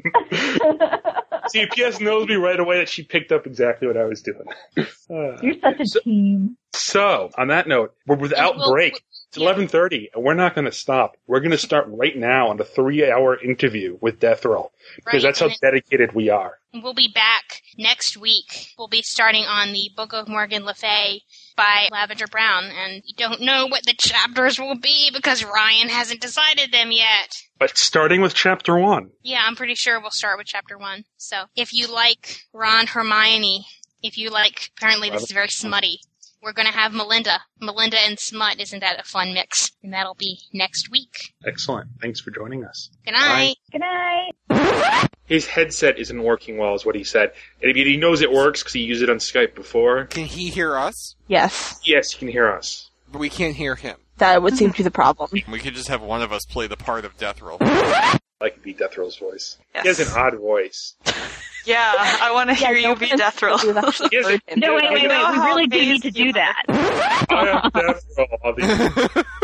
See, 1.50 1.66
P.S. 1.74 2.00
knows 2.00 2.27
me 2.27 2.35
right 2.35 2.60
away 2.60 2.77
that 2.77 2.90
she 2.90 3.03
picked 3.03 3.32
up 3.32 3.45
exactly 3.48 3.88
what 3.88 3.98
I 3.98 4.06
was 4.06 4.22
doing. 4.22 4.45
Uh, 4.77 5.38
You're 5.42 5.56
such 5.60 5.80
a 5.82 6.00
team. 6.03 6.58
So, 6.74 7.30
on 7.38 7.48
that 7.50 7.68
note, 7.68 7.93
we're 8.08 8.16
without 8.16 8.58
well, 8.58 8.72
break. 8.72 9.03
It's 9.32 9.38
eleven 9.38 9.69
thirty, 9.69 10.10
and 10.14 10.26
we're 10.26 10.34
not 10.34 10.56
going 10.56 10.66
to 10.66 10.74
stop. 10.74 11.16
We're 11.26 11.40
going 11.40 11.51
to 11.51 11.58
start 11.58 11.85
right 11.88 12.18
now 12.18 12.50
on 12.50 12.60
a 12.60 12.66
three-hour 12.66 13.42
interview 13.42 13.98
with 14.01 14.19
Death 14.19 14.43
Roll 14.43 14.74
because 14.98 15.14
Right, 15.14 15.30
that's 15.30 15.40
how 15.40 15.45
and 15.45 15.56
dedicated 15.61 16.11
we 16.14 16.30
are. 16.30 16.60
We'll 16.74 16.93
be 16.93 17.10
back 17.16 17.61
next 17.77 18.18
week. 18.18 18.74
We'll 18.77 18.90
be 18.90 19.01
starting 19.01 19.45
on 19.45 19.72
the 19.72 19.90
Book 19.95 20.11
of 20.11 20.27
Morgan 20.27 20.66
Le 20.66 20.74
Fay 20.74 21.22
by 21.56 21.88
Lavender 21.93 22.27
Brown, 22.27 22.66
and 22.66 23.01
we 23.06 23.14
don't 23.16 23.40
know 23.40 23.68
what 23.68 23.85
the 23.85 23.95
chapters 23.98 24.60
will 24.60 24.77
be 24.77 25.11
because 25.14 25.45
Ryan 25.45 25.88
hasn't 25.88 26.19
decided 26.19 26.74
them 26.74 26.92
yet. 26.92 27.34
But 27.58 27.77
starting 27.77 28.19
with 28.19 28.34
chapter 28.34 28.77
one. 28.77 29.11
Yeah, 29.24 29.43
I'm 29.45 29.56
pretty 29.56 29.76
sure 29.76 30.01
we'll 30.01 30.11
start 30.11 30.40
with 30.40 30.48
chapter 30.48 30.77
one. 30.77 31.06
So 31.16 31.43
if 31.56 31.72
you 31.72 31.88
like 31.88 32.42
Ron 32.51 32.85
Hermione, 32.85 33.66
if 34.03 34.18
you 34.18 34.30
like, 34.30 34.72
apparently 34.76 35.10
this 35.10 35.24
is 35.24 35.32
very 35.32 35.48
smutty. 35.48 36.01
We're 36.41 36.53
gonna 36.53 36.71
have 36.71 36.91
Melinda. 36.91 37.39
Melinda 37.59 37.97
and 37.99 38.19
smut, 38.19 38.59
isn't 38.59 38.79
that 38.79 38.99
a 38.99 39.03
fun 39.03 39.33
mix? 39.33 39.71
And 39.83 39.93
that'll 39.93 40.15
be 40.15 40.39
next 40.53 40.89
week. 40.89 41.33
Excellent. 41.45 41.89
Thanks 42.01 42.19
for 42.19 42.31
joining 42.31 42.65
us. 42.65 42.89
Good 43.05 43.11
night. 43.11 43.57
Good 43.71 43.81
night. 43.81 45.09
his 45.25 45.45
headset 45.45 45.99
isn't 45.99 46.23
working 46.23 46.57
well, 46.57 46.73
is 46.73 46.83
what 46.83 46.95
he 46.95 47.03
said. 47.03 47.33
And 47.61 47.75
he 47.75 47.95
knows 47.95 48.21
it 48.21 48.31
works 48.31 48.61
because 48.61 48.73
he 48.73 48.81
used 48.81 49.03
it 49.03 49.09
on 49.09 49.17
Skype 49.17 49.53
before. 49.53 50.05
Can 50.05 50.25
he 50.25 50.49
hear 50.49 50.75
us? 50.75 51.15
Yes. 51.27 51.79
Yes, 51.85 52.11
he 52.11 52.17
can 52.17 52.27
hear 52.27 52.49
us. 52.49 52.89
But 53.11 53.19
we 53.19 53.29
can't 53.29 53.55
hear 53.55 53.75
him. 53.75 53.97
That 54.17 54.41
would 54.41 54.57
seem 54.57 54.71
to 54.71 54.77
be 54.77 54.83
the 54.83 54.91
problem. 54.91 55.29
We 55.31 55.59
could 55.59 55.75
just 55.75 55.89
have 55.89 56.01
one 56.01 56.21
of 56.23 56.31
us 56.31 56.45
play 56.45 56.67
the 56.67 56.77
part 56.77 57.05
of 57.05 57.17
Death 57.17 57.41
Roll. 57.41 57.57
I 57.61 58.19
could 58.49 58.63
be 58.63 58.73
Death 58.73 58.97
Roll's 58.97 59.17
voice. 59.17 59.57
He 59.81 59.87
has 59.87 59.99
an 59.99 60.07
odd 60.17 60.39
voice. 60.39 60.95
Yeah, 61.65 61.93
I 61.95 62.31
want 62.33 62.49
to 62.49 62.56
hear 62.56 62.73
you 62.73 62.95
be 62.95 63.07
Death 63.09 63.41
Roll. 63.41 63.57
He 63.57 63.67
has 63.67 63.99
a- 64.01 64.40
No, 64.57 64.75
wait, 64.75 64.91
wait, 64.91 65.07
wait. 65.07 65.31
We 65.31 65.40
really 65.40 65.67
do 65.67 65.80
need 65.80 66.01
to 66.03 66.11
do 66.11 66.33
that. 66.33 66.64
I 67.30 67.48
am 67.64 67.72
Death 67.72 68.03
Roll. 68.17 69.35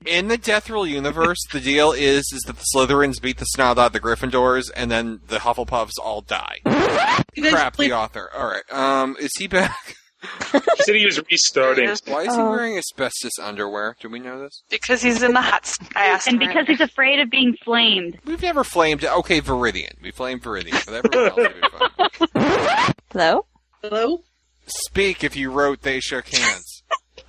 In 0.06 0.28
the 0.28 0.38
Death 0.38 0.68
Roll 0.70 0.86
universe, 0.86 1.38
the 1.52 1.60
deal 1.60 1.92
is 1.92 2.32
is 2.32 2.40
that 2.46 2.56
the 2.56 2.64
Slytherins 2.74 3.20
beat 3.20 3.38
the 3.38 3.44
snot 3.44 3.78
out 3.78 3.86
of 3.88 3.92
the 3.92 4.00
Gryffindors, 4.00 4.70
and 4.74 4.90
then 4.90 5.20
the 5.28 5.38
Hufflepuffs 5.38 5.98
all 6.02 6.22
die. 6.22 6.58
Crap, 6.64 7.76
the 7.76 7.92
author. 7.92 8.28
All 8.34 8.46
right, 8.46 8.72
um, 8.72 9.16
is 9.20 9.30
he 9.38 9.46
back? 9.46 9.96
He 10.52 10.82
said 10.82 10.94
he 10.94 11.04
was 11.06 11.20
restarting. 11.30 11.88
Why 12.06 12.22
is 12.22 12.34
he 12.34 12.40
Oh. 12.40 12.50
wearing 12.50 12.76
asbestos 12.78 13.32
underwear? 13.40 13.96
Do 14.00 14.08
we 14.08 14.18
know 14.18 14.40
this? 14.40 14.62
Because 14.70 15.02
he's 15.02 15.22
in 15.22 15.32
the 15.32 15.40
hot. 15.40 15.62
s- 15.64 15.78
I 15.96 16.06
asked 16.06 16.26
And 16.28 16.40
him 16.42 16.48
because 16.48 16.66
he's 16.66 16.80
afraid 16.80 17.20
of 17.20 17.30
being 17.30 17.56
flamed. 17.64 18.18
We've 18.24 18.42
never 18.42 18.64
flamed. 18.64 19.04
Okay, 19.04 19.40
Viridian. 19.40 20.00
We 20.02 20.10
flamed 20.10 20.42
Viridian, 20.42 20.84
but 20.86 20.94
everyone 21.04 21.48
else 21.98 22.20
we 22.32 22.38
fine. 22.38 22.94
Hello? 23.12 23.46
Hello? 23.82 24.22
Speak 24.66 25.24
if 25.24 25.34
you 25.36 25.50
wrote 25.50 25.82
they 25.82 26.00
shook 26.00 26.28
hands. 26.28 26.82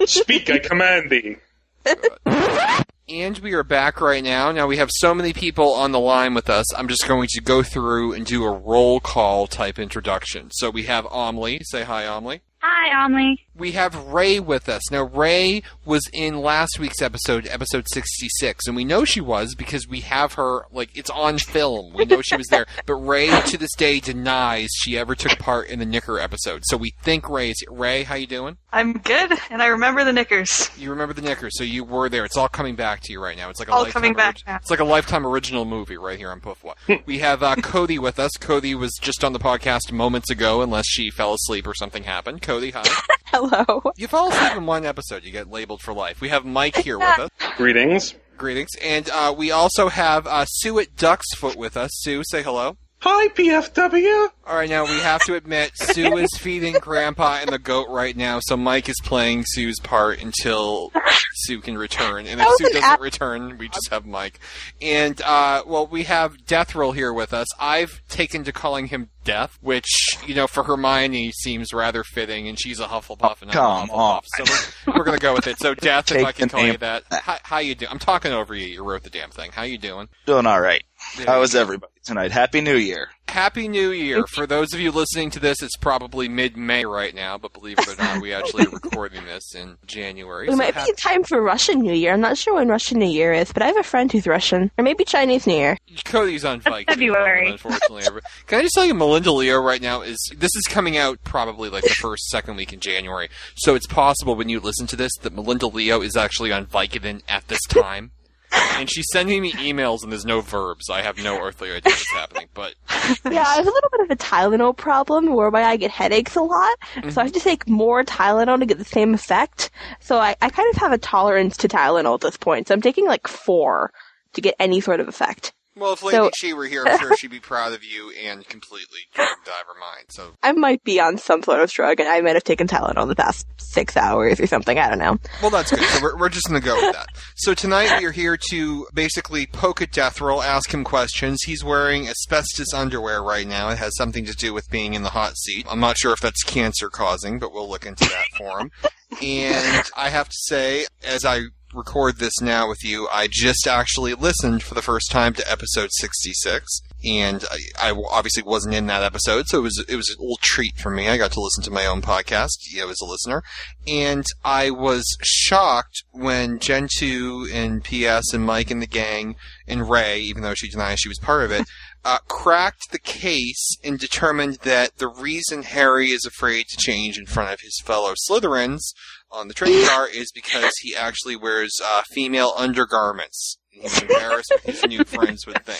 Speak, 0.05 0.49
I 0.49 0.59
command 0.59 1.09
thee. 1.09 1.37
Uh, 1.85 2.83
and 3.09 3.37
we 3.39 3.53
are 3.53 3.63
back 3.63 3.99
right 3.99 4.23
now. 4.23 4.51
Now 4.51 4.67
we 4.67 4.77
have 4.77 4.89
so 4.91 5.13
many 5.13 5.33
people 5.33 5.73
on 5.73 5.91
the 5.91 5.99
line 5.99 6.33
with 6.33 6.49
us. 6.49 6.73
I'm 6.75 6.87
just 6.87 7.07
going 7.07 7.27
to 7.31 7.41
go 7.41 7.63
through 7.63 8.13
and 8.13 8.25
do 8.25 8.43
a 8.45 8.51
roll 8.51 8.99
call 8.99 9.47
type 9.47 9.79
introduction. 9.79 10.49
So 10.51 10.69
we 10.69 10.83
have 10.83 11.05
Omley. 11.05 11.59
Say 11.63 11.83
hi, 11.83 12.03
Omley. 12.03 12.41
Hi, 12.61 13.05
Omni. 13.05 13.39
We 13.55 13.73
have 13.73 13.95
Ray 14.07 14.39
with 14.39 14.69
us. 14.69 14.89
Now, 14.91 15.03
Ray 15.03 15.61
was 15.83 16.03
in 16.13 16.39
last 16.41 16.79
week's 16.79 17.01
episode, 17.01 17.45
episode 17.47 17.85
66, 17.91 18.65
and 18.65 18.75
we 18.75 18.85
know 18.85 19.03
she 19.03 19.19
was 19.19 19.55
because 19.55 19.87
we 19.87 19.99
have 20.01 20.33
her, 20.33 20.65
like, 20.71 20.89
it's 20.97 21.09
on 21.09 21.37
film. 21.37 21.93
We 21.93 22.05
know 22.05 22.21
she 22.21 22.37
was 22.37 22.47
there. 22.47 22.65
But 22.87 22.95
Ray, 22.95 23.27
to 23.41 23.57
this 23.57 23.73
day, 23.77 23.99
denies 23.99 24.69
she 24.73 24.97
ever 24.97 25.13
took 25.15 25.37
part 25.37 25.67
in 25.69 25.79
the 25.79 25.85
Knicker 25.85 26.17
episode. 26.19 26.63
So 26.65 26.77
we 26.77 26.93
think 27.03 27.29
Ray's. 27.29 27.57
Ray, 27.69 28.03
how 28.03 28.15
you 28.15 28.25
doing? 28.25 28.57
I'm 28.73 28.93
good, 28.93 29.33
and 29.49 29.61
I 29.61 29.67
remember 29.67 30.03
the 30.03 30.13
knickers. 30.13 30.69
You 30.77 30.89
remember 30.89 31.13
the 31.13 31.21
Knickers, 31.21 31.57
so 31.57 31.63
you 31.63 31.83
were 31.83 32.09
there. 32.09 32.23
It's 32.25 32.37
all 32.37 32.47
coming 32.47 32.75
back 32.75 33.01
to 33.01 33.11
you 33.11 33.21
right 33.21 33.37
now. 33.37 33.49
It's 33.49 33.59
like 33.59 33.67
a 33.67 33.73
All 33.73 33.83
lifetime 33.83 33.93
coming 34.01 34.13
back 34.13 34.35
orig- 34.35 34.43
now. 34.47 34.55
It's 34.55 34.71
like 34.71 34.79
a 34.79 34.85
lifetime 34.85 35.27
original 35.27 35.65
movie 35.65 35.97
right 35.97 36.17
here 36.17 36.31
on 36.31 36.39
Puffwa. 36.41 36.75
we 37.05 37.19
have 37.19 37.43
uh, 37.43 37.55
Cody 37.57 37.99
with 37.99 38.17
us. 38.17 38.31
Cody 38.39 38.73
was 38.73 38.97
just 39.01 39.23
on 39.23 39.33
the 39.33 39.39
podcast 39.39 39.91
moments 39.91 40.29
ago, 40.31 40.61
unless 40.61 40.85
she 40.87 41.11
fell 41.11 41.33
asleep 41.33 41.67
or 41.67 41.73
something 41.75 42.03
happened. 42.03 42.41
Cody, 42.41 42.71
hi. 42.71 42.83
Hello. 43.41 43.81
You 43.97 44.07
fall 44.07 44.29
asleep 44.29 44.55
in 44.55 44.67
one 44.67 44.85
episode, 44.85 45.23
you 45.23 45.31
get 45.31 45.49
labeled 45.49 45.81
for 45.81 45.93
life. 45.95 46.21
We 46.21 46.29
have 46.29 46.45
Mike 46.45 46.75
here 46.75 46.99
with 46.99 47.19
us. 47.19 47.29
Greetings. 47.57 48.13
Greetings. 48.37 48.69
And 48.83 49.09
uh, 49.09 49.33
we 49.35 49.49
also 49.49 49.89
have 49.89 50.27
uh, 50.27 50.45
Sue 50.45 50.77
at 50.79 50.95
Ducksfoot 50.95 51.55
with 51.55 51.75
us. 51.75 51.89
Sue, 51.93 52.23
say 52.23 52.43
hello. 52.43 52.77
Hi, 53.03 53.29
PFW. 53.29 54.29
All 54.45 54.55
right, 54.55 54.69
now 54.69 54.83
we 54.83 54.91
have 54.99 55.23
to 55.23 55.33
admit, 55.33 55.71
Sue 55.75 56.17
is 56.17 56.29
feeding 56.37 56.73
Grandpa 56.73 57.39
and 57.41 57.49
the 57.49 57.57
goat 57.57 57.87
right 57.89 58.15
now, 58.15 58.39
so 58.41 58.55
Mike 58.55 58.89
is 58.89 58.97
playing 59.03 59.43
Sue's 59.47 59.79
part 59.79 60.21
until 60.21 60.91
Sue 61.33 61.61
can 61.61 61.77
return. 61.79 62.27
And 62.27 62.39
if 62.39 62.47
Sue 62.57 62.67
an 62.67 62.73
doesn't 62.73 62.83
act- 62.89 63.01
return, 63.01 63.57
we 63.57 63.69
just 63.69 63.89
have 63.89 64.05
Mike. 64.05 64.39
And, 64.83 65.19
uh, 65.23 65.63
well, 65.65 65.87
we 65.87 66.03
have 66.03 66.45
Death 66.45 66.75
Roll 66.75 66.91
here 66.91 67.11
with 67.11 67.33
us. 67.33 67.47
I've 67.59 68.01
taken 68.07 68.43
to 68.43 68.51
calling 68.51 68.87
him 68.87 69.09
Death, 69.23 69.57
which, 69.61 69.87
you 70.27 70.35
know, 70.35 70.45
for 70.47 70.63
Hermione 70.63 71.31
seems 71.31 71.73
rather 71.73 72.03
fitting, 72.03 72.47
and 72.47 72.59
she's 72.59 72.79
a 72.79 72.85
Hufflepuff 72.87 73.41
and 73.41 73.49
I'm 73.51 73.55
come 73.55 73.89
a 73.89 73.93
Hufflepuff. 73.93 73.97
on. 73.97 74.21
So 74.25 74.43
we're, 74.87 74.93
we're 74.97 75.03
gonna 75.05 75.17
go 75.19 75.33
with 75.33 75.47
it. 75.47 75.57
So, 75.59 75.73
Death, 75.75 76.11
if 76.11 76.25
I 76.25 76.31
can 76.31 76.47
the 76.49 76.51
call 76.51 76.61
you 76.61 76.67
name. 76.71 76.77
that. 76.81 77.03
How, 77.11 77.37
how 77.43 77.57
you 77.59 77.73
doing? 77.75 77.91
I'm 77.91 77.99
talking 77.99 78.31
over 78.31 78.53
you. 78.55 78.65
You 78.67 78.83
wrote 78.83 79.03
the 79.03 79.09
damn 79.11 79.29
thing. 79.31 79.51
How 79.53 79.61
you 79.63 79.77
doing? 79.77 80.09
Doing 80.25 80.45
all 80.47 80.59
right. 80.59 80.83
There 81.17 81.25
How 81.25 81.43
you 81.43 81.59
everybody 81.59 81.91
tonight? 82.05 82.31
Happy 82.31 82.61
New 82.61 82.77
Year. 82.77 83.09
Happy 83.27 83.67
New 83.67 83.91
Year. 83.91 84.25
For 84.27 84.45
those 84.45 84.73
of 84.73 84.79
you 84.79 84.91
listening 84.91 85.29
to 85.31 85.39
this, 85.39 85.61
it's 85.61 85.75
probably 85.75 86.29
mid-May 86.29 86.85
right 86.85 87.13
now, 87.13 87.37
but 87.37 87.53
believe 87.53 87.79
it 87.79 87.87
or 87.87 87.95
not, 88.01 88.21
we 88.21 88.33
actually 88.33 88.65
are 88.65 88.69
recording 88.69 89.25
this 89.25 89.53
in 89.53 89.77
January. 89.85 90.47
It 90.47 90.51
so 90.51 90.57
might 90.57 90.73
hap- 90.73 90.87
be 90.87 90.93
time 90.93 91.23
for 91.23 91.41
Russian 91.41 91.79
New 91.79 91.93
Year. 91.93 92.13
I'm 92.13 92.21
not 92.21 92.37
sure 92.37 92.55
when 92.55 92.69
Russian 92.69 92.99
New 92.99 93.09
Year 93.09 93.33
is, 93.33 93.51
but 93.51 93.61
I 93.61 93.67
have 93.67 93.77
a 93.77 93.83
friend 93.83 94.11
who's 94.11 94.25
Russian. 94.25 94.71
Or 94.77 94.83
maybe 94.83 95.03
Chinese 95.03 95.47
New 95.47 95.55
Year. 95.55 95.77
Cody's 96.05 96.45
on 96.45 96.61
Viking. 96.61 96.93
February. 96.93 97.51
Unfortunately, 97.51 98.03
can 98.47 98.59
I 98.59 98.61
just 98.63 98.73
tell 98.73 98.85
you, 98.85 98.93
Melinda 98.93 99.31
Leo 99.31 99.61
right 99.61 99.81
now 99.81 100.01
is 100.01 100.17
this 100.37 100.51
is 100.55 100.63
coming 100.67 100.97
out 100.97 101.19
probably 101.23 101.69
like 101.69 101.83
the 101.83 101.89
first 101.89 102.29
second 102.29 102.55
week 102.55 102.71
in 102.71 102.79
January. 102.79 103.29
So 103.55 103.75
it's 103.75 103.87
possible 103.87 104.35
when 104.35 104.49
you 104.49 104.59
listen 104.59 104.87
to 104.87 104.95
this 104.95 105.11
that 105.21 105.33
Melinda 105.33 105.67
Leo 105.67 106.01
is 106.01 106.15
actually 106.15 106.51
on 106.51 106.65
Vicodin 106.67 107.21
at 107.27 107.47
this 107.47 107.61
time. 107.69 108.11
And 108.51 108.89
she's 108.89 109.05
sending 109.11 109.41
me 109.41 109.51
emails 109.53 110.03
and 110.03 110.11
there's 110.11 110.25
no 110.25 110.41
verbs. 110.41 110.89
I 110.89 111.01
have 111.01 111.17
no 111.17 111.39
earthly 111.39 111.69
idea 111.69 111.91
what's 111.91 112.11
happening. 112.11 112.47
But 112.53 112.75
Yeah, 113.29 113.43
I 113.47 113.55
have 113.55 113.67
a 113.67 113.71
little 113.71 113.89
bit 113.91 114.01
of 114.01 114.11
a 114.11 114.15
Tylenol 114.15 114.75
problem 114.75 115.33
whereby 115.33 115.63
I 115.63 115.77
get 115.77 115.91
headaches 115.91 116.35
a 116.35 116.41
lot. 116.41 116.77
So 116.93 116.99
I 116.99 117.01
mm-hmm. 117.01 117.19
have 117.19 117.31
to 117.33 117.39
take 117.39 117.69
more 117.69 118.03
Tylenol 118.03 118.59
to 118.59 118.65
get 118.65 118.77
the 118.77 118.85
same 118.85 119.13
effect. 119.13 119.69
So 119.99 120.17
I, 120.17 120.35
I 120.41 120.49
kind 120.49 120.73
of 120.73 120.81
have 120.81 120.91
a 120.91 120.97
tolerance 120.97 121.57
to 121.57 121.67
Tylenol 121.67 122.15
at 122.15 122.21
this 122.21 122.37
point. 122.37 122.67
So 122.67 122.73
I'm 122.73 122.81
taking 122.81 123.05
like 123.05 123.27
four 123.27 123.91
to 124.33 124.41
get 124.41 124.55
any 124.59 124.81
sort 124.81 124.99
of 124.99 125.07
effect. 125.07 125.53
Well, 125.75 125.93
if 125.93 126.03
Lady 126.03 126.17
So- 126.17 126.31
Chi 126.41 126.53
were 126.53 126.65
here, 126.65 126.83
I'm 126.85 126.99
sure 126.99 127.15
she'd 127.17 127.31
be 127.31 127.39
proud 127.51 127.73
of 127.73 127.83
you 127.83 128.11
and 128.11 128.47
completely 128.47 128.99
of 129.17 129.27
her 129.67 129.79
mind. 129.79 130.05
So 130.09 130.31
I 130.43 130.51
might 130.53 130.83
be 130.83 130.99
on 130.99 131.17
some 131.17 131.43
sort 131.43 131.59
of 131.59 131.69
drug 131.71 131.99
and 131.99 132.07
I 132.09 132.21
might 132.21 132.35
have 132.35 132.43
taken 132.43 132.67
Tylenol 132.67 133.07
the 133.07 133.15
past 133.15 133.45
six 133.57 133.95
hours 133.97 134.39
or 134.39 134.47
something. 134.47 134.77
I 134.77 134.89
don't 134.89 134.99
know. 134.99 135.17
Well, 135.41 135.51
that's 135.51 135.71
good. 135.71 135.81
So 135.81 136.01
we're, 136.01 136.17
we're 136.17 136.29
just 136.29 136.47
going 136.47 136.59
to 136.61 136.65
go 136.65 136.75
with 136.75 136.93
that. 136.95 137.07
So 137.35 137.55
tonight 137.55 137.97
we 137.99 138.05
are 138.05 138.11
here 138.11 138.37
to 138.51 138.87
basically 138.93 139.47
poke 139.47 139.81
at 139.81 139.91
Death 139.91 140.21
Roll, 140.21 140.43
ask 140.43 140.71
him 140.71 140.83
questions. 140.83 141.41
He's 141.43 141.63
wearing 141.63 142.07
asbestos 142.07 142.71
underwear 142.71 143.23
right 143.23 143.47
now. 143.47 143.69
It 143.69 143.79
has 143.79 143.95
something 143.97 144.25
to 144.25 144.33
do 144.33 144.53
with 144.53 144.69
being 144.69 144.93
in 144.93 145.01
the 145.01 145.09
hot 145.09 145.35
seat. 145.37 145.65
I'm 145.67 145.79
not 145.79 145.97
sure 145.97 146.13
if 146.13 146.19
that's 146.19 146.43
cancer 146.43 146.89
causing, 146.89 147.39
but 147.39 147.51
we'll 147.51 147.67
look 147.67 147.87
into 147.87 148.03
that 148.07 148.25
for 148.37 148.59
him. 148.59 148.71
And 149.21 149.83
I 149.97 150.09
have 150.09 150.29
to 150.29 150.35
say, 150.43 150.85
as 151.05 151.25
I 151.25 151.41
record 151.73 152.17
this 152.17 152.41
now 152.41 152.67
with 152.67 152.83
you, 152.83 153.07
I 153.11 153.27
just 153.29 153.67
actually 153.67 154.13
listened 154.13 154.63
for 154.63 154.73
the 154.73 154.81
first 154.81 155.11
time 155.11 155.33
to 155.33 155.51
episode 155.51 155.89
66. 155.91 156.81
And 157.03 157.43
I, 157.49 157.89
I 157.89 158.03
obviously 158.09 158.43
wasn't 158.43 158.75
in 158.75 158.87
that 158.87 159.03
episode, 159.03 159.47
so 159.47 159.59
it 159.59 159.63
was 159.63 159.85
it 159.87 159.95
was 159.95 160.09
a 160.09 160.21
little 160.21 160.37
treat 160.41 160.77
for 160.77 160.91
me. 160.91 161.09
I 161.09 161.17
got 161.17 161.31
to 161.31 161.41
listen 161.41 161.63
to 161.63 161.71
my 161.71 161.85
own 161.85 162.01
podcast, 162.01 162.51
you 162.69 162.81
know, 162.81 162.89
as 162.89 163.01
a 163.01 163.05
listener, 163.05 163.41
and 163.87 164.23
I 164.45 164.69
was 164.69 165.17
shocked 165.23 166.03
when 166.11 166.59
Gen 166.59 166.87
2 166.95 167.49
and 167.51 167.83
PS 167.83 168.33
and 168.33 168.45
Mike 168.45 168.69
and 168.69 168.81
the 168.81 168.87
gang 168.87 169.35
and 169.67 169.89
Ray, 169.89 170.19
even 170.19 170.43
though 170.43 170.53
she 170.53 170.69
denies 170.69 170.99
she 170.99 171.09
was 171.09 171.17
part 171.17 171.43
of 171.43 171.51
it, 171.51 171.65
uh, 172.05 172.19
cracked 172.27 172.91
the 172.91 172.99
case 172.99 173.77
and 173.83 173.99
determined 173.99 174.55
that 174.63 174.97
the 174.97 175.07
reason 175.07 175.63
Harry 175.63 176.09
is 176.09 176.25
afraid 176.25 176.67
to 176.67 176.77
change 176.77 177.17
in 177.17 177.25
front 177.25 177.51
of 177.51 177.61
his 177.61 177.79
fellow 177.83 178.13
Slytherins 178.29 178.93
on 179.31 179.47
the 179.47 179.53
train 179.53 179.85
car 179.87 180.07
is 180.07 180.31
because 180.31 180.73
he 180.81 180.95
actually 180.95 181.35
wears 181.35 181.79
uh, 181.83 182.03
female 182.11 182.53
undergarments. 182.57 183.57
He's 183.69 184.01
embarrassed 184.01 184.51
what 184.51 184.75
his 184.75 184.85
new 184.85 185.03
friends 185.05 185.47
would 185.47 185.63
think. 185.65 185.79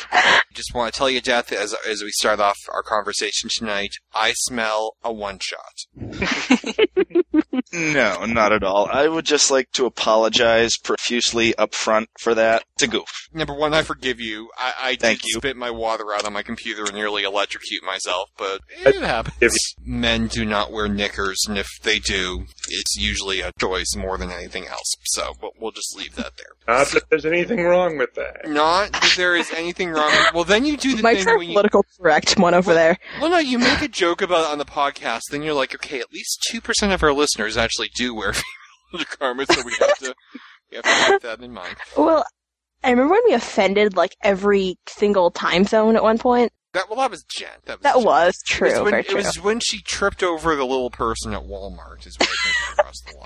Just 0.54 0.74
want 0.74 0.94
to 0.94 0.98
tell 0.98 1.10
you, 1.10 1.20
Death, 1.22 1.52
as 1.52 1.76
as 1.86 2.02
we 2.02 2.10
start 2.12 2.40
off 2.40 2.58
our 2.74 2.84
conversation 2.84 3.50
tonight, 3.54 3.92
I 4.14 4.32
smell 4.34 4.96
a 5.04 5.12
one 5.12 5.40
shot. 5.40 5.86
No, 7.74 8.26
not 8.26 8.52
at 8.52 8.64
all. 8.64 8.88
I 8.92 9.08
would 9.08 9.26
just 9.26 9.50
like 9.50 9.72
to 9.74 9.86
apologize 9.86 10.78
profusely 10.78 11.56
up 11.56 11.74
front 11.74 12.10
for 12.20 12.36
that. 12.36 12.64
It's 12.82 12.92
a 12.94 12.98
goof. 12.98 13.28
Number 13.34 13.54
one, 13.54 13.74
I 13.76 13.84
forgive 13.84 14.20
you. 14.20 14.50
I, 14.58 14.74
I 14.82 14.96
Thank 14.96 15.20
did 15.22 15.28
you. 15.28 15.38
spit 15.38 15.56
my 15.56 15.70
water 15.70 16.14
out 16.14 16.26
on 16.26 16.34
my 16.34 16.42
computer 16.42 16.84
and 16.86 16.94
nearly 16.94 17.24
electrocute 17.24 17.84
myself, 17.84 18.30
but 18.38 18.62
it 18.84 18.96
happens. 18.96 19.56
Men 19.86 20.26
do 20.28 20.46
not 20.46 20.72
wear 20.72 20.88
knickers, 20.88 21.38
and 21.48 21.58
if 21.58 21.68
they 21.84 22.00
do, 22.00 22.46
it's 22.70 22.96
usually 22.98 23.42
a 23.42 23.52
choice 23.60 23.94
more 23.96 24.18
than 24.18 24.32
anything 24.32 24.66
else. 24.68 24.96
So 25.04 25.34
we'll, 25.42 25.52
we'll 25.60 25.72
just 25.72 25.96
leave 25.96 26.16
that 26.16 26.32
there. 26.38 26.76
Not 26.76 26.88
that 26.92 27.04
there's 27.10 27.26
anything 27.26 27.62
wrong 27.64 27.98
with 27.98 28.16
that. 28.16 28.48
Not 28.50 28.92
that 28.94 29.14
there 29.16 29.36
is 29.36 29.52
anything 29.52 29.92
wrong. 29.92 30.10
With, 30.12 30.34
Well, 30.34 30.44
then 30.44 30.66
you 30.66 30.76
do 30.78 30.96
the 30.96 31.04
Mike's 31.04 31.20
thing 31.24 31.30
our 31.30 31.38
when 31.38 31.48
you. 31.50 31.54
political 31.54 31.86
correct 32.00 32.40
one 32.40 32.54
over 32.56 32.74
there. 32.74 32.98
Well, 33.20 33.30
no, 33.30 33.38
you 33.38 33.60
make 33.60 33.82
a 33.82 33.88
joke 33.88 34.22
about 34.22 34.46
it 34.46 34.52
on 34.52 34.58
the 34.58 34.66
podcast, 34.66 35.22
then 35.30 35.44
you're 35.44 35.54
like, 35.54 35.76
okay, 35.76 36.00
at 36.00 36.12
least 36.12 36.44
two 36.50 36.62
percent 36.62 36.94
of 36.94 37.04
our 37.04 37.14
listeners 37.14 37.58
actually 37.58 37.90
do 37.96 38.16
wear 38.16 38.34
female 38.34 38.46
undergarments, 38.94 39.56
so 39.56 39.62
we 39.66 39.74
have 39.80 39.98
to 40.00 40.16
we 40.72 40.78
have 40.78 40.86
to 40.86 41.12
keep 41.12 41.22
that 41.22 41.42
in 41.42 41.52
mind. 41.54 41.76
Well, 41.98 42.26
I 42.84 42.90
remember 42.92 43.14
when 43.14 43.22
we 43.26 43.34
offended 43.34 43.96
like 43.96 44.16
every 44.24 44.78
single 44.88 45.32
time 45.32 45.66
zone 45.66 45.96
at 45.96 46.04
one 46.04 46.18
point. 46.18 46.52
That 46.74 46.90
well, 46.90 47.00
that 47.00 47.12
was 47.12 47.24
Jen. 47.24 47.50
That 47.66 47.80
was 47.80 47.84
That 47.84 47.96
Jen. 47.96 48.04
was 48.06 48.34
It 48.36 48.48
true. 48.54 48.70
was 48.72 48.80
when, 48.82 48.94
it 48.94 49.08
true. 49.08 49.18
was 49.18 49.42
when 49.42 49.60
she 49.60 49.82
tripped 49.82 50.24
over 50.24 50.56
the 50.56 50.66
little 50.66 50.90
person 50.90 51.34
at 51.34 51.42
Walmart. 51.42 52.08
Is 52.08 52.18
what 52.18 52.30
I 52.30 52.36
think 52.44 52.56
we 52.78 52.84
crossed 52.84 53.06
the 53.08 53.18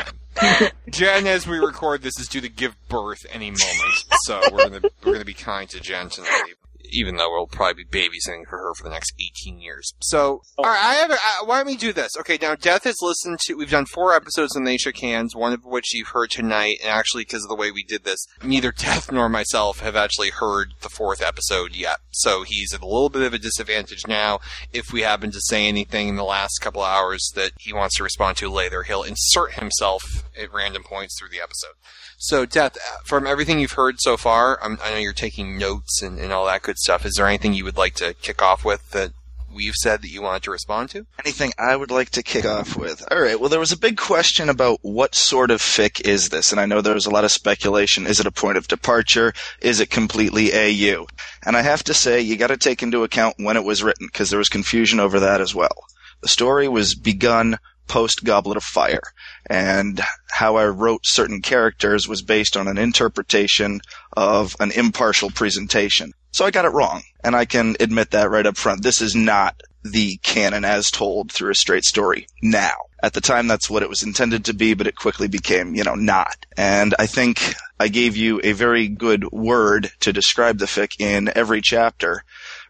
line. 0.63 0.71
Jen, 0.89 1.27
as 1.27 1.45
we 1.47 1.57
record 1.59 2.01
this, 2.01 2.19
is 2.19 2.27
due 2.27 2.41
to 2.41 2.49
give 2.49 2.75
birth 2.89 3.23
any 3.31 3.51
moment, 3.51 4.03
so 4.25 4.41
we're 4.51 4.67
gonna 4.69 4.81
we're 5.03 5.13
gonna 5.13 5.25
be 5.25 5.33
kind 5.35 5.69
to 5.69 5.79
Jen 5.79 6.09
tonight. 6.09 6.55
Even 6.91 7.17
though 7.17 7.31
we'll 7.31 7.47
probably 7.47 7.83
be 7.83 7.99
babysitting 7.99 8.45
for 8.49 8.57
her 8.57 8.73
for 8.75 8.83
the 8.83 8.89
next 8.89 9.13
18 9.19 9.59
years. 9.59 9.93
So, 10.01 10.41
oh. 10.57 10.63
all 10.63 10.65
right, 10.65 10.83
I 10.83 10.93
have. 10.95 11.11
A, 11.11 11.13
I, 11.13 11.43
why 11.45 11.57
don't 11.57 11.67
we 11.67 11.77
do 11.77 11.93
this? 11.93 12.17
Okay, 12.17 12.37
now 12.41 12.55
Death 12.55 12.83
has 12.83 12.97
listened 13.01 13.39
to. 13.45 13.55
We've 13.55 13.69
done 13.69 13.85
four 13.85 14.13
episodes 14.13 14.55
and 14.55 14.65
they 14.65 14.77
shook 14.77 14.97
hands. 14.97 15.35
One 15.35 15.53
of 15.53 15.65
which 15.65 15.93
you've 15.93 16.09
heard 16.09 16.31
tonight, 16.31 16.77
and 16.81 16.89
actually 16.89 17.23
because 17.23 17.43
of 17.43 17.49
the 17.49 17.55
way 17.55 17.71
we 17.71 17.83
did 17.83 18.03
this, 18.03 18.25
neither 18.43 18.71
Death 18.71 19.11
nor 19.11 19.29
myself 19.29 19.79
have 19.79 19.95
actually 19.95 20.29
heard 20.29 20.73
the 20.81 20.89
fourth 20.89 21.21
episode 21.21 21.75
yet. 21.75 21.97
So 22.11 22.43
he's 22.43 22.73
at 22.73 22.81
a 22.81 22.85
little 22.85 23.09
bit 23.09 23.23
of 23.23 23.33
a 23.33 23.39
disadvantage 23.39 24.07
now. 24.07 24.39
If 24.71 24.91
we 24.91 25.01
happen 25.01 25.31
to 25.31 25.41
say 25.41 25.67
anything 25.67 26.07
in 26.07 26.15
the 26.15 26.23
last 26.23 26.59
couple 26.59 26.81
of 26.81 26.89
hours 26.89 27.31
that 27.35 27.51
he 27.59 27.73
wants 27.73 27.97
to 27.97 28.03
respond 28.03 28.37
to 28.37 28.49
later, 28.49 28.83
he'll 28.83 29.03
insert 29.03 29.53
himself 29.53 30.23
at 30.39 30.53
random 30.53 30.83
points 30.83 31.17
through 31.19 31.29
the 31.29 31.41
episode. 31.41 31.75
So, 32.17 32.45
Death, 32.45 32.77
from 33.03 33.27
everything 33.27 33.59
you've 33.59 33.73
heard 33.73 33.99
so 33.99 34.17
far, 34.17 34.57
I'm, 34.63 34.79
I 34.83 34.91
know 34.91 34.97
you're 34.97 35.13
taking 35.13 35.57
notes 35.57 36.01
and, 36.01 36.19
and 36.19 36.31
all 36.31 36.45
that 36.45 36.61
good 36.61 36.77
stuff. 36.77 37.05
Is 37.05 37.15
there 37.15 37.27
anything 37.27 37.53
you 37.53 37.65
would 37.65 37.77
like 37.77 37.95
to 37.95 38.13
kick 38.13 38.41
off 38.41 38.65
with 38.65 38.91
that 38.91 39.11
we've 39.55 39.73
said 39.75 40.01
that 40.01 40.09
you 40.09 40.21
wanted 40.21 40.43
to 40.43 40.51
respond 40.51 40.89
to? 40.91 41.05
Anything 41.23 41.53
I 41.57 41.75
would 41.75 41.89
like 41.91 42.09
to 42.11 42.23
kick 42.23 42.45
off 42.45 42.75
with? 42.75 43.05
All 43.09 43.21
right. 43.21 43.39
Well, 43.39 43.49
there 43.49 43.59
was 43.59 43.71
a 43.71 43.77
big 43.77 43.97
question 43.97 44.49
about 44.49 44.79
what 44.81 45.15
sort 45.15 45.49
of 45.49 45.61
fic 45.61 46.01
is 46.01 46.29
this, 46.29 46.51
and 46.51 46.59
I 46.59 46.65
know 46.65 46.81
there 46.81 46.93
was 46.93 47.05
a 47.05 47.11
lot 47.11 47.23
of 47.23 47.31
speculation. 47.31 48.05
Is 48.05 48.19
it 48.19 48.27
a 48.27 48.31
point 48.31 48.57
of 48.57 48.67
departure? 48.67 49.33
Is 49.61 49.79
it 49.79 49.89
completely 49.89 50.53
AU? 50.53 51.07
And 51.43 51.55
I 51.55 51.61
have 51.61 51.83
to 51.85 51.93
say, 51.93 52.21
you 52.21 52.35
got 52.35 52.47
to 52.47 52.57
take 52.57 52.83
into 52.83 53.03
account 53.03 53.35
when 53.37 53.57
it 53.57 53.63
was 53.63 53.83
written 53.83 54.07
because 54.07 54.29
there 54.29 54.39
was 54.39 54.49
confusion 54.49 54.99
over 54.99 55.19
that 55.19 55.41
as 55.41 55.55
well. 55.55 55.85
The 56.21 56.27
story 56.27 56.67
was 56.67 56.95
begun 56.95 57.57
post 57.87 58.23
Goblet 58.23 58.57
of 58.57 58.63
Fire, 58.63 59.01
and 59.45 60.01
how 60.35 60.57
I 60.57 60.65
wrote 60.65 61.05
certain 61.05 61.41
characters 61.41 62.09
was 62.09 62.21
based 62.21 62.57
on 62.57 62.67
an 62.67 62.77
interpretation 62.77 63.79
of 64.17 64.53
an 64.59 64.69
impartial 64.71 65.29
presentation. 65.29 66.11
So 66.31 66.43
I 66.43 66.51
got 66.51 66.65
it 66.65 66.73
wrong, 66.73 67.03
and 67.23 67.37
I 67.37 67.45
can 67.45 67.77
admit 67.79 68.11
that 68.11 68.29
right 68.29 68.45
up 68.45 68.57
front. 68.57 68.83
This 68.83 69.01
is 69.01 69.15
not 69.15 69.61
the 69.85 70.17
canon 70.23 70.65
as 70.65 70.91
told 70.91 71.31
through 71.31 71.51
a 71.51 71.55
straight 71.55 71.85
story 71.85 72.27
now. 72.43 72.73
At 73.01 73.13
the 73.13 73.21
time, 73.21 73.47
that's 73.47 73.69
what 73.69 73.81
it 73.81 73.87
was 73.87 74.03
intended 74.03 74.43
to 74.45 74.53
be, 74.53 74.73
but 74.73 74.87
it 74.87 74.97
quickly 74.97 75.29
became, 75.29 75.73
you 75.73 75.85
know, 75.85 75.95
not. 75.95 76.45
And 76.57 76.93
I 76.99 77.05
think 77.05 77.55
I 77.79 77.87
gave 77.87 78.17
you 78.17 78.41
a 78.43 78.51
very 78.51 78.89
good 78.89 79.31
word 79.31 79.89
to 80.01 80.11
describe 80.11 80.57
the 80.57 80.65
fic 80.65 80.99
in 80.99 81.31
every 81.33 81.61
chapter. 81.61 82.23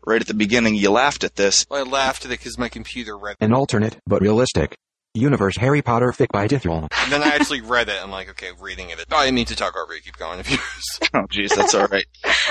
Right 0.06 0.22
at 0.22 0.28
the 0.28 0.36
beginning, 0.36 0.76
you 0.76 0.92
laughed 0.92 1.24
at 1.24 1.36
this. 1.36 1.66
Well, 1.68 1.84
I 1.84 1.90
laughed 1.90 2.26
at 2.26 2.32
it 2.32 2.38
because 2.38 2.60
my 2.60 2.70
computer 2.70 3.18
read 3.18 3.38
An 3.40 3.54
alternate, 3.54 3.98
but 4.06 4.22
realistic, 4.22 4.76
universe 5.16 5.58
Harry 5.58 5.82
Potter 5.82 6.12
fic 6.12 6.28
by 6.32 6.48
Dithril. 6.48 6.88
And 7.04 7.12
then 7.12 7.24
I 7.24 7.28
actually 7.28 7.62
read 7.62 7.90
it. 7.90 7.98
I'm 8.02 8.12
like, 8.12 8.30
okay, 8.32 8.50
reading 8.60 8.90
it. 8.90 9.04
Oh, 9.12 9.18
I 9.18 9.26
didn't 9.26 9.36
mean 9.36 9.46
to 9.46 9.56
talk 9.56 9.76
over 9.76 9.96
you. 9.96 10.02
Keep 10.02 10.18
going 10.18 10.40
if 10.40 10.52
you. 10.52 10.58
oh, 11.14 11.26
geez, 11.30 11.52
that's 11.56 11.74
all 11.74 11.88
right. 11.88 12.06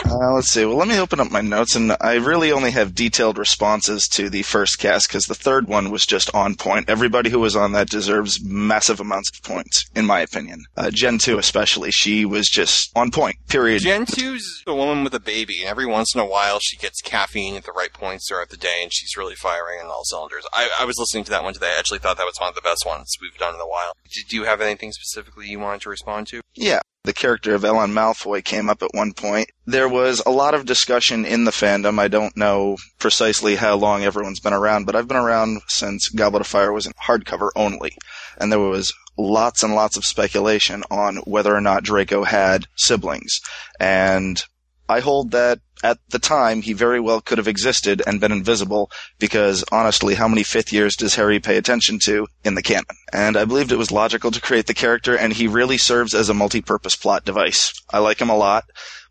Uh, 0.04 0.34
let's 0.34 0.50
see. 0.50 0.64
Well, 0.64 0.76
let 0.76 0.88
me 0.88 0.98
open 0.98 1.20
up 1.20 1.30
my 1.30 1.40
notes, 1.40 1.74
and 1.76 1.96
I 2.00 2.14
really 2.14 2.52
only 2.52 2.70
have 2.70 2.94
detailed 2.94 3.38
responses 3.38 4.08
to 4.08 4.30
the 4.30 4.42
first 4.42 4.78
cast 4.78 5.08
because 5.08 5.26
the 5.26 5.34
third 5.34 5.68
one 5.68 5.90
was 5.90 6.06
just 6.06 6.34
on 6.34 6.54
point. 6.54 6.88
Everybody 6.88 7.30
who 7.30 7.40
was 7.40 7.56
on 7.56 7.72
that 7.72 7.88
deserves 7.88 8.42
massive 8.42 9.00
amounts 9.00 9.30
of 9.30 9.42
points, 9.42 9.84
in 9.94 10.06
my 10.06 10.20
opinion. 10.20 10.64
Uh, 10.76 10.90
Gen 10.90 11.18
two, 11.18 11.38
especially, 11.38 11.90
she 11.90 12.24
was 12.24 12.48
just 12.48 12.90
on 12.96 13.10
point. 13.10 13.36
Period. 13.48 13.82
Gen 13.82 14.06
2's 14.06 14.62
the 14.64 14.74
woman 14.74 15.04
with 15.04 15.14
a 15.14 15.20
baby, 15.20 15.60
and 15.60 15.68
every 15.68 15.86
once 15.86 16.14
in 16.14 16.20
a 16.20 16.26
while 16.26 16.58
she 16.60 16.76
gets 16.76 17.00
caffeine 17.00 17.56
at 17.56 17.64
the 17.64 17.72
right 17.72 17.92
points 17.92 18.28
throughout 18.28 18.50
the 18.50 18.56
day, 18.56 18.80
and 18.82 18.92
she's 18.92 19.16
really 19.16 19.34
firing 19.34 19.80
on 19.80 19.86
all 19.86 20.04
cylinders. 20.04 20.44
I, 20.52 20.70
I 20.80 20.84
was 20.84 20.96
listening 20.98 21.24
to 21.24 21.30
that 21.30 21.44
one 21.44 21.54
today. 21.54 21.72
I 21.74 21.78
actually 21.78 21.98
thought 21.98 22.16
that 22.16 22.24
was 22.24 22.36
one 22.38 22.53
of 22.54 22.62
the 22.62 22.68
best 22.68 22.86
ones 22.86 23.16
we've 23.20 23.36
done 23.38 23.54
in 23.54 23.60
a 23.60 23.66
while. 23.66 23.92
Did 24.12 24.32
you 24.32 24.44
have 24.44 24.60
anything 24.60 24.92
specifically 24.92 25.48
you 25.48 25.58
wanted 25.58 25.82
to 25.82 25.90
respond 25.90 26.26
to? 26.28 26.40
Yeah. 26.54 26.80
The 27.04 27.12
character 27.12 27.54
of 27.54 27.64
Ellen 27.64 27.92
Malfoy 27.92 28.42
came 28.42 28.70
up 28.70 28.82
at 28.82 28.94
one 28.94 29.12
point. 29.12 29.50
There 29.66 29.88
was 29.88 30.22
a 30.24 30.30
lot 30.30 30.54
of 30.54 30.64
discussion 30.64 31.26
in 31.26 31.44
the 31.44 31.50
fandom. 31.50 31.98
I 31.98 32.08
don't 32.08 32.34
know 32.34 32.78
precisely 32.98 33.56
how 33.56 33.76
long 33.76 34.02
everyone's 34.02 34.40
been 34.40 34.54
around, 34.54 34.86
but 34.86 34.96
I've 34.96 35.08
been 35.08 35.18
around 35.18 35.60
since 35.68 36.08
Goblet 36.08 36.40
of 36.40 36.46
Fire 36.46 36.72
was 36.72 36.86
in 36.86 36.94
hardcover 36.94 37.50
only. 37.54 37.94
And 38.38 38.50
there 38.50 38.58
was 38.58 38.92
lots 39.18 39.62
and 39.62 39.74
lots 39.74 39.98
of 39.98 40.04
speculation 40.04 40.82
on 40.90 41.16
whether 41.18 41.54
or 41.54 41.60
not 41.60 41.84
Draco 41.84 42.24
had 42.24 42.66
siblings. 42.74 43.38
And 43.78 44.42
I 44.88 45.00
hold 45.00 45.30
that 45.30 45.60
at 45.82 45.98
the 46.10 46.18
time 46.18 46.62
he 46.62 46.72
very 46.72 47.00
well 47.00 47.20
could 47.20 47.38
have 47.38 47.48
existed 47.48 48.02
and 48.06 48.20
been 48.20 48.32
invisible 48.32 48.90
because 49.18 49.64
honestly, 49.70 50.14
how 50.14 50.28
many 50.28 50.42
fifth 50.42 50.72
years 50.72 50.96
does 50.96 51.14
Harry 51.14 51.40
pay 51.40 51.56
attention 51.56 51.98
to 52.04 52.26
in 52.44 52.54
the 52.54 52.62
canon? 52.62 52.84
And 53.12 53.36
I 53.36 53.44
believed 53.44 53.72
it 53.72 53.76
was 53.76 53.90
logical 53.90 54.30
to 54.30 54.40
create 54.40 54.66
the 54.66 54.74
character 54.74 55.16
and 55.16 55.32
he 55.32 55.46
really 55.46 55.78
serves 55.78 56.14
as 56.14 56.28
a 56.28 56.34
multi-purpose 56.34 56.96
plot 56.96 57.24
device. 57.24 57.72
I 57.90 57.98
like 57.98 58.20
him 58.20 58.30
a 58.30 58.36
lot, 58.36 58.64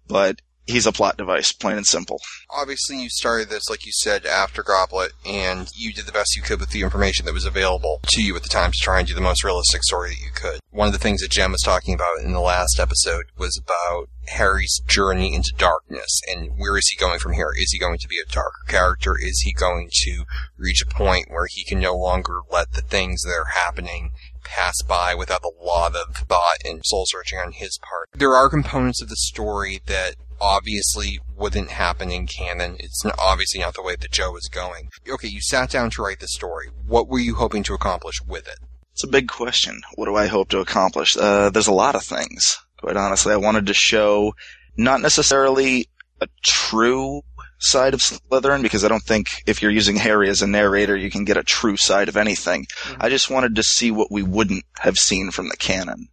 but 0.07 0.41
he's 0.65 0.85
a 0.85 0.91
plot 0.91 1.17
device, 1.17 1.51
plain 1.51 1.77
and 1.77 1.85
simple. 1.85 2.19
Obviously, 2.49 3.01
you 3.01 3.09
started 3.09 3.49
this, 3.49 3.69
like 3.69 3.85
you 3.85 3.91
said, 3.91 4.25
after 4.25 4.63
Goblet, 4.63 5.11
and 5.25 5.69
you 5.75 5.93
did 5.93 6.05
the 6.05 6.11
best 6.11 6.35
you 6.35 6.41
could 6.41 6.59
with 6.59 6.71
the 6.71 6.81
information 6.81 7.25
that 7.25 7.33
was 7.33 7.45
available 7.45 7.99
to 8.07 8.21
you 8.21 8.35
at 8.35 8.43
the 8.43 8.49
time 8.49 8.71
to 8.71 8.77
try 8.79 8.99
and 8.99 9.07
do 9.07 9.13
the 9.13 9.21
most 9.21 9.43
realistic 9.43 9.83
story 9.83 10.11
that 10.11 10.21
you 10.21 10.31
could. 10.33 10.59
One 10.71 10.87
of 10.87 10.93
the 10.93 10.99
things 10.99 11.21
that 11.21 11.31
Jem 11.31 11.51
was 11.51 11.61
talking 11.61 11.93
about 11.93 12.19
in 12.23 12.33
the 12.33 12.39
last 12.39 12.79
episode 12.79 13.25
was 13.37 13.59
about 13.61 14.09
Harry's 14.27 14.81
journey 14.87 15.35
into 15.35 15.53
darkness, 15.57 16.21
and 16.31 16.51
where 16.57 16.77
is 16.77 16.87
he 16.87 16.97
going 16.97 17.19
from 17.19 17.33
here? 17.33 17.51
Is 17.55 17.71
he 17.71 17.79
going 17.79 17.99
to 17.99 18.07
be 18.07 18.17
a 18.17 18.31
darker 18.31 18.63
character? 18.67 19.15
Is 19.19 19.41
he 19.41 19.53
going 19.53 19.89
to 20.03 20.23
reach 20.57 20.81
a 20.81 20.93
point 20.93 21.29
where 21.29 21.47
he 21.49 21.63
can 21.63 21.79
no 21.79 21.95
longer 21.95 22.39
let 22.51 22.73
the 22.73 22.81
things 22.81 23.23
that 23.23 23.33
are 23.33 23.59
happening 23.59 24.11
pass 24.43 24.81
by 24.87 25.15
without 25.15 25.41
a 25.43 25.65
lot 25.65 25.95
of 25.95 26.15
thought 26.15 26.57
and 26.63 26.81
soul 26.85 27.05
searching 27.07 27.39
on 27.39 27.51
his 27.53 27.79
part. 27.79 28.09
There 28.13 28.35
are 28.35 28.49
components 28.49 29.01
of 29.01 29.09
the 29.09 29.15
story 29.15 29.81
that 29.85 30.15
obviously 30.43 31.19
wouldn't 31.35 31.71
happen 31.71 32.11
in 32.11 32.27
canon. 32.27 32.75
It's 32.79 33.03
not, 33.05 33.15
obviously 33.17 33.61
not 33.61 33.75
the 33.75 33.81
way 33.81 33.95
that 33.95 34.11
Joe 34.11 34.35
is 34.35 34.49
going. 34.51 34.89
Okay, 35.09 35.29
you 35.29 35.41
sat 35.41 35.71
down 35.71 35.89
to 35.91 36.01
write 36.03 36.19
the 36.19 36.27
story. 36.27 36.69
What 36.85 37.07
were 37.07 37.19
you 37.19 37.35
hoping 37.35 37.63
to 37.63 37.73
accomplish 37.73 38.21
with 38.21 38.47
it? 38.47 38.59
It's 38.91 39.05
a 39.05 39.07
big 39.07 39.29
question. 39.29 39.81
What 39.95 40.05
do 40.05 40.15
I 40.15 40.27
hope 40.27 40.49
to 40.49 40.59
accomplish? 40.59 41.15
Uh, 41.17 41.49
there's 41.49 41.67
a 41.67 41.73
lot 41.73 41.95
of 41.95 42.03
things. 42.03 42.59
Quite 42.77 42.97
honestly, 42.97 43.31
I 43.33 43.37
wanted 43.37 43.65
to 43.67 43.73
show 43.73 44.35
not 44.75 45.01
necessarily 45.01 45.87
a 46.19 46.27
true 46.43 47.21
side 47.59 47.93
of 47.93 48.01
Slytherin 48.01 48.61
because 48.61 48.83
I 48.83 48.89
don't 48.89 49.03
think 49.03 49.27
if 49.47 49.61
you're 49.61 49.71
using 49.71 49.95
Harry 49.95 50.29
as 50.29 50.41
a 50.41 50.47
narrator, 50.47 50.97
you 50.97 51.09
can 51.09 51.23
get 51.23 51.37
a 51.37 51.43
true 51.43 51.77
side 51.77 52.09
of 52.09 52.17
anything. 52.17 52.65
Mm-hmm. 52.65 53.01
I 53.01 53.09
just 53.09 53.29
wanted 53.29 53.55
to 53.55 53.63
see 53.63 53.89
what 53.89 54.11
we 54.11 54.21
wouldn't 54.21 54.65
have 54.79 54.97
seen 54.97 55.31
from 55.31 55.47
the 55.47 55.57
canon. 55.57 56.09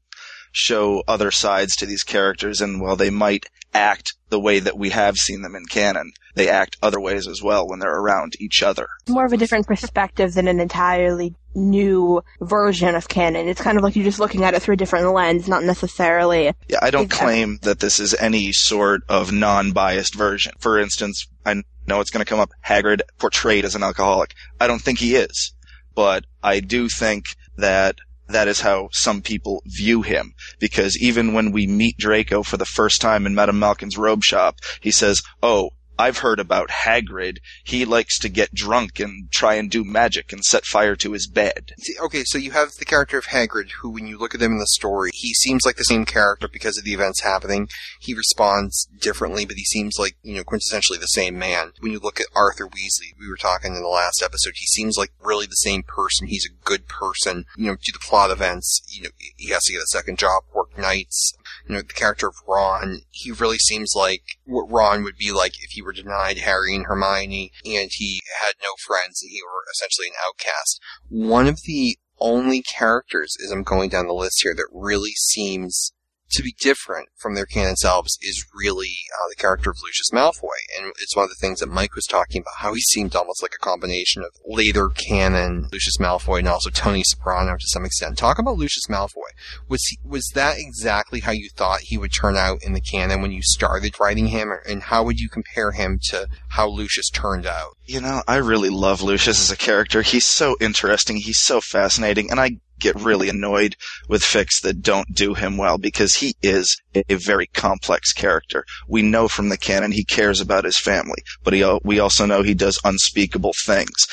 Show 0.53 1.03
other 1.07 1.31
sides 1.31 1.77
to 1.77 1.87
these 1.87 2.03
characters, 2.03 2.61
and 2.61 2.81
while 2.81 2.97
they 2.97 3.11
might 3.11 3.47
act 3.73 4.15
the 4.31 4.41
way 4.41 4.59
that 4.59 4.77
we 4.77 4.91
have 4.91 5.17
seen 5.17 5.43
them 5.43 5.55
in 5.55 5.65
canon, 5.67 6.13
they 6.35 6.49
act 6.49 6.77
other 6.83 7.01
ways 7.01 7.29
as 7.29 7.43
well 7.43 7.69
when 7.69 7.79
they're 7.79 8.01
around 8.01 8.35
each 8.41 8.63
other. 8.63 8.89
It's 9.03 9.11
more 9.11 9.25
of 9.25 9.33
a 9.33 9.37
different 9.37 9.67
perspective 9.67 10.35
than 10.35 10.49
an 10.49 10.61
entirely 10.61 11.35
new 11.55 12.23
version 12.41 12.95
of 12.95 13.09
canon. 13.09 13.49
It's 13.49 13.61
kind 13.61 13.77
of 13.77 13.83
like 13.83 13.97
you're 13.97 14.05
just 14.05 14.21
looking 14.21 14.45
at 14.45 14.55
it 14.55 14.63
through 14.63 14.75
a 14.75 14.77
different 14.77 15.13
lens, 15.13 15.49
not 15.49 15.65
necessarily. 15.65 16.53
Yeah, 16.69 16.79
I 16.83 16.91
don't 16.91 17.11
claim 17.11 17.59
that 17.63 17.81
this 17.81 17.99
is 17.99 18.15
any 18.15 18.53
sort 18.53 19.03
of 19.09 19.33
non-biased 19.33 20.15
version. 20.15 20.53
For 20.59 20.79
instance, 20.79 21.27
I 21.45 21.63
know 21.87 22.01
it's 22.01 22.11
going 22.11 22.25
to 22.25 22.29
come 22.29 22.41
up 22.41 22.51
Hagrid 22.65 23.03
portrayed 23.19 23.65
as 23.65 23.75
an 23.75 23.83
alcoholic. 23.83 24.35
I 24.61 24.67
don't 24.67 24.83
think 24.83 24.99
he 24.99 25.17
is, 25.17 25.53
but 25.95 26.25
I 26.43 26.61
do 26.61 26.89
think 26.89 27.25
that 27.57 27.97
that 28.33 28.49
is 28.49 28.61
how 28.61 28.89
some 28.93 29.23
people 29.23 29.63
view 29.67 30.03
him. 30.03 30.35
Because 30.59 30.97
even 30.99 31.33
when 31.33 31.53
we 31.53 31.67
meet 31.67 31.99
Draco 31.99 32.43
for 32.43 32.57
the 32.57 32.65
first 32.65 33.01
time 33.01 33.27
in 33.27 33.35
Madame 33.35 33.59
Malkin's 33.59 33.99
robe 33.99 34.25
shop, 34.25 34.59
he 34.81 34.91
says, 34.91 35.23
"Oh, 35.43 35.71
I've 36.01 36.19
heard 36.19 36.41
about 36.41 36.71
Hagrid. 36.71 37.39
He 37.63 37.85
likes 37.85 38.19
to 38.21 38.29
get 38.29 38.55
drunk 38.55 38.99
and 38.99 39.31
try 39.31 39.55
and 39.55 39.71
do 39.71 39.85
magic 39.85 40.33
and 40.33 40.43
set 40.43 40.65
fire 40.65 40.97
to 40.97 41.13
his 41.13 41.29
bed. 41.29 41.73
See, 41.79 41.95
okay, 42.03 42.25
so 42.25 42.39
you 42.39 42.53
have 42.53 42.73
the 42.79 42.87
character 42.87 43.19
of 43.19 43.27
Hagrid, 43.27 43.71
who, 43.81 43.91
when 43.91 44.07
you 44.07 44.19
look 44.19 44.35
at 44.35 44.41
him 44.41 44.53
in 44.53 44.59
the 44.59 44.67
story, 44.67 45.11
he 45.13 45.35
seems 45.35 45.67
like 45.67 45.77
the 45.77 45.85
same 45.85 46.07
character 46.07 46.49
because 46.49 46.79
of 46.79 46.85
the 46.85 46.95
events 46.95 47.21
happening. 47.21 47.69
He 48.01 48.15
responds 48.15 48.89
differently, 48.99 49.45
but 49.45 49.57
he 49.57 49.65
seems 49.65 49.99
like, 49.99 50.17
you 50.23 50.37
know, 50.37 50.43
quintessentially 50.43 50.99
the 50.99 51.07
same 51.07 51.39
man. 51.39 51.73
When 51.81 51.93
you 51.93 51.99
look 51.99 52.19
at 52.19 52.27
Arthur 52.35 52.67
Weasley, 52.67 53.19
we 53.19 53.29
were 53.29 53.37
talking 53.37 53.77
in 53.77 53.83
the 53.83 53.89
last 53.89 54.23
episode, 54.25 54.55
he 54.57 54.67
seems 54.67 54.97
like 54.97 55.13
really 55.23 55.47
the 55.47 55.53
same 55.53 55.83
person. 55.83 56.29
He's 56.29 56.47
a 56.47 56.65
good 56.65 56.89
person. 56.89 57.45
You 57.57 57.67
know, 57.67 57.75
do 57.75 57.93
the 57.93 57.99
plot 58.03 58.31
events. 58.31 58.81
You 58.89 59.03
know, 59.03 59.11
he 59.37 59.51
has 59.51 59.65
to 59.65 59.73
get 59.73 59.83
a 59.83 59.87
second 59.87 60.19
job, 60.19 60.45
work 60.55 60.79
nights. 60.79 61.35
You 61.69 61.75
know, 61.75 61.83
the 61.83 61.93
character 61.93 62.29
of 62.29 62.35
Ron, 62.47 63.03
he 63.11 63.31
really 63.33 63.59
seems 63.59 63.93
like 63.95 64.23
what 64.45 64.71
Ron 64.71 65.03
would 65.05 65.17
be 65.17 65.33
like 65.33 65.53
if 65.63 65.71
he 65.71 65.83
were 65.83 65.93
denied 65.93 66.39
Harry 66.39 66.75
and 66.75 66.87
Hermione 66.87 67.53
and 67.65 67.91
he 67.93 68.21
had 68.43 68.55
no 68.63 68.71
friends 68.87 69.23
and 69.23 69.31
he 69.31 69.41
were 69.43 69.65
essentially 69.73 70.09
an 70.09 70.15
outcast. 70.25 70.81
One 71.09 71.47
of 71.47 71.61
the 71.65 71.97
only 72.19 72.63
characters, 72.63 73.37
as 73.45 73.51
I'm 73.51 73.63
going 73.63 73.91
down 73.91 74.07
the 74.07 74.13
list 74.13 74.41
here, 74.43 74.55
that 74.55 74.69
really 74.73 75.13
seems 75.13 75.93
to 76.33 76.43
be 76.43 76.55
different 76.59 77.09
from 77.17 77.35
their 77.35 77.47
canon 77.47 77.77
selves 77.77 78.19
is 78.23 78.47
really 78.55 78.95
uh, 79.15 79.29
the 79.29 79.37
character 79.37 79.71
of 79.71 79.79
Lucius 79.83 80.11
Malfoy. 80.13 80.59
And 80.79 80.93
it's 81.01 81.17
one 81.17 81.25
of 81.25 81.31
the 81.31 81.37
things 81.41 81.61
that 81.61 81.69
Mike 81.69 81.95
was 81.95 82.07
talking 82.07 82.41
about, 82.41 82.55
how 82.59 82.75
he 82.75 82.81
seemed 82.81 83.15
almost 83.15 83.43
like 83.43 83.55
a 83.55 83.65
combination 83.65 84.23
of 84.23 84.31
later 84.47 84.89
canon 84.89 85.69
Lucius 85.73 85.99
Malfoy 85.99 86.39
and 86.39 86.49
also 86.49 86.71
Tony 86.71 87.03
Soprano 87.05 87.57
to 87.57 87.69
some 87.69 87.85
extent. 87.85 88.19
Talk 88.19 88.39
about 88.39 88.57
Lucius 88.57 88.87
Malfoy. 88.89 89.31
Was 89.69 89.85
he, 89.85 89.99
was 90.05 90.31
that 90.35 90.57
exactly 90.59 91.21
how 91.21 91.33
you 91.33 91.49
thought 91.55 91.81
he 91.83 91.99
would 91.99 92.13
turn 92.13 92.37
out 92.37 92.63
in 92.63 92.73
the 92.73 92.81
canon 92.81 93.23
when 93.23 93.33
you 93.33 93.43
started 93.43 93.99
writing 94.01 94.27
him? 94.27 94.53
And 94.67 94.83
how 94.85 95.03
would 95.05 95.19
you 95.19 95.29
compare 95.29 95.73
him 95.73 95.99
to 96.11 96.29
how 96.49 96.69
Lucius 96.69 97.11
turned 97.11 97.47
out? 97.47 97.77
You 97.85 98.01
know, 98.01 98.23
I 98.29 98.37
really 98.37 98.71
love 98.71 99.03
Lucius 99.03 99.41
as 99.41 99.51
a 99.51 99.57
character. 99.57 100.03
He's 100.03 100.27
so 100.27 100.57
interesting. 100.61 101.17
He's 101.17 101.41
so 101.41 101.61
fascinating. 101.61 102.31
And 102.31 102.41
I 102.41 102.59
get 102.81 102.97
really 102.97 103.29
annoyed 103.29 103.77
with 104.09 104.23
fics 104.23 104.61
that 104.63 104.83
don't 104.83 105.15
do 105.15 105.35
him 105.35 105.57
well 105.57 105.79
because 105.79 106.17
he 106.17 106.35
is 106.43 106.81
a 106.95 107.15
very 107.15 107.47
complex 107.47 108.13
character. 108.13 108.65
We 108.89 109.03
know 109.03 109.29
from 109.29 109.49
the 109.49 109.59
canon 109.59 109.93
he 109.93 110.05
cares 110.05 110.41
about 110.41 110.65
his 110.65 110.79
family, 110.79 111.23
but 111.45 111.55
he, 111.55 111.79
we 111.85 112.01
also 112.01 112.27
know 112.27 112.43
he 112.43 112.55
does 112.55 112.81
unspeakable 112.85 113.55
things. 113.65 114.07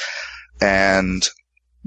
And 0.61 1.27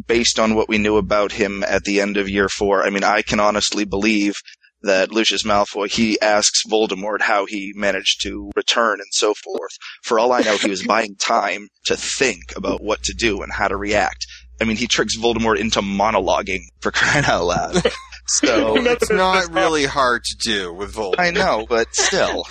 based 0.06 0.38
on 0.38 0.54
what 0.54 0.68
we 0.68 0.78
knew 0.78 0.96
about 0.96 1.32
him 1.32 1.64
at 1.64 1.84
the 1.84 2.00
end 2.00 2.16
of 2.16 2.28
year 2.28 2.48
four, 2.48 2.84
I 2.84 2.90
mean, 2.90 3.04
I 3.04 3.22
can 3.22 3.40
honestly 3.40 3.84
believe 3.84 4.36
that 4.82 5.12
Lucius 5.12 5.42
Malfoy, 5.42 5.90
he 5.90 6.20
asks 6.20 6.62
Voldemort 6.66 7.20
how 7.20 7.44
he 7.46 7.72
managed 7.76 8.22
to 8.22 8.50
return 8.56 8.94
and 9.00 9.12
so 9.12 9.34
forth. 9.34 9.72
For 10.02 10.18
all 10.18 10.32
I 10.32 10.40
know, 10.40 10.56
he 10.56 10.70
was 10.70 10.82
buying 10.86 11.16
time 11.16 11.68
to 11.84 11.96
think 11.96 12.56
about 12.56 12.82
what 12.82 13.02
to 13.04 13.12
do 13.12 13.42
and 13.42 13.52
how 13.52 13.68
to 13.68 13.76
react. 13.76 14.26
I 14.60 14.64
mean, 14.64 14.76
he 14.76 14.86
tricks 14.86 15.16
Voldemort 15.16 15.58
into 15.58 15.80
monologuing 15.80 16.64
for 16.80 16.90
crying 16.90 17.24
out 17.24 17.44
loud. 17.44 17.82
So 18.30 18.76
it's 18.78 19.10
not 19.10 19.52
really 19.52 19.84
hard 19.84 20.22
to 20.24 20.36
do 20.36 20.72
with 20.72 20.94
Voldemort. 20.94 21.18
I 21.18 21.30
know, 21.30 21.66
but 21.68 21.94
still. 21.94 22.46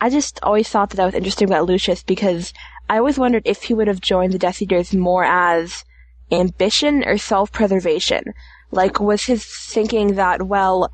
I 0.00 0.10
just 0.10 0.38
always 0.42 0.68
thought 0.68 0.90
that 0.90 0.96
that 0.96 1.06
was 1.06 1.14
interesting 1.14 1.48
about 1.48 1.66
Lucius 1.66 2.02
because 2.02 2.52
I 2.90 2.98
always 2.98 3.18
wondered 3.18 3.42
if 3.46 3.62
he 3.62 3.72
would 3.72 3.88
have 3.88 4.00
joined 4.00 4.32
the 4.32 4.38
Death 4.38 4.60
Eaters 4.60 4.92
more 4.92 5.24
as 5.24 5.84
ambition 6.30 7.04
or 7.04 7.16
self-preservation. 7.16 8.34
Like, 8.70 9.00
was 9.00 9.24
his 9.24 9.44
thinking 9.44 10.16
that, 10.16 10.42
well, 10.42 10.90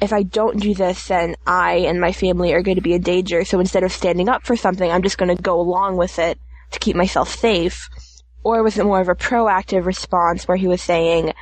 if 0.00 0.12
I 0.12 0.22
don't 0.22 0.60
do 0.60 0.74
this, 0.74 1.08
then 1.08 1.36
I 1.46 1.74
and 1.86 2.00
my 2.00 2.12
family 2.12 2.52
are 2.54 2.62
going 2.62 2.76
to 2.76 2.82
be 2.82 2.94
in 2.94 3.02
danger. 3.02 3.44
So 3.44 3.60
instead 3.60 3.84
of 3.84 3.92
standing 3.92 4.28
up 4.28 4.44
for 4.44 4.56
something, 4.56 4.90
I'm 4.90 5.02
just 5.02 5.18
going 5.18 5.34
to 5.34 5.40
go 5.40 5.60
along 5.60 5.96
with 5.96 6.18
it 6.18 6.38
to 6.72 6.78
keep 6.78 6.96
myself 6.96 7.28
safe. 7.28 7.88
Or 8.42 8.62
was 8.62 8.78
it 8.78 8.84
more 8.84 9.00
of 9.00 9.08
a 9.08 9.14
proactive 9.14 9.84
response 9.84 10.48
where 10.48 10.56
he 10.56 10.66
was 10.66 10.82
saying, 10.82 11.32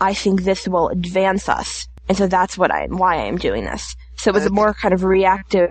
I 0.00 0.14
think 0.14 0.42
this 0.42 0.66
will 0.66 0.88
advance 0.88 1.48
us. 1.48 1.88
And 2.08 2.16
so 2.16 2.26
that's 2.26 2.56
what 2.56 2.70
I 2.70 2.86
why 2.86 3.16
I 3.16 3.24
am 3.26 3.36
doing 3.36 3.64
this. 3.64 3.94
So 4.16 4.30
it 4.30 4.34
was 4.34 4.46
a 4.46 4.50
more 4.50 4.72
kind 4.74 4.94
of 4.94 5.04
reactive. 5.04 5.70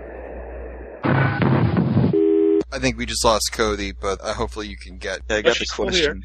I 1.03 2.79
think 2.79 2.97
we 2.97 3.05
just 3.05 3.25
lost 3.25 3.51
Cody, 3.53 3.91
but 3.91 4.19
uh, 4.21 4.33
hopefully 4.33 4.67
you 4.67 4.77
can 4.77 4.97
get. 4.97 5.21
Yeah, 5.29 5.37
I 5.37 5.41
got 5.41 5.57
the 5.57 5.65
question. 5.65 6.23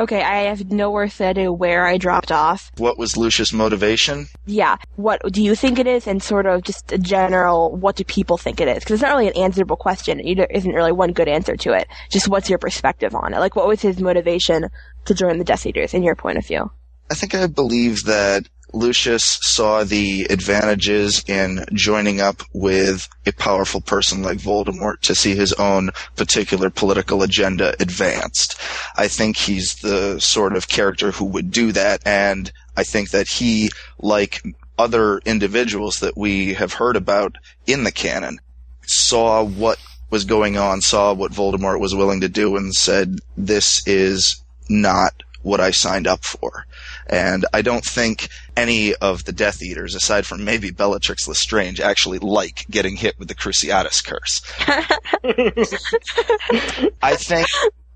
Okay, 0.00 0.22
I 0.22 0.44
have 0.44 0.72
no 0.72 0.90
worse 0.90 1.20
idea 1.20 1.52
where 1.52 1.86
I 1.86 1.98
dropped 1.98 2.32
off. 2.32 2.72
What 2.78 2.98
was 2.98 3.18
Lucius' 3.18 3.52
motivation? 3.52 4.28
Yeah, 4.46 4.76
what 4.96 5.20
do 5.30 5.42
you 5.42 5.54
think 5.54 5.78
it 5.78 5.86
is, 5.86 6.06
and 6.06 6.22
sort 6.22 6.46
of 6.46 6.62
just 6.62 6.90
a 6.90 6.96
general, 6.96 7.76
what 7.76 7.96
do 7.96 8.04
people 8.04 8.38
think 8.38 8.62
it 8.62 8.68
is? 8.68 8.78
Because 8.78 8.94
it's 8.94 9.02
not 9.02 9.10
really 9.10 9.28
an 9.28 9.36
answerable 9.36 9.76
question. 9.76 10.16
There 10.16 10.46
isn't 10.46 10.72
really 10.72 10.92
one 10.92 11.12
good 11.12 11.28
answer 11.28 11.54
to 11.54 11.72
it. 11.74 11.86
Just 12.10 12.28
what's 12.28 12.48
your 12.48 12.58
perspective 12.58 13.14
on 13.14 13.34
it? 13.34 13.40
Like, 13.40 13.56
what 13.56 13.68
was 13.68 13.82
his 13.82 14.00
motivation 14.00 14.70
to 15.04 15.12
join 15.12 15.36
the 15.36 15.44
Death 15.44 15.66
Eaters, 15.66 15.92
in 15.92 16.02
your 16.02 16.16
point 16.16 16.38
of 16.38 16.46
view? 16.46 16.70
I 17.10 17.14
think 17.14 17.34
I 17.34 17.46
believe 17.46 18.04
that 18.04 18.48
Lucius 18.72 19.38
saw 19.42 19.84
the 19.84 20.26
advantages 20.30 21.24
in 21.26 21.64
joining 21.72 22.20
up 22.20 22.42
with 22.52 23.08
a 23.26 23.32
powerful 23.32 23.80
person 23.80 24.22
like 24.22 24.38
Voldemort 24.38 25.00
to 25.02 25.14
see 25.14 25.34
his 25.34 25.52
own 25.54 25.90
particular 26.16 26.70
political 26.70 27.22
agenda 27.22 27.74
advanced. 27.80 28.60
I 28.96 29.08
think 29.08 29.36
he's 29.36 29.76
the 29.76 30.20
sort 30.20 30.56
of 30.56 30.68
character 30.68 31.10
who 31.10 31.24
would 31.26 31.50
do 31.50 31.72
that, 31.72 32.00
and 32.06 32.52
I 32.76 32.84
think 32.84 33.10
that 33.10 33.28
he, 33.28 33.70
like 33.98 34.42
other 34.78 35.18
individuals 35.18 36.00
that 36.00 36.16
we 36.16 36.54
have 36.54 36.74
heard 36.74 36.96
about 36.96 37.36
in 37.66 37.84
the 37.84 37.92
canon, 37.92 38.38
saw 38.86 39.42
what 39.44 39.78
was 40.10 40.24
going 40.24 40.56
on, 40.56 40.80
saw 40.80 41.12
what 41.12 41.32
Voldemort 41.32 41.80
was 41.80 41.94
willing 41.94 42.20
to 42.20 42.28
do, 42.28 42.56
and 42.56 42.74
said, 42.74 43.18
this 43.36 43.86
is 43.86 44.42
not 44.68 45.22
what 45.42 45.60
I 45.60 45.70
signed 45.70 46.06
up 46.06 46.24
for. 46.24 46.66
And 47.10 47.44
I 47.52 47.62
don't 47.62 47.84
think 47.84 48.28
any 48.56 48.94
of 48.94 49.24
the 49.24 49.32
Death 49.32 49.62
Eaters, 49.62 49.96
aside 49.96 50.26
from 50.26 50.44
maybe 50.44 50.70
Bellatrix 50.70 51.26
Lestrange, 51.26 51.80
actually 51.80 52.18
like 52.20 52.66
getting 52.70 52.96
hit 52.96 53.18
with 53.18 53.28
the 53.28 53.34
Cruciatus 53.34 54.04
curse. 54.04 54.42
I 57.02 57.16
think 57.16 57.48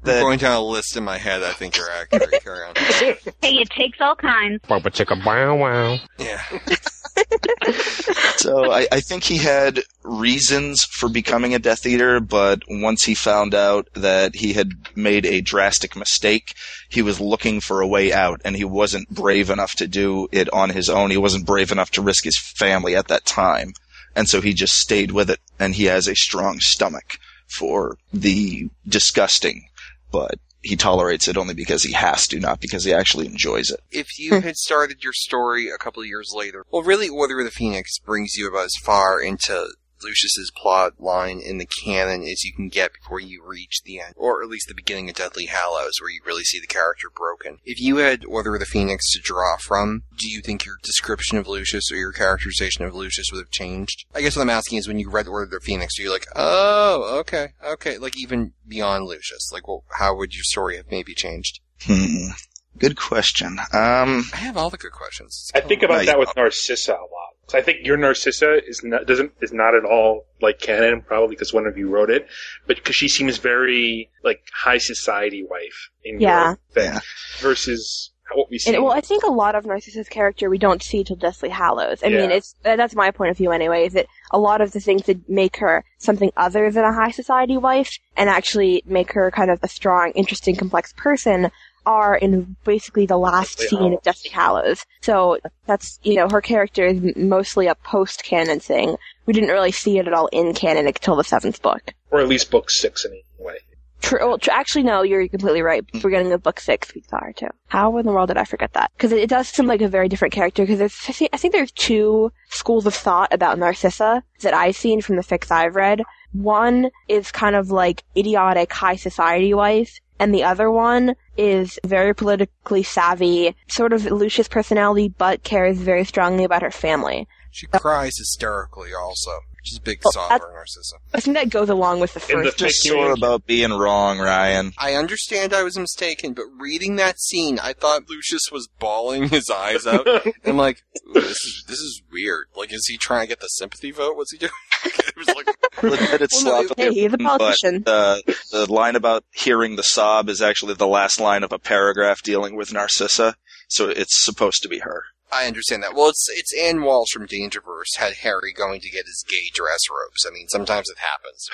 that 0.02 0.20
going 0.20 0.38
down 0.38 0.56
a 0.56 0.60
list 0.60 0.96
in 0.96 1.04
my 1.04 1.18
head, 1.18 1.42
I 1.42 1.52
think 1.52 1.76
you're 1.76 1.90
accurate. 1.90 2.42
Carry 2.42 2.66
on. 2.66 2.74
Hey, 3.40 3.60
it 3.60 3.70
takes 3.70 4.00
all 4.00 4.16
kinds. 4.16 4.60
Wow, 4.68 5.56
wow. 5.56 5.98
Yeah. 6.18 6.42
so 8.36 8.70
I, 8.70 8.86
I 8.90 9.00
think 9.00 9.24
he 9.24 9.38
had 9.38 9.80
reasons 10.02 10.84
for 10.84 11.08
becoming 11.08 11.54
a 11.54 11.58
Death 11.58 11.86
Eater, 11.86 12.20
but 12.20 12.62
once 12.68 13.04
he 13.04 13.14
found 13.14 13.54
out 13.54 13.88
that 13.94 14.36
he 14.36 14.52
had 14.52 14.72
made 14.94 15.26
a 15.26 15.40
drastic 15.40 15.96
mistake, 15.96 16.54
he 16.88 17.02
was 17.02 17.20
looking 17.20 17.60
for 17.60 17.80
a 17.80 17.86
way 17.86 18.12
out, 18.12 18.40
and 18.44 18.56
he 18.56 18.64
wasn't 18.64 19.10
brave 19.10 19.50
enough 19.50 19.74
to 19.76 19.86
do 19.86 20.28
it 20.32 20.52
on 20.52 20.70
his 20.70 20.88
own. 20.88 21.10
He 21.10 21.16
wasn't 21.16 21.46
brave 21.46 21.72
enough 21.72 21.90
to 21.92 22.02
risk 22.02 22.24
his 22.24 22.38
family 22.38 22.96
at 22.96 23.08
that 23.08 23.24
time, 23.24 23.72
and 24.14 24.28
so 24.28 24.40
he 24.40 24.52
just 24.52 24.76
stayed 24.76 25.12
with 25.12 25.30
it, 25.30 25.40
and 25.58 25.74
he 25.74 25.84
has 25.84 26.08
a 26.08 26.16
strong 26.16 26.60
stomach 26.60 27.18
for 27.46 27.98
the 28.12 28.68
disgusting, 28.88 29.68
but 30.10 30.38
he 30.64 30.76
tolerates 30.76 31.28
it 31.28 31.36
only 31.36 31.54
because 31.54 31.82
he 31.82 31.92
has 31.92 32.26
to, 32.28 32.40
not 32.40 32.58
because 32.58 32.84
he 32.84 32.92
actually 32.92 33.26
enjoys 33.26 33.70
it. 33.70 33.80
If 33.90 34.18
you 34.18 34.36
hmm. 34.36 34.40
had 34.40 34.56
started 34.56 35.04
your 35.04 35.12
story 35.12 35.68
a 35.68 35.76
couple 35.76 36.02
of 36.02 36.08
years 36.08 36.32
later, 36.34 36.64
well, 36.70 36.82
really, 36.82 37.08
Order 37.08 37.40
of 37.40 37.44
the 37.44 37.50
Phoenix 37.50 37.98
brings 37.98 38.34
you 38.34 38.48
about 38.48 38.64
as 38.64 38.76
far 38.82 39.20
into 39.20 39.68
Lucius's 40.02 40.50
plot 40.56 40.94
line 41.00 41.40
in 41.40 41.58
the 41.58 41.68
canon 41.84 42.22
as 42.22 42.44
you 42.44 42.52
can 42.52 42.68
get 42.68 42.92
before 42.92 43.20
you 43.20 43.42
reach 43.44 43.82
the 43.84 44.00
end, 44.00 44.14
or 44.16 44.42
at 44.42 44.48
least 44.48 44.68
the 44.68 44.74
beginning 44.74 45.08
of 45.08 45.16
Deathly 45.16 45.46
Hallows, 45.46 45.92
where 46.00 46.10
you 46.10 46.20
really 46.26 46.44
see 46.44 46.60
the 46.60 46.66
character 46.66 47.08
broken. 47.14 47.58
If 47.64 47.80
you 47.80 47.98
had 47.98 48.24
Order 48.24 48.54
of 48.54 48.60
the 48.60 48.66
Phoenix 48.66 49.10
to 49.12 49.20
draw 49.22 49.56
from, 49.56 50.02
do 50.18 50.28
you 50.28 50.40
think 50.42 50.64
your 50.64 50.76
description 50.82 51.38
of 51.38 51.46
Lucius 51.48 51.90
or 51.92 51.96
your 51.96 52.12
characterization 52.12 52.84
of 52.84 52.94
Lucius 52.94 53.28
would 53.32 53.40
have 53.40 53.50
changed? 53.50 54.04
I 54.14 54.20
guess 54.20 54.36
what 54.36 54.42
I'm 54.42 54.50
asking 54.50 54.78
is 54.78 54.88
when 54.88 54.98
you 54.98 55.10
read 55.10 55.26
Order 55.28 55.44
of 55.44 55.50
the 55.50 55.60
Phoenix, 55.60 55.98
are 55.98 56.02
you 56.02 56.12
like, 56.12 56.26
oh, 56.36 57.18
okay, 57.20 57.48
okay, 57.64 57.98
like 57.98 58.16
even 58.18 58.52
beyond 58.66 59.04
Lucius, 59.04 59.50
like, 59.52 59.66
well, 59.68 59.84
how 59.98 60.14
would 60.16 60.34
your 60.34 60.44
story 60.44 60.76
have 60.76 60.90
maybe 60.90 61.14
changed? 61.14 61.60
Hmm. 61.82 62.28
Good 62.76 62.96
question. 62.96 63.58
Um, 63.72 64.24
I 64.32 64.38
have 64.38 64.56
all 64.56 64.68
the 64.68 64.76
good 64.76 64.90
questions. 64.92 65.48
I 65.54 65.60
think 65.60 65.82
about 65.84 65.98
Right. 65.98 66.06
that 66.06 66.18
with 66.18 66.30
Narcissa 66.36 66.92
a 66.92 66.94
lot. 66.94 67.23
So 67.46 67.58
I 67.58 67.62
think 67.62 67.86
your 67.86 67.96
Narcissa 67.96 68.66
is 68.66 68.82
not 68.82 69.06
doesn't 69.06 69.32
is 69.42 69.52
not 69.52 69.74
at 69.74 69.84
all 69.84 70.24
like 70.40 70.60
canon, 70.60 71.02
probably 71.02 71.36
because 71.36 71.52
one 71.52 71.66
of 71.66 71.76
you 71.76 71.88
wrote 71.88 72.10
it, 72.10 72.26
but 72.66 72.76
because 72.76 72.96
she 72.96 73.08
seems 73.08 73.36
very 73.38 74.10
like 74.22 74.42
high 74.52 74.78
society 74.78 75.44
wife 75.44 75.90
in 76.04 76.20
Yeah. 76.20 76.44
your 76.48 76.58
thing 76.72 77.00
versus 77.40 78.10
what 78.34 78.50
we 78.50 78.58
see. 78.58 78.74
And, 78.74 78.82
well, 78.82 78.92
I 78.92 79.00
think 79.00 79.22
a 79.22 79.30
lot 79.30 79.54
of 79.54 79.64
Narcissa's 79.64 80.08
character 80.08 80.48
we 80.48 80.58
don't 80.58 80.82
see 80.82 81.04
till 81.04 81.16
Deathly 81.16 81.50
Hallows. 81.50 82.02
I 82.02 82.08
mean, 82.08 82.30
it's 82.30 82.54
uh, 82.64 82.76
that's 82.76 82.94
my 82.94 83.10
point 83.10 83.30
of 83.30 83.36
view 83.36 83.52
anyway. 83.52 83.86
Is 83.86 83.92
that 83.92 84.06
a 84.32 84.38
lot 84.38 84.60
of 84.60 84.72
the 84.72 84.80
things 84.80 85.02
that 85.04 85.28
make 85.28 85.58
her 85.58 85.84
something 85.98 86.32
other 86.36 86.70
than 86.70 86.84
a 86.84 86.92
high 86.92 87.10
society 87.10 87.56
wife 87.58 87.98
and 88.16 88.30
actually 88.30 88.82
make 88.86 89.12
her 89.12 89.30
kind 89.30 89.50
of 89.50 89.58
a 89.62 89.68
strong, 89.68 90.12
interesting, 90.14 90.56
complex 90.56 90.92
person 90.94 91.50
are 91.86 92.16
in 92.16 92.56
basically 92.64 93.06
the 93.06 93.18
last 93.18 93.58
Deathly 93.58 93.78
scene 93.78 93.92
of 93.94 94.02
Deathly 94.02 94.30
Hallows. 94.30 94.84
So 95.02 95.38
that's 95.66 95.98
you 96.02 96.14
know 96.16 96.28
her 96.28 96.40
character 96.40 96.86
is 96.86 97.16
mostly 97.16 97.66
a 97.66 97.74
post 97.74 98.24
canon 98.24 98.60
thing. 98.60 98.96
We 99.26 99.32
didn't 99.32 99.50
really 99.50 99.72
see 99.72 99.98
it 99.98 100.06
at 100.06 100.14
all 100.14 100.28
in 100.28 100.54
canon 100.54 100.86
until 100.86 101.16
the 101.16 101.24
seventh 101.24 101.62
book. 101.62 101.92
or 102.10 102.20
at 102.20 102.28
least 102.28 102.50
book 102.50 102.70
six 102.70 103.04
anyway. 103.04 103.58
True. 104.02 104.18
Well, 104.20 104.38
tr- 104.38 104.50
actually, 104.50 104.82
no, 104.82 105.00
you're 105.00 105.26
completely 105.28 105.62
right. 105.62 105.82
Hmm. 105.92 106.00
Forgetting 106.00 106.28
the 106.28 106.36
book 106.36 106.60
six, 106.60 106.94
we 106.94 107.02
saw 107.08 107.20
her 107.20 107.32
too. 107.32 107.48
How 107.68 107.96
in 107.96 108.04
the 108.04 108.12
world 108.12 108.28
did 108.28 108.36
I 108.36 108.44
forget 108.44 108.74
that? 108.74 108.90
Because 108.96 109.12
it, 109.12 109.18
it 109.18 109.30
does 109.30 109.48
seem 109.48 109.66
like 109.66 109.80
a 109.80 109.88
very 109.88 110.08
different 110.08 110.34
character. 110.34 110.66
Because 110.66 110.82
I 110.82 111.12
think, 111.12 111.30
I 111.32 111.38
think 111.38 111.54
there's 111.54 111.72
two 111.72 112.30
schools 112.50 112.84
of 112.84 112.94
thought 112.94 113.32
about 113.32 113.58
Narcissa 113.58 114.22
that 114.42 114.52
I've 114.52 114.76
seen 114.76 115.00
from 115.00 115.16
the 115.16 115.22
fics 115.22 115.50
I've 115.50 115.74
read. 115.74 116.02
One 116.32 116.90
is 117.08 117.32
kind 117.32 117.56
of 117.56 117.70
like 117.70 118.04
idiotic 118.14 118.72
high 118.74 118.96
society 118.96 119.54
wife, 119.54 119.98
and 120.18 120.34
the 120.34 120.44
other 120.44 120.70
one 120.70 121.14
is 121.36 121.78
very 121.84 122.14
politically 122.14 122.82
savvy, 122.82 123.54
sort 123.68 123.92
of 123.92 124.04
Lucius 124.06 124.48
personality, 124.48 125.08
but 125.08 125.42
cares 125.44 125.78
very 125.78 126.04
strongly 126.04 126.44
about 126.44 126.62
her 126.62 126.70
family. 126.70 127.26
She 127.50 127.66
cries 127.68 128.14
hysterically 128.18 128.90
also. 128.92 129.30
She's 129.62 129.78
a 129.78 129.80
big 129.80 130.00
oh, 130.04 130.10
Well, 130.14 130.24
sobber, 130.24 130.28
that's- 130.40 130.54
Narcissa. 130.54 130.96
I 131.14 131.20
think 131.20 131.36
that 131.36 131.48
goes 131.48 131.70
along 131.70 132.00
with 132.00 132.12
the 132.12 132.20
first. 132.20 132.58
Just 132.58 132.82
sore 132.82 133.12
about 133.12 133.46
being 133.46 133.70
wrong, 133.70 134.18
Ryan. 134.18 134.72
I 134.76 134.94
understand 134.94 135.54
I 135.54 135.62
was 135.62 135.78
mistaken, 135.78 136.34
but 136.34 136.44
reading 136.58 136.96
that 136.96 137.18
scene, 137.18 137.58
I 137.58 137.72
thought 137.72 138.08
Lucius 138.10 138.42
was 138.52 138.68
bawling 138.78 139.30
his 139.30 139.48
eyes 139.48 139.86
out. 139.86 140.06
I'm 140.44 140.58
like, 140.58 140.82
this 141.14 141.24
is 141.30 141.64
this 141.66 141.78
is 141.78 142.02
weird. 142.12 142.46
Like, 142.54 142.74
is 142.74 142.84
he 142.86 142.98
trying 142.98 143.22
to 143.22 143.28
get 143.28 143.40
the 143.40 143.46
sympathy 143.46 143.90
vote? 143.90 144.16
What's 144.16 144.32
he 144.32 144.38
doing? 144.38 144.52
It 144.84 145.16
was 145.16 145.28
like, 145.28 145.46
I'll 145.82 146.22
it's 146.22 146.44
Well, 146.44 146.66
sloppy, 146.66 146.82
hey, 146.82 146.94
he's 146.94 147.12
a 147.12 147.18
but 147.18 147.20
politician. 147.38 147.82
the 147.84 148.36
the 148.52 148.72
line 148.72 148.96
about 148.96 149.24
hearing 149.32 149.76
the 149.76 149.82
sob 149.82 150.28
is 150.28 150.40
actually 150.40 150.74
the 150.74 150.86
last 150.86 151.20
line 151.20 151.42
of 151.42 151.52
a 151.52 151.58
paragraph 151.58 152.22
dealing 152.22 152.56
with 152.56 152.72
Narcissa, 152.72 153.34
so 153.68 153.88
it's 153.88 154.16
supposed 154.16 154.62
to 154.62 154.68
be 154.68 154.78
her. 154.80 155.04
I 155.34 155.46
understand 155.46 155.82
that. 155.82 155.94
Well, 155.94 156.10
it's 156.10 156.26
it's 156.30 156.54
Ann 156.54 156.82
Walsh 156.82 157.10
from 157.12 157.26
Dangerverse 157.26 157.96
had 157.98 158.14
Harry 158.22 158.52
going 158.52 158.80
to 158.80 158.90
get 158.90 159.06
his 159.06 159.24
gay 159.28 159.50
dress 159.52 159.80
robes. 159.90 160.24
I 160.26 160.30
mean, 160.30 160.48
sometimes 160.48 160.88
it 160.88 160.98
happens. 160.98 161.50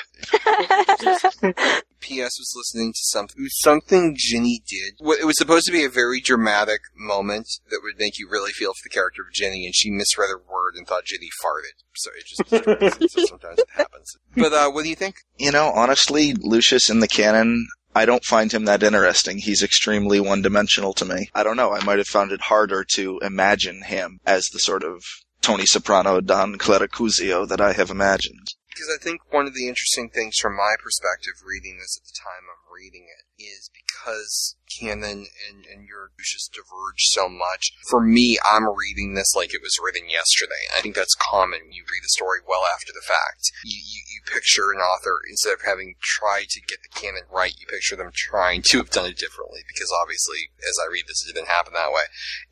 P.S. 2.01 2.39
was 2.39 2.53
listening 2.57 2.93
to 2.93 2.99
something. 3.03 3.37
It 3.39 3.43
was 3.43 3.61
something 3.61 4.15
Ginny 4.19 4.63
did. 4.67 4.95
It 5.01 5.27
was 5.27 5.39
supposed 5.39 5.67
to 5.67 5.73
be 5.73 5.85
a 5.85 5.91
very 5.91 6.21
dramatic 6.21 6.81
moment 6.95 7.49
that 7.71 7.81
would 7.83 7.99
make 7.99 8.19
you 8.19 8.29
really 8.31 8.53
feel 8.53 8.73
for 8.73 8.81
the 8.85 8.91
character 8.91 9.23
of 9.23 9.33
Ginny, 9.33 9.65
and 9.65 9.75
she 9.75 9.91
misread 9.91 10.31
a 10.31 10.37
word 10.37 10.75
and 10.77 10.87
thought 10.87 11.05
Ginny 11.05 11.29
farted. 11.43 11.83
So 11.97 12.11
it 12.17 12.27
just 12.27 13.13
so 13.15 13.27
sometimes 13.27 13.59
it 13.59 13.69
happens. 13.75 14.17
But 14.37 14.53
uh, 14.53 14.71
what 14.71 14.85
do 14.85 14.91
you 14.91 14.97
think? 14.97 15.17
You 15.39 15.53
know, 15.53 15.71
honestly, 15.75 16.35
Lucius 16.35 16.91
in 16.91 17.01
the 17.01 17.09
canon, 17.09 17.67
I 17.95 18.05
don't 18.05 18.25
find 18.25 18.53
him 18.53 18.65
that 18.67 18.83
interesting. 18.83 19.39
He's 19.39 19.63
extremely 19.63 20.21
one-dimensional 20.21 20.93
to 20.95 21.05
me. 21.05 21.29
I 21.35 21.43
don't 21.43 21.57
know. 21.57 21.73
I 21.73 21.83
might 21.83 21.99
have 21.99 22.07
found 22.07 22.33
it 22.33 22.43
harder 22.43 22.85
to 22.95 23.19
imagine 23.21 23.83
him 23.83 24.21
as 24.25 24.47
the 24.47 24.59
sort 24.59 24.85
of 24.85 25.03
Tony 25.41 25.67
Soprano, 25.67 26.21
Don 26.21 26.57
Clericuzio 26.57 27.49
that 27.49 27.61
I 27.61 27.73
have 27.73 27.91
imagined. 27.91 28.55
Because 28.69 28.91
I 28.95 29.03
think 29.03 29.33
one 29.33 29.47
of 29.47 29.55
the 29.55 29.69
interesting 29.69 30.11
things 30.11 30.37
from 30.37 30.57
my 30.57 30.75
perspective 30.83 31.35
reading 31.45 31.79
this 31.79 31.99
at 31.99 32.07
the 32.07 32.17
time 32.17 32.47
I'm 32.47 32.73
reading 32.73 33.07
it 33.09 33.30
is 33.41 33.71
because 33.73 34.57
canon 34.71 35.27
and, 35.49 35.67
and 35.67 35.87
your 35.87 36.11
Lucius 36.19 36.49
diverge 36.49 37.11
so 37.11 37.29
much. 37.29 37.73
For 37.89 38.01
me, 38.01 38.39
I'm 38.49 38.69
reading 38.69 39.15
this 39.15 39.35
like 39.35 39.53
it 39.53 39.63
was 39.63 39.81
written 39.83 40.09
yesterday. 40.09 40.71
I 40.77 40.81
think 40.81 40.95
that's 40.95 41.15
common 41.19 41.73
you 41.73 41.83
read 41.83 42.07
a 42.07 42.15
story 42.15 42.39
well 42.47 42.63
after 42.73 42.93
the 42.93 43.05
fact. 43.05 43.51
You, 43.65 43.77
you, 43.77 44.01
you 44.07 44.21
picture 44.33 44.71
an 44.73 44.79
author, 44.79 45.19
instead 45.29 45.55
of 45.55 45.63
having 45.67 45.95
tried 46.01 46.49
to 46.51 46.61
get 46.61 46.79
the 46.83 46.95
canon 46.95 47.27
right, 47.33 47.55
you 47.59 47.67
picture 47.67 47.97
them 47.97 48.13
trying 48.15 48.63
to 48.71 48.79
have 48.79 48.91
done 48.91 49.11
it 49.11 49.19
differently 49.19 49.61
because 49.67 49.91
obviously, 49.91 50.55
as 50.63 50.79
I 50.79 50.91
read 50.91 51.05
this, 51.09 51.27
it 51.27 51.35
didn't 51.35 51.49
happen 51.49 51.75
that 51.75 51.93
way. 51.93 52.07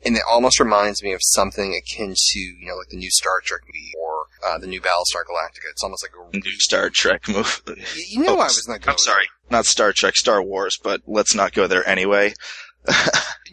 And 0.05 0.15
it 0.15 0.23
almost 0.29 0.59
reminds 0.59 1.01
me 1.03 1.13
of 1.13 1.21
something 1.23 1.73
akin 1.73 2.15
to, 2.15 2.39
you 2.39 2.67
know, 2.67 2.75
like 2.75 2.89
the 2.89 2.97
new 2.97 3.11
Star 3.11 3.39
Trek 3.43 3.61
movie 3.65 3.93
or 3.99 4.25
uh, 4.45 4.57
the 4.57 4.67
new 4.67 4.81
Battlestar 4.81 5.23
Galactica. 5.23 5.71
It's 5.71 5.83
almost 5.83 6.03
like 6.03 6.11
a 6.15 6.37
New 6.37 6.59
Star 6.59 6.89
Trek 6.89 7.27
movie. 7.27 7.81
you, 7.95 8.21
you 8.21 8.23
know 8.23 8.39
I 8.39 8.45
was 8.45 8.67
not 8.67 8.81
going. 8.81 8.93
I'm 8.93 8.97
sorry. 8.97 9.25
Not 9.51 9.65
Star 9.65 9.93
Trek, 9.93 10.15
Star 10.15 10.43
Wars, 10.43 10.77
but 10.83 11.01
let's 11.07 11.35
not 11.35 11.53
go 11.53 11.67
there 11.67 11.87
anyway. 11.87 12.33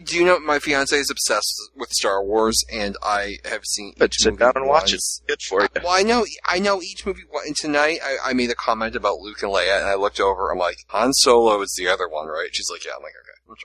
Do 0.05 0.15
you 0.15 0.23
know 0.23 0.39
my 0.39 0.59
fiance 0.59 0.95
is 0.95 1.09
obsessed 1.11 1.53
with 1.75 1.89
Star 1.89 2.23
Wars, 2.23 2.63
and 2.71 2.95
I 3.03 3.37
have 3.45 3.65
seen. 3.65 3.93
But 3.97 4.13
sit 4.13 4.39
down 4.39 4.53
and 4.55 4.67
watch 4.67 4.93
it. 4.93 5.01
Good 5.27 5.41
for 5.41 5.61
you. 5.61 5.67
Well, 5.75 5.91
I 5.91 6.03
know, 6.03 6.25
I 6.45 6.59
know 6.59 6.81
each 6.81 7.05
movie. 7.05 7.23
And 7.45 7.55
tonight, 7.55 7.99
I, 8.03 8.17
I 8.29 8.33
made 8.33 8.49
a 8.49 8.55
comment 8.55 8.95
about 8.95 9.19
Luke 9.19 9.43
and 9.43 9.51
Leia, 9.51 9.79
and 9.79 9.87
I 9.87 9.95
looked 9.95 10.19
over. 10.19 10.51
I'm 10.51 10.57
like, 10.57 10.77
Han 10.89 11.13
Solo 11.13 11.61
is 11.61 11.73
the 11.77 11.87
other 11.87 12.07
one, 12.07 12.27
right? 12.27 12.49
She's 12.53 12.69
like, 12.71 12.85
yeah. 12.85 12.93
I'm 12.95 13.03
like. 13.03 13.13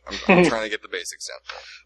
I'm, 0.06 0.38
I'm, 0.38 0.44
trying 0.48 0.64
to 0.64 0.68
get 0.68 0.82
the 0.82 0.88
basics 0.88 1.28
down. 1.28 1.38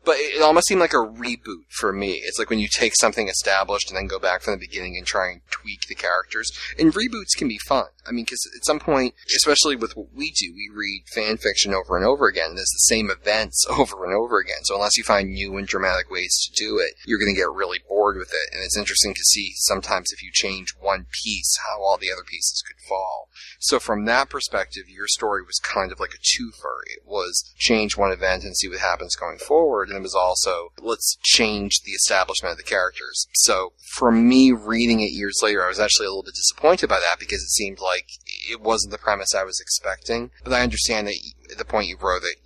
But 0.05 0.17
it, 0.17 0.37
it 0.37 0.43
almost 0.43 0.69
seemed 0.69 0.81
like 0.81 0.93
a 0.93 0.97
reboot 0.97 1.67
for 1.71 1.93
me. 1.93 2.21
It's 2.25 2.39
like 2.39 2.51
when 2.51 2.59
you 2.59 2.69
take 2.69 2.95
something 2.95 3.29
established 3.29 3.91
and 3.91 3.97
then 3.97 4.07
go 4.07 4.19
back 4.19 4.43
from 4.43 4.55
the 4.55 4.67
beginning 4.67 4.97
and 4.97 5.07
try 5.07 5.31
and 5.31 5.41
tweak 5.51 5.87
the 5.89 5.95
characters. 5.95 6.51
And 6.79 6.93
reboots 6.93 7.37
can 7.37 7.49
be 7.49 7.59
fun. 7.67 7.87
I 8.07 8.13
mean, 8.13 8.25
because 8.25 8.49
at 8.57 8.65
some 8.65 8.79
point, 8.79 9.15
especially 9.37 9.77
with 9.77 9.97
what 9.97 10.15
we 10.15 10.31
do, 10.31 10.53
we 10.55 10.71
read 10.73 11.05
fan 11.13 11.37
fiction 11.37 11.75
over 11.75 11.97
and 11.97 12.07
over 12.07 12.27
again. 12.29 12.55
There's 12.55 12.73
the 12.73 12.95
same 12.95 13.11
events 13.11 13.67
over 13.71 14.05
and 14.05 14.15
over 14.15 14.39
again. 14.39 14.65
So 14.65 14.75
unless 14.75 14.97
you 14.97 15.05
find 15.05 15.31
new 15.31 15.57
and 15.57 15.67
dramatic 15.67 16.11
ways 16.11 16.35
to 16.47 16.65
do 16.65 16.79
it, 16.79 16.95
you're 17.05 17.19
going 17.19 17.35
to 17.35 17.41
get 17.41 17.51
really 17.53 17.81
bored 17.89 18.17
with 18.17 18.31
it. 18.31 18.55
And 18.55 18.63
it's 18.65 18.77
interesting 18.77 19.15
to 19.15 19.25
see 19.25 19.53
sometimes 19.57 20.13
if 20.13 20.23
you 20.23 20.31
change 20.33 20.75
one 20.79 21.07
piece, 21.25 21.59
how 21.69 21.83
all 21.83 21.99
the 21.99 22.13
other 22.13 22.25
pieces 22.25 22.63
could 22.67 22.81
fall. 22.89 23.29
So 23.59 23.79
from 23.79 24.05
that 24.05 24.31
perspective, 24.31 24.85
your 24.89 25.09
story 25.09 25.43
was 25.43 25.59
kind 25.59 25.93
of 25.93 26.01
like 26.01 26.15
a 26.15 26.19
twofer. 26.19 26.81
It 26.87 27.03
was 27.05 27.55
change 27.57 27.86
one 27.95 28.11
event 28.11 28.43
and 28.43 28.57
see 28.57 28.69
what 28.69 28.79
happens 28.79 29.15
going 29.15 29.39
forward, 29.39 29.89
and 29.89 29.99
it 29.99 30.03
was 30.03 30.15
also 30.15 30.73
let's 30.81 31.19
change 31.23 31.81
the 31.85 31.93
establishment 31.93 32.53
of 32.53 32.57
the 32.57 32.65
characters. 32.65 33.27
So 33.35 33.75
for 33.93 34.11
me, 34.11 34.53
reading 34.53 35.01
it 35.01 35.13
years 35.13 35.41
later, 35.43 35.65
I 35.65 35.69
was 35.69 35.81
actually 35.81 36.07
a 36.07 36.11
little 36.11 36.23
bit 36.23 36.35
disappointed 36.35 36.89
by 36.89 37.01
that 37.01 37.19
because 37.19 37.43
it 37.43 37.51
seemed 37.51 37.79
like 37.81 38.07
it 38.51 38.61
wasn't 38.61 38.93
the 38.93 38.99
premise 38.99 39.35
I 39.35 39.45
was 39.45 39.61
expecting. 39.61 40.31
But 40.43 40.55
I 40.55 40.63
understand 40.63 41.07
that 41.09 41.17
at 41.51 41.59
the 41.59 41.65
point 41.65 41.89
you 41.89 41.97
wrote 42.01 42.23
that 42.23 42.37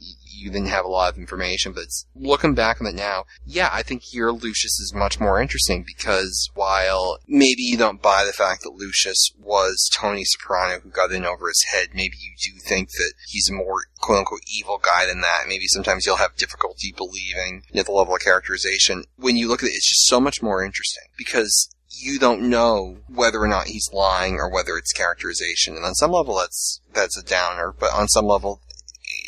you 0.40 0.50
didn't 0.50 0.68
have 0.68 0.84
a 0.84 0.88
lot 0.88 1.12
of 1.12 1.18
information, 1.18 1.72
but 1.72 1.84
looking 2.14 2.54
back 2.54 2.80
on 2.80 2.86
it 2.86 2.94
now, 2.94 3.24
yeah, 3.44 3.68
I 3.72 3.82
think 3.82 4.12
your 4.12 4.32
Lucius 4.32 4.80
is 4.80 4.92
much 4.94 5.20
more 5.20 5.40
interesting 5.40 5.84
because 5.86 6.48
while 6.54 7.18
maybe 7.28 7.62
you 7.62 7.76
don't 7.76 8.02
buy 8.02 8.24
the 8.24 8.32
fact 8.32 8.62
that 8.62 8.74
Lucius 8.74 9.32
was 9.38 9.90
Tony 9.94 10.24
Soprano 10.24 10.80
who 10.80 10.90
got 10.90 11.12
in 11.12 11.24
over 11.24 11.48
his 11.48 11.64
head, 11.72 11.88
maybe 11.94 12.16
you 12.20 12.32
do 12.52 12.60
think 12.60 12.90
that 12.92 13.12
he's 13.28 13.48
a 13.50 13.54
more 13.54 13.84
quote 14.00 14.20
unquote 14.20 14.40
evil 14.46 14.80
guy 14.82 15.06
than 15.06 15.20
that. 15.20 15.44
Maybe 15.46 15.66
sometimes 15.66 16.06
you'll 16.06 16.16
have 16.16 16.36
difficulty 16.36 16.94
believing 16.96 17.64
you 17.70 17.80
know, 17.80 17.82
the 17.82 17.92
level 17.92 18.14
of 18.14 18.20
characterization. 18.20 19.04
When 19.16 19.36
you 19.36 19.48
look 19.48 19.62
at 19.62 19.68
it, 19.68 19.74
it's 19.74 19.88
just 19.88 20.06
so 20.06 20.20
much 20.20 20.42
more 20.42 20.64
interesting 20.64 21.04
because 21.18 21.68
you 21.90 22.18
don't 22.18 22.48
know 22.48 22.98
whether 23.08 23.40
or 23.40 23.48
not 23.48 23.66
he's 23.66 23.90
lying 23.92 24.36
or 24.36 24.50
whether 24.50 24.76
it's 24.76 24.92
characterization. 24.92 25.76
And 25.76 25.84
on 25.84 25.94
some 25.94 26.12
level, 26.12 26.36
that's 26.36 26.80
that's 26.92 27.18
a 27.18 27.24
downer, 27.24 27.74
but 27.78 27.92
on 27.92 28.08
some 28.08 28.26
level, 28.26 28.60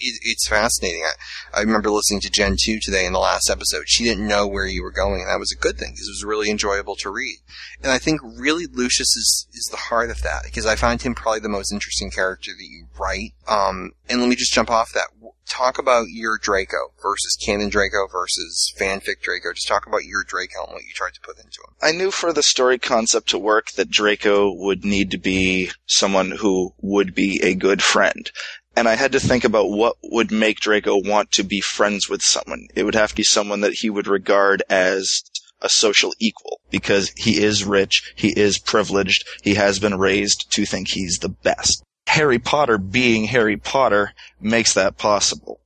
it, 0.03 0.21
it's 0.23 0.49
fascinating. 0.49 1.03
I, 1.05 1.59
I 1.59 1.61
remember 1.63 1.91
listening 1.91 2.21
to 2.23 2.31
Gen 2.31 2.57
2 2.61 2.81
today 2.83 3.07
in 3.07 3.13
the 3.13 3.19
last 3.19 3.49
episode. 3.49 3.85
She 3.87 4.05
didn't 4.05 4.27
know 4.27 4.47
where 4.47 4.67
you 4.67 4.83
were 4.83 4.93
going, 4.93 5.21
and 5.21 5.29
that 5.29 5.39
was 5.39 5.53
a 5.53 5.61
good 5.61 5.79
thing 5.79 5.93
because 5.93 6.09
it 6.09 6.13
was 6.13 6.25
really 6.25 6.51
enjoyable 6.51 6.97
to 6.97 7.11
read. 7.11 7.39
And 7.83 7.91
I 7.91 7.99
think 7.99 8.21
really 8.23 8.67
Lucius 8.67 9.17
is, 9.17 9.47
is 9.53 9.69
the 9.71 9.77
heart 9.77 10.11
of 10.11 10.23
that 10.23 10.43
because 10.45 10.67
I 10.67 10.77
find 10.77 11.01
him 11.01 11.15
probably 11.15 11.41
the 11.41 11.49
most 11.49 11.73
interesting 11.73 12.11
character 12.11 12.53
that 12.57 12.69
you 12.69 12.87
write. 12.99 13.35
Um, 13.49 13.93
and 14.09 14.21
let 14.21 14.29
me 14.29 14.37
just 14.37 14.53
jump 14.53 14.71
off 14.71 14.93
that. 14.93 15.07
Talk 15.49 15.79
about 15.79 16.07
your 16.09 16.39
Draco 16.39 16.93
versus 17.03 17.37
canon 17.45 17.69
Draco 17.69 18.07
versus 18.11 18.73
fanfic 18.79 19.21
Draco. 19.23 19.53
Just 19.53 19.69
talk 19.69 19.87
about 19.87 20.05
your 20.05 20.25
Draco 20.25 20.65
and 20.65 20.73
what 20.73 20.85
you 20.85 20.93
tried 20.95 21.15
to 21.15 21.21
put 21.21 21.37
into 21.37 21.61
him. 21.67 21.75
I 21.83 21.93
knew 21.93 22.11
for 22.11 22.33
the 22.33 22.43
story 22.43 22.79
concept 22.79 23.29
to 23.31 23.39
work 23.39 23.73
that 23.73 23.91
Draco 23.91 24.53
would 24.53 24.85
need 24.85 25.11
to 25.11 25.19
be 25.19 25.71
someone 25.85 26.31
who 26.31 26.75
would 26.81 27.15
be 27.15 27.41
a 27.43 27.55
good 27.55 27.83
friend. 27.83 28.31
And 28.75 28.89
I 28.89 28.95
had 28.95 29.13
to 29.13 29.21
think 29.21 29.45
about 29.45 29.71
what 29.71 29.97
would 30.03 30.31
make 30.31 30.61
Draco 30.61 30.97
want 30.97 31.31
to 31.33 31.43
be 31.43 31.61
friends 31.61 32.09
with 32.09 32.23
someone. 32.23 32.69
It 32.75 32.85
would 32.85 32.95
have 32.95 33.11
to 33.11 33.17
be 33.17 33.23
someone 33.23 33.61
that 33.61 33.75
he 33.75 33.91
would 33.91 34.07
regard 34.07 34.63
as 34.71 35.23
a 35.61 35.69
social 35.69 36.13
equal 36.19 36.61
because 36.71 37.13
he 37.17 37.43
is 37.43 37.65
rich, 37.65 38.13
he 38.17 38.29
is 38.39 38.59
privileged, 38.59 39.25
he 39.43 39.55
has 39.55 39.79
been 39.79 39.99
raised 39.99 40.47
to 40.53 40.67
think 40.67 40.89
he's 40.89 41.19
the 41.19 41.29
best. 41.29 41.85
Harry 42.09 42.39
Potter 42.39 42.79
being 42.79 43.25
Harry 43.25 43.57
Potter 43.57 44.13
makes 44.41 44.75
that 44.75 44.99
possible. 44.99 45.61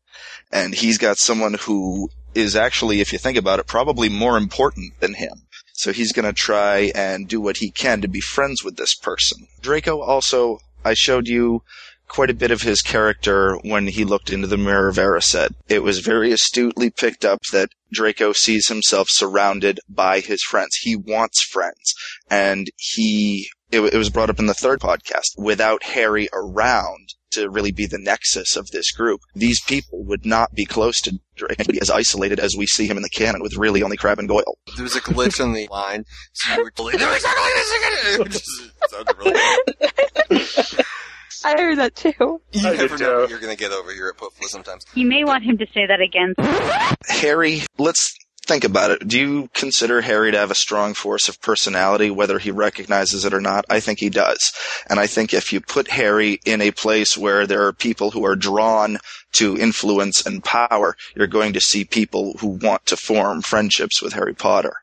And 0.52 0.74
he's 0.74 0.98
got 0.98 1.18
someone 1.18 1.54
who 1.54 2.10
is 2.34 2.54
actually, 2.54 3.00
if 3.00 3.12
you 3.12 3.18
think 3.18 3.36
about 3.36 3.58
it, 3.58 3.66
probably 3.66 4.08
more 4.08 4.36
important 4.36 5.00
than 5.00 5.14
him. 5.14 5.46
So 5.72 5.92
he's 5.92 6.12
going 6.12 6.24
to 6.24 6.32
try 6.32 6.92
and 6.94 7.28
do 7.28 7.40
what 7.40 7.58
he 7.58 7.70
can 7.70 8.00
to 8.00 8.08
be 8.08 8.20
friends 8.20 8.62
with 8.62 8.76
this 8.76 8.94
person. 8.94 9.46
Draco 9.60 10.00
also, 10.00 10.58
I 10.84 10.94
showed 10.94 11.26
you 11.26 11.62
quite 12.08 12.30
a 12.30 12.34
bit 12.34 12.50
of 12.50 12.62
his 12.62 12.82
character 12.82 13.56
when 13.62 13.88
he 13.88 14.04
looked 14.04 14.30
into 14.30 14.46
the 14.46 14.56
Mirror 14.56 14.88
of 14.88 14.96
Erised. 14.96 15.54
It 15.68 15.82
was 15.82 16.00
very 16.00 16.32
astutely 16.32 16.90
picked 16.90 17.24
up 17.24 17.40
that 17.52 17.70
Draco 17.92 18.32
sees 18.32 18.68
himself 18.68 19.08
surrounded 19.10 19.80
by 19.88 20.20
his 20.20 20.42
friends. 20.42 20.76
He 20.76 20.96
wants 20.96 21.42
friends. 21.42 21.94
And 22.30 22.68
he, 22.76 23.48
it, 23.70 23.80
it 23.80 23.96
was 23.96 24.10
brought 24.10 24.30
up 24.30 24.38
in 24.38 24.46
the 24.46 24.54
third 24.54 24.80
podcast, 24.80 25.36
without 25.38 25.82
Harry 25.84 26.28
around 26.32 27.14
to 27.36 27.50
really 27.50 27.72
be 27.72 27.86
the 27.86 27.98
nexus 27.98 28.56
of 28.56 28.70
this 28.70 28.90
group, 28.92 29.20
these 29.34 29.60
people 29.60 30.02
would 30.04 30.24
not 30.24 30.54
be 30.54 30.64
close 30.64 31.00
to 31.02 31.20
Draco. 31.36 31.54
He'd 31.58 31.72
be 31.72 31.80
as 31.80 31.90
isolated 31.90 32.40
as 32.40 32.56
we 32.56 32.66
see 32.66 32.86
him 32.86 32.96
in 32.96 33.02
the 33.02 33.10
canon 33.10 33.42
with 33.42 33.56
really 33.56 33.82
only 33.82 33.96
Crabbe 33.96 34.18
and 34.18 34.28
Goyle. 34.28 34.58
There 34.74 34.82
was 34.82 34.96
a 34.96 35.00
glitch 35.00 35.42
on 35.42 35.52
the 35.52 35.68
line, 35.70 36.04
so 36.32 36.54
you 36.54 36.62
were 36.64 36.70
totally, 36.70 36.96
"No, 36.96 37.12
exactly 37.12 37.52
this 37.54 37.72
again!" 37.76 38.26
It 38.26 38.30
just 38.30 38.90
sounded 38.90 39.18
really 39.18 40.84
I 41.46 41.52
heard 41.60 41.78
that 41.78 41.94
too. 41.94 42.40
You 42.50 42.62
never 42.62 42.98
know 42.98 43.26
you're 43.28 43.38
going 43.38 43.56
to 43.56 43.58
get 43.58 43.70
over 43.70 43.92
here 43.92 44.08
at 44.08 44.16
Puffla 44.16 44.48
sometimes. 44.48 44.84
You 44.94 45.06
may 45.06 45.22
want 45.22 45.44
him 45.44 45.56
to 45.58 45.66
say 45.72 45.86
that 45.86 46.00
again. 46.00 46.34
Harry, 47.08 47.62
let's 47.78 48.16
think 48.46 48.64
about 48.64 48.90
it. 48.90 49.06
Do 49.06 49.16
you 49.16 49.48
consider 49.54 50.00
Harry 50.00 50.32
to 50.32 50.38
have 50.38 50.50
a 50.50 50.56
strong 50.56 50.92
force 50.94 51.28
of 51.28 51.40
personality, 51.40 52.10
whether 52.10 52.40
he 52.40 52.50
recognizes 52.50 53.24
it 53.24 53.32
or 53.32 53.40
not? 53.40 53.64
I 53.70 53.78
think 53.78 54.00
he 54.00 54.10
does. 54.10 54.52
And 54.90 54.98
I 54.98 55.06
think 55.06 55.32
if 55.32 55.52
you 55.52 55.60
put 55.60 55.88
Harry 55.88 56.40
in 56.44 56.60
a 56.60 56.72
place 56.72 57.16
where 57.16 57.46
there 57.46 57.64
are 57.64 57.72
people 57.72 58.10
who 58.10 58.24
are 58.24 58.36
drawn 58.36 58.98
to 59.34 59.56
influence 59.56 60.26
and 60.26 60.42
power, 60.42 60.96
you're 61.14 61.28
going 61.28 61.52
to 61.52 61.60
see 61.60 61.84
people 61.84 62.36
who 62.40 62.48
want 62.48 62.86
to 62.86 62.96
form 62.96 63.40
friendships 63.40 64.02
with 64.02 64.14
Harry 64.14 64.34
Potter. 64.34 64.74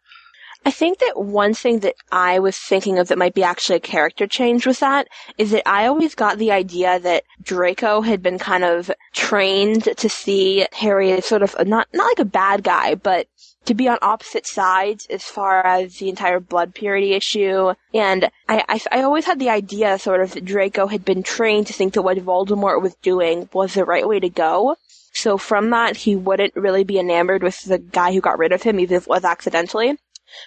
I 0.66 0.72
think 0.72 1.00
that 1.00 1.22
one 1.22 1.53
thing 1.53 1.80
that 1.80 1.95
I 2.11 2.40
was 2.40 2.58
thinking 2.58 2.98
of 2.98 3.09
that 3.09 3.17
might 3.17 3.33
be 3.33 3.43
actually 3.43 3.75
a 3.75 3.82
character 3.82 4.27
change 4.27 4.66
with 4.66 4.80
that 4.80 5.09
is 5.38 5.51
that 5.51 5.67
I 5.67 5.88
always 5.88 6.16
got 6.16 6.38
the 6.38 6.51
idea 6.51 7.00
that 7.00 7.24
Draco 7.42 8.01
had 8.01 8.22
been 8.22 8.40
kind 8.40 8.64
of 8.64 8.90
trained 9.11 9.83
to 9.98 10.09
see 10.09 10.66
Harry 10.72 11.11
as 11.11 11.25
sort 11.25 11.43
of 11.43 11.53
a, 11.59 11.66
not 11.66 11.90
not 11.93 12.08
like 12.08 12.19
a 12.19 12.25
bad 12.25 12.64
guy, 12.64 12.95
but 12.95 13.27
to 13.66 13.74
be 13.74 13.90
on 13.90 13.98
opposite 14.01 14.45
sides 14.45 15.06
as 15.09 15.24
far 15.24 15.66
as 15.66 15.98
the 15.98 16.09
entire 16.09 16.40
blood 16.40 16.74
purity 16.74 17.14
issue. 17.14 17.74
And 17.93 18.30
I, 18.48 18.64
I, 18.69 18.80
I 18.92 19.03
always 19.03 19.25
had 19.25 19.40
the 19.40 19.50
idea 19.50 20.00
sort 20.00 20.22
of 20.22 20.32
that 20.32 20.45
Draco 20.45 20.88
had 20.88 21.03
been 21.03 21.24
trained 21.24 21.67
to 21.67 21.74
think 21.74 21.93
that 21.93 22.01
what 22.01 22.17
Voldemort 22.17 22.82
was 22.82 22.95
doing 22.95 23.50
was 23.53 23.74
the 23.74 23.85
right 23.85 24.08
way 24.08 24.19
to 24.19 24.30
go. 24.30 24.75
So 25.14 25.38
from 25.38 25.69
that, 25.69 25.98
he 25.98 26.16
wouldn't 26.16 26.56
really 26.56 26.83
be 26.83 27.00
enamored 27.00 27.43
with 27.43 27.64
the 27.64 27.77
guy 27.77 28.14
who 28.14 28.22
got 28.22 28.40
rid 28.40 28.51
of 28.51 28.64
him, 28.64 28.80
even 28.80 28.98
if 28.98 29.03
it 29.03 29.09
was 29.09 29.24
accidentally. 29.24 29.98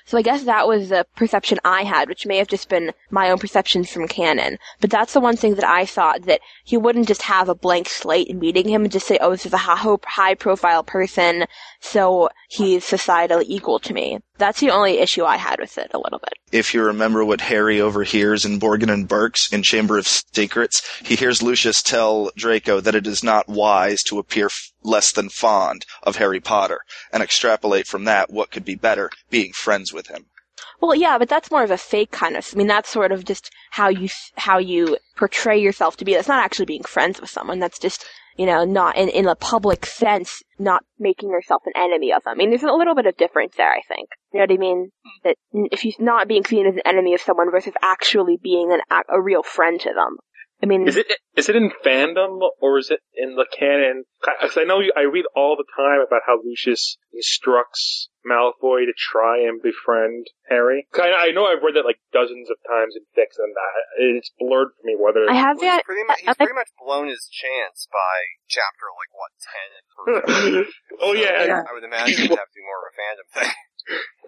So 0.05 0.19
I 0.19 0.23
guess 0.23 0.45
that 0.45 0.69
was 0.69 0.89
the 0.89 1.07
perception 1.17 1.59
I 1.65 1.85
had, 1.85 2.09
which 2.09 2.27
may 2.27 2.37
have 2.39 2.49
just 2.49 2.69
been 2.69 2.93
my 3.11 3.31
own 3.31 3.39
perceptions 3.39 3.91
from 3.91 4.09
canon. 4.09 4.59
But 4.81 4.91
that's 4.91 5.13
the 5.13 5.21
one 5.21 5.37
thing 5.37 5.55
that 5.55 5.65
I 5.65 5.87
thought 5.87 6.23
that 6.23 6.41
he 6.65 6.77
wouldn't 6.77 7.09
just 7.09 7.23
have 7.23 7.49
a 7.49 7.55
blank 7.55 7.89
slate 7.89 8.29
in 8.29 8.39
meeting 8.39 8.69
him 8.69 8.83
and 8.83 8.93
just 8.93 9.07
say, 9.07 9.19
oh, 9.21 9.31
this 9.31 9.47
is 9.47 9.53
a 9.53 9.59
high 9.59 10.35
profile 10.35 10.83
person, 10.83 11.47
so 11.81 12.29
he's 12.49 12.85
societally 12.85 13.45
equal 13.47 13.79
to 13.81 13.95
me. 13.95 14.19
That's 14.39 14.61
the 14.61 14.71
only 14.71 14.99
issue 14.99 15.25
I 15.25 15.37
had 15.37 15.61
with 15.61 15.79
it 15.79 15.91
a 15.95 15.99
little 15.99 16.19
bit. 16.19 16.35
If 16.53 16.75
you 16.75 16.83
remember 16.83 17.25
what 17.25 17.41
Harry 17.41 17.81
overhears 17.81 18.45
in 18.45 18.61
Borgin 18.61 18.93
and 18.93 19.09
Burke's 19.09 19.53
in 19.53 19.63
Chamber 19.63 19.99
of 19.99 20.07
Secrets, 20.07 20.83
he 21.05 21.17
hears 21.17 21.43
Lucius 21.43 21.83
tell 21.83 22.31
Draco 22.37 22.81
that 22.81 22.95
it 22.95 23.07
is 23.07 23.25
not 23.25 23.49
wise 23.49 24.03
to 24.05 24.19
appear 24.19 24.47
f- 24.47 24.71
less 24.83 25.11
than 25.13 25.29
fond 25.29 25.87
of 26.03 26.17
Harry 26.17 26.41
Potter, 26.41 26.81
and 27.13 27.23
extrapolate 27.23 27.87
from 27.87 28.05
that 28.05 28.31
what 28.31 28.51
could 28.51 28.65
be 28.65 28.75
better, 28.75 29.11
being 29.31 29.53
friends 29.53 29.93
with 29.93 30.09
him. 30.09 30.27
Well, 30.81 30.95
yeah, 30.95 31.19
but 31.19 31.29
that's 31.29 31.51
more 31.51 31.65
of 31.65 31.71
a 31.71 31.79
fake 31.79 32.11
kind 32.11 32.37
of. 32.37 32.49
I 32.53 32.57
mean, 32.57 32.67
that's 32.67 32.91
sort 32.91 33.11
of 33.13 33.25
just 33.25 33.51
how 33.71 33.89
you 33.89 34.09
how 34.37 34.59
you 34.59 34.99
portray 35.17 35.59
yourself 35.59 35.97
to 35.97 36.05
be. 36.05 36.15
That's 36.15 36.29
not 36.29 36.45
actually 36.45 36.67
being 36.67 36.83
friends 36.83 37.21
with 37.21 37.31
someone. 37.31 37.59
That's 37.59 37.79
just 37.79 38.05
you 38.37 38.47
know, 38.47 38.65
not 38.65 38.97
in 38.97 39.09
in 39.09 39.27
a 39.27 39.35
public 39.35 39.87
sense, 39.87 40.43
not 40.59 40.83
making 40.99 41.31
yourself 41.31 41.63
an 41.67 41.73
enemy 41.77 42.13
of 42.13 42.23
them. 42.25 42.33
I 42.33 42.37
mean, 42.37 42.51
there's 42.51 42.63
a 42.63 42.73
little 42.73 42.95
bit 42.95 43.07
of 43.07 43.17
difference 43.17 43.55
there. 43.57 43.73
I 43.73 43.81
think. 43.89 44.09
You 44.33 44.41
know 44.41 44.45
what 44.45 44.53
I 44.53 44.59
mean? 44.59 44.91
That 45.25 45.37
if 45.53 45.81
he's 45.81 45.97
not 45.99 46.29
being 46.29 46.45
seen 46.45 46.67
as 46.67 46.75
an 46.75 46.83
enemy 46.85 47.15
of 47.15 47.21
someone 47.21 47.51
versus 47.51 47.75
actually 47.83 48.39
being 48.43 48.73
an 48.73 48.81
a 49.09 49.21
real 49.21 49.43
friend 49.43 49.81
to 49.81 49.89
them. 49.89 50.17
I 50.63 50.67
mean, 50.67 50.89
is 50.89 50.97
it 50.97 51.07
is 51.37 51.49
it 51.49 51.57
in 51.57 51.71
fandom 51.85 52.41
or 52.61 52.79
is 52.79 52.91
it 52.91 53.01
in 53.13 53.37
the 53.37 53.45
canon? 53.45 54.05
Because 54.25 54.57
I 54.57 54.65
know 54.65 54.81
you, 54.81 54.93
I 54.97 55.03
read 55.03 55.29
all 55.37 55.57
the 55.57 55.69
time 55.77 56.01
about 56.01 56.23
how 56.27 56.41
Lucius 56.43 56.97
instructs 57.13 58.09
Malfoy 58.25 58.89
to 58.89 58.95
try 58.97 59.45
and 59.45 59.61
befriend 59.61 60.27
Harry. 60.49 60.89
I, 60.97 61.29
I 61.29 61.31
know 61.37 61.45
I've 61.45 61.63
read 61.63 61.77
that 61.77 61.85
like 61.85 62.01
dozens 62.11 62.49
of 62.49 62.57
times 62.65 62.97
in 62.97 63.05
fics, 63.13 63.37
and 63.37 63.53
that 63.53 64.17
it's 64.17 64.33
blurred 64.41 64.73
for 64.81 64.85
me 64.89 64.97
whether 64.97 65.29
I 65.29 65.37
have 65.37 65.61
that. 65.61 65.85
he's 65.85 65.85
pretty 65.85 66.09
much, 66.09 66.21
he's 66.25 66.37
pretty 66.37 66.57
much 66.57 66.73
blown 66.81 67.09
his 67.13 67.29
chance 67.29 67.87
by 67.93 68.41
chapter 68.49 68.89
like 68.97 69.13
what 69.13 69.33
ten. 69.45 69.69
in 69.77 70.65
oh 71.05 71.13
yeah, 71.13 71.69
I 71.69 71.73
would 71.77 71.85
imagine 71.85 72.33
it'd 72.33 72.33
have 72.33 72.49
to 72.49 72.57
be 72.57 72.65
more 72.65 72.81
of 72.81 72.89
a 72.89 72.95
fandom 72.97 73.29
thing. 73.29 73.53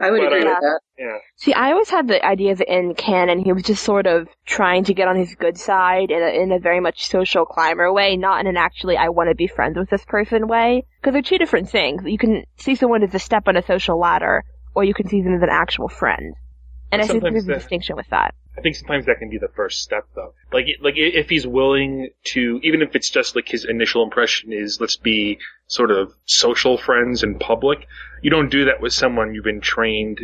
I 0.00 0.10
would 0.10 0.20
But, 0.20 0.26
agree 0.32 0.42
uh, 0.42 0.54
with 0.54 0.60
that. 0.60 0.80
Yeah. 0.98 1.18
See, 1.36 1.52
I 1.52 1.72
always 1.72 1.90
had 1.90 2.06
the 2.06 2.24
idea 2.24 2.54
that 2.54 2.72
in 2.72 2.94
canon 2.94 3.40
he 3.40 3.52
was 3.52 3.64
just 3.64 3.82
sort 3.82 4.06
of 4.06 4.28
trying 4.46 4.84
to 4.84 4.94
get 4.94 5.08
on 5.08 5.16
his 5.16 5.34
good 5.34 5.58
side 5.58 6.10
in 6.10 6.22
a, 6.22 6.42
in 6.42 6.52
a 6.52 6.60
very 6.60 6.80
much 6.80 7.08
social 7.08 7.44
climber 7.44 7.92
way, 7.92 8.16
not 8.16 8.40
in 8.40 8.46
an 8.46 8.56
actually 8.56 8.96
I 8.96 9.08
want 9.08 9.28
to 9.30 9.34
be 9.34 9.48
friends 9.48 9.76
with 9.76 9.90
this 9.90 10.04
person 10.04 10.46
way. 10.46 10.86
Because 11.00 11.14
they're 11.14 11.22
two 11.22 11.38
different 11.38 11.68
things. 11.68 12.02
You 12.04 12.18
can 12.18 12.44
see 12.56 12.76
someone 12.76 13.02
as 13.02 13.14
a 13.14 13.18
step 13.18 13.48
on 13.48 13.56
a 13.56 13.62
social 13.62 13.98
ladder, 13.98 14.44
or 14.74 14.84
you 14.84 14.94
can 14.94 15.08
see 15.08 15.22
them 15.22 15.34
as 15.34 15.42
an 15.42 15.48
actual 15.50 15.88
friend. 15.88 16.34
And 16.90 17.02
I 17.02 17.06
think 17.06 17.22
there's 17.22 17.48
a 17.48 17.54
distinction 17.54 17.96
with 17.96 18.08
that. 18.10 18.34
I 18.56 18.60
think 18.60 18.74
sometimes 18.76 19.06
that 19.06 19.18
can 19.18 19.30
be 19.30 19.38
the 19.38 19.48
first 19.54 19.82
step, 19.82 20.04
though. 20.16 20.34
Like, 20.52 20.66
like 20.80 20.94
if 20.96 21.28
he's 21.28 21.46
willing 21.46 22.08
to, 22.24 22.60
even 22.64 22.82
if 22.82 22.96
it's 22.96 23.08
just 23.10 23.36
like 23.36 23.48
his 23.48 23.64
initial 23.64 24.02
impression 24.02 24.52
is, 24.52 24.80
let's 24.80 24.96
be 24.96 25.38
sort 25.68 25.90
of 25.90 26.12
social 26.24 26.76
friends 26.76 27.22
in 27.22 27.38
public. 27.38 27.86
You 28.22 28.30
don't 28.30 28.48
do 28.50 28.64
that 28.64 28.80
with 28.80 28.92
someone 28.92 29.34
you've 29.34 29.44
been 29.44 29.60
trained 29.60 30.20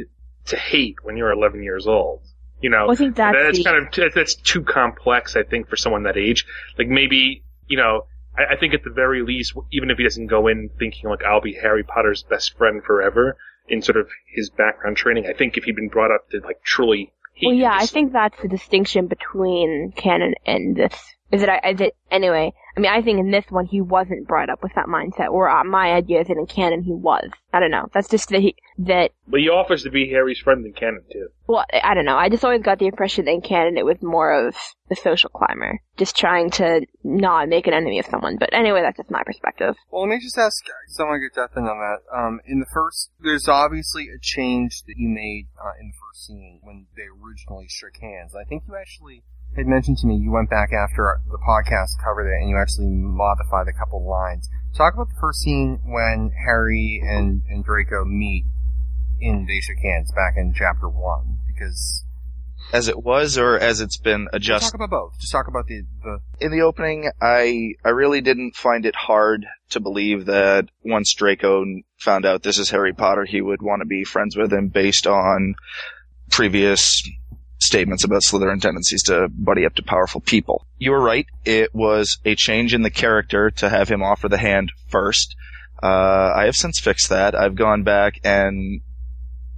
to 0.46 0.56
hate 0.56 0.96
when 1.04 1.16
you're 1.16 1.30
11 1.30 1.62
years 1.62 1.86
old. 1.86 2.22
You 2.60 2.70
know, 2.70 2.84
Well, 2.86 2.92
I 2.92 2.96
think 2.96 3.16
that's 3.16 3.36
that's 3.36 3.58
the- 3.58 3.64
kind 3.64 3.76
of 3.86 3.92
that- 3.94 4.14
that's 4.14 4.34
too 4.34 4.62
complex. 4.62 5.36
I 5.36 5.42
think 5.42 5.68
for 5.68 5.76
someone 5.76 6.04
that 6.04 6.16
age, 6.16 6.44
like 6.78 6.88
maybe 6.88 7.42
you 7.68 7.76
know, 7.76 8.06
I, 8.36 8.54
I 8.54 8.56
think 8.56 8.74
at 8.74 8.82
the 8.84 8.90
very 8.90 9.22
least, 9.22 9.54
even 9.70 9.90
if 9.90 9.98
he 9.98 10.04
doesn't 10.04 10.26
go 10.26 10.48
in 10.48 10.70
thinking 10.78 11.08
like 11.08 11.22
I'll 11.22 11.40
be 11.40 11.52
Harry 11.54 11.84
Potter's 11.84 12.22
best 12.24 12.56
friend 12.56 12.82
forever 12.82 13.36
in 13.68 13.82
sort 13.82 13.96
of 13.96 14.08
his 14.34 14.50
background 14.50 14.96
training, 14.96 15.26
I 15.26 15.32
think 15.32 15.56
if 15.56 15.64
he'd 15.64 15.76
been 15.76 15.88
brought 15.88 16.10
up 16.10 16.28
to 16.30 16.40
like 16.40 16.62
truly 16.62 17.12
Well, 17.42 17.54
yeah, 17.54 17.74
I 17.74 17.86
think 17.86 18.12
that's 18.12 18.40
the 18.40 18.48
distinction 18.48 19.06
between 19.06 19.92
canon 19.96 20.34
and 20.46 20.76
this. 20.76 20.94
Is 21.32 21.40
that 21.40 21.50
I, 21.50 21.70
is 21.70 21.80
it, 21.80 21.96
anyway, 22.10 22.52
I 22.76 22.80
mean, 22.80 22.90
I 22.90 23.02
think 23.02 23.20
in 23.20 23.30
this 23.30 23.44
one 23.50 23.66
he 23.66 23.80
wasn't 23.80 24.26
brought 24.26 24.50
up 24.50 24.62
with 24.62 24.72
that 24.74 24.86
mindset, 24.86 25.30
or 25.30 25.48
uh, 25.48 25.62
my 25.64 25.92
idea 25.92 26.20
is 26.20 26.28
that 26.28 26.36
in 26.36 26.46
canon 26.46 26.82
he 26.82 26.92
was. 26.92 27.30
I 27.52 27.60
don't 27.60 27.70
know. 27.70 27.88
That's 27.92 28.08
just 28.08 28.30
that 28.30 28.40
he, 28.40 28.56
that, 28.78 29.12
But 29.28 29.40
he 29.40 29.48
offers 29.48 29.84
to 29.84 29.90
be 29.90 30.10
Harry's 30.10 30.40
friend 30.40 30.66
in 30.66 30.72
canon 30.72 31.04
too. 31.12 31.28
well, 31.46 31.64
I 31.72 31.92
I 31.92 31.94
don't 31.94 32.04
know. 32.04 32.16
I 32.16 32.28
just 32.28 32.44
always 32.44 32.62
got 32.62 32.80
the 32.80 32.86
impression 32.86 33.26
that 33.26 33.30
in 33.30 33.42
canon 33.42 33.78
it 33.78 33.84
was 33.84 34.02
more 34.02 34.32
of 34.48 34.56
the 34.88 34.96
social 34.96 35.30
climber. 35.30 35.80
Just 35.96 36.16
trying 36.16 36.50
to 36.50 36.84
not 37.04 37.48
make 37.48 37.68
an 37.68 37.74
enemy 37.74 38.00
of 38.00 38.06
someone. 38.06 38.36
But 38.38 38.52
anyway, 38.52 38.82
that's 38.82 38.96
just 38.96 39.10
my 39.10 39.22
perspective. 39.24 39.76
Well, 39.90 40.02
let 40.02 40.10
me 40.16 40.20
just 40.20 40.36
ask 40.36 40.56
someone 40.88 41.20
get 41.20 41.34
Death 41.34 41.56
in 41.56 41.62
on 41.62 41.78
that. 41.78 42.00
Um, 42.12 42.40
in 42.44 42.58
the 42.58 42.66
first, 42.72 43.10
there's 43.20 43.46
obviously 43.48 44.08
a 44.08 44.18
change 44.20 44.82
that 44.88 44.94
you 44.96 45.08
made 45.08 45.46
uh, 45.56 45.78
in 45.80 45.88
the 45.88 45.98
first 46.02 46.26
scene 46.26 46.58
when 46.62 46.86
they 46.96 47.04
originally 47.04 47.66
shook 47.68 47.96
hands. 48.00 48.34
I 48.34 48.42
think 48.48 48.64
you 48.66 48.74
actually 48.74 49.22
had 49.56 49.66
mentioned 49.66 49.98
to 49.98 50.06
me 50.06 50.16
you 50.16 50.30
went 50.30 50.50
back 50.50 50.70
after 50.72 51.20
the 51.30 51.38
podcast 51.38 52.02
covered 52.02 52.28
it 52.30 52.40
and 52.40 52.50
you 52.50 52.56
actually 52.58 52.88
modified 52.88 53.68
a 53.68 53.72
couple 53.72 54.04
lines. 54.08 54.48
Talk 54.76 54.94
about 54.94 55.08
the 55.08 55.16
first 55.20 55.40
scene 55.40 55.80
when 55.84 56.32
Harry 56.44 57.00
and, 57.04 57.42
and 57.48 57.64
Draco 57.64 58.04
meet 58.04 58.44
in 59.20 59.46
They 59.46 59.60
Shook 59.60 59.78
Hands 59.78 60.10
back 60.12 60.34
in 60.36 60.52
chapter 60.54 60.88
one 60.88 61.38
because 61.46 62.04
As 62.72 62.88
it 62.88 63.02
was, 63.02 63.38
or 63.38 63.56
as 63.58 63.80
it's 63.80 63.96
been 63.96 64.26
adjusted? 64.32 64.72
talk 64.72 64.74
about 64.74 64.90
both. 64.90 65.20
Just 65.20 65.30
talk 65.32 65.46
about 65.46 65.66
the 65.68 65.82
the 66.02 66.18
in 66.40 66.50
the 66.50 66.62
opening, 66.62 67.10
I 67.22 67.74
I 67.84 67.90
really 67.90 68.20
didn't 68.20 68.56
find 68.56 68.84
it 68.84 68.96
hard 68.96 69.46
to 69.70 69.80
believe 69.80 70.26
that 70.26 70.68
once 70.84 71.14
Draco 71.14 71.64
found 71.98 72.26
out 72.26 72.42
this 72.42 72.58
is 72.58 72.70
Harry 72.70 72.92
Potter, 72.92 73.24
he 73.24 73.40
would 73.40 73.62
want 73.62 73.80
to 73.82 73.86
be 73.86 74.02
friends 74.02 74.36
with 74.36 74.52
him 74.52 74.68
based 74.68 75.06
on 75.06 75.54
previous 76.30 77.08
statements 77.64 78.04
about 78.04 78.22
Slytherin 78.22 78.60
tendencies 78.60 79.02
to 79.04 79.28
buddy 79.30 79.66
up 79.66 79.74
to 79.76 79.82
powerful 79.82 80.20
people. 80.20 80.66
You 80.78 80.92
were 80.92 81.02
right. 81.02 81.26
It 81.44 81.74
was 81.74 82.18
a 82.24 82.34
change 82.34 82.74
in 82.74 82.82
the 82.82 82.90
character 82.90 83.50
to 83.52 83.68
have 83.68 83.88
him 83.88 84.02
offer 84.02 84.28
the 84.28 84.38
hand 84.38 84.72
first. 84.88 85.36
Uh, 85.82 86.32
I 86.34 86.44
have 86.44 86.54
since 86.54 86.78
fixed 86.80 87.08
that. 87.10 87.34
I've 87.34 87.56
gone 87.56 87.82
back 87.82 88.20
and 88.24 88.80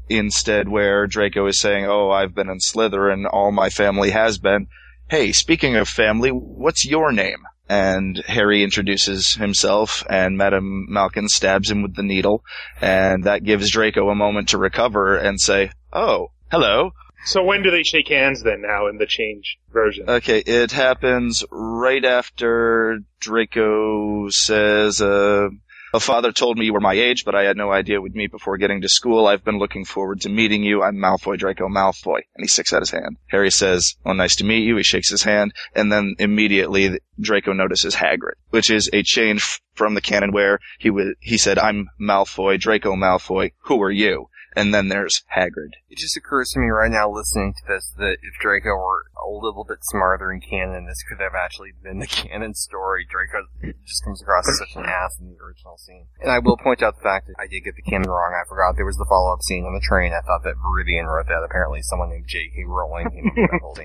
instead 0.09 0.69
where 0.69 1.07
Draco 1.07 1.47
is 1.47 1.61
saying, 1.61 1.87
"Oh, 1.87 2.11
I've 2.11 2.35
been 2.35 2.49
in 2.49 2.59
Slytherin, 2.59 3.27
all 3.31 3.53
my 3.53 3.71
family 3.71 4.11
has 4.11 4.39
been." 4.39 4.69
Hey, 5.09 5.33
speaking 5.33 5.77
of 5.77 5.89
family, 5.89 6.31
what's 6.31 6.85
your 6.85 7.13
name? 7.13 7.45
And 7.69 8.23
Harry 8.27 8.63
introduces 8.63 9.35
himself, 9.35 10.05
and 10.09 10.37
Madame 10.37 10.87
Malkin 10.89 11.29
stabs 11.29 11.71
him 11.71 11.83
with 11.83 11.97
the 11.97 12.03
needle, 12.03 12.45
and 12.81 13.25
that 13.25 13.45
gives 13.45 13.71
Draco 13.71 14.09
a 14.09 14.15
moment 14.15 14.49
to 14.51 14.59
recover 14.59 15.17
and 15.17 15.41
say, 15.41 15.71
"Oh, 15.93 16.31
hello." 16.51 16.93
So 17.27 17.43
when 17.43 17.63
do 17.63 17.73
they 17.73 17.83
shake 17.83 18.09
hands 18.09 18.43
then? 18.45 18.63
Now 18.63 18.87
in 18.87 18.99
the 18.99 19.07
change 19.07 19.59
version? 19.73 20.09
Okay, 20.09 20.39
it 20.39 20.71
happens 20.71 21.45
right 21.51 22.05
after 22.05 23.01
Draco 23.21 24.29
says, 24.31 25.01
uh, 25.01 25.49
a 25.93 26.01
father 26.01 26.31
told 26.31 26.57
me 26.57 26.67
you 26.67 26.73
were 26.73 26.81
my 26.81 26.95
age, 26.95 27.25
but 27.25 27.35
I 27.35 27.43
had 27.43 27.57
no 27.57 27.73
idea 27.73 28.01
we'd 28.01 28.15
meet 28.15 28.31
before 28.31 28.59
getting 28.59 28.81
to 28.83 28.89
school. 28.89 29.27
I've 29.27 29.45
been 29.45 29.59
looking 29.59 29.85
forward 29.85 30.21
to 30.21 30.29
meeting 30.29 30.63
you. 30.63 30.83
I'm 30.83 30.97
Malfoy 30.97 31.37
Draco 31.37 31.69
Malfoy. 31.69 32.21
And 32.35 32.45
he 32.45 32.49
sticks 32.49 32.73
out 32.73 32.83
his 32.83 32.91
hand. 32.91 33.17
Harry 33.27 33.51
says, 33.51 33.97
well, 34.05 34.15
nice 34.15 34.37
to 34.37 34.45
meet 34.45 34.65
you. 34.65 34.77
He 34.77 34.83
shakes 34.85 35.11
his 35.11 35.23
hand. 35.23 35.53
And 35.75 35.91
then 35.91 36.15
immediately 36.19 37.01
Draco 37.19 37.53
notices 37.53 37.97
Hagrid, 37.97 38.35
which 38.51 38.71
is 38.71 38.89
a 38.93 39.03
change 39.03 39.61
from 39.75 39.95
the 39.95 40.01
canon 40.01 40.33
where 40.33 40.61
he 40.79 40.91
he 41.21 41.39
said, 41.39 41.59
I'm 41.59 41.89
Malfoy, 42.01 42.61
Draco 42.61 42.95
Malfoy. 42.95 43.53
Who 43.65 43.83
are 43.83 43.91
you? 43.91 44.29
And 44.57 44.73
then 44.75 44.89
there's 44.89 45.23
Hagrid. 45.37 45.77
It 45.91 45.99
just 45.99 46.17
occurs 46.17 46.51
to 46.51 46.59
me 46.61 46.67
right 46.69 46.91
now, 46.91 47.09
listening 47.11 47.55
to 47.55 47.63
this, 47.69 47.93
that 47.99 48.17
if 48.23 48.35
Draco 48.41 48.71
were 48.75 49.05
a 49.15 49.29
little 49.29 49.65
bit 49.69 49.79
smarter 49.83 50.33
in 50.33 50.41
canon, 50.41 50.87
this 50.87 51.03
could 51.09 51.21
have 51.23 51.35
actually 51.37 51.73
been 51.83 51.99
the 52.01 52.07
canon 52.07 52.55
story. 52.55 53.07
Draco 53.09 53.47
just 53.87 54.03
comes 54.05 54.23
across 54.23 54.49
as 54.49 54.59
such 54.59 54.75
an 54.77 54.85
ass 54.89 55.19
in 55.21 55.29
the 55.31 55.37
original 55.45 55.77
scene. 55.79 56.07
And 56.21 56.31
I 56.33 56.39
will 56.41 56.57
point 56.57 56.83
out 56.83 56.97
the 56.97 57.03
fact 57.03 57.27
that 57.29 57.35
I 57.39 57.47
did 57.47 57.61
get 57.63 57.77
the 57.77 57.83
canon 57.83 58.09
wrong. 58.11 58.33
I 58.35 58.49
forgot 58.49 58.75
there 58.77 58.87
was 58.87 58.97
the 58.97 59.07
follow-up 59.09 59.43
scene 59.43 59.65
on 59.65 59.75
the 59.75 59.85
train. 59.87 60.13
I 60.13 60.21
thought 60.27 60.43
that 60.45 60.55
Viridian 60.57 61.07
wrote 61.07 61.27
that. 61.29 61.45
Apparently, 61.45 61.81
someone 61.83 62.11
named 62.11 62.25
J.K. 62.27 62.65
Rowling 62.67 63.11
came 63.11 63.29
up 63.29 63.37
with 63.37 63.51
that 63.51 63.61
whole 63.63 63.77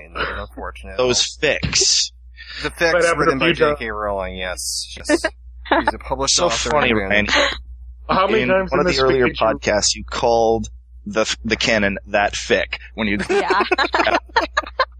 unfortunate. 0.48 0.96
Those 0.96 1.36
fics. 1.38 2.10
The 2.62 2.70
fics 2.70 2.92
Whatever, 2.94 3.20
written 3.20 3.38
by. 3.38 3.52
J.K. 3.52 3.90
Rowling, 3.90 4.36
yes. 4.36 4.94
Yes. 4.96 5.08
He's 5.68 5.94
a 5.94 5.98
published 6.00 6.36
So 6.36 6.46
author. 6.46 6.70
funny, 6.70 6.90
and- 6.90 6.98
Randy. 6.98 7.32
How 8.08 8.26
many 8.26 8.42
in 8.42 8.48
times 8.48 8.70
one 8.70 8.80
in 8.80 8.86
of 8.86 8.94
the 8.94 9.00
earlier 9.02 9.26
fic 9.28 9.40
you- 9.40 9.46
podcasts, 9.46 9.94
you 9.94 10.04
called 10.04 10.68
the 11.06 11.24
the 11.44 11.56
canon 11.56 11.98
that 12.06 12.34
fic 12.34 12.78
when 12.94 13.08
you 13.08 13.18
Yeah. 13.28 13.62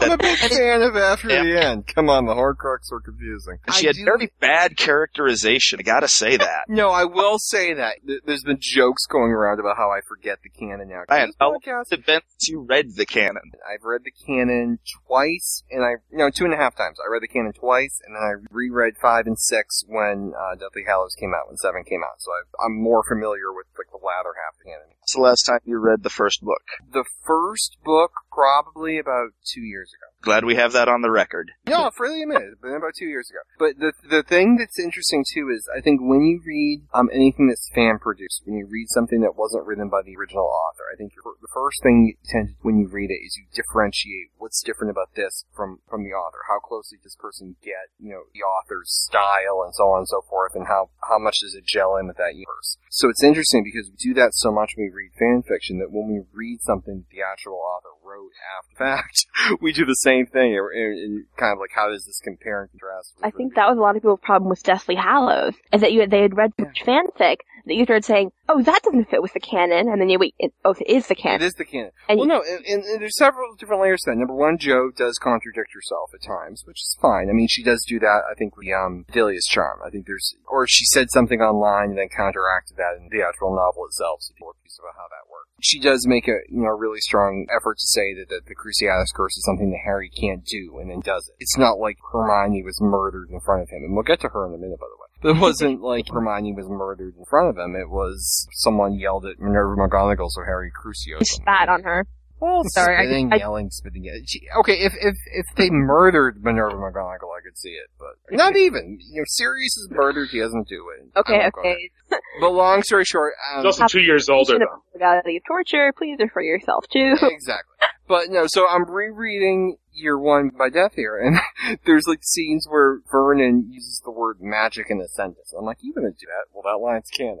I'm 0.00 0.12
a 0.12 0.16
big 0.18 0.38
fan 0.38 0.82
of 0.82 0.96
After 0.96 1.28
the 1.28 1.64
End. 1.64 1.86
Come 1.86 2.08
on, 2.08 2.26
the 2.26 2.34
Horcrux 2.34 2.92
are 2.92 3.00
confusing. 3.00 3.58
she 3.74 3.86
I 3.86 3.88
had 3.88 3.96
do- 3.96 4.04
very 4.04 4.32
bad 4.40 4.76
characterization. 4.76 5.78
I 5.80 5.82
gotta 5.82 6.08
say 6.08 6.36
that. 6.38 6.64
No, 6.68 6.90
I 6.90 7.04
will 7.04 7.38
say 7.38 7.74
that 7.74 7.96
there's 8.24 8.44
been 8.44 8.58
jokes 8.60 9.06
going 9.06 9.32
around 9.32 9.60
about 9.60 9.76
how 9.76 9.90
I 9.90 10.00
forget 10.06 10.38
the 10.42 10.48
canon 10.50 10.88
now. 10.88 11.02
I 11.08 11.26
This 11.26 11.34
how 11.40 11.54
podcast- 11.58 11.92
events 11.92 12.48
you 12.48 12.60
read 12.60 12.96
the 12.96 13.06
canon. 13.06 13.52
I've 13.68 13.84
read 13.84 14.02
the 14.04 14.12
canon 14.26 14.78
twice, 15.06 15.62
and 15.70 15.84
I 15.84 15.94
no 16.10 16.30
two 16.30 16.44
and 16.44 16.54
a 16.54 16.56
half 16.56 16.76
times. 16.76 16.98
I 17.04 17.10
read 17.10 17.22
the 17.22 17.28
canon 17.28 17.52
twice, 17.52 18.00
and 18.06 18.14
then 18.14 18.22
I 18.22 18.32
reread 18.50 18.94
five 19.00 19.26
and 19.26 19.38
six 19.38 19.84
when 19.86 20.32
uh, 20.38 20.54
Deathly 20.56 20.84
Hallows 20.86 21.14
came 21.18 21.32
out, 21.34 21.48
when 21.48 21.56
seven 21.56 21.84
came 21.84 22.02
out. 22.02 22.20
So 22.20 22.30
I've, 22.32 22.66
I'm 22.66 22.80
more 22.80 23.02
familiar 23.08 23.52
with 23.52 23.66
like 23.76 23.90
the 23.90 24.04
latter 24.04 24.34
half 24.36 24.54
of 24.54 24.58
the 24.64 24.70
canon. 24.70 24.86
When's 24.88 25.12
the 25.14 25.20
last 25.20 25.42
time 25.44 25.60
you 25.64 25.78
read 25.78 26.02
the 26.02 26.10
first 26.10 26.42
book? 26.42 26.62
The 26.92 27.04
first 27.24 27.76
book 27.84 28.12
probably 28.32 28.98
about 28.98 29.30
two 29.52 29.62
years 29.62 29.92
ago. 29.92 30.08
Glad 30.22 30.44
we 30.44 30.56
have 30.56 30.72
that 30.72 30.88
on 30.88 31.02
the 31.02 31.10
record. 31.10 31.52
No, 31.66 31.88
I'll 31.88 31.90
freely 31.90 32.22
admit 32.22 32.42
it. 32.42 32.52
It's 32.52 32.60
been 32.60 32.74
about 32.74 32.94
two 32.98 33.06
years 33.06 33.30
ago. 33.30 33.40
But 33.58 33.78
the 33.78 33.92
the 34.08 34.22
thing 34.22 34.56
that's 34.56 34.78
interesting 34.78 35.24
too 35.24 35.50
is 35.54 35.68
I 35.74 35.80
think 35.80 36.00
when 36.00 36.22
you 36.22 36.40
read 36.44 36.86
um 36.92 37.08
anything 37.12 37.48
that's 37.48 37.70
fan 37.74 37.98
produced, 37.98 38.42
when 38.44 38.56
you 38.56 38.66
read 38.68 38.88
something 38.90 39.20
that 39.20 39.36
wasn't 39.36 39.66
written 39.66 39.88
by 39.88 40.02
the 40.02 40.16
original 40.16 40.46
author, 40.46 40.84
I 40.92 40.96
think 40.96 41.12
the 41.14 41.54
first 41.54 41.82
thing 41.82 42.06
you 42.06 42.14
tend 42.26 42.48
to, 42.48 42.54
when 42.62 42.78
you 42.78 42.88
read 42.88 43.10
it 43.10 43.22
is 43.24 43.36
you 43.36 43.46
differentiate 43.54 44.34
what's 44.36 44.62
different 44.62 44.90
about 44.90 45.14
this 45.14 45.44
from 45.54 45.80
from 45.88 46.04
the 46.04 46.12
author. 46.12 46.38
How 46.48 46.58
closely 46.58 46.98
does 46.98 47.14
this 47.14 47.16
person 47.16 47.56
get 47.62 47.94
you 47.98 48.10
know 48.10 48.28
the 48.34 48.42
author's 48.42 48.90
style 48.90 49.62
and 49.64 49.74
so 49.74 49.90
on 49.90 50.04
and 50.04 50.08
so 50.08 50.22
forth, 50.28 50.54
and 50.54 50.66
how 50.66 50.90
how 51.08 51.18
much 51.18 51.40
does 51.40 51.54
it 51.54 51.64
gel 51.64 51.96
in 51.96 52.06
with 52.06 52.16
that 52.18 52.34
universe? 52.34 52.76
So 52.90 53.08
it's 53.08 53.22
interesting 53.22 53.62
because 53.64 53.90
we 53.90 53.96
do 53.96 54.14
that 54.14 54.34
so 54.34 54.50
much 54.50 54.74
when 54.76 54.86
we 54.86 54.92
read 54.92 55.12
fan 55.18 55.42
fiction 55.46 55.78
that 55.78 55.92
when 55.92 56.08
we 56.08 56.22
read 56.32 56.60
something 56.62 57.04
the 57.10 57.22
actual 57.22 57.54
author 57.54 57.94
wrote 58.02 58.32
after 58.58 58.76
fact, 58.76 59.26
we 59.60 59.72
do 59.72 59.84
the 59.84 59.94
same 59.94 60.26
thing 60.26 60.56
and, 60.56 60.98
and, 60.98 61.24
kind 61.36 61.52
of 61.52 61.58
like 61.58 61.70
how 61.74 61.88
does 61.88 62.04
this 62.06 62.20
compare 62.22 62.62
and 62.62 62.70
contrast? 62.70 63.14
I 63.22 63.30
think 63.30 63.54
that 63.54 63.68
was 63.68 63.78
a 63.78 63.80
lot 63.80 63.96
of 63.96 64.02
people's 64.02 64.20
problem 64.22 64.50
with 64.50 64.62
Deathly 64.62 64.96
Hallows, 64.96 65.54
is 65.72 65.80
that 65.80 65.92
you 65.92 66.06
they 66.06 66.22
had 66.22 66.36
read 66.36 66.52
much 66.58 66.82
fanfic 66.84 67.38
that 67.68 67.74
you 67.74 67.84
started 67.84 68.04
saying, 68.04 68.32
"Oh, 68.48 68.62
that 68.62 68.82
doesn't 68.82 69.10
fit 69.10 69.22
with 69.22 69.34
the 69.34 69.40
canon," 69.40 69.88
and 69.88 70.00
then 70.00 70.08
you 70.08 70.18
wait, 70.18 70.34
it, 70.38 70.52
"Oh, 70.64 70.74
it 70.78 70.88
is 70.88 71.06
the 71.06 71.14
canon." 71.14 71.42
It 71.42 71.44
is 71.44 71.54
the 71.54 71.64
canon. 71.64 71.92
And 72.08 72.18
well, 72.18 72.28
no, 72.28 72.42
and, 72.42 72.64
and, 72.64 72.84
and 72.84 73.00
there's 73.00 73.16
several 73.16 73.54
different 73.54 73.82
layers 73.82 74.00
to 74.02 74.10
that. 74.10 74.16
Number 74.16 74.34
one, 74.34 74.58
Joe 74.58 74.90
does 74.90 75.18
contradict 75.18 75.72
herself 75.72 76.10
at 76.14 76.22
times, 76.22 76.64
which 76.66 76.80
is 76.80 76.96
fine. 77.00 77.28
I 77.28 77.32
mean, 77.32 77.48
she 77.48 77.62
does 77.62 77.84
do 77.86 77.98
that, 78.00 78.22
I 78.30 78.34
think, 78.34 78.56
with 78.56 78.66
um, 78.72 79.04
Fidelius 79.12 79.46
Charm. 79.48 79.80
I 79.86 79.90
think 79.90 80.06
there's, 80.06 80.34
or 80.48 80.66
she 80.66 80.84
said 80.86 81.10
something 81.10 81.40
online 81.40 81.90
and 81.90 81.98
then 81.98 82.08
counteracted 82.08 82.76
that 82.76 82.96
in 82.96 83.08
the 83.10 83.24
actual 83.24 83.54
novel 83.54 83.86
itself, 83.86 84.22
so 84.22 84.32
people 84.34 84.48
are 84.48 84.58
confused 84.58 84.80
about 84.80 84.96
how 84.96 85.08
that 85.12 85.28
works. 85.30 85.48
She 85.60 85.80
does 85.80 86.06
make 86.06 86.28
a, 86.28 86.38
you 86.48 86.62
know, 86.62 86.72
really 86.72 87.00
strong 87.00 87.46
effort 87.50 87.78
to 87.78 87.86
say 87.86 88.14
that, 88.14 88.28
that 88.30 88.46
the 88.46 88.54
Cruciatus 88.54 89.12
Curse 89.14 89.27
is 89.36 89.44
something 89.44 89.70
that 89.70 89.80
Harry 89.84 90.10
can't 90.10 90.44
do, 90.44 90.78
and 90.80 90.90
then 90.90 91.00
does 91.00 91.28
it. 91.28 91.36
It's 91.38 91.58
not 91.58 91.78
like 91.78 91.98
Hermione 92.12 92.62
was 92.62 92.80
murdered 92.80 93.30
in 93.30 93.40
front 93.40 93.62
of 93.62 93.70
him, 93.70 93.84
and 93.84 93.94
we'll 93.94 94.02
get 94.04 94.20
to 94.20 94.28
her 94.28 94.46
in 94.46 94.54
a 94.54 94.58
minute, 94.58 94.78
by 94.78 94.86
the 94.86 94.96
way. 94.96 95.08
But 95.20 95.36
it 95.36 95.40
wasn't 95.40 95.82
like 95.92 96.08
Hermione 96.08 96.54
was 96.54 96.68
murdered 96.68 97.14
in 97.16 97.24
front 97.28 97.50
of 97.50 97.58
him. 97.58 97.76
It 97.76 97.90
was 97.90 98.46
someone 98.52 98.94
yelled 98.94 99.26
at 99.26 99.38
Minerva 99.38 99.74
McGonagall, 99.76 100.30
so 100.30 100.42
Harry 100.44 100.70
him. 101.06 101.18
spat 101.22 101.68
on 101.68 101.82
her. 101.82 102.06
Well, 102.40 102.62
Sorry, 102.68 102.96
I- 102.96 103.04
spitting, 103.06 103.32
I- 103.32 103.36
yelling, 103.36 103.70
spitting. 103.70 104.04
yeah. 104.04 104.12
She- 104.24 104.46
Okay, 104.60 104.78
if 104.80 104.92
if 105.00 105.16
if 105.32 105.46
they 105.56 105.70
murdered 105.70 106.42
Minerva 106.44 106.76
McGonagall, 106.76 107.34
I 107.36 107.42
could 107.44 107.56
see 107.56 107.70
it, 107.70 107.88
but 107.98 108.14
not 108.36 108.56
even. 108.56 108.98
You 109.00 109.20
know, 109.22 109.24
Sirius 109.26 109.76
is 109.76 109.88
murdered. 109.90 110.28
He 110.30 110.38
doesn't 110.40 110.68
do 110.68 110.86
it. 110.98 111.18
Okay, 111.18 111.46
okay. 111.48 111.90
But 112.40 112.52
long 112.52 112.82
story 112.84 113.04
short, 113.04 113.34
um, 113.52 113.58
He's 113.64 113.66
also 113.66 113.86
two 113.86 114.00
years 114.00 114.28
older, 114.30 114.52
Should 114.54 114.60
though. 114.62 114.66
have 114.70 114.80
modality 114.94 115.36
of 115.36 115.42
torture. 115.46 115.92
Please 115.96 116.16
refer 116.20 116.40
yourself 116.40 116.84
to. 116.92 117.12
exactly. 117.22 117.74
But 118.06 118.30
no, 118.30 118.46
so 118.46 118.66
I'm 118.66 118.88
rereading 118.88 119.76
Year 119.92 120.18
One 120.18 120.50
by 120.56 120.70
Death 120.70 120.92
here, 120.94 121.18
and 121.18 121.36
there's 121.84 122.06
like 122.06 122.20
scenes 122.22 122.66
where 122.66 123.00
Vernon 123.10 123.68
uses 123.70 124.00
the 124.04 124.10
word 124.10 124.38
magic 124.40 124.86
in 124.88 125.00
a 125.02 125.08
sentence. 125.08 125.52
I'm 125.58 125.66
like, 125.66 125.78
you 125.82 125.92
gonna 125.92 126.10
do 126.12 126.26
that? 126.26 126.46
Well, 126.54 126.62
that 126.64 126.82
line's 126.82 127.10
canon. 127.10 127.40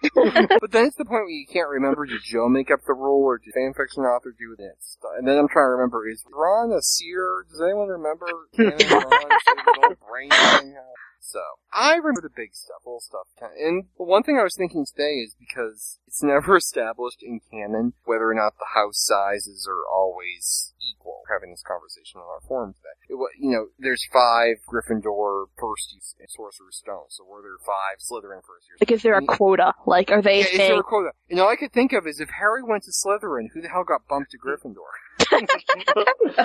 but 0.14 0.70
then 0.70 0.86
it's 0.86 0.96
the 0.96 1.04
point 1.04 1.26
where 1.26 1.30
you 1.30 1.46
can't 1.46 1.68
remember 1.68 2.06
did 2.06 2.22
Joe 2.22 2.48
make 2.48 2.70
up 2.70 2.80
the 2.86 2.94
rule 2.94 3.24
or 3.24 3.38
did 3.38 3.54
fanfiction 3.54 4.06
author 4.06 4.34
do 4.36 4.54
this? 4.56 4.96
And 5.18 5.26
then 5.26 5.38
I'm 5.38 5.48
trying 5.48 5.66
to 5.66 5.74
remember 5.74 6.08
is 6.08 6.24
Ron 6.32 6.70
a 6.72 6.82
seer? 6.82 7.44
Does 7.50 7.60
anyone 7.60 7.88
remember 7.88 8.26
Ron 8.58 8.78
saved 8.78 9.60
his 9.66 9.84
own 9.84 9.96
brain 10.08 10.30
thing? 10.30 10.76
So 11.20 11.40
I 11.72 11.96
remember 11.96 12.22
the 12.22 12.34
big 12.34 12.54
stuff, 12.54 12.86
little 12.86 13.00
stuff. 13.00 13.26
And 13.58 13.84
one 13.96 14.22
thing 14.22 14.38
I 14.38 14.44
was 14.44 14.56
thinking 14.56 14.86
today 14.86 15.20
is 15.20 15.36
because 15.38 15.98
it's 16.06 16.22
never 16.22 16.56
established 16.62 17.22
in 17.22 17.40
canon 17.50 17.94
whether 18.04 18.30
or 18.30 18.34
not 18.34 18.54
the 18.58 18.72
house 18.74 19.04
sizes 19.04 19.68
are 19.68 19.84
always 19.92 20.72
equal. 20.88 21.22
Having 21.28 21.50
this 21.52 21.62
conversation 21.62 22.20
on 22.20 22.26
our 22.26 22.40
forum 22.46 22.72
today. 22.72 22.96
It, 23.08 23.16
you 23.40 23.52
know, 23.52 23.68
there's 23.78 24.04
five 24.12 24.64
Gryffindor 24.64 25.52
first 25.58 25.92
use 25.94 26.14
Sorcerer's 26.28 26.78
Stones, 26.78 27.16
so 27.16 27.24
were 27.24 27.42
there 27.42 27.58
five 27.64 28.00
Slytherin 28.00 28.40
first 28.44 28.68
years? 28.68 28.80
Like, 28.80 28.92
is 28.92 29.02
there 29.02 29.14
a 29.14 29.22
mm-hmm. 29.22 29.36
quota? 29.36 29.74
Like, 29.86 30.10
are 30.10 30.22
they 30.22 30.40
Yeah, 30.40 30.52
is 30.52 30.58
there 30.58 30.80
a 30.80 30.82
quota? 30.82 31.10
And 31.30 31.40
all 31.40 31.48
I 31.48 31.56
could 31.56 31.72
think 31.72 31.92
of 31.92 32.06
is 32.06 32.20
if 32.20 32.30
Harry 32.30 32.62
went 32.62 32.84
to 32.84 32.92
Slytherin, 32.92 33.48
who 33.52 33.60
the 33.60 33.68
hell 33.68 33.84
got 33.84 34.06
bumped 34.08 34.32
to 34.32 34.38
Gryffindor? 34.38 34.88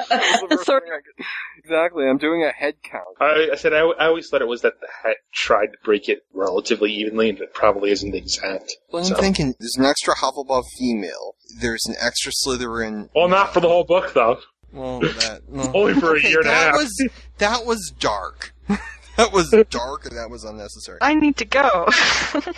exactly. 1.57 2.07
I'm 2.07 2.17
doing 2.17 2.43
a 2.43 2.51
head 2.51 2.75
count. 2.83 3.03
I, 3.19 3.49
I 3.53 3.55
said 3.55 3.73
I, 3.73 3.79
I 3.79 4.07
always 4.07 4.29
thought 4.29 4.41
it 4.41 4.47
was 4.47 4.61
that 4.61 4.79
the 4.79 4.87
hat 5.03 5.17
tried 5.33 5.67
to 5.67 5.77
break 5.83 6.09
it 6.09 6.23
relatively 6.33 6.91
evenly, 6.91 7.29
and 7.29 7.39
it 7.39 7.53
probably 7.53 7.91
isn't 7.91 8.13
exact. 8.15 8.75
Well, 8.91 9.05
I'm 9.05 9.15
thinking 9.15 9.55
there's 9.59 9.75
an 9.77 9.85
extra 9.85 10.15
Hufflepuff 10.15 10.63
female. 10.77 11.35
There's 11.59 11.85
an 11.87 11.95
extra 11.99 12.31
Slytherin. 12.45 13.09
Well, 13.15 13.27
not 13.27 13.53
for 13.53 13.59
the 13.59 13.69
whole 13.69 13.83
book, 13.83 14.13
though. 14.13 14.39
Well, 14.71 14.99
that 15.01 15.41
no. 15.49 15.71
Only 15.73 15.93
for 15.93 16.15
a 16.15 16.17
Okay, 16.17 16.29
year 16.29 16.39
and 16.39 16.49
a 16.49 16.53
half. 16.53 16.75
Was, 16.75 17.09
that 17.37 17.65
was 17.65 17.93
dark. 17.99 18.53
that 19.17 19.31
was 19.31 19.49
dark, 19.69 20.05
and 20.05 20.17
that 20.17 20.29
was 20.29 20.43
unnecessary. 20.43 20.99
I 21.01 21.15
need 21.15 21.37
to 21.37 21.45
go. 21.45 21.87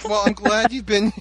well, 0.05 0.23
I'm 0.25 0.33
glad 0.33 0.71
you've 0.71 0.85
been. 0.85 1.11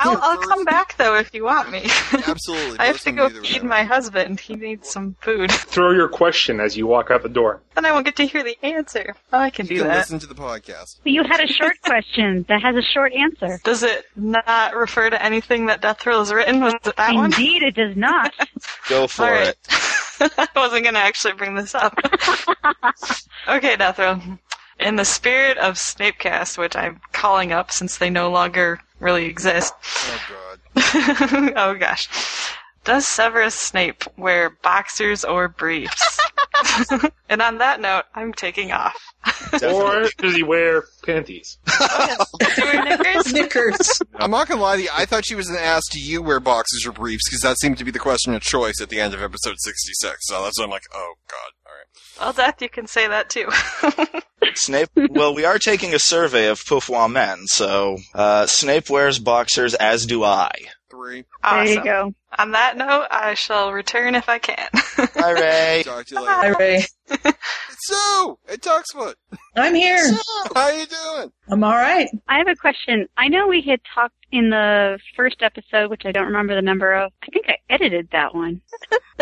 I'll, 0.00 0.18
I'll 0.22 0.38
come 0.38 0.64
back 0.64 0.96
though 0.96 1.16
if 1.16 1.34
you 1.34 1.44
want 1.44 1.70
me. 1.70 1.82
Absolutely. 2.26 2.78
I 2.78 2.86
have 2.86 3.00
to 3.00 3.12
go 3.12 3.28
feed 3.28 3.62
my 3.64 3.82
husband. 3.84 4.40
He 4.40 4.54
needs 4.54 4.88
some 4.88 5.16
food. 5.20 5.50
Throw 5.52 5.92
your 5.92 6.08
question 6.08 6.60
as 6.60 6.76
you 6.76 6.86
walk 6.86 7.10
out 7.10 7.22
the 7.22 7.28
door. 7.28 7.60
Then 7.74 7.84
I 7.86 7.92
won't 7.92 8.04
get 8.04 8.16
to 8.16 8.26
hear 8.26 8.42
the 8.44 8.56
answer. 8.64 9.14
Oh, 9.32 9.38
I 9.38 9.50
can 9.50 9.66
do 9.66 9.74
You 9.74 9.80
can 9.80 9.88
that. 9.88 9.96
listen 9.98 10.18
to 10.20 10.26
the 10.26 10.34
podcast. 10.34 10.98
You 11.04 11.24
had 11.24 11.40
a 11.40 11.46
short 11.46 11.80
question 11.82 12.44
that 12.48 12.62
has 12.62 12.76
a 12.76 12.82
short 12.82 13.12
answer. 13.12 13.60
Does 13.64 13.82
it 13.82 14.04
not 14.14 14.74
refer 14.76 15.10
to 15.10 15.22
anything 15.22 15.66
that 15.66 15.80
Death 15.80 16.00
Thrill 16.00 16.20
has 16.20 16.32
written? 16.32 16.60
Was 16.60 16.74
it 16.74 16.96
that 16.96 17.14
one? 17.14 17.26
Indeed, 17.26 17.62
it 17.62 17.74
does 17.74 17.96
not. 17.96 18.32
Go 18.88 19.06
for 19.06 19.24
All 19.24 19.30
right. 19.30 19.48
it. 19.48 19.56
I 20.38 20.46
wasn't 20.54 20.84
going 20.84 20.94
to 20.94 21.00
actually 21.00 21.32
bring 21.32 21.54
this 21.56 21.74
up. 21.74 21.98
okay, 23.48 23.76
Death 23.76 23.98
Row. 23.98 24.20
In 24.84 24.96
the 24.96 25.04
spirit 25.04 25.58
of 25.58 25.74
Snapecast, 25.74 26.58
which 26.58 26.76
I'm 26.76 27.00
calling 27.12 27.52
up 27.52 27.70
since 27.70 27.98
they 27.98 28.10
no 28.10 28.30
longer 28.30 28.80
really 29.00 29.26
exist. 29.26 29.74
Oh 29.82 30.20
god. 30.28 31.52
oh 31.56 31.74
gosh. 31.74 32.08
Does 32.84 33.06
Severus 33.06 33.54
Snape 33.54 34.04
wear 34.16 34.50
boxers 34.50 35.24
or 35.24 35.48
briefs? 35.48 36.18
and 37.28 37.40
on 37.40 37.58
that 37.58 37.80
note, 37.80 38.04
I'm 38.14 38.32
taking 38.32 38.72
off. 38.72 39.00
Or 39.62 40.08
does 40.18 40.34
he 40.34 40.42
wear 40.42 40.84
panties? 41.04 41.58
Oh, 41.68 42.24
knickers? 43.32 44.02
I'm 44.16 44.32
not 44.32 44.48
gonna 44.48 44.60
lie 44.60 44.76
to 44.76 44.82
you. 44.82 44.88
I 44.92 45.04
thought 45.04 45.24
she 45.24 45.36
was 45.36 45.46
going 45.46 45.60
to 45.60 45.64
ask, 45.64 45.92
"Do 45.92 46.00
you 46.00 46.22
wear 46.22 46.40
boxers 46.40 46.84
or 46.86 46.92
briefs?" 46.92 47.28
Because 47.28 47.42
that 47.42 47.58
seemed 47.58 47.78
to 47.78 47.84
be 47.84 47.90
the 47.90 47.98
question 47.98 48.34
of 48.34 48.42
choice 48.42 48.80
at 48.80 48.88
the 48.88 49.00
end 49.00 49.14
of 49.14 49.22
episode 49.22 49.56
66. 49.58 50.18
So 50.22 50.42
that's 50.42 50.58
why 50.58 50.64
I'm 50.64 50.70
like, 50.70 50.86
"Oh 50.92 51.14
God." 51.28 51.61
All 52.20 52.26
right. 52.26 52.36
Well, 52.36 52.46
Death, 52.46 52.62
you 52.62 52.68
can 52.68 52.86
say 52.86 53.08
that 53.08 53.30
too. 53.30 53.48
Snape. 54.54 54.88
Well, 54.96 55.34
we 55.34 55.44
are 55.44 55.58
taking 55.58 55.94
a 55.94 55.98
survey 55.98 56.48
of 56.48 56.64
Poufois 56.64 57.08
men, 57.08 57.46
so 57.46 57.98
uh, 58.14 58.46
Snape 58.46 58.90
wears 58.90 59.18
boxers, 59.18 59.74
as 59.74 60.04
do 60.06 60.24
I. 60.24 60.50
Three. 60.90 61.24
There 61.42 61.64
you 61.64 61.82
go. 61.82 62.14
On 62.38 62.52
that 62.52 62.76
note, 62.76 63.06
I 63.10 63.34
shall 63.34 63.72
return 63.72 64.14
if 64.14 64.28
I 64.28 64.38
can. 64.38 64.68
Hi, 64.72 65.32
Ray. 65.32 65.82
Talk 65.84 66.06
to 66.06 66.14
you 66.14 66.20
later. 66.20 66.32
Hi, 66.32 66.48
Ray. 66.58 66.84
It's 67.10 67.88
Sue 67.88 68.38
at 68.48 68.60
Tuxfoot. 68.60 69.14
I'm 69.56 69.74
here. 69.74 70.02
Sue, 70.08 70.18
how 70.54 70.62
are 70.62 70.72
you 70.72 70.86
doing? 70.86 71.32
I'm 71.48 71.62
all 71.62 71.72
right. 71.72 72.08
I 72.28 72.38
have 72.38 72.48
a 72.48 72.54
question. 72.54 73.06
I 73.18 73.28
know 73.28 73.48
we 73.48 73.60
had 73.60 73.80
talked 73.94 74.14
in 74.30 74.50
the 74.50 74.98
first 75.14 75.42
episode, 75.42 75.90
which 75.90 76.02
I 76.06 76.12
don't 76.12 76.26
remember 76.26 76.54
the 76.54 76.62
number 76.62 76.92
of. 76.92 77.12
I 77.22 77.26
think 77.26 77.46
I 77.48 77.56
edited 77.68 78.08
that 78.12 78.34
one. 78.34 78.62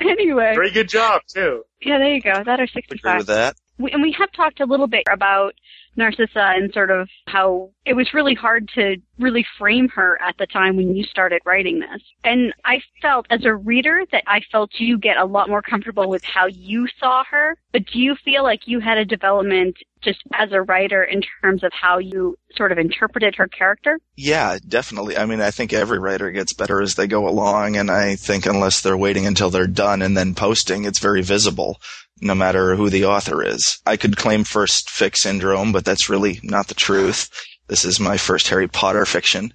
anyway. 0.00 0.52
Very 0.54 0.72
good 0.72 0.88
job 0.88 1.22
too. 1.26 1.62
Yeah, 1.80 1.98
there 1.98 2.14
you 2.14 2.20
go. 2.20 2.34
That 2.44 2.60
or 2.60 2.64
Agree 2.64 2.68
65. 2.74 3.18
with 3.18 3.26
that. 3.28 3.56
We, 3.78 3.90
and 3.92 4.02
we 4.02 4.14
have 4.18 4.30
talked 4.32 4.60
a 4.60 4.66
little 4.66 4.86
bit 4.88 5.04
about 5.10 5.54
Narcissa 5.96 6.52
and 6.56 6.72
sort 6.72 6.90
of 6.90 7.08
how 7.26 7.70
it 7.84 7.94
was 7.94 8.14
really 8.14 8.34
hard 8.34 8.68
to 8.74 8.96
really 9.18 9.44
frame 9.58 9.88
her 9.90 10.20
at 10.22 10.36
the 10.38 10.46
time 10.46 10.76
when 10.76 10.94
you 10.94 11.04
started 11.04 11.42
writing 11.44 11.80
this. 11.80 12.02
And 12.24 12.52
I 12.64 12.80
felt 13.00 13.26
as 13.30 13.44
a 13.44 13.54
reader 13.54 14.04
that 14.12 14.24
I 14.26 14.40
felt 14.50 14.70
you 14.78 14.98
get 14.98 15.16
a 15.16 15.24
lot 15.24 15.48
more 15.48 15.62
comfortable 15.62 16.08
with 16.08 16.24
how 16.24 16.46
you 16.46 16.86
saw 16.98 17.24
her. 17.30 17.56
But 17.72 17.86
do 17.86 17.98
you 17.98 18.16
feel 18.24 18.42
like 18.42 18.66
you 18.66 18.80
had 18.80 18.98
a 18.98 19.04
development 19.04 19.76
just 20.02 20.20
as 20.34 20.50
a 20.52 20.62
writer 20.62 21.02
in 21.02 21.22
terms 21.40 21.62
of 21.62 21.72
how 21.72 21.98
you 21.98 22.36
sort 22.56 22.72
of 22.72 22.78
interpreted 22.78 23.34
her 23.36 23.46
character? 23.46 23.98
Yeah, 24.16 24.58
definitely. 24.66 25.16
I 25.16 25.26
mean, 25.26 25.40
I 25.40 25.50
think 25.50 25.72
every 25.72 25.98
writer 25.98 26.30
gets 26.30 26.52
better 26.52 26.82
as 26.82 26.94
they 26.94 27.06
go 27.06 27.28
along, 27.28 27.76
and 27.76 27.90
I 27.90 28.16
think 28.16 28.46
unless 28.46 28.80
they're 28.80 28.96
waiting 28.96 29.26
until 29.26 29.50
they're 29.50 29.66
done 29.66 30.02
and 30.02 30.16
then 30.16 30.34
posting, 30.34 30.84
it's 30.84 30.98
very 30.98 31.22
visible, 31.22 31.80
no 32.22 32.34
matter 32.34 32.76
who 32.76 32.88
the 32.88 33.04
author 33.04 33.44
is. 33.44 33.78
I 33.84 33.96
could 33.96 34.16
claim 34.16 34.44
first 34.44 34.88
fic 34.88 35.16
syndrome, 35.16 35.72
but 35.72 35.84
that's 35.84 36.08
really 36.08 36.40
not 36.42 36.68
the 36.68 36.74
truth. 36.74 37.28
This 37.66 37.84
is 37.84 38.00
my 38.00 38.16
first 38.16 38.48
Harry 38.48 38.68
Potter 38.68 39.04
fiction, 39.04 39.52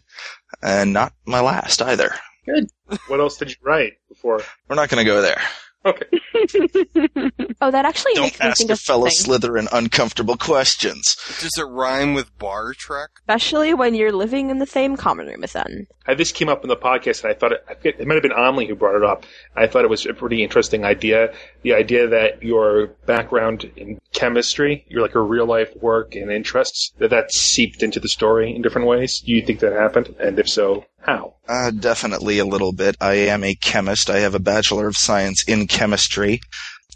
and 0.61 0.93
not 0.93 1.13
my 1.25 1.39
last 1.39 1.81
either. 1.81 2.11
Good. 2.45 2.69
What 3.07 3.19
else 3.19 3.37
did 3.37 3.49
you 3.49 3.55
write 3.61 3.93
before? 4.09 4.41
We're 4.67 4.75
not 4.75 4.89
going 4.89 5.03
to 5.03 5.09
go 5.09 5.21
there. 5.21 5.41
Okay. 5.85 6.05
Oh, 7.59 7.71
that 7.71 7.85
actually 7.85 8.13
Don't 8.13 8.25
makes 8.25 8.39
me 8.39 8.45
ask 8.45 8.57
think 8.59 8.69
a 8.69 8.73
of 8.73 8.79
fellow 8.79 9.07
something. 9.09 9.39
Slytherin 9.39 9.67
uncomfortable 9.71 10.37
questions. 10.37 11.15
Does 11.39 11.57
it 11.57 11.63
rhyme 11.63 12.13
with 12.13 12.37
bar 12.37 12.73
trek? 12.73 13.09
Especially 13.21 13.73
when 13.73 13.95
you're 13.95 14.11
living 14.11 14.51
in 14.51 14.59
the 14.59 14.67
same 14.67 14.95
common 14.95 15.25
room 15.25 15.43
as 15.43 15.53
them. 15.53 15.87
I, 16.05 16.13
this 16.13 16.31
came 16.31 16.49
up 16.49 16.61
in 16.63 16.69
the 16.69 16.75
podcast, 16.77 17.23
and 17.23 17.31
I 17.31 17.35
thought 17.35 17.53
it, 17.53 17.65
I 17.67 17.73
forget, 17.73 17.99
it 17.99 18.05
might 18.07 18.13
have 18.13 18.21
been 18.21 18.31
Omley 18.31 18.67
who 18.67 18.75
brought 18.75 18.95
it 18.95 19.03
up. 19.03 19.25
I 19.55 19.65
thought 19.65 19.85
it 19.85 19.89
was 19.89 20.05
a 20.05 20.13
pretty 20.13 20.43
interesting 20.43 20.85
idea. 20.85 21.33
The 21.63 21.73
idea 21.73 22.07
that 22.07 22.43
your 22.43 22.87
background 23.07 23.69
in 23.75 23.99
chemistry, 24.13 24.85
your 24.87 25.01
like 25.01 25.15
your 25.15 25.25
real 25.25 25.47
life 25.47 25.75
work 25.81 26.13
and 26.15 26.31
interests, 26.31 26.93
that 26.99 27.09
that 27.09 27.31
seeped 27.31 27.81
into 27.81 27.99
the 27.99 28.07
story 28.09 28.55
in 28.55 28.61
different 28.61 28.87
ways. 28.87 29.19
Do 29.25 29.31
you 29.31 29.41
think 29.41 29.61
that 29.61 29.73
happened? 29.73 30.15
And 30.19 30.37
if 30.37 30.47
so, 30.47 30.85
how? 31.07 31.35
Uh, 31.47 31.71
definitely 31.71 32.37
a 32.39 32.45
little 32.45 32.73
bit. 32.73 32.97
I 32.99 33.13
am 33.13 33.43
a 33.43 33.55
chemist. 33.55 34.09
I 34.09 34.19
have 34.19 34.35
a 34.35 34.39
Bachelor 34.39 34.87
of 34.87 34.97
Science 34.97 35.45
in 35.47 35.65
Chemistry. 35.65 36.41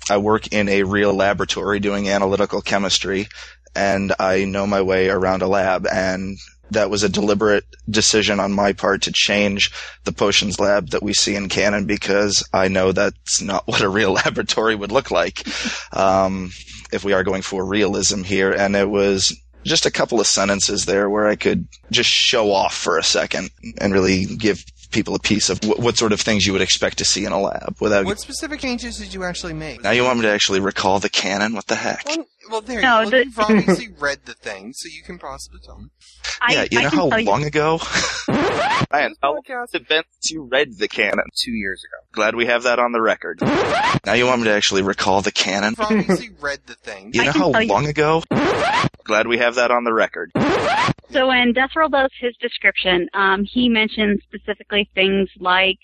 I 0.09 0.17
work 0.17 0.51
in 0.51 0.67
a 0.67 0.83
real 0.83 1.13
laboratory 1.13 1.79
doing 1.79 2.09
analytical 2.09 2.61
chemistry, 2.61 3.29
and 3.73 4.13
I 4.19 4.43
know 4.43 4.67
my 4.67 4.81
way 4.81 5.07
around 5.07 5.43
a 5.43 5.47
lab, 5.47 5.87
and 5.87 6.37
that 6.71 6.89
was 6.89 7.03
a 7.03 7.09
deliberate 7.09 7.65
decision 7.89 8.41
on 8.41 8.51
my 8.51 8.73
part 8.73 9.03
to 9.03 9.13
change 9.13 9.71
the 10.03 10.11
potions 10.11 10.59
lab 10.59 10.89
that 10.89 11.03
we 11.03 11.13
see 11.13 11.35
in 11.35 11.47
canon 11.47 11.85
because 11.85 12.47
I 12.53 12.67
know 12.67 12.91
that's 12.91 13.41
not 13.41 13.65
what 13.67 13.81
a 13.81 13.89
real 13.89 14.11
laboratory 14.11 14.75
would 14.75 14.91
look 14.91 15.09
like 15.09 15.47
um, 15.95 16.51
if 16.91 17.05
we 17.05 17.13
are 17.13 17.23
going 17.23 17.43
for 17.43 17.65
realism 17.65 18.23
here. 18.23 18.51
And 18.51 18.75
it 18.75 18.89
was 18.89 19.33
just 19.63 19.85
a 19.85 19.91
couple 19.91 20.19
of 20.19 20.27
sentences 20.27 20.85
there 20.85 21.09
where 21.09 21.27
I 21.27 21.35
could 21.35 21.67
just 21.91 22.09
show 22.09 22.51
off 22.51 22.75
for 22.75 22.97
a 22.97 23.03
second 23.03 23.49
and 23.79 23.93
really 23.93 24.25
give 24.25 24.63
people 24.91 25.15
a 25.15 25.19
piece 25.19 25.49
of 25.49 25.63
what, 25.63 25.79
what 25.79 25.97
sort 25.97 26.11
of 26.11 26.19
things 26.19 26.45
you 26.45 26.51
would 26.51 26.61
expect 26.61 26.97
to 26.97 27.05
see 27.05 27.23
in 27.25 27.31
a 27.31 27.39
lab 27.39 27.75
without. 27.79 28.05
What 28.05 28.19
specific 28.19 28.59
changes 28.59 28.97
did 28.97 29.13
you 29.13 29.23
actually 29.23 29.53
make? 29.53 29.81
Now 29.83 29.91
you 29.91 30.03
want 30.03 30.17
me 30.19 30.23
to 30.23 30.31
actually 30.31 30.59
recall 30.59 30.99
the 30.99 31.09
canon? 31.09 31.53
What 31.53 31.67
the 31.67 31.75
heck? 31.75 32.05
Well, 32.05 32.25
well 32.49 32.61
there 32.61 32.81
No, 32.81 33.01
you 33.01 33.05
go. 33.05 33.17
the- 33.17 33.25
You've 33.25 33.39
obviously 33.39 33.87
read 33.99 34.25
the 34.25 34.33
thing, 34.33 34.73
so 34.75 34.89
you 34.93 35.01
can 35.03 35.17
possibly 35.17 35.59
tell 35.63 35.77
me. 35.79 35.89
I, 36.41 36.53
yeah, 36.53 36.65
you 36.71 36.79
I 36.79 36.83
know 36.83 36.89
how 36.89 37.09
tell 37.09 37.19
you- 37.19 37.25
long 37.25 37.45
ago? 37.45 37.79
Ryan, 38.91 39.15
how 39.21 39.33
long 39.33 39.41
has 39.47 39.73
it 39.73 39.87
been 39.87 40.03
since 40.11 40.31
you 40.31 40.43
read 40.43 40.77
the 40.77 40.87
canon? 40.89 41.23
Two 41.41 41.51
years 41.51 41.81
ago. 41.85 42.05
Glad 42.11 42.35
we 42.35 42.47
have 42.47 42.63
that 42.63 42.77
on 42.79 42.91
the 42.91 43.01
record. 43.01 43.39
Now 44.05 44.13
you 44.13 44.25
want 44.25 44.41
me 44.41 44.45
to 44.47 44.53
actually 44.53 44.81
recall 44.81 45.21
the 45.21 45.31
canon? 45.31 45.75
You've 45.77 45.79
obviously 45.79 46.29
read 46.41 46.59
the 46.65 46.73
thing. 46.75 47.11
You 47.13 47.23
know 47.25 47.31
how 47.31 47.51
long 47.51 47.85
ago? 47.87 48.23
Glad 49.05 49.27
we 49.27 49.37
have 49.37 49.55
that 49.55 49.71
on 49.71 49.83
the 49.83 49.93
record. 49.93 50.31
So 51.09 51.27
when 51.27 51.51
Death 51.51 51.71
Roll 51.75 51.89
does 51.89 52.11
his 52.19 52.35
description, 52.37 53.09
um, 53.13 53.43
he 53.43 53.67
mentions 53.67 54.21
specifically 54.23 54.89
things 54.95 55.29
like 55.39 55.77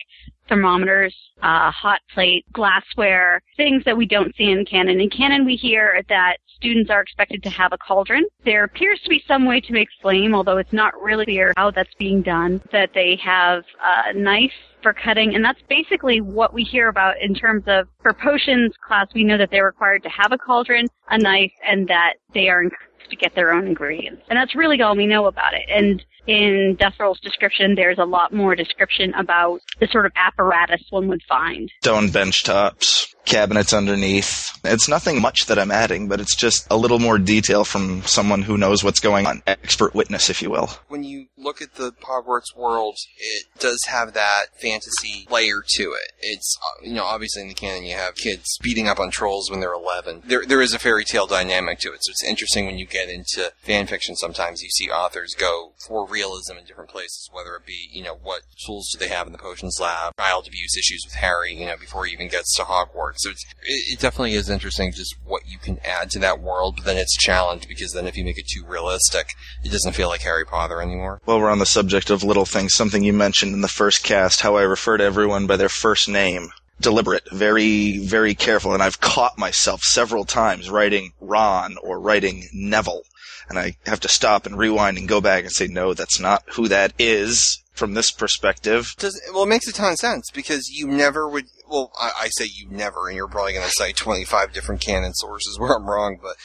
thermometers, 0.48 1.14
uh, 1.44 1.70
hot 1.72 2.00
plate, 2.14 2.46
glassware, 2.54 3.42
things 3.58 3.84
that 3.86 3.98
we 3.98 4.06
don't 4.06 4.34
see 4.38 4.50
in 4.50 4.66
canon. 4.66 5.02
In 5.02 5.10
canon, 5.10 5.46
we 5.46 5.56
hear 5.56 6.02
that 6.08 6.38
students 6.58 6.90
are 6.90 7.02
expected 7.02 7.42
to 7.44 7.50
have 7.50 7.72
a 7.72 7.78
cauldron. 7.78 8.26
There 8.44 8.64
appears 8.64 9.00
to 9.02 9.10
be 9.10 9.24
some 9.28 9.46
way 9.46 9.62
to 9.62 9.74
make 9.74 9.88
flame, 10.02 10.36
although 10.36 10.58
it's 10.58 10.74
not 10.74 11.00
really 11.02 11.26
clear 11.26 11.54
how 11.56 11.72
that's 11.72 11.94
being 11.98 12.22
done. 12.22 12.62
That 12.72 12.90
they 12.94 13.18
have 13.24 13.64
a 13.82 14.14
knife 14.14 14.52
for 14.82 14.94
cutting, 14.94 15.36
and 15.36 15.44
that's 15.44 15.62
basically 15.70 16.22
what 16.22 16.54
we 16.54 16.64
hear 16.64 16.90
about 16.90 17.16
in 17.22 17.34
terms 17.34 17.64
of 17.68 17.88
for 18.02 18.14
potions 18.14 18.74
class. 18.86 19.08
We 19.14 19.24
know 19.24 19.38
that 19.38 19.50
they're 19.52 19.66
required 19.66 20.04
to 20.04 20.10
have 20.10 20.32
a 20.32 20.38
cauldron, 20.38 20.88
a 21.10 21.18
knife, 21.18 21.54
and 21.66 21.88
that 21.88 22.16
they 22.34 22.50
are 22.50 22.62
encouraged 22.62 23.10
to 23.10 23.16
get 23.16 23.34
their 23.36 23.54
own 23.54 23.68
ingredients. 23.68 24.24
And 24.30 24.38
that's 24.38 24.56
really 24.56 24.82
all 24.82 24.96
we 24.96 25.06
know 25.06 25.28
about 25.28 25.54
it. 25.54 25.64
And 25.70 26.04
in 26.28 26.76
Death 26.78 26.96
Roll's 27.00 27.22
description, 27.22 27.76
there's 27.76 28.00
a 28.00 28.06
lot 28.06 28.34
more 28.34 28.54
description 28.54 29.14
about 29.14 29.62
the 29.80 29.88
sort 29.88 30.06
of 30.06 30.12
apparatus 30.16 30.84
one 30.90 31.08
would 31.08 31.24
find. 31.28 31.72
Stone 31.82 32.12
bench 32.12 32.44
tops, 32.44 33.16
cabinets 33.28 33.74
underneath. 33.74 34.58
It's 34.64 34.88
nothing 34.88 35.22
much 35.22 35.46
that 35.46 35.60
I'm 35.60 35.72
adding, 35.72 36.08
but 36.08 36.20
it's 36.20 36.36
just 36.36 36.66
a 36.72 36.78
little 36.78 37.00
more 37.00 37.20
detail 37.20 37.64
from 37.64 38.02
someone 38.04 38.42
who 38.42 38.58
knows 38.58 38.84
what's 38.84 39.00
going 39.00 39.28
on. 39.28 39.44
Expert 39.46 39.94
witness, 39.94 40.30
if 40.30 40.42
you 40.42 40.50
will. 40.50 40.70
When 40.88 41.04
you 41.04 41.28
look 41.38 41.62
at 41.62 41.76
the 41.76 41.92
Hogwarts 42.02 42.56
world, 42.56 42.98
it 43.20 43.46
does 43.60 43.84
have 43.88 44.14
that 44.14 44.46
fantasy 44.60 45.28
layer 45.30 45.62
to 45.76 45.84
it. 45.84 46.12
It's, 46.20 46.58
uh, 46.62 46.86
you 46.86 46.94
know, 46.94 47.06
obviously 47.06 47.44
in 47.44 47.50
the 47.50 47.54
canon 47.54 47.84
you 47.84 47.96
have 47.96 48.16
kids 48.16 48.58
beating 48.62 48.88
up 48.88 49.00
on 49.00 49.12
trolls 49.12 49.52
when 49.52 49.60
they're 49.60 49.74
11. 49.74 50.24
There, 50.26 50.46
there 50.46 50.62
is 50.62 50.74
a 50.74 50.80
fairy 50.80 51.06
tale 51.06 51.28
dynamic 51.28 51.80
to 51.80 51.94
it, 51.94 52.04
so 52.04 52.12
it's 52.12 52.24
interesting 52.24 52.66
when 52.66 52.78
you 52.78 52.86
get 52.86 53.10
into 53.10 53.52
fan 53.62 53.88
fiction 53.88 54.16
sometimes 54.16 54.64
you 54.64 54.70
see 54.70 54.90
authors 54.90 55.36
go 55.36 55.74
for 55.88 56.08
realism 56.08 56.58
in 56.58 56.66
different 56.66 56.90
places, 56.90 57.30
whether 57.32 57.56
it 57.56 57.66
be, 57.66 57.90
you 57.92 58.04
know, 58.04 58.18
what 58.22 58.42
tools 58.66 58.90
do 58.92 59.00
they 59.00 59.10
have 59.10 59.28
in 59.28 59.34
the 59.34 59.40
potions 59.40 59.80
lab, 59.80 60.14
child 60.18 60.48
abuse 60.48 60.76
issues 60.78 61.04
with 61.06 61.16
Harry, 61.16 61.54
you 61.54 61.66
know, 61.66 61.78
before 61.78 62.06
he 62.06 62.14
even 62.14 62.28
gets 62.28 62.56
to 62.56 62.64
Hogwarts. 62.64 63.17
So 63.18 63.32
it's, 63.32 63.44
it, 63.64 63.94
it 63.94 64.00
definitely 64.00 64.34
is 64.34 64.50
interesting 64.50 64.92
just 64.92 65.16
what 65.26 65.44
you 65.48 65.58
can 65.58 65.80
add 65.84 66.10
to 66.12 66.20
that 66.20 66.40
world, 66.40 66.76
but 66.78 66.86
then 66.86 66.98
it's 66.98 67.18
challenged 67.18 67.68
because 67.68 67.94
then 67.94 68.08
if 68.08 68.18
you 68.18 68.24
make 68.24 68.38
it 68.38 68.48
too 68.48 68.66
realistic, 68.66 69.30
it 69.64 69.72
doesn't 69.72 69.94
feel 69.94 70.08
like 70.08 70.22
Harry 70.22 70.46
Potter 70.46 70.82
anymore. 70.82 71.22
Well, 71.26 71.40
we're 71.40 71.50
on 71.50 71.60
the 71.60 71.66
subject 71.66 72.10
of 72.10 72.24
little 72.24 72.46
things, 72.46 72.74
something 72.74 73.04
you 73.04 73.14
mentioned 73.14 73.54
in 73.54 73.62
the 73.62 73.68
first 73.68 74.04
cast, 74.04 74.42
how 74.42 74.56
I 74.56 74.64
refer 74.64 74.98
to 74.98 75.04
everyone 75.04 75.48
by 75.48 75.58
their 75.58 75.70
first 75.70 76.08
name. 76.10 76.50
Deliberate, 76.80 77.28
very, 77.32 77.98
very 77.98 78.36
careful, 78.36 78.74
and 78.74 78.84
I've 78.84 79.02
caught 79.02 79.38
myself 79.38 79.82
several 79.82 80.26
times 80.26 80.70
writing 80.70 81.14
Ron 81.20 81.78
or 81.82 82.00
writing 82.00 82.48
Neville. 82.54 83.02
And 83.50 83.58
I 83.58 83.78
have 83.86 84.02
to 84.02 84.10
stop 84.10 84.46
and 84.46 84.58
rewind 84.58 84.98
and 84.98 85.08
go 85.08 85.22
back 85.22 85.44
and 85.44 85.52
say, 85.52 85.68
no, 85.68 85.94
that's 85.94 86.20
not 86.20 86.44
who 86.50 86.68
that 86.68 86.94
is 87.00 87.64
from 87.78 87.94
this 87.94 88.12
perspective. 88.12 88.94
Does 88.98 89.22
well, 89.34 89.44
it 89.44 89.48
makes 89.48 89.68
a 89.68 89.74
ton 89.74 89.94
of 89.94 89.98
sense 89.98 90.30
because 90.32 90.70
you 90.70 90.88
never 90.88 91.30
would. 91.30 91.46
Well, 91.70 91.92
I, 92.00 92.12
I 92.20 92.28
say 92.30 92.46
you 92.46 92.70
never, 92.70 93.08
and 93.08 93.16
you're 93.16 93.28
probably 93.28 93.54
going 93.54 93.66
to 93.66 93.74
cite 93.76 93.96
25 93.98 94.54
different 94.54 94.82
canon 94.82 95.14
sources 95.14 95.60
where 95.60 95.74
I'm 95.74 95.86
wrong, 95.86 96.18
but 96.22 96.36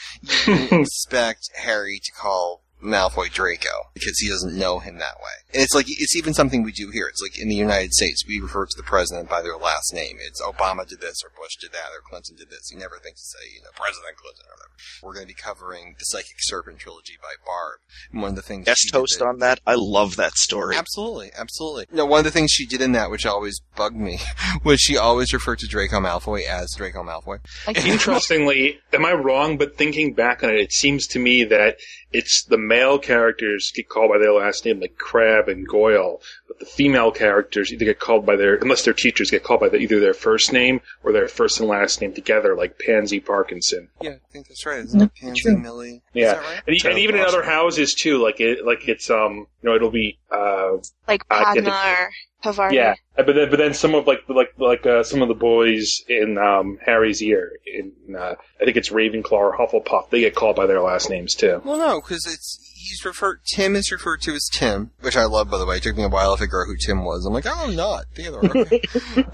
you 0.47 0.67
expect 0.81 1.49
Harry 1.55 1.99
to 2.03 2.11
call 2.11 2.63
Malfoy 2.83 3.31
Draco 3.31 3.89
because 3.93 4.19
he 4.19 4.29
doesn't 4.29 4.57
know 4.57 4.79
him 4.79 4.97
that 4.97 5.17
way. 5.17 5.42
And 5.53 5.61
it's 5.61 5.73
like 5.75 5.85
it's 5.87 6.15
even 6.15 6.33
something 6.33 6.63
we 6.63 6.71
do 6.71 6.89
here. 6.91 7.07
It's 7.07 7.21
like 7.21 7.37
in 7.39 7.47
the 7.47 7.55
United 7.55 7.93
States, 7.93 8.25
we 8.27 8.39
refer 8.39 8.65
to 8.65 8.77
the 8.77 8.83
president 8.83 9.29
by 9.29 9.41
their 9.41 9.57
last 9.57 9.93
name. 9.93 10.17
It's 10.19 10.41
Obama 10.41 10.87
did 10.87 11.01
this, 11.01 11.21
or 11.23 11.29
Bush 11.39 11.55
did 11.61 11.71
that, 11.73 11.91
or 11.95 12.01
Clinton 12.07 12.35
did 12.35 12.49
this. 12.49 12.69
You 12.71 12.79
never 12.79 12.97
think 12.97 13.15
to 13.17 13.21
say, 13.21 13.39
you 13.53 13.61
know, 13.61 13.69
President 13.75 14.17
Clinton 14.17 14.45
or 14.49 14.55
whatever. 14.55 14.69
We're 15.03 15.13
going 15.13 15.27
to 15.27 15.33
be 15.33 15.39
covering 15.39 15.95
the 15.99 16.05
Psychic 16.05 16.37
Serpent 16.39 16.79
trilogy 16.79 17.13
by 17.21 17.33
Barb. 17.45 17.79
And 18.11 18.21
one 18.21 18.31
of 18.31 18.35
the 18.35 18.41
things 18.41 18.65
Guest 18.65 18.89
host 18.93 19.19
that- 19.19 19.25
on 19.25 19.39
that. 19.39 19.59
I 19.67 19.75
love 19.77 20.15
that 20.15 20.33
story. 20.33 20.75
Absolutely, 20.75 21.31
absolutely. 21.37 21.85
No, 21.91 22.05
one 22.05 22.19
of 22.19 22.25
the 22.25 22.31
things 22.31 22.51
she 22.51 22.65
did 22.65 22.81
in 22.81 22.93
that, 22.93 23.11
which 23.11 23.25
always 23.25 23.61
bugged 23.75 23.95
me, 23.97 24.19
was 24.63 24.79
she 24.81 24.97
always 24.97 25.33
referred 25.33 25.59
to 25.59 25.67
Draco 25.67 25.99
Malfoy 25.99 26.45
as 26.45 26.73
Draco 26.75 27.03
Malfoy. 27.03 27.39
Interestingly, 27.85 28.79
am 28.91 29.05
I 29.05 29.13
wrong? 29.13 29.57
But 29.57 29.77
thinking 29.77 30.13
back 30.13 30.43
on 30.43 30.49
it, 30.49 30.59
it 30.59 30.73
seems 30.73 31.07
to 31.07 31.19
me 31.19 31.43
that 31.45 31.77
it's 32.11 32.43
the 32.45 32.57
male 32.57 32.99
characters 32.99 33.71
get 33.75 33.89
called 33.89 34.11
by 34.11 34.17
their 34.19 34.33
last 34.33 34.65
name, 34.65 34.79
like 34.79 34.97
Crabbe 34.97 35.42
and 35.47 35.67
Goyle, 35.67 36.21
but 36.47 36.59
the 36.59 36.65
female 36.65 37.11
characters 37.11 37.71
either 37.71 37.85
get 37.85 37.99
called 37.99 38.25
by 38.25 38.35
their, 38.35 38.55
unless 38.55 38.83
they're 38.83 38.93
teachers, 38.93 39.31
get 39.31 39.43
called 39.43 39.59
by 39.59 39.69
the, 39.69 39.77
either 39.77 39.99
their 39.99 40.13
first 40.13 40.51
name 40.53 40.81
or 41.03 41.11
their 41.11 41.27
first 41.27 41.59
and 41.59 41.69
last 41.69 42.01
name 42.01 42.13
together, 42.13 42.55
like 42.55 42.79
Pansy 42.79 43.19
Parkinson. 43.19 43.89
Yeah, 44.01 44.11
I 44.11 44.31
think 44.31 44.47
that's 44.47 44.65
right. 44.65 44.79
Isn't 44.79 45.01
it 45.01 45.11
Pansy 45.15 45.55
Millie? 45.55 45.95
Is 45.95 46.01
Yeah, 46.13 46.33
that 46.33 46.41
right? 46.43 46.61
and, 46.67 46.85
and 46.85 46.99
even 46.99 47.15
in 47.15 47.21
other 47.21 47.43
houses 47.43 47.93
too, 47.93 48.21
like 48.21 48.39
it, 48.39 48.65
like 48.65 48.87
it's 48.87 49.09
um, 49.09 49.47
you 49.61 49.69
know, 49.69 49.75
it'll 49.75 49.91
be 49.91 50.19
uh, 50.31 50.77
Like 51.07 51.23
Uh, 51.29 51.43
Padma 51.45 51.61
yeah, 51.69 52.03
or 52.03 52.09
Parvati. 52.43 52.75
Yeah, 52.75 52.95
but 53.15 53.27
then 53.33 53.49
but 53.49 53.57
then 53.57 53.73
some 53.73 53.95
of 53.95 54.05
like 54.05 54.19
like 54.27 54.53
like 54.57 54.85
uh, 54.85 55.03
some 55.03 55.21
of 55.21 55.27
the 55.29 55.33
boys 55.33 56.01
in 56.09 56.37
um, 56.37 56.77
Harry's 56.85 57.21
ear 57.21 57.53
in 57.65 57.93
uh, 58.15 58.35
I 58.61 58.65
think 58.65 58.75
it's 58.75 58.89
Ravenclaw 58.89 59.31
or 59.31 59.57
Hufflepuff. 59.57 60.09
They 60.09 60.19
get 60.19 60.35
called 60.35 60.55
by 60.57 60.65
their 60.67 60.81
last 60.81 61.09
names 61.09 61.35
too. 61.35 61.61
Well, 61.63 61.77
no, 61.77 62.01
because 62.01 62.25
it's 62.25 62.59
he's 62.83 63.03
referred. 63.05 63.41
Tim 63.45 63.75
is 63.75 63.91
referred 63.91 64.21
to 64.21 64.33
as 64.33 64.49
Tim, 64.53 64.91
which 65.01 65.15
I 65.17 65.25
love. 65.25 65.49
By 65.49 65.57
the 65.57 65.65
way, 65.65 65.77
it 65.77 65.83
took 65.83 65.95
me 65.97 66.03
a 66.03 66.09
while 66.09 66.35
to 66.35 66.39
figure 66.43 66.61
out 66.61 66.67
who 66.67 66.75
Tim 66.75 67.03
was. 67.03 67.25
I'm 67.25 67.33
like, 67.33 67.45
oh, 67.47 67.53
I'm 67.55 67.75
not 67.75 68.05
Theodore. 68.13 68.45
Okay. 68.45 68.81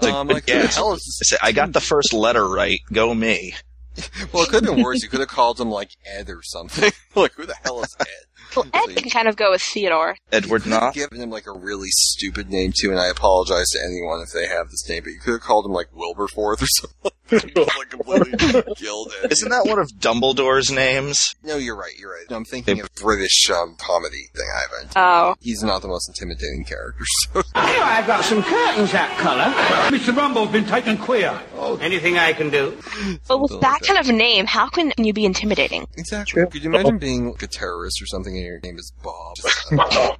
um, 0.10 0.28
like, 0.28 0.48
who 0.48 0.52
the 0.54 0.60
Yes. 0.64 0.76
hell 0.76 0.92
is 0.94 1.20
I 1.22 1.24
said, 1.24 1.38
I 1.42 1.52
got 1.52 1.72
the 1.72 1.80
first 1.80 2.12
letter 2.12 2.46
right. 2.48 2.80
Go 2.92 3.14
me. 3.14 3.54
Well, 4.32 4.44
it 4.44 4.48
could 4.50 4.64
have 4.64 4.74
been 4.76 4.84
worse. 4.84 5.02
You 5.02 5.08
could 5.08 5.20
have 5.20 5.28
called 5.28 5.60
him 5.60 5.68
like 5.70 5.90
Ed 6.06 6.30
or 6.30 6.42
something. 6.42 6.90
like, 7.14 7.32
who 7.34 7.44
the 7.44 7.56
hell 7.64 7.82
is 7.82 7.94
Ed? 8.00 8.06
Well, 8.56 8.66
Ed 8.72 8.96
can 8.96 9.10
kind 9.10 9.28
of 9.28 9.36
go 9.36 9.50
with 9.52 9.62
Theodore. 9.62 10.16
Edward 10.32 10.64
You 10.66 10.72
could 10.72 10.72
have 10.72 10.82
Knopf. 10.82 10.94
given 10.94 11.20
him 11.20 11.30
like 11.30 11.46
a 11.46 11.52
really 11.52 11.88
stupid 11.90 12.50
name 12.50 12.72
too, 12.76 12.90
and 12.90 12.98
I 12.98 13.06
apologize 13.08 13.68
to 13.70 13.80
anyone 13.82 14.20
if 14.20 14.32
they 14.32 14.46
have 14.46 14.70
this 14.70 14.88
name, 14.88 15.02
but 15.04 15.10
you 15.10 15.20
could 15.20 15.32
have 15.32 15.40
called 15.40 15.66
him 15.66 15.72
like 15.72 15.88
Wilberforth 15.92 16.62
or 16.62 16.66
something. 16.66 17.12
like 17.32 17.90
completely 17.90 18.74
gilded. 18.76 19.30
Isn't 19.30 19.50
that 19.50 19.64
one 19.64 19.78
of 19.78 19.88
Dumbledore's 20.00 20.72
names? 20.72 21.36
No, 21.44 21.56
you're 21.56 21.76
right. 21.76 21.92
You're 21.96 22.10
right. 22.10 22.24
I'm 22.28 22.44
thinking 22.44 22.80
of 22.80 22.92
British 22.96 23.48
um, 23.50 23.76
comedy 23.78 24.24
thing 24.34 24.46
I 24.52 24.60
haven't. 24.62 24.92
Oh. 24.96 25.34
He's 25.40 25.62
not 25.62 25.80
the 25.82 25.88
most 25.88 26.08
intimidating 26.08 26.64
character. 26.64 27.04
So. 27.32 27.42
Here 27.54 27.82
I've 27.82 28.06
got 28.06 28.24
some 28.24 28.42
curtains 28.42 28.92
that 28.92 29.16
colour. 29.18 29.52
Mr. 29.96 30.16
Rumble's 30.16 30.50
been 30.50 30.64
taken 30.64 30.96
queer. 30.96 31.40
Oh, 31.54 31.76
anything 31.76 32.18
I 32.18 32.32
can 32.32 32.50
do? 32.50 32.76
But 33.28 33.40
with 33.40 33.60
that 33.60 33.80
kind 33.82 33.98
of 33.98 34.08
name, 34.12 34.46
how 34.46 34.68
can 34.68 34.92
you 34.96 35.12
be 35.12 35.24
intimidating? 35.24 35.86
Exactly. 35.96 36.44
Could 36.46 36.64
you 36.64 36.70
imagine 36.70 36.98
being 36.98 37.30
like 37.30 37.42
a 37.42 37.46
terrorist 37.46 38.00
or 38.02 38.06
something 38.06 38.34
and 38.40 38.46
your 38.46 38.60
name 38.60 38.78
is 38.78 38.92
Bob? 39.02 39.36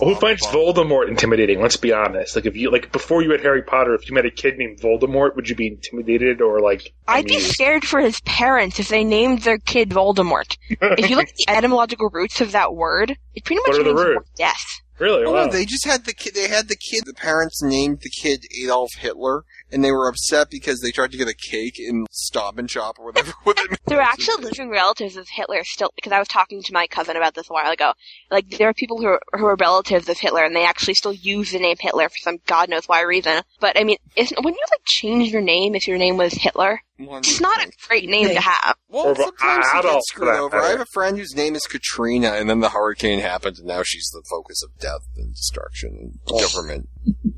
Well, 0.00 0.10
who 0.10 0.20
finds 0.20 0.46
Voldemort 0.46 1.08
intimidating? 1.08 1.60
Let's 1.60 1.76
be 1.76 1.92
honest. 1.92 2.36
Like 2.36 2.46
if 2.46 2.54
you 2.54 2.70
like 2.70 2.92
before 2.92 3.22
you 3.22 3.32
had 3.32 3.40
Harry 3.40 3.62
Potter, 3.62 3.92
if 3.94 4.08
you 4.08 4.14
met 4.14 4.24
a 4.24 4.30
kid 4.30 4.56
named 4.56 4.78
Voldemort, 4.80 5.34
would 5.34 5.48
you 5.48 5.56
be 5.56 5.66
intimidated 5.66 6.40
or 6.40 6.60
like? 6.60 6.92
I'd 7.08 7.26
be 7.26 7.40
scared 7.40 7.84
for 7.84 7.98
his 7.98 8.20
parents 8.20 8.78
if 8.78 8.86
they 8.88 9.02
named 9.02 9.40
their 9.40 9.58
kid 9.58 9.90
Voldemort. 9.90 10.56
if 10.70 11.10
you 11.10 11.16
look 11.16 11.26
at 11.28 11.34
the 11.36 11.44
etymological 11.52 12.08
roots 12.12 12.40
of 12.40 12.52
that 12.52 12.74
word, 12.76 13.16
it 13.34 13.44
pretty 13.44 13.60
much 13.62 13.70
What 13.78 13.80
are 13.80 13.82
the 13.84 13.94
means 13.94 14.06
roots? 14.16 14.30
death. 14.36 14.64
Really? 15.00 15.24
Oh, 15.24 15.32
Wow. 15.32 15.46
no, 15.46 15.50
they 15.52 15.64
just 15.64 15.84
had 15.86 16.04
the 16.04 16.14
kid. 16.14 16.34
They 16.36 16.46
had 16.48 16.68
the 16.68 16.76
kid. 16.76 17.02
The 17.06 17.14
parents 17.14 17.60
named 17.60 18.00
the 18.02 18.10
kid 18.10 18.44
Adolf 18.62 18.92
Hitler, 18.94 19.44
and 19.70 19.84
they 19.84 19.92
were 19.92 20.08
upset 20.08 20.50
because 20.50 20.80
they 20.80 20.90
tried 20.90 21.12
to 21.12 21.18
get 21.18 21.28
a 21.28 21.34
cake 21.34 21.78
in 21.78 22.06
Stop 22.10 22.58
and 22.58 22.70
Shop 22.70 22.96
or 22.98 23.06
whatever. 23.06 23.32
with 23.44 23.58
it. 23.58 23.78
There 23.86 23.98
are 23.98 24.02
actual 24.02 24.40
living 24.40 24.70
relatives 24.70 25.16
of 25.16 25.26
Hitler 25.28 25.62
still, 25.64 25.90
because 25.96 26.12
I 26.12 26.18
was 26.18 26.28
talking 26.28 26.62
to 26.62 26.72
my 26.72 26.86
cousin 26.86 27.16
about 27.16 27.34
this 27.34 27.48
a 27.50 27.52
while 27.52 27.70
ago. 27.70 27.92
Like, 28.30 28.48
there 28.50 28.68
are 28.68 28.74
people 28.74 28.98
who 28.98 29.06
are, 29.06 29.20
who 29.34 29.46
are 29.46 29.56
relatives 29.56 30.08
of 30.08 30.18
Hitler, 30.18 30.44
and 30.44 30.54
they 30.54 30.64
actually 30.64 30.94
still 30.94 31.12
use 31.12 31.52
the 31.52 31.58
name 31.58 31.76
Hitler 31.78 32.08
for 32.08 32.18
some 32.18 32.38
god 32.46 32.68
knows 32.68 32.86
why 32.86 33.02
reason. 33.02 33.42
But, 33.60 33.78
I 33.78 33.84
mean, 33.84 33.96
isn't, 34.16 34.36
wouldn't 34.36 34.56
you, 34.56 34.66
like, 34.70 34.84
change 34.84 35.30
your 35.30 35.42
name 35.42 35.74
if 35.74 35.86
your 35.86 35.98
name 35.98 36.16
was 36.16 36.34
Hitler? 36.34 36.80
It's 36.98 37.40
not 37.40 37.64
a 37.64 37.70
great 37.86 38.08
name 38.08 38.28
to 38.28 38.40
have. 38.40 38.76
Well, 38.88 39.08
Or 39.08 39.14
sometimes 39.14 39.66
you 39.74 39.82
get 39.82 40.02
screwed 40.04 40.28
over. 40.34 40.56
I 40.56 40.70
have 40.70 40.80
a 40.80 40.86
friend 40.86 41.16
whose 41.16 41.34
name 41.34 41.54
is 41.54 41.62
Katrina, 41.64 42.32
and 42.32 42.50
then 42.50 42.60
the 42.60 42.70
hurricane 42.70 43.20
happened, 43.20 43.58
and 43.58 43.68
now 43.68 43.82
she's 43.84 44.10
the 44.12 44.22
focus 44.28 44.62
of 44.64 44.76
death 44.80 45.06
and 45.16 45.32
destruction 45.32 46.18
and 46.26 46.40
government 46.40 46.88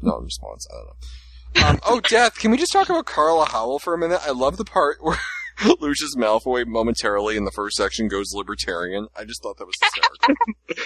non-response. 0.03 0.67
I 0.71 0.77
don't 0.77 0.87
know. 0.87 0.93
Um, 1.65 1.79
oh, 1.87 2.01
death! 2.01 2.39
Can 2.39 2.51
we 2.51 2.57
just 2.57 2.73
talk 2.73 2.89
about 2.89 3.07
Carla 3.07 3.47
Howell 3.47 3.79
for 3.79 3.95
a 3.95 3.99
minute? 3.99 4.21
I 4.25 4.31
love 4.31 4.57
the 4.57 4.65
part 4.65 4.99
where 5.03 5.19
Lucius 5.81 6.15
Malfoy 6.17 6.67
momentarily 6.67 7.37
in 7.37 7.45
the 7.45 7.51
first 7.51 7.77
section 7.77 8.09
goes 8.09 8.33
libertarian. 8.33 9.09
I 9.17 9.25
just 9.25 9.43
thought 9.43 9.59
that 9.59 9.67
was 9.67 9.77
hysterical. 9.81 10.35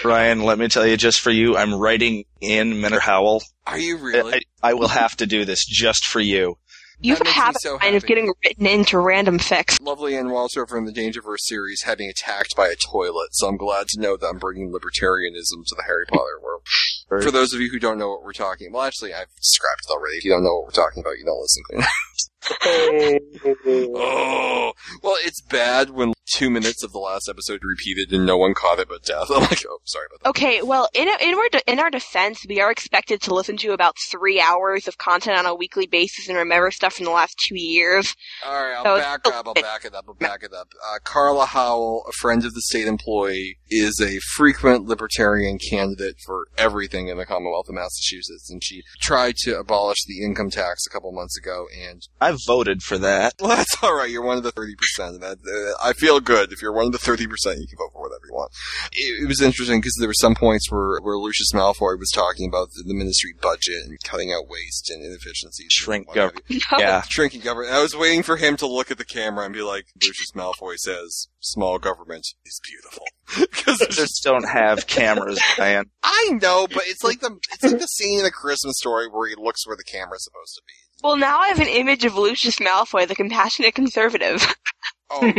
Ryan, 0.09 0.41
let 0.43 0.59
me 0.59 0.67
tell 0.67 0.85
you, 0.85 0.97
just 0.97 1.21
for 1.21 1.31
you, 1.31 1.55
I'm 1.55 1.73
writing 1.73 2.25
in 2.41 2.81
Minor 2.81 2.99
Howell. 2.99 3.43
Are 3.67 3.77
you 3.79 3.97
really? 3.97 4.41
I, 4.61 4.71
I 4.71 4.73
will 4.73 4.87
have 4.87 5.15
to 5.17 5.25
do 5.25 5.45
this 5.45 5.65
just 5.65 6.05
for 6.05 6.19
you. 6.19 6.57
You 6.99 7.15
That 7.15 7.27
have 7.27 7.55
a 7.55 7.59
so 7.59 7.77
kind 7.77 7.95
of 7.95 8.05
getting 8.05 8.31
written 8.43 8.65
into 8.65 8.99
random 8.99 9.39
fics. 9.39 9.81
Lovely 9.81 10.15
Ann 10.15 10.29
Walter 10.29 10.65
from 10.65 10.85
the 10.85 10.93
Dangerverse 10.93 11.39
series 11.41 11.83
had 11.83 11.97
being 11.97 12.09
attacked 12.09 12.55
by 12.55 12.67
a 12.67 12.75
toilet, 12.75 13.29
so 13.31 13.47
I'm 13.47 13.57
glad 13.57 13.87
to 13.89 14.01
know 14.01 14.17
that 14.17 14.27
I'm 14.27 14.37
bringing 14.37 14.71
libertarianism 14.71 15.65
to 15.67 15.75
the 15.75 15.83
Harry 15.85 16.05
Potter 16.07 16.39
world. 16.41 16.61
For 17.07 17.31
those 17.31 17.53
of 17.53 17.61
you 17.61 17.69
who 17.69 17.79
don't 17.79 17.97
know 17.97 18.09
what 18.09 18.23
we're 18.23 18.33
talking, 18.33 18.71
well, 18.71 18.83
actually, 18.83 19.13
I've 19.13 19.33
described 19.35 19.81
it 19.87 19.93
already. 19.93 20.17
If 20.17 20.25
you 20.25 20.31
don't 20.31 20.43
know 20.43 20.55
what 20.55 20.65
we're 20.65 20.83
talking 20.83 21.03
about, 21.03 21.17
you 21.17 21.25
don't 21.25 21.39
listen. 21.39 21.63
oh, 23.45 24.73
well, 25.01 25.15
it's 25.23 25.41
bad 25.41 25.89
when 25.91 26.13
two 26.27 26.49
minutes 26.49 26.83
of 26.83 26.91
the 26.91 26.99
last 26.99 27.29
episode 27.29 27.61
repeated 27.63 28.11
and 28.11 28.25
no 28.25 28.35
one 28.37 28.53
caught 28.53 28.79
it 28.79 28.89
but 28.89 29.03
death. 29.03 29.27
I'm 29.33 29.41
like, 29.41 29.63
oh, 29.69 29.77
sorry 29.85 30.07
about 30.09 30.23
that. 30.23 30.29
Okay, 30.29 30.61
well, 30.61 30.89
in 30.93 31.07
in 31.21 31.35
our, 31.35 31.49
de- 31.51 31.71
in 31.71 31.79
our 31.79 31.89
defense, 31.89 32.45
we 32.47 32.59
are 32.59 32.71
expected 32.71 33.21
to 33.23 33.33
listen 33.33 33.57
to 33.57 33.73
about 33.73 33.95
three 34.09 34.41
hours 34.41 34.87
of 34.87 34.97
content 34.97 35.37
on 35.37 35.45
a 35.45 35.55
weekly 35.55 35.87
basis 35.87 36.27
and 36.27 36.37
remember 36.37 36.71
stuff 36.71 36.93
from 36.95 37.05
the 37.05 37.11
last 37.11 37.35
two 37.47 37.55
years. 37.59 38.13
All 38.45 38.53
right, 38.53 38.75
I'll 38.77 38.83
So- 38.83 38.97
back 38.97 39.27
up. 39.27 39.47
I'll 39.47 39.53
back 39.53 39.85
it 39.85 39.93
up. 39.95 40.05
I'll 40.07 40.13
back 40.15 40.43
it 40.43 40.53
up. 40.53 40.69
Uh, 40.85 40.99
Carla 41.03 41.45
Howell, 41.45 42.05
a 42.07 42.11
friend 42.13 42.43
of 42.45 42.53
the 42.53 42.61
state 42.61 42.87
employee, 42.87 43.57
is 43.69 43.99
a 44.01 44.19
frequent 44.35 44.85
libertarian 44.85 45.57
candidate 45.69 46.15
for 46.25 46.47
everything 46.57 47.07
in 47.07 47.17
the 47.17 47.25
Commonwealth 47.25 47.69
of 47.69 47.75
Massachusetts, 47.75 48.49
and 48.49 48.63
she 48.63 48.83
tried 49.01 49.35
to 49.37 49.57
abolish 49.59 49.97
the 50.07 50.23
income 50.23 50.49
tax 50.49 50.85
a 50.85 50.89
couple 50.89 51.11
months 51.11 51.37
ago. 51.37 51.67
And 51.75 52.01
I 52.35 52.51
voted 52.53 52.83
for 52.83 52.97
that. 52.99 53.33
well, 53.39 53.55
that's 53.55 53.81
all 53.83 53.95
right. 53.95 54.09
You're 54.09 54.23
one 54.23 54.37
of 54.37 54.43
the 54.43 54.51
thirty 54.51 54.75
percent. 54.75 55.21
That 55.21 55.37
uh, 55.45 55.83
I 55.87 55.93
feel 55.93 56.19
good. 56.19 56.51
If 56.51 56.61
you're 56.61 56.73
one 56.73 56.85
of 56.87 56.91
the 56.91 56.97
thirty 56.97 57.27
percent, 57.27 57.59
you 57.59 57.67
can 57.67 57.77
vote 57.77 57.91
for 57.93 58.01
whatever 58.01 58.21
you 58.27 58.33
want. 58.33 58.51
It, 58.91 59.23
it 59.23 59.27
was 59.27 59.41
interesting 59.41 59.79
because 59.79 59.95
there 59.99 60.07
were 60.09 60.13
some 60.13 60.35
points 60.35 60.71
where 60.71 60.99
where 61.01 61.17
Lucius 61.17 61.51
Malfoy 61.53 61.97
was 61.99 62.11
talking 62.13 62.47
about 62.47 62.69
the, 62.71 62.83
the 62.85 62.93
ministry 62.93 63.33
budget 63.41 63.83
and 63.85 63.97
cutting 64.03 64.31
out 64.31 64.47
waste 64.49 64.89
and 64.89 65.03
inefficiencies. 65.03 65.67
Shrink 65.71 66.07
have 66.07 66.15
government. 66.15 66.45
you. 66.49 66.59
Yeah. 66.77 67.01
Shrinking 67.07 67.41
government. 67.41 67.73
I 67.73 67.81
was 67.81 67.95
waiting 67.95 68.23
for 68.23 68.37
him 68.37 68.57
to 68.57 68.67
look 68.67 68.91
at 68.91 68.97
the 68.97 69.05
camera 69.05 69.45
and 69.45 69.53
be 69.53 69.61
like, 69.61 69.85
Lucius 70.03 70.31
Malfoy 70.35 70.75
says, 70.77 71.27
small 71.39 71.79
government 71.79 72.25
is 72.45 72.59
beautiful. 72.63 73.05
Because 73.65 73.79
they 73.79 73.87
Just 73.87 74.23
don't 74.23 74.47
have 74.47 74.85
cameras, 74.85 75.41
Ryan. 75.59 75.89
I 76.03 76.37
know, 76.41 76.67
but 76.67 76.83
it's 76.85 77.03
like 77.03 77.21
the 77.21 77.35
it's 77.51 77.63
like 77.63 77.79
the 77.79 77.87
scene 77.87 78.19
in 78.19 78.23
the 78.23 78.29
Christmas 78.31 78.75
story 78.77 79.07
where 79.07 79.27
he 79.27 79.35
looks 79.35 79.65
where 79.65 79.75
the 79.75 79.83
camera's 79.83 80.23
supposed 80.25 80.53
to 80.55 80.61
be. 80.67 80.73
Well, 81.03 81.17
now 81.17 81.39
I 81.39 81.49
have 81.49 81.59
an 81.59 81.67
image 81.67 82.05
of 82.05 82.15
Lucius 82.15 82.59
Malfoy, 82.59 83.07
the 83.07 83.15
compassionate 83.15 83.75
conservative. 83.75 84.55
Oh 85.11 85.21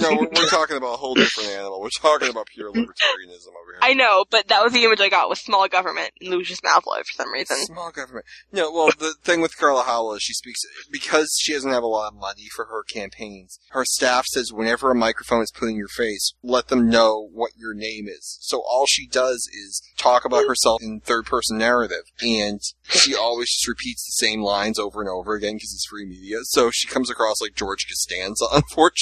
no, 0.00 0.16
we're, 0.16 0.28
we're 0.34 0.48
talking 0.48 0.76
about 0.76 0.94
a 0.94 0.96
whole 0.96 1.14
different 1.14 1.50
animal. 1.50 1.80
We're 1.80 1.90
talking 2.00 2.30
about 2.30 2.46
pure 2.46 2.70
libertarianism 2.72 3.48
over 3.48 3.72
here. 3.72 3.80
I 3.82 3.92
know, 3.92 4.24
but 4.30 4.48
that 4.48 4.62
was 4.62 4.72
the 4.72 4.84
image 4.84 5.00
I 5.00 5.10
got 5.10 5.28
with 5.28 5.38
small 5.38 5.68
government 5.68 6.10
and 6.20 6.30
Lucius 6.30 6.60
Malfoy 6.60 6.98
for 6.98 7.12
some 7.22 7.30
reason. 7.30 7.56
Small 7.66 7.90
government. 7.90 8.24
No, 8.50 8.72
well, 8.72 8.88
the 8.98 9.14
thing 9.22 9.42
with 9.42 9.56
Carla 9.58 9.82
Howell 9.82 10.14
is 10.14 10.22
she 10.22 10.32
speaks 10.32 10.60
because 10.90 11.36
she 11.38 11.52
doesn't 11.52 11.70
have 11.70 11.82
a 11.82 11.86
lot 11.86 12.12
of 12.12 12.18
money 12.18 12.46
for 12.56 12.64
her 12.66 12.82
campaigns. 12.82 13.58
Her 13.70 13.84
staff 13.84 14.24
says 14.26 14.52
whenever 14.52 14.90
a 14.90 14.94
microphone 14.94 15.42
is 15.42 15.52
put 15.54 15.68
in 15.68 15.76
your 15.76 15.88
face, 15.88 16.32
let 16.42 16.68
them 16.68 16.88
know 16.88 17.28
what 17.30 17.52
your 17.58 17.74
name 17.74 18.08
is. 18.08 18.38
So 18.40 18.62
all 18.66 18.86
she 18.88 19.06
does 19.06 19.48
is 19.52 19.82
talk 19.98 20.24
about 20.24 20.48
herself 20.48 20.82
in 20.82 21.00
third 21.00 21.26
person 21.26 21.58
narrative, 21.58 22.04
and 22.22 22.60
she 22.84 23.14
always 23.14 23.50
just 23.50 23.68
repeats 23.68 24.04
the 24.06 24.26
same 24.26 24.40
lines 24.40 24.78
over 24.78 25.02
and 25.02 25.10
over 25.10 25.34
again 25.34 25.56
because 25.56 25.74
it's 25.74 25.86
free 25.90 26.06
media. 26.06 26.38
So 26.44 26.70
she 26.72 26.88
comes 26.88 27.10
across 27.10 27.42
like 27.42 27.54
George 27.54 27.86
Costanza, 27.86 28.46
unfortunately. 28.52 28.93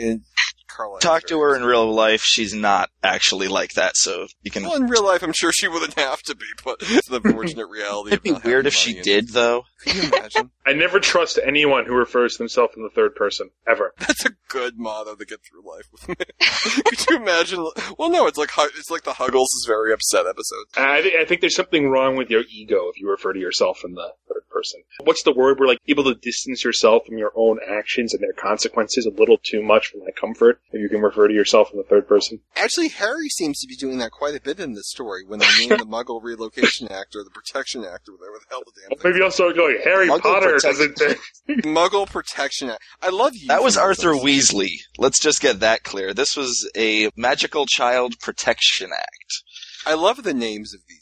And 0.00 0.22
Carla. 0.80 1.00
Talk 1.00 1.24
to 1.28 1.40
her 1.40 1.54
in 1.54 1.62
real 1.64 1.92
life. 1.92 2.22
She's 2.22 2.54
not 2.54 2.88
actually 3.02 3.48
like 3.48 3.72
that, 3.74 3.96
so 3.96 4.26
you 4.42 4.50
can. 4.50 4.62
Well, 4.62 4.76
in 4.76 4.86
real 4.88 5.04
life, 5.04 5.22
I'm 5.22 5.32
sure 5.32 5.52
she 5.52 5.68
wouldn't 5.68 5.94
have 5.94 6.22
to 6.22 6.34
be, 6.34 6.46
but 6.64 6.76
it's 6.80 7.08
the 7.08 7.16
unfortunate 7.22 7.66
reality. 7.70 8.12
It'd 8.12 8.22
be 8.22 8.32
weird 8.32 8.66
if 8.66 8.74
she 8.74 8.90
money 8.90 8.98
and- 8.98 9.04
did, 9.04 9.28
though. 9.30 9.64
Can 9.84 9.96
you 9.96 10.08
imagine? 10.08 10.50
I 10.66 10.72
never 10.74 11.00
trust 11.00 11.38
anyone 11.44 11.86
who 11.86 11.94
refers 11.94 12.32
to 12.32 12.38
themselves 12.38 12.74
in 12.76 12.82
the 12.82 12.90
third 12.90 13.14
person 13.14 13.50
ever. 13.66 13.94
That's 13.98 14.26
a 14.26 14.30
good 14.48 14.78
motto 14.78 15.14
to 15.16 15.24
get 15.24 15.40
through 15.42 15.62
life 15.68 15.86
with. 15.92 16.08
Man. 16.08 16.16
Could 16.84 17.10
you 17.10 17.16
imagine? 17.16 17.66
Well, 17.98 18.10
no, 18.10 18.26
it's 18.26 18.36
like 18.38 18.50
it's 18.76 18.90
like 18.90 19.04
the 19.04 19.14
Huggles 19.14 19.48
is 19.54 19.64
very 19.66 19.92
upset 19.92 20.26
episode. 20.26 20.66
I 20.76 21.00
think 21.02 21.14
I 21.16 21.24
think 21.24 21.40
there's 21.40 21.56
something 21.56 21.88
wrong 21.88 22.16
with 22.16 22.28
your 22.30 22.42
ego 22.52 22.88
if 22.94 23.00
you 23.00 23.08
refer 23.10 23.32
to 23.32 23.38
yourself 23.40 23.80
in 23.84 23.94
the 23.94 24.12
third 24.28 24.42
person. 24.50 24.82
What's 25.04 25.22
the 25.22 25.32
word? 25.32 25.58
We're 25.58 25.66
like 25.66 25.78
able 25.88 26.04
to 26.04 26.14
distance 26.14 26.62
yourself 26.62 27.06
from 27.06 27.16
your 27.16 27.32
own 27.34 27.58
actions 27.66 28.12
and 28.12 28.22
their 28.22 28.34
consequences 28.34 29.06
a 29.06 29.10
little 29.18 29.38
too 29.42 29.62
much 29.62 29.86
from 29.88 30.00
that 30.00 30.14
comfort. 30.16 30.60
If 30.72 30.80
you 30.80 30.88
can 30.88 31.00
refer 31.00 31.26
to 31.26 31.34
yourself 31.34 31.70
in 31.72 31.78
the 31.78 31.84
third 31.84 32.06
person. 32.06 32.40
Actually, 32.56 32.88
Harry 32.88 33.28
seems 33.28 33.58
to 33.60 33.66
be 33.66 33.74
doing 33.76 33.98
that 33.98 34.12
quite 34.12 34.36
a 34.36 34.40
bit 34.40 34.60
in 34.60 34.74
this 34.74 34.88
story 34.88 35.24
when 35.26 35.40
they 35.40 35.46
name 35.58 35.70
the 35.70 35.84
Muggle 35.86 36.22
Relocation 36.22 36.86
Act 36.90 37.16
or 37.16 37.24
the 37.24 37.30
Protection 37.30 37.84
Act 37.84 38.08
or 38.08 38.12
whatever 38.12 38.38
the 38.38 38.46
hell 38.50 38.62
the 38.64 38.72
damn 38.88 38.98
thing. 38.98 39.12
Maybe 39.12 39.24
also 39.24 39.52
going 39.52 39.78
Harry 39.82 40.08
Muggle 40.08 40.20
Potter 40.22 40.52
Protection- 40.60 40.94
doesn't. 40.96 41.18
Muggle 41.64 42.06
Protection 42.08 42.70
Act. 42.70 42.82
I 43.02 43.08
love 43.08 43.32
you. 43.34 43.48
That 43.48 43.62
was 43.62 43.76
Arthur 43.76 44.12
Weasley. 44.12 44.70
Let's 44.98 45.18
just 45.20 45.40
get 45.40 45.60
that 45.60 45.82
clear. 45.82 46.14
This 46.14 46.36
was 46.36 46.70
a 46.76 47.10
Magical 47.16 47.66
Child 47.66 48.20
Protection 48.20 48.90
Act. 48.96 49.42
I 49.86 49.94
love 49.94 50.22
the 50.22 50.34
names 50.34 50.74
of 50.74 50.80
these 50.88 50.98
things 50.98 50.99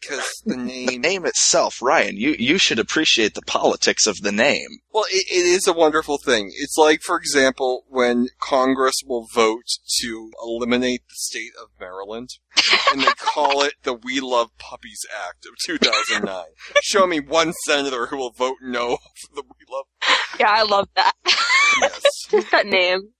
because 0.00 0.42
the 0.44 0.56
name. 0.56 0.86
The 0.86 0.98
name 0.98 1.26
itself, 1.26 1.80
Ryan, 1.82 2.16
you, 2.16 2.34
you 2.38 2.58
should 2.58 2.78
appreciate 2.78 3.34
the 3.34 3.42
politics 3.42 4.06
of 4.06 4.22
the 4.22 4.32
name. 4.32 4.68
Well, 4.92 5.04
it, 5.10 5.26
it 5.30 5.44
is 5.46 5.66
a 5.66 5.72
wonderful 5.72 6.18
thing. 6.18 6.50
It's 6.54 6.76
like, 6.76 7.02
for 7.02 7.16
example, 7.16 7.84
when 7.88 8.28
Congress 8.40 8.96
will 9.06 9.26
vote 9.34 9.66
to 10.00 10.30
eliminate 10.42 11.02
the 11.08 11.14
state 11.14 11.52
of 11.60 11.68
Maryland, 11.78 12.30
and 12.92 13.02
they 13.02 13.12
call 13.16 13.62
it 13.62 13.74
the 13.82 13.94
We 13.94 14.20
Love 14.20 14.50
Puppies 14.58 15.04
Act 15.26 15.46
of 15.46 15.52
2009. 15.64 16.44
Show 16.82 17.06
me 17.06 17.20
one 17.20 17.52
senator 17.64 18.06
who 18.06 18.16
will 18.16 18.32
vote 18.32 18.56
no 18.62 18.96
for 18.96 19.34
the 19.34 19.42
We 19.42 19.66
Love. 19.70 19.86
Puppies. 20.00 20.40
Yeah, 20.40 20.50
I 20.50 20.62
love 20.62 20.88
that. 20.96 21.12
Yes. 21.80 22.02
Just 22.30 22.50
that 22.50 22.66
name. 22.66 23.10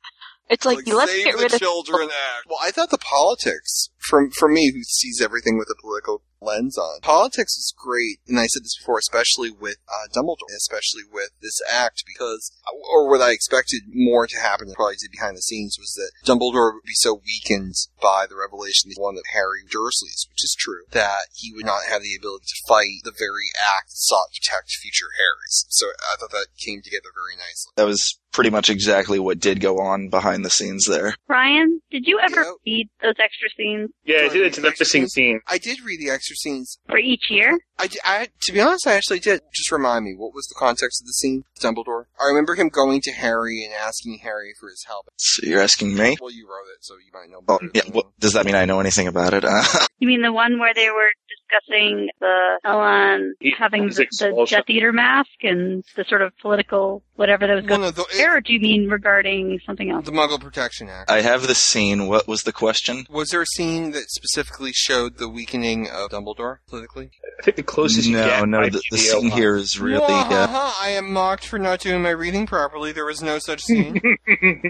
It's 0.49 0.67
like, 0.67 0.84
let's 0.84 1.12
Save 1.12 1.25
get 1.25 1.36
the 1.36 1.42
rid 1.44 1.55
of 1.55 1.60
Children 1.60 2.09
Act. 2.09 2.47
Well, 2.49 2.59
I 2.60 2.73
thought 2.73 2.91
the 2.91 2.99
politics, 2.99 3.91
from 4.01 4.31
for 4.31 4.49
me, 4.49 4.73
who 4.73 4.83
sees 4.83 5.20
everything 5.23 5.59
with 5.59 5.69
a 5.70 5.81
political 5.81 6.23
lens 6.41 6.79
on, 6.79 7.01
politics 7.01 7.57
is 7.57 7.75
great, 7.77 8.19
and 8.27 8.39
I 8.39 8.47
said 8.47 8.65
this 8.65 8.77
before, 8.79 8.99
especially 8.99 9.51
with 9.51 9.77
uh, 9.89 10.09
Dumbledore, 10.09 10.57
especially 10.57 11.03
with 11.11 11.31
this 11.43 11.61
act, 11.70 12.05
because, 12.07 12.51
or 12.93 13.09
what 13.09 13.20
I 13.20 13.33
expected 13.33 13.83
more 13.93 14.27
to 14.27 14.41
happen, 14.41 14.67
than 14.67 14.75
probably 14.75 14.97
did 14.97 15.12
behind 15.12 15.37
the 15.37 15.43
scenes, 15.43 15.77
was 15.79 15.93
that 15.95 16.12
Dumbledore 16.25 16.75
would 16.75 16.87
be 16.87 16.97
so 16.97 17.20
weakened 17.20 17.75
by 18.01 18.27
the 18.29 18.37
revelation 18.37 18.89
that 18.89 18.97
he 18.97 19.03
wanted 19.03 19.25
Harry 19.33 19.62
Dursley's, 19.70 20.27
which 20.31 20.45
is 20.45 20.57
true, 20.59 20.85
that 20.93 21.29
he 21.35 21.53
would 21.53 21.67
not 21.67 21.85
have 21.89 22.03
the 22.03 22.17
ability 22.17 22.47
to 22.49 22.65
fight 22.67 23.05
the 23.05 23.12
very 23.17 23.53
act 23.61 23.91
that 23.91 24.01
sought 24.01 24.33
to 24.33 24.41
protect 24.41 24.73
future 24.73 25.12
Harrys. 25.17 25.67
So 25.69 25.89
I 26.11 26.17
thought 26.17 26.33
that 26.33 26.57
came 26.57 26.81
together 26.83 27.12
very 27.12 27.37
nicely. 27.37 27.73
That 27.77 27.87
was 27.87 28.19
pretty 28.33 28.51
much 28.51 28.70
exactly 28.70 29.19
what 29.19 29.41
did 29.41 29.61
go 29.61 29.79
on 29.79 30.09
behind 30.09 30.45
the 30.45 30.51
scenes 30.51 30.87
there. 30.87 31.15
Ryan, 31.29 31.81
did 31.91 32.07
you 32.07 32.19
ever 32.23 32.45
read 32.65 32.89
those 33.03 33.17
extra 33.19 33.49
scenes 33.57 33.90
Yeah, 34.05 34.19
it's, 34.23 34.35
it's 34.35 34.57
the 34.57 34.75
missing 34.78 35.07
scene. 35.07 35.41
I 35.47 35.59
did 35.59 35.81
read 35.85 36.01
the 36.01 36.10
extra 36.10 36.35
scenes. 36.36 36.78
for 36.89 36.99
each 36.99 37.31
year? 37.31 37.59
I, 37.78 37.89
I- 38.05 38.28
to 38.43 38.52
be 38.52 38.60
honest, 38.60 38.86
I 38.86 38.94
actually 38.94 39.20
did. 39.20 39.41
Just 39.55 39.70
remind 39.73 40.05
me, 40.05 40.15
what 40.17 40.35
was 40.35 40.47
the 40.47 40.55
context 40.59 41.02
of 41.02 41.07
the 41.07 41.12
scene? 41.12 41.44
Dumbledore. 41.60 42.05
I 42.20 42.27
remember 42.27 42.55
him 42.55 42.69
going 42.69 43.01
to 43.02 43.12
Harry 43.12 43.62
and 43.65 43.73
asking 43.75 44.19
Harry 44.23 44.52
for 44.59 44.69
his 44.69 44.85
help. 44.86 45.07
So 45.17 45.47
you're 45.47 45.60
asking 45.60 45.94
me? 45.94 46.17
Well, 46.20 46.31
you 46.33 46.47
wrote 46.49 46.69
it, 46.75 46.83
so 46.85 46.94
you 46.94 47.10
might 47.12 47.31
know. 47.31 47.43
Well, 47.47 47.60
yeah, 47.75 47.83
what, 47.93 48.07
does 48.19 48.33
that 48.35 48.47
mean 48.47 48.55
I 48.55 48.65
know 48.65 48.81
anything 48.81 49.07
about 49.07 49.35
it? 49.35 49.44
Uh, 49.44 49.62
You 50.01 50.09
mean 50.09 50.23
the 50.23 50.33
one 50.33 50.59
where 50.59 50.73
they 50.73 50.89
were 50.89 51.10
discussing 51.51 52.09
the 52.20 52.59
Ellen 52.65 53.35
having 53.59 53.89
the, 53.89 53.95
the 53.95 54.03
expulsion. 54.03 54.59
Death 54.59 54.65
Eater 54.69 54.93
mask 54.93 55.29
and 55.43 55.85
the 55.97 56.05
sort 56.09 56.23
of 56.23 56.33
political 56.39 57.03
whatever 57.17 57.47
that 57.47 57.55
was 57.55 57.65
Well, 57.65 57.69
going 57.79 57.81
no, 57.83 57.91
the- 57.91 58.07
there, 58.12 58.37
or 58.37 58.41
do 58.41 58.53
you 58.53 58.61
mean 58.61 58.89
regarding 58.89 59.61
something 59.67 59.91
else? 59.91 60.07
The 60.07 60.12
Muggle 60.12 60.41
Protection 60.41 60.89
Act. 60.89 61.11
I 61.11 61.20
have 61.23 61.47
the 61.47 61.55
scene. 61.55 62.07
What 62.07 62.27
was 62.27 62.45
the 62.45 62.53
question? 62.53 63.07
Was 63.11 63.31
there 63.31 63.43
a 63.43 63.47
scene 63.47 63.91
that 63.93 64.11
specifically 64.11 64.73
showed 64.73 65.19
the 65.19 65.29
weakening 65.29 65.89
of 65.89 66.11
Dumbledore 66.11 66.59
politically? 66.69 67.11
I 67.39 67.43
think 67.43 67.57
the 67.57 67.62
closest 67.62 68.07
you 68.09 68.17
no, 68.17 68.25
get 68.27 68.49
no, 68.49 68.61
might 68.61 68.73
the, 68.73 68.79
the 68.79 68.85
the 68.93 68.99
scene 68.99 69.27
Owen. 69.27 69.31
here 69.39 69.57
is 69.57 69.79
really. 69.79 70.05
Uh, 70.05 70.73
I 70.81 70.91
am 70.91 71.12
mocked 71.12 71.47
for 71.47 71.59
not 71.59 71.81
doing 71.81 72.03
my 72.03 72.11
reading 72.11 72.47
properly. 72.47 72.93
There 72.93 73.05
was 73.07 73.23
no 73.23 73.39
such 73.39 73.62
scene. 73.62 74.01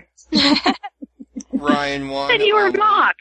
Ryan 1.53 2.09
won. 2.11 2.31
said 2.31 2.43
you 2.43 2.55
were 2.55 2.71
mocked. 2.73 3.21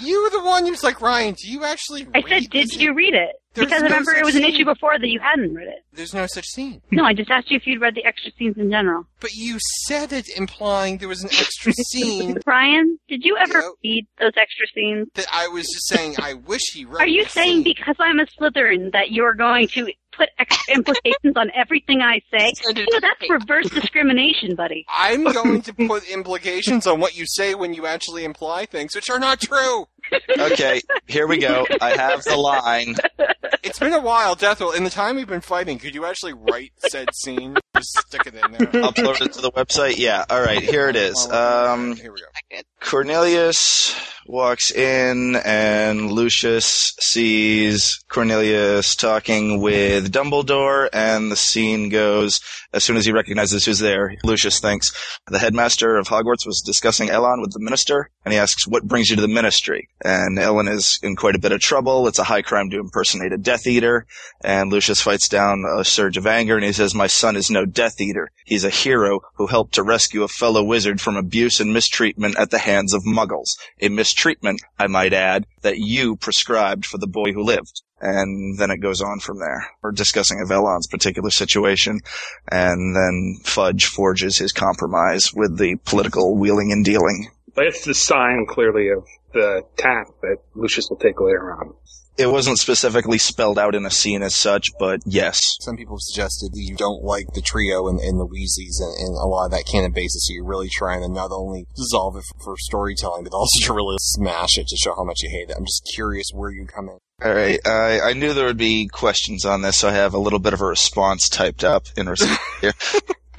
You 0.00 0.22
were 0.22 0.30
the 0.30 0.44
one 0.44 0.64
who's 0.66 0.84
like, 0.84 1.00
Ryan, 1.00 1.34
do 1.34 1.50
you 1.50 1.64
actually 1.64 2.06
I 2.14 2.22
said, 2.22 2.50
did 2.50 2.72
you 2.74 2.94
read 2.94 3.14
it? 3.14 3.30
There's 3.54 3.68
because 3.68 3.82
no 3.82 3.88
remember, 3.88 4.14
it 4.14 4.24
was 4.24 4.34
an 4.36 4.42
thing. 4.42 4.54
issue 4.54 4.64
before 4.66 4.98
that 4.98 5.08
you 5.08 5.18
hadn't 5.18 5.54
read 5.54 5.68
it. 5.68 5.84
There's 5.92 6.12
no 6.12 6.26
such 6.26 6.44
scene. 6.46 6.82
No, 6.90 7.04
I 7.04 7.14
just 7.14 7.30
asked 7.30 7.50
you 7.50 7.56
if 7.56 7.66
you'd 7.66 7.80
read 7.80 7.94
the 7.94 8.04
extra 8.04 8.30
scenes 8.38 8.58
in 8.58 8.70
general. 8.70 9.06
But 9.18 9.32
you 9.32 9.56
said 9.86 10.12
it 10.12 10.28
implying 10.36 10.98
there 10.98 11.08
was 11.08 11.22
an 11.24 11.30
extra 11.30 11.72
scene 11.90 12.38
Ryan, 12.46 12.98
did 13.08 13.24
you 13.24 13.36
ever 13.38 13.62
read 13.82 14.06
those 14.20 14.32
extra 14.36 14.66
scenes? 14.74 15.08
that 15.14 15.26
I 15.32 15.48
was 15.48 15.62
just 15.64 15.88
saying 15.88 16.16
I 16.18 16.34
wish 16.34 16.60
he 16.72 16.84
read. 16.84 17.00
Are 17.00 17.06
you 17.08 17.24
saying 17.24 17.56
scene. 17.56 17.62
because 17.64 17.96
I'm 17.98 18.20
a 18.20 18.26
Slytherin 18.26 18.92
that 18.92 19.10
you're 19.12 19.34
going 19.34 19.68
to 19.68 19.90
put 20.16 20.28
extra 20.38 20.74
implications 20.74 21.36
on 21.36 21.50
everything 21.54 22.00
I 22.00 22.20
say? 22.30 22.52
You 22.66 22.74
know, 22.74 22.86
oh, 22.94 23.00
that's 23.00 23.30
reverse 23.30 23.68
discrimination, 23.70 24.54
buddy. 24.54 24.84
I'm 24.88 25.24
going 25.24 25.62
to 25.62 25.72
put 25.74 26.08
implications 26.08 26.86
on 26.86 27.00
what 27.00 27.16
you 27.16 27.26
say 27.26 27.54
when 27.54 27.74
you 27.74 27.86
actually 27.86 28.24
imply 28.24 28.66
things 28.66 28.94
which 28.94 29.10
are 29.10 29.18
not 29.18 29.40
true. 29.40 29.86
Okay, 30.38 30.80
here 31.06 31.26
we 31.26 31.38
go. 31.38 31.66
I 31.80 31.96
have 31.96 32.24
the 32.24 32.36
line. 32.36 32.96
It's 33.62 33.78
been 33.78 33.92
a 33.92 34.00
while, 34.00 34.36
Deathwell. 34.36 34.76
In 34.76 34.84
the 34.84 34.90
time 34.90 35.16
we've 35.16 35.26
been 35.26 35.40
fighting, 35.40 35.78
could 35.78 35.94
you 35.94 36.04
actually 36.04 36.34
write 36.34 36.72
said 36.88 37.08
scene? 37.14 37.56
Just 37.76 37.98
stick 37.98 38.26
it 38.26 38.34
in 38.34 38.52
there. 38.52 38.82
Upload 38.82 39.20
it 39.20 39.32
to 39.34 39.40
the 39.40 39.50
website. 39.52 39.96
Yeah. 39.98 40.24
All 40.30 40.40
right. 40.40 40.62
Here 40.62 40.88
it 40.88 40.96
is. 40.96 41.28
Um, 41.30 41.96
Here 41.96 42.12
we 42.12 42.20
go. 42.20 42.60
Cornelius 42.80 43.94
walks 44.26 44.70
in, 44.70 45.36
and 45.44 46.10
Lucius 46.12 46.94
sees 47.00 48.04
Cornelius 48.08 48.94
talking 48.96 49.60
with 49.60 50.12
Dumbledore, 50.12 50.88
and 50.92 51.30
the 51.30 51.36
scene 51.36 51.88
goes. 51.88 52.40
As 52.76 52.84
soon 52.84 52.98
as 52.98 53.06
he 53.06 53.12
recognizes 53.12 53.64
who's 53.64 53.78
there, 53.78 54.16
Lucius 54.22 54.60
thinks 54.60 54.92
the 55.28 55.38
headmaster 55.38 55.96
of 55.96 56.08
Hogwarts 56.08 56.44
was 56.44 56.60
discussing 56.60 57.08
Elon 57.08 57.40
with 57.40 57.54
the 57.54 57.58
minister, 57.58 58.10
and 58.22 58.34
he 58.34 58.38
asks, 58.38 58.68
"What 58.68 58.86
brings 58.86 59.08
you 59.08 59.16
to 59.16 59.22
the 59.22 59.28
ministry?" 59.28 59.88
And 60.04 60.38
Ellen 60.38 60.68
is 60.68 61.00
in 61.02 61.16
quite 61.16 61.34
a 61.34 61.38
bit 61.38 61.52
of 61.52 61.60
trouble. 61.60 62.06
It's 62.06 62.18
a 62.18 62.24
high 62.24 62.42
crime 62.42 62.68
to 62.68 62.78
impersonate 62.78 63.32
a 63.32 63.38
Death 63.38 63.66
Eater, 63.66 64.06
and 64.44 64.70
Lucius 64.70 65.00
fights 65.00 65.26
down 65.26 65.64
a 65.64 65.86
surge 65.86 66.18
of 66.18 66.26
anger, 66.26 66.56
and 66.56 66.66
he 66.66 66.72
says, 66.74 66.94
"My 66.94 67.06
son 67.06 67.34
is 67.34 67.50
no 67.50 67.64
Death 67.64 67.98
Eater. 67.98 68.30
He's 68.44 68.64
a 68.64 68.68
hero 68.68 69.20
who 69.36 69.46
helped 69.46 69.72
to 69.76 69.82
rescue 69.82 70.22
a 70.22 70.28
fellow 70.28 70.62
wizard 70.62 71.00
from 71.00 71.16
abuse 71.16 71.60
and 71.60 71.72
mistreatment 71.72 72.36
at 72.36 72.50
the 72.50 72.58
hands 72.58 72.92
of 72.92 73.06
Muggles. 73.06 73.56
A 73.80 73.88
mistreatment, 73.88 74.60
I 74.78 74.86
might 74.86 75.14
add, 75.14 75.46
that 75.62 75.78
you 75.78 76.14
prescribed 76.14 76.84
for 76.84 76.98
the 76.98 77.06
boy 77.06 77.32
who 77.32 77.42
lived." 77.42 77.80
And 78.00 78.58
then 78.58 78.70
it 78.70 78.82
goes 78.82 79.00
on 79.00 79.20
from 79.20 79.38
there. 79.38 79.70
We're 79.82 79.92
discussing 79.92 80.40
Avelon's 80.40 80.86
particular 80.86 81.30
situation, 81.30 82.00
and 82.50 82.94
then 82.94 83.38
Fudge 83.44 83.86
forges 83.86 84.36
his 84.36 84.52
compromise 84.52 85.32
with 85.34 85.58
the 85.58 85.76
political 85.86 86.36
wheeling 86.36 86.72
and 86.72 86.84
dealing. 86.84 87.30
But 87.54 87.66
it's 87.66 87.86
the 87.86 87.94
sign 87.94 88.44
clearly 88.46 88.90
of 88.90 89.04
the 89.32 89.62
tack 89.78 90.08
that 90.20 90.36
Lucius 90.54 90.88
will 90.90 90.98
take 90.98 91.20
later 91.20 91.54
on. 91.54 91.74
It 92.18 92.30
wasn't 92.30 92.58
specifically 92.58 93.18
spelled 93.18 93.58
out 93.58 93.74
in 93.74 93.84
a 93.84 93.90
scene 93.90 94.22
as 94.22 94.34
such, 94.34 94.68
but 94.78 95.00
yes. 95.04 95.38
Some 95.60 95.76
people 95.76 95.96
have 95.96 96.02
suggested 96.02 96.52
that 96.52 96.62
you 96.62 96.74
don't 96.74 97.04
like 97.04 97.26
the 97.34 97.42
trio 97.42 97.88
and, 97.88 98.00
and 98.00 98.18
the 98.18 98.26
Weasleys 98.26 98.80
and, 98.80 98.96
and 98.96 99.14
a 99.16 99.28
lot 99.28 99.44
of 99.44 99.50
that 99.50 99.66
canon 99.70 99.92
basis, 99.92 100.26
so 100.26 100.32
you're 100.32 100.48
really 100.48 100.70
trying 100.70 101.02
to 101.02 101.08
not 101.08 101.30
only 101.30 101.66
dissolve 101.76 102.16
it 102.16 102.24
for, 102.24 102.44
for 102.44 102.56
storytelling, 102.56 103.24
but 103.24 103.34
also 103.34 103.58
to 103.66 103.74
really 103.74 103.96
smash 104.00 104.56
it 104.56 104.66
to 104.68 104.76
show 104.76 104.94
how 104.96 105.04
much 105.04 105.20
you 105.22 105.28
hate 105.28 105.50
it. 105.50 105.56
I'm 105.58 105.66
just 105.66 105.90
curious 105.94 106.30
where 106.32 106.50
you 106.50 106.66
come 106.66 106.88
in. 106.88 106.98
All 107.24 107.32
right, 107.32 107.58
I, 107.66 108.00
I 108.00 108.12
knew 108.12 108.34
there 108.34 108.44
would 108.44 108.58
be 108.58 108.88
questions 108.88 109.46
on 109.46 109.62
this, 109.62 109.78
so 109.78 109.88
I 109.88 109.92
have 109.92 110.12
a 110.12 110.18
little 110.18 110.38
bit 110.38 110.52
of 110.52 110.60
a 110.60 110.66
response 110.66 111.30
typed 111.30 111.64
up 111.64 111.86
in 111.96 112.10
response 112.10 112.38
here. 112.60 112.74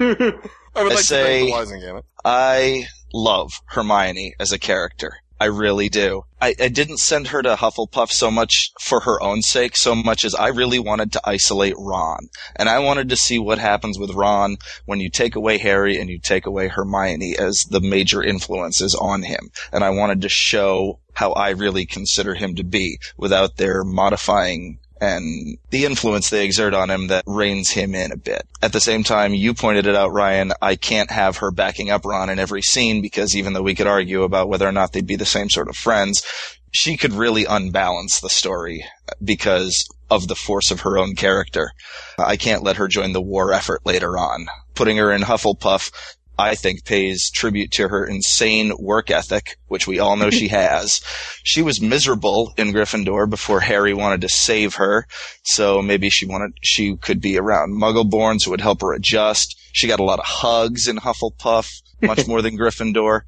I 0.00 0.82
would 0.82 0.92
I 0.92 0.94
like 0.96 0.98
say- 0.98 1.48
to 1.48 1.78
Gamut. 1.80 2.04
I 2.24 2.86
love 3.14 3.52
Hermione 3.66 4.34
as 4.40 4.50
a 4.50 4.58
character. 4.58 5.18
I 5.40 5.46
really 5.46 5.88
do. 5.88 6.24
I, 6.40 6.54
I 6.60 6.68
didn't 6.68 6.98
send 6.98 7.28
her 7.28 7.42
to 7.42 7.56
Hufflepuff 7.56 8.10
so 8.10 8.30
much 8.30 8.72
for 8.80 9.00
her 9.00 9.22
own 9.22 9.42
sake, 9.42 9.76
so 9.76 9.94
much 9.94 10.24
as 10.24 10.34
I 10.34 10.48
really 10.48 10.78
wanted 10.78 11.12
to 11.12 11.20
isolate 11.24 11.74
Ron. 11.78 12.28
And 12.56 12.68
I 12.68 12.80
wanted 12.80 13.08
to 13.10 13.16
see 13.16 13.38
what 13.38 13.58
happens 13.58 13.98
with 13.98 14.14
Ron 14.14 14.56
when 14.84 15.00
you 15.00 15.10
take 15.10 15.36
away 15.36 15.58
Harry 15.58 15.96
and 15.96 16.10
you 16.10 16.18
take 16.18 16.46
away 16.46 16.68
Hermione 16.68 17.36
as 17.38 17.64
the 17.70 17.80
major 17.80 18.22
influences 18.22 18.94
on 18.94 19.22
him. 19.22 19.50
And 19.72 19.84
I 19.84 19.90
wanted 19.90 20.22
to 20.22 20.28
show 20.28 20.98
how 21.14 21.32
I 21.32 21.50
really 21.50 21.86
consider 21.86 22.34
him 22.34 22.54
to 22.56 22.64
be 22.64 22.98
without 23.16 23.56
their 23.56 23.84
modifying 23.84 24.78
and 25.00 25.58
the 25.70 25.84
influence 25.84 26.30
they 26.30 26.44
exert 26.44 26.74
on 26.74 26.90
him 26.90 27.08
that 27.08 27.24
reins 27.26 27.70
him 27.70 27.94
in 27.94 28.12
a 28.12 28.16
bit. 28.16 28.46
At 28.62 28.72
the 28.72 28.80
same 28.80 29.04
time, 29.04 29.34
you 29.34 29.54
pointed 29.54 29.86
it 29.86 29.94
out, 29.94 30.12
Ryan, 30.12 30.52
I 30.60 30.76
can't 30.76 31.10
have 31.10 31.38
her 31.38 31.50
backing 31.50 31.90
up 31.90 32.04
Ron 32.04 32.30
in 32.30 32.38
every 32.38 32.62
scene 32.62 33.00
because 33.00 33.36
even 33.36 33.52
though 33.52 33.62
we 33.62 33.74
could 33.74 33.86
argue 33.86 34.22
about 34.22 34.48
whether 34.48 34.66
or 34.66 34.72
not 34.72 34.92
they'd 34.92 35.06
be 35.06 35.16
the 35.16 35.24
same 35.24 35.50
sort 35.50 35.68
of 35.68 35.76
friends, 35.76 36.24
she 36.70 36.96
could 36.96 37.12
really 37.12 37.44
unbalance 37.44 38.20
the 38.20 38.28
story 38.28 38.84
because 39.22 39.86
of 40.10 40.28
the 40.28 40.34
force 40.34 40.70
of 40.70 40.80
her 40.80 40.98
own 40.98 41.14
character. 41.14 41.72
I 42.18 42.36
can't 42.36 42.62
let 42.62 42.76
her 42.76 42.88
join 42.88 43.12
the 43.12 43.20
war 43.20 43.52
effort 43.52 43.82
later 43.84 44.16
on. 44.18 44.46
Putting 44.74 44.96
her 44.96 45.12
in 45.12 45.22
Hufflepuff 45.22 45.90
I 46.38 46.54
think 46.54 46.84
pays 46.84 47.30
tribute 47.30 47.72
to 47.72 47.88
her 47.88 48.06
insane 48.06 48.72
work 48.78 49.10
ethic, 49.10 49.56
which 49.66 49.88
we 49.88 49.98
all 49.98 50.16
know 50.16 50.30
she 50.30 50.48
has. 50.48 51.00
She 51.42 51.62
was 51.62 51.80
miserable 51.80 52.52
in 52.56 52.72
Gryffindor 52.72 53.28
before 53.28 53.60
Harry 53.60 53.92
wanted 53.92 54.20
to 54.20 54.28
save 54.28 54.76
her, 54.76 55.06
so 55.42 55.82
maybe 55.82 56.08
she 56.10 56.26
wanted 56.26 56.52
she 56.62 56.96
could 56.96 57.20
be 57.20 57.36
around 57.36 57.80
Muggleborns 57.80 58.44
who 58.44 58.52
would 58.52 58.60
help 58.60 58.80
her 58.82 58.92
adjust. 58.92 59.56
She 59.72 59.88
got 59.88 60.00
a 60.00 60.04
lot 60.04 60.20
of 60.20 60.24
hugs 60.26 60.86
in 60.86 60.98
Hufflepuff, 60.98 61.68
much 62.02 62.26
more 62.28 62.40
than 62.40 62.56
Gryffindor. 62.56 63.22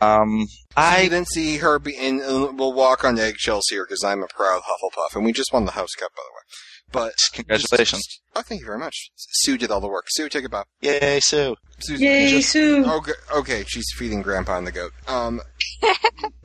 Um, 0.00 0.46
I 0.76 1.04
didn't 1.04 1.28
see 1.28 1.58
her 1.58 1.78
be 1.78 1.96
in. 1.96 2.20
Uh, 2.20 2.52
we'll 2.52 2.72
walk 2.72 3.04
on 3.04 3.18
eggshells 3.18 3.66
here 3.68 3.84
because 3.84 4.04
I'm 4.04 4.22
a 4.22 4.28
proud 4.28 4.62
Hufflepuff, 4.62 5.16
and 5.16 5.24
we 5.24 5.32
just 5.32 5.52
won 5.52 5.64
the 5.64 5.72
House 5.72 5.94
Cup, 5.94 6.12
by 6.16 6.22
the 6.22 6.32
way. 6.32 6.44
But 6.92 7.14
congratulations. 7.32 8.20
Oh, 8.36 8.42
thank 8.42 8.60
you 8.60 8.66
very 8.66 8.78
much. 8.78 9.10
Sue 9.16 9.56
did 9.58 9.70
all 9.70 9.80
the 9.80 9.88
work. 9.88 10.06
Sue, 10.08 10.28
take 10.28 10.44
it 10.44 10.50
back. 10.50 10.66
Yay, 10.80 11.20
Sue. 11.20 11.56
Sue's 11.80 12.00
Yay, 12.00 12.30
just- 12.30 12.50
Sue. 12.50 12.84
Okay, 12.86 13.12
okay, 13.36 13.64
she's 13.66 13.86
feeding 13.96 14.22
Grandpa 14.22 14.58
and 14.58 14.66
the 14.66 14.72
goat. 14.72 14.92
Um, 15.08 15.40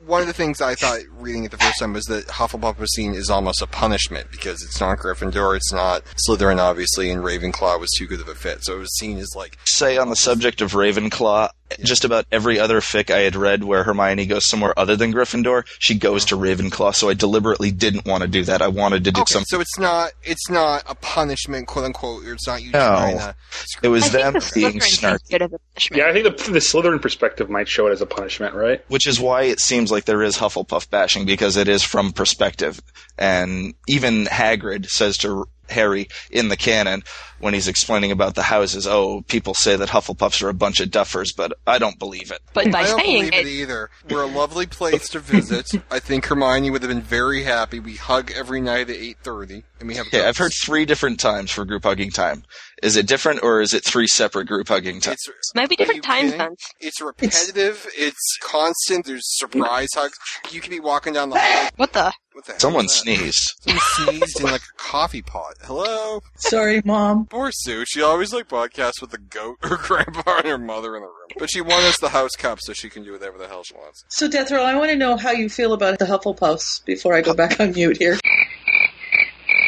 One 0.06 0.22
of 0.22 0.26
the 0.26 0.32
things 0.32 0.60
I 0.60 0.74
thought 0.74 1.00
reading 1.18 1.44
it 1.44 1.50
the 1.52 1.56
first 1.58 1.78
time 1.78 1.92
was 1.92 2.04
that 2.06 2.26
Hufflepuff 2.26 2.78
was 2.78 2.92
seen 2.94 3.14
as 3.14 3.30
almost 3.30 3.62
a 3.62 3.66
punishment 3.66 4.30
because 4.32 4.62
it's 4.62 4.80
not 4.80 4.98
Gryffindor, 4.98 5.54
it's 5.56 5.72
not 5.72 6.02
Slytherin, 6.28 6.58
obviously, 6.58 7.10
and 7.10 7.22
Ravenclaw 7.22 7.78
was 7.78 7.90
too 7.96 8.06
good 8.06 8.20
of 8.20 8.28
a 8.28 8.34
fit. 8.34 8.64
So 8.64 8.76
it 8.76 8.78
was 8.80 8.98
seen 8.98 9.18
as 9.18 9.34
like 9.36 9.56
Say 9.64 9.98
on 9.98 10.08
the 10.10 10.16
subject 10.16 10.60
of 10.62 10.72
Ravenclaw, 10.72 11.50
just 11.84 12.04
about 12.04 12.26
every 12.32 12.58
other 12.58 12.80
fic 12.80 13.10
I 13.14 13.20
had 13.20 13.36
read 13.36 13.62
where 13.62 13.84
Hermione 13.84 14.26
goes 14.26 14.46
somewhere 14.46 14.76
other 14.76 14.96
than 14.96 15.12
Gryffindor, 15.12 15.64
she 15.78 15.94
goes 15.94 16.24
to 16.26 16.36
Ravenclaw. 16.36 16.94
So 16.94 17.08
I 17.08 17.14
deliberately 17.14 17.70
didn't 17.70 18.04
want 18.04 18.22
to 18.22 18.28
do 18.28 18.42
that. 18.44 18.62
I 18.62 18.68
wanted 18.68 19.04
to 19.04 19.12
do 19.12 19.20
okay, 19.20 19.32
something. 19.34 19.46
so 19.46 19.60
it's 19.60 19.78
not 19.78 20.12
it's 20.24 20.50
not 20.50 20.82
a 20.88 20.96
punishment, 20.96 21.68
quote 21.68 21.79
unquote. 21.84 22.24
Or 22.26 22.32
it's 22.34 22.46
not 22.46 22.62
you 22.62 22.70
No. 22.72 22.78
trying 22.78 23.18
to. 23.18 23.34
It 23.82 23.88
was 23.88 24.04
I 24.06 24.08
them 24.08 24.32
the 24.34 24.50
being 24.54 24.78
snarky. 24.80 25.50
Yeah, 25.94 26.06
I 26.08 26.12
think 26.12 26.24
the, 26.36 26.52
the 26.52 26.58
Slytherin 26.58 27.00
perspective 27.00 27.48
might 27.50 27.68
show 27.68 27.86
it 27.86 27.92
as 27.92 28.00
a 28.00 28.06
punishment, 28.06 28.54
right? 28.54 28.84
Which 28.88 29.06
is 29.06 29.18
why 29.20 29.42
it 29.44 29.60
seems 29.60 29.90
like 29.90 30.04
there 30.04 30.22
is 30.22 30.36
Hufflepuff 30.36 30.90
bashing 30.90 31.24
because 31.26 31.56
it 31.56 31.68
is 31.68 31.82
from 31.82 32.12
perspective. 32.12 32.80
And 33.18 33.74
even 33.88 34.24
Hagrid 34.26 34.86
says 34.86 35.16
to 35.18 35.46
Harry 35.70 36.08
in 36.30 36.48
the 36.48 36.56
canon 36.56 37.02
when 37.40 37.54
he's 37.54 37.68
explaining 37.68 38.12
about 38.12 38.34
the 38.34 38.42
houses, 38.42 38.86
oh, 38.86 39.22
people 39.22 39.54
say 39.54 39.74
that 39.76 39.88
Hufflepuffs 39.88 40.42
are 40.42 40.48
a 40.48 40.54
bunch 40.54 40.80
of 40.80 40.90
duffers, 40.90 41.28
but 41.34 41.52
I 41.66 41.78
don't 41.78 41.98
believe 41.98 42.30
it. 42.30 42.40
But 42.52 42.70
by 42.70 42.80
I 42.80 42.86
don't 42.86 43.00
saying 43.00 43.30
believe 43.30 43.34
it, 43.34 43.46
it, 43.46 43.50
either. 43.50 43.90
We're 44.08 44.22
a 44.22 44.26
lovely 44.26 44.66
place 44.66 45.08
to 45.10 45.20
visit. 45.20 45.72
I 45.90 45.98
think 45.98 46.26
Hermione 46.26 46.70
would 46.70 46.82
have 46.82 46.90
been 46.90 47.00
very 47.00 47.42
happy. 47.42 47.80
We 47.80 47.96
hug 47.96 48.30
every 48.30 48.60
night 48.60 48.90
at 48.90 48.96
eight 48.96 49.18
thirty, 49.22 49.64
and 49.78 49.88
we 49.88 49.94
have. 49.96 50.06
Yeah, 50.12 50.28
I've 50.28 50.36
heard 50.36 50.52
three 50.52 50.84
different 50.84 51.18
times 51.18 51.50
for 51.50 51.64
group 51.64 51.84
hugging 51.84 52.10
time. 52.10 52.44
Is 52.82 52.96
it 52.96 53.06
different 53.06 53.42
or 53.42 53.60
is 53.60 53.74
it 53.74 53.84
three 53.84 54.06
separate 54.06 54.46
group 54.46 54.68
hugging 54.68 55.00
times? 55.00 55.18
might 55.54 55.68
be 55.68 55.76
different 55.76 56.04
time 56.04 56.30
zones. 56.30 56.58
It's 56.78 57.00
repetitive. 57.00 57.86
It's 57.96 58.38
constant. 58.42 59.06
There's 59.06 59.24
surprise 59.38 59.88
hugs. 59.94 60.16
You 60.50 60.60
could 60.60 60.70
be 60.70 60.80
walking 60.80 61.12
down 61.12 61.30
the 61.30 61.38
hall. 61.40 61.70
What 61.76 61.92
the? 61.92 62.12
What 62.40 62.56
the 62.56 62.60
Someone 62.60 62.84
was 62.84 62.94
sneezed. 62.94 63.52
Someone 63.60 63.82
sneezed 63.96 64.40
in 64.40 64.46
like 64.46 64.62
a 64.62 64.72
coffee 64.78 65.20
pot. 65.20 65.56
Hello. 65.62 66.22
Sorry, 66.36 66.80
Mom. 66.86 67.26
Poor 67.26 67.50
Sue. 67.52 67.84
She 67.86 68.00
always 68.00 68.32
like 68.32 68.48
podcasts 68.48 69.02
with 69.02 69.10
the 69.10 69.18
goat, 69.18 69.58
her 69.62 69.76
grandpa, 69.82 70.38
and 70.38 70.46
her 70.46 70.56
mother 70.56 70.96
in 70.96 71.02
the 71.02 71.08
room. 71.08 71.28
But 71.38 71.50
she 71.50 71.60
won 71.60 71.84
us 71.84 71.98
the 71.98 72.08
house 72.08 72.36
cup, 72.38 72.58
so 72.62 72.72
she 72.72 72.88
can 72.88 73.04
do 73.04 73.12
whatever 73.12 73.36
the 73.36 73.46
hell 73.46 73.62
she 73.62 73.74
wants. 73.74 74.04
So, 74.08 74.26
Death 74.26 74.50
Row, 74.50 74.64
I 74.64 74.74
want 74.74 74.90
to 74.90 74.96
know 74.96 75.18
how 75.18 75.32
you 75.32 75.50
feel 75.50 75.74
about 75.74 75.98
the 75.98 76.06
Hufflepuffs 76.06 76.82
before 76.86 77.12
I 77.12 77.20
go 77.20 77.34
back 77.34 77.60
on 77.60 77.72
mute 77.72 77.98
here. 77.98 78.18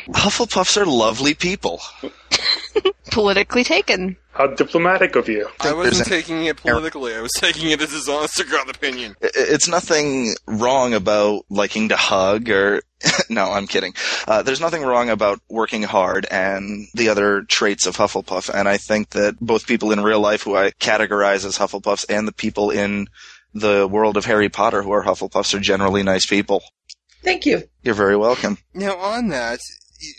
Hufflepuffs 0.08 0.80
are 0.80 0.86
lovely 0.86 1.34
people. 1.34 1.80
Politically 3.10 3.64
taken. 3.64 4.16
How 4.32 4.46
diplomatic 4.46 5.16
of 5.16 5.28
you. 5.28 5.48
I 5.60 5.74
wasn't 5.74 6.08
There's 6.08 6.08
taking 6.08 6.46
it 6.46 6.56
politically. 6.56 7.14
I 7.14 7.20
was 7.20 7.32
taking 7.36 7.70
it 7.70 7.82
as 7.82 7.92
his 7.92 8.08
honest 8.08 8.38
to 8.38 8.44
God 8.44 8.70
opinion. 8.70 9.14
It's 9.20 9.68
nothing 9.68 10.34
wrong 10.46 10.94
about 10.94 11.44
liking 11.50 11.90
to 11.90 11.96
hug 11.96 12.48
or. 12.48 12.82
no, 13.28 13.50
I'm 13.52 13.66
kidding. 13.66 13.94
Uh, 14.26 14.42
there's 14.42 14.60
nothing 14.60 14.82
wrong 14.82 15.10
about 15.10 15.40
working 15.50 15.82
hard 15.82 16.26
and 16.30 16.86
the 16.94 17.08
other 17.10 17.42
traits 17.42 17.86
of 17.86 17.96
Hufflepuff. 17.96 18.48
And 18.48 18.68
I 18.68 18.78
think 18.78 19.10
that 19.10 19.38
both 19.40 19.66
people 19.66 19.92
in 19.92 20.00
real 20.02 20.20
life 20.20 20.42
who 20.42 20.56
I 20.56 20.70
categorize 20.70 21.44
as 21.44 21.58
Hufflepuffs 21.58 22.06
and 22.08 22.26
the 22.26 22.32
people 22.32 22.70
in 22.70 23.08
the 23.52 23.86
world 23.86 24.16
of 24.16 24.24
Harry 24.24 24.48
Potter 24.48 24.82
who 24.82 24.92
are 24.92 25.04
Hufflepuffs 25.04 25.52
are 25.52 25.60
generally 25.60 26.02
nice 26.02 26.24
people. 26.24 26.62
Thank 27.22 27.44
you. 27.46 27.62
You're 27.82 27.94
very 27.94 28.16
welcome. 28.16 28.58
Now, 28.74 28.96
on 28.96 29.28
that, 29.28 29.60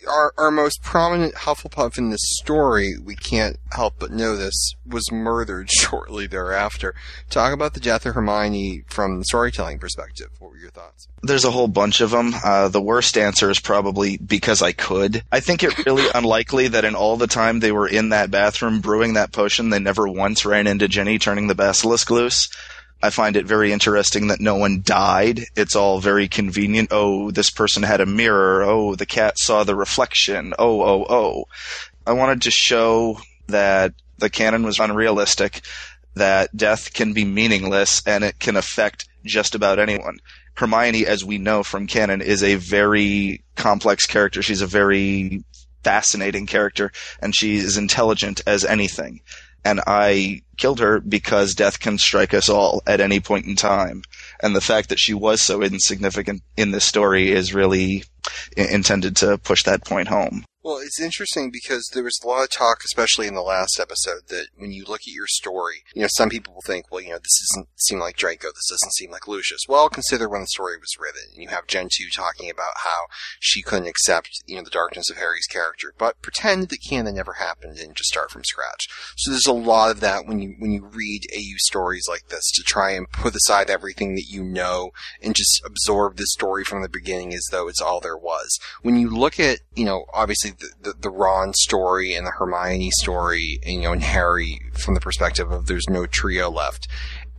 our 0.08 0.34
our 0.38 0.52
most 0.52 0.82
prominent 0.82 1.36
Hufflepuff 1.36 1.98
in 1.98 2.10
this 2.10 2.22
story, 2.24 2.96
we 3.04 3.16
can't 3.16 3.58
help 3.72 3.96
but 4.00 4.12
know 4.12 4.36
this, 4.36 4.74
was 4.86 5.12
murdered 5.12 5.70
shortly 5.72 6.28
thereafter. 6.28 6.96
Talk 7.30 7.54
about 7.54 7.74
the 7.74 7.80
death 7.80 8.06
of 8.06 8.16
Hermione 8.16 8.84
from 8.88 9.20
the 9.20 9.26
storytelling 9.26 9.80
perspective. 9.80 10.30
What 10.40 10.52
were 10.52 10.58
your 10.58 10.72
thoughts? 10.72 11.08
There's 11.22 11.46
a 11.46 11.52
whole 11.52 11.68
bunch 11.68 12.02
of 12.02 12.12
them. 12.12 12.34
Uh, 12.44 12.68
the 12.68 12.82
worst 12.82 13.18
answer 13.18 13.50
is 13.50 13.60
probably 13.60 14.18
because 14.18 14.62
I 14.62 14.72
could. 14.72 15.24
I 15.32 15.40
think 15.40 15.64
it 15.64 15.86
really 15.86 16.06
unlikely 16.16 16.70
that 16.70 16.86
in 16.86 16.96
all 16.96 17.18
the 17.18 17.28
time 17.28 17.60
they 17.60 17.72
were 17.72 17.88
in 17.88 18.10
that 18.10 18.32
bathroom 18.32 18.82
brewing 18.82 19.14
that 19.14 19.32
potion, 19.32 19.70
they 19.70 19.80
never 19.80 20.08
once 20.08 20.46
ran 20.46 20.68
into 20.68 20.88
Ginny 20.88 21.20
turning 21.20 21.48
the 21.48 21.56
basilisk 21.56 22.10
loose. 22.10 22.50
I 23.04 23.10
find 23.10 23.36
it 23.36 23.46
very 23.46 23.74
interesting 23.74 24.28
that 24.28 24.40
no 24.40 24.56
one 24.56 24.82
died. 24.82 25.42
It's 25.58 25.76
all 25.76 26.00
very 26.00 26.30
convenient. 26.30 26.88
Oh, 26.90 27.32
this 27.32 27.50
person 27.50 27.84
had 27.84 28.00
a 28.00 28.06
mirror. 28.06 28.64
Oh, 28.64 28.96
the 28.96 29.06
cat 29.06 29.38
saw 29.38 29.66
the 29.66 29.76
reflection. 29.76 30.54
Oh, 30.58 30.82
oh, 30.82 31.06
oh. 31.10 31.46
I 32.08 32.14
wanted 32.14 32.44
to 32.44 32.52
show 32.52 33.20
that 33.48 33.94
the 34.20 34.30
canon 34.30 34.64
was 34.64 34.80
unrealistic, 34.80 35.66
that 36.16 36.56
death 36.56 36.94
can 36.94 37.12
be 37.12 37.26
meaningless 37.26 38.02
and 38.08 38.24
it 38.24 38.40
can 38.40 38.56
affect 38.56 39.10
just 39.26 39.54
about 39.54 39.80
anyone. 39.80 40.20
Hermione, 40.54 41.06
as 41.06 41.26
we 41.26 41.38
know 41.38 41.62
from 41.62 41.88
canon, 41.88 42.22
is 42.22 42.42
a 42.42 42.56
very 42.56 43.44
complex 43.58 44.06
character. 44.06 44.42
She's 44.42 44.62
a 44.62 44.68
very 44.68 45.44
fascinating 45.84 46.46
character 46.46 46.94
and 47.22 47.36
she 47.36 47.58
is 47.58 47.76
intelligent 47.76 48.40
as 48.48 48.64
anything. 48.64 49.20
And 49.66 49.82
I 49.88 50.42
killed 50.58 50.80
her 50.80 51.00
because 51.00 51.54
death 51.54 51.80
can 51.80 51.98
strike 51.98 52.34
us 52.34 52.50
all 52.50 52.82
at 52.86 53.02
any 53.02 53.20
point 53.20 53.46
in 53.46 53.56
time. 53.56 54.04
And 54.42 54.56
the 54.56 54.62
fact 54.62 54.90
that 54.90 55.00
she 55.00 55.14
was 55.14 55.42
so 55.42 55.62
insignificant 55.62 56.42
in 56.58 56.72
this 56.72 56.86
story 56.86 57.32
is 57.32 57.54
really 57.54 58.04
intended 58.58 59.16
to 59.18 59.38
push 59.38 59.64
that 59.64 59.86
point 59.86 60.10
home. 60.10 60.46
Well, 60.64 60.78
it's 60.78 61.02
interesting 61.02 61.52
because 61.52 61.90
there 61.94 62.06
was 62.06 62.18
a 62.24 62.28
lot 62.28 62.44
of 62.44 62.50
talk, 62.50 62.84
especially 62.86 63.28
in 63.28 63.36
the 63.36 63.42
last 63.42 63.82
episode, 63.82 64.30
that 64.30 64.48
when 64.56 64.72
you 64.72 64.86
look 64.86 65.02
at 65.02 65.14
your 65.14 65.28
story, 65.28 65.84
you 65.94 66.04
know, 66.04 66.08
some 66.12 66.30
people 66.30 66.54
will 66.54 66.62
think, 66.62 66.90
well, 66.90 67.02
you 67.02 67.10
know, 67.10 67.18
this 67.18 67.46
doesn't 67.52 67.68
seem 67.76 68.00
like 68.00 68.16
Draco, 68.16 68.48
this 68.48 68.70
doesn't 68.70 68.94
seem 68.94 69.12
like 69.12 69.28
Lucius. 69.28 69.60
Well, 69.68 69.90
consider 69.90 70.30
when 70.30 70.40
the 70.40 70.48
story 70.48 70.78
was 70.78 70.96
written, 70.98 71.24
and 71.34 71.44
you 71.44 71.50
have 71.50 71.68
Gen 71.68 71.90
2 71.92 72.06
talking 72.16 72.50
about 72.50 72.78
how 72.78 73.08
she 73.42 73.62
couldn't 73.62 73.90
accept, 73.90 74.30
you 74.46 74.56
know, 74.56 74.64
the 74.64 74.70
darkness 74.70 75.10
of 75.10 75.18
Harry's 75.18 75.48
character, 75.48 75.94
but 75.98 76.22
pretend 76.22 76.70
that 76.70 76.78
canon 76.88 77.16
never 77.16 77.34
happened 77.34 77.78
and 77.78 77.94
just 77.94 78.10
start 78.10 78.32
from 78.32 78.46
scratch. 78.46 78.88
So 79.18 79.32
there's 79.32 79.46
a 79.46 79.52
lot 79.52 79.92
of 79.92 80.00
that 80.00 80.26
when 80.26 80.40
you, 80.40 80.56
when 80.60 80.72
you 80.72 80.86
read 80.86 81.24
AU 81.36 81.58
stories 81.58 82.06
like 82.08 82.30
this 82.30 82.50
to 82.54 82.64
try 82.64 82.92
and 82.92 83.12
put 83.12 83.36
aside 83.36 83.70
everything 83.70 84.16
that 84.16 84.30
you 84.30 84.46
know 84.46 84.92
and 85.22 85.36
just 85.36 85.62
absorb 85.66 86.16
the 86.16 86.26
story 86.28 86.64
from 86.64 86.84
the 86.84 86.90
beginning 86.90 87.34
as 87.34 87.46
though 87.52 87.68
it's 87.68 87.82
all 87.82 88.00
there 88.00 88.18
was. 88.18 88.58
When 88.82 88.98
you 88.98 89.10
look 89.10 89.42
at, 89.42 89.60
you 89.76 89.84
know, 89.84 90.06
obviously 90.14 90.53
the, 90.60 90.94
the, 91.00 91.10
Ron 91.10 91.54
story 91.54 92.16
and 92.16 92.26
the 92.26 92.32
Hermione 92.32 92.92
story, 92.92 93.60
and, 93.64 93.76
you 93.76 93.82
know, 93.82 93.94
and 93.94 94.04
Harry 94.04 94.60
from 94.74 94.94
the 94.94 95.00
perspective 95.00 95.52
of 95.52 95.68
there's 95.68 95.90
no 95.90 96.06
trio 96.06 96.50
left, 96.50 96.88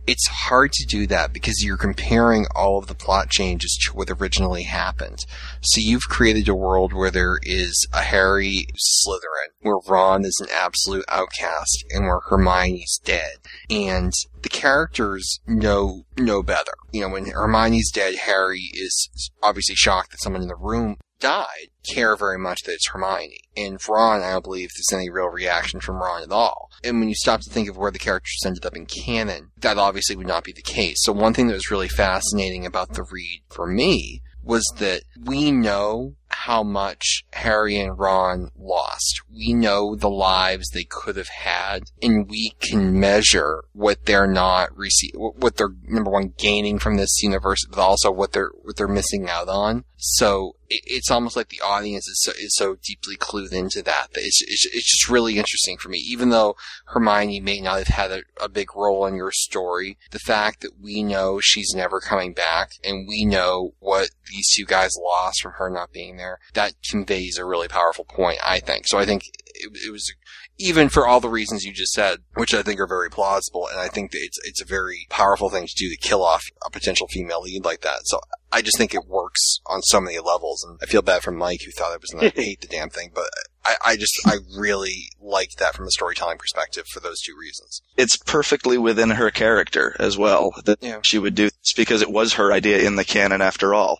it's 0.07 0.27
hard 0.27 0.71
to 0.71 0.85
do 0.85 1.07
that 1.07 1.33
because 1.33 1.63
you're 1.63 1.77
comparing 1.77 2.45
all 2.55 2.77
of 2.77 2.87
the 2.87 2.93
plot 2.93 3.29
changes 3.29 3.77
to 3.85 3.95
what 3.95 4.09
originally 4.09 4.63
happened. 4.63 5.25
So 5.61 5.81
you've 5.81 6.07
created 6.09 6.47
a 6.47 6.55
world 6.55 6.93
where 6.93 7.11
there 7.11 7.39
is 7.41 7.87
a 7.91 8.01
Harry 8.01 8.67
Slytherin, 8.75 9.53
where 9.61 9.79
Ron 9.87 10.25
is 10.25 10.37
an 10.39 10.47
absolute 10.53 11.05
outcast, 11.09 11.85
and 11.89 12.05
where 12.05 12.19
Hermione's 12.19 12.99
dead. 13.03 13.37
And 13.69 14.13
the 14.41 14.49
characters 14.49 15.39
know 15.47 16.05
know 16.17 16.43
better. 16.43 16.73
You 16.91 17.01
know, 17.01 17.09
when 17.09 17.25
Hermione's 17.25 17.91
dead, 17.91 18.15
Harry 18.15 18.69
is 18.73 19.31
obviously 19.41 19.75
shocked 19.75 20.11
that 20.11 20.21
someone 20.21 20.43
in 20.43 20.47
the 20.47 20.55
room 20.55 20.97
died. 21.19 21.69
Care 21.83 22.15
very 22.15 22.37
much 22.37 22.63
that 22.63 22.73
it's 22.73 22.89
Hermione. 22.89 23.39
And 23.55 23.79
Ron, 23.87 24.21
I 24.21 24.31
don't 24.31 24.43
believe 24.43 24.69
there's 24.69 24.99
any 24.99 25.09
real 25.09 25.27
reaction 25.27 25.79
from 25.79 25.97
Ron 25.97 26.23
at 26.23 26.31
all. 26.31 26.69
And 26.83 26.99
when 26.99 27.09
you 27.09 27.15
stop 27.15 27.41
to 27.41 27.49
think 27.49 27.69
of 27.69 27.77
where 27.77 27.91
the 27.91 27.99
characters 27.99 28.41
ended 28.45 28.65
up 28.65 28.75
in 28.75 28.85
canon, 28.85 29.51
that 29.57 29.77
obviously 29.77 30.15
would 30.15 30.27
not 30.27 30.43
be 30.43 30.53
the 30.53 30.61
case. 30.61 30.97
So 30.99 31.13
one 31.13 31.33
thing 31.33 31.47
that 31.47 31.53
was 31.53 31.71
really 31.71 31.89
fascinating 31.89 32.65
about 32.65 32.93
the 32.93 33.03
read 33.03 33.43
for 33.49 33.67
me 33.67 34.21
was 34.45 34.63
that 34.77 35.01
we 35.19 35.51
know 35.51 36.13
how 36.27 36.61
much 36.61 37.23
Harry 37.33 37.77
and 37.77 37.97
Ron 37.97 38.51
lost. 38.55 39.21
We 39.33 39.53
know 39.53 39.95
the 39.95 40.09
lives 40.09 40.69
they 40.69 40.83
could 40.83 41.15
have 41.17 41.29
had, 41.29 41.85
and 42.01 42.29
we 42.29 42.51
can 42.59 42.99
measure 42.99 43.63
what 43.73 44.05
they're 44.05 44.27
not 44.27 44.69
rece- 44.69 45.15
what 45.15 45.57
they're 45.57 45.73
number 45.87 46.11
one 46.11 46.33
gaining 46.37 46.77
from 46.77 46.97
this 46.97 47.23
universe, 47.23 47.65
but 47.67 47.79
also 47.79 48.11
what 48.11 48.33
they're 48.33 48.51
what 48.61 48.75
they're 48.75 48.87
missing 48.87 49.27
out 49.27 49.49
on. 49.49 49.85
So 49.97 50.55
it, 50.69 50.81
it's 50.85 51.11
almost 51.11 51.35
like 51.35 51.49
the 51.49 51.61
audience 51.61 52.07
is 52.07 52.21
so, 52.21 52.31
is 52.31 52.55
so 52.55 52.77
deeply 52.83 53.15
clued 53.15 53.53
into 53.53 53.81
that 53.83 54.07
that 54.13 54.21
it's, 54.23 54.41
it's 54.41 54.65
it's 54.65 54.91
just 54.91 55.09
really 55.09 55.37
interesting 55.37 55.77
for 55.77 55.89
me. 55.89 55.97
Even 55.99 56.29
though 56.29 56.55
Hermione 56.85 57.39
may 57.39 57.61
not 57.61 57.79
have 57.79 57.87
had 57.87 58.11
a, 58.11 58.21
a 58.41 58.49
big 58.49 58.75
role 58.75 59.05
in 59.05 59.15
your 59.15 59.31
story, 59.31 59.97
the 60.11 60.19
fact 60.19 60.61
that 60.61 60.79
we 60.81 61.03
know 61.03 61.39
she's 61.41 61.73
never 61.75 61.99
coming 61.99 62.33
back, 62.33 62.71
and 62.83 63.07
we 63.07 63.25
know 63.25 63.73
what 63.79 64.09
these 64.29 64.49
two 64.55 64.65
guys 64.65 64.91
lost 65.01 65.41
from 65.41 65.53
her 65.53 65.69
not 65.69 65.91
being 65.91 66.17
there, 66.17 66.39
that 66.53 66.73
conveys 66.89 67.37
a 67.37 67.45
really 67.45 67.67
powerful 67.67 68.05
point, 68.05 68.39
I 68.45 68.59
think. 68.59 68.87
So 68.87 68.97
I 68.97 69.05
think 69.05 69.23
it, 69.53 69.71
it 69.87 69.91
was, 69.91 70.13
even 70.57 70.89
for 70.89 71.05
all 71.07 71.19
the 71.19 71.29
reasons 71.29 71.63
you 71.63 71.73
just 71.73 71.91
said, 71.93 72.19
which 72.35 72.53
I 72.53 72.61
think 72.63 72.79
are 72.79 72.87
very 72.87 73.09
plausible, 73.09 73.67
and 73.69 73.79
I 73.79 73.87
think 73.87 74.11
that 74.11 74.19
it's, 74.21 74.37
it's 74.45 74.61
a 74.61 74.65
very 74.65 75.05
powerful 75.09 75.49
thing 75.49 75.67
to 75.67 75.73
do 75.75 75.89
to 75.89 75.97
kill 75.97 76.23
off 76.23 76.43
a 76.65 76.69
potential 76.69 77.07
female 77.07 77.41
lead 77.41 77.65
like 77.65 77.81
that. 77.81 77.99
So 78.05 78.19
I 78.51 78.61
just 78.61 78.77
think 78.77 78.93
it 78.93 79.05
works 79.07 79.59
on 79.65 79.81
so 79.81 79.99
many 79.99 80.17
levels, 80.19 80.63
and 80.63 80.79
I 80.81 80.85
feel 80.85 81.01
bad 81.01 81.23
for 81.23 81.31
Mike 81.31 81.59
who 81.65 81.71
thought 81.71 81.91
I 81.91 81.97
was 81.97 82.11
going 82.11 82.31
to 82.31 82.41
hate 82.41 82.61
the 82.61 82.67
damn 82.67 82.89
thing, 82.89 83.11
but 83.13 83.25
I, 83.65 83.75
I 83.85 83.95
just 83.97 84.13
I 84.25 84.37
really 84.57 85.09
liked 85.19 85.57
that 85.59 85.75
from 85.75 85.87
a 85.87 85.91
storytelling 85.91 86.37
perspective 86.37 86.85
for 86.93 86.99
those 87.01 87.19
two 87.21 87.33
reasons. 87.39 87.81
It's 87.97 88.15
perfectly 88.15 88.77
within 88.77 89.09
her 89.11 89.31
character 89.31 89.95
as 89.99 90.17
well 90.17 90.51
that 90.65 90.77
Yeah. 90.81 90.99
she 91.01 91.17
would 91.19 91.35
do 91.35 91.45
this 91.45 91.73
because 91.75 92.01
it 92.01 92.11
was 92.11 92.33
her 92.33 92.53
idea 92.53 92.79
in 92.85 92.95
the 92.95 93.03
canon 93.05 93.41
after 93.41 93.73
all. 93.73 93.97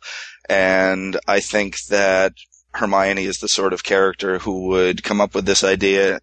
And 0.48 1.20
I 1.28 1.40
think 1.40 1.76
that 1.90 2.34
Hermione 2.76 3.26
is 3.26 3.38
the 3.38 3.48
sort 3.48 3.74
of 3.74 3.84
character 3.84 4.40
who 4.40 4.68
would 4.68 5.04
come 5.04 5.22
up 5.22 5.36
with 5.36 5.46
this 5.46 5.64
idea 5.64 6.20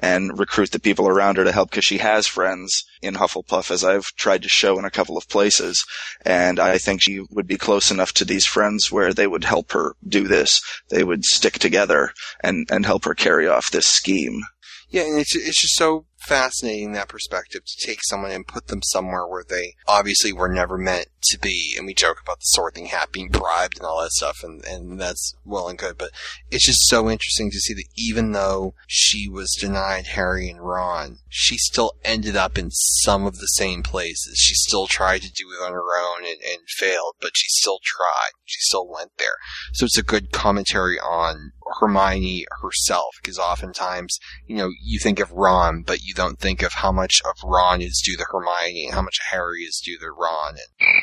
and 0.00 0.38
recruit 0.38 0.70
the 0.70 0.78
people 0.78 1.08
around 1.08 1.36
her 1.36 1.44
to 1.44 1.52
help 1.52 1.70
because 1.70 1.84
she 1.84 1.98
has 1.98 2.26
friends 2.26 2.84
in 3.02 3.14
Hufflepuff, 3.14 3.70
as 3.70 3.82
I've 3.82 4.06
tried 4.16 4.42
to 4.42 4.48
show 4.48 4.78
in 4.78 4.84
a 4.84 4.90
couple 4.90 5.16
of 5.16 5.28
places. 5.28 5.84
And 6.24 6.60
I 6.60 6.78
think 6.78 7.02
she 7.02 7.20
would 7.30 7.46
be 7.46 7.56
close 7.56 7.90
enough 7.90 8.12
to 8.14 8.24
these 8.24 8.46
friends 8.46 8.92
where 8.92 9.12
they 9.12 9.26
would 9.26 9.44
help 9.44 9.72
her 9.72 9.96
do 10.06 10.28
this. 10.28 10.60
They 10.90 11.02
would 11.02 11.24
stick 11.24 11.54
together 11.54 12.12
and, 12.42 12.68
and 12.70 12.86
help 12.86 13.04
her 13.04 13.14
carry 13.14 13.48
off 13.48 13.70
this 13.70 13.86
scheme. 13.86 14.42
Yeah, 14.90 15.02
and 15.02 15.18
it's 15.18 15.36
it's 15.36 15.60
just 15.60 15.76
so 15.76 16.06
fascinating 16.26 16.92
that 16.92 17.08
perspective 17.08 17.62
to 17.64 17.86
take 17.86 18.00
someone 18.02 18.30
and 18.30 18.46
put 18.46 18.68
them 18.68 18.82
somewhere 18.82 19.26
where 19.26 19.44
they 19.48 19.74
obviously 19.86 20.32
were 20.32 20.48
never 20.48 20.76
meant 20.76 21.06
to 21.22 21.38
be. 21.38 21.74
And 21.76 21.86
we 21.86 21.94
joke 21.94 22.20
about 22.22 22.38
the 22.38 22.44
sorting 22.44 22.86
hat 22.86 23.12
being 23.12 23.28
bribed 23.28 23.78
and 23.78 23.86
all 23.86 24.02
that 24.02 24.12
stuff, 24.12 24.38
and 24.42 24.64
and 24.64 25.00
that's 25.00 25.34
well 25.44 25.68
and 25.68 25.78
good. 25.78 25.98
But 25.98 26.10
it's 26.50 26.66
just 26.66 26.88
so 26.88 27.10
interesting 27.10 27.50
to 27.50 27.58
see 27.58 27.74
that 27.74 27.88
even 27.96 28.32
though 28.32 28.74
she 28.86 29.28
was 29.28 29.56
denied 29.60 30.06
Harry 30.08 30.48
and 30.48 30.60
Ron, 30.60 31.18
she 31.28 31.56
still 31.58 31.92
ended 32.04 32.36
up 32.36 32.58
in 32.58 32.70
some 32.70 33.26
of 33.26 33.38
the 33.38 33.46
same 33.46 33.82
places. 33.82 34.38
She 34.38 34.54
still 34.54 34.86
tried 34.86 35.22
to 35.22 35.32
do 35.32 35.44
it 35.52 35.64
on 35.64 35.72
her 35.72 35.98
own 35.98 36.24
and, 36.24 36.38
and 36.42 36.68
failed, 36.76 37.14
but 37.20 37.32
she 37.34 37.48
still 37.48 37.78
tried. 37.82 38.32
She 38.44 38.60
still 38.60 38.88
went 38.88 39.12
there. 39.18 39.36
So 39.72 39.84
it's 39.84 39.98
a 39.98 40.02
good 40.02 40.32
commentary 40.32 40.98
on 40.98 41.52
Hermione 41.80 42.46
herself, 42.62 43.14
because 43.20 43.38
oftentimes, 43.38 44.18
you 44.46 44.56
know, 44.56 44.70
you 44.82 44.98
think 44.98 45.20
of 45.20 45.32
Ron, 45.32 45.82
but 45.82 46.00
you 46.02 46.07
don't 46.14 46.38
think 46.38 46.62
of 46.62 46.74
how 46.74 46.92
much 46.92 47.20
of 47.24 47.36
Ron 47.44 47.80
is 47.80 48.02
due 48.04 48.16
to 48.16 48.26
Hermione 48.30 48.86
and 48.86 48.94
how 48.94 49.02
much 49.02 49.18
Harry 49.30 49.62
is 49.62 49.80
due 49.84 49.98
to 49.98 50.10
Ron. 50.10 50.56
And 50.56 51.02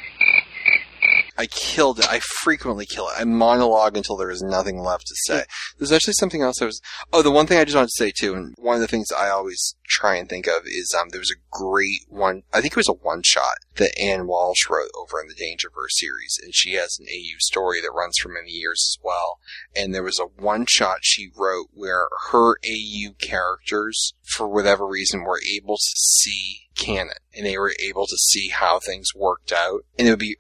I 1.38 1.48
killed 1.48 2.00
it. 2.00 2.08
I 2.10 2.20
frequently 2.20 2.86
kill 2.86 3.10
it. 3.10 3.16
I 3.18 3.26
monologue 3.26 3.98
until 3.98 4.16
there 4.16 4.32
is 4.32 4.42
nothing 4.42 4.80
left 4.80 5.08
to 5.08 5.16
say. 5.26 5.44
There's 5.78 5.92
actually 5.92 6.14
something 6.14 6.42
else 6.42 6.62
I 6.62 6.66
was. 6.66 6.82
Oh, 7.12 7.22
the 7.22 7.32
one 7.32 7.46
thing 7.46 7.58
I 7.58 7.66
just 7.66 7.76
wanted 7.76 7.90
to 7.90 8.04
say 8.04 8.12
too, 8.18 8.36
and 8.36 8.56
one 8.58 8.76
of 8.76 8.82
the 8.82 8.88
things 8.88 9.12
I 9.12 9.30
always 9.30 9.76
try 9.88 10.16
and 10.16 10.30
think 10.30 10.48
of 10.48 10.64
is 10.66 10.96
um, 10.98 11.10
there 11.10 11.20
was 11.20 11.32
a 11.32 11.44
great 11.52 12.02
one. 12.08 12.44
I 12.54 12.62
think 12.62 12.74
it 12.74 12.78
was 12.78 12.90
a 12.90 12.94
one 12.94 13.22
shot 13.24 13.56
that 13.76 14.00
Anne 14.00 14.28
Walsh 14.28 14.70
wrote 14.70 14.90
over 14.98 15.20
in 15.22 15.28
the 15.28 15.36
Dangerverse 15.36 15.92
series, 15.92 16.40
and 16.42 16.56
she 16.56 16.74
has 16.74 16.98
an 17.00 17.08
AU 17.10 17.38
story 17.40 17.82
that 17.82 17.94
runs 17.94 18.18
for 18.18 18.30
many 18.30 18.52
years 18.52 18.96
as 18.96 19.04
well. 19.04 19.40
And 19.76 19.94
there 19.94 20.04
was 20.04 20.20
a 20.20 20.42
one 20.42 20.66
shot 20.68 21.00
she 21.02 21.30
wrote 21.36 21.68
where 21.74 22.08
her 22.32 22.56
AU 22.66 23.14
characters, 23.20 24.14
for 24.24 24.48
whatever 24.48 24.88
reason, 24.88 25.24
were 25.24 25.42
able 25.54 25.76
to 25.76 25.94
see 25.96 26.65
canon, 26.76 27.16
and 27.34 27.46
they 27.46 27.58
were 27.58 27.74
able 27.88 28.06
to 28.08 28.18
see 28.18 28.50
how 28.50 28.80
things 28.80 29.16
worked 29.16 29.52
out. 29.52 29.82
And 29.98 30.08
it 30.08 30.12
would 30.12 30.20
be 30.20 30.38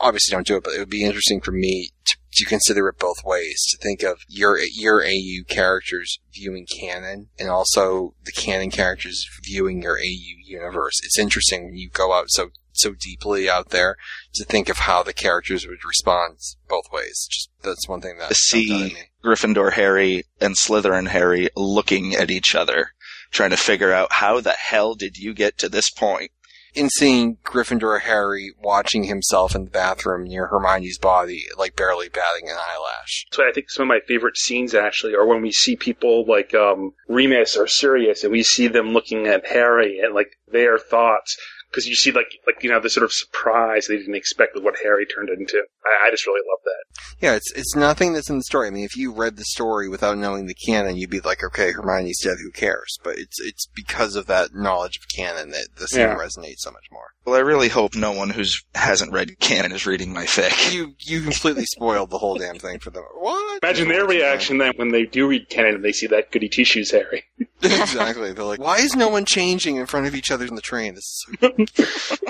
obviously 0.00 0.32
don't 0.32 0.46
do 0.46 0.56
it, 0.56 0.64
but 0.64 0.74
it 0.74 0.78
would 0.78 0.90
be 0.90 1.04
interesting 1.04 1.40
for 1.40 1.52
me 1.52 1.90
to, 2.06 2.16
to 2.32 2.44
consider 2.44 2.88
it 2.88 2.98
both 2.98 3.24
ways. 3.24 3.62
To 3.70 3.78
think 3.78 4.02
of 4.02 4.18
your 4.28 4.58
your 4.58 5.04
AU 5.04 5.44
characters 5.48 6.18
viewing 6.32 6.66
canon, 6.66 7.28
and 7.38 7.48
also 7.48 8.14
the 8.24 8.32
canon 8.32 8.70
characters 8.70 9.28
viewing 9.42 9.82
your 9.82 9.98
AU 9.98 10.40
universe. 10.44 11.00
It's 11.02 11.18
interesting 11.18 11.64
when 11.64 11.76
you 11.76 11.90
go 11.90 12.12
out 12.12 12.26
so 12.28 12.50
so 12.72 12.94
deeply 12.98 13.48
out 13.48 13.70
there 13.70 13.96
to 14.34 14.44
think 14.44 14.68
of 14.68 14.78
how 14.78 15.02
the 15.02 15.12
characters 15.12 15.66
would 15.66 15.84
respond 15.84 16.38
both 16.68 16.84
ways. 16.92 17.26
Just 17.30 17.50
that's 17.62 17.88
one 17.88 18.00
thing 18.00 18.18
that 18.18 18.30
to 18.30 18.34
jumped 18.34 18.70
out 18.72 18.86
at 18.86 18.90
see. 18.90 18.96
Gryffindor 19.24 19.72
Harry 19.72 20.24
and 20.40 20.56
Slytherin 20.56 21.08
Harry 21.08 21.50
looking 21.54 22.14
at 22.14 22.30
each 22.30 22.54
other, 22.54 22.92
trying 23.30 23.50
to 23.50 23.56
figure 23.56 23.92
out 23.92 24.12
how 24.12 24.40
the 24.40 24.52
hell 24.52 24.94
did 24.94 25.16
you 25.16 25.34
get 25.34 25.58
to 25.58 25.68
this 25.68 25.90
point? 25.90 26.30
in 26.74 26.88
seeing 26.88 27.36
Gryffindor 27.44 28.00
Harry 28.02 28.52
watching 28.62 29.04
himself 29.04 29.54
in 29.54 29.64
the 29.64 29.70
bathroom 29.70 30.24
near 30.24 30.46
Hermione's 30.46 30.98
body, 30.98 31.44
like 31.58 31.76
barely 31.76 32.08
batting 32.08 32.48
an 32.48 32.56
eyelash. 32.56 33.26
So 33.32 33.46
I 33.46 33.52
think 33.52 33.70
some 33.70 33.84
of 33.84 33.88
my 33.88 34.00
favorite 34.06 34.36
scenes 34.36 34.74
actually 34.74 35.14
are 35.14 35.26
when 35.26 35.42
we 35.42 35.52
see 35.52 35.76
people 35.76 36.24
like 36.26 36.54
um, 36.54 36.92
Remus 37.08 37.56
or 37.56 37.66
Sirius, 37.66 38.22
and 38.22 38.32
we 38.32 38.42
see 38.42 38.68
them 38.68 38.90
looking 38.90 39.26
at 39.26 39.46
Harry 39.46 39.98
and 39.98 40.14
like 40.14 40.36
their 40.50 40.78
thoughts. 40.78 41.36
Because 41.70 41.86
you 41.86 41.94
see, 41.94 42.10
like, 42.10 42.26
like 42.46 42.62
you 42.62 42.70
know, 42.70 42.80
the 42.80 42.90
sort 42.90 43.04
of 43.04 43.12
surprise 43.12 43.86
they 43.86 43.96
didn't 43.96 44.14
expect 44.16 44.54
with 44.54 44.64
what 44.64 44.74
Harry 44.82 45.06
turned 45.06 45.28
into. 45.28 45.62
I, 45.84 46.08
I 46.08 46.10
just 46.10 46.26
really 46.26 46.40
love 46.48 46.58
that. 46.64 47.00
Yeah, 47.20 47.34
it's 47.34 47.52
it's 47.52 47.76
nothing 47.76 48.12
that's 48.12 48.28
in 48.30 48.38
the 48.38 48.42
story. 48.44 48.66
I 48.66 48.70
mean, 48.70 48.84
if 48.84 48.96
you 48.96 49.12
read 49.12 49.36
the 49.36 49.44
story 49.44 49.88
without 49.88 50.18
knowing 50.18 50.46
the 50.46 50.54
canon, 50.54 50.96
you'd 50.96 51.10
be 51.10 51.20
like, 51.20 51.44
okay, 51.44 51.70
Hermione's 51.72 52.20
dead. 52.22 52.38
Who 52.42 52.50
cares? 52.50 52.98
But 53.04 53.18
it's 53.18 53.40
it's 53.40 53.66
because 53.74 54.16
of 54.16 54.26
that 54.26 54.54
knowledge 54.54 54.96
of 54.98 55.08
canon 55.14 55.50
that 55.50 55.68
the 55.76 55.86
scene 55.86 56.00
Yeah. 56.00 56.16
resonates 56.16 56.58
so 56.60 56.70
much 56.72 56.86
more. 56.90 57.12
Well, 57.24 57.36
I 57.36 57.40
really 57.40 57.68
hope 57.68 57.94
no 57.94 58.12
one 58.12 58.30
who's 58.30 58.62
hasn't 58.74 59.12
read 59.12 59.38
canon 59.38 59.72
is 59.72 59.86
reading 59.86 60.12
my 60.12 60.24
fic. 60.24 60.72
You 60.80 60.94
you 61.00 61.20
completely 61.22 61.64
spoiled 61.66 62.10
the 62.10 62.18
whole 62.18 62.36
damn 62.36 62.58
thing 62.58 62.78
for 62.78 62.90
them. 62.90 63.04
What? 63.14 63.60
Imagine 63.62 63.88
their 63.88 64.06
reaction 64.06 64.58
then 64.58 64.72
when 64.76 64.88
they 64.90 65.04
do 65.04 65.26
read 65.28 65.48
canon 65.50 65.76
and 65.76 65.84
they 65.84 65.92
see 65.92 66.06
that 66.08 66.30
goody 66.32 66.48
two 66.48 66.64
shoes 66.64 66.90
Harry. 66.90 67.24
exactly. 67.80 68.32
They're 68.32 68.44
like, 68.44 68.60
why 68.60 68.78
is 68.78 68.96
no 68.96 69.08
one 69.08 69.24
changing 69.24 69.76
in 69.76 69.86
front 69.86 70.06
of 70.06 70.14
each 70.14 70.30
other 70.30 70.46
in 70.46 70.54
the 70.54 70.62
train? 70.62 70.94
This 70.94 71.04
is 71.04 71.26
so 71.40 71.50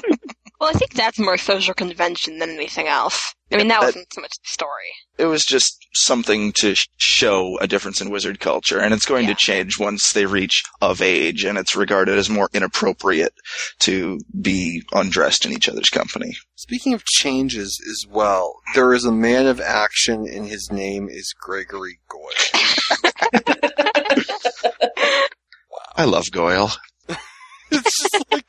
Well, 0.60 0.68
I 0.68 0.74
think 0.74 0.92
that's 0.92 1.18
more 1.18 1.38
social 1.38 1.72
convention 1.72 2.38
than 2.38 2.50
anything 2.50 2.86
else. 2.86 3.34
I 3.50 3.56
mean, 3.56 3.68
that 3.68 3.80
wasn't 3.80 4.12
so 4.12 4.20
much 4.20 4.32
the 4.42 4.52
story. 4.52 4.92
It 5.16 5.24
was 5.24 5.42
just 5.46 5.74
something 5.94 6.52
to 6.58 6.74
show 6.98 7.58
a 7.60 7.66
difference 7.66 8.02
in 8.02 8.10
wizard 8.10 8.40
culture, 8.40 8.78
and 8.78 8.92
it's 8.92 9.06
going 9.06 9.26
to 9.28 9.34
change 9.34 9.78
once 9.78 10.12
they 10.12 10.26
reach 10.26 10.62
of 10.82 11.00
age, 11.00 11.44
and 11.44 11.56
it's 11.56 11.74
regarded 11.74 12.18
as 12.18 12.28
more 12.28 12.50
inappropriate 12.52 13.32
to 13.80 14.20
be 14.38 14.82
undressed 14.92 15.46
in 15.46 15.52
each 15.52 15.68
other's 15.68 15.88
company. 15.88 16.36
Speaking 16.56 16.92
of 16.92 17.06
changes 17.06 17.80
as 17.88 18.06
well, 18.06 18.60
there 18.74 18.92
is 18.92 19.06
a 19.06 19.12
man 19.12 19.46
of 19.46 19.62
action 19.62 20.26
and 20.28 20.46
his 20.46 20.70
name 20.70 21.08
is 21.08 21.32
Gregory 21.40 22.00
Goyle. 22.06 23.70
I 25.96 26.04
love 26.04 26.30
Goyle. 26.30 26.70
it's 27.70 28.02
just 28.10 28.24
like 28.32 28.44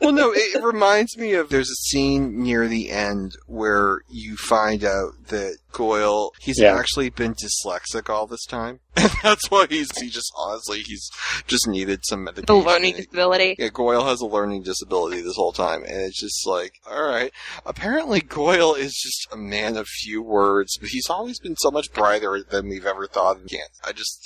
well 0.00 0.12
no 0.12 0.32
it 0.34 0.62
reminds 0.62 1.16
me 1.16 1.32
of 1.34 1.48
there's 1.48 1.70
a 1.70 1.74
scene 1.74 2.42
near 2.42 2.66
the 2.68 2.90
end 2.90 3.32
where 3.46 4.00
you 4.08 4.36
find 4.36 4.84
out 4.84 5.12
that 5.28 5.56
goyle 5.72 6.32
he's 6.40 6.58
Yeah. 6.60 6.76
actually 6.76 7.10
been 7.10 7.34
dyslexic 7.34 8.08
all 8.10 8.26
this 8.26 8.44
time 8.46 8.80
and 8.96 9.10
that's 9.22 9.50
why 9.50 9.66
he's 9.68 9.96
he 9.98 10.08
just 10.10 10.30
honestly 10.36 10.80
he's 10.80 11.08
just 11.46 11.66
needed 11.68 12.00
some 12.04 12.24
The 12.24 12.32
medication 12.32 12.64
learning 12.66 12.96
disability. 12.96 13.56
yeah, 13.58 13.68
Goyle 13.68 14.04
has 14.04 14.20
a 14.20 14.26
learning 14.26 14.62
disability 14.64 15.20
this 15.22 15.36
whole 15.36 15.52
time, 15.52 15.82
and 15.84 15.92
it's 16.02 16.20
just 16.20 16.44
like, 16.46 16.72
all 16.90 17.04
right. 17.04 17.32
Apparently, 17.64 18.20
Goyle 18.20 18.74
is 18.74 18.92
just 18.94 19.28
a 19.32 19.36
man 19.36 19.76
of 19.76 19.86
few 19.86 20.20
words, 20.20 20.76
but 20.80 20.88
he's 20.90 21.08
always 21.08 21.38
been 21.38 21.54
so 21.58 21.70
much 21.70 21.92
brighter 21.92 22.42
than 22.42 22.68
we've 22.68 22.84
ever 22.86 23.06
thought. 23.06 23.36
Again, 23.40 23.68
I 23.84 23.92
just, 23.92 24.20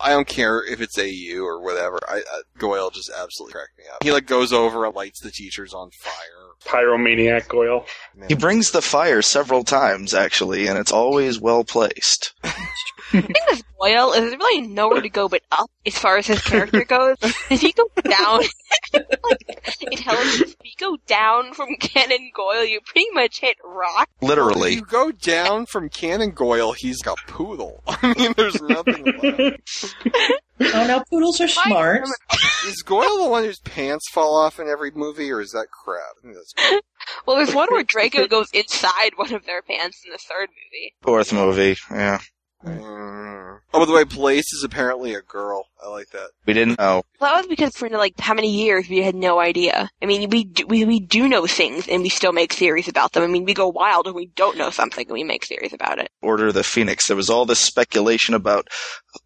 I 0.00 0.10
don't 0.10 0.26
care 0.26 0.62
if 0.64 0.80
it's 0.80 0.98
AU 0.98 1.42
or 1.42 1.62
whatever. 1.62 1.98
I, 2.08 2.16
I 2.18 2.42
Goyle 2.58 2.90
just 2.90 3.10
absolutely 3.16 3.52
cracked 3.52 3.78
me 3.78 3.84
up. 3.92 4.02
He 4.02 4.12
like 4.12 4.26
goes 4.26 4.52
over 4.52 4.84
and 4.84 4.94
lights 4.94 5.20
the 5.20 5.30
teachers 5.30 5.72
on 5.72 5.90
fire. 5.90 6.44
Pyromaniac 6.64 7.48
Goyle. 7.48 7.86
He 8.28 8.34
brings 8.34 8.70
the 8.70 8.82
fire 8.82 9.22
several 9.22 9.64
times, 9.64 10.14
actually, 10.14 10.66
and 10.66 10.78
it's 10.78 10.92
always 10.92 11.38
well 11.38 11.64
placed. 11.64 12.32
The 13.12 13.20
thing 13.22 13.34
with 13.50 13.62
Goyle 13.84 14.12
is 14.12 14.20
there's 14.20 14.36
really 14.36 14.66
nowhere 14.66 15.02
to 15.02 15.08
go 15.10 15.28
but 15.28 15.42
up 15.52 15.70
as 15.84 15.98
far 15.98 16.16
as 16.16 16.26
his 16.26 16.40
character 16.40 16.84
goes. 16.88 17.16
if 17.50 17.62
you 17.62 17.72
go 17.72 17.90
down, 18.02 18.40
like 18.94 19.82
intelligence, 19.82 20.56
if 20.60 20.64
you 20.64 20.72
go 20.78 20.96
down 21.06 21.52
from 21.52 21.76
Canon 21.76 22.30
Goyle, 22.34 22.64
you 22.64 22.80
pretty 22.80 23.10
much 23.12 23.40
hit 23.40 23.56
rock. 23.62 24.08
Literally. 24.22 24.72
If 24.72 24.76
you 24.76 24.86
go 24.86 25.10
down 25.12 25.66
from 25.66 25.90
Canon 25.90 26.30
Goyle, 26.30 26.72
he's 26.72 27.02
got 27.02 27.18
poodle. 27.26 27.82
I 27.86 28.14
mean, 28.16 28.32
there's 28.36 28.60
nothing 28.62 29.04
left. 29.22 29.96
Oh, 30.60 30.86
no, 30.86 31.02
poodles 31.10 31.40
are 31.40 31.48
smart. 31.48 32.04
Is 32.66 32.82
Goyle 32.82 33.24
the 33.24 33.28
one 33.28 33.44
whose 33.44 33.60
pants 33.60 34.08
fall 34.10 34.36
off 34.36 34.58
in 34.58 34.68
every 34.68 34.92
movie, 34.92 35.30
or 35.30 35.40
is 35.40 35.50
that 35.50 35.66
crap? 35.70 36.14
That's 36.22 36.80
Well, 37.26 37.36
there's 37.36 37.54
one 37.54 37.68
where 37.70 37.82
Draco 37.82 38.26
goes 38.28 38.48
inside 38.54 39.12
one 39.16 39.34
of 39.34 39.44
their 39.44 39.62
pants 39.62 40.00
in 40.06 40.12
the 40.12 40.18
third 40.18 40.48
movie. 40.48 40.94
Fourth 41.02 41.32
movie, 41.32 41.76
yeah. 41.90 42.20
Mm. 42.64 43.58
Oh, 43.72 43.78
by 43.80 43.84
the 43.84 43.92
way, 43.92 44.04
Blaise 44.04 44.52
is 44.52 44.64
apparently 44.64 45.14
a 45.14 45.20
girl. 45.20 45.66
I 45.84 45.88
like 45.88 46.08
that. 46.10 46.30
We 46.46 46.54
didn't 46.54 46.78
know. 46.78 47.02
Well, 47.20 47.32
that 47.32 47.38
was 47.38 47.46
because 47.46 47.76
for 47.76 47.88
like 47.88 48.18
how 48.18 48.34
many 48.34 48.50
years 48.50 48.88
we 48.88 49.02
had 49.02 49.14
no 49.14 49.38
idea. 49.38 49.90
I 50.02 50.06
mean, 50.06 50.30
we 50.30 50.44
do, 50.44 50.66
we 50.66 50.84
we 50.84 51.00
do 51.00 51.28
know 51.28 51.46
things 51.46 51.88
and 51.88 52.02
we 52.02 52.08
still 52.08 52.32
make 52.32 52.52
theories 52.52 52.88
about 52.88 53.12
them. 53.12 53.22
I 53.22 53.26
mean, 53.26 53.44
we 53.44 53.54
go 53.54 53.68
wild 53.68 54.06
when 54.06 54.14
we 54.14 54.26
don't 54.26 54.56
know 54.56 54.70
something 54.70 55.06
and 55.06 55.12
we 55.12 55.24
make 55.24 55.44
theories 55.44 55.72
about 55.72 55.98
it. 55.98 56.10
Order 56.22 56.48
of 56.48 56.54
the 56.54 56.64
Phoenix. 56.64 57.06
There 57.06 57.16
was 57.16 57.30
all 57.30 57.44
this 57.44 57.60
speculation 57.60 58.34
about 58.34 58.68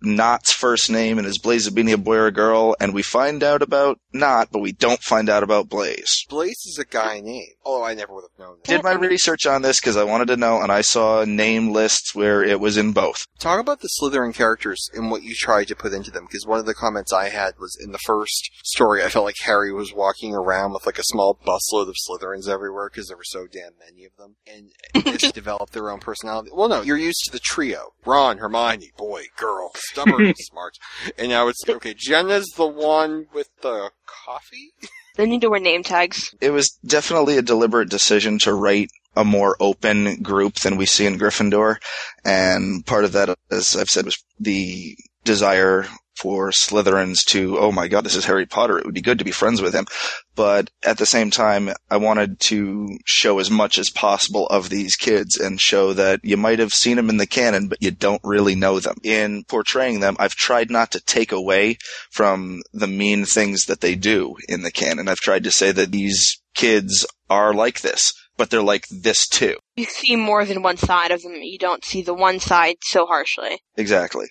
Nott's 0.03 0.53
first 0.53 0.91
name 0.91 1.19
and 1.19 1.27
is 1.27 1.39
Blaise 1.39 1.69
Zabini 1.69 1.95
a 1.95 1.97
boy 1.97 2.17
or 2.17 2.27
a 2.27 2.33
girl, 2.33 2.75
and 2.81 2.93
we 2.93 3.03
find 3.03 3.43
out 3.43 3.63
about 3.63 3.99
Knot, 4.13 4.49
but 4.51 4.61
we 4.61 4.73
don't 4.73 5.03
find 5.03 5.29
out 5.29 5.43
about 5.43 5.69
Blaise. 5.69 6.25
Blaise 6.29 6.65
is 6.67 6.79
a 6.79 6.85
guy 6.85 7.21
name. 7.21 7.53
Oh, 7.65 7.83
I 7.83 7.95
never 7.95 8.15
would 8.15 8.25
have 8.25 8.39
known 8.39 8.59
that. 8.59 8.69
Did 8.69 8.83
my 8.83 8.95
research 8.95 9.47
on 9.47 9.63
this 9.63 9.81
because 9.81 9.97
I 9.97 10.05
wanted 10.05 10.29
to 10.29 10.37
know, 10.37 10.61
and 10.61 10.73
I 10.73 10.81
saw 10.81 11.25
name 11.25 11.73
lists 11.73 12.15
where 12.15 12.43
it 12.43 12.61
was 12.61 12.77
in 12.77 12.93
both. 12.93 13.27
Talk 13.39 13.61
about 13.61 13.81
the 13.81 13.89
Slytherin 14.01 14.35
characters 14.35 14.91
and 14.95 15.11
what 15.11 15.23
you 15.23 15.35
tried 15.35 15.69
to 15.69 15.77
put 15.77 15.93
into 15.93 16.11
them, 16.11 16.27
because 16.27 16.47
one 16.49 16.59
of 16.59 16.67
the 16.67 16.75
comments 16.75 17.13
I 17.13 17.29
had 17.29 17.55
was 17.59 17.77
in 17.81 17.93
the 17.93 17.99
first 17.99 18.51
story, 18.65 19.05
I 19.05 19.09
felt 19.09 19.27
like 19.27 19.37
Harry 19.45 19.73
was 19.73 19.93
walking 19.93 20.35
around 20.35 20.73
with 20.73 20.87
like 20.87 20.99
a 20.99 21.05
small 21.05 21.39
busload 21.47 21.89
of 21.89 21.95
Slytherins 22.09 22.49
everywhere 22.49 22.89
because 22.91 23.09
there 23.09 23.17
were 23.17 23.25
so 23.25 23.47
damn 23.47 23.73
many 23.79 24.05
of 24.05 24.17
them, 24.17 24.37
and 24.47 24.71
they 24.95 25.17
just 25.17 25.35
developed 25.35 25.75
their 25.75 25.91
own 25.91 26.01
personality. 26.01 26.51
Well, 26.53 26.69
no, 26.69 26.83
you're 26.83 26.97
used 26.97 27.23
to 27.27 27.33
the 27.33 27.39
trio: 27.39 27.93
Ron, 28.05 28.39
Hermione, 28.39 28.93
boy, 28.97 29.25
girl, 29.37 29.71
stubborn, 29.77 30.27
and 30.27 30.37
smart, 30.39 30.75
and 31.19 31.29
now 31.29 31.49
it's 31.49 31.63
okay. 31.69 31.95
Jenna's 31.95 32.49
the 32.57 32.67
one 32.67 33.27
with 33.33 33.49
the 33.61 33.91
coffee. 34.07 34.73
They 35.17 35.27
need 35.27 35.41
to 35.43 35.51
wear 35.51 35.61
name 35.61 35.83
tags. 35.83 36.35
It 36.41 36.51
was 36.51 36.79
definitely 36.87 37.37
a 37.37 37.43
deliberate 37.43 37.91
decision 37.91 38.39
to 38.41 38.55
write 38.55 38.91
a 39.17 39.25
more 39.25 39.57
open 39.59 40.23
group 40.23 40.55
than 40.57 40.77
we 40.77 40.87
see 40.87 41.05
in 41.05 41.19
Gryffindor, 41.19 41.77
and 42.25 42.87
part 42.87 43.05
of 43.05 43.13
that, 43.13 43.37
as 43.51 43.77
I've 43.77 43.89
said, 43.89 44.05
was 44.05 44.17
the 44.41 44.97
desire 45.25 45.87
for 46.21 46.51
Slytherins 46.51 47.25
to, 47.27 47.59
oh 47.59 47.73
my 47.73 47.89
god, 47.89 48.05
this 48.05 48.17
is 48.17 48.25
Harry 48.25 48.47
Potter. 48.47 48.79
It 48.79 48.85
would 48.85 48.95
be 48.95 49.01
good 49.01 49.19
to 49.19 49.25
be 49.25 49.31
friends 49.31 49.63
with 49.63 49.75
him. 49.75 49.87
But 50.35 50.71
at 50.85 50.99
the 50.99 51.07
same 51.07 51.31
time, 51.31 51.71
I 51.91 51.97
wanted 51.97 52.41
to 52.41 52.99
show 53.05 53.39
as 53.39 53.51
much 53.51 53.79
as 53.79 53.91
possible 53.91 54.47
of 54.47 54.69
these 54.69 54.97
kids 54.97 55.37
and 55.37 55.61
show 55.61 55.93
that 55.95 56.21
you 56.23 56.37
might 56.37 56.59
have 56.59 56.73
seen 56.73 56.97
them 56.97 57.11
in 57.11 57.17
the 57.17 57.27
canon, 57.27 57.69
but 57.69 57.83
you 57.83 57.91
don't 57.91 58.21
really 58.25 58.55
know 58.55 58.79
them. 58.81 58.97
In 59.03 59.45
portraying 59.45 60.01
them, 60.01 60.17
I've 60.19 60.35
tried 60.35 60.71
not 60.71 60.93
to 60.93 61.01
take 61.01 61.33
away 61.33 61.79
from 62.11 62.63
the 62.73 62.87
mean 62.87 63.25
things 63.25 63.67
that 63.67 63.81
they 63.81 63.95
do 63.95 64.37
in 64.49 64.63
the 64.63 64.73
canon. 64.73 65.09
I've 65.09 65.19
tried 65.19 65.45
to 65.45 65.51
say 65.51 65.73
that 65.73 65.93
these 65.93 66.41
kids 66.55 67.07
are 67.31 67.55
like 67.55 67.81
this, 67.81 68.13
but 68.37 68.51
they're 68.51 68.63
like 68.63 68.87
this 68.91 69.29
too. 69.29 69.57
You 69.77 69.85
see 69.85 70.17
more 70.17 70.45
than 70.45 70.63
one 70.63 70.77
side 70.77 71.11
of 71.11 71.23
them. 71.23 71.35
You 71.35 71.59
don't 71.59 71.85
see 71.85 72.03
the 72.03 72.15
one 72.15 72.41
side 72.41 72.77
so 72.83 73.07
harshly. 73.07 73.61
Exactly. 73.77 74.27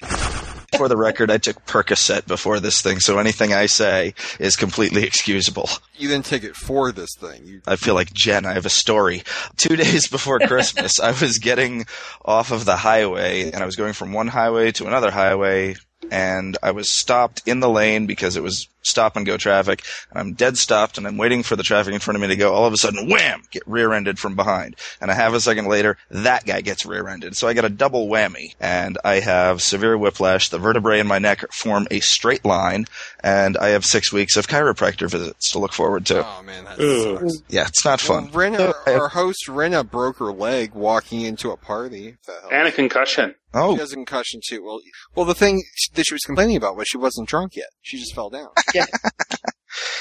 For 0.75 0.89
the 0.89 0.97
record, 0.97 1.31
I 1.31 1.37
took 1.37 1.65
Percocet 1.65 2.27
before 2.27 2.59
this 2.59 2.81
thing, 2.81 2.99
so 2.99 3.19
anything 3.19 3.53
I 3.53 3.67
say 3.67 4.13
is 4.37 4.57
completely 4.57 5.03
excusable. 5.03 5.69
You 5.95 6.09
didn't 6.09 6.25
take 6.25 6.43
it 6.43 6.57
for 6.57 6.91
this 6.91 7.15
thing. 7.15 7.45
You 7.45 7.61
I 7.65 7.77
feel 7.77 7.95
like 7.95 8.11
Jen. 8.13 8.45
I 8.45 8.53
have 8.53 8.65
a 8.65 8.69
story. 8.69 9.23
Two 9.55 9.77
days 9.77 10.07
before 10.09 10.39
Christmas, 10.39 10.99
I 10.99 11.11
was 11.11 11.37
getting 11.37 11.85
off 12.25 12.51
of 12.51 12.65
the 12.65 12.75
highway 12.75 13.49
and 13.49 13.63
I 13.63 13.65
was 13.65 13.77
going 13.77 13.93
from 13.93 14.11
one 14.11 14.27
highway 14.27 14.71
to 14.73 14.87
another 14.87 15.11
highway 15.11 15.75
and 16.11 16.57
I 16.61 16.71
was 16.71 16.89
stopped 16.89 17.41
in 17.45 17.59
the 17.59 17.69
lane 17.69 18.05
because 18.05 18.37
it 18.37 18.43
was 18.43 18.67
stop 18.81 19.17
and 19.17 19.25
go 19.25 19.37
traffic. 19.37 19.83
And 20.09 20.19
I'm 20.19 20.33
dead 20.33 20.57
stopped 20.57 20.97
and 20.97 21.05
I'm 21.05 21.17
waiting 21.17 21.43
for 21.43 21.55
the 21.55 21.63
traffic 21.63 21.93
in 21.93 21.99
front 21.99 22.15
of 22.15 22.21
me 22.21 22.27
to 22.29 22.35
go. 22.35 22.53
All 22.53 22.65
of 22.65 22.73
a 22.73 22.77
sudden, 22.77 23.09
wham! 23.09 23.43
Get 23.51 23.67
rear-ended 23.67 24.17
from 24.17 24.35
behind. 24.35 24.75
And 25.01 25.11
a 25.11 25.15
half 25.15 25.33
a 25.33 25.41
second 25.41 25.67
later, 25.67 25.97
that 26.09 26.45
guy 26.45 26.61
gets 26.61 26.85
rear-ended. 26.85 27.35
So 27.35 27.47
I 27.47 27.53
get 27.53 27.65
a 27.65 27.69
double 27.69 28.07
whammy 28.07 28.55
and 28.59 28.97
I 29.03 29.19
have 29.19 29.61
severe 29.61 29.97
whiplash. 29.97 30.49
The 30.49 30.59
vertebrae 30.59 30.99
in 30.99 31.07
my 31.07 31.19
neck 31.19 31.43
form 31.51 31.87
a 31.91 31.99
straight 31.99 32.45
line 32.45 32.85
and 33.21 33.57
I 33.57 33.69
have 33.69 33.85
six 33.85 34.13
weeks 34.13 34.37
of 34.37 34.47
chiropractor 34.47 35.09
visits 35.09 35.51
to 35.51 35.59
look 35.59 35.73
forward 35.73 36.05
to. 36.07 36.25
Oh 36.25 36.43
man, 36.43 36.63
that 36.63 36.77
sucks. 36.77 37.43
Yeah, 37.49 37.67
it's 37.67 37.83
not 37.83 37.99
fun. 37.99 38.29
Well, 38.31 38.49
Rena, 38.49 38.73
our 38.85 39.09
host 39.09 39.47
Rena 39.47 39.83
broke 39.83 40.19
her 40.19 40.31
leg 40.31 40.73
walking 40.73 41.21
into 41.21 41.51
a 41.51 41.57
party. 41.57 42.09
if 42.09 42.23
that 42.23 42.39
helps. 42.41 42.53
And 42.53 42.67
a 42.67 42.71
concussion. 42.71 43.35
Oh. 43.57 43.73
She 43.75 43.79
has 43.79 43.91
a 43.91 43.95
concussion 43.95 44.41
too. 44.47 44.63
Well, 44.63 44.79
well, 45.15 45.25
the 45.25 45.33
thing 45.33 45.63
that 45.95 46.05
she 46.07 46.13
was 46.13 46.23
complaining 46.23 46.55
about 46.57 46.75
was 46.77 46.87
she 46.87 46.97
wasn't 46.97 47.27
drunk 47.27 47.55
yet. 47.55 47.67
She 47.81 47.97
just 47.97 48.13
fell 48.15 48.29
down. 48.29 48.49
Yeah. 48.73 48.85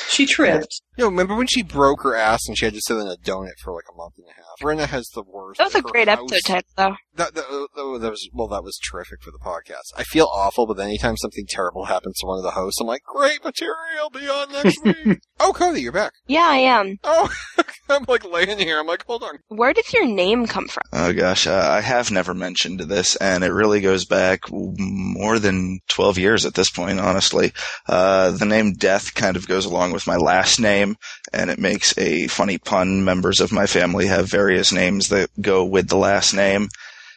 She 0.09 0.26
tripped. 0.26 0.81
You 0.97 1.05
know, 1.05 1.10
remember 1.10 1.35
when 1.35 1.47
she 1.49 1.62
broke 1.62 2.02
her 2.02 2.15
ass 2.15 2.47
and 2.47 2.57
she 2.57 2.65
had 2.65 2.75
to 2.75 2.81
sit 2.81 2.97
in 2.97 3.07
a 3.07 3.17
donut 3.17 3.59
for 3.62 3.75
like 3.75 3.85
a 3.93 3.97
month 3.97 4.15
and 4.17 4.26
a 4.28 4.33
half? 4.33 4.45
Brenna 4.60 4.86
has 4.86 5.09
the 5.15 5.23
worst. 5.23 5.59
That 5.59 5.65
was 5.65 5.75
a 5.75 5.78
Her 5.78 5.83
great 5.83 6.09
house- 6.09 6.18
episode 6.20 6.41
title, 6.47 6.70
though. 6.76 6.97
That, 7.17 7.35
that, 7.35 7.49
that, 7.49 7.99
that 8.02 8.10
was 8.10 8.28
well, 8.35 8.49
that 8.49 8.62
was 8.62 8.78
terrific 8.78 9.23
for 9.23 9.31
the 9.31 9.39
podcast. 9.39 9.93
I 9.97 10.02
feel 10.05 10.28
awful, 10.31 10.67
but 10.67 10.78
anytime 10.78 11.17
something 11.17 11.47
terrible 11.49 11.86
happens 11.86 12.18
to 12.18 12.26
one 12.26 12.36
of 12.39 12.43
the 12.44 12.51
hosts, 12.51 12.78
I'm 12.81 12.86
like, 12.86 13.02
great 13.05 13.43
material, 13.43 14.10
be 14.12 14.28
on 14.28 14.52
next 14.52 14.78
week. 14.85 15.20
oh, 15.41 15.52
Cody, 15.55 15.81
you're 15.81 15.93
back. 15.93 16.12
Yeah, 16.26 16.44
I 16.47 16.57
am. 16.59 16.99
Oh, 17.05 17.33
I'm 17.89 18.05
like 18.07 18.25
laying 18.31 18.59
here. 18.59 18.78
I'm 18.78 18.86
like, 18.86 19.05
hold 19.07 19.23
on. 19.23 19.39
Where 19.49 19.73
does 19.73 19.93
your 19.94 20.07
name 20.07 20.47
come 20.47 20.68
from? 20.68 20.83
Oh 20.93 21.12
gosh, 21.15 21.47
uh, 21.47 21.55
I 21.70 21.81
have 21.81 22.10
never 22.10 22.35
mentioned 22.35 22.81
this, 22.81 23.17
and 23.17 23.43
it 23.44 23.52
really 23.52 23.81
goes 23.81 24.05
back 24.05 24.41
more 24.51 25.39
than 25.39 25.78
12 25.89 26.18
years 26.18 26.44
at 26.44 26.55
this 26.55 26.70
point, 26.70 27.01
honestly. 27.01 27.52
Uh, 27.89 28.33
the 28.33 28.44
name 28.44 28.75
Death 28.75 29.15
kind 29.15 29.36
of 29.36 29.49
goes 29.49 29.65
along 29.65 29.93
with 29.93 30.07
my 30.07 30.17
last 30.17 30.60
name, 30.60 30.97
and 31.33 31.49
it 31.51 31.59
makes 31.59 31.97
a 31.97 32.26
funny 32.26 32.59
pun. 32.59 33.05
Members 33.05 33.41
of 33.41 33.52
my 33.52 33.67
family 33.67 34.07
have 34.07 34.26
various 34.47 34.70
names 34.73 35.08
that 35.08 35.28
go 35.41 35.65
with 35.65 35.89
the 35.89 35.97
last 35.97 36.33
name. 36.33 36.68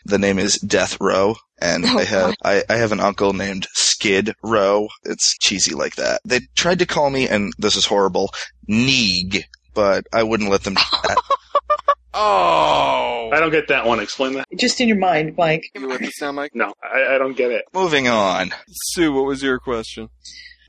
The 0.03 0.17
name 0.17 0.39
is 0.39 0.57
Death 0.57 0.97
Row, 0.99 1.35
and 1.61 1.85
Oh, 1.85 1.99
I 1.99 2.03
have 2.05 2.33
I, 2.43 2.63
I 2.67 2.75
have 2.77 2.91
an 2.91 2.99
uncle 2.99 3.33
named 3.33 3.67
Skid 3.73 4.33
Row. 4.41 4.87
It's 5.03 5.37
cheesy 5.37 5.75
like 5.75 5.95
that. 5.97 6.21
They 6.25 6.39
tried 6.55 6.79
to 6.79 6.87
call 6.87 7.11
me, 7.11 7.27
and 7.27 7.53
this 7.59 7.75
is 7.75 7.85
horrible, 7.85 8.31
Neeg, 8.67 9.43
but 9.75 10.05
I 10.11 10.23
wouldn't 10.23 10.49
let 10.49 10.63
them 10.63 10.73
do 10.73 10.81
that. 11.03 11.21
Oh, 12.11 13.29
I 13.31 13.39
don't 13.39 13.51
get 13.51 13.67
that 13.67 13.85
one. 13.85 13.99
Explain 13.99 14.33
that. 14.33 14.47
Just 14.57 14.81
in 14.81 14.87
your 14.87 14.97
mind, 14.97 15.35
Mike. 15.37 15.63
You 15.75 15.87
with 15.87 16.01
us 16.01 16.19
now, 16.19 16.31
Mike? 16.31 16.51
No, 16.55 16.73
I, 16.83 17.15
I 17.15 17.17
don't 17.19 17.37
get 17.37 17.51
it. 17.51 17.65
Moving 17.71 18.07
on. 18.07 18.49
Sue, 18.67 19.13
what 19.13 19.25
was 19.25 19.43
your 19.43 19.59
question? 19.59 20.09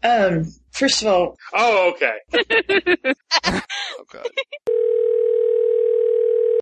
Um, 0.02 0.44
first 0.70 1.00
of 1.00 1.08
all, 1.08 1.36
Oh, 1.54 1.92
okay. 1.94 2.16
okay. 3.48 4.22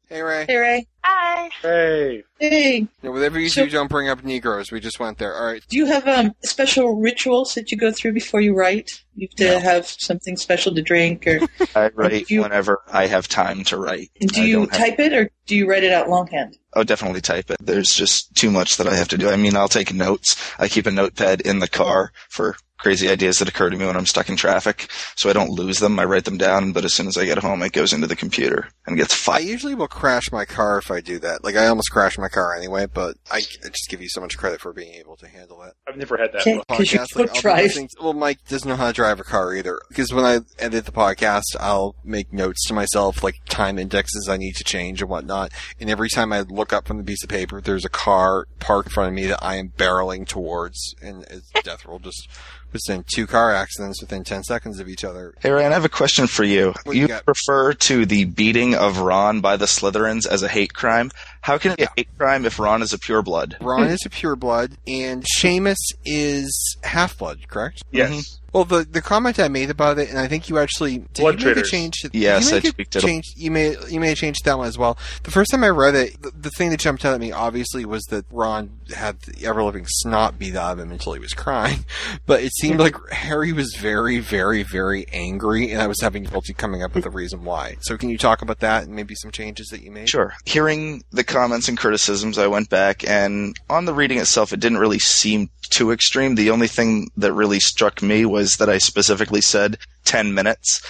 Hey, 0.08 0.22
Ray. 0.22 0.46
hey 0.48 0.56
Ray. 0.56 0.86
Hi. 1.04 1.50
Hey. 1.60 2.22
Hey. 2.38 2.86
Yeah, 3.02 3.10
whatever 3.10 3.38
you 3.38 3.48
So- 3.50 3.64
do, 3.64 3.70
don't 3.70 3.90
bring 3.90 4.08
up 4.08 4.24
Negroes. 4.24 4.70
We 4.72 4.80
just 4.80 4.98
went 4.98 5.18
there. 5.18 5.34
All 5.36 5.44
right. 5.46 5.62
Do 5.68 5.76
you 5.76 5.84
have 5.86 6.08
um 6.08 6.32
special 6.44 6.96
rituals 6.98 7.54
that 7.54 7.70
you 7.70 7.76
go 7.76 7.92
through 7.92 8.12
before 8.12 8.40
you 8.40 8.54
write? 8.54 8.90
You 9.14 9.28
have 9.30 9.36
to 9.36 9.60
have 9.60 9.86
something 9.86 10.36
special 10.38 10.74
to 10.74 10.80
drink, 10.82 11.26
or 11.26 11.40
I 11.76 11.90
write 11.94 12.26
whenever 12.30 12.80
I 12.90 13.06
have 13.06 13.28
time 13.28 13.64
to 13.64 13.76
write. 13.76 14.10
do 14.18 14.40
I 14.40 14.44
you 14.44 14.56
don't 14.56 14.70
have- 14.74 14.80
type 14.80 14.98
it, 14.98 15.12
or 15.12 15.30
do 15.46 15.56
you 15.56 15.68
write 15.68 15.84
it 15.84 15.92
out 15.92 16.08
longhand? 16.08 16.56
Oh, 16.74 16.84
definitely 16.84 17.20
type 17.20 17.50
it. 17.50 17.58
There's 17.60 17.90
just 17.94 18.34
too 18.34 18.50
much 18.50 18.76
that 18.78 18.86
I 18.86 18.94
have 18.94 19.08
to 19.08 19.18
do. 19.18 19.28
I 19.28 19.36
mean, 19.36 19.56
I'll 19.56 19.68
take 19.68 19.92
notes. 19.92 20.36
I 20.58 20.68
keep 20.68 20.86
a 20.86 20.90
notepad 20.90 21.42
in 21.42 21.58
the 21.58 21.68
car 21.68 22.12
for 22.30 22.56
crazy 22.78 23.08
ideas 23.08 23.38
that 23.38 23.48
occur 23.48 23.70
to 23.70 23.76
me 23.76 23.84
when 23.84 23.96
I'm 23.96 24.06
stuck 24.06 24.28
in 24.28 24.36
traffic, 24.36 24.90
so 25.16 25.28
I 25.28 25.32
don't 25.32 25.50
lose 25.50 25.78
them. 25.78 25.98
I 25.98 26.04
write 26.04 26.24
them 26.24 26.38
down, 26.38 26.72
but 26.72 26.84
as 26.84 26.94
soon 26.94 27.06
as 27.08 27.16
I 27.16 27.24
get 27.24 27.38
home, 27.38 27.62
it 27.62 27.72
goes 27.72 27.92
into 27.92 28.06
the 28.06 28.16
computer 28.16 28.68
and 28.86 28.96
gets 28.96 29.28
I 29.28 29.40
usually 29.40 29.74
will 29.74 29.88
crash 29.88 30.32
my 30.32 30.44
car 30.44 30.78
if 30.78 30.90
I 30.90 31.00
do 31.00 31.18
that. 31.18 31.44
Like 31.44 31.56
I 31.56 31.66
almost 31.66 31.90
crashed 31.90 32.18
my 32.18 32.28
car 32.28 32.54
anyway, 32.56 32.86
but 32.86 33.16
I, 33.30 33.38
I 33.38 33.68
just 33.68 33.88
give 33.88 34.00
you 34.00 34.08
so 34.08 34.20
much 34.20 34.38
credit 34.38 34.60
for 34.60 34.72
being 34.72 34.94
able 34.94 35.16
to 35.16 35.28
handle 35.28 35.62
it. 35.62 35.74
I've 35.88 35.96
never 35.96 36.16
had 36.16 36.32
that. 36.32 36.40
Okay, 36.42 36.62
'cause 36.68 36.92
you 36.92 36.98
Podcast, 37.00 37.06
don't 37.14 37.30
I'll 37.36 37.40
drive. 37.42 37.64
listening 37.64 37.88
well, 38.00 38.12
Mike 38.14 38.38
doesn't 38.48 38.68
know 38.68 38.76
how 38.76 38.86
to 38.86 38.92
drive 38.92 39.20
a 39.20 39.24
car 39.24 39.54
either. 39.54 39.78
Because 39.88 40.12
when 40.12 40.24
I 40.24 40.40
edit 40.58 40.86
the 40.86 40.92
podcast, 40.92 41.42
I'll 41.60 41.94
make 42.04 42.32
notes 42.32 42.64
to 42.68 42.74
myself, 42.74 43.22
like 43.22 43.34
time 43.48 43.78
indexes 43.78 44.28
I 44.28 44.36
need 44.36 44.54
to 44.56 44.64
change 44.64 45.02
and 45.02 45.10
whatnot. 45.10 45.52
And 45.80 45.90
every 45.90 46.08
time 46.08 46.32
I 46.32 46.40
look 46.40 46.72
up 46.72 46.86
from 46.86 46.98
the 46.98 47.04
piece 47.04 47.22
of 47.22 47.28
paper, 47.28 47.60
there's 47.60 47.84
a 47.84 47.88
car 47.90 48.46
parked 48.60 48.88
in 48.88 48.92
front 48.94 49.08
of 49.08 49.14
me 49.14 49.26
that 49.26 49.42
I 49.44 49.56
am 49.56 49.72
barreling 49.76 50.26
towards, 50.26 50.94
and 51.02 51.24
it's 51.24 51.50
Death 51.64 51.84
Row 51.84 51.98
just 51.98 52.28
was 52.72 52.88
in 52.88 53.04
two 53.12 53.26
car 53.26 53.52
accidents 53.54 54.00
within 54.00 54.24
ten 54.24 54.42
seconds 54.42 54.78
of 54.80 54.88
each 54.88 55.04
other. 55.04 55.34
Hey 55.40 55.50
Ryan, 55.50 55.72
I 55.72 55.74
have 55.74 55.84
a 55.84 55.88
question 55.88 56.26
for 56.26 56.44
you. 56.44 56.74
What 56.84 56.96
you 56.96 57.06
You 57.08 57.18
refer 57.26 57.72
to 57.72 58.06
the 58.06 58.24
beating 58.24 58.74
of 58.74 58.98
Ron 58.98 59.40
by 59.40 59.56
the 59.56 59.66
Slytherins 59.66 60.26
as 60.26 60.42
a 60.42 60.48
hate 60.48 60.74
crime. 60.74 61.10
How 61.40 61.58
can 61.58 61.72
it 61.72 61.78
be 61.78 61.84
a 61.84 61.88
hate 61.96 62.08
crime 62.18 62.44
if 62.44 62.58
Ron 62.58 62.82
is 62.82 62.92
a 62.92 62.98
pureblood? 62.98 63.56
Ron 63.60 63.88
is 63.88 64.04
a 64.04 64.10
pureblood, 64.10 64.72
and 64.86 65.24
Seamus 65.38 65.76
is 66.04 66.76
half 66.82 67.16
blood, 67.18 67.48
correct? 67.48 67.82
Yes. 67.90 68.10
Mhm. 68.12 68.37
Well, 68.52 68.64
the 68.64 68.84
the 68.84 69.02
comment 69.02 69.38
I 69.38 69.48
made 69.48 69.68
about 69.70 69.98
it, 69.98 70.08
and 70.08 70.18
I 70.18 70.26
think 70.26 70.48
you 70.48 70.58
actually 70.58 70.98
did 70.98 71.22
Blood 71.22 71.40
you 71.40 71.46
make 71.48 71.56
a 71.58 71.62
change. 71.62 71.98
To, 72.00 72.10
Yes, 72.12 72.48
you 72.50 72.54
make 72.56 72.64
I 72.64 72.68
a 72.68 72.72
tweaked 72.72 72.96
it 72.96 73.02
a- 73.02 73.06
change. 73.06 73.24
You 73.36 73.50
made 73.50 73.76
you 73.90 74.00
made 74.00 74.12
a 74.12 74.14
change 74.16 74.38
to 74.38 74.44
that 74.44 74.58
one 74.58 74.66
as 74.66 74.78
well. 74.78 74.96
The 75.24 75.30
first 75.30 75.50
time 75.50 75.64
I 75.64 75.68
read 75.68 75.94
it, 75.94 76.22
the, 76.22 76.30
the 76.30 76.50
thing 76.50 76.70
that 76.70 76.80
jumped 76.80 77.04
out 77.04 77.14
at 77.14 77.20
me 77.20 77.30
obviously 77.32 77.84
was 77.84 78.04
that 78.04 78.24
Ron 78.30 78.70
had 78.94 79.20
the 79.20 79.46
ever 79.46 79.62
living 79.62 79.84
snot 79.86 80.38
beat 80.38 80.56
out 80.56 80.72
of 80.72 80.78
him 80.78 80.90
until 80.92 81.12
he 81.12 81.20
was 81.20 81.34
crying. 81.34 81.84
But 82.26 82.42
it 82.42 82.52
seemed 82.54 82.78
like 82.78 82.94
Harry 83.10 83.52
was 83.52 83.74
very, 83.78 84.18
very, 84.18 84.62
very 84.62 85.06
angry, 85.12 85.70
and 85.72 85.80
I 85.80 85.86
was 85.86 86.00
having 86.00 86.22
difficulty 86.24 86.52
coming 86.52 86.82
up 86.82 86.94
with 86.94 87.06
a 87.06 87.10
reason 87.10 87.44
why. 87.44 87.76
So 87.80 87.96
can 87.96 88.08
you 88.10 88.18
talk 88.18 88.42
about 88.42 88.60
that 88.60 88.84
and 88.84 88.94
maybe 88.94 89.14
some 89.14 89.30
changes 89.30 89.68
that 89.68 89.82
you 89.82 89.90
made? 89.90 90.08
Sure. 90.08 90.34
Hearing 90.44 91.04
the 91.10 91.24
comments 91.24 91.68
and 91.68 91.78
criticisms, 91.78 92.38
I 92.38 92.46
went 92.46 92.68
back 92.70 93.08
and 93.08 93.56
on 93.70 93.84
the 93.86 93.94
reading 93.94 94.18
itself, 94.18 94.52
it 94.52 94.60
didn't 94.60 94.78
really 94.78 94.98
seem 94.98 95.48
too 95.70 95.90
extreme. 95.90 96.34
The 96.34 96.50
only 96.50 96.68
thing 96.68 97.10
that 97.16 97.32
really 97.32 97.60
struck 97.60 98.02
me 98.02 98.24
was 98.26 98.37
that 98.58 98.68
I 98.68 98.78
specifically 98.78 99.40
said 99.40 99.78
10 100.04 100.34
minutes. 100.34 100.82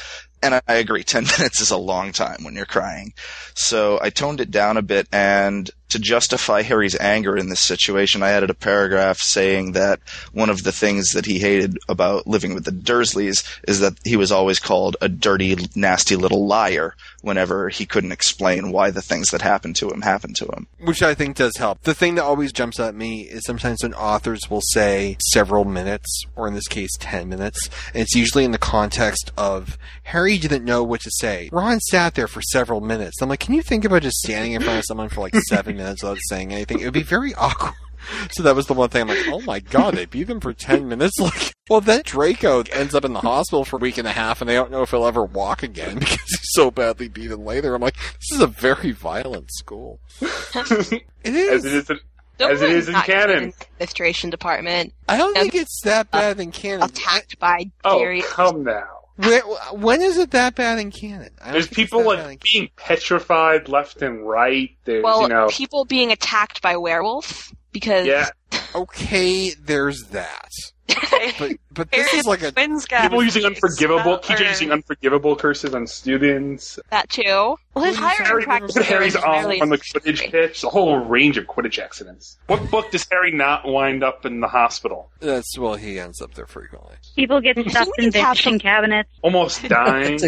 And 0.42 0.54
I 0.54 0.74
agree, 0.74 1.02
10 1.02 1.24
minutes 1.38 1.60
is 1.60 1.70
a 1.70 1.76
long 1.76 2.12
time 2.12 2.44
when 2.44 2.54
you're 2.54 2.66
crying. 2.66 3.12
So 3.54 3.98
I 4.00 4.10
toned 4.10 4.40
it 4.40 4.50
down 4.50 4.76
a 4.76 4.82
bit 4.82 5.08
and 5.12 5.70
to 5.90 5.98
justify 5.98 6.62
Harry's 6.62 6.98
anger 6.98 7.36
in 7.36 7.48
this 7.48 7.60
situation, 7.60 8.22
I 8.22 8.30
added 8.30 8.50
a 8.50 8.54
paragraph 8.54 9.18
saying 9.18 9.72
that 9.72 10.00
one 10.32 10.50
of 10.50 10.62
the 10.62 10.72
things 10.72 11.12
that 11.12 11.26
he 11.26 11.38
hated 11.38 11.78
about 11.88 12.26
living 12.26 12.54
with 12.54 12.64
the 12.64 12.70
Dursleys 12.70 13.44
is 13.66 13.80
that 13.80 13.94
he 14.04 14.16
was 14.16 14.30
always 14.30 14.58
called 14.58 14.96
a 15.00 15.08
dirty, 15.08 15.56
nasty 15.74 16.16
little 16.16 16.46
liar 16.46 16.94
whenever 17.22 17.68
he 17.68 17.86
couldn't 17.86 18.12
explain 18.12 18.70
why 18.70 18.90
the 18.90 19.02
things 19.02 19.30
that 19.30 19.42
happened 19.42 19.76
to 19.76 19.88
him 19.88 20.02
happened 20.02 20.36
to 20.36 20.46
him. 20.46 20.66
Which 20.80 21.02
I 21.02 21.14
think 21.14 21.36
does 21.36 21.56
help. 21.56 21.82
The 21.82 21.94
thing 21.94 22.14
that 22.16 22.24
always 22.24 22.52
jumps 22.52 22.78
at 22.78 22.94
me 22.94 23.22
is 23.22 23.44
sometimes 23.44 23.82
when 23.82 23.94
authors 23.94 24.50
will 24.50 24.60
say 24.60 25.16
several 25.32 25.64
minutes, 25.64 26.24
or 26.36 26.46
in 26.46 26.54
this 26.54 26.68
case, 26.68 26.90
10 26.98 27.28
minutes, 27.28 27.68
and 27.94 28.02
it's 28.02 28.14
usually 28.14 28.44
in 28.44 28.52
the 28.52 28.58
context 28.58 29.32
of 29.36 29.78
Harry 30.04 30.38
didn't 30.38 30.64
know 30.64 30.84
what 30.84 31.00
to 31.00 31.10
say. 31.10 31.48
Ron 31.52 31.80
sat 31.80 32.14
there 32.14 32.28
for 32.28 32.42
several 32.42 32.80
minutes. 32.80 33.20
I'm 33.20 33.28
like, 33.28 33.40
can 33.40 33.54
you 33.54 33.62
think 33.62 33.84
about 33.84 34.02
just 34.02 34.18
standing 34.18 34.52
in 34.52 34.62
front 34.62 34.78
of 34.78 34.84
someone 34.86 35.08
for 35.08 35.20
like 35.20 35.34
seven 35.48 35.77
minutes 35.78 36.02
without 36.02 36.18
saying 36.28 36.52
anything? 36.52 36.80
It 36.80 36.84
would 36.84 36.92
be 36.92 37.02
very 37.02 37.34
awkward. 37.38 37.72
So 38.30 38.42
that 38.44 38.54
was 38.54 38.66
the 38.66 38.74
one 38.74 38.88
thing 38.90 39.02
I'm 39.02 39.08
like, 39.08 39.26
oh 39.28 39.40
my 39.40 39.58
god, 39.60 39.94
they 39.94 40.04
beat 40.06 40.28
him 40.30 40.40
for 40.40 40.52
10 40.52 40.88
minutes? 40.88 41.16
Like, 41.20 41.52
well 41.68 41.80
then 41.82 42.00
Draco 42.04 42.62
ends 42.72 42.94
up 42.94 43.04
in 43.04 43.12
the 43.12 43.20
hospital 43.20 43.64
for 43.64 43.76
a 43.76 43.78
week 43.78 43.98
and 43.98 44.08
a 44.08 44.12
half 44.12 44.40
and 44.40 44.48
they 44.48 44.54
don't 44.54 44.70
know 44.70 44.80
if 44.82 44.90
he'll 44.90 45.04
ever 45.06 45.24
walk 45.24 45.62
again 45.62 45.94
because 45.98 46.16
he's 46.22 46.52
so 46.52 46.70
badly 46.70 47.08
beaten 47.08 47.44
later. 47.44 47.74
I'm 47.74 47.82
like, 47.82 47.96
this 47.96 48.32
is 48.32 48.40
a 48.40 48.46
very 48.46 48.92
violent 48.92 49.50
school. 49.52 50.00
it 50.22 51.02
is. 51.24 51.50
As 51.50 51.64
it 51.66 51.72
is 51.74 51.90
in, 51.90 52.00
Don't 52.38 52.52
as 52.52 52.62
it 52.62 52.70
is 52.70 52.88
in 52.88 52.94
canon. 52.94 53.36
in 53.44 53.50
the 53.50 53.54
Administration 53.74 54.30
department. 54.30 54.94
I 55.08 55.18
don't 55.18 55.34
think 55.34 55.54
it's 55.54 55.80
that 55.84 56.10
bad 56.10 56.40
in 56.40 56.52
canon. 56.52 56.84
Attacked 56.88 57.38
by 57.38 57.70
Oh, 57.84 58.20
come 58.30 58.64
now. 58.64 58.97
When, 59.18 59.40
when 59.72 60.00
is 60.00 60.16
it 60.16 60.30
that 60.30 60.54
bad 60.54 60.78
in 60.78 60.92
canon? 60.92 61.30
I 61.44 61.50
There's 61.50 61.66
people 61.66 62.04
that 62.04 62.16
bad 62.16 62.20
in 62.20 62.26
like 62.26 62.42
being 62.42 62.70
petrified 62.76 63.68
left 63.68 64.00
and 64.00 64.26
right. 64.26 64.70
There's, 64.84 65.02
Well, 65.02 65.22
you 65.22 65.28
know, 65.28 65.48
people 65.50 65.84
being 65.84 66.12
attacked 66.12 66.62
by 66.62 66.76
werewolves 66.76 67.52
because 67.72 68.06
yeah. 68.06 68.28
Okay, 68.74 69.50
there's 69.54 70.04
that. 70.10 70.50
But 71.38 71.52
but 71.78 71.90
this 71.90 72.12
is 72.12 72.26
like 72.26 72.42
a 72.42 72.52
people 72.52 73.22
using 73.24 73.44
unforgivable, 73.46 74.18
teachers 74.18 74.48
using 74.48 74.70
unforgivable 74.72 75.34
curses 75.36 75.74
on 75.74 75.86
students. 75.86 76.78
that 76.90 77.08
too. 77.08 77.56
Well, 77.74 77.84
his 77.84 77.96
hiring 77.96 78.26
Harry, 78.26 78.42
practices 78.42 78.86
Harry's 78.86 79.14
are 79.14 79.24
arm 79.24 79.36
entirely- 79.36 79.60
on 79.60 79.68
the 79.68 79.78
Quidditch 79.78 80.30
pitch, 80.32 80.64
a 80.64 80.68
whole 80.68 80.98
range 80.98 81.36
of 81.38 81.44
Quidditch 81.46 81.78
accidents. 81.78 82.36
What 82.48 82.68
book 82.72 82.90
does 82.90 83.06
Harry 83.10 83.30
not 83.30 83.64
wind 83.68 84.02
up 84.02 84.26
in 84.26 84.40
the 84.40 84.48
hospital? 84.48 85.10
That's 85.20 85.56
well, 85.56 85.76
he 85.76 86.00
ends 86.00 86.20
up 86.20 86.34
there 86.34 86.46
frequently. 86.46 86.96
People 87.14 87.40
get 87.40 87.56
stuffed 87.70 87.92
in 87.98 88.10
ventilation 88.10 88.58
cabinets. 88.58 89.08
Almost 89.22 89.62
dying. 89.68 90.18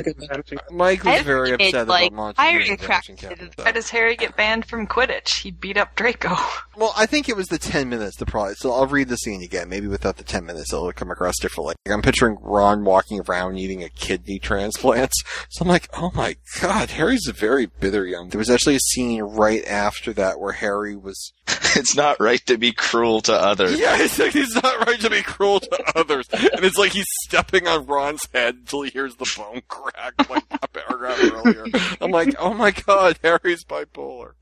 Mike 0.71 1.03
was 1.03 1.23
very 1.23 1.49
think, 1.57 1.75
upset 1.75 1.89
like, 1.89 2.13
about 2.13 2.17
Monty. 2.17 2.37
hiring 2.41 2.67
being 2.67 2.79
a 2.81 2.87
vanishing. 2.87 3.51
Why 3.57 3.73
does 3.73 3.91
Harry 3.91 4.15
get 4.15 4.37
banned 4.37 4.67
from 4.67 4.87
Quidditch? 4.87 5.41
He 5.41 5.51
beat 5.51 5.77
up 5.77 5.97
Draco. 5.97 6.37
Well, 6.77 6.93
I 6.97 7.07
think 7.07 7.29
it 7.29 7.37
was 7.37 7.49
the 7.49 7.59
10 7.59 7.89
minutes, 7.89 8.17
the 8.17 8.27
problem. 8.27 8.55
So 8.59 8.73
I'll 8.73 8.87
read 8.87 9.09
the 9.09 9.17
scene 9.17 9.43
again. 9.43 9.69
Maybe 9.69 9.89
without 9.89 10.19
the 10.19 10.25
10 10.25 10.47
minutes, 10.47 10.73
it'll 10.73 10.93
come 10.93 11.11
across 11.11 11.35
differently. 11.41 11.75
I'm 11.89 12.03
picturing 12.03 12.37
Ron 12.41 12.85
walking 12.85 13.21
around 13.29 13.55
needing 13.55 13.83
a 13.83 13.89
kidney 13.89 14.39
transplant. 14.39 15.13
So 15.49 15.63
I'm 15.63 15.69
like, 15.69 15.89
oh 15.95 16.13
my 16.15 16.37
god, 16.61 16.91
Harry's 16.91 17.27
a 17.27 17.33
very 17.33 17.67
bitter 17.67 18.07
young. 18.07 18.29
There 18.29 18.39
was 18.39 18.51
actually 18.51 18.77
a 18.77 18.81
scene 18.81 19.23
right 19.23 19.65
after 19.65 20.13
that 20.13 20.39
where 20.39 20.53
Harry 20.53 20.95
was. 20.97 21.33
it's 21.77 21.97
not 21.97 22.21
right 22.21 22.45
to 22.47 22.59
be 22.59 22.73
cruel 22.73 23.21
to 23.23 23.33
others. 23.33 23.79
Yeah, 23.79 23.97
it's 23.99 24.19
like 24.19 24.33
he's 24.33 24.55
not 24.55 24.87
right 24.87 25.01
to 25.01 25.11
be 25.11 25.23
cruel 25.23 25.61
to 25.61 25.99
others. 25.99 26.29
And 26.33 26.65
it's 26.65 26.79
like 26.79 26.93
he's 26.93 27.07
stepping 27.25 27.67
on 27.67 27.87
Ron's 27.87 28.23
head 28.33 28.57
until 28.57 28.83
he 28.83 28.91
hears 28.91 29.17
the 29.17 29.31
bone 29.37 29.63
crack, 29.69 30.15
like 30.29 30.45
a 30.51 30.69
paragraph 30.69 31.19
earlier. 31.23 31.67
I'm 32.01 32.11
like, 32.11 32.35
oh 32.39 32.55
my 32.55 32.71
god, 32.71 33.19
Harry's 33.23 33.65
bipolar. 33.65 34.33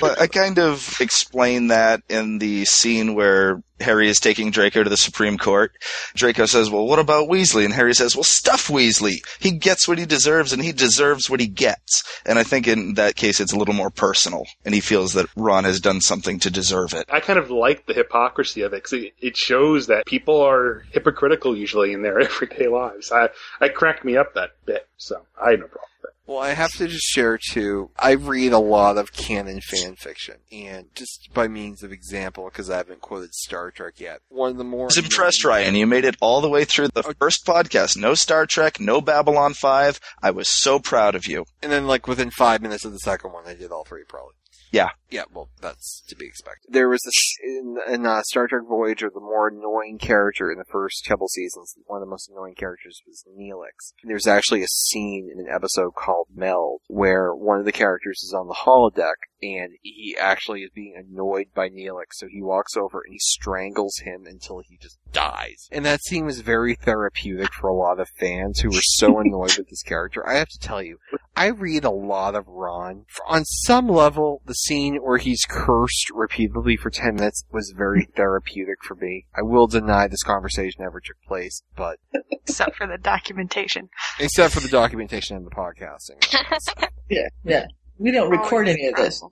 But 0.00 0.20
I 0.20 0.26
kind 0.26 0.58
of 0.58 0.96
explain 1.00 1.68
that 1.68 2.02
in 2.08 2.38
the 2.38 2.64
scene 2.64 3.14
where 3.14 3.62
Harry 3.82 4.08
is 4.08 4.20
taking 4.20 4.50
Draco 4.50 4.82
to 4.82 4.90
the 4.90 4.96
Supreme 4.96 5.36
Court. 5.36 5.72
Draco 6.14 6.46
says, 6.46 6.70
well, 6.70 6.86
what 6.86 6.98
about 6.98 7.28
Weasley? 7.28 7.64
And 7.64 7.74
Harry 7.74 7.94
says, 7.94 8.16
well, 8.16 8.24
stuff 8.24 8.68
Weasley. 8.68 9.16
He 9.40 9.50
gets 9.52 9.86
what 9.86 9.98
he 9.98 10.06
deserves 10.06 10.52
and 10.52 10.62
he 10.62 10.72
deserves 10.72 11.28
what 11.28 11.40
he 11.40 11.48
gets. 11.48 12.02
And 12.24 12.38
I 12.38 12.44
think 12.44 12.66
in 12.66 12.94
that 12.94 13.16
case, 13.16 13.40
it's 13.40 13.52
a 13.52 13.58
little 13.58 13.74
more 13.74 13.90
personal 13.90 14.44
and 14.64 14.74
he 14.74 14.80
feels 14.80 15.12
that 15.14 15.26
Ron 15.36 15.64
has 15.64 15.80
done 15.80 16.00
something 16.00 16.38
to 16.40 16.50
deserve 16.52 16.92
it. 16.94 17.06
I 17.10 17.20
kind 17.20 17.38
of 17.38 17.50
like 17.50 17.86
the 17.86 17.94
hypocrisy 17.94 18.62
of 18.62 18.72
it 18.72 18.82
because 18.84 18.92
it, 18.92 19.14
it 19.20 19.36
shows 19.36 19.86
that 19.88 20.06
people 20.06 20.40
are 20.40 20.84
hypocritical 20.90 21.56
usually 21.56 21.92
in 21.92 22.02
their 22.02 22.20
everyday 22.20 22.68
lives. 22.68 23.10
I, 23.12 23.30
I 23.60 23.68
cracked 23.68 24.04
me 24.04 24.16
up 24.16 24.34
that 24.34 24.50
bit, 24.66 24.88
so 24.96 25.22
I 25.40 25.50
had 25.50 25.60
no 25.60 25.66
problem 25.66 25.88
with 26.02 26.10
it. 26.10 26.16
Well, 26.24 26.38
I 26.38 26.50
have 26.50 26.70
to 26.74 26.86
just 26.86 27.04
share 27.04 27.36
too. 27.36 27.90
I 27.98 28.12
read 28.12 28.52
a 28.52 28.58
lot 28.58 28.96
of 28.96 29.12
canon 29.12 29.60
fan 29.60 29.96
fiction, 29.96 30.36
and 30.52 30.86
just 30.94 31.30
by 31.34 31.48
means 31.48 31.82
of 31.82 31.90
example, 31.90 32.44
because 32.44 32.70
I 32.70 32.76
haven't 32.76 33.00
quoted 33.00 33.34
Star 33.34 33.72
Trek 33.72 33.94
yet, 33.98 34.20
one 34.28 34.50
of 34.52 34.56
the 34.56 34.64
more 34.64 34.84
I 34.84 34.86
was 34.86 34.98
impressed, 34.98 35.44
Ryan. 35.44 35.74
You 35.74 35.86
made 35.86 36.04
it 36.04 36.16
all 36.20 36.40
the 36.40 36.48
way 36.48 36.64
through 36.64 36.88
the 36.88 37.02
first 37.02 37.44
podcast. 37.44 37.96
No 37.96 38.14
Star 38.14 38.46
Trek, 38.46 38.78
no 38.78 39.00
Babylon 39.00 39.52
5. 39.52 40.00
I 40.22 40.30
was 40.30 40.48
so 40.48 40.78
proud 40.78 41.16
of 41.16 41.26
you. 41.26 41.44
and 41.60 41.72
then 41.72 41.88
like 41.88 42.06
within 42.06 42.30
five 42.30 42.62
minutes 42.62 42.84
of 42.84 42.92
the 42.92 42.98
second 43.00 43.32
one, 43.32 43.44
I 43.46 43.54
did 43.54 43.72
all 43.72 43.84
three 43.84 44.04
probably. 44.08 44.34
Yeah. 44.72 44.88
Yeah, 45.10 45.24
well, 45.32 45.50
that's 45.60 46.02
to 46.08 46.16
be 46.16 46.26
expected. 46.26 46.72
There 46.72 46.88
was 46.88 47.02
this 47.04 47.36
in, 47.44 47.76
in 47.86 48.06
uh, 48.06 48.22
Star 48.22 48.48
Trek 48.48 48.62
Voyager, 48.66 49.10
the 49.12 49.20
more 49.20 49.48
annoying 49.48 49.98
character 49.98 50.50
in 50.50 50.56
the 50.56 50.64
first 50.72 51.04
couple 51.06 51.28
seasons. 51.28 51.74
One 51.84 52.00
of 52.00 52.06
the 52.06 52.10
most 52.10 52.30
annoying 52.30 52.54
characters 52.54 53.02
was 53.06 53.22
Neelix. 53.38 53.92
There's 54.02 54.26
actually 54.26 54.62
a 54.62 54.68
scene 54.68 55.30
in 55.30 55.38
an 55.38 55.52
episode 55.54 55.94
called 55.94 56.28
Meld 56.34 56.80
where 56.88 57.34
one 57.34 57.58
of 57.58 57.66
the 57.66 57.72
characters 57.72 58.22
is 58.24 58.34
on 58.34 58.48
the 58.48 58.56
holodeck 58.64 59.16
and 59.42 59.72
he 59.82 60.16
actually 60.20 60.60
is 60.60 60.70
being 60.74 60.94
annoyed 60.96 61.46
by 61.54 61.68
Neelix, 61.68 62.12
so 62.14 62.26
he 62.28 62.40
walks 62.42 62.76
over 62.76 63.02
and 63.04 63.12
he 63.12 63.18
strangles 63.18 63.98
him 63.98 64.24
until 64.26 64.60
he 64.60 64.76
just 64.80 64.98
dies. 65.12 65.68
And 65.72 65.84
that 65.84 66.02
scene 66.04 66.24
was 66.24 66.40
very 66.40 66.74
therapeutic 66.74 67.52
for 67.52 67.68
a 67.68 67.74
lot 67.74 67.98
of 68.00 68.08
fans 68.08 68.60
who 68.60 68.68
were 68.70 68.80
so 68.82 69.18
annoyed 69.20 69.56
with 69.58 69.68
this 69.68 69.82
character. 69.82 70.26
I 70.26 70.34
have 70.36 70.48
to 70.48 70.58
tell 70.58 70.82
you, 70.82 70.98
I 71.36 71.46
read 71.48 71.84
a 71.84 71.90
lot 71.90 72.34
of 72.34 72.46
Ron. 72.46 73.06
On 73.26 73.44
some 73.44 73.88
level, 73.88 74.42
the 74.46 74.54
scene 74.54 74.96
where 75.02 75.18
he's 75.18 75.44
cursed 75.48 76.10
repeatedly 76.14 76.76
for 76.76 76.90
10 76.90 77.16
minutes 77.16 77.44
was 77.50 77.74
very 77.76 78.04
therapeutic 78.16 78.82
for 78.82 78.94
me. 78.94 79.26
I 79.34 79.42
will 79.42 79.66
deny 79.66 80.06
this 80.08 80.22
conversation 80.22 80.82
ever 80.82 81.00
took 81.00 81.20
place, 81.26 81.62
but 81.76 81.98
Except 82.30 82.76
for 82.76 82.86
the 82.86 82.98
documentation. 82.98 83.88
except 84.18 84.54
for 84.54 84.60
the 84.60 84.68
documentation 84.68 85.36
and 85.36 85.46
the 85.46 85.50
podcasting. 85.50 86.88
Yeah, 87.10 87.28
yeah. 87.44 87.66
We 87.98 88.10
don't 88.10 88.30
record 88.30 88.68
any 88.68 88.86
of 88.88 88.96
this. 88.96 89.22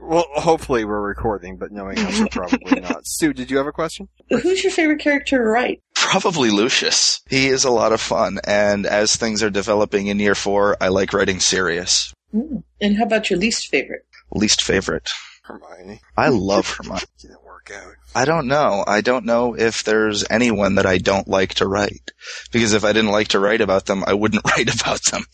Well, 0.00 0.24
hopefully 0.34 0.84
we're 0.84 1.00
recording, 1.00 1.56
but 1.56 1.70
knowing 1.70 1.98
us, 1.98 2.18
we're 2.18 2.26
probably 2.26 2.80
not. 2.80 3.06
Sue, 3.06 3.32
did 3.32 3.50
you 3.50 3.58
have 3.58 3.66
a 3.66 3.72
question? 3.72 4.08
Who's 4.28 4.62
your 4.64 4.72
favorite 4.72 4.98
character 4.98 5.38
to 5.38 5.42
write? 5.44 5.82
Probably 5.94 6.50
Lucius. 6.50 7.20
He 7.28 7.46
is 7.46 7.64
a 7.64 7.70
lot 7.70 7.92
of 7.92 8.00
fun, 8.00 8.40
and 8.44 8.86
as 8.86 9.14
things 9.14 9.42
are 9.42 9.50
developing 9.50 10.08
in 10.08 10.18
year 10.18 10.34
four, 10.34 10.76
I 10.80 10.88
like 10.88 11.12
writing 11.12 11.38
Sirius. 11.38 12.12
Hmm. 12.32 12.56
And 12.80 12.96
how 12.96 13.04
about 13.04 13.30
your 13.30 13.38
least 13.38 13.68
favorite? 13.68 14.04
Least 14.32 14.62
favorite. 14.64 15.08
Hermione. 15.44 16.00
I 16.16 16.28
love 16.28 16.68
Hermione. 16.70 17.00
Didn't 17.20 17.44
work 17.44 17.70
out. 17.74 17.94
I 18.14 18.24
don't 18.24 18.48
know. 18.48 18.84
I 18.86 19.00
don't 19.00 19.24
know 19.24 19.54
if 19.54 19.84
there's 19.84 20.24
anyone 20.28 20.74
that 20.74 20.86
I 20.86 20.98
don't 20.98 21.28
like 21.28 21.54
to 21.54 21.66
write. 21.66 22.10
Because 22.52 22.74
if 22.74 22.84
I 22.84 22.92
didn't 22.92 23.12
like 23.12 23.28
to 23.28 23.38
write 23.38 23.60
about 23.60 23.86
them, 23.86 24.04
I 24.06 24.14
wouldn't 24.14 24.44
write 24.56 24.74
about 24.80 25.02
them. 25.04 25.24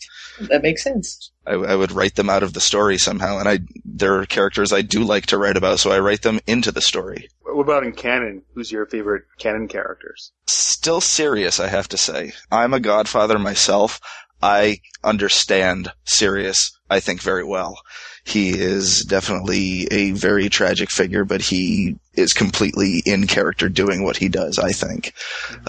That 0.41 0.63
makes 0.63 0.83
sense. 0.83 1.31
I, 1.45 1.53
I 1.53 1.75
would 1.75 1.91
write 1.91 2.15
them 2.15 2.29
out 2.29 2.43
of 2.43 2.53
the 2.53 2.61
story 2.61 2.97
somehow, 2.97 3.37
and 3.37 3.47
I 3.47 3.59
there 3.83 4.19
are 4.19 4.25
characters 4.25 4.73
I 4.73 4.81
do 4.81 5.03
like 5.03 5.27
to 5.27 5.37
write 5.37 5.57
about, 5.57 5.79
so 5.79 5.91
I 5.91 5.99
write 5.99 6.21
them 6.23 6.39
into 6.47 6.71
the 6.71 6.81
story. 6.81 7.29
What 7.43 7.61
about 7.61 7.83
in 7.83 7.93
canon? 7.93 8.43
Who's 8.53 8.71
your 8.71 8.85
favorite 8.85 9.23
canon 9.39 9.67
characters? 9.67 10.31
Still 10.47 11.01
Sirius, 11.01 11.59
I 11.59 11.67
have 11.67 11.87
to 11.89 11.97
say. 11.97 12.33
I'm 12.51 12.73
a 12.73 12.79
Godfather 12.79 13.39
myself. 13.39 14.01
I 14.41 14.81
understand 15.03 15.91
Sirius, 16.03 16.77
I 16.89 16.99
think, 16.99 17.21
very 17.21 17.43
well. 17.43 17.79
He 18.25 18.49
is 18.49 19.05
definitely 19.05 19.87
a 19.91 20.11
very 20.11 20.49
tragic 20.49 20.91
figure, 20.91 21.23
but 21.23 21.41
he 21.41 21.97
is 22.17 22.33
completely 22.33 23.01
in 23.05 23.27
character 23.27 23.69
doing 23.69 24.03
what 24.03 24.17
he 24.17 24.29
does, 24.29 24.59
I 24.59 24.71
think. 24.71 25.13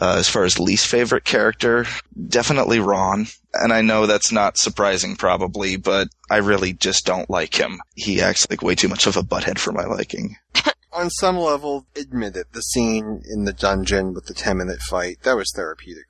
Uh, 0.00 0.16
as 0.18 0.28
far 0.28 0.44
as 0.44 0.58
least 0.58 0.86
favorite 0.86 1.24
character, 1.24 1.86
definitely 2.28 2.80
Ron. 2.80 3.26
And 3.54 3.72
I 3.72 3.80
know 3.80 4.06
that's 4.06 4.32
not 4.32 4.58
surprising 4.58 5.16
probably, 5.16 5.76
but 5.76 6.08
I 6.30 6.38
really 6.38 6.72
just 6.72 7.06
don't 7.06 7.30
like 7.30 7.54
him. 7.54 7.80
He 7.94 8.20
acts 8.20 8.48
like 8.50 8.62
way 8.62 8.74
too 8.74 8.88
much 8.88 9.06
of 9.06 9.16
a 9.16 9.22
butthead 9.22 9.58
for 9.58 9.72
my 9.72 9.84
liking. 9.84 10.36
On 10.92 11.10
some 11.10 11.36
level, 11.36 11.86
admit 11.94 12.36
it, 12.36 12.52
the 12.52 12.62
scene 12.62 13.22
in 13.30 13.44
the 13.44 13.52
dungeon 13.52 14.14
with 14.14 14.26
the 14.26 14.34
10 14.34 14.56
minute 14.56 14.80
fight, 14.80 15.18
that 15.24 15.36
was 15.36 15.52
therapeutic. 15.54 16.04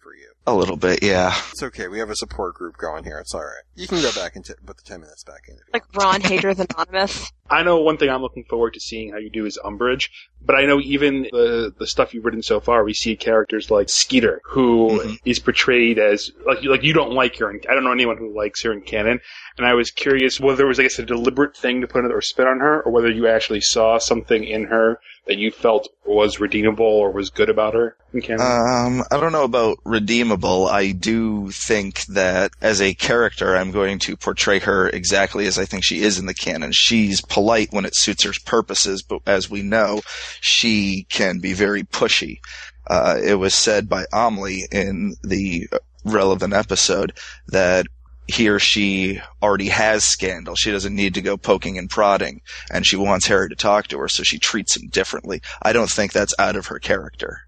A 0.49 0.55
little 0.55 0.76
bit, 0.76 1.02
yeah. 1.02 1.34
It's 1.50 1.62
okay. 1.62 1.89
We 1.89 1.99
have 1.99 2.08
a 2.08 2.15
support 2.15 2.55
group 2.55 2.76
going 2.76 3.02
here. 3.02 3.18
It's 3.18 3.34
all 3.34 3.41
right. 3.41 3.65
You 3.75 3.89
can 3.89 4.00
go 4.00 4.12
back 4.12 4.36
and 4.36 4.44
t- 4.44 4.55
put 4.65 4.76
the 4.76 4.84
ten 4.84 5.00
minutes 5.00 5.25
back 5.25 5.41
in. 5.49 5.57
Like 5.73 5.83
Ron 5.94 6.20
Haters 6.20 6.60
Anonymous. 6.60 7.33
I 7.50 7.65
know 7.65 7.81
one 7.81 7.97
thing 7.97 8.10
I'm 8.10 8.23
looking 8.23 8.44
forward 8.44 8.75
to 8.75 8.81
seeing 8.81 9.10
how 9.10 9.18
you 9.18 9.28
do 9.28 9.44
is 9.44 9.58
Umbridge, 9.65 10.08
but 10.44 10.55
I 10.56 10.65
know 10.66 10.81
even 10.81 11.23
the 11.32 11.73
the 11.76 11.86
stuff 11.86 12.15
you've 12.15 12.24
written 12.24 12.42
so 12.42 12.60
far, 12.60 12.84
we 12.84 12.94
see 12.94 13.16
characters 13.16 13.70
like 13.70 13.89
Skeeter, 13.89 14.40
who 14.44 15.16
is 15.24 15.39
portrayed 15.39 15.98
as 15.98 16.31
like 16.47 16.62
you- 16.62 16.70
like 16.70 16.82
you 16.84 16.92
don't 16.92 17.12
like 17.12 17.36
her. 17.39 17.50
In, 17.50 17.60
I 17.68 17.74
don't 17.74 17.84
know 17.84 17.92
anyone 17.92 18.16
who 18.16 18.34
likes 18.36 18.62
her 18.62 18.73
in 18.73 18.81
canon, 18.82 19.20
and 19.58 19.66
I 19.66 19.74
was 19.74 19.90
curious 19.90 20.39
whether 20.40 20.65
it 20.65 20.68
was 20.68 20.78
I 20.81 20.84
guess 20.84 20.98
a 20.98 21.05
deliberate 21.05 21.56
thing 21.56 21.81
to 21.81 21.86
put 21.89 22.05
in, 22.05 22.12
or 22.12 22.20
spit 22.20 22.47
on 22.47 22.60
her, 22.60 22.82
or 22.82 22.92
whether 22.92 23.10
you 23.10 23.26
actually 23.28 23.60
saw 23.60 23.98
something 23.98 24.44
in 24.44 24.65
her 24.65 25.00
that 25.26 25.39
you 25.39 25.50
felt 25.50 25.89
was 26.05 26.39
redeemable 26.39 26.86
or 26.86 27.10
was 27.10 27.31
good 27.31 27.50
about 27.50 27.74
her 27.74 27.97
in 28.15 28.20
canon. 28.20 28.42
Um, 28.42 29.02
I 29.10 29.18
don't 29.18 29.32
know 29.32 29.42
about 29.42 29.78
redeemable. 29.84 30.68
I 30.68 30.92
do 30.92 31.50
think 31.50 32.05
that 32.06 32.52
as 32.62 32.81
a 32.81 32.94
character, 32.94 33.56
I'm 33.56 33.73
going 33.73 33.98
to 34.00 34.16
portray 34.16 34.60
her 34.60 34.89
exactly 34.89 35.48
as 35.48 35.58
I 35.58 35.65
think 35.65 35.82
she 35.82 36.00
is 36.02 36.20
in 36.20 36.26
the 36.26 36.34
canon. 36.34 36.70
She's 36.73 37.20
polite 37.20 37.73
when 37.73 37.84
it 37.84 37.97
suits 37.97 38.23
her 38.23 38.31
purposes, 38.44 39.02
but 39.02 39.18
as 39.26 39.50
we 39.50 39.62
know, 39.62 40.00
she 40.40 41.06
can 41.08 41.38
be 41.38 41.52
very 41.52 41.82
pushy. 41.82 42.40
Uh, 42.86 43.18
it 43.22 43.34
was 43.34 43.55
said 43.55 43.88
by 43.88 44.05
Omley 44.12 44.62
in 44.72 45.14
the 45.22 45.68
relevant 46.05 46.52
episode 46.52 47.12
that 47.48 47.86
he 48.28 48.48
or 48.48 48.58
she 48.58 49.20
already 49.42 49.68
has 49.68 50.05
scandal. 50.05 50.56
She 50.56 50.72
doesn't 50.72 50.94
need 50.94 51.14
to 51.14 51.20
go 51.20 51.36
poking 51.36 51.78
and 51.78 51.90
prodding, 51.90 52.42
and 52.70 52.86
she 52.86 52.96
wants 52.96 53.26
Harry 53.26 53.48
to 53.48 53.56
talk 53.56 53.88
to 53.88 53.98
her, 53.98 54.08
so 54.08 54.22
she 54.22 54.38
treats 54.38 54.76
him 54.76 54.88
differently. 54.88 55.42
I 55.62 55.72
don't 55.72 55.90
think 55.90 56.12
that's 56.12 56.34
out 56.38 56.56
of 56.56 56.66
her 56.66 56.78
character 56.78 57.46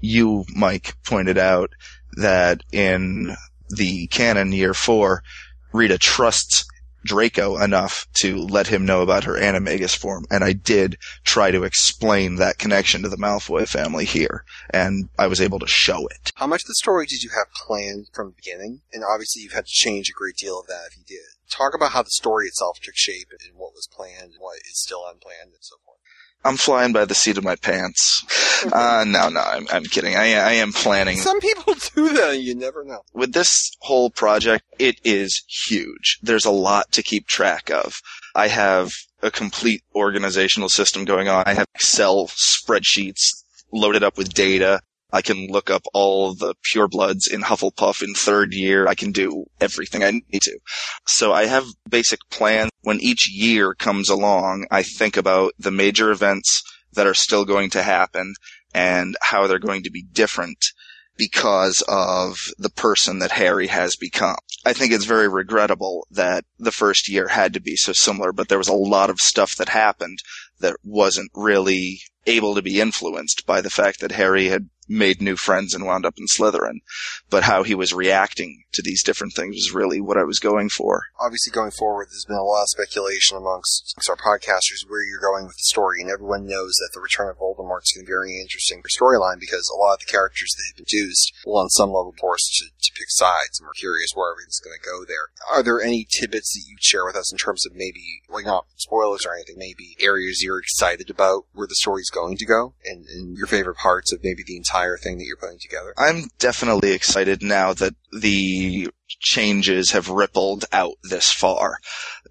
you, 0.00 0.44
Mike, 0.54 0.94
pointed 1.04 1.38
out 1.38 1.72
that 2.16 2.62
in 2.72 3.36
the 3.68 4.06
canon 4.08 4.52
year 4.52 4.74
four, 4.74 5.22
Rita 5.72 5.98
trusts 5.98 6.64
Draco 7.04 7.56
enough 7.58 8.06
to 8.14 8.36
let 8.36 8.68
him 8.68 8.84
know 8.84 9.02
about 9.02 9.24
her 9.24 9.34
animagus 9.34 9.96
form, 9.96 10.26
and 10.30 10.44
I 10.44 10.52
did 10.52 10.96
try 11.24 11.50
to 11.50 11.64
explain 11.64 12.36
that 12.36 12.58
connection 12.58 13.02
to 13.02 13.08
the 13.08 13.16
Malfoy 13.16 13.68
family 13.68 14.04
here, 14.04 14.44
and 14.70 15.08
I 15.18 15.26
was 15.26 15.40
able 15.40 15.58
to 15.60 15.66
show 15.66 16.06
it. 16.08 16.32
How 16.36 16.46
much 16.46 16.64
of 16.64 16.68
the 16.68 16.74
story 16.74 17.06
did 17.06 17.22
you 17.22 17.30
have 17.30 17.52
planned 17.52 18.08
from 18.12 18.28
the 18.28 18.36
beginning? 18.36 18.82
And 18.92 19.04
obviously, 19.04 19.42
you've 19.42 19.52
had 19.52 19.66
to 19.66 19.72
change 19.72 20.08
a 20.08 20.12
great 20.12 20.36
deal 20.36 20.60
of 20.60 20.66
that 20.66 20.88
if 20.90 20.96
you 20.98 21.04
did. 21.06 21.26
Talk 21.50 21.74
about 21.74 21.92
how 21.92 22.02
the 22.02 22.10
story 22.10 22.46
itself 22.46 22.78
took 22.80 22.96
shape 22.96 23.28
and 23.32 23.56
what 23.56 23.74
was 23.74 23.88
planned 23.90 24.32
and 24.32 24.40
what 24.40 24.58
is 24.58 24.80
still 24.80 25.04
unplanned 25.06 25.52
and 25.52 25.62
so 25.62 25.76
forth. 25.84 25.89
I'm 26.44 26.56
flying 26.56 26.92
by 26.92 27.04
the 27.04 27.14
seat 27.14 27.36
of 27.38 27.44
my 27.44 27.56
pants. 27.56 28.24
Uh, 28.72 29.04
no, 29.06 29.28
no, 29.28 29.40
I'm, 29.40 29.66
I'm 29.70 29.84
kidding. 29.84 30.16
I, 30.16 30.34
I 30.34 30.52
am 30.52 30.72
planning. 30.72 31.16
Some 31.18 31.40
people 31.40 31.74
do 31.94 32.12
that. 32.14 32.40
You 32.40 32.54
never 32.54 32.84
know. 32.84 33.00
with 33.12 33.32
this 33.32 33.70
whole 33.80 34.10
project, 34.10 34.64
it 34.78 34.96
is 35.04 35.42
huge. 35.68 36.18
There's 36.22 36.44
a 36.44 36.50
lot 36.50 36.90
to 36.92 37.02
keep 37.02 37.26
track 37.26 37.70
of. 37.70 38.00
I 38.34 38.48
have 38.48 38.92
a 39.22 39.30
complete 39.30 39.82
organizational 39.94 40.68
system 40.68 41.04
going 41.04 41.28
on. 41.28 41.44
I 41.46 41.54
have 41.54 41.66
Excel 41.74 42.26
spreadsheets 42.28 43.42
loaded 43.72 44.02
up 44.02 44.16
with 44.16 44.32
data. 44.32 44.80
I 45.12 45.22
can 45.22 45.48
look 45.48 45.70
up 45.70 45.82
all 45.92 46.34
the 46.34 46.54
purebloods 46.72 47.30
in 47.30 47.42
Hufflepuff 47.42 48.02
in 48.02 48.14
third 48.14 48.52
year. 48.52 48.86
I 48.86 48.94
can 48.94 49.12
do 49.12 49.44
everything 49.60 50.02
I 50.02 50.10
need 50.10 50.42
to. 50.42 50.58
So 51.06 51.32
I 51.32 51.46
have 51.46 51.66
basic 51.88 52.20
plans. 52.30 52.70
When 52.82 53.00
each 53.00 53.30
year 53.30 53.74
comes 53.74 54.08
along, 54.08 54.66
I 54.70 54.82
think 54.82 55.16
about 55.16 55.52
the 55.58 55.70
major 55.70 56.10
events 56.10 56.62
that 56.92 57.06
are 57.06 57.14
still 57.14 57.44
going 57.44 57.70
to 57.70 57.82
happen 57.82 58.34
and 58.74 59.16
how 59.20 59.46
they're 59.46 59.58
going 59.58 59.82
to 59.82 59.90
be 59.90 60.02
different 60.02 60.58
because 61.16 61.82
of 61.86 62.38
the 62.56 62.70
person 62.70 63.18
that 63.18 63.32
Harry 63.32 63.66
has 63.66 63.94
become. 63.94 64.38
I 64.64 64.72
think 64.72 64.92
it's 64.92 65.04
very 65.04 65.28
regrettable 65.28 66.06
that 66.10 66.44
the 66.58 66.72
first 66.72 67.10
year 67.10 67.28
had 67.28 67.52
to 67.52 67.60
be 67.60 67.76
so 67.76 67.92
similar, 67.92 68.32
but 68.32 68.48
there 68.48 68.58
was 68.58 68.68
a 68.68 68.72
lot 68.72 69.10
of 69.10 69.18
stuff 69.18 69.56
that 69.56 69.68
happened 69.68 70.18
that 70.60 70.76
wasn't 70.82 71.30
really 71.34 72.00
able 72.26 72.54
to 72.54 72.62
be 72.62 72.80
influenced 72.80 73.44
by 73.46 73.60
the 73.60 73.70
fact 73.70 74.00
that 74.00 74.12
Harry 74.12 74.46
had 74.46 74.70
made 74.90 75.22
new 75.22 75.36
friends 75.36 75.72
and 75.72 75.86
wound 75.86 76.04
up 76.04 76.18
in 76.18 76.26
Slytherin. 76.26 76.80
But 77.30 77.44
how 77.44 77.62
he 77.62 77.74
was 77.74 77.94
reacting 77.94 78.64
to 78.72 78.82
these 78.82 79.02
different 79.02 79.34
things 79.34 79.54
was 79.54 79.72
really 79.72 80.00
what 80.00 80.18
I 80.18 80.24
was 80.24 80.38
going 80.38 80.68
for. 80.68 81.04
Obviously, 81.18 81.52
going 81.52 81.70
forward, 81.70 82.08
there's 82.10 82.26
been 82.26 82.36
a 82.36 82.42
lot 82.42 82.62
of 82.62 82.68
speculation 82.68 83.36
amongst, 83.36 83.94
our 84.08 84.16
podcasters 84.16 84.88
where 84.88 85.02
you're 85.02 85.20
going 85.20 85.46
with 85.46 85.54
the 85.54 85.70
story, 85.70 86.00
and 86.00 86.10
everyone 86.10 86.46
knows 86.46 86.74
that 86.76 86.90
the 86.92 87.00
Return 87.00 87.28
of 87.28 87.38
Voldemort 87.38 87.84
is 87.84 87.92
going 87.94 88.04
to 88.04 88.06
be 88.06 88.12
very 88.12 88.40
interesting 88.40 88.82
for 88.82 88.88
storyline 88.88 89.38
because 89.38 89.70
a 89.70 89.78
lot 89.78 89.94
of 89.94 90.00
the 90.00 90.10
characters 90.10 90.50
that 90.56 90.64
have 90.66 90.76
been 90.78 90.98
used 90.98 91.32
will, 91.46 91.58
on 91.58 91.68
some 91.70 91.90
level, 91.90 92.14
force 92.18 92.42
to, 92.58 92.66
to 92.66 92.92
pick 92.98 93.06
sides, 93.10 93.60
and 93.60 93.66
we're 93.66 93.78
curious 93.78 94.10
where 94.14 94.32
everything's 94.32 94.58
going 94.58 94.74
to 94.74 94.88
go 94.88 95.04
there. 95.04 95.30
Are 95.52 95.62
there 95.62 95.80
any 95.80 96.08
tidbits 96.10 96.52
that 96.54 96.64
you'd 96.68 96.82
share 96.82 97.04
with 97.04 97.14
us 97.14 97.30
in 97.30 97.38
terms 97.38 97.64
of 97.64 97.74
maybe, 97.74 98.22
like 98.28 98.46
not 98.46 98.66
spoilers 98.76 99.24
or 99.24 99.34
anything, 99.34 99.56
maybe 99.58 99.94
areas 100.00 100.42
you're 100.42 100.58
excited 100.58 101.10
about 101.10 101.44
where 101.52 101.68
the 101.68 101.76
story's 101.76 102.10
going 102.10 102.36
to 102.38 102.46
go, 102.46 102.74
and, 102.84 103.06
and 103.06 103.36
your 103.36 103.46
favorite 103.46 103.76
parts 103.76 104.12
of 104.12 104.24
maybe 104.24 104.42
the 104.44 104.56
entire 104.56 104.79
thing 104.96 105.18
that 105.18 105.24
you're 105.24 105.36
putting 105.36 105.58
together? 105.58 105.94
I'm 105.98 106.24
definitely 106.38 106.92
excited 106.92 107.42
now 107.42 107.72
that 107.74 107.94
the 108.12 108.88
changes 109.08 109.90
have 109.90 110.08
rippled 110.08 110.64
out 110.72 110.94
this 111.02 111.32
far 111.32 111.78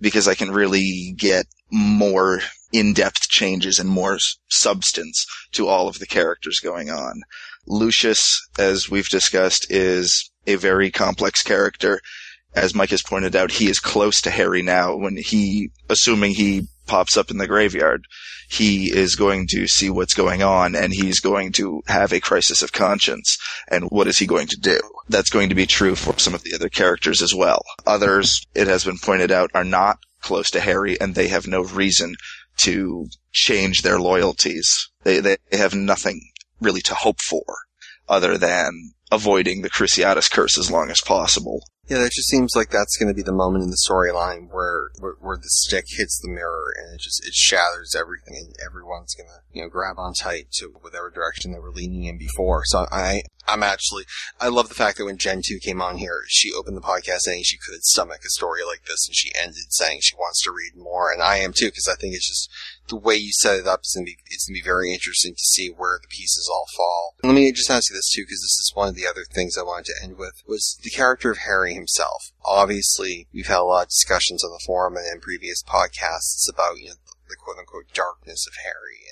because 0.01 0.27
I 0.27 0.35
can 0.35 0.51
really 0.51 1.13
get 1.17 1.45
more 1.71 2.41
in-depth 2.71 3.29
changes 3.29 3.79
and 3.79 3.89
more 3.89 4.17
substance 4.49 5.25
to 5.51 5.67
all 5.67 5.87
of 5.87 5.99
the 5.99 6.05
characters 6.05 6.59
going 6.59 6.89
on. 6.89 7.21
Lucius, 7.67 8.39
as 8.57 8.89
we've 8.89 9.09
discussed, 9.09 9.67
is 9.69 10.31
a 10.47 10.55
very 10.55 10.91
complex 10.91 11.43
character. 11.43 11.99
As 12.55 12.73
Mike 12.73 12.89
has 12.89 13.03
pointed 13.03 13.35
out, 13.35 13.51
he 13.51 13.69
is 13.69 13.79
close 13.79 14.21
to 14.21 14.31
Harry 14.31 14.61
now 14.61 14.95
when 14.95 15.17
he, 15.17 15.69
assuming 15.89 16.33
he 16.33 16.67
pops 16.89 17.15
up 17.15 17.31
in 17.31 17.37
the 17.37 17.47
graveyard, 17.47 18.03
he 18.49 18.91
is 18.91 19.15
going 19.15 19.45
to 19.51 19.67
see 19.67 19.89
what's 19.89 20.15
going 20.15 20.41
on 20.41 20.75
and 20.75 20.91
he's 20.91 21.19
going 21.19 21.51
to 21.53 21.81
have 21.87 22.11
a 22.11 22.19
crisis 22.19 22.63
of 22.63 22.71
conscience. 22.71 23.37
And 23.69 23.85
what 23.85 24.07
is 24.07 24.17
he 24.17 24.25
going 24.25 24.47
to 24.47 24.59
do? 24.59 24.79
That's 25.07 25.29
going 25.29 25.49
to 25.49 25.55
be 25.55 25.67
true 25.67 25.95
for 25.95 26.17
some 26.17 26.33
of 26.33 26.43
the 26.43 26.55
other 26.55 26.67
characters 26.67 27.21
as 27.21 27.33
well. 27.33 27.61
Others, 27.85 28.41
it 28.55 28.67
has 28.67 28.83
been 28.83 28.97
pointed 28.97 29.31
out, 29.31 29.51
are 29.53 29.63
not 29.63 29.99
close 30.21 30.49
to 30.51 30.59
Harry 30.59 30.99
and 30.99 31.13
they 31.13 31.27
have 31.27 31.47
no 31.47 31.61
reason 31.63 32.15
to 32.57 33.05
change 33.31 33.83
their 33.83 33.99
loyalties. 33.99 34.89
They, 35.03 35.19
they 35.19 35.37
have 35.51 35.75
nothing 35.75 36.19
really 36.59 36.81
to 36.81 36.95
hope 36.95 37.21
for 37.21 37.45
other 38.09 38.37
than 38.37 38.93
avoiding 39.11 39.61
the 39.61 39.69
Cruciatus 39.69 40.29
curse 40.29 40.57
as 40.57 40.71
long 40.71 40.89
as 40.89 41.01
possible. 41.01 41.63
Yeah, 41.89 41.97
that 41.97 42.11
just 42.11 42.29
seems 42.29 42.55
like 42.55 42.69
that's 42.69 42.97
going 42.97 43.07
to 43.07 43.15
be 43.15 43.23
the 43.23 43.31
moment 43.31 43.63
in 43.63 43.71
the 43.71 43.85
storyline 43.89 44.51
where, 44.51 44.89
where 44.99 45.15
where 45.19 45.37
the 45.37 45.49
stick 45.49 45.85
hits 45.87 46.19
the 46.19 46.29
mirror 46.29 46.71
and 46.77 46.93
it 46.93 47.01
just 47.01 47.25
it 47.25 47.33
shatters 47.33 47.95
everything, 47.97 48.35
and 48.37 48.55
everyone's 48.63 49.15
going 49.15 49.27
to 49.27 49.41
you 49.51 49.63
know 49.63 49.69
grab 49.69 49.97
on 49.97 50.13
tight 50.13 50.51
to 50.51 50.67
whatever 50.81 51.09
direction 51.09 51.51
they 51.51 51.57
were 51.57 51.71
leaning 51.71 52.03
in 52.03 52.19
before. 52.19 52.61
So 52.65 52.85
I 52.91 53.23
I'm 53.47 53.63
actually 53.63 54.03
I 54.39 54.49
love 54.49 54.69
the 54.69 54.75
fact 54.75 54.99
that 54.99 55.05
when 55.05 55.17
Gen 55.17 55.41
two 55.43 55.57
came 55.57 55.81
on 55.81 55.97
here, 55.97 56.21
she 56.27 56.53
opened 56.53 56.77
the 56.77 56.81
podcast 56.81 57.21
saying 57.21 57.41
she 57.43 57.57
could 57.57 57.83
stomach 57.83 58.19
a 58.23 58.29
story 58.29 58.61
like 58.63 58.85
this, 58.85 59.07
and 59.07 59.15
she 59.15 59.31
ended 59.35 59.55
saying 59.69 60.01
she 60.03 60.15
wants 60.15 60.43
to 60.43 60.51
read 60.51 60.79
more, 60.79 61.11
and 61.11 61.23
I 61.23 61.37
am 61.37 61.53
too 61.53 61.67
because 61.67 61.87
I 61.91 61.95
think 61.95 62.13
it's 62.13 62.27
just 62.27 62.51
the 62.89 62.95
way 62.95 63.15
you 63.15 63.31
set 63.31 63.59
it 63.59 63.67
up 63.67 63.81
is 63.83 63.93
going 63.95 64.05
to 64.05 64.11
be 64.11 64.17
it's 64.25 64.47
going 64.47 64.55
to 64.55 64.61
be 64.61 64.65
very 64.65 64.93
interesting 64.93 65.33
to 65.33 65.41
see 65.41 65.69
where 65.69 65.99
the 66.01 66.07
pieces 66.07 66.49
all 66.51 66.65
fall. 66.75 67.15
Let 67.23 67.33
me 67.33 67.51
just 67.51 67.69
ask 67.69 67.89
you 67.89 67.95
this 67.95 68.09
too, 68.09 68.23
because 68.23 68.41
this 68.41 68.59
is 68.59 68.71
one 68.73 68.89
of 68.89 68.95
the 68.95 69.07
other 69.07 69.23
things 69.23 69.57
I 69.57 69.63
wanted 69.63 69.85
to 69.85 70.03
end 70.03 70.17
with 70.17 70.43
was 70.47 70.77
the 70.83 70.89
character 70.89 71.31
of 71.31 71.39
Harry 71.39 71.73
himself. 71.73 72.31
Obviously, 72.45 73.27
we've 73.33 73.47
had 73.47 73.59
a 73.59 73.63
lot 73.63 73.83
of 73.83 73.89
discussions 73.89 74.43
on 74.43 74.51
the 74.51 74.63
forum 74.65 74.97
and 74.97 75.05
in 75.13 75.21
previous 75.21 75.63
podcasts 75.63 76.49
about 76.49 76.77
you 76.79 76.89
know 76.89 76.95
the 77.29 77.35
quote 77.35 77.57
unquote 77.57 77.93
darkness 77.93 78.45
of 78.47 78.53
Harry 78.63 79.05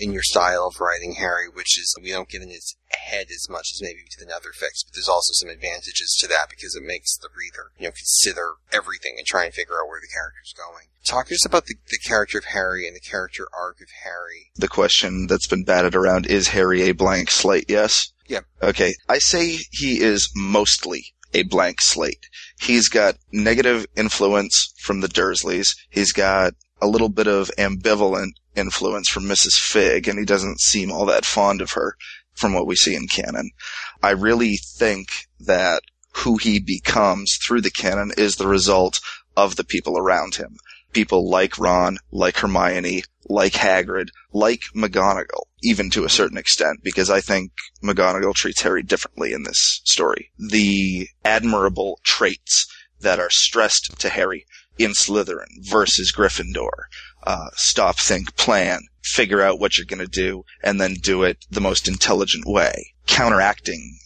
in 0.00 0.12
your 0.12 0.22
style 0.22 0.66
of 0.66 0.80
writing 0.80 1.14
Harry, 1.14 1.46
which 1.52 1.78
is 1.78 1.94
we 2.02 2.10
don't 2.10 2.28
get 2.28 2.42
in 2.42 2.48
his 2.48 2.76
head 2.88 3.26
as 3.30 3.48
much 3.48 3.70
as 3.72 3.82
maybe 3.82 4.00
did 4.10 4.26
in 4.26 4.32
other 4.32 4.50
but 4.58 4.94
there's 4.94 5.08
also 5.08 5.32
some 5.34 5.48
advantages 5.48 6.16
to 6.18 6.26
that 6.26 6.48
because 6.48 6.74
it 6.74 6.82
makes 6.82 7.16
the 7.16 7.28
reader, 7.36 7.70
you 7.78 7.86
know, 7.86 7.92
consider 7.92 8.54
everything 8.72 9.14
and 9.18 9.26
try 9.26 9.44
and 9.44 9.54
figure 9.54 9.74
out 9.80 9.88
where 9.88 10.00
the 10.00 10.12
character's 10.12 10.54
going. 10.56 10.86
Talk 11.04 11.28
to 11.28 11.34
us 11.34 11.46
about 11.46 11.66
the, 11.66 11.76
the 11.88 11.98
character 11.98 12.38
of 12.38 12.44
Harry 12.46 12.86
and 12.86 12.96
the 12.96 13.00
character 13.00 13.46
arc 13.58 13.80
of 13.80 13.88
Harry. 14.04 14.50
The 14.56 14.68
question 14.68 15.26
that's 15.26 15.46
been 15.46 15.64
batted 15.64 15.94
around 15.94 16.26
is 16.26 16.48
Harry 16.48 16.82
a 16.82 16.92
blank 16.92 17.30
slate? 17.30 17.66
Yes. 17.68 18.12
Yeah. 18.26 18.40
Okay. 18.62 18.94
I 19.08 19.18
say 19.18 19.58
he 19.70 20.00
is 20.00 20.30
mostly 20.34 21.14
a 21.32 21.42
blank 21.42 21.80
slate. 21.80 22.26
He's 22.60 22.88
got 22.88 23.16
negative 23.32 23.86
influence 23.96 24.72
from 24.78 25.00
the 25.00 25.08
Dursleys. 25.08 25.74
He's 25.88 26.12
got 26.12 26.54
a 26.80 26.86
little 26.86 27.08
bit 27.08 27.26
of 27.26 27.50
ambivalent 27.58 28.32
influence 28.56 29.08
from 29.08 29.24
Mrs. 29.24 29.58
Figg, 29.58 30.08
and 30.08 30.18
he 30.18 30.24
doesn't 30.24 30.60
seem 30.60 30.90
all 30.90 31.06
that 31.06 31.24
fond 31.24 31.60
of 31.60 31.72
her 31.72 31.96
from 32.34 32.54
what 32.54 32.66
we 32.66 32.76
see 32.76 32.94
in 32.94 33.06
canon. 33.06 33.50
I 34.02 34.10
really 34.10 34.56
think 34.56 35.08
that 35.38 35.82
who 36.16 36.36
he 36.38 36.58
becomes 36.58 37.36
through 37.36 37.60
the 37.60 37.70
canon 37.70 38.12
is 38.16 38.36
the 38.36 38.48
result 38.48 38.98
of 39.36 39.56
the 39.56 39.64
people 39.64 39.98
around 39.98 40.36
him. 40.36 40.56
People 40.92 41.28
like 41.28 41.58
Ron, 41.58 41.98
like 42.10 42.38
Hermione, 42.38 43.04
like 43.28 43.52
Hagrid, 43.52 44.08
like 44.32 44.62
McGonagall. 44.74 45.44
Even 45.62 45.90
to 45.90 46.04
a 46.04 46.10
certain 46.10 46.38
extent, 46.38 46.80
because 46.82 47.10
I 47.10 47.20
think 47.20 47.52
McGonagall 47.82 48.34
treats 48.34 48.62
Harry 48.62 48.82
differently 48.82 49.32
in 49.32 49.42
this 49.42 49.80
story. 49.84 50.30
The 50.38 51.08
admirable 51.24 52.00
traits 52.02 52.66
that 53.00 53.18
are 53.18 53.30
stressed 53.30 53.98
to 53.98 54.08
Harry 54.08 54.46
in 54.78 54.92
Slytherin 54.92 55.68
versus 55.68 56.12
Gryffindor. 56.12 56.70
Uh, 57.22 57.48
stop, 57.54 57.98
think, 57.98 58.36
plan, 58.36 58.80
figure 59.02 59.42
out 59.42 59.60
what 59.60 59.76
you're 59.76 59.86
going 59.86 60.04
to 60.04 60.06
do, 60.06 60.44
and 60.62 60.80
then 60.80 60.94
do 60.94 61.22
it 61.22 61.44
the 61.50 61.60
most 61.60 61.88
intelligent 61.88 62.44
way. 62.46 62.94
Counteracting 63.06 63.98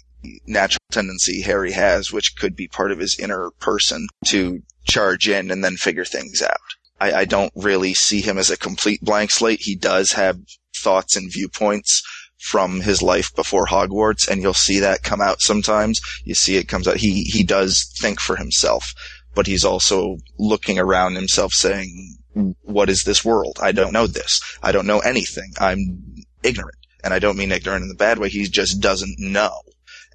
natural 0.47 0.79
tendency 0.91 1.43
Harry 1.43 1.73
has, 1.73 2.11
which 2.11 2.35
could 2.37 2.57
be 2.57 2.67
part 2.67 2.91
of 2.91 2.99
his 2.99 3.19
inner 3.19 3.51
person, 3.61 4.09
to 4.27 4.63
charge 4.85 5.29
in 5.29 5.51
and 5.51 5.63
then 5.63 5.77
figure 5.77 6.05
things 6.05 6.43
out. 6.43 6.57
I, 7.01 7.13
I 7.13 7.25
don't 7.25 7.53
really 7.55 7.95
see 7.95 8.21
him 8.21 8.39
as 8.39 8.51
a 8.51 8.57
complete 8.57 9.01
blank 9.01 9.31
slate. 9.31 9.61
He 9.63 9.75
does 9.77 10.13
have 10.13 10.39
thoughts 10.85 11.17
and 11.17 11.33
viewpoints 11.33 12.03
from 12.39 12.83
his 12.83 13.01
life 13.01 13.35
before 13.35 13.67
Hogwarts, 13.67 14.29
and 14.29 14.43
you'll 14.43 14.53
see 14.53 14.79
that 14.81 15.03
come 15.03 15.21
out 15.21 15.41
sometimes. 15.41 15.99
You 16.25 16.35
see 16.35 16.57
it 16.57 16.69
comes 16.69 16.87
out. 16.87 16.99
He 16.99 17.25
he 17.25 17.43
does 17.43 17.91
think 18.01 18.21
for 18.21 18.37
himself, 18.37 18.93
but 19.35 19.47
he's 19.47 19.65
also 19.65 20.19
looking 20.39 20.79
around 20.79 21.15
himself, 21.15 21.53
saying, 21.55 22.19
"What 22.61 22.91
is 22.91 23.05
this 23.05 23.25
world? 23.25 23.59
I 23.63 23.73
don't 23.73 23.93
know 23.93 24.07
this. 24.07 24.41
I 24.63 24.73
don't 24.73 24.87
know 24.87 25.01
anything. 25.01 25.53
I'm 25.59 26.25
ignorant." 26.43 26.79
And 27.03 27.15
I 27.15 27.19
don't 27.19 27.39
mean 27.39 27.53
ignorant 27.53 27.83
in 27.83 27.89
the 27.89 27.95
bad 27.95 28.19
way. 28.19 28.29
He 28.29 28.47
just 28.47 28.81
doesn't 28.81 29.19
know, 29.19 29.63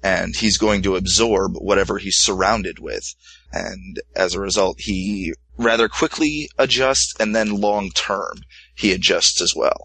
and 0.02 0.36
he's 0.36 0.58
going 0.58 0.82
to 0.82 0.96
absorb 0.96 1.52
whatever 1.56 1.98
he's 1.98 2.16
surrounded 2.16 2.78
with, 2.78 3.14
and 3.52 4.00
as 4.14 4.34
a 4.34 4.40
result, 4.40 4.80
he 4.80 5.32
rather 5.56 5.88
quickly 5.88 6.48
adjusts, 6.58 7.14
and 7.20 7.34
then 7.34 7.60
long 7.60 7.90
term 7.90 8.42
he 8.74 8.92
adjusts 8.92 9.40
as 9.42 9.54
well. 9.54 9.84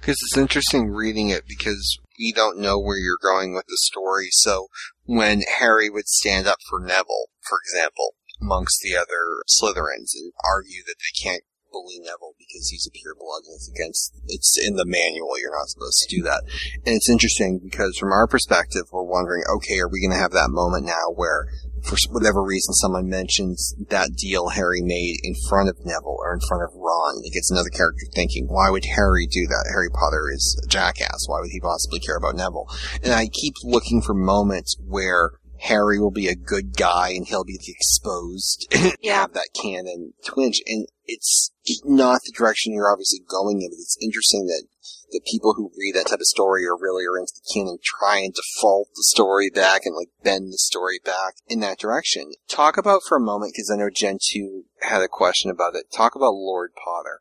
Because 0.00 0.16
it's 0.22 0.38
interesting 0.38 0.90
reading 0.90 1.28
it 1.28 1.44
because 1.46 1.98
we 2.18 2.32
don't 2.32 2.58
know 2.58 2.78
where 2.78 2.98
you're 2.98 3.18
going 3.22 3.54
with 3.54 3.66
the 3.66 3.78
story. 3.78 4.28
So 4.30 4.68
when 5.04 5.42
Harry 5.58 5.90
would 5.90 6.08
stand 6.08 6.46
up 6.46 6.58
for 6.68 6.80
Neville, 6.80 7.28
for 7.48 7.58
example, 7.64 8.14
amongst 8.40 8.80
the 8.82 8.96
other 8.96 9.44
Slytherins 9.48 10.12
and 10.14 10.32
argue 10.44 10.82
that 10.86 10.96
they 10.98 11.22
can't 11.22 11.44
bully 11.72 12.00
Neville 12.00 12.34
because 12.38 12.68
he's 12.68 12.86
a 12.86 12.90
pure 12.90 13.14
blood 13.14 13.42
and 13.46 13.54
it's 13.54 13.70
against, 13.70 14.12
it's 14.26 14.58
in 14.60 14.76
the 14.76 14.86
manual, 14.86 15.38
you're 15.38 15.56
not 15.56 15.68
supposed 15.68 15.98
to 16.00 16.16
do 16.16 16.22
that. 16.22 16.42
And 16.84 16.96
it's 16.96 17.08
interesting 17.08 17.60
because 17.62 17.96
from 17.96 18.12
our 18.12 18.26
perspective, 18.26 18.90
we're 18.90 19.04
wondering, 19.04 19.44
okay, 19.56 19.78
are 19.78 19.88
we 19.88 20.00
going 20.00 20.16
to 20.16 20.22
have 20.22 20.32
that 20.32 20.50
moment 20.50 20.86
now 20.86 21.14
where 21.14 21.46
for 21.84 21.96
whatever 22.10 22.42
reason 22.42 22.74
someone 22.74 23.08
mentions 23.08 23.74
that 23.88 24.14
deal 24.16 24.48
Harry 24.48 24.82
made 24.82 25.18
in 25.22 25.34
front 25.48 25.68
of 25.68 25.78
Neville 25.84 26.18
or 26.18 26.34
in 26.34 26.40
front 26.48 26.62
of 26.62 26.70
Ron. 26.74 27.22
It 27.24 27.32
gets 27.32 27.50
another 27.50 27.70
character 27.70 28.06
thinking, 28.14 28.46
why 28.48 28.70
would 28.70 28.84
Harry 28.96 29.26
do 29.26 29.46
that? 29.46 29.70
Harry 29.70 29.90
Potter 29.90 30.30
is 30.32 30.60
a 30.64 30.68
jackass. 30.68 31.24
Why 31.26 31.40
would 31.40 31.50
he 31.50 31.60
possibly 31.60 32.00
care 32.00 32.16
about 32.16 32.36
Neville? 32.36 32.68
And 33.02 33.12
I 33.12 33.28
keep 33.28 33.54
looking 33.64 34.02
for 34.02 34.14
moments 34.14 34.76
where 34.86 35.32
Harry 35.60 36.00
will 36.00 36.10
be 36.10 36.26
a 36.26 36.34
good 36.34 36.76
guy 36.76 37.10
and 37.10 37.26
he'll 37.26 37.44
be 37.44 37.58
exposed 37.66 38.66
and 38.74 38.94
have 39.04 39.32
that 39.34 39.48
canon 39.60 40.14
twinge. 40.24 40.62
And 40.66 40.86
it's 41.06 41.50
not 41.84 42.22
the 42.24 42.32
direction 42.32 42.72
you're 42.72 42.90
obviously 42.90 43.20
going 43.28 43.60
in, 43.62 43.68
but 43.70 43.78
it's 43.78 43.98
interesting 44.00 44.46
that 44.46 44.64
the 45.10 45.20
people 45.24 45.54
who 45.54 45.72
read 45.76 45.94
that 45.94 46.08
type 46.08 46.20
of 46.20 46.26
story 46.26 46.64
are 46.66 46.76
really 46.76 47.04
are 47.04 47.18
into 47.18 47.32
the 47.34 47.52
canon 47.52 47.78
try 47.82 48.18
and 48.18 48.34
default 48.34 48.88
the 48.94 49.04
story 49.04 49.50
back 49.50 49.82
and 49.84 49.94
like 49.94 50.08
bend 50.22 50.52
the 50.52 50.58
story 50.58 51.00
back 51.04 51.34
in 51.48 51.60
that 51.60 51.78
direction. 51.78 52.32
Talk 52.48 52.76
about 52.76 53.02
for 53.06 53.16
a 53.16 53.20
moment, 53.20 53.52
because 53.54 53.70
I 53.70 53.76
know 53.76 53.90
Gen 53.90 54.18
2 54.20 54.64
had 54.82 55.02
a 55.02 55.08
question 55.08 55.50
about 55.50 55.74
it. 55.74 55.86
Talk 55.94 56.14
about 56.14 56.34
Lord 56.34 56.72
Potter. 56.74 57.20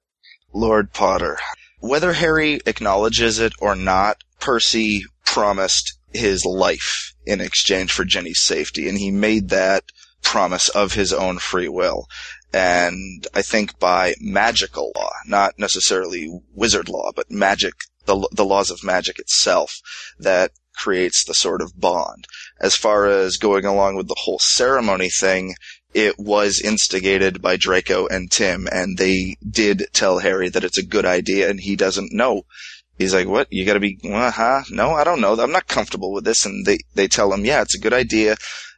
Lord 0.54 0.94
Potter. 0.94 1.38
Whether 1.80 2.14
Harry 2.14 2.60
acknowledges 2.66 3.40
it 3.40 3.54
or 3.60 3.76
not, 3.76 4.18
Percy 4.40 5.04
promised 5.26 5.98
his 6.12 6.46
life 6.46 7.14
in 7.26 7.40
exchange 7.40 7.92
for 7.92 8.04
Ginny's 8.04 8.42
safety, 8.42 8.90
and 8.90 8.98
he 8.98 9.12
made 9.12 9.50
that 9.50 9.84
promise 10.22 10.70
of 10.70 10.94
his 10.94 11.14
own 11.14 11.40
free 11.40 11.70
will. 11.70 12.08
And 12.52 13.28
I 13.34 13.42
think 13.42 13.80
by 13.80 14.16
magical 14.20 14.92
law, 14.96 15.12
not 15.26 15.60
necessarily 15.60 16.30
wizard 16.54 16.90
law, 16.90 17.12
but 17.16 17.30
magic, 17.30 17.74
the, 18.06 18.28
the 18.32 18.46
laws 18.46 18.72
of 18.72 18.84
magic 18.84 19.20
itself, 19.20 19.80
that 20.20 20.52
creates 20.76 21.24
the 21.24 21.34
sort 21.34 21.62
of 21.62 21.80
bond. 21.80 22.26
As 22.60 22.76
far 22.76 23.06
as 23.06 23.38
going 23.38 23.66
along 23.66 23.96
with 23.96 24.08
the 24.08 24.16
whole 24.20 24.40
ceremony 24.40 25.10
thing, 25.10 25.56
it 25.94 26.20
was 26.20 26.62
instigated 26.62 27.42
by 27.42 27.58
Draco 27.58 28.08
and 28.08 28.32
Tim, 28.32 28.68
and 28.72 28.98
they 28.98 29.38
did 29.48 29.88
tell 29.92 30.20
Harry 30.20 30.50
that 30.50 30.64
it's 30.64 30.78
a 30.78 30.86
good 30.86 31.06
idea, 31.06 31.50
and 31.50 31.60
he 31.60 31.76
doesn't 31.76 32.14
know. 32.14 32.44
He's 32.98 33.14
like, 33.14 33.28
"What? 33.28 33.48
You 33.50 33.66
got 33.66 33.74
to 33.74 33.80
be? 33.80 33.98
Uh 34.04 34.32
huh? 34.32 34.64
No, 34.70 34.92
I 34.92 35.04
don't 35.04 35.22
know. 35.22 35.34
I'm 35.40 35.52
not 35.52 35.68
comfortable 35.68 36.12
with 36.12 36.26
this." 36.26 36.46
And 36.46 36.66
they 36.66 36.80
they 36.94 37.08
tell 37.08 37.34
him, 37.34 37.46
"Yeah, 37.46 37.62
it's 37.62 37.76
a 37.76 37.80
good 37.80 37.94
idea." 37.94 38.36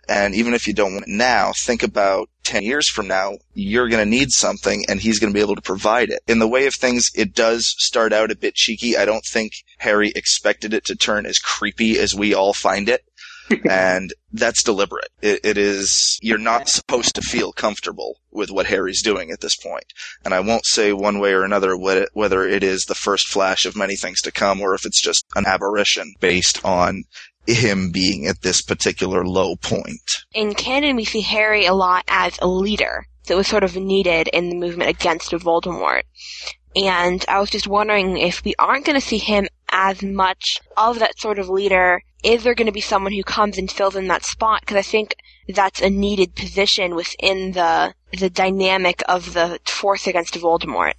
And 0.07 0.33
even 0.35 0.53
if 0.53 0.67
you 0.67 0.73
don't 0.73 0.93
want 0.93 1.07
it 1.07 1.11
now, 1.11 1.51
think 1.55 1.83
about 1.83 2.29
10 2.43 2.63
years 2.63 2.87
from 2.87 3.07
now, 3.07 3.37
you're 3.53 3.89
going 3.89 4.03
to 4.03 4.09
need 4.09 4.31
something 4.31 4.83
and 4.87 4.99
he's 4.99 5.19
going 5.19 5.31
to 5.31 5.37
be 5.37 5.41
able 5.41 5.55
to 5.55 5.61
provide 5.61 6.09
it. 6.09 6.21
In 6.27 6.39
the 6.39 6.47
way 6.47 6.65
of 6.65 6.75
things, 6.75 7.11
it 7.15 7.33
does 7.33 7.75
start 7.77 8.13
out 8.13 8.31
a 8.31 8.35
bit 8.35 8.55
cheeky. 8.55 8.97
I 8.97 9.05
don't 9.05 9.25
think 9.25 9.53
Harry 9.79 10.11
expected 10.15 10.73
it 10.73 10.85
to 10.85 10.95
turn 10.95 11.25
as 11.25 11.39
creepy 11.39 11.97
as 11.99 12.15
we 12.15 12.33
all 12.33 12.53
find 12.53 12.89
it. 12.89 13.03
and 13.69 14.13
that's 14.31 14.63
deliberate. 14.63 15.09
It, 15.21 15.41
it 15.43 15.57
is, 15.57 16.19
you're 16.21 16.37
not 16.37 16.69
supposed 16.69 17.15
to 17.15 17.21
feel 17.21 17.51
comfortable 17.51 18.17
with 18.31 18.49
what 18.49 18.67
Harry's 18.67 19.01
doing 19.01 19.31
at 19.31 19.41
this 19.41 19.55
point. 19.55 19.85
And 20.23 20.33
I 20.33 20.39
won't 20.39 20.65
say 20.65 20.93
one 20.93 21.19
way 21.19 21.33
or 21.33 21.43
another 21.43 21.75
whether 21.75 22.47
it 22.47 22.63
is 22.63 22.85
the 22.85 22.95
first 22.95 23.27
flash 23.27 23.65
of 23.65 23.75
many 23.75 23.95
things 23.95 24.21
to 24.21 24.31
come 24.31 24.61
or 24.61 24.73
if 24.73 24.85
it's 24.85 25.01
just 25.01 25.25
an 25.35 25.45
aberration 25.45 26.13
based 26.19 26.63
on 26.63 27.03
him 27.47 27.91
being 27.91 28.27
at 28.27 28.41
this 28.41 28.61
particular 28.61 29.25
low 29.25 29.55
point. 29.55 30.01
In 30.33 30.53
canon, 30.53 30.95
we 30.95 31.05
see 31.05 31.21
Harry 31.21 31.65
a 31.65 31.73
lot 31.73 32.03
as 32.07 32.37
a 32.41 32.47
leader. 32.47 33.07
that 33.27 33.37
was 33.37 33.47
sort 33.47 33.63
of 33.63 33.75
needed 33.75 34.27
in 34.29 34.49
the 34.49 34.55
movement 34.55 34.89
against 34.89 35.31
Voldemort. 35.31 36.03
And 36.75 37.23
I 37.27 37.39
was 37.39 37.49
just 37.49 37.67
wondering 37.67 38.17
if 38.17 38.43
we 38.43 38.55
aren't 38.57 38.85
going 38.85 38.99
to 38.99 39.05
see 39.05 39.17
him 39.17 39.47
as 39.69 40.01
much 40.01 40.59
of 40.77 40.99
that 40.99 41.19
sort 41.19 41.39
of 41.39 41.49
leader, 41.49 42.01
is 42.23 42.43
there 42.43 42.55
going 42.55 42.67
to 42.67 42.71
be 42.71 42.81
someone 42.81 43.13
who 43.13 43.23
comes 43.23 43.57
and 43.57 43.71
fills 43.71 43.95
in 43.95 44.07
that 44.07 44.23
spot? 44.23 44.61
Because 44.61 44.77
I 44.77 44.81
think 44.81 45.15
that's 45.47 45.81
a 45.81 45.89
needed 45.89 46.35
position 46.35 46.95
within 46.95 47.53
the 47.53 47.93
the 48.17 48.29
dynamic 48.29 49.01
of 49.07 49.33
the 49.33 49.59
force 49.65 50.05
against 50.05 50.33
Voldemort. 50.35 50.93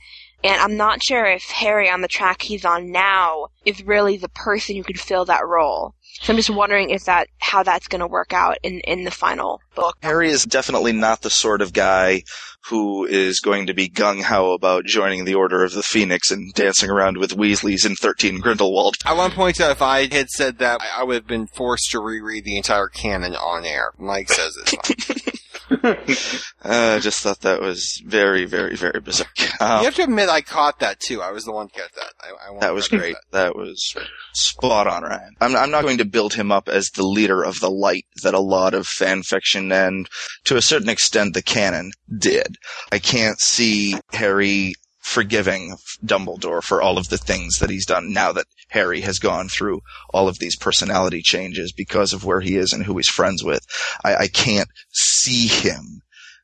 And 0.44 0.60
I'm 0.60 0.76
not 0.76 1.02
sure 1.02 1.26
if 1.26 1.44
Harry 1.44 1.88
on 1.88 2.00
the 2.00 2.08
track 2.08 2.42
he's 2.42 2.64
on 2.64 2.90
now 2.90 3.48
is 3.64 3.84
really 3.84 4.16
the 4.16 4.30
person 4.30 4.76
who 4.76 4.82
could 4.82 4.98
fill 4.98 5.24
that 5.26 5.46
role. 5.46 5.94
So 6.22 6.32
I'm 6.32 6.36
just 6.36 6.50
wondering 6.50 6.90
if 6.90 7.04
that 7.06 7.28
how 7.40 7.64
that's 7.64 7.88
going 7.88 8.00
to 8.00 8.06
work 8.06 8.32
out 8.32 8.56
in 8.62 8.78
in 8.80 9.02
the 9.02 9.10
final 9.10 9.60
book. 9.74 9.96
Harry 10.02 10.30
is 10.30 10.44
definitely 10.44 10.92
not 10.92 11.22
the 11.22 11.30
sort 11.30 11.60
of 11.60 11.72
guy 11.72 12.22
who 12.68 13.04
is 13.04 13.40
going 13.40 13.66
to 13.66 13.74
be 13.74 13.88
gung 13.88 14.22
ho 14.22 14.52
about 14.52 14.84
joining 14.84 15.24
the 15.24 15.34
Order 15.34 15.64
of 15.64 15.72
the 15.72 15.82
Phoenix 15.82 16.30
and 16.30 16.54
dancing 16.54 16.90
around 16.90 17.18
with 17.18 17.36
Weasleys 17.36 17.84
in 17.84 17.96
13 17.96 18.38
Grindelwald. 18.38 18.94
I 19.04 19.14
want 19.14 19.32
to 19.32 19.36
point 19.36 19.60
out 19.60 19.72
if 19.72 19.82
I 19.82 20.06
had 20.14 20.28
said 20.28 20.58
that, 20.58 20.80
I 20.96 21.02
would 21.02 21.14
have 21.14 21.26
been 21.26 21.48
forced 21.48 21.90
to 21.90 21.98
reread 21.98 22.44
the 22.44 22.56
entire 22.56 22.86
canon 22.86 23.34
on 23.34 23.64
air. 23.64 23.90
Mike 23.98 24.28
says 24.28 24.56
it's 24.56 25.41
I 25.72 26.46
uh, 26.96 27.00
just 27.00 27.22
thought 27.22 27.40
that 27.40 27.60
was 27.60 28.02
very, 28.04 28.44
very, 28.44 28.76
very 28.76 29.00
bizarre. 29.00 29.28
Um, 29.60 29.80
you 29.80 29.84
have 29.86 29.94
to 29.96 30.04
admit, 30.04 30.28
I 30.28 30.40
caught 30.40 30.80
that 30.80 31.00
too. 31.00 31.22
I 31.22 31.30
was 31.30 31.44
the 31.44 31.52
one 31.52 31.68
who 31.72 31.80
got 31.80 31.92
that. 31.94 32.12
I, 32.20 32.54
I 32.54 32.58
that 32.60 32.74
was 32.74 32.88
great. 32.88 33.16
That. 33.30 33.54
that. 33.54 33.56
was 33.56 33.94
spot 34.34 34.86
on, 34.86 35.02
Ryan. 35.02 35.34
I'm, 35.40 35.56
I'm 35.56 35.70
not 35.70 35.82
going 35.82 35.98
to 35.98 36.04
build 36.04 36.34
him 36.34 36.52
up 36.52 36.68
as 36.68 36.90
the 36.90 37.06
leader 37.06 37.42
of 37.42 37.60
the 37.60 37.70
light 37.70 38.06
that 38.22 38.34
a 38.34 38.40
lot 38.40 38.74
of 38.74 38.86
fan 38.86 39.22
fiction 39.22 39.72
and, 39.72 40.08
to 40.44 40.56
a 40.56 40.62
certain 40.62 40.88
extent, 40.88 41.34
the 41.34 41.42
canon 41.42 41.92
did. 42.18 42.56
I 42.90 42.98
can't 42.98 43.40
see 43.40 43.96
Harry 44.12 44.74
forgiving 45.02 45.76
Dumbledore 46.04 46.62
for 46.62 46.80
all 46.80 46.96
of 46.96 47.08
the 47.08 47.18
things 47.18 47.58
that 47.58 47.70
he's 47.70 47.86
done 47.86 48.12
now 48.12 48.32
that 48.32 48.46
Harry 48.72 49.02
has 49.02 49.18
gone 49.18 49.48
through 49.48 49.80
all 50.14 50.28
of 50.28 50.38
these 50.38 50.56
personality 50.56 51.20
changes 51.22 51.72
because 51.72 52.12
of 52.12 52.24
where 52.24 52.40
he 52.40 52.56
is 52.56 52.72
and 52.72 52.84
who 52.84 52.96
he's 52.96 53.08
friends 53.08 53.44
with. 53.44 53.60
I, 54.02 54.16
I 54.16 54.26
can't 54.28 54.68
see 54.90 55.46
him 55.46 56.00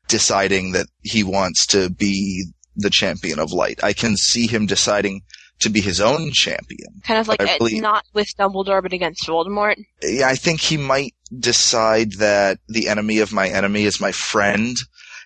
deciding 0.07 0.73
that 0.73 0.87
he 1.01 1.23
wants 1.23 1.65
to 1.67 1.89
be 1.89 2.45
the 2.75 2.91
champion 2.91 3.39
of 3.39 3.51
light. 3.51 3.83
I 3.83 3.93
can 3.93 4.15
see 4.15 4.45
him 4.47 4.67
deciding 4.67 5.21
to 5.61 5.69
be 5.69 5.81
his 5.81 5.99
own 5.99 6.31
champion. 6.31 7.01
Kind 7.03 7.19
of 7.19 7.27
like 7.27 7.41
really, 7.41 7.79
not 7.79 8.05
with 8.13 8.27
Dumbledore, 8.37 8.81
but 8.81 8.93
against 8.93 9.27
Voldemort. 9.27 9.75
Yeah, 10.03 10.27
I 10.27 10.35
think 10.35 10.61
he 10.61 10.77
might 10.77 11.13
decide 11.37 12.13
that 12.13 12.59
the 12.67 12.87
enemy 12.87 13.19
of 13.19 13.33
my 13.33 13.49
enemy 13.49 13.83
is 13.83 13.99
my 13.99 14.11
friend, 14.11 14.77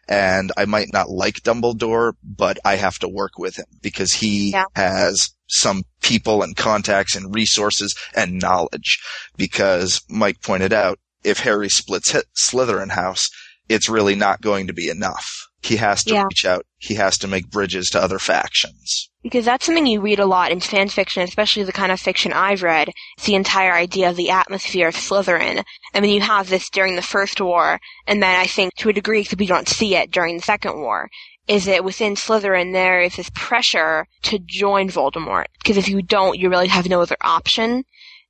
and 0.08 0.52
I 0.58 0.66
might 0.66 0.92
not 0.92 1.10
like 1.10 1.42
Dumbledore, 1.44 2.14
but 2.24 2.60
I 2.66 2.76
have 2.76 3.00
to 3.00 3.08
work 3.08 3.38
with 3.38 3.56
him 3.58 3.66
because 3.82 4.12
he 4.14 4.52
yeah. 4.52 4.66
has 4.76 5.32
some 5.48 5.84
people 6.02 6.44
and 6.44 6.56
contacts 6.56 7.16
and 7.16 7.34
resources 7.34 7.96
and 8.16 8.40
knowledge. 8.40 9.00
Because 9.38 10.02
Mike 10.10 10.42
pointed 10.42 10.74
out, 10.74 11.00
if 11.24 11.40
Harry 11.40 11.70
splits 11.70 12.14
Slytherin 12.38 12.92
house, 12.92 13.30
it's 13.70 13.90
really 13.90 14.16
not 14.16 14.42
going 14.42 14.68
to 14.68 14.74
be 14.74 14.90
enough. 14.90 15.48
He 15.62 15.78
has 15.78 16.04
to 16.06 16.14
yeah. 16.14 16.24
reach 16.24 16.46
out. 16.46 16.66
He 16.78 16.96
has 16.96 17.18
to 17.20 17.28
make 17.28 17.50
bridges 17.50 17.90
to 17.92 18.02
other 18.02 18.20
factions. 18.20 19.10
Because 19.24 19.46
that's 19.46 19.66
something 19.66 19.88
you 19.88 20.02
read 20.02 20.20
a 20.20 20.26
lot 20.26 20.52
in 20.52 20.60
fan 20.60 20.90
fiction, 20.90 21.24
especially 21.24 21.64
the 21.64 21.72
kind 21.72 21.92
of 21.92 22.00
fiction 22.00 22.34
I've 22.34 22.62
read. 22.62 22.90
It's 23.18 23.26
the 23.26 23.36
entire 23.36 23.74
idea 23.74 24.10
of 24.10 24.18
the 24.18 24.30
atmosphere 24.30 24.90
of 24.90 24.96
Slytherin. 24.96 25.64
I 25.94 26.02
mean, 26.02 26.14
you 26.14 26.22
have 26.22 26.50
this 26.50 26.70
during 26.70 26.98
the 26.98 27.02
First 27.02 27.40
War, 27.40 27.80
and 28.06 28.22
then 28.22 28.38
I 28.38 28.46
think 28.46 28.76
to 28.76 28.90
a 28.90 28.94
degree, 28.94 29.22
because 29.24 29.40
we 29.40 29.48
don't 29.48 29.70
see 29.70 29.96
it 29.96 30.12
during 30.12 30.36
the 30.36 30.44
Second 30.44 30.82
War, 30.82 31.10
is 31.48 31.66
that 31.66 31.86
within 31.86 32.16
Slytherin 32.16 32.74
there 32.74 33.00
is 33.00 33.16
this 33.16 33.32
pressure 33.34 34.08
to 34.24 34.40
join 34.40 34.90
Voldemort. 34.90 35.46
Because 35.60 35.78
if 35.78 35.88
you 35.88 36.02
don't, 36.02 36.38
you 36.38 36.50
really 36.50 36.68
have 36.68 36.90
no 36.90 37.02
other 37.02 37.18
option. 37.22 37.86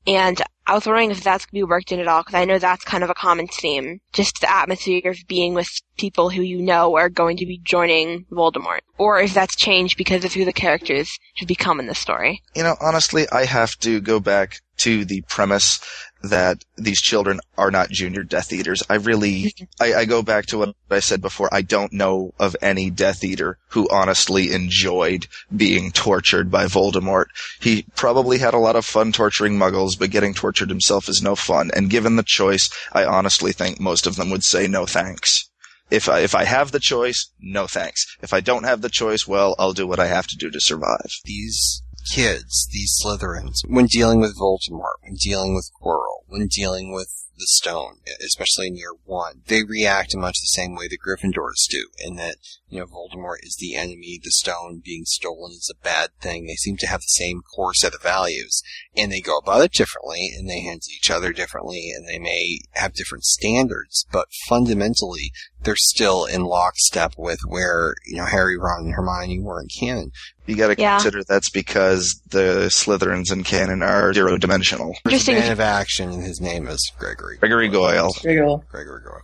And 0.05 0.41
I 0.65 0.73
was 0.73 0.85
wondering 0.85 1.11
if 1.11 1.23
that's 1.23 1.45
going 1.45 1.61
to 1.61 1.65
be 1.65 1.69
worked 1.69 1.91
in 1.91 1.99
at 1.99 2.07
all, 2.07 2.21
because 2.21 2.35
I 2.35 2.45
know 2.45 2.57
that's 2.57 2.85
kind 2.85 3.03
of 3.03 3.09
a 3.09 3.15
common 3.15 3.47
theme. 3.47 3.99
Just 4.13 4.39
the 4.39 4.51
atmosphere 4.51 5.11
of 5.11 5.17
being 5.27 5.53
with 5.53 5.67
people 5.97 6.29
who 6.29 6.41
you 6.41 6.61
know 6.61 6.95
are 6.95 7.09
going 7.09 7.37
to 7.37 7.45
be 7.45 7.59
joining 7.63 8.25
Voldemort. 8.31 8.79
Or 8.97 9.19
if 9.19 9.33
that's 9.33 9.55
changed 9.55 9.97
because 9.97 10.23
of 10.23 10.33
who 10.33 10.45
the 10.45 10.53
characters 10.53 11.17
have 11.35 11.47
become 11.47 11.79
in 11.79 11.87
the 11.87 11.95
story. 11.95 12.41
You 12.55 12.63
know, 12.63 12.75
honestly, 12.79 13.27
I 13.31 13.45
have 13.45 13.77
to 13.79 13.99
go 13.99 14.19
back 14.19 14.61
to 14.77 15.05
the 15.05 15.21
premise 15.21 15.79
that 16.23 16.63
these 16.77 17.01
children 17.01 17.39
are 17.57 17.69
not 17.69 17.89
junior 17.89 18.23
Death 18.23 18.53
Eaters. 18.53 18.81
I 18.89 18.95
really, 18.95 19.53
I, 19.79 19.93
I 19.93 20.05
go 20.05 20.23
back 20.23 20.45
to 20.47 20.57
what 20.57 20.75
I 20.89 20.99
said 20.99 21.21
before. 21.21 21.49
I 21.51 21.61
don't 21.61 21.91
know 21.91 22.33
of 22.39 22.55
any 22.61 22.89
Death 22.89 23.23
Eater 23.23 23.57
who 23.69 23.89
honestly 23.89 24.51
enjoyed 24.51 25.27
being 25.55 25.91
tortured 25.91 26.49
by 26.49 26.65
Voldemort. 26.65 27.25
He 27.59 27.85
probably 27.95 28.37
had 28.37 28.53
a 28.53 28.59
lot 28.59 28.75
of 28.75 28.85
fun 28.85 29.11
torturing 29.11 29.57
muggles, 29.57 29.99
but 29.99 30.11
getting 30.11 30.33
tortured 30.33 30.52
himself 30.59 31.09
is 31.09 31.21
no 31.21 31.35
fun. 31.35 31.71
And 31.75 31.89
given 31.89 32.15
the 32.15 32.23
choice, 32.25 32.69
I 32.91 33.05
honestly 33.05 33.51
think 33.51 33.79
most 33.79 34.07
of 34.07 34.15
them 34.15 34.29
would 34.29 34.43
say 34.43 34.67
no 34.67 34.85
thanks. 34.85 35.49
If 35.91 36.09
I, 36.09 36.19
if 36.19 36.33
I 36.33 36.45
have 36.45 36.71
the 36.71 36.79
choice, 36.79 37.31
no 37.39 37.67
thanks. 37.67 38.05
If 38.21 38.33
I 38.33 38.41
don't 38.41 38.63
have 38.63 38.81
the 38.81 38.89
choice, 38.89 39.27
well, 39.27 39.55
I'll 39.59 39.73
do 39.73 39.85
what 39.85 39.99
I 39.99 40.07
have 40.07 40.27
to 40.27 40.37
do 40.37 40.49
to 40.49 40.59
survive. 40.59 41.11
These 41.25 41.83
kids, 42.11 42.67
these 42.71 42.97
Slytherins, 43.03 43.59
when 43.67 43.85
dealing 43.85 44.19
with 44.19 44.37
Voldemort, 44.37 45.01
when 45.01 45.15
dealing 45.15 45.53
with 45.53 45.69
Quirrell, 45.81 46.23
when 46.27 46.47
dealing 46.47 46.91
with 46.91 47.09
the 47.37 47.47
Stone, 47.47 47.97
especially 48.25 48.67
in 48.67 48.75
year 48.75 48.93
one, 49.05 49.41
they 49.47 49.63
react 49.63 50.13
in 50.13 50.21
much 50.21 50.35
the 50.39 50.61
same 50.61 50.75
way 50.75 50.87
the 50.87 50.97
Gryffindors 50.97 51.67
do, 51.69 51.87
in 51.99 52.15
that, 52.15 52.37
you 52.73 52.79
know, 52.79 52.85
Voldemort 52.87 53.37
is 53.43 53.55
the 53.59 53.75
enemy, 53.75 54.19
the 54.23 54.31
Stone 54.31 54.81
being 54.83 55.03
stolen 55.05 55.51
is 55.51 55.71
a 55.71 55.83
bad 55.83 56.09
thing. 56.19 56.47
They 56.47 56.55
seem 56.55 56.75
to 56.77 56.87
have 56.87 57.01
the 57.01 57.05
same 57.07 57.41
core 57.55 57.73
set 57.75 57.93
of 57.93 58.01
values, 58.01 58.63
and 58.97 59.11
they 59.11 59.21
go 59.21 59.37
about 59.37 59.61
it 59.63 59.71
differently, 59.73 60.31
and 60.35 60.49
they 60.49 60.61
handle 60.61 60.81
each 60.97 61.11
other 61.11 61.31
differently, 61.33 61.91
and 61.95 62.07
they 62.07 62.17
may 62.17 62.61
have 62.71 62.93
different 62.93 63.25
standards, 63.25 64.05
but 64.11 64.25
fundamentally, 64.49 65.31
they're 65.61 65.75
still 65.77 66.25
in 66.25 66.43
lockstep 66.43 67.13
with 67.15 67.39
where, 67.47 67.93
you 68.07 68.17
know, 68.17 68.25
Harry, 68.25 68.57
Ron, 68.57 68.85
and 68.85 68.95
Hermione 68.95 69.39
were 69.39 69.61
in 69.61 69.67
canon. 69.79 70.11
You 70.47 70.55
gotta 70.55 70.75
Yeah. 70.77 70.97
consider 70.97 71.23
that's 71.23 71.51
because 71.51 72.19
the 72.31 72.69
Slytherins 72.69 73.31
in 73.31 73.43
canon 73.43 73.83
are 73.83 74.13
zero 74.13 74.37
dimensional. 74.37 74.95
There's 75.05 75.29
a 75.29 75.33
man 75.33 75.51
of 75.51 75.59
action, 75.59 76.09
and 76.11 76.23
his 76.23 76.41
name 76.41 76.67
is 76.67 76.91
Gregory. 76.97 77.37
Gregory 77.37 77.69
Goyle. 77.69 78.11
Giggle. 78.21 78.65
Gregory 78.69 79.01
Goyle. 79.03 79.21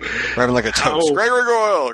We're 0.00 0.08
having 0.42 0.54
like 0.54 0.64
a 0.66 0.72
toast. 0.72 1.14
Gregory 1.14 1.44
Goyle! 1.44 1.92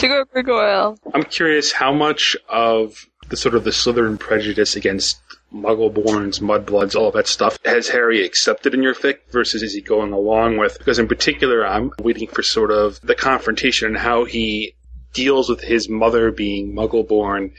Gregory 0.00 0.42
Goyle. 0.42 0.98
I'm 1.12 1.24
curious 1.24 1.72
how 1.72 1.92
much 1.92 2.36
of 2.48 3.06
the 3.28 3.36
sort 3.36 3.54
of 3.54 3.64
the 3.64 3.70
Slytherin 3.70 4.18
prejudice 4.18 4.76
against 4.76 5.18
Muggleborns, 5.52 6.40
Mudbloods, 6.40 6.94
all 6.94 7.08
of 7.08 7.14
that 7.14 7.28
stuff 7.28 7.58
has 7.64 7.88
Harry 7.88 8.24
accepted 8.24 8.74
in 8.74 8.82
your 8.82 8.94
fic 8.94 9.18
versus 9.30 9.62
is 9.62 9.72
he 9.72 9.80
going 9.80 10.12
along 10.12 10.58
with? 10.58 10.78
Because 10.78 10.98
in 10.98 11.08
particular, 11.08 11.66
I'm 11.66 11.92
waiting 12.00 12.28
for 12.28 12.42
sort 12.42 12.70
of 12.70 13.00
the 13.02 13.14
confrontation 13.14 13.88
and 13.88 13.96
how 13.96 14.24
he 14.24 14.74
deals 15.12 15.48
with 15.48 15.60
his 15.60 15.88
mother 15.88 16.32
being 16.32 16.74
Muggleborn 16.74 17.52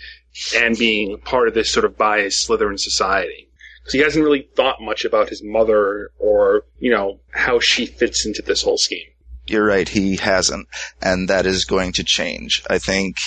and 0.56 0.78
being 0.78 1.18
part 1.20 1.48
of 1.48 1.54
this 1.54 1.72
sort 1.72 1.86
of 1.86 1.98
biased 1.98 2.48
Slytherin 2.48 2.80
society. 2.80 3.50
Because 3.80 3.94
he 3.94 4.00
hasn't 4.00 4.26
really 4.26 4.50
thought 4.56 4.82
much 4.82 5.06
about 5.06 5.30
his 5.30 5.42
mother 5.44 6.10
or, 6.20 6.64
you 6.80 6.92
know, 6.92 7.20
how 7.32 7.60
she 7.60 7.86
fits 7.86 8.26
into 8.26 8.42
this 8.42 8.62
whole 8.62 8.78
scheme. 8.78 9.08
You're 9.48 9.66
right, 9.66 9.88
he 9.88 10.18
hasn't, 10.18 10.68
and 11.02 11.30
that 11.30 11.46
is 11.46 11.66
going 11.66 11.94
to 11.94 12.04
change. 12.04 12.64
I 12.70 12.80
think 12.80 13.18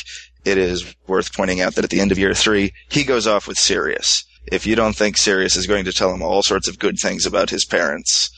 it 0.44 0.58
is 0.58 0.94
worth 1.06 1.34
pointing 1.34 1.60
out 1.60 1.74
that 1.74 1.84
at 1.84 1.90
the 1.90 2.00
end 2.00 2.12
of 2.12 2.18
year 2.18 2.34
three, 2.34 2.72
he 2.88 3.04
goes 3.04 3.26
off 3.26 3.46
with 3.46 3.58
Sirius. 3.58 4.24
If 4.50 4.66
you 4.66 4.74
don't 4.74 4.96
think 4.96 5.16
Sirius 5.16 5.56
is 5.56 5.66
going 5.66 5.84
to 5.84 5.92
tell 5.92 6.12
him 6.12 6.22
all 6.22 6.42
sorts 6.42 6.68
of 6.68 6.78
good 6.78 6.98
things 6.98 7.26
about 7.26 7.50
his 7.50 7.64
parents, 7.64 8.30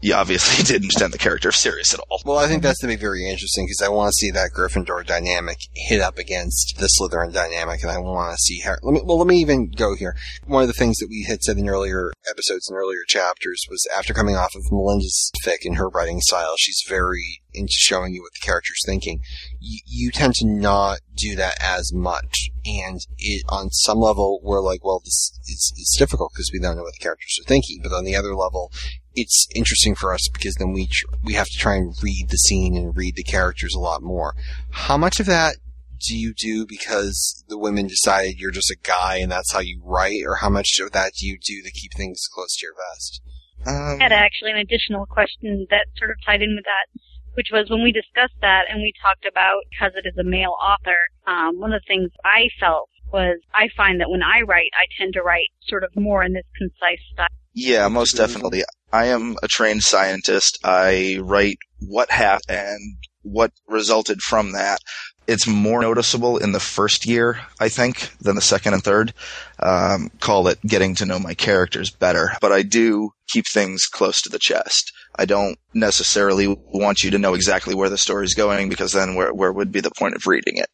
you 0.00 0.14
obviously 0.14 0.64
didn't 0.64 0.84
understand 0.84 1.12
the 1.12 1.18
character 1.18 1.48
of 1.48 1.56
Sirius 1.56 1.94
at 1.94 2.00
all. 2.00 2.20
Well, 2.24 2.38
I 2.38 2.46
think 2.46 2.62
that's 2.62 2.80
going 2.80 2.92
to 2.92 2.98
be 2.98 3.00
very 3.00 3.28
interesting 3.28 3.66
because 3.66 3.82
I 3.82 3.88
want 3.88 4.08
to 4.08 4.12
see 4.12 4.30
that 4.30 4.50
Gryffindor 4.52 5.06
dynamic 5.06 5.58
hit 5.74 6.00
up 6.00 6.18
against 6.18 6.76
the 6.78 6.88
Slytherin 6.88 7.32
dynamic, 7.32 7.82
and 7.82 7.90
I 7.90 7.98
want 7.98 8.32
to 8.36 8.42
see 8.42 8.60
how. 8.60 8.76
Let 8.82 8.92
me, 8.92 9.00
well, 9.04 9.18
let 9.18 9.26
me 9.26 9.38
even 9.38 9.70
go 9.70 9.94
here. 9.94 10.16
One 10.46 10.62
of 10.62 10.68
the 10.68 10.74
things 10.74 10.98
that 10.98 11.08
we 11.08 11.24
had 11.28 11.42
said 11.42 11.56
in 11.56 11.68
earlier 11.68 12.12
episodes 12.30 12.68
and 12.68 12.78
earlier 12.78 13.00
chapters 13.06 13.64
was 13.70 13.86
after 13.96 14.12
coming 14.12 14.36
off 14.36 14.54
of 14.54 14.70
Melinda's 14.70 15.30
fic 15.44 15.58
in 15.62 15.74
her 15.74 15.88
writing 15.88 16.20
style, 16.20 16.54
she's 16.56 16.82
very 16.88 17.42
into 17.54 17.72
showing 17.72 18.12
you 18.12 18.22
what 18.22 18.32
the 18.34 18.44
character's 18.44 18.82
thinking. 18.84 19.20
You, 19.68 20.10
tend 20.12 20.34
to 20.34 20.46
not 20.46 21.00
do 21.16 21.34
that 21.36 21.56
as 21.60 21.92
much, 21.92 22.50
and 22.64 23.00
it 23.18 23.42
on 23.48 23.70
some 23.70 23.98
level 23.98 24.40
we're 24.42 24.60
like, 24.60 24.84
well, 24.84 25.00
this 25.04 25.38
is 25.46 25.72
it's 25.76 25.96
difficult 25.98 26.32
because 26.32 26.50
we 26.52 26.60
don't 26.60 26.76
know 26.76 26.82
what 26.82 26.92
the 26.92 27.02
characters 27.02 27.38
are 27.40 27.48
thinking, 27.48 27.80
but 27.82 27.92
on 27.92 28.04
the 28.04 28.14
other 28.14 28.34
level, 28.34 28.70
it's 29.14 29.48
interesting 29.54 29.94
for 29.94 30.12
us 30.12 30.28
because 30.32 30.54
then 30.56 30.72
we 30.72 30.86
tr- 30.86 31.16
we 31.24 31.34
have 31.34 31.46
to 31.46 31.58
try 31.58 31.74
and 31.74 31.94
read 32.02 32.26
the 32.28 32.36
scene 32.36 32.76
and 32.76 32.96
read 32.96 33.16
the 33.16 33.24
characters 33.24 33.74
a 33.74 33.80
lot 33.80 34.02
more. 34.02 34.34
How 34.70 34.96
much 34.96 35.18
of 35.18 35.26
that 35.26 35.56
do 35.98 36.16
you 36.16 36.34
do 36.34 36.66
because 36.66 37.44
the 37.48 37.58
women 37.58 37.86
decided 37.86 38.38
you're 38.38 38.50
just 38.50 38.70
a 38.70 38.76
guy 38.76 39.16
and 39.16 39.32
that's 39.32 39.52
how 39.52 39.60
you 39.60 39.80
write, 39.84 40.22
or 40.24 40.36
how 40.36 40.50
much 40.50 40.78
of 40.80 40.92
that 40.92 41.12
do 41.18 41.26
you 41.26 41.38
do 41.42 41.62
to 41.62 41.70
keep 41.70 41.92
things 41.94 42.28
close 42.32 42.56
to 42.56 42.66
your 42.66 42.74
vest? 42.74 43.20
Um, 43.66 43.98
I 43.98 44.04
had 44.04 44.12
actually 44.12 44.52
an 44.52 44.58
additional 44.58 45.06
question 45.06 45.66
that 45.70 45.86
sort 45.98 46.10
of 46.10 46.16
tied 46.24 46.42
in 46.42 46.54
with 46.54 46.64
that, 46.64 47.00
which 47.36 47.48
was 47.52 47.68
when 47.70 47.82
we 47.82 47.92
discussed 47.92 48.38
that 48.40 48.64
and 48.70 48.80
we 48.80 48.92
talked 49.00 49.26
about 49.26 49.62
because 49.70 49.92
it 49.94 50.08
is 50.08 50.16
a 50.18 50.24
male 50.24 50.56
author, 50.60 50.96
um, 51.26 51.60
one 51.60 51.72
of 51.72 51.82
the 51.82 51.86
things 51.86 52.10
I 52.24 52.48
felt 52.58 52.88
was 53.12 53.38
I 53.54 53.68
find 53.76 54.00
that 54.00 54.10
when 54.10 54.22
I 54.22 54.40
write, 54.40 54.70
I 54.74 54.86
tend 54.98 55.12
to 55.14 55.22
write 55.22 55.48
sort 55.68 55.84
of 55.84 55.90
more 55.94 56.24
in 56.24 56.32
this 56.32 56.46
concise 56.56 57.00
style. 57.12 57.28
Yeah, 57.54 57.88
most 57.88 58.16
definitely. 58.16 58.64
I 58.92 59.06
am 59.06 59.36
a 59.42 59.48
trained 59.48 59.82
scientist. 59.82 60.58
I 60.64 61.18
write 61.20 61.58
what 61.80 62.10
happened 62.10 62.42
and 62.48 62.96
what 63.22 63.52
resulted 63.66 64.20
from 64.20 64.52
that. 64.52 64.78
It's 65.26 65.46
more 65.46 65.80
noticeable 65.80 66.38
in 66.38 66.52
the 66.52 66.60
first 66.60 67.06
year, 67.06 67.40
I 67.58 67.68
think, 67.68 68.16
than 68.18 68.36
the 68.36 68.42
second 68.42 68.74
and 68.74 68.82
third. 68.82 69.12
Um, 69.58 70.10
call 70.20 70.48
it 70.48 70.60
getting 70.62 70.94
to 70.96 71.06
know 71.06 71.18
my 71.18 71.34
characters 71.34 71.90
better. 71.90 72.32
But 72.40 72.52
I 72.52 72.62
do 72.62 73.10
keep 73.28 73.46
things 73.48 73.86
close 73.86 74.22
to 74.22 74.28
the 74.28 74.38
chest. 74.38 74.92
I 75.18 75.24
don't 75.24 75.58
necessarily 75.74 76.46
want 76.46 77.02
you 77.02 77.10
to 77.10 77.18
know 77.18 77.34
exactly 77.34 77.74
where 77.74 77.88
the 77.88 77.98
story's 77.98 78.34
going 78.34 78.68
because 78.68 78.92
then 78.92 79.14
where, 79.14 79.32
where 79.32 79.52
would 79.52 79.72
be 79.72 79.80
the 79.80 79.90
point 79.90 80.14
of 80.14 80.26
reading 80.26 80.58
it? 80.58 80.68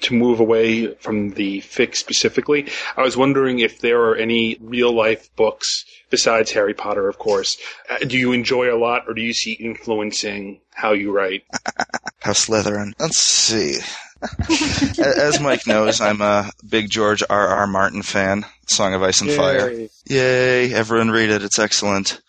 to 0.00 0.14
move 0.14 0.40
away 0.40 0.94
from 0.96 1.30
the 1.30 1.60
fic 1.60 1.96
specifically, 1.96 2.68
I 2.96 3.02
was 3.02 3.16
wondering 3.16 3.60
if 3.60 3.80
there 3.80 4.02
are 4.02 4.16
any 4.16 4.58
real 4.60 4.92
life 4.92 5.34
books 5.36 5.84
besides 6.10 6.52
Harry 6.52 6.74
Potter, 6.74 7.08
of 7.08 7.18
course. 7.18 7.56
Uh, 7.88 7.98
do 7.98 8.18
you 8.18 8.32
enjoy 8.32 8.72
a 8.72 8.78
lot, 8.78 9.04
or 9.08 9.14
do 9.14 9.22
you 9.22 9.32
see 9.32 9.52
influencing 9.52 10.60
how 10.76 10.92
you 10.92 11.10
write? 11.10 11.42
How 12.20 12.32
Slytherin. 12.32 12.92
Let's 12.98 13.18
see. 13.18 13.78
As 14.98 15.40
Mike 15.40 15.66
knows, 15.66 16.00
I'm 16.00 16.20
a 16.20 16.50
big 16.68 16.90
George 16.90 17.22
R. 17.30 17.48
R. 17.48 17.66
Martin 17.66 18.02
fan. 18.02 18.44
Song 18.66 18.92
of 18.94 19.02
Ice 19.02 19.20
and 19.20 19.30
Fire. 19.30 19.70
Yay. 19.70 19.88
Yay! 20.06 20.74
Everyone 20.74 21.10
read 21.10 21.30
it. 21.30 21.42
It's 21.42 21.58
excellent. 21.58 22.20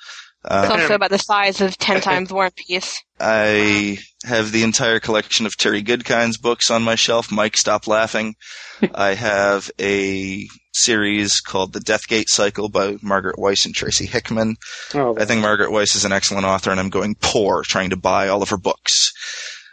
It's 0.45 0.53
Uh, 0.53 0.77
also 0.81 0.95
about 0.95 1.09
the 1.09 1.17
size 1.17 1.59
of 1.61 1.77
ten 1.77 1.99
times 2.01 2.31
War 2.31 2.45
and 2.45 2.55
Peace. 2.55 3.01
I 3.19 3.97
have 4.23 4.51
the 4.51 4.63
entire 4.63 4.99
collection 4.99 5.45
of 5.45 5.57
Terry 5.57 5.81
Goodkind's 5.83 6.37
books 6.37 6.69
on 6.71 6.83
my 6.83 6.95
shelf. 6.95 7.31
Mike, 7.31 7.57
stop 7.57 7.87
laughing. 7.87 8.35
I 8.95 9.15
have 9.15 9.69
a 9.79 10.47
series 10.73 11.41
called 11.41 11.73
The 11.73 11.79
Deathgate 11.79 12.27
Cycle 12.29 12.69
by 12.69 12.97
Margaret 13.01 13.37
Weis 13.37 13.65
and 13.65 13.73
Tracy 13.73 14.05
Hickman. 14.05 14.55
Oh, 14.93 15.17
I 15.19 15.25
think 15.25 15.41
Margaret 15.41 15.71
Weis 15.71 15.95
is 15.95 16.05
an 16.05 16.11
excellent 16.11 16.45
author, 16.45 16.69
and 16.71 16.79
I'm 16.79 16.89
going 16.91 17.15
poor 17.19 17.63
trying 17.63 17.89
to 17.89 17.97
buy 17.97 18.27
all 18.27 18.43
of 18.43 18.49
her 18.49 18.57
books. 18.57 19.11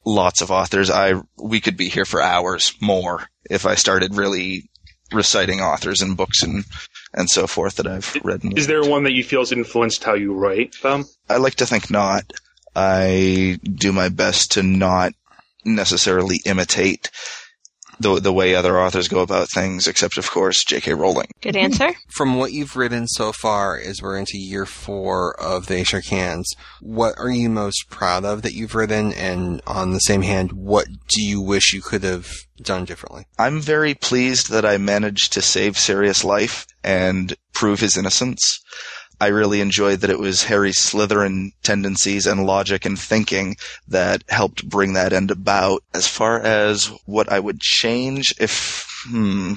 Lots 0.06 0.40
of 0.40 0.50
authors. 0.50 0.90
I 0.90 1.14
we 1.36 1.60
could 1.60 1.76
be 1.76 1.88
here 1.88 2.04
for 2.06 2.20
hours 2.22 2.74
more 2.80 3.26
if 3.50 3.64
I 3.66 3.74
started 3.74 4.14
really 4.16 4.68
reciting 5.12 5.60
authors 5.60 6.00
and 6.02 6.16
books 6.16 6.42
and 6.42 6.64
and 7.14 7.30
so 7.30 7.46
forth 7.46 7.76
that 7.76 7.86
I've 7.86 8.14
read. 8.22 8.42
Is 8.56 8.66
there 8.66 8.84
one 8.84 9.04
that 9.04 9.12
you 9.12 9.24
feel 9.24 9.40
has 9.40 9.52
influenced 9.52 10.04
how 10.04 10.14
you 10.14 10.34
write 10.34 10.74
them? 10.82 11.04
I 11.30 11.36
like 11.36 11.54
to 11.56 11.66
think 11.66 11.90
not. 11.90 12.24
I 12.76 13.58
do 13.62 13.92
my 13.92 14.08
best 14.08 14.52
to 14.52 14.62
not 14.62 15.14
necessarily 15.64 16.40
imitate 16.44 17.10
the 18.00 18.20
the 18.20 18.32
way 18.32 18.54
other 18.54 18.78
authors 18.78 19.08
go 19.08 19.20
about 19.20 19.50
things, 19.50 19.86
except 19.86 20.18
of 20.18 20.30
course 20.30 20.64
J.K. 20.64 20.94
Rowling. 20.94 21.28
Good 21.40 21.56
answer. 21.56 21.92
From 22.08 22.36
what 22.36 22.52
you've 22.52 22.76
written 22.76 23.06
so 23.06 23.32
far, 23.32 23.78
as 23.78 24.00
we're 24.02 24.18
into 24.18 24.38
year 24.38 24.66
four 24.66 25.38
of 25.40 25.66
They 25.66 25.84
Shook 25.84 26.06
Hands, 26.06 26.46
what 26.80 27.14
are 27.18 27.30
you 27.30 27.48
most 27.48 27.90
proud 27.90 28.24
of 28.24 28.42
that 28.42 28.54
you've 28.54 28.74
written? 28.74 29.12
And 29.12 29.60
on 29.66 29.92
the 29.92 30.00
same 30.00 30.22
hand, 30.22 30.52
what 30.52 30.86
do 31.08 31.22
you 31.22 31.40
wish 31.40 31.72
you 31.72 31.82
could 31.82 32.04
have 32.04 32.30
done 32.62 32.84
differently? 32.84 33.26
I'm 33.38 33.60
very 33.60 33.94
pleased 33.94 34.50
that 34.50 34.64
I 34.64 34.78
managed 34.78 35.32
to 35.32 35.42
save 35.42 35.78
Sirius' 35.78 36.24
life 36.24 36.66
and 36.82 37.34
prove 37.52 37.80
his 37.80 37.96
innocence. 37.96 38.60
I 39.20 39.28
really 39.28 39.60
enjoyed 39.60 40.00
that 40.00 40.10
it 40.10 40.18
was 40.18 40.44
Harry's 40.44 40.78
Slytherin 40.78 41.52
tendencies 41.62 42.26
and 42.26 42.46
logic 42.46 42.84
and 42.84 42.98
thinking 42.98 43.56
that 43.88 44.24
helped 44.28 44.68
bring 44.68 44.94
that 44.94 45.12
end 45.12 45.30
about. 45.30 45.82
As 45.94 46.06
far 46.06 46.40
as 46.40 46.86
what 47.06 47.30
I 47.30 47.40
would 47.40 47.60
change, 47.60 48.34
if 48.38 48.86
hmm, 49.08 49.54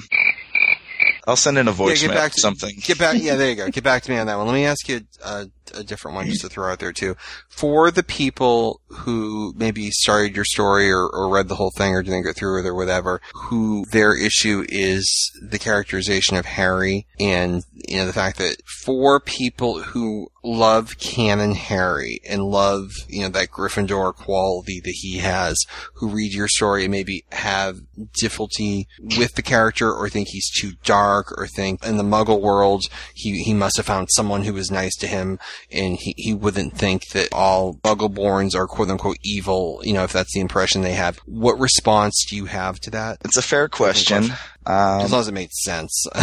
I'll 1.28 1.36
send 1.36 1.58
in 1.58 1.68
a 1.68 1.70
Yeah, 1.70 1.76
voicemail. 1.76 2.00
get 2.00 2.10
back 2.14 2.32
to 2.32 2.40
something. 2.40 2.74
Get 2.82 2.98
back. 2.98 3.16
Yeah, 3.20 3.36
there 3.36 3.50
you 3.50 3.54
go. 3.56 3.68
Get 3.68 3.84
back 3.84 4.02
to 4.04 4.10
me 4.10 4.16
on 4.18 4.26
that 4.26 4.36
one. 4.38 4.46
Let 4.46 4.54
me 4.54 4.64
ask 4.64 4.88
you 4.88 5.02
a, 5.24 5.46
a 5.74 5.84
different 5.84 6.14
one 6.16 6.26
just 6.26 6.40
to 6.40 6.48
throw 6.48 6.72
out 6.72 6.78
there 6.78 6.92
too. 6.92 7.14
For 7.50 7.90
the 7.90 8.02
people 8.02 8.80
who 8.88 9.52
maybe 9.56 9.90
started 9.90 10.34
your 10.34 10.44
story 10.46 10.90
or, 10.90 11.06
or 11.06 11.28
read 11.28 11.48
the 11.48 11.56
whole 11.56 11.70
thing 11.76 11.92
or 11.94 12.02
didn't 12.02 12.24
go 12.24 12.32
through 12.32 12.60
it 12.60 12.66
or 12.66 12.74
whatever, 12.74 13.20
who 13.34 13.84
their 13.92 14.16
issue 14.16 14.64
is 14.68 15.30
the 15.42 15.58
characterization 15.58 16.36
of 16.38 16.46
Harry 16.46 17.06
and 17.20 17.62
you 17.74 17.98
know 17.98 18.06
the 18.06 18.12
fact 18.12 18.38
that 18.38 18.56
for 18.84 19.20
people 19.20 19.82
who 19.82 20.28
love 20.48 20.98
canon 20.98 21.54
Harry 21.54 22.20
and 22.26 22.42
love 22.42 22.90
you 23.08 23.22
know 23.22 23.28
that 23.28 23.50
Gryffindor 23.50 24.14
quality 24.14 24.80
that 24.80 24.94
he 24.94 25.18
has, 25.18 25.58
who 25.94 26.08
read 26.08 26.32
your 26.32 26.48
story 26.48 26.84
and 26.84 26.92
maybe 26.92 27.24
have 27.32 27.80
difficulty 28.14 28.88
with 29.18 29.34
the 29.34 29.42
character 29.42 29.92
or 29.92 30.08
think 30.08 30.28
he's 30.28 30.50
too 30.50 30.72
dark 30.84 31.32
or 31.38 31.46
think 31.46 31.84
in 31.84 31.98
the 31.98 32.02
Muggle 32.02 32.40
world 32.40 32.84
he 33.14 33.42
he 33.42 33.52
must 33.52 33.76
have 33.76 33.86
found 33.86 34.08
someone 34.10 34.44
who 34.44 34.54
was 34.54 34.70
nice 34.70 34.96
to 34.96 35.06
him 35.06 35.38
and 35.70 35.96
he, 35.98 36.14
he 36.16 36.32
wouldn't 36.32 36.76
think 36.76 37.08
that 37.12 37.28
all 37.32 37.74
Muggleborns 37.84 38.54
are 38.54 38.66
quote 38.66 38.90
unquote 38.90 39.18
evil. 39.22 39.80
You 39.82 39.92
know 39.92 40.04
if 40.04 40.12
that's 40.12 40.32
the 40.32 40.40
impression 40.40 40.82
they 40.82 40.94
have. 40.94 41.18
What 41.26 41.58
response 41.58 42.24
do 42.28 42.36
you 42.36 42.46
have 42.46 42.80
to 42.80 42.90
that? 42.90 43.18
It's 43.24 43.36
a 43.36 43.42
fair 43.42 43.68
question. 43.68 44.24
Um, 44.66 45.00
as 45.00 45.12
long 45.12 45.20
as 45.20 45.28
it 45.28 45.34
made 45.34 45.52
sense. 45.52 46.06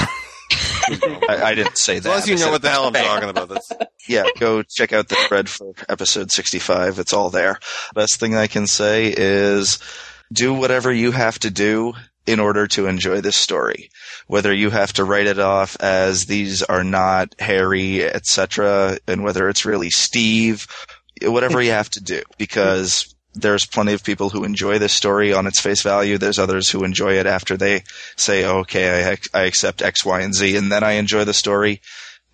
I, 1.30 1.42
I 1.44 1.56
didn't 1.56 1.78
say 1.78 2.00
that. 2.00 2.10
As 2.10 2.12
long 2.12 2.18
as 2.18 2.28
you 2.28 2.46
know 2.46 2.52
what 2.52 2.62
the 2.62 2.70
hell 2.70 2.86
I'm 2.86 2.94
talking 2.94 3.30
about. 3.30 3.50
This. 3.50 3.72
yeah, 4.08 4.26
go 4.40 4.64
check 4.64 4.94
out 4.94 5.10
the 5.10 5.16
thread 5.16 5.50
for 5.50 5.74
episode 5.90 6.32
65. 6.32 7.00
It's 7.00 7.14
all 7.14 7.30
there. 7.30 7.60
Best 7.94 8.20
thing 8.20 8.36
I 8.36 8.48
can 8.48 8.68
say 8.68 9.14
is 9.16 9.80
do 10.32 10.54
whatever 10.54 10.92
you 10.92 11.12
have 11.12 11.40
to 11.40 11.50
do 11.50 11.94
in 12.26 12.40
order 12.40 12.68
to 12.68 12.88
enjoy 12.88 13.22
this 13.22 13.36
story. 13.36 13.90
Whether 14.28 14.54
you 14.54 14.70
have 14.70 14.94
to 14.94 15.04
write 15.04 15.28
it 15.28 15.40
off 15.40 15.78
as 15.80 16.26
these 16.26 16.64
are 16.64 16.84
not 16.84 17.36
Harry, 17.40 18.04
etc., 18.04 18.98
and 19.08 19.24
whether 19.24 19.48
it's 19.48 19.66
really 19.66 19.92
Steve, 19.92 20.68
whatever 21.22 21.62
you 21.62 21.72
have 21.72 21.90
to 21.92 22.04
do, 22.04 22.22
because 22.38 23.15
there's 23.36 23.66
plenty 23.66 23.94
of 23.94 24.04
people 24.04 24.30
who 24.30 24.44
enjoy 24.44 24.80
this 24.80 24.94
story 24.94 25.34
on 25.34 25.48
its 25.48 25.60
face 25.60 25.82
value. 25.82 26.18
There's 26.18 26.40
others 26.40 26.70
who 26.70 26.84
enjoy 26.84 27.14
it 27.14 27.26
after 27.26 27.58
they 27.58 27.84
say, 28.16 28.46
oh, 28.46 28.60
okay, 28.60 29.12
I, 29.12 29.18
I 29.38 29.44
accept 29.44 29.82
X, 29.82 30.06
Y, 30.06 30.22
and 30.22 30.34
Z, 30.34 30.56
and 30.56 30.72
then 30.72 30.84
I 30.84 30.94
enjoy 30.94 31.26
the 31.26 31.34
story. 31.34 31.82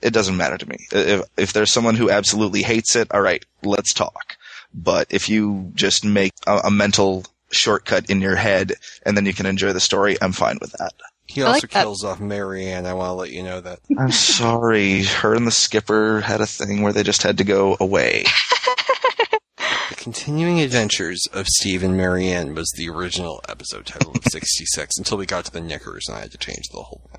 It 0.01 0.13
doesn't 0.13 0.38
matter 0.38 0.57
to 0.57 0.69
me. 0.69 0.77
If, 0.91 1.21
if 1.38 1.53
there's 1.53 1.71
someone 1.71 1.95
who 1.95 2.09
absolutely 2.09 2.63
hates 2.63 2.95
it, 2.95 3.11
all 3.11 3.21
right, 3.21 3.43
let's 3.63 3.93
talk. 3.93 4.38
But 4.73 5.07
if 5.09 5.30
you 5.30 5.71
just 5.75 6.05
make 6.05 6.33
a, 6.47 6.57
a 6.65 6.71
mental 6.71 7.25
shortcut 7.51 8.09
in 8.09 8.21
your 8.21 8.35
head 8.35 8.73
and 9.05 9.17
then 9.17 9.25
you 9.25 9.33
can 9.33 9.45
enjoy 9.45 9.73
the 9.73 9.80
story, 9.80 10.17
I'm 10.21 10.31
fine 10.31 10.57
with 10.61 10.71
that. 10.73 10.93
He 11.27 11.43
also 11.43 11.53
like 11.53 11.61
that. 11.61 11.83
kills 11.83 12.03
off 12.03 12.19
Marianne. 12.19 12.85
I 12.85 12.93
want 12.93 13.09
to 13.09 13.13
let 13.13 13.31
you 13.31 13.43
know 13.43 13.61
that. 13.61 13.80
I'm 13.97 14.11
sorry. 14.11 15.03
Her 15.03 15.33
and 15.33 15.47
the 15.47 15.51
skipper 15.51 16.19
had 16.19 16.41
a 16.41 16.45
thing 16.45 16.81
where 16.81 16.91
they 16.91 17.03
just 17.03 17.23
had 17.23 17.38
to 17.38 17.43
go 17.45 17.77
away. 17.80 18.25
The 19.90 19.95
Continuing 19.95 20.59
Adventures 20.59 21.27
of 21.33 21.48
Steve 21.48 21.83
and 21.83 21.95
Marianne 21.95 22.56
was 22.56 22.72
the 22.75 22.90
original 22.90 23.41
episode 23.48 23.85
title 23.85 24.11
of 24.11 24.23
66 24.31 24.98
until 24.98 25.17
we 25.17 25.25
got 25.25 25.45
to 25.45 25.51
the 25.51 25.61
Knickers 25.61 26.07
and 26.07 26.17
I 26.17 26.22
had 26.22 26.31
to 26.31 26.38
change 26.38 26.67
the 26.72 26.81
whole 26.81 27.09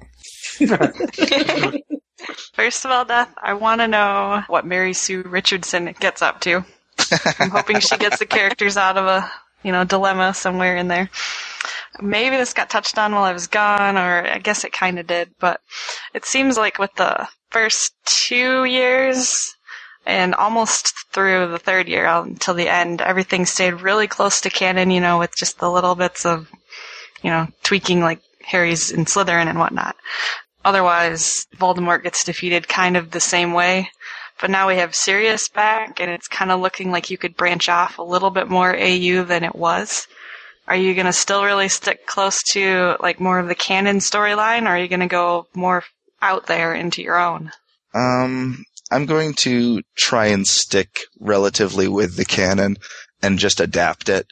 thing. 0.58 1.82
First 2.54 2.84
of 2.84 2.90
all, 2.90 3.04
Death, 3.04 3.32
I 3.40 3.54
want 3.54 3.80
to 3.80 3.88
know 3.88 4.42
what 4.48 4.66
Mary 4.66 4.92
Sue 4.92 5.22
Richardson 5.22 5.94
gets 6.00 6.22
up 6.22 6.40
to. 6.42 6.64
I'm 7.38 7.50
hoping 7.50 7.80
she 7.80 7.96
gets 7.96 8.18
the 8.18 8.26
characters 8.26 8.76
out 8.76 8.96
of 8.96 9.06
a, 9.06 9.30
you 9.62 9.72
know, 9.72 9.84
dilemma 9.84 10.34
somewhere 10.34 10.76
in 10.76 10.88
there. 10.88 11.10
Maybe 12.00 12.36
this 12.36 12.54
got 12.54 12.70
touched 12.70 12.98
on 12.98 13.12
while 13.12 13.24
I 13.24 13.32
was 13.32 13.48
gone, 13.48 13.96
or 13.96 14.26
I 14.26 14.38
guess 14.38 14.64
it 14.64 14.72
kind 14.72 14.98
of 14.98 15.06
did, 15.06 15.30
but 15.38 15.60
it 16.14 16.24
seems 16.24 16.56
like 16.56 16.78
with 16.78 16.94
the 16.94 17.28
first 17.50 17.92
two 18.04 18.64
years 18.64 19.51
and 20.04 20.34
almost 20.34 20.94
through 21.12 21.48
the 21.48 21.58
third 21.58 21.88
year 21.88 22.06
until 22.06 22.54
the 22.54 22.68
end, 22.68 23.00
everything 23.00 23.46
stayed 23.46 23.80
really 23.80 24.06
close 24.06 24.40
to 24.40 24.50
canon, 24.50 24.90
you 24.90 25.00
know, 25.00 25.18
with 25.18 25.36
just 25.36 25.58
the 25.58 25.70
little 25.70 25.94
bits 25.94 26.26
of, 26.26 26.50
you 27.22 27.30
know, 27.30 27.46
tweaking 27.62 28.00
like 28.00 28.20
Harry's 28.44 28.90
in 28.90 29.04
Slytherin 29.04 29.48
and 29.48 29.58
whatnot. 29.58 29.96
Otherwise, 30.64 31.46
Voldemort 31.56 32.02
gets 32.02 32.24
defeated 32.24 32.68
kind 32.68 32.96
of 32.96 33.10
the 33.10 33.20
same 33.20 33.52
way. 33.52 33.90
But 34.40 34.50
now 34.50 34.66
we 34.66 34.76
have 34.76 34.94
Sirius 34.94 35.48
back, 35.48 36.00
and 36.00 36.10
it's 36.10 36.26
kind 36.26 36.50
of 36.50 36.60
looking 36.60 36.90
like 36.90 37.10
you 37.10 37.18
could 37.18 37.36
branch 37.36 37.68
off 37.68 37.98
a 37.98 38.02
little 38.02 38.30
bit 38.30 38.48
more 38.48 38.76
AU 38.76 39.22
than 39.22 39.44
it 39.44 39.54
was. 39.54 40.08
Are 40.66 40.76
you 40.76 40.94
going 40.94 41.06
to 41.06 41.12
still 41.12 41.44
really 41.44 41.68
stick 41.68 42.06
close 42.06 42.42
to 42.52 42.96
like 43.00 43.20
more 43.20 43.38
of 43.38 43.48
the 43.48 43.54
canon 43.54 43.98
storyline, 43.98 44.64
or 44.64 44.70
are 44.70 44.78
you 44.78 44.88
going 44.88 45.00
to 45.00 45.06
go 45.06 45.46
more 45.54 45.84
out 46.20 46.46
there 46.46 46.74
into 46.74 47.02
your 47.02 47.20
own? 47.20 47.52
Um, 47.94 48.64
I'm 48.92 49.06
going 49.06 49.34
to 49.34 49.82
try 49.96 50.26
and 50.26 50.46
stick 50.46 51.00
relatively 51.18 51.88
with 51.88 52.16
the 52.16 52.24
canon 52.24 52.76
and 53.22 53.38
just 53.38 53.60
adapt 53.60 54.08
it. 54.08 54.26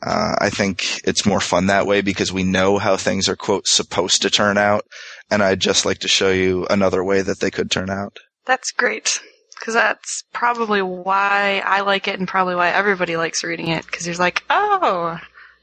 Uh, 0.00 0.36
I 0.40 0.50
think 0.50 1.00
it's 1.04 1.26
more 1.26 1.40
fun 1.40 1.66
that 1.66 1.86
way 1.86 2.02
because 2.02 2.32
we 2.32 2.44
know 2.44 2.78
how 2.78 2.96
things 2.96 3.28
are 3.28 3.34
quote 3.34 3.66
supposed 3.66 4.22
to 4.22 4.30
turn 4.30 4.56
out, 4.56 4.84
and 5.30 5.42
I'd 5.42 5.60
just 5.60 5.84
like 5.84 5.98
to 6.00 6.08
show 6.08 6.30
you 6.30 6.66
another 6.70 7.02
way 7.02 7.22
that 7.22 7.40
they 7.40 7.50
could 7.50 7.70
turn 7.70 7.90
out. 7.90 8.16
That's 8.46 8.70
great. 8.70 9.20
Because 9.58 9.74
that's 9.74 10.22
probably 10.32 10.82
why 10.82 11.62
I 11.66 11.80
like 11.80 12.06
it 12.06 12.16
and 12.18 12.28
probably 12.28 12.54
why 12.54 12.68
everybody 12.68 13.16
likes 13.16 13.42
reading 13.42 13.68
it. 13.68 13.84
Because 13.84 14.06
you're 14.06 14.14
like, 14.14 14.44
oh, 14.48 15.18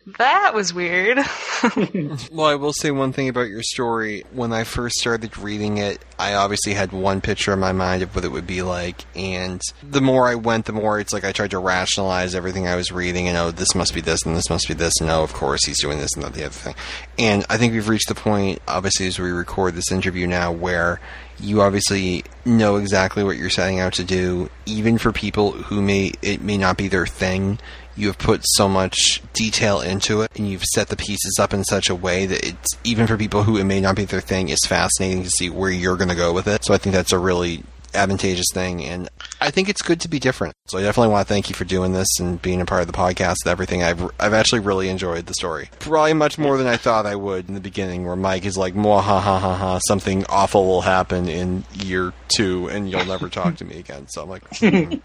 that 0.06 0.54
was 0.54 0.74
weird. 0.74 1.20
Well, 2.32 2.46
I 2.46 2.56
will 2.56 2.74
say 2.74 2.92
one 2.92 3.12
thing 3.12 3.28
about 3.28 3.48
your 3.50 3.64
story. 3.64 4.24
When 4.32 4.54
I 4.54 4.66
first 4.66 4.98
started 4.98 5.36
reading 5.38 5.78
it, 5.78 6.04
I 6.20 6.36
obviously 6.36 6.74
had 6.74 6.92
one 6.92 7.22
picture 7.22 7.54
in 7.54 7.60
my 7.60 7.72
mind 7.72 8.04
of 8.04 8.14
what 8.14 8.24
it 8.24 8.32
would 8.32 8.46
be 8.46 8.62
like, 8.62 9.04
and 9.16 9.62
the 9.82 10.02
more 10.02 10.28
I 10.28 10.36
went, 10.36 10.66
the 10.66 10.74
more 10.74 11.00
it's 11.00 11.12
like 11.14 11.24
I 11.24 11.32
tried 11.32 11.52
to 11.52 11.60
rationalize 11.60 12.36
everything 12.36 12.68
I 12.68 12.76
was 12.76 12.92
reading, 12.92 13.28
and 13.28 13.38
oh, 13.38 13.52
this 13.52 13.74
must 13.74 13.96
be 13.96 14.02
this, 14.02 14.24
and 14.26 14.36
this 14.36 14.50
must 14.50 14.68
be 14.68 14.76
this, 14.76 14.94
and 15.02 15.10
oh, 15.10 15.24
of 15.24 15.34
course 15.34 15.66
he's 15.66 15.82
doing 15.82 15.98
this 15.98 16.14
and 16.14 16.24
that, 16.24 16.34
the 16.34 16.44
other 16.44 16.54
thing. 16.54 16.76
And 17.18 17.46
I 17.50 17.58
think 17.58 17.74
we've 17.74 17.90
reached 17.90 18.10
the 18.10 18.16
point, 18.16 18.62
obviously, 18.68 19.08
as 19.08 19.18
we 19.18 19.32
record 19.32 19.74
this 19.74 19.92
interview 19.92 20.28
now, 20.28 20.52
where 20.52 21.00
you 21.40 21.62
obviously 21.62 22.24
know 22.46 22.76
exactly 22.78 23.24
what 23.24 23.38
you're 23.38 23.50
setting 23.50 23.80
out 23.80 23.94
to 23.94 24.04
do, 24.04 24.50
even 24.66 24.98
for 24.98 25.12
people 25.12 25.52
who 25.54 25.82
may 25.82 26.12
it 26.22 26.42
may 26.42 26.58
not 26.58 26.78
be 26.78 26.88
their 26.88 27.08
thing. 27.08 27.60
You 27.96 28.08
have 28.08 28.18
put 28.18 28.42
so 28.44 28.68
much 28.68 29.22
detail 29.34 29.82
into 29.82 30.22
it, 30.22 30.32
and 30.36 30.50
you've 30.50 30.64
set 30.64 30.90
the 30.90 30.96
pieces 30.98 31.38
up 31.40 31.54
in 31.54 31.64
such 31.64 31.90
a 31.90 31.96
way 31.96 32.26
that 32.26 32.46
it's 32.46 32.70
even 32.84 33.08
for 33.08 33.18
people 33.18 33.44
who 33.44 33.58
it 33.58 33.64
may 33.64 33.80
not 33.80 33.96
be 33.96 34.06
their 34.06 34.22
thing. 34.22 34.50
It's 34.50 34.68
fascinating 34.68 35.24
to 35.24 35.30
see 35.30 35.50
where 35.50 35.70
you're 35.70 35.98
going 35.98 36.10
to 36.10 36.16
go 36.16 36.34
with 36.34 36.48
it. 36.48 36.66
So 36.66 36.74
I 36.74 36.78
think 36.78 36.94
that's 36.96 37.14
a 37.14 37.20
really 37.20 37.64
advantageous 37.96 38.48
thing, 38.54 38.84
and 38.84 39.10
I 39.42 39.50
think 39.52 39.70
it's 39.70 39.82
good 39.82 40.02
to 40.02 40.10
be 40.10 40.20
different. 40.20 40.56
So 40.68 40.78
I 40.78 40.82
definitely 40.82 41.12
want 41.12 41.28
to 41.28 41.34
thank 41.34 41.50
you 41.50 41.56
for 41.56 41.66
doing 41.66 41.94
this 41.94 42.08
and 42.20 42.42
being 42.42 42.62
a 42.62 42.66
part 42.66 42.82
of 42.82 42.88
the 42.88 42.94
podcast 42.94 43.38
and 43.44 43.52
everything. 43.52 43.84
I've 43.84 44.04
I've 44.20 44.34
actually 44.34 44.60
really 44.60 44.90
enjoyed 44.90 45.26
the 45.26 45.34
story, 45.34 45.70
probably 45.80 46.14
much 46.14 46.38
more 46.38 46.58
than 46.58 46.68
I 46.68 46.78
thought 46.78 47.06
I 47.06 47.16
would 47.16 47.48
in 47.48 47.54
the 47.54 47.60
beginning. 47.62 48.06
Where 48.06 48.16
Mike 48.16 48.46
is 48.46 48.58
like, 48.58 48.76
"Mwah 48.76 49.02
ha 49.02 49.20
ha 49.20 49.40
ha 49.40 49.56
ha," 49.56 49.80
something 49.88 50.26
awful 50.28 50.66
will 50.66 50.82
happen 50.82 51.28
in 51.28 51.64
year 51.74 52.14
two, 52.28 52.68
and 52.68 52.90
you'll 52.90 53.06
never 53.06 53.30
talk 53.30 53.56
to 53.58 53.66
me 53.66 53.80
again. 53.80 54.08
So 54.10 54.24
I'm 54.24 54.30
like, 54.30 54.44
hmm. 54.58 54.96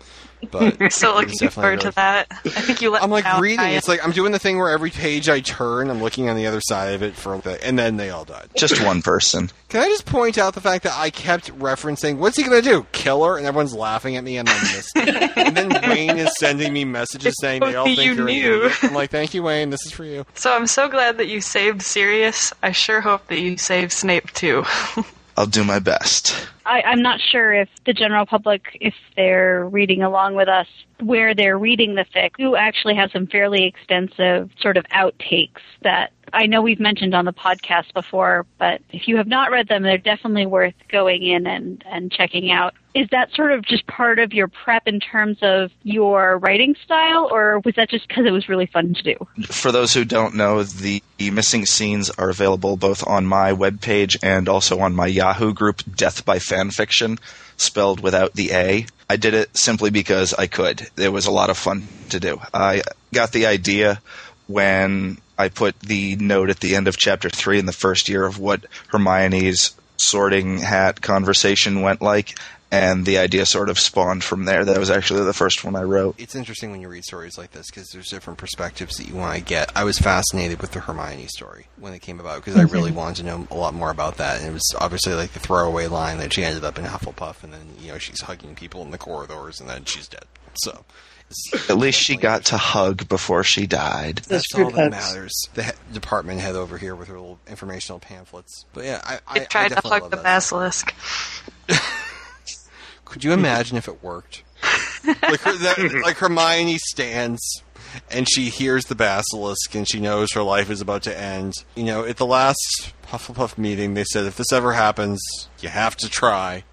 But 0.51 0.93
so 0.93 1.19
it 1.19 1.25
was 1.27 1.33
looking 1.33 1.49
forward 1.51 1.69
really 1.71 1.79
to 1.83 1.91
that. 1.93 2.27
I 2.31 2.61
think 2.61 2.81
you 2.81 2.91
let 2.91 3.03
I'm 3.03 3.11
like 3.11 3.41
reading. 3.41 3.67
It's 3.67 3.89
like 3.89 4.05
I'm 4.05 4.13
doing 4.13 4.33
the 4.33 4.39
thing 4.39 4.59
where 4.59 4.71
every 4.71 4.91
page 4.91 5.29
I 5.29 5.41
turn, 5.41 5.91
I'm 5.91 6.03
looking 6.03 6.29
on 6.29 6.37
the 6.37 6.47
other 6.47 6.61
side 6.61 6.95
of 6.95 7.03
it 7.03 7.15
for, 7.15 7.39
the, 7.39 7.65
and 7.65 7.79
then 7.79 7.97
they 7.97 8.11
all 8.11 8.25
died. 8.25 8.49
Just 8.57 8.83
one 8.85 9.03
person. 9.03 9.51
Can 9.69 9.83
I 9.83 9.87
just 9.87 10.07
point 10.07 10.37
out 10.39 10.55
the 10.55 10.61
fact 10.61 10.85
that 10.85 10.99
I 10.99 11.11
kept 11.11 11.57
referencing, 11.59 12.17
"What's 12.17 12.37
he 12.37 12.43
gonna 12.43 12.63
do? 12.63 12.87
Kill 12.93 13.25
her?" 13.25 13.37
And 13.39 13.47
everyone's 13.47 13.75
laughing 13.75 14.17
at 14.17 14.25
me, 14.25 14.37
and 14.37 14.49
then 14.49 14.61
missed 14.63 14.97
it. 14.97 15.33
and 15.37 15.57
then 15.57 15.89
Wayne 15.89 16.19
is 16.19 16.31
sending 16.39 16.73
me 16.73 16.85
messages 16.85 17.37
saying 17.41 17.61
they 17.61 17.77
all 17.77 17.87
think 17.87 18.01
You 18.01 18.15
you're 18.15 18.25
knew. 18.25 18.71
I'm 18.83 18.95
like, 18.95 19.11
"Thank 19.11 19.35
you, 19.35 19.43
Wayne. 19.43 19.71
This 19.71 19.87
is 19.87 19.93
for 19.93 20.05
you." 20.05 20.27
So 20.35 20.53
I'm 20.55 20.67
so 20.67 20.89
glad 20.89 21.19
that 21.19 21.29
you 21.29 21.41
saved 21.41 21.83
Sirius. 21.83 22.53
I 22.63 22.73
sure 22.73 23.01
hope 23.01 23.27
that 23.29 23.39
you 23.39 23.57
save 23.57 23.93
Snape 23.93 24.33
too. 24.33 24.65
I'll 25.41 25.47
do 25.47 25.65
my 25.65 25.79
best. 25.79 26.37
I, 26.67 26.83
I'm 26.83 27.01
not 27.01 27.19
sure 27.19 27.51
if 27.55 27.71
the 27.87 27.95
general 27.95 28.27
public, 28.27 28.77
if 28.79 28.93
they're 29.17 29.67
reading 29.67 30.03
along 30.03 30.35
with 30.35 30.49
us, 30.49 30.67
where 31.03 31.35
they're 31.35 31.57
reading 31.57 31.95
the 31.95 32.05
fic, 32.15 32.33
who 32.37 32.57
actually 32.57 32.95
has 32.97 33.11
some 33.11 33.27
fairly 33.27 33.65
extensive 33.65 34.51
sort 34.61 34.77
of 34.77 34.85
outtakes 34.89 35.63
that 35.81 36.13
I 36.33 36.47
know 36.47 36.63
we've 36.63 36.81
mentioned 36.81 37.15
on 37.15 37.25
the 37.25 37.33
podcast 37.33 37.93
before, 37.95 38.47
but 38.59 38.81
if 38.93 39.09
you 39.09 39.17
have 39.17 39.27
not 39.27 39.51
read 39.51 39.69
them, 39.69 39.83
they're 39.83 39.99
definitely 39.99 40.47
worth 40.47 40.75
going 40.89 41.23
in 41.23 41.47
and, 41.47 41.83
and 41.87 42.11
checking 42.11 42.51
out. 42.51 42.75
Is 42.95 43.09
that 43.11 43.33
sort 43.33 43.53
of 43.53 43.63
just 43.63 43.87
part 43.87 44.19
of 44.19 44.33
your 44.33 44.49
prep 44.49 44.89
in 44.89 44.99
terms 44.99 45.39
of 45.43 45.71
your 45.85 46.39
writing 46.39 46.75
style, 46.85 47.29
or 47.31 47.61
was 47.61 47.77
that 47.77 47.89
just 47.89 48.09
because 48.09 48.27
it 48.27 48.33
was 48.33 48.49
really 48.49 48.67
fun 48.67 48.95
to 48.95 49.03
do? 49.03 49.17
For 49.47 49.71
those 49.71 49.95
who 49.95 50.05
don't 50.05 50.35
know, 50.35 50.65
the 50.65 51.03
missing 51.19 51.67
scenes 51.67 52.11
are 52.11 52.31
available 52.31 52.77
both 52.77 53.07
on 53.07 53.27
my 53.27 53.53
webpage 53.53 54.17
and 54.23 54.49
also 54.49 54.81
on 54.81 54.97
my 54.97 55.07
Yahoo 55.07 55.53
group, 55.55 55.83
Death 55.95 56.25
by 56.25 56.39
Fanfiction, 56.39 57.21
spelled 57.57 58.01
without 58.01 58.35
the 58.35 58.53
A. 58.53 58.87
I 59.09 59.17
did 59.17 59.35
it 59.35 59.57
simply 59.57 59.91
because 59.91 60.35
I 60.35 60.49
could. 60.49 60.89
It 60.97 61.13
was 61.13 61.27
a 61.27 61.33
lot 61.33 61.51
of 61.51 61.59
fun 61.59 61.87
to 62.09 62.19
do. 62.19 62.41
I 62.53 62.83
got 63.13 63.33
the 63.33 63.47
idea 63.47 64.01
when 64.49 65.19
I 65.41 65.49
put 65.49 65.81
the 65.81 66.17
note 66.17 66.51
at 66.51 66.61
the 66.61 66.77
end 66.77 66.87
of 66.87 66.97
chapter 66.97 67.31
three 67.31 67.59
in 67.59 67.67
the 67.67 67.73
first 67.73 68.09
year 68.09 68.25
of 68.25 68.39
what 68.39 68.67
Hermione's 68.89 69.75
sorting 69.97 70.59
hat 70.59 71.01
conversation 71.01 71.83
went 71.83 72.03
like, 72.03 72.39
and 72.71 73.05
the 73.07 73.19
idea 73.19 73.47
sort 73.47 73.71
of 73.71 73.79
spawned 73.79 74.23
from 74.23 74.45
there. 74.45 74.65
That 74.65 74.79
was 74.79 74.91
actually 74.91 75.25
the 75.25 75.33
first 75.33 75.65
one 75.65 75.77
I 75.77 75.83
wrote. 75.83 76.15
It's 76.19 76.35
interesting 76.35 76.71
when 76.71 76.83
you 76.83 76.89
read 76.89 77.05
stories 77.05 77.39
like 77.39 77.53
this 77.53 77.71
because 77.71 77.89
there's 77.89 78.09
different 78.09 78.39
perspectives 78.39 78.97
that 78.99 79.09
you 79.09 79.15
want 79.15 79.37
to 79.39 79.43
get. 79.43 79.73
I 79.75 79.85
was 79.85 79.99
fascinated 79.99 80.61
with 80.61 80.73
the 80.73 80.81
Hermione 80.81 81.27
story 81.29 81.67
when 81.79 81.95
it 81.95 82.01
came 82.01 82.21
about 82.21 82.45
because 82.45 82.57
I 82.57 82.63
really 82.63 82.91
mm-hmm. 82.91 82.99
wanted 82.99 83.17
to 83.17 83.23
know 83.25 83.49
a 83.51 83.57
lot 83.57 83.75
more 83.75 83.91
about 83.91 84.19
that. 84.19 84.41
And 84.41 84.49
it 84.49 84.53
was 84.53 84.75
obviously 84.79 85.15
like 85.15 85.33
the 85.33 85.41
throwaway 85.41 85.87
line 85.87 86.19
that 86.19 86.33
she 86.33 86.45
ended 86.45 86.65
up 86.65 86.79
in 86.79 86.85
Hufflepuff, 86.85 87.43
and 87.43 87.53
then 87.53 87.67
you 87.81 87.93
know 87.93 87.99
she's 87.99 88.21
hugging 88.21 88.55
people 88.55 88.83
in 88.83 88.91
the 88.91 88.99
corridors, 88.99 89.59
and 89.59 89.69
then 89.69 89.85
she's 89.85 90.07
dead. 90.07 90.25
So. 90.55 90.85
At 91.69 91.79
least 91.79 92.01
she 92.01 92.17
got 92.17 92.47
to 92.47 92.57
hug 92.57 93.09
before 93.09 93.45
she 93.45 93.67
died. 93.67 94.23
That's 94.29 94.53
all 94.55 94.71
that 94.71 94.91
matters. 94.91 95.33
The 95.55 95.65
he- 95.65 95.73
department 95.93 96.41
head 96.41 96.57
over 96.57 96.77
here 96.77 96.97
with 96.97 97.09
her 97.09 97.15
little 97.15 97.39
informational 97.47 98.01
pamphlets. 98.01 98.65
But 98.73 98.85
yeah, 98.85 99.01
I, 99.05 99.15
I, 99.15 99.21
I 99.27 99.45
tried 99.45 99.73
I 99.73 99.81
to 99.81 99.89
hug 99.89 100.11
the 100.11 100.17
basilisk. 100.17 100.93
Could 103.05 103.25
you 103.25 103.33
imagine 103.33 103.77
if 103.77 103.89
it 103.89 104.03
worked? 104.03 104.43
like, 105.05 105.41
her, 105.41 105.57
that, 105.57 106.01
like 106.05 106.17
Hermione 106.17 106.79
stands 106.79 107.63
and 108.11 108.29
she 108.29 108.51
hears 108.51 108.85
the 108.85 108.95
basilisk 108.95 109.75
and 109.75 109.89
she 109.89 110.01
knows 110.01 110.33
her 110.33 110.43
life 110.43 110.71
is 110.71 110.81
about 110.81 111.03
to 111.05 111.19
end. 111.19 111.55
You 111.75 111.85
know, 111.85 112.05
at 112.05 112.17
the 112.17 112.27
last 112.27 112.93
Hufflepuff 113.07 113.59
meeting, 113.59 113.95
they 113.95 114.05
said 114.05 114.27
if 114.27 114.37
this 114.37 114.53
ever 114.53 114.73
happens, 114.73 115.21
you 115.61 115.69
have 115.69 115.97
to 115.99 116.09
try. 116.09 116.65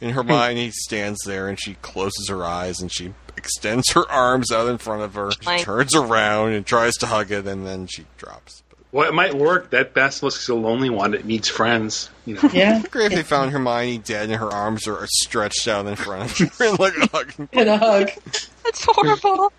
And 0.00 0.12
Hermione 0.12 0.70
stands 0.70 1.20
there 1.24 1.48
and 1.48 1.60
she 1.60 1.74
closes 1.74 2.28
her 2.28 2.44
eyes 2.44 2.80
and 2.80 2.92
she 2.92 3.14
extends 3.44 3.92
her 3.92 4.10
arms 4.10 4.50
out 4.50 4.68
in 4.68 4.78
front 4.78 5.02
of 5.02 5.14
her. 5.14 5.30
She 5.30 5.58
turns 5.58 5.94
around 5.94 6.52
and 6.52 6.64
tries 6.66 6.94
to 6.94 7.06
hug 7.06 7.30
it, 7.30 7.46
and 7.46 7.66
then 7.66 7.86
she 7.86 8.06
drops. 8.16 8.62
Well, 8.90 9.08
it 9.08 9.12
might 9.12 9.34
work. 9.34 9.70
That 9.70 9.92
basilisk 9.92 10.40
is 10.42 10.48
a 10.48 10.54
lonely 10.54 10.88
one. 10.88 11.14
It 11.14 11.24
needs 11.24 11.48
friends. 11.48 12.10
You 12.26 12.34
know. 12.34 12.48
Yeah. 12.52 12.80
Great 12.90 13.06
if 13.06 13.16
they 13.16 13.22
found 13.24 13.50
Hermione 13.50 13.98
dead 13.98 14.30
and 14.30 14.38
her 14.38 14.48
arms 14.48 14.86
are 14.86 15.04
stretched 15.08 15.66
out 15.66 15.86
in 15.86 15.96
front 15.96 16.40
of 16.40 16.56
her 16.58 16.68
and 16.68 16.78
like 16.78 16.96
a 16.96 17.08
hug. 17.08 17.34
And 17.52 17.68
a 17.68 17.76
hug. 17.76 18.10
That's 18.62 18.84
horrible. 18.84 19.52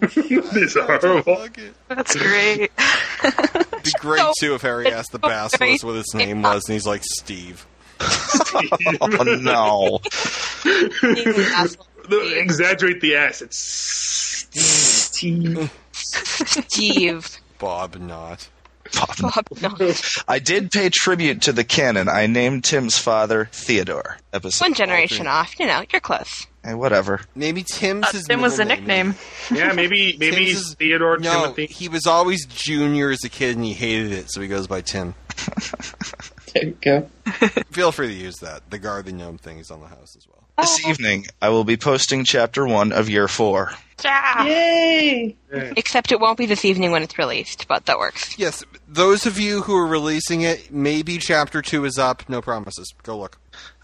this 0.00 0.16
is 0.16 0.74
horrible. 0.74 1.48
That's 1.88 2.16
great. 2.16 2.70
It'd 2.72 3.82
be 3.84 3.90
great 3.98 4.24
too 4.40 4.54
if 4.54 4.62
Harry 4.62 4.90
asked 4.90 5.12
the 5.12 5.18
basilisk 5.18 5.84
what 5.84 5.96
his 5.96 6.14
name 6.14 6.40
was, 6.40 6.62
and 6.66 6.72
he's 6.72 6.86
like 6.86 7.02
Steve. 7.04 7.66
oh 8.00 9.38
no! 9.40 10.00
The- 12.08 12.38
Exaggerate 12.38 13.00
the 13.00 13.16
ass. 13.16 13.42
It's 13.42 13.58
Steve. 13.58 15.70
Steve. 15.92 17.28
Bob 17.58 17.96
not. 17.96 18.48
Bob, 19.20 19.46
no. 19.60 19.92
I 20.28 20.38
did 20.38 20.70
pay 20.70 20.90
tribute 20.90 21.42
to 21.42 21.52
the 21.52 21.64
canon. 21.64 22.08
I 22.08 22.26
named 22.26 22.64
Tim's 22.64 22.98
father 22.98 23.48
Theodore. 23.52 24.18
Episode 24.32 24.64
One 24.64 24.74
generation 24.74 25.26
off. 25.26 25.58
You 25.58 25.66
know, 25.66 25.82
you're 25.90 26.00
close. 26.00 26.46
Hey, 26.62 26.74
whatever. 26.74 27.20
Maybe 27.34 27.62
Tim's 27.62 28.06
uh, 28.06 28.12
his 28.12 28.24
Tim 28.24 28.40
was 28.40 28.58
a 28.58 28.64
nickname. 28.64 29.14
Yeah, 29.50 29.72
maybe 29.72 30.16
maybe 30.18 30.46
Tim's 30.46 30.58
is- 30.60 30.74
Theodore 30.74 31.18
No, 31.18 31.42
Timothy. 31.54 31.66
he 31.66 31.88
was 31.88 32.06
always 32.06 32.46
Junior 32.46 33.10
as 33.10 33.24
a 33.24 33.28
kid, 33.28 33.56
and 33.56 33.64
he 33.64 33.72
hated 33.72 34.12
it, 34.12 34.30
so 34.30 34.40
he 34.40 34.48
goes 34.48 34.66
by 34.66 34.80
Tim. 34.82 35.14
There 36.54 36.66
you 36.66 36.78
go. 36.80 37.10
Feel 37.72 37.90
free 37.90 38.06
to 38.06 38.14
use 38.14 38.36
that. 38.36 38.70
The 38.70 38.78
guard 38.78 39.06
the 39.06 39.12
gnome 39.12 39.38
thing 39.38 39.58
is 39.58 39.72
on 39.72 39.80
the 39.80 39.88
house 39.88 40.14
as 40.16 40.24
well. 40.28 40.33
This 40.58 40.86
evening, 40.86 41.26
I 41.42 41.48
will 41.48 41.64
be 41.64 41.76
posting 41.76 42.24
chapter 42.24 42.66
one 42.66 42.92
of 42.92 43.10
year 43.10 43.28
four. 43.28 43.72
Yeah. 44.04 44.44
Yay! 44.44 45.36
Except 45.50 46.12
it 46.12 46.20
won't 46.20 46.36
be 46.36 46.46
this 46.46 46.64
evening 46.64 46.90
when 46.90 47.02
it's 47.02 47.18
released, 47.18 47.66
but 47.68 47.86
that 47.86 47.98
works. 47.98 48.38
Yes, 48.38 48.64
those 48.88 49.26
of 49.26 49.38
you 49.38 49.62
who 49.62 49.74
are 49.76 49.86
releasing 49.86 50.42
it, 50.42 50.70
maybe 50.70 51.18
chapter 51.18 51.62
two 51.62 51.84
is 51.84 51.98
up. 51.98 52.28
No 52.28 52.42
promises. 52.42 52.92
Go 53.02 53.18
look. 53.18 53.38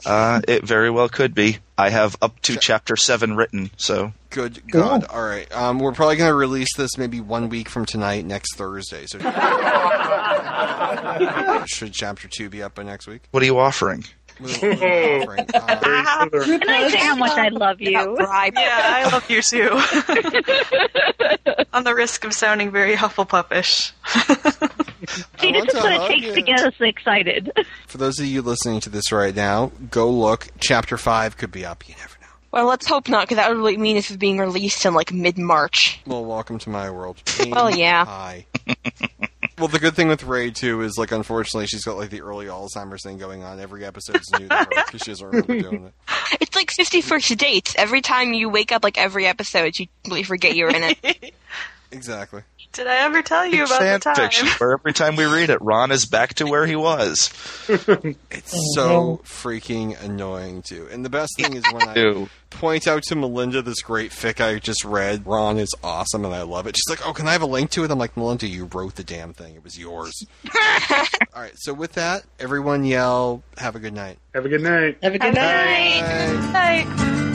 Uh, 0.04 0.40
it 0.46 0.64
very 0.64 0.90
well 0.90 1.08
could 1.08 1.34
be. 1.34 1.58
I 1.78 1.90
have 1.90 2.16
up 2.20 2.40
to 2.42 2.56
chapter 2.56 2.96
seven 2.96 3.36
written, 3.36 3.70
so 3.76 4.12
Good 4.30 4.62
God. 4.70 5.04
All 5.04 5.24
right. 5.24 5.50
Um, 5.54 5.78
we're 5.78 5.92
probably 5.92 6.16
going 6.16 6.30
to 6.30 6.34
release 6.34 6.74
this 6.76 6.98
maybe 6.98 7.20
one 7.20 7.48
week 7.48 7.68
from 7.68 7.86
tonight, 7.86 8.24
next 8.24 8.56
Thursday. 8.56 9.06
So 9.06 9.18
should 11.66 11.92
chapter 11.92 12.28
two 12.28 12.48
be 12.48 12.62
up 12.62 12.74
by 12.74 12.82
next 12.84 13.06
week? 13.06 13.22
what 13.30 13.42
are 13.42 13.46
you 13.46 13.58
offering? 13.58 14.04
Offering. 14.44 15.46
Uh, 15.52 16.28
Can 16.30 16.68
I 16.68 16.88
say 16.90 16.98
how 16.98 17.14
much 17.16 17.36
I 17.38 17.48
love 17.48 17.80
you? 17.80 17.90
Yeah, 17.90 18.06
I 18.18 19.08
love 19.12 19.28
you 19.30 19.42
too. 19.42 19.70
On 21.72 21.84
the 21.84 21.94
risk 21.94 22.24
of 22.24 22.32
sounding 22.32 22.70
very 22.70 22.96
Hufflepuffish. 22.96 23.92
See, 25.40 25.52
this 25.52 25.58
want 25.58 25.70
to 25.70 25.76
what 25.78 25.92
it 25.92 26.08
takes 26.08 26.26
you. 26.26 26.34
to 26.34 26.42
get 26.42 26.60
us 26.60 26.74
excited. 26.80 27.52
for 27.86 27.98
those 27.98 28.18
of 28.18 28.26
you 28.26 28.42
listening 28.42 28.80
to 28.80 28.90
this 28.90 29.12
right 29.12 29.34
now, 29.34 29.72
go 29.90 30.10
look. 30.10 30.48
Chapter 30.58 30.96
five 30.96 31.36
could 31.36 31.52
be 31.52 31.64
up. 31.64 31.88
You 31.88 31.94
never 31.96 32.16
know. 32.20 32.26
Well, 32.52 32.66
let's 32.66 32.86
hope 32.86 33.08
not, 33.08 33.22
because 33.28 33.36
that 33.36 33.48
would 33.48 33.58
really 33.58 33.76
mean 33.76 33.96
this 33.96 34.10
is 34.10 34.16
being 34.16 34.38
released 34.38 34.84
in 34.84 34.94
like 34.94 35.12
mid 35.12 35.38
March. 35.38 36.00
Well, 36.06 36.24
welcome 36.24 36.58
to 36.60 36.70
my 36.70 36.90
world. 36.90 37.22
Well, 37.48 37.70
yeah. 37.70 38.04
Hi. 38.04 38.46
Well, 39.60 39.68
the 39.68 39.78
good 39.78 39.94
thing 39.94 40.08
with 40.08 40.24
Ray 40.24 40.50
too 40.50 40.80
is 40.80 40.96
like, 40.98 41.12
unfortunately, 41.12 41.66
she's 41.66 41.84
got 41.84 41.96
like 41.96 42.10
the 42.10 42.22
early 42.22 42.46
Alzheimer's 42.46 43.02
thing 43.02 43.18
going 43.18 43.44
on. 43.44 43.60
Every 43.60 43.84
episode's 43.84 44.30
new 44.32 44.48
because 44.48 44.66
she 45.02 45.10
doesn't 45.10 45.26
remember 45.26 45.60
doing 45.60 45.84
it. 45.86 45.94
It's 46.40 46.56
like 46.56 46.70
50 46.70 47.00
First 47.02 47.36
Dates. 47.36 47.74
Every 47.76 48.00
time 48.00 48.32
you 48.32 48.48
wake 48.48 48.72
up, 48.72 48.82
like 48.82 48.98
every 48.98 49.26
episode, 49.26 49.78
you 49.78 49.86
completely 50.02 50.24
forget 50.24 50.56
you're 50.56 50.70
in 50.70 50.94
it. 51.02 51.34
Exactly. 51.92 52.42
Did 52.72 52.86
I 52.86 52.98
ever 52.98 53.20
tell 53.22 53.44
you 53.44 53.64
about 53.64 53.80
Fan 53.80 53.94
the 53.94 53.98
time? 53.98 54.14
fiction, 54.14 54.46
where 54.58 54.72
every 54.72 54.92
time 54.92 55.16
we 55.16 55.24
read 55.24 55.50
it, 55.50 55.60
Ron 55.60 55.90
is 55.90 56.06
back 56.06 56.34
to 56.34 56.46
where 56.46 56.66
he 56.66 56.76
was. 56.76 57.30
It's 58.32 58.54
mm-hmm. 58.54 58.74
so 58.74 59.20
freaking 59.24 60.00
annoying 60.02 60.62
too. 60.62 60.88
And 60.90 61.04
the 61.04 61.10
best 61.10 61.32
thing 61.36 61.54
is 61.54 61.64
when 61.72 61.88
I 61.88 62.28
point 62.50 62.86
out 62.86 63.02
to 63.04 63.16
Melinda 63.16 63.62
this 63.62 63.82
great 63.82 64.12
fic 64.12 64.40
I 64.40 64.58
just 64.58 64.84
read. 64.84 65.26
Ron 65.26 65.58
is 65.58 65.72
awesome 65.82 66.24
and 66.24 66.34
I 66.34 66.42
love 66.42 66.66
it. 66.66 66.76
She's 66.76 66.88
like, 66.88 67.06
"Oh, 67.06 67.12
can 67.12 67.28
I 67.28 67.32
have 67.32 67.42
a 67.42 67.46
link 67.46 67.70
to 67.70 67.84
it?" 67.84 67.90
I'm 67.90 67.98
like, 67.98 68.16
"Melinda, 68.16 68.46
you 68.46 68.66
wrote 68.72 68.94
the 68.94 69.04
damn 69.04 69.32
thing. 69.32 69.56
It 69.56 69.64
was 69.64 69.78
yours." 69.78 70.24
All 71.34 71.42
right. 71.42 71.52
So 71.56 71.74
with 71.74 71.92
that, 71.92 72.24
everyone 72.38 72.84
yell, 72.84 73.42
"Have 73.58 73.76
a 73.76 73.80
good 73.80 73.94
night." 73.94 74.18
Have 74.34 74.46
a 74.46 74.48
good 74.48 74.62
night. 74.62 74.98
Have 75.02 75.14
a 75.14 75.18
good 75.18 75.34
night. 75.34 76.00
Bye. 76.52 76.84
Night. 76.84 77.29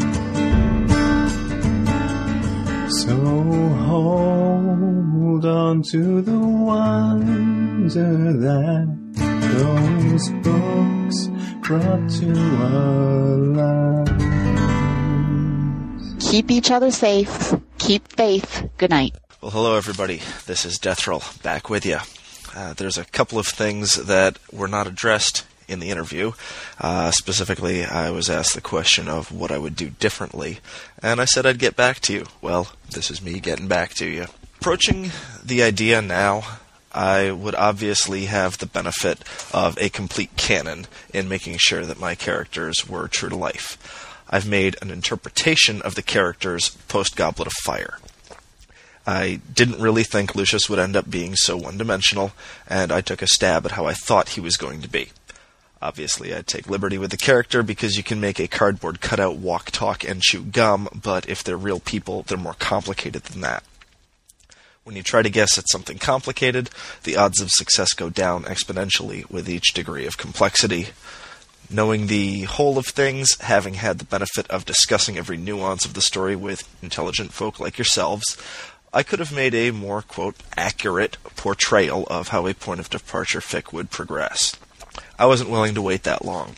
So 2.87 3.15
hold 3.15 5.43
on 5.43 5.81
to 5.91 6.21
the 6.21 6.37
wonder 6.37 8.31
that 8.33 8.87
those 9.57 10.29
books 10.43 11.27
brought 11.67 12.07
to 12.19 12.31
our 12.61 14.05
lives. 15.97 16.29
Keep 16.29 16.51
each 16.51 16.69
other 16.69 16.91
safe. 16.91 17.55
Keep 17.79 18.15
faith. 18.15 18.69
Good 18.77 18.91
night. 18.91 19.15
Well, 19.41 19.49
hello, 19.51 19.75
everybody. 19.75 20.21
This 20.45 20.63
is 20.63 20.77
Death 20.77 21.07
Row 21.07 21.21
back 21.41 21.71
with 21.71 21.87
you. 21.87 21.97
Uh, 22.55 22.73
there's 22.73 22.99
a 22.99 23.05
couple 23.05 23.39
of 23.39 23.47
things 23.47 23.95
that 23.95 24.37
were 24.51 24.67
not 24.67 24.85
addressed 24.85 25.43
in 25.67 25.79
the 25.79 25.89
interview. 25.89 26.31
Uh, 26.79 27.11
specifically, 27.11 27.83
I 27.83 28.09
was 28.11 28.29
asked 28.29 28.55
the 28.55 28.61
question 28.61 29.07
of 29.07 29.31
what 29.31 29.51
I 29.51 29.57
would 29.57 29.75
do 29.75 29.89
differently, 29.89 30.59
and 31.01 31.19
I 31.21 31.25
said 31.25 31.45
I'd 31.45 31.59
get 31.59 31.75
back 31.75 31.99
to 32.01 32.13
you. 32.13 32.25
Well, 32.41 32.69
this 32.89 33.09
is 33.11 33.21
me 33.21 33.39
getting 33.39 33.67
back 33.67 33.93
to 33.95 34.05
you. 34.07 34.25
Approaching 34.59 35.11
the 35.43 35.63
idea 35.63 36.01
now, 36.01 36.43
I 36.91 37.31
would 37.31 37.55
obviously 37.55 38.25
have 38.25 38.57
the 38.57 38.65
benefit 38.65 39.21
of 39.53 39.77
a 39.77 39.89
complete 39.89 40.37
canon 40.37 40.87
in 41.13 41.27
making 41.27 41.57
sure 41.57 41.85
that 41.85 41.99
my 41.99 42.15
characters 42.15 42.87
were 42.87 43.07
true 43.09 43.29
to 43.29 43.35
life. 43.35 43.77
I've 44.29 44.47
made 44.47 44.77
an 44.81 44.89
interpretation 44.89 45.81
of 45.81 45.95
the 45.95 46.01
characters 46.01 46.69
post 46.87 47.15
Goblet 47.15 47.47
of 47.47 47.53
Fire. 47.63 47.99
I 49.05 49.39
didn't 49.53 49.81
really 49.81 50.03
think 50.03 50.35
Lucius 50.35 50.67
would 50.69 50.79
end 50.79 50.95
up 50.95 51.09
being 51.09 51.35
so 51.35 51.57
one 51.57 51.77
dimensional, 51.77 52.31
and 52.67 52.91
I 52.91 53.01
took 53.01 53.21
a 53.21 53.27
stab 53.27 53.65
at 53.65 53.73
how 53.73 53.85
I 53.85 53.93
thought 53.93 54.29
he 54.29 54.41
was 54.41 54.57
going 54.57 54.81
to 54.81 54.89
be. 54.89 55.09
Obviously, 55.85 56.33
I'd 56.33 56.47
take 56.47 56.67
liberty 56.67 56.97
with 56.97 57.11
the 57.11 57.17
character 57.17 57.61
because 57.61 57.95
you 57.95 58.01
can 58.01 58.19
make 58.19 58.39
a 58.39 58.47
cardboard 58.47 59.01
cutout 59.01 59.35
walk, 59.35 59.69
talk, 59.69 60.03
and 60.03 60.19
chew 60.19 60.41
gum, 60.41 60.89
but 60.99 61.29
if 61.29 61.43
they're 61.43 61.55
real 61.55 61.79
people, 61.79 62.23
they're 62.23 62.39
more 62.39 62.55
complicated 62.55 63.21
than 63.25 63.41
that. 63.41 63.63
When 64.83 64.95
you 64.95 65.03
try 65.03 65.21
to 65.21 65.29
guess 65.29 65.59
at 65.59 65.69
something 65.69 65.99
complicated, 65.99 66.71
the 67.03 67.15
odds 67.17 67.39
of 67.39 67.51
success 67.51 67.93
go 67.93 68.09
down 68.09 68.45
exponentially 68.45 69.29
with 69.29 69.47
each 69.47 69.73
degree 69.75 70.07
of 70.07 70.17
complexity. 70.17 70.87
Knowing 71.69 72.07
the 72.07 72.45
whole 72.45 72.79
of 72.79 72.87
things, 72.87 73.39
having 73.41 73.75
had 73.75 73.99
the 73.99 74.05
benefit 74.05 74.49
of 74.49 74.65
discussing 74.65 75.19
every 75.19 75.37
nuance 75.37 75.85
of 75.85 75.93
the 75.93 76.01
story 76.01 76.35
with 76.35 76.67
intelligent 76.81 77.31
folk 77.31 77.59
like 77.59 77.77
yourselves, 77.77 78.25
I 78.91 79.03
could 79.03 79.19
have 79.19 79.31
made 79.31 79.53
a 79.53 79.69
more, 79.69 80.01
quote, 80.01 80.37
accurate 80.57 81.17
portrayal 81.35 82.07
of 82.09 82.29
how 82.29 82.47
a 82.47 82.55
point 82.55 82.79
of 82.79 82.89
departure 82.89 83.39
fic 83.39 83.71
would 83.71 83.91
progress. 83.91 84.55
I 85.17 85.25
wasn't 85.25 85.49
willing 85.49 85.75
to 85.75 85.81
wait 85.81 86.03
that 86.03 86.25
long. 86.25 86.55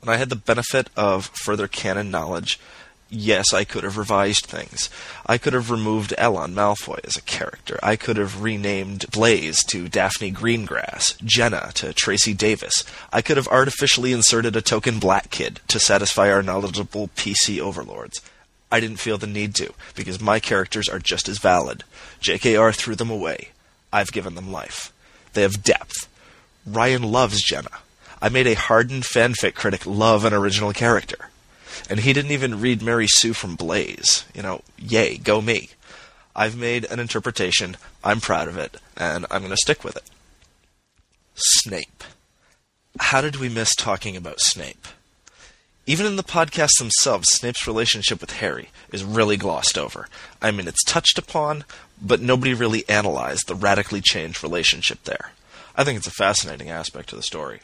When 0.00 0.14
I 0.14 0.18
had 0.18 0.28
the 0.28 0.36
benefit 0.36 0.90
of 0.96 1.26
further 1.26 1.66
canon 1.66 2.10
knowledge, 2.10 2.60
yes, 3.08 3.52
I 3.52 3.64
could 3.64 3.84
have 3.84 3.96
revised 3.96 4.46
things. 4.46 4.90
I 5.26 5.38
could 5.38 5.52
have 5.52 5.70
removed 5.70 6.14
Elon 6.18 6.54
Malfoy 6.54 7.00
as 7.04 7.16
a 7.16 7.22
character. 7.22 7.78
I 7.82 7.96
could 7.96 8.16
have 8.18 8.42
renamed 8.42 9.10
Blaise 9.10 9.64
to 9.64 9.88
Daphne 9.88 10.30
Greengrass, 10.30 11.20
Jenna 11.24 11.70
to 11.74 11.92
Tracy 11.92 12.34
Davis. 12.34 12.84
I 13.12 13.22
could 13.22 13.36
have 13.36 13.48
artificially 13.48 14.12
inserted 14.12 14.56
a 14.56 14.62
token 14.62 14.98
black 14.98 15.30
kid 15.30 15.60
to 15.68 15.80
satisfy 15.80 16.30
our 16.30 16.42
knowledgeable 16.42 17.08
PC 17.16 17.60
overlords. 17.60 18.20
I 18.70 18.80
didn't 18.80 18.98
feel 18.98 19.18
the 19.18 19.26
need 19.26 19.54
to, 19.56 19.72
because 19.94 20.20
my 20.20 20.40
characters 20.40 20.88
are 20.88 20.98
just 20.98 21.28
as 21.28 21.38
valid. 21.38 21.84
JKR 22.20 22.74
threw 22.74 22.94
them 22.94 23.10
away. 23.10 23.50
I've 23.92 24.12
given 24.12 24.34
them 24.34 24.50
life. 24.50 24.92
They 25.32 25.42
have 25.42 25.62
depth. 25.62 26.08
Ryan 26.66 27.02
loves 27.02 27.42
Jenna. 27.42 27.70
I 28.20 28.28
made 28.28 28.46
a 28.46 28.54
hardened 28.54 29.04
fanfic 29.04 29.54
critic 29.54 29.84
love 29.84 30.24
an 30.24 30.32
original 30.32 30.72
character. 30.72 31.28
And 31.90 32.00
he 32.00 32.12
didn't 32.12 32.30
even 32.30 32.60
read 32.60 32.82
Mary 32.82 33.06
Sue 33.06 33.34
from 33.34 33.56
Blaise. 33.56 34.24
You 34.34 34.42
know, 34.42 34.62
yay, 34.78 35.18
go 35.18 35.40
me. 35.40 35.70
I've 36.34 36.56
made 36.56 36.84
an 36.86 36.98
interpretation, 36.98 37.76
I'm 38.02 38.20
proud 38.20 38.48
of 38.48 38.56
it, 38.56 38.76
and 38.96 39.26
I'm 39.30 39.42
going 39.42 39.50
to 39.50 39.56
stick 39.56 39.84
with 39.84 39.96
it. 39.96 40.10
Snape. 41.34 42.02
How 42.98 43.20
did 43.20 43.36
we 43.36 43.48
miss 43.48 43.74
talking 43.74 44.16
about 44.16 44.40
Snape? 44.40 44.88
Even 45.86 46.06
in 46.06 46.16
the 46.16 46.22
podcasts 46.22 46.78
themselves, 46.78 47.28
Snape's 47.30 47.66
relationship 47.66 48.20
with 48.20 48.38
Harry 48.38 48.70
is 48.90 49.04
really 49.04 49.36
glossed 49.36 49.76
over. 49.76 50.08
I 50.40 50.50
mean, 50.50 50.66
it's 50.66 50.82
touched 50.84 51.18
upon, 51.18 51.64
but 52.00 52.20
nobody 52.20 52.54
really 52.54 52.88
analyzed 52.88 53.46
the 53.46 53.54
radically 53.54 54.00
changed 54.00 54.42
relationship 54.42 55.04
there. 55.04 55.32
I 55.76 55.84
think 55.84 55.98
it's 55.98 56.06
a 56.06 56.12
fascinating 56.12 56.70
aspect 56.70 57.12
of 57.12 57.18
the 57.18 57.22
story. 57.22 57.60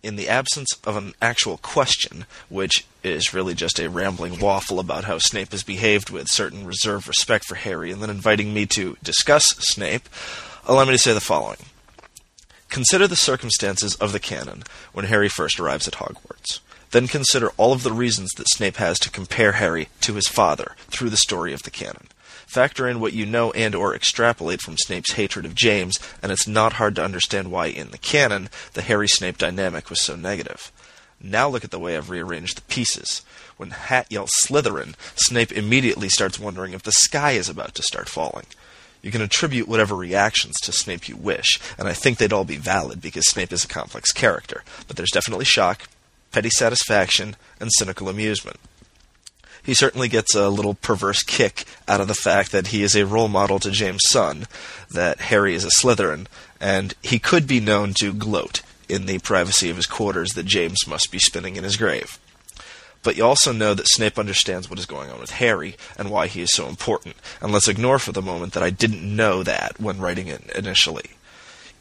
In 0.00 0.14
the 0.14 0.28
absence 0.28 0.68
of 0.84 0.96
an 0.96 1.14
actual 1.20 1.58
question, 1.58 2.24
which 2.48 2.86
is 3.02 3.34
really 3.34 3.54
just 3.54 3.80
a 3.80 3.90
rambling 3.90 4.38
waffle 4.38 4.78
about 4.78 5.04
how 5.04 5.18
Snape 5.18 5.50
has 5.50 5.64
behaved 5.64 6.08
with 6.08 6.30
certain 6.30 6.64
reserved 6.64 7.08
respect 7.08 7.44
for 7.44 7.56
Harry, 7.56 7.90
and 7.90 8.00
then 8.00 8.10
inviting 8.10 8.54
me 8.54 8.64
to 8.66 8.96
discuss 9.02 9.56
Snape, 9.58 10.08
allow 10.66 10.84
me 10.84 10.92
to 10.92 10.98
say 10.98 11.12
the 11.12 11.20
following. 11.20 11.58
Consider 12.68 13.08
the 13.08 13.16
circumstances 13.16 13.96
of 13.96 14.12
the 14.12 14.20
canon 14.20 14.62
when 14.92 15.06
Harry 15.06 15.28
first 15.28 15.58
arrives 15.58 15.88
at 15.88 15.94
Hogwarts. 15.94 16.60
Then 16.90 17.08
consider 17.08 17.50
all 17.56 17.72
of 17.72 17.82
the 17.82 17.92
reasons 17.92 18.30
that 18.36 18.48
Snape 18.50 18.76
has 18.76 18.98
to 19.00 19.10
compare 19.10 19.52
Harry 19.52 19.88
to 20.02 20.14
his 20.14 20.28
father 20.28 20.76
through 20.88 21.10
the 21.10 21.16
story 21.16 21.52
of 21.52 21.64
the 21.64 21.70
canon. 21.70 22.08
Factor 22.48 22.88
in 22.88 22.98
what 22.98 23.12
you 23.12 23.26
know 23.26 23.50
and 23.52 23.74
or 23.74 23.94
extrapolate 23.94 24.62
from 24.62 24.78
Snape's 24.78 25.12
hatred 25.12 25.44
of 25.44 25.54
James, 25.54 25.98
and 26.22 26.32
it's 26.32 26.48
not 26.48 26.72
hard 26.74 26.96
to 26.96 27.04
understand 27.04 27.50
why 27.50 27.66
in 27.66 27.90
the 27.90 27.98
canon 27.98 28.48
the 28.72 28.80
Harry-Snape 28.80 29.36
dynamic 29.36 29.90
was 29.90 30.00
so 30.00 30.16
negative. 30.16 30.72
Now 31.20 31.46
look 31.48 31.62
at 31.62 31.70
the 31.70 31.78
way 31.78 31.94
I've 31.94 32.08
rearranged 32.08 32.56
the 32.56 32.62
pieces. 32.62 33.22
When 33.58 33.70
Hat 33.70 34.06
yells 34.08 34.30
Slytherin, 34.46 34.94
Snape 35.14 35.52
immediately 35.52 36.08
starts 36.08 36.38
wondering 36.38 36.72
if 36.72 36.82
the 36.82 36.92
sky 36.92 37.32
is 37.32 37.50
about 37.50 37.74
to 37.74 37.82
start 37.82 38.08
falling. 38.08 38.46
You 39.02 39.10
can 39.10 39.20
attribute 39.20 39.68
whatever 39.68 39.94
reactions 39.94 40.54
to 40.62 40.72
Snape 40.72 41.06
you 41.06 41.16
wish, 41.16 41.60
and 41.76 41.86
I 41.86 41.92
think 41.92 42.16
they'd 42.16 42.32
all 42.32 42.44
be 42.44 42.56
valid 42.56 43.02
because 43.02 43.28
Snape 43.28 43.52
is 43.52 43.64
a 43.64 43.68
complex 43.68 44.10
character, 44.10 44.64
but 44.86 44.96
there's 44.96 45.10
definitely 45.10 45.44
shock, 45.44 45.86
petty 46.32 46.50
satisfaction, 46.50 47.36
and 47.60 47.70
cynical 47.74 48.08
amusement. 48.08 48.58
He 49.68 49.74
certainly 49.74 50.08
gets 50.08 50.34
a 50.34 50.48
little 50.48 50.72
perverse 50.72 51.22
kick 51.22 51.66
out 51.86 52.00
of 52.00 52.08
the 52.08 52.14
fact 52.14 52.52
that 52.52 52.68
he 52.68 52.82
is 52.82 52.96
a 52.96 53.04
role 53.04 53.28
model 53.28 53.58
to 53.58 53.70
James' 53.70 54.00
son, 54.08 54.46
that 54.90 55.20
Harry 55.20 55.54
is 55.54 55.62
a 55.62 55.70
Slytherin, 55.82 56.26
and 56.58 56.94
he 57.02 57.18
could 57.18 57.46
be 57.46 57.60
known 57.60 57.92
to 58.00 58.14
gloat 58.14 58.62
in 58.88 59.04
the 59.04 59.18
privacy 59.18 59.68
of 59.68 59.76
his 59.76 59.84
quarters 59.84 60.30
that 60.30 60.46
James 60.46 60.86
must 60.86 61.12
be 61.12 61.18
spinning 61.18 61.56
in 61.56 61.64
his 61.64 61.76
grave. 61.76 62.18
But 63.02 63.18
you 63.18 63.26
also 63.26 63.52
know 63.52 63.74
that 63.74 63.90
Snape 63.90 64.18
understands 64.18 64.70
what 64.70 64.78
is 64.78 64.86
going 64.86 65.10
on 65.10 65.20
with 65.20 65.32
Harry 65.32 65.76
and 65.98 66.10
why 66.10 66.28
he 66.28 66.40
is 66.40 66.54
so 66.54 66.66
important, 66.66 67.16
and 67.42 67.52
let's 67.52 67.68
ignore 67.68 67.98
for 67.98 68.12
the 68.12 68.22
moment 68.22 68.54
that 68.54 68.62
I 68.62 68.70
didn't 68.70 69.04
know 69.04 69.42
that 69.42 69.78
when 69.78 70.00
writing 70.00 70.28
it 70.28 70.50
initially. 70.56 71.10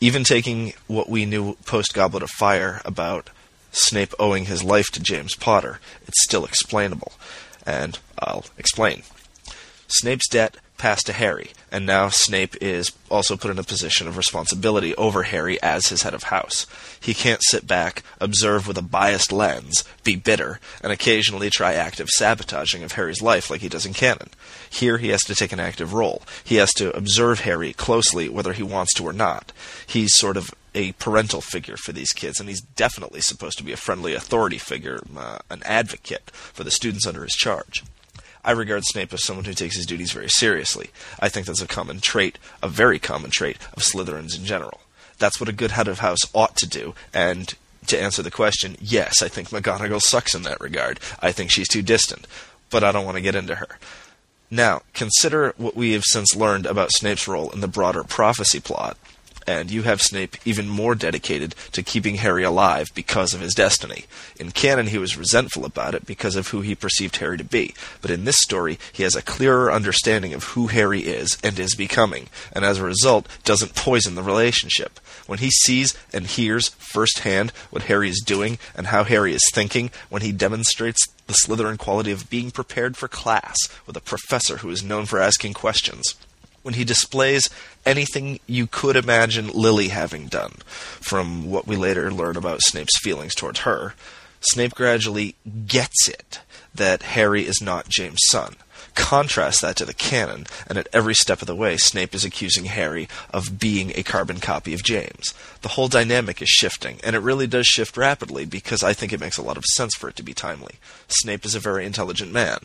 Even 0.02 0.26
taking 0.26 0.74
what 0.88 1.08
we 1.08 1.26
knew 1.26 1.56
post 1.66 1.94
Goblet 1.94 2.24
of 2.24 2.32
Fire 2.32 2.82
about 2.84 3.30
Snape 3.72 4.14
owing 4.20 4.44
his 4.44 4.62
life 4.62 4.88
to 4.88 5.00
James 5.00 5.36
Potter, 5.36 5.80
it's 6.06 6.22
still 6.26 6.44
explainable. 6.44 7.14
And 7.68 8.00
I'll 8.18 8.46
explain. 8.58 9.04
Snape's 9.88 10.28
debt 10.28 10.58
passed 10.78 11.06
to 11.08 11.14
Harry, 11.14 11.52
and 11.72 11.86
now 11.86 12.10
Snape 12.10 12.56
is 12.62 12.92
also 13.10 13.36
put 13.36 13.52
in 13.52 13.60
a 13.60 13.64
position 13.64 14.08
of 14.08 14.18
responsibility 14.18 14.94
over 14.96 15.24
Harry 15.24 15.62
as 15.62 15.88
his 15.88 16.04
head 16.04 16.14
of 16.14 16.24
house. 16.24 16.68
He 17.00 17.14
can't 17.14 17.42
sit 17.44 17.68
back, 17.68 18.04
observe 18.22 18.68
with 18.68 18.78
a 18.78 18.84
biased 18.84 19.32
lens, 19.32 19.84
be 20.04 20.16
bitter, 20.16 20.60
and 20.84 20.92
occasionally 20.92 21.50
try 21.50 21.74
active 21.74 22.10
sabotaging 22.10 22.84
of 22.84 22.94
Harry's 22.94 23.22
life 23.22 23.50
like 23.50 23.62
he 23.62 23.70
does 23.70 23.86
in 23.86 23.94
canon. 23.94 24.30
Here 24.70 24.98
he 24.98 25.10
has 25.10 25.22
to 25.24 25.36
take 25.36 25.52
an 25.52 25.60
active 25.60 25.94
role. 25.94 26.22
He 26.44 26.56
has 26.56 26.74
to 26.76 26.96
observe 26.96 27.42
Harry 27.42 27.74
closely 27.74 28.30
whether 28.30 28.54
he 28.54 28.64
wants 28.64 28.94
to 28.96 29.04
or 29.08 29.14
not. 29.14 29.52
He's 29.86 30.16
sort 30.16 30.38
of 30.38 30.54
a 30.78 30.92
parental 30.94 31.42
figure 31.42 31.76
for 31.76 31.92
these 31.92 32.12
kids, 32.12 32.40
and 32.40 32.48
he's 32.48 32.62
definitely 32.62 33.20
supposed 33.20 33.58
to 33.58 33.64
be 33.64 33.72
a 33.72 33.78
friendly 33.78 34.14
authority 34.14 34.60
figure, 34.60 35.02
uh, 35.18 35.40
an 35.50 35.64
advocate 35.66 36.30
for 36.30 36.64
the 36.64 36.70
students 36.70 37.08
under 37.08 37.24
his 37.24 37.34
charge. 37.34 37.84
I 38.46 38.52
regard 38.52 38.84
Snape 38.86 39.12
as 39.12 39.26
someone 39.26 39.46
who 39.46 39.54
takes 39.54 39.76
his 39.76 39.88
duties 39.88 40.12
very 40.12 40.30
seriously. 40.30 40.92
I 41.20 41.30
think 41.30 41.48
that's 41.48 41.64
a 41.64 41.68
common 41.68 42.00
trait, 42.00 42.38
a 42.62 42.70
very 42.70 43.00
common 43.00 43.32
trait, 43.32 43.58
of 43.74 43.82
Slytherins 43.82 44.38
in 44.38 44.46
general. 44.46 44.80
That's 45.18 45.40
what 45.40 45.50
a 45.50 45.54
good 45.54 45.72
head 45.72 45.88
of 45.88 46.00
house 46.00 46.20
ought 46.32 46.56
to 46.58 46.68
do, 46.68 46.94
and 47.12 47.56
to 47.88 48.00
answer 48.00 48.22
the 48.22 48.30
question, 48.30 48.78
yes, 48.80 49.24
I 49.24 49.30
think 49.30 49.50
McGonagall 49.50 50.02
sucks 50.02 50.36
in 50.36 50.44
that 50.44 50.62
regard. 50.62 51.00
I 51.22 51.32
think 51.32 51.50
she's 51.50 51.68
too 51.68 51.82
distant, 51.82 52.28
but 52.70 52.84
I 52.84 52.92
don't 52.92 53.06
want 53.06 53.18
to 53.18 53.24
get 53.24 53.36
into 53.36 53.56
her. 53.56 53.80
Now, 54.52 54.84
consider 54.94 55.56
what 55.58 55.76
we 55.76 55.94
have 55.94 56.04
since 56.06 56.36
learned 56.36 56.68
about 56.68 56.94
Snape's 56.94 57.28
role 57.28 57.50
in 57.50 57.62
the 57.62 57.68
broader 57.68 58.04
prophecy 58.04 58.60
plot 58.60 58.96
and 59.48 59.72
you 59.72 59.84
have 59.84 60.02
Snape 60.02 60.36
even 60.46 60.68
more 60.68 60.94
dedicated 60.94 61.56
to 61.72 61.82
keeping 61.82 62.16
Harry 62.16 62.44
alive 62.44 62.90
because 62.94 63.34
of 63.34 63.40
his 63.40 63.54
destiny. 63.54 64.06
In 64.38 64.52
canon, 64.52 64.88
he 64.88 64.98
was 64.98 65.18
resentful 65.18 65.64
about 65.64 65.96
it 65.96 66.06
because 66.06 66.36
of 66.36 66.50
who 66.50 66.62
he 66.62 66.76
perceived 66.76 67.16
Harry 67.18 67.38
to 67.38 67.44
be, 67.46 67.74
but 68.02 68.12
in 68.12 68.26
this 68.26 68.42
story, 68.42 68.78
he 68.92 69.04
has 69.04 69.16
a 69.16 69.22
clearer 69.22 69.72
understanding 69.72 70.34
of 70.34 70.44
who 70.44 70.68
Harry 70.68 71.02
is 71.02 71.38
and 71.44 71.58
is 71.58 71.76
becoming, 71.76 72.28
and 72.52 72.66
as 72.66 72.78
a 72.78 72.84
result, 72.84 73.28
doesn't 73.46 73.74
poison 73.74 74.16
the 74.16 74.24
relationship. 74.24 75.00
When 75.26 75.40
he 75.40 75.50
sees 75.50 75.96
and 76.12 76.28
hears 76.28 76.70
firsthand 76.70 77.52
what 77.70 77.84
Harry 77.84 78.10
is 78.10 78.24
doing 78.26 78.60
and 78.76 78.88
how 78.88 79.06
Harry 79.06 79.34
is 79.34 79.50
thinking, 79.54 79.92
when 80.10 80.22
he 80.22 80.32
demonstrates 80.32 81.06
the 81.28 81.34
Slytherin 81.34 81.78
quality 81.78 82.12
of 82.12 82.30
being 82.30 82.52
prepared 82.52 82.98
for 82.98 83.08
class 83.08 83.56
with 83.86 83.96
a 83.98 84.02
professor 84.02 84.58
who 84.58 84.70
is 84.70 84.84
known 84.84 85.06
for 85.06 85.20
asking 85.20 85.54
questions, 85.54 86.16
when 86.68 86.74
he 86.74 86.84
displays 86.84 87.50
anything 87.86 88.42
you 88.46 88.68
could 88.68 88.98
imagine 88.98 89.48
Lily 89.48 89.88
having 89.88 90.28
done, 90.28 90.52
from 90.68 91.50
what 91.50 91.66
we 91.66 91.78
later 91.78 92.12
learn 92.12 92.36
about 92.36 92.62
Snape's 92.62 93.00
feelings 93.00 93.34
towards 93.34 93.60
her, 93.62 93.94
Snape 94.42 94.76
gradually 94.76 95.36
gets 95.66 96.10
it 96.10 96.42
that 96.76 97.04
Harry 97.04 97.44
is 97.44 97.62
not 97.62 97.88
James' 97.88 98.20
son. 98.28 98.58
Contrast 98.98 99.62
that 99.62 99.76
to 99.78 99.86
the 99.86 99.94
canon, 99.94 100.48
and 100.68 100.78
at 100.78 100.88
every 100.92 101.14
step 101.14 101.42
of 101.42 101.48
the 101.48 101.56
way, 101.56 101.78
Snape 101.78 102.16
is 102.16 102.26
accusing 102.26 102.66
Harry 102.66 103.08
of 103.32 103.60
being 103.60 103.92
a 103.94 104.02
carbon 104.02 104.40
copy 104.40 104.74
of 104.74 104.84
James. 104.84 105.36
The 105.62 105.70
whole 105.70 105.88
dynamic 105.88 106.42
is 106.42 106.50
shifting, 106.50 107.00
and 107.04 107.16
it 107.16 107.20
really 107.20 107.46
does 107.46 107.68
shift 107.68 107.96
rapidly 107.96 108.44
because 108.44 108.84
I 108.84 108.94
think 108.94 109.14
it 109.14 109.20
makes 109.20 109.38
a 109.38 109.44
lot 109.44 109.56
of 109.56 109.66
sense 109.66 109.96
for 109.96 110.10
it 110.10 110.16
to 110.18 110.24
be 110.24 110.34
timely. 110.34 110.76
Snape 111.08 111.46
is 111.46 111.54
a 111.54 111.60
very 111.60 111.86
intelligent 111.86 112.34
man. 112.34 112.58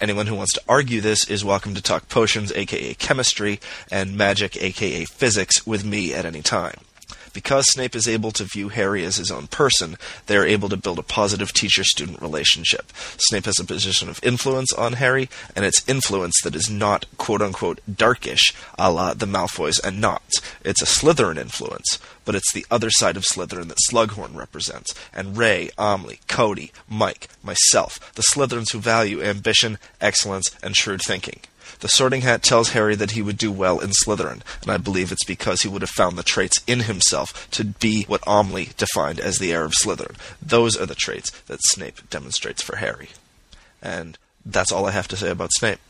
Anyone 0.00 0.26
who 0.26 0.34
wants 0.34 0.52
to 0.54 0.62
argue 0.68 1.00
this 1.00 1.30
is 1.30 1.44
welcome 1.44 1.74
to 1.74 1.80
talk 1.80 2.08
potions, 2.08 2.52
aka 2.52 2.92
chemistry, 2.94 3.60
and 3.88 4.16
magic, 4.16 4.60
aka 4.60 5.04
physics, 5.04 5.66
with 5.66 5.84
me 5.84 6.12
at 6.12 6.26
any 6.26 6.42
time. 6.42 6.80
Because 7.36 7.66
Snape 7.68 7.94
is 7.94 8.08
able 8.08 8.30
to 8.30 8.44
view 8.44 8.70
Harry 8.70 9.04
as 9.04 9.18
his 9.18 9.30
own 9.30 9.46
person, 9.46 9.98
they 10.24 10.38
are 10.38 10.46
able 10.46 10.70
to 10.70 10.76
build 10.78 10.98
a 10.98 11.02
positive 11.02 11.52
teacher 11.52 11.84
student 11.84 12.22
relationship. 12.22 12.90
Snape 13.18 13.44
has 13.44 13.58
a 13.58 13.64
position 13.66 14.08
of 14.08 14.24
influence 14.24 14.72
on 14.72 14.94
Harry, 14.94 15.28
and 15.54 15.62
it's 15.66 15.86
influence 15.86 16.40
that 16.40 16.56
is 16.56 16.70
not 16.70 17.04
quote 17.18 17.42
unquote 17.42 17.82
darkish, 17.94 18.54
a 18.78 18.90
la 18.90 19.12
the 19.12 19.26
Malfoys 19.26 19.78
and 19.84 20.00
Notts. 20.00 20.40
It's 20.64 20.80
a 20.80 20.86
Slytherin 20.86 21.36
influence, 21.36 21.98
but 22.24 22.34
it's 22.34 22.54
the 22.54 22.64
other 22.70 22.88
side 22.88 23.18
of 23.18 23.24
Slytherin 23.24 23.68
that 23.68 23.84
Slughorn 23.90 24.34
represents, 24.34 24.94
and 25.12 25.36
Ray, 25.36 25.68
Omley, 25.76 26.20
Cody, 26.28 26.72
Mike, 26.88 27.28
myself, 27.42 28.14
the 28.14 28.24
Slytherins 28.32 28.72
who 28.72 28.78
value 28.78 29.22
ambition, 29.22 29.76
excellence, 30.00 30.56
and 30.62 30.74
shrewd 30.74 31.02
thinking. 31.02 31.40
The 31.80 31.88
Sorting 31.88 32.22
Hat 32.22 32.42
tells 32.42 32.70
Harry 32.70 32.94
that 32.94 33.12
he 33.12 33.22
would 33.22 33.36
do 33.36 33.52
well 33.52 33.78
in 33.80 33.90
Slytherin, 33.90 34.42
and 34.62 34.70
I 34.70 34.78
believe 34.78 35.12
it's 35.12 35.24
because 35.24 35.62
he 35.62 35.68
would 35.68 35.82
have 35.82 35.90
found 35.90 36.16
the 36.16 36.22
traits 36.22 36.62
in 36.66 36.80
himself 36.80 37.50
to 37.50 37.64
be 37.64 38.04
what 38.04 38.22
Omley 38.22 38.76
defined 38.76 39.20
as 39.20 39.38
the 39.38 39.52
heir 39.52 39.64
of 39.64 39.74
Slytherin. 39.82 40.16
Those 40.40 40.76
are 40.76 40.86
the 40.86 40.94
traits 40.94 41.30
that 41.42 41.60
Snape 41.62 42.08
demonstrates 42.08 42.62
for 42.62 42.76
Harry. 42.76 43.10
And 43.82 44.16
that's 44.44 44.72
all 44.72 44.86
I 44.86 44.92
have 44.92 45.08
to 45.08 45.16
say 45.16 45.30
about 45.30 45.52
Snape. 45.52 45.80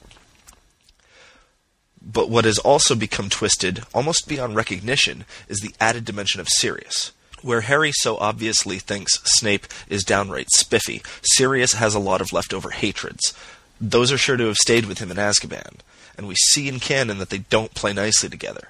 But 2.03 2.31
what 2.31 2.45
has 2.45 2.59
also 2.59 2.95
become 2.95 3.29
twisted, 3.29 3.83
almost 3.93 4.29
beyond 4.29 4.55
recognition, 4.55 5.25
is 5.49 5.59
the 5.59 5.75
added 5.81 6.05
dimension 6.05 6.41
of 6.41 6.49
Sirius. 6.49 7.13
Where 7.43 7.63
Harry 7.63 7.93
so 7.93 8.17
obviously 8.17 8.79
thinks 8.79 9.21
Snape 9.25 9.67
is 9.89 10.05
downright 10.05 10.49
spiffy, 10.51 11.03
Sirius 11.23 11.75
has 11.75 11.95
a 11.95 12.01
lot 12.01 12.21
of 12.21 12.33
leftover 12.33 12.71
hatreds. 12.71 13.35
Those 13.81 14.11
are 14.11 14.19
sure 14.19 14.37
to 14.37 14.47
have 14.47 14.57
stayed 14.57 14.87
with 14.87 14.99
him 14.99 15.11
in 15.11 15.17
Azkaban, 15.19 15.81
and 16.17 16.27
we 16.27 16.35
see 16.35 16.69
in 16.69 16.81
canon 16.81 17.19
that 17.19 17.31
they 17.31 17.39
don't 17.39 17.75
play 17.75 17.93
nicely 17.93 18.29
together. 18.29 18.69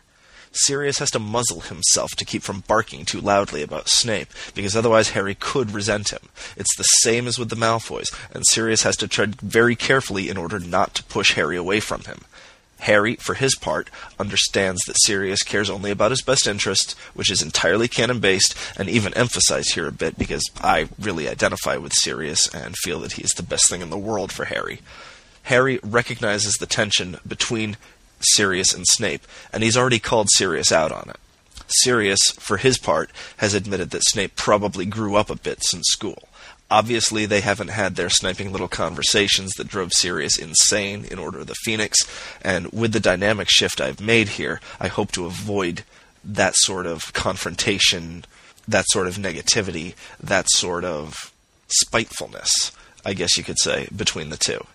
Sirius 0.52 0.98
has 0.98 1.10
to 1.10 1.18
muzzle 1.18 1.60
himself 1.60 2.12
to 2.16 2.24
keep 2.24 2.42
from 2.42 2.64
barking 2.66 3.04
too 3.04 3.20
loudly 3.20 3.62
about 3.62 3.88
Snape, 3.88 4.28
because 4.54 4.74
otherwise 4.74 5.10
Harry 5.10 5.34
could 5.34 5.70
resent 5.70 6.12
him. 6.12 6.30
It's 6.56 6.74
the 6.76 6.82
same 6.82 7.26
as 7.26 7.38
with 7.38 7.50
the 7.50 7.56
Malfoys, 7.56 8.14
and 8.32 8.42
Sirius 8.46 8.82
has 8.82 8.96
to 8.98 9.08
tread 9.08 9.40
very 9.40 9.76
carefully 9.76 10.28
in 10.28 10.36
order 10.36 10.58
not 10.58 10.94
to 10.94 11.04
push 11.04 11.34
Harry 11.34 11.56
away 11.56 11.80
from 11.80 12.02
him. 12.02 12.22
Harry, 12.80 13.16
for 13.16 13.34
his 13.34 13.54
part, 13.54 13.90
understands 14.18 14.80
that 14.86 15.00
Sirius 15.04 15.42
cares 15.42 15.70
only 15.70 15.90
about 15.90 16.10
his 16.10 16.22
best 16.22 16.46
interest, 16.46 16.92
which 17.14 17.30
is 17.30 17.42
entirely 17.42 17.88
canon 17.88 18.20
based, 18.20 18.54
and 18.76 18.88
even 18.88 19.14
emphasized 19.14 19.74
here 19.74 19.88
a 19.88 19.92
bit 19.92 20.18
because 20.18 20.42
I 20.60 20.88
really 20.98 21.28
identify 21.28 21.76
with 21.76 21.94
Sirius 21.94 22.52
and 22.54 22.76
feel 22.76 23.00
that 23.00 23.12
he 23.12 23.22
is 23.22 23.32
the 23.32 23.42
best 23.42 23.68
thing 23.68 23.80
in 23.80 23.90
the 23.90 23.98
world 23.98 24.30
for 24.30 24.44
Harry. 24.44 24.80
Harry 25.44 25.78
recognizes 25.82 26.54
the 26.54 26.66
tension 26.66 27.18
between 27.26 27.76
Sirius 28.20 28.74
and 28.74 28.84
Snape, 28.86 29.26
and 29.52 29.62
he's 29.62 29.76
already 29.76 29.98
called 29.98 30.28
Sirius 30.30 30.72
out 30.72 30.92
on 30.92 31.08
it. 31.08 31.16
Sirius, 31.68 32.20
for 32.38 32.58
his 32.58 32.78
part, 32.78 33.10
has 33.38 33.54
admitted 33.54 33.90
that 33.90 34.04
Snape 34.06 34.36
probably 34.36 34.86
grew 34.86 35.16
up 35.16 35.30
a 35.30 35.36
bit 35.36 35.62
since 35.64 35.86
school. 35.88 36.28
Obviously, 36.68 37.26
they 37.26 37.42
haven't 37.42 37.68
had 37.68 37.94
their 37.94 38.10
sniping 38.10 38.50
little 38.50 38.68
conversations 38.68 39.52
that 39.52 39.68
drove 39.68 39.92
Sirius 39.92 40.36
insane 40.36 41.04
in 41.04 41.18
Order 41.18 41.40
of 41.40 41.46
the 41.46 41.54
Phoenix, 41.64 41.96
and 42.42 42.72
with 42.72 42.92
the 42.92 43.00
dynamic 43.00 43.48
shift 43.48 43.80
I've 43.80 44.00
made 44.00 44.30
here, 44.30 44.60
I 44.80 44.88
hope 44.88 45.12
to 45.12 45.26
avoid 45.26 45.84
that 46.24 46.54
sort 46.56 46.86
of 46.86 47.12
confrontation, 47.12 48.24
that 48.66 48.84
sort 48.88 49.06
of 49.06 49.16
negativity, 49.16 49.94
that 50.20 50.46
sort 50.50 50.84
of 50.84 51.32
spitefulness, 51.68 52.72
I 53.04 53.14
guess 53.14 53.36
you 53.38 53.44
could 53.44 53.60
say, 53.60 53.88
between 53.94 54.30
the 54.30 54.36
two. 54.36 54.66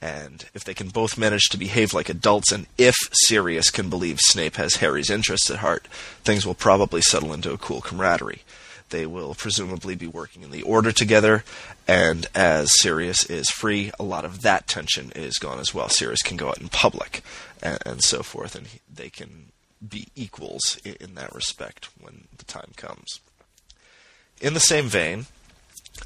And 0.00 0.46
if 0.54 0.64
they 0.64 0.74
can 0.74 0.88
both 0.88 1.18
manage 1.18 1.48
to 1.50 1.58
behave 1.58 1.92
like 1.92 2.08
adults, 2.08 2.52
and 2.52 2.66
if 2.78 2.94
Sirius 3.12 3.70
can 3.70 3.90
believe 3.90 4.18
Snape 4.20 4.56
has 4.56 4.76
Harry's 4.76 5.10
interests 5.10 5.50
at 5.50 5.58
heart, 5.58 5.86
things 6.24 6.46
will 6.46 6.54
probably 6.54 7.02
settle 7.02 7.34
into 7.34 7.52
a 7.52 7.58
cool 7.58 7.82
camaraderie. 7.82 8.42
They 8.90 9.06
will 9.06 9.34
presumably 9.34 9.94
be 9.94 10.06
working 10.06 10.42
in 10.42 10.50
the 10.50 10.62
Order 10.62 10.92
together, 10.92 11.44
and 11.88 12.26
as 12.34 12.68
Sirius 12.80 13.24
is 13.24 13.48
free, 13.50 13.90
a 13.98 14.04
lot 14.04 14.24
of 14.24 14.42
that 14.42 14.66
tension 14.66 15.10
is 15.14 15.38
gone 15.38 15.58
as 15.58 15.74
well. 15.74 15.88
Sirius 15.88 16.22
can 16.22 16.36
go 16.36 16.48
out 16.48 16.60
in 16.60 16.68
public, 16.68 17.22
and, 17.62 17.78
and 17.84 18.02
so 18.02 18.22
forth, 18.22 18.54
and 18.54 18.66
he, 18.66 18.80
they 18.92 19.10
can 19.10 19.46
be 19.86 20.08
equals 20.14 20.78
in, 20.84 20.96
in 21.00 21.14
that 21.14 21.34
respect 21.34 21.88
when 22.00 22.28
the 22.36 22.44
time 22.44 22.72
comes. 22.76 23.20
In 24.40 24.54
the 24.54 24.60
same 24.60 24.86
vein, 24.86 25.26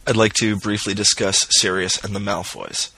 I'd 0.07 0.17
like 0.17 0.35
to 0.35 0.57
briefly 0.57 0.95
discuss 0.95 1.47
Sirius 1.51 2.03
and 2.03 2.15
the 2.15 2.21
Malfoys. 2.21 2.91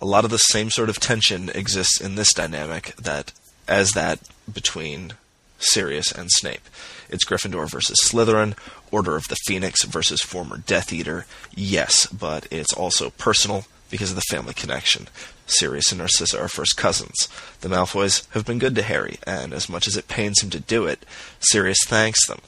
A 0.00 0.06
lot 0.06 0.24
of 0.24 0.30
the 0.30 0.38
same 0.38 0.70
sort 0.70 0.88
of 0.88 0.98
tension 0.98 1.48
exists 1.48 2.00
in 2.00 2.14
this 2.16 2.32
dynamic 2.32 2.94
that 2.96 3.32
as 3.68 3.92
that 3.92 4.18
between 4.52 5.12
Sirius 5.58 6.10
and 6.10 6.28
Snape. 6.30 6.68
It's 7.08 7.24
Gryffindor 7.24 7.70
versus 7.70 7.96
Slytherin, 8.04 8.56
Order 8.92 9.16
of 9.16 9.26
the 9.28 9.38
Phoenix 9.46 9.82
versus 9.84 10.20
former 10.20 10.58
Death 10.58 10.92
Eater. 10.92 11.26
Yes, 11.54 12.06
but 12.06 12.46
it's 12.52 12.72
also 12.72 13.10
personal 13.10 13.64
because 13.90 14.10
of 14.10 14.16
the 14.16 14.22
family 14.30 14.54
connection. 14.54 15.08
Sirius 15.46 15.90
and 15.90 15.98
Narcissa 15.98 16.40
are 16.40 16.48
first 16.48 16.76
cousins. 16.76 17.28
The 17.62 17.68
Malfoys 17.68 18.30
have 18.30 18.46
been 18.46 18.58
good 18.58 18.74
to 18.76 18.82
Harry, 18.82 19.18
and 19.26 19.52
as 19.52 19.68
much 19.68 19.88
as 19.88 19.96
it 19.96 20.08
pains 20.08 20.42
him 20.42 20.50
to 20.50 20.60
do 20.60 20.86
it, 20.86 21.04
Sirius 21.40 21.84
thanks 21.86 22.26
them. 22.26 22.40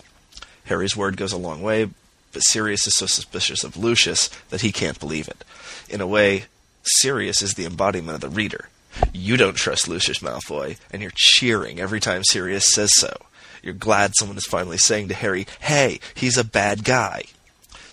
Harry's 0.67 0.97
word 0.97 1.17
goes 1.17 1.33
a 1.33 1.39
long 1.39 1.63
way, 1.63 1.91
but 2.33 2.41
Sirius 2.41 2.87
is 2.87 2.95
so 2.95 3.07
suspicious 3.07 3.65
of 3.65 3.77
Lucius 3.77 4.29
that 4.51 4.61
he 4.61 4.73
can't 4.73 5.01
believe 5.01 5.29
it. 5.29 5.45
In 5.89 6.01
a 6.01 6.07
way, 6.07 6.45
Sirius 6.83 7.43
is 7.43 7.55
the 7.55 7.65
embodiment 7.65 8.17
of 8.17 8.21
the 8.21 8.29
reader. 8.29 8.69
You 9.13 9.37
don't 9.37 9.57
trust 9.57 9.89
Lucius 9.89 10.19
Malfoy, 10.21 10.79
and 10.91 11.03
you're 11.03 11.13
cheering 11.15 11.81
every 11.81 12.01
time 12.01 12.23
Sirius 12.25 12.67
says 12.73 12.91
so. 12.95 13.17
You're 13.65 13.73
glad 13.73 14.13
someone 14.15 14.37
is 14.37 14.45
finally 14.45 14.77
saying 14.77 15.09
to 15.09 15.15
Harry, 15.15 15.47
hey, 15.61 15.99
he's 16.15 16.37
a 16.37 16.45
bad 16.45 16.85
guy. 16.85 17.23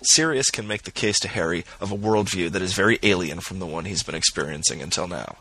Sirius 0.02 0.50
can 0.50 0.68
make 0.68 0.82
the 0.82 0.90
case 0.90 1.18
to 1.20 1.28
Harry 1.28 1.64
of 1.80 1.90
a 1.90 1.96
worldview 1.96 2.50
that 2.50 2.60
is 2.60 2.74
very 2.74 2.98
alien 3.02 3.40
from 3.40 3.58
the 3.58 3.66
one 3.66 3.86
he's 3.86 4.02
been 4.02 4.14
experiencing 4.14 4.82
until 4.82 5.08
now. 5.08 5.36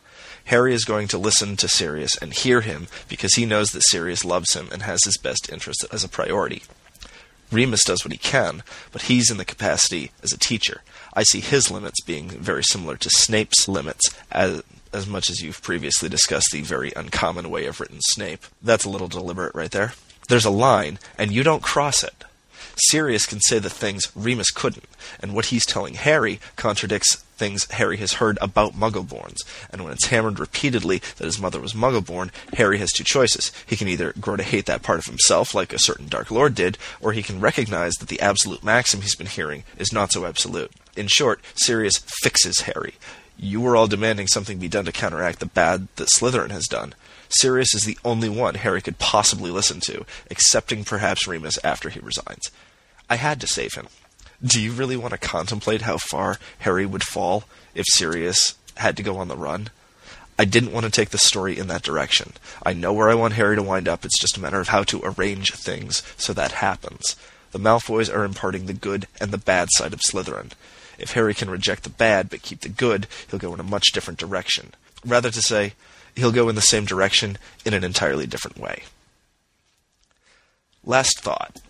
Harry 0.45 0.73
is 0.73 0.85
going 0.85 1.09
to 1.09 1.17
listen 1.17 1.57
to 1.57 1.67
Sirius 1.67 2.17
and 2.21 2.33
hear 2.33 2.61
him 2.61 2.87
because 3.09 3.33
he 3.33 3.45
knows 3.45 3.67
that 3.69 3.83
Sirius 3.89 4.23
loves 4.23 4.53
him 4.53 4.69
and 4.71 4.83
has 4.83 4.99
his 5.03 5.17
best 5.17 5.51
interest 5.51 5.85
as 5.91 6.05
a 6.05 6.09
priority. 6.09 6.63
Remus 7.51 7.83
does 7.83 8.05
what 8.05 8.13
he 8.13 8.17
can, 8.17 8.63
but 8.93 9.03
he's 9.03 9.29
in 9.29 9.35
the 9.35 9.43
capacity 9.43 10.11
as 10.23 10.31
a 10.31 10.39
teacher. 10.39 10.81
I 11.13 11.23
see 11.23 11.41
his 11.41 11.69
limits 11.69 12.01
being 12.05 12.29
very 12.29 12.63
similar 12.63 12.95
to 12.95 13.09
Snape's 13.09 13.67
limits, 13.67 14.15
as, 14.31 14.63
as 14.93 15.07
much 15.07 15.29
as 15.29 15.41
you've 15.41 15.61
previously 15.61 16.07
discussed 16.07 16.47
the 16.53 16.61
very 16.61 16.93
uncommon 16.95 17.49
way 17.49 17.65
of 17.65 17.81
written 17.81 17.99
Snape. 17.99 18.45
That's 18.61 18.85
a 18.85 18.89
little 18.89 19.09
deliberate 19.09 19.53
right 19.53 19.71
there. 19.71 19.91
There's 20.31 20.45
a 20.45 20.49
line, 20.49 20.97
and 21.17 21.33
you 21.33 21.43
don't 21.43 21.61
cross 21.61 22.05
it. 22.05 22.23
Sirius 22.87 23.25
can 23.25 23.41
say 23.41 23.59
the 23.59 23.69
things 23.69 24.13
Remus 24.15 24.49
couldn't, 24.49 24.87
and 25.19 25.35
what 25.35 25.47
he's 25.47 25.65
telling 25.65 25.95
Harry 25.95 26.39
contradicts 26.55 27.17
things 27.35 27.69
Harry 27.71 27.97
has 27.97 28.13
heard 28.13 28.37
about 28.39 28.79
Muggleborns. 28.79 29.39
And 29.69 29.83
when 29.83 29.91
it's 29.91 30.05
hammered 30.05 30.39
repeatedly 30.39 30.99
that 31.17 31.25
his 31.25 31.37
mother 31.37 31.59
was 31.59 31.73
Muggleborn, 31.73 32.31
Harry 32.53 32.77
has 32.77 32.93
two 32.93 33.03
choices. 33.03 33.51
He 33.65 33.75
can 33.75 33.89
either 33.89 34.13
grow 34.21 34.37
to 34.37 34.43
hate 34.43 34.67
that 34.67 34.83
part 34.83 34.99
of 34.99 35.05
himself, 35.05 35.53
like 35.53 35.73
a 35.73 35.79
certain 35.79 36.07
Dark 36.07 36.31
Lord 36.31 36.55
did, 36.55 36.77
or 37.01 37.11
he 37.11 37.23
can 37.23 37.41
recognize 37.41 37.95
that 37.95 38.07
the 38.07 38.21
absolute 38.21 38.63
maxim 38.63 39.01
he's 39.01 39.15
been 39.15 39.27
hearing 39.27 39.65
is 39.77 39.91
not 39.91 40.13
so 40.13 40.25
absolute. 40.25 40.71
In 40.95 41.07
short, 41.07 41.41
Sirius 41.55 41.97
fixes 42.23 42.61
Harry. 42.61 42.93
You 43.37 43.59
were 43.59 43.75
all 43.75 43.87
demanding 43.87 44.27
something 44.27 44.59
be 44.59 44.69
done 44.69 44.85
to 44.85 44.93
counteract 44.93 45.41
the 45.41 45.45
bad 45.45 45.89
that 45.97 46.07
Slytherin 46.15 46.51
has 46.51 46.67
done. 46.67 46.93
Sirius 47.31 47.73
is 47.73 47.85
the 47.85 47.97
only 48.03 48.29
one 48.29 48.55
Harry 48.55 48.81
could 48.81 48.99
possibly 48.99 49.51
listen 49.51 49.79
to, 49.81 50.05
excepting 50.29 50.83
perhaps 50.83 51.27
Remus 51.27 51.57
after 51.63 51.89
he 51.89 51.99
resigns. 51.99 52.51
I 53.09 53.15
had 53.15 53.39
to 53.41 53.47
save 53.47 53.73
him. 53.73 53.87
Do 54.43 54.61
you 54.61 54.71
really 54.71 54.97
want 54.97 55.11
to 55.11 55.17
contemplate 55.17 55.83
how 55.83 55.97
far 55.97 56.39
Harry 56.59 56.85
would 56.85 57.03
fall 57.03 57.45
if 57.75 57.85
Sirius 57.89 58.55
had 58.77 58.97
to 58.97 59.03
go 59.03 59.17
on 59.17 59.27
the 59.27 59.37
run? 59.37 59.69
I 60.39 60.45
didn't 60.45 60.71
want 60.71 60.85
to 60.85 60.91
take 60.91 61.11
the 61.11 61.19
story 61.19 61.57
in 61.57 61.67
that 61.67 61.83
direction. 61.83 62.33
I 62.63 62.73
know 62.73 62.91
where 62.91 63.09
I 63.09 63.15
want 63.15 63.33
Harry 63.33 63.55
to 63.55 63.61
wind 63.61 63.87
up. 63.87 64.03
It's 64.03 64.19
just 64.19 64.37
a 64.37 64.41
matter 64.41 64.59
of 64.59 64.69
how 64.69 64.83
to 64.83 65.01
arrange 65.03 65.53
things 65.53 66.01
so 66.17 66.33
that 66.33 66.53
happens. 66.53 67.15
The 67.51 67.59
Malfoys 67.59 68.13
are 68.13 68.23
imparting 68.23 68.65
the 68.65 68.73
good 68.73 69.07
and 69.19 69.31
the 69.31 69.37
bad 69.37 69.67
side 69.71 69.93
of 69.93 70.01
Slytherin. 70.01 70.51
If 70.97 71.13
Harry 71.13 71.33
can 71.33 71.49
reject 71.49 71.83
the 71.83 71.89
bad 71.89 72.29
but 72.29 72.41
keep 72.41 72.61
the 72.61 72.69
good, 72.69 73.07
he'll 73.29 73.39
go 73.39 73.53
in 73.53 73.59
a 73.59 73.63
much 73.63 73.91
different 73.93 74.19
direction. 74.19 74.73
Rather 75.05 75.29
to 75.29 75.41
say, 75.41 75.73
he'll 76.15 76.31
go 76.31 76.49
in 76.49 76.55
the 76.55 76.61
same 76.61 76.85
direction 76.85 77.37
in 77.65 77.73
an 77.73 77.83
entirely 77.83 78.25
different 78.25 78.57
way. 78.57 78.83
Last 80.83 81.19
thought. 81.19 81.61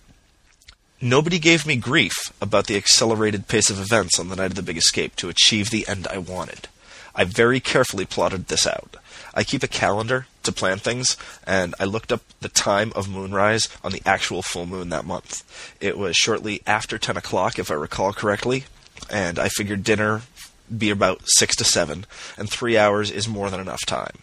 Nobody 1.02 1.40
gave 1.40 1.66
me 1.66 1.76
grief 1.76 2.14
about 2.40 2.68
the 2.68 2.78
accelerated 2.78 3.48
pace 3.48 3.70
of 3.70 3.80
events 3.80 4.20
on 4.20 4.30
the 4.30 4.36
night 4.36 4.52
of 4.52 4.56
the 4.56 4.62
big 4.62 4.78
escape 4.78 5.16
to 5.16 5.30
achieve 5.30 5.70
the 5.70 5.88
end 5.88 6.08
I 6.08 6.20
wanted. 6.20 6.68
I 7.16 7.24
very 7.24 7.60
carefully 7.60 8.06
plotted 8.06 8.48
this 8.48 8.66
out. 8.66 8.98
I 9.34 9.44
keep 9.44 9.64
a 9.64 9.68
calendar 9.68 10.28
to 10.44 10.52
plan 10.52 10.78
things, 10.78 11.18
and 11.46 11.76
I 11.80 11.86
looked 11.86 12.12
up 12.12 12.22
the 12.40 12.50
time 12.50 12.92
of 12.96 13.10
moonrise 13.10 13.68
on 13.84 13.92
the 13.92 14.02
actual 14.06 14.42
full 14.42 14.66
moon 14.66 14.90
that 14.90 15.06
month. 15.06 15.44
It 15.82 15.98
was 15.98 16.16
shortly 16.16 16.62
after 16.66 16.98
10 16.98 17.18
o'clock, 17.18 17.60
if 17.60 17.72
I 17.72 17.76
recall 17.76 18.14
correctly, 18.14 18.66
and 19.10 19.40
I 19.40 19.50
figured 19.50 19.84
dinner 19.84 20.22
be 20.76 20.90
about 20.90 21.22
6 21.26 21.56
to 21.58 21.64
7, 21.64 22.06
and 22.38 22.50
three 22.50 22.78
hours 22.78 23.12
is 23.12 23.28
more 23.28 23.50
than 23.50 23.60
enough 23.60 23.86
time. 23.86 24.20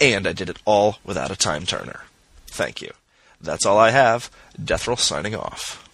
And 0.00 0.26
I 0.26 0.32
did 0.32 0.50
it 0.50 0.58
all 0.64 0.98
without 1.04 1.30
a 1.30 1.36
time 1.36 1.64
turner. 1.64 2.00
Thank 2.46 2.82
you. 2.82 2.92
That's 3.40 3.66
all 3.66 3.78
I 3.78 3.90
have. 3.90 4.30
Death 4.62 4.86
Row 4.88 4.96
signing 4.96 5.34
off. 5.34 5.85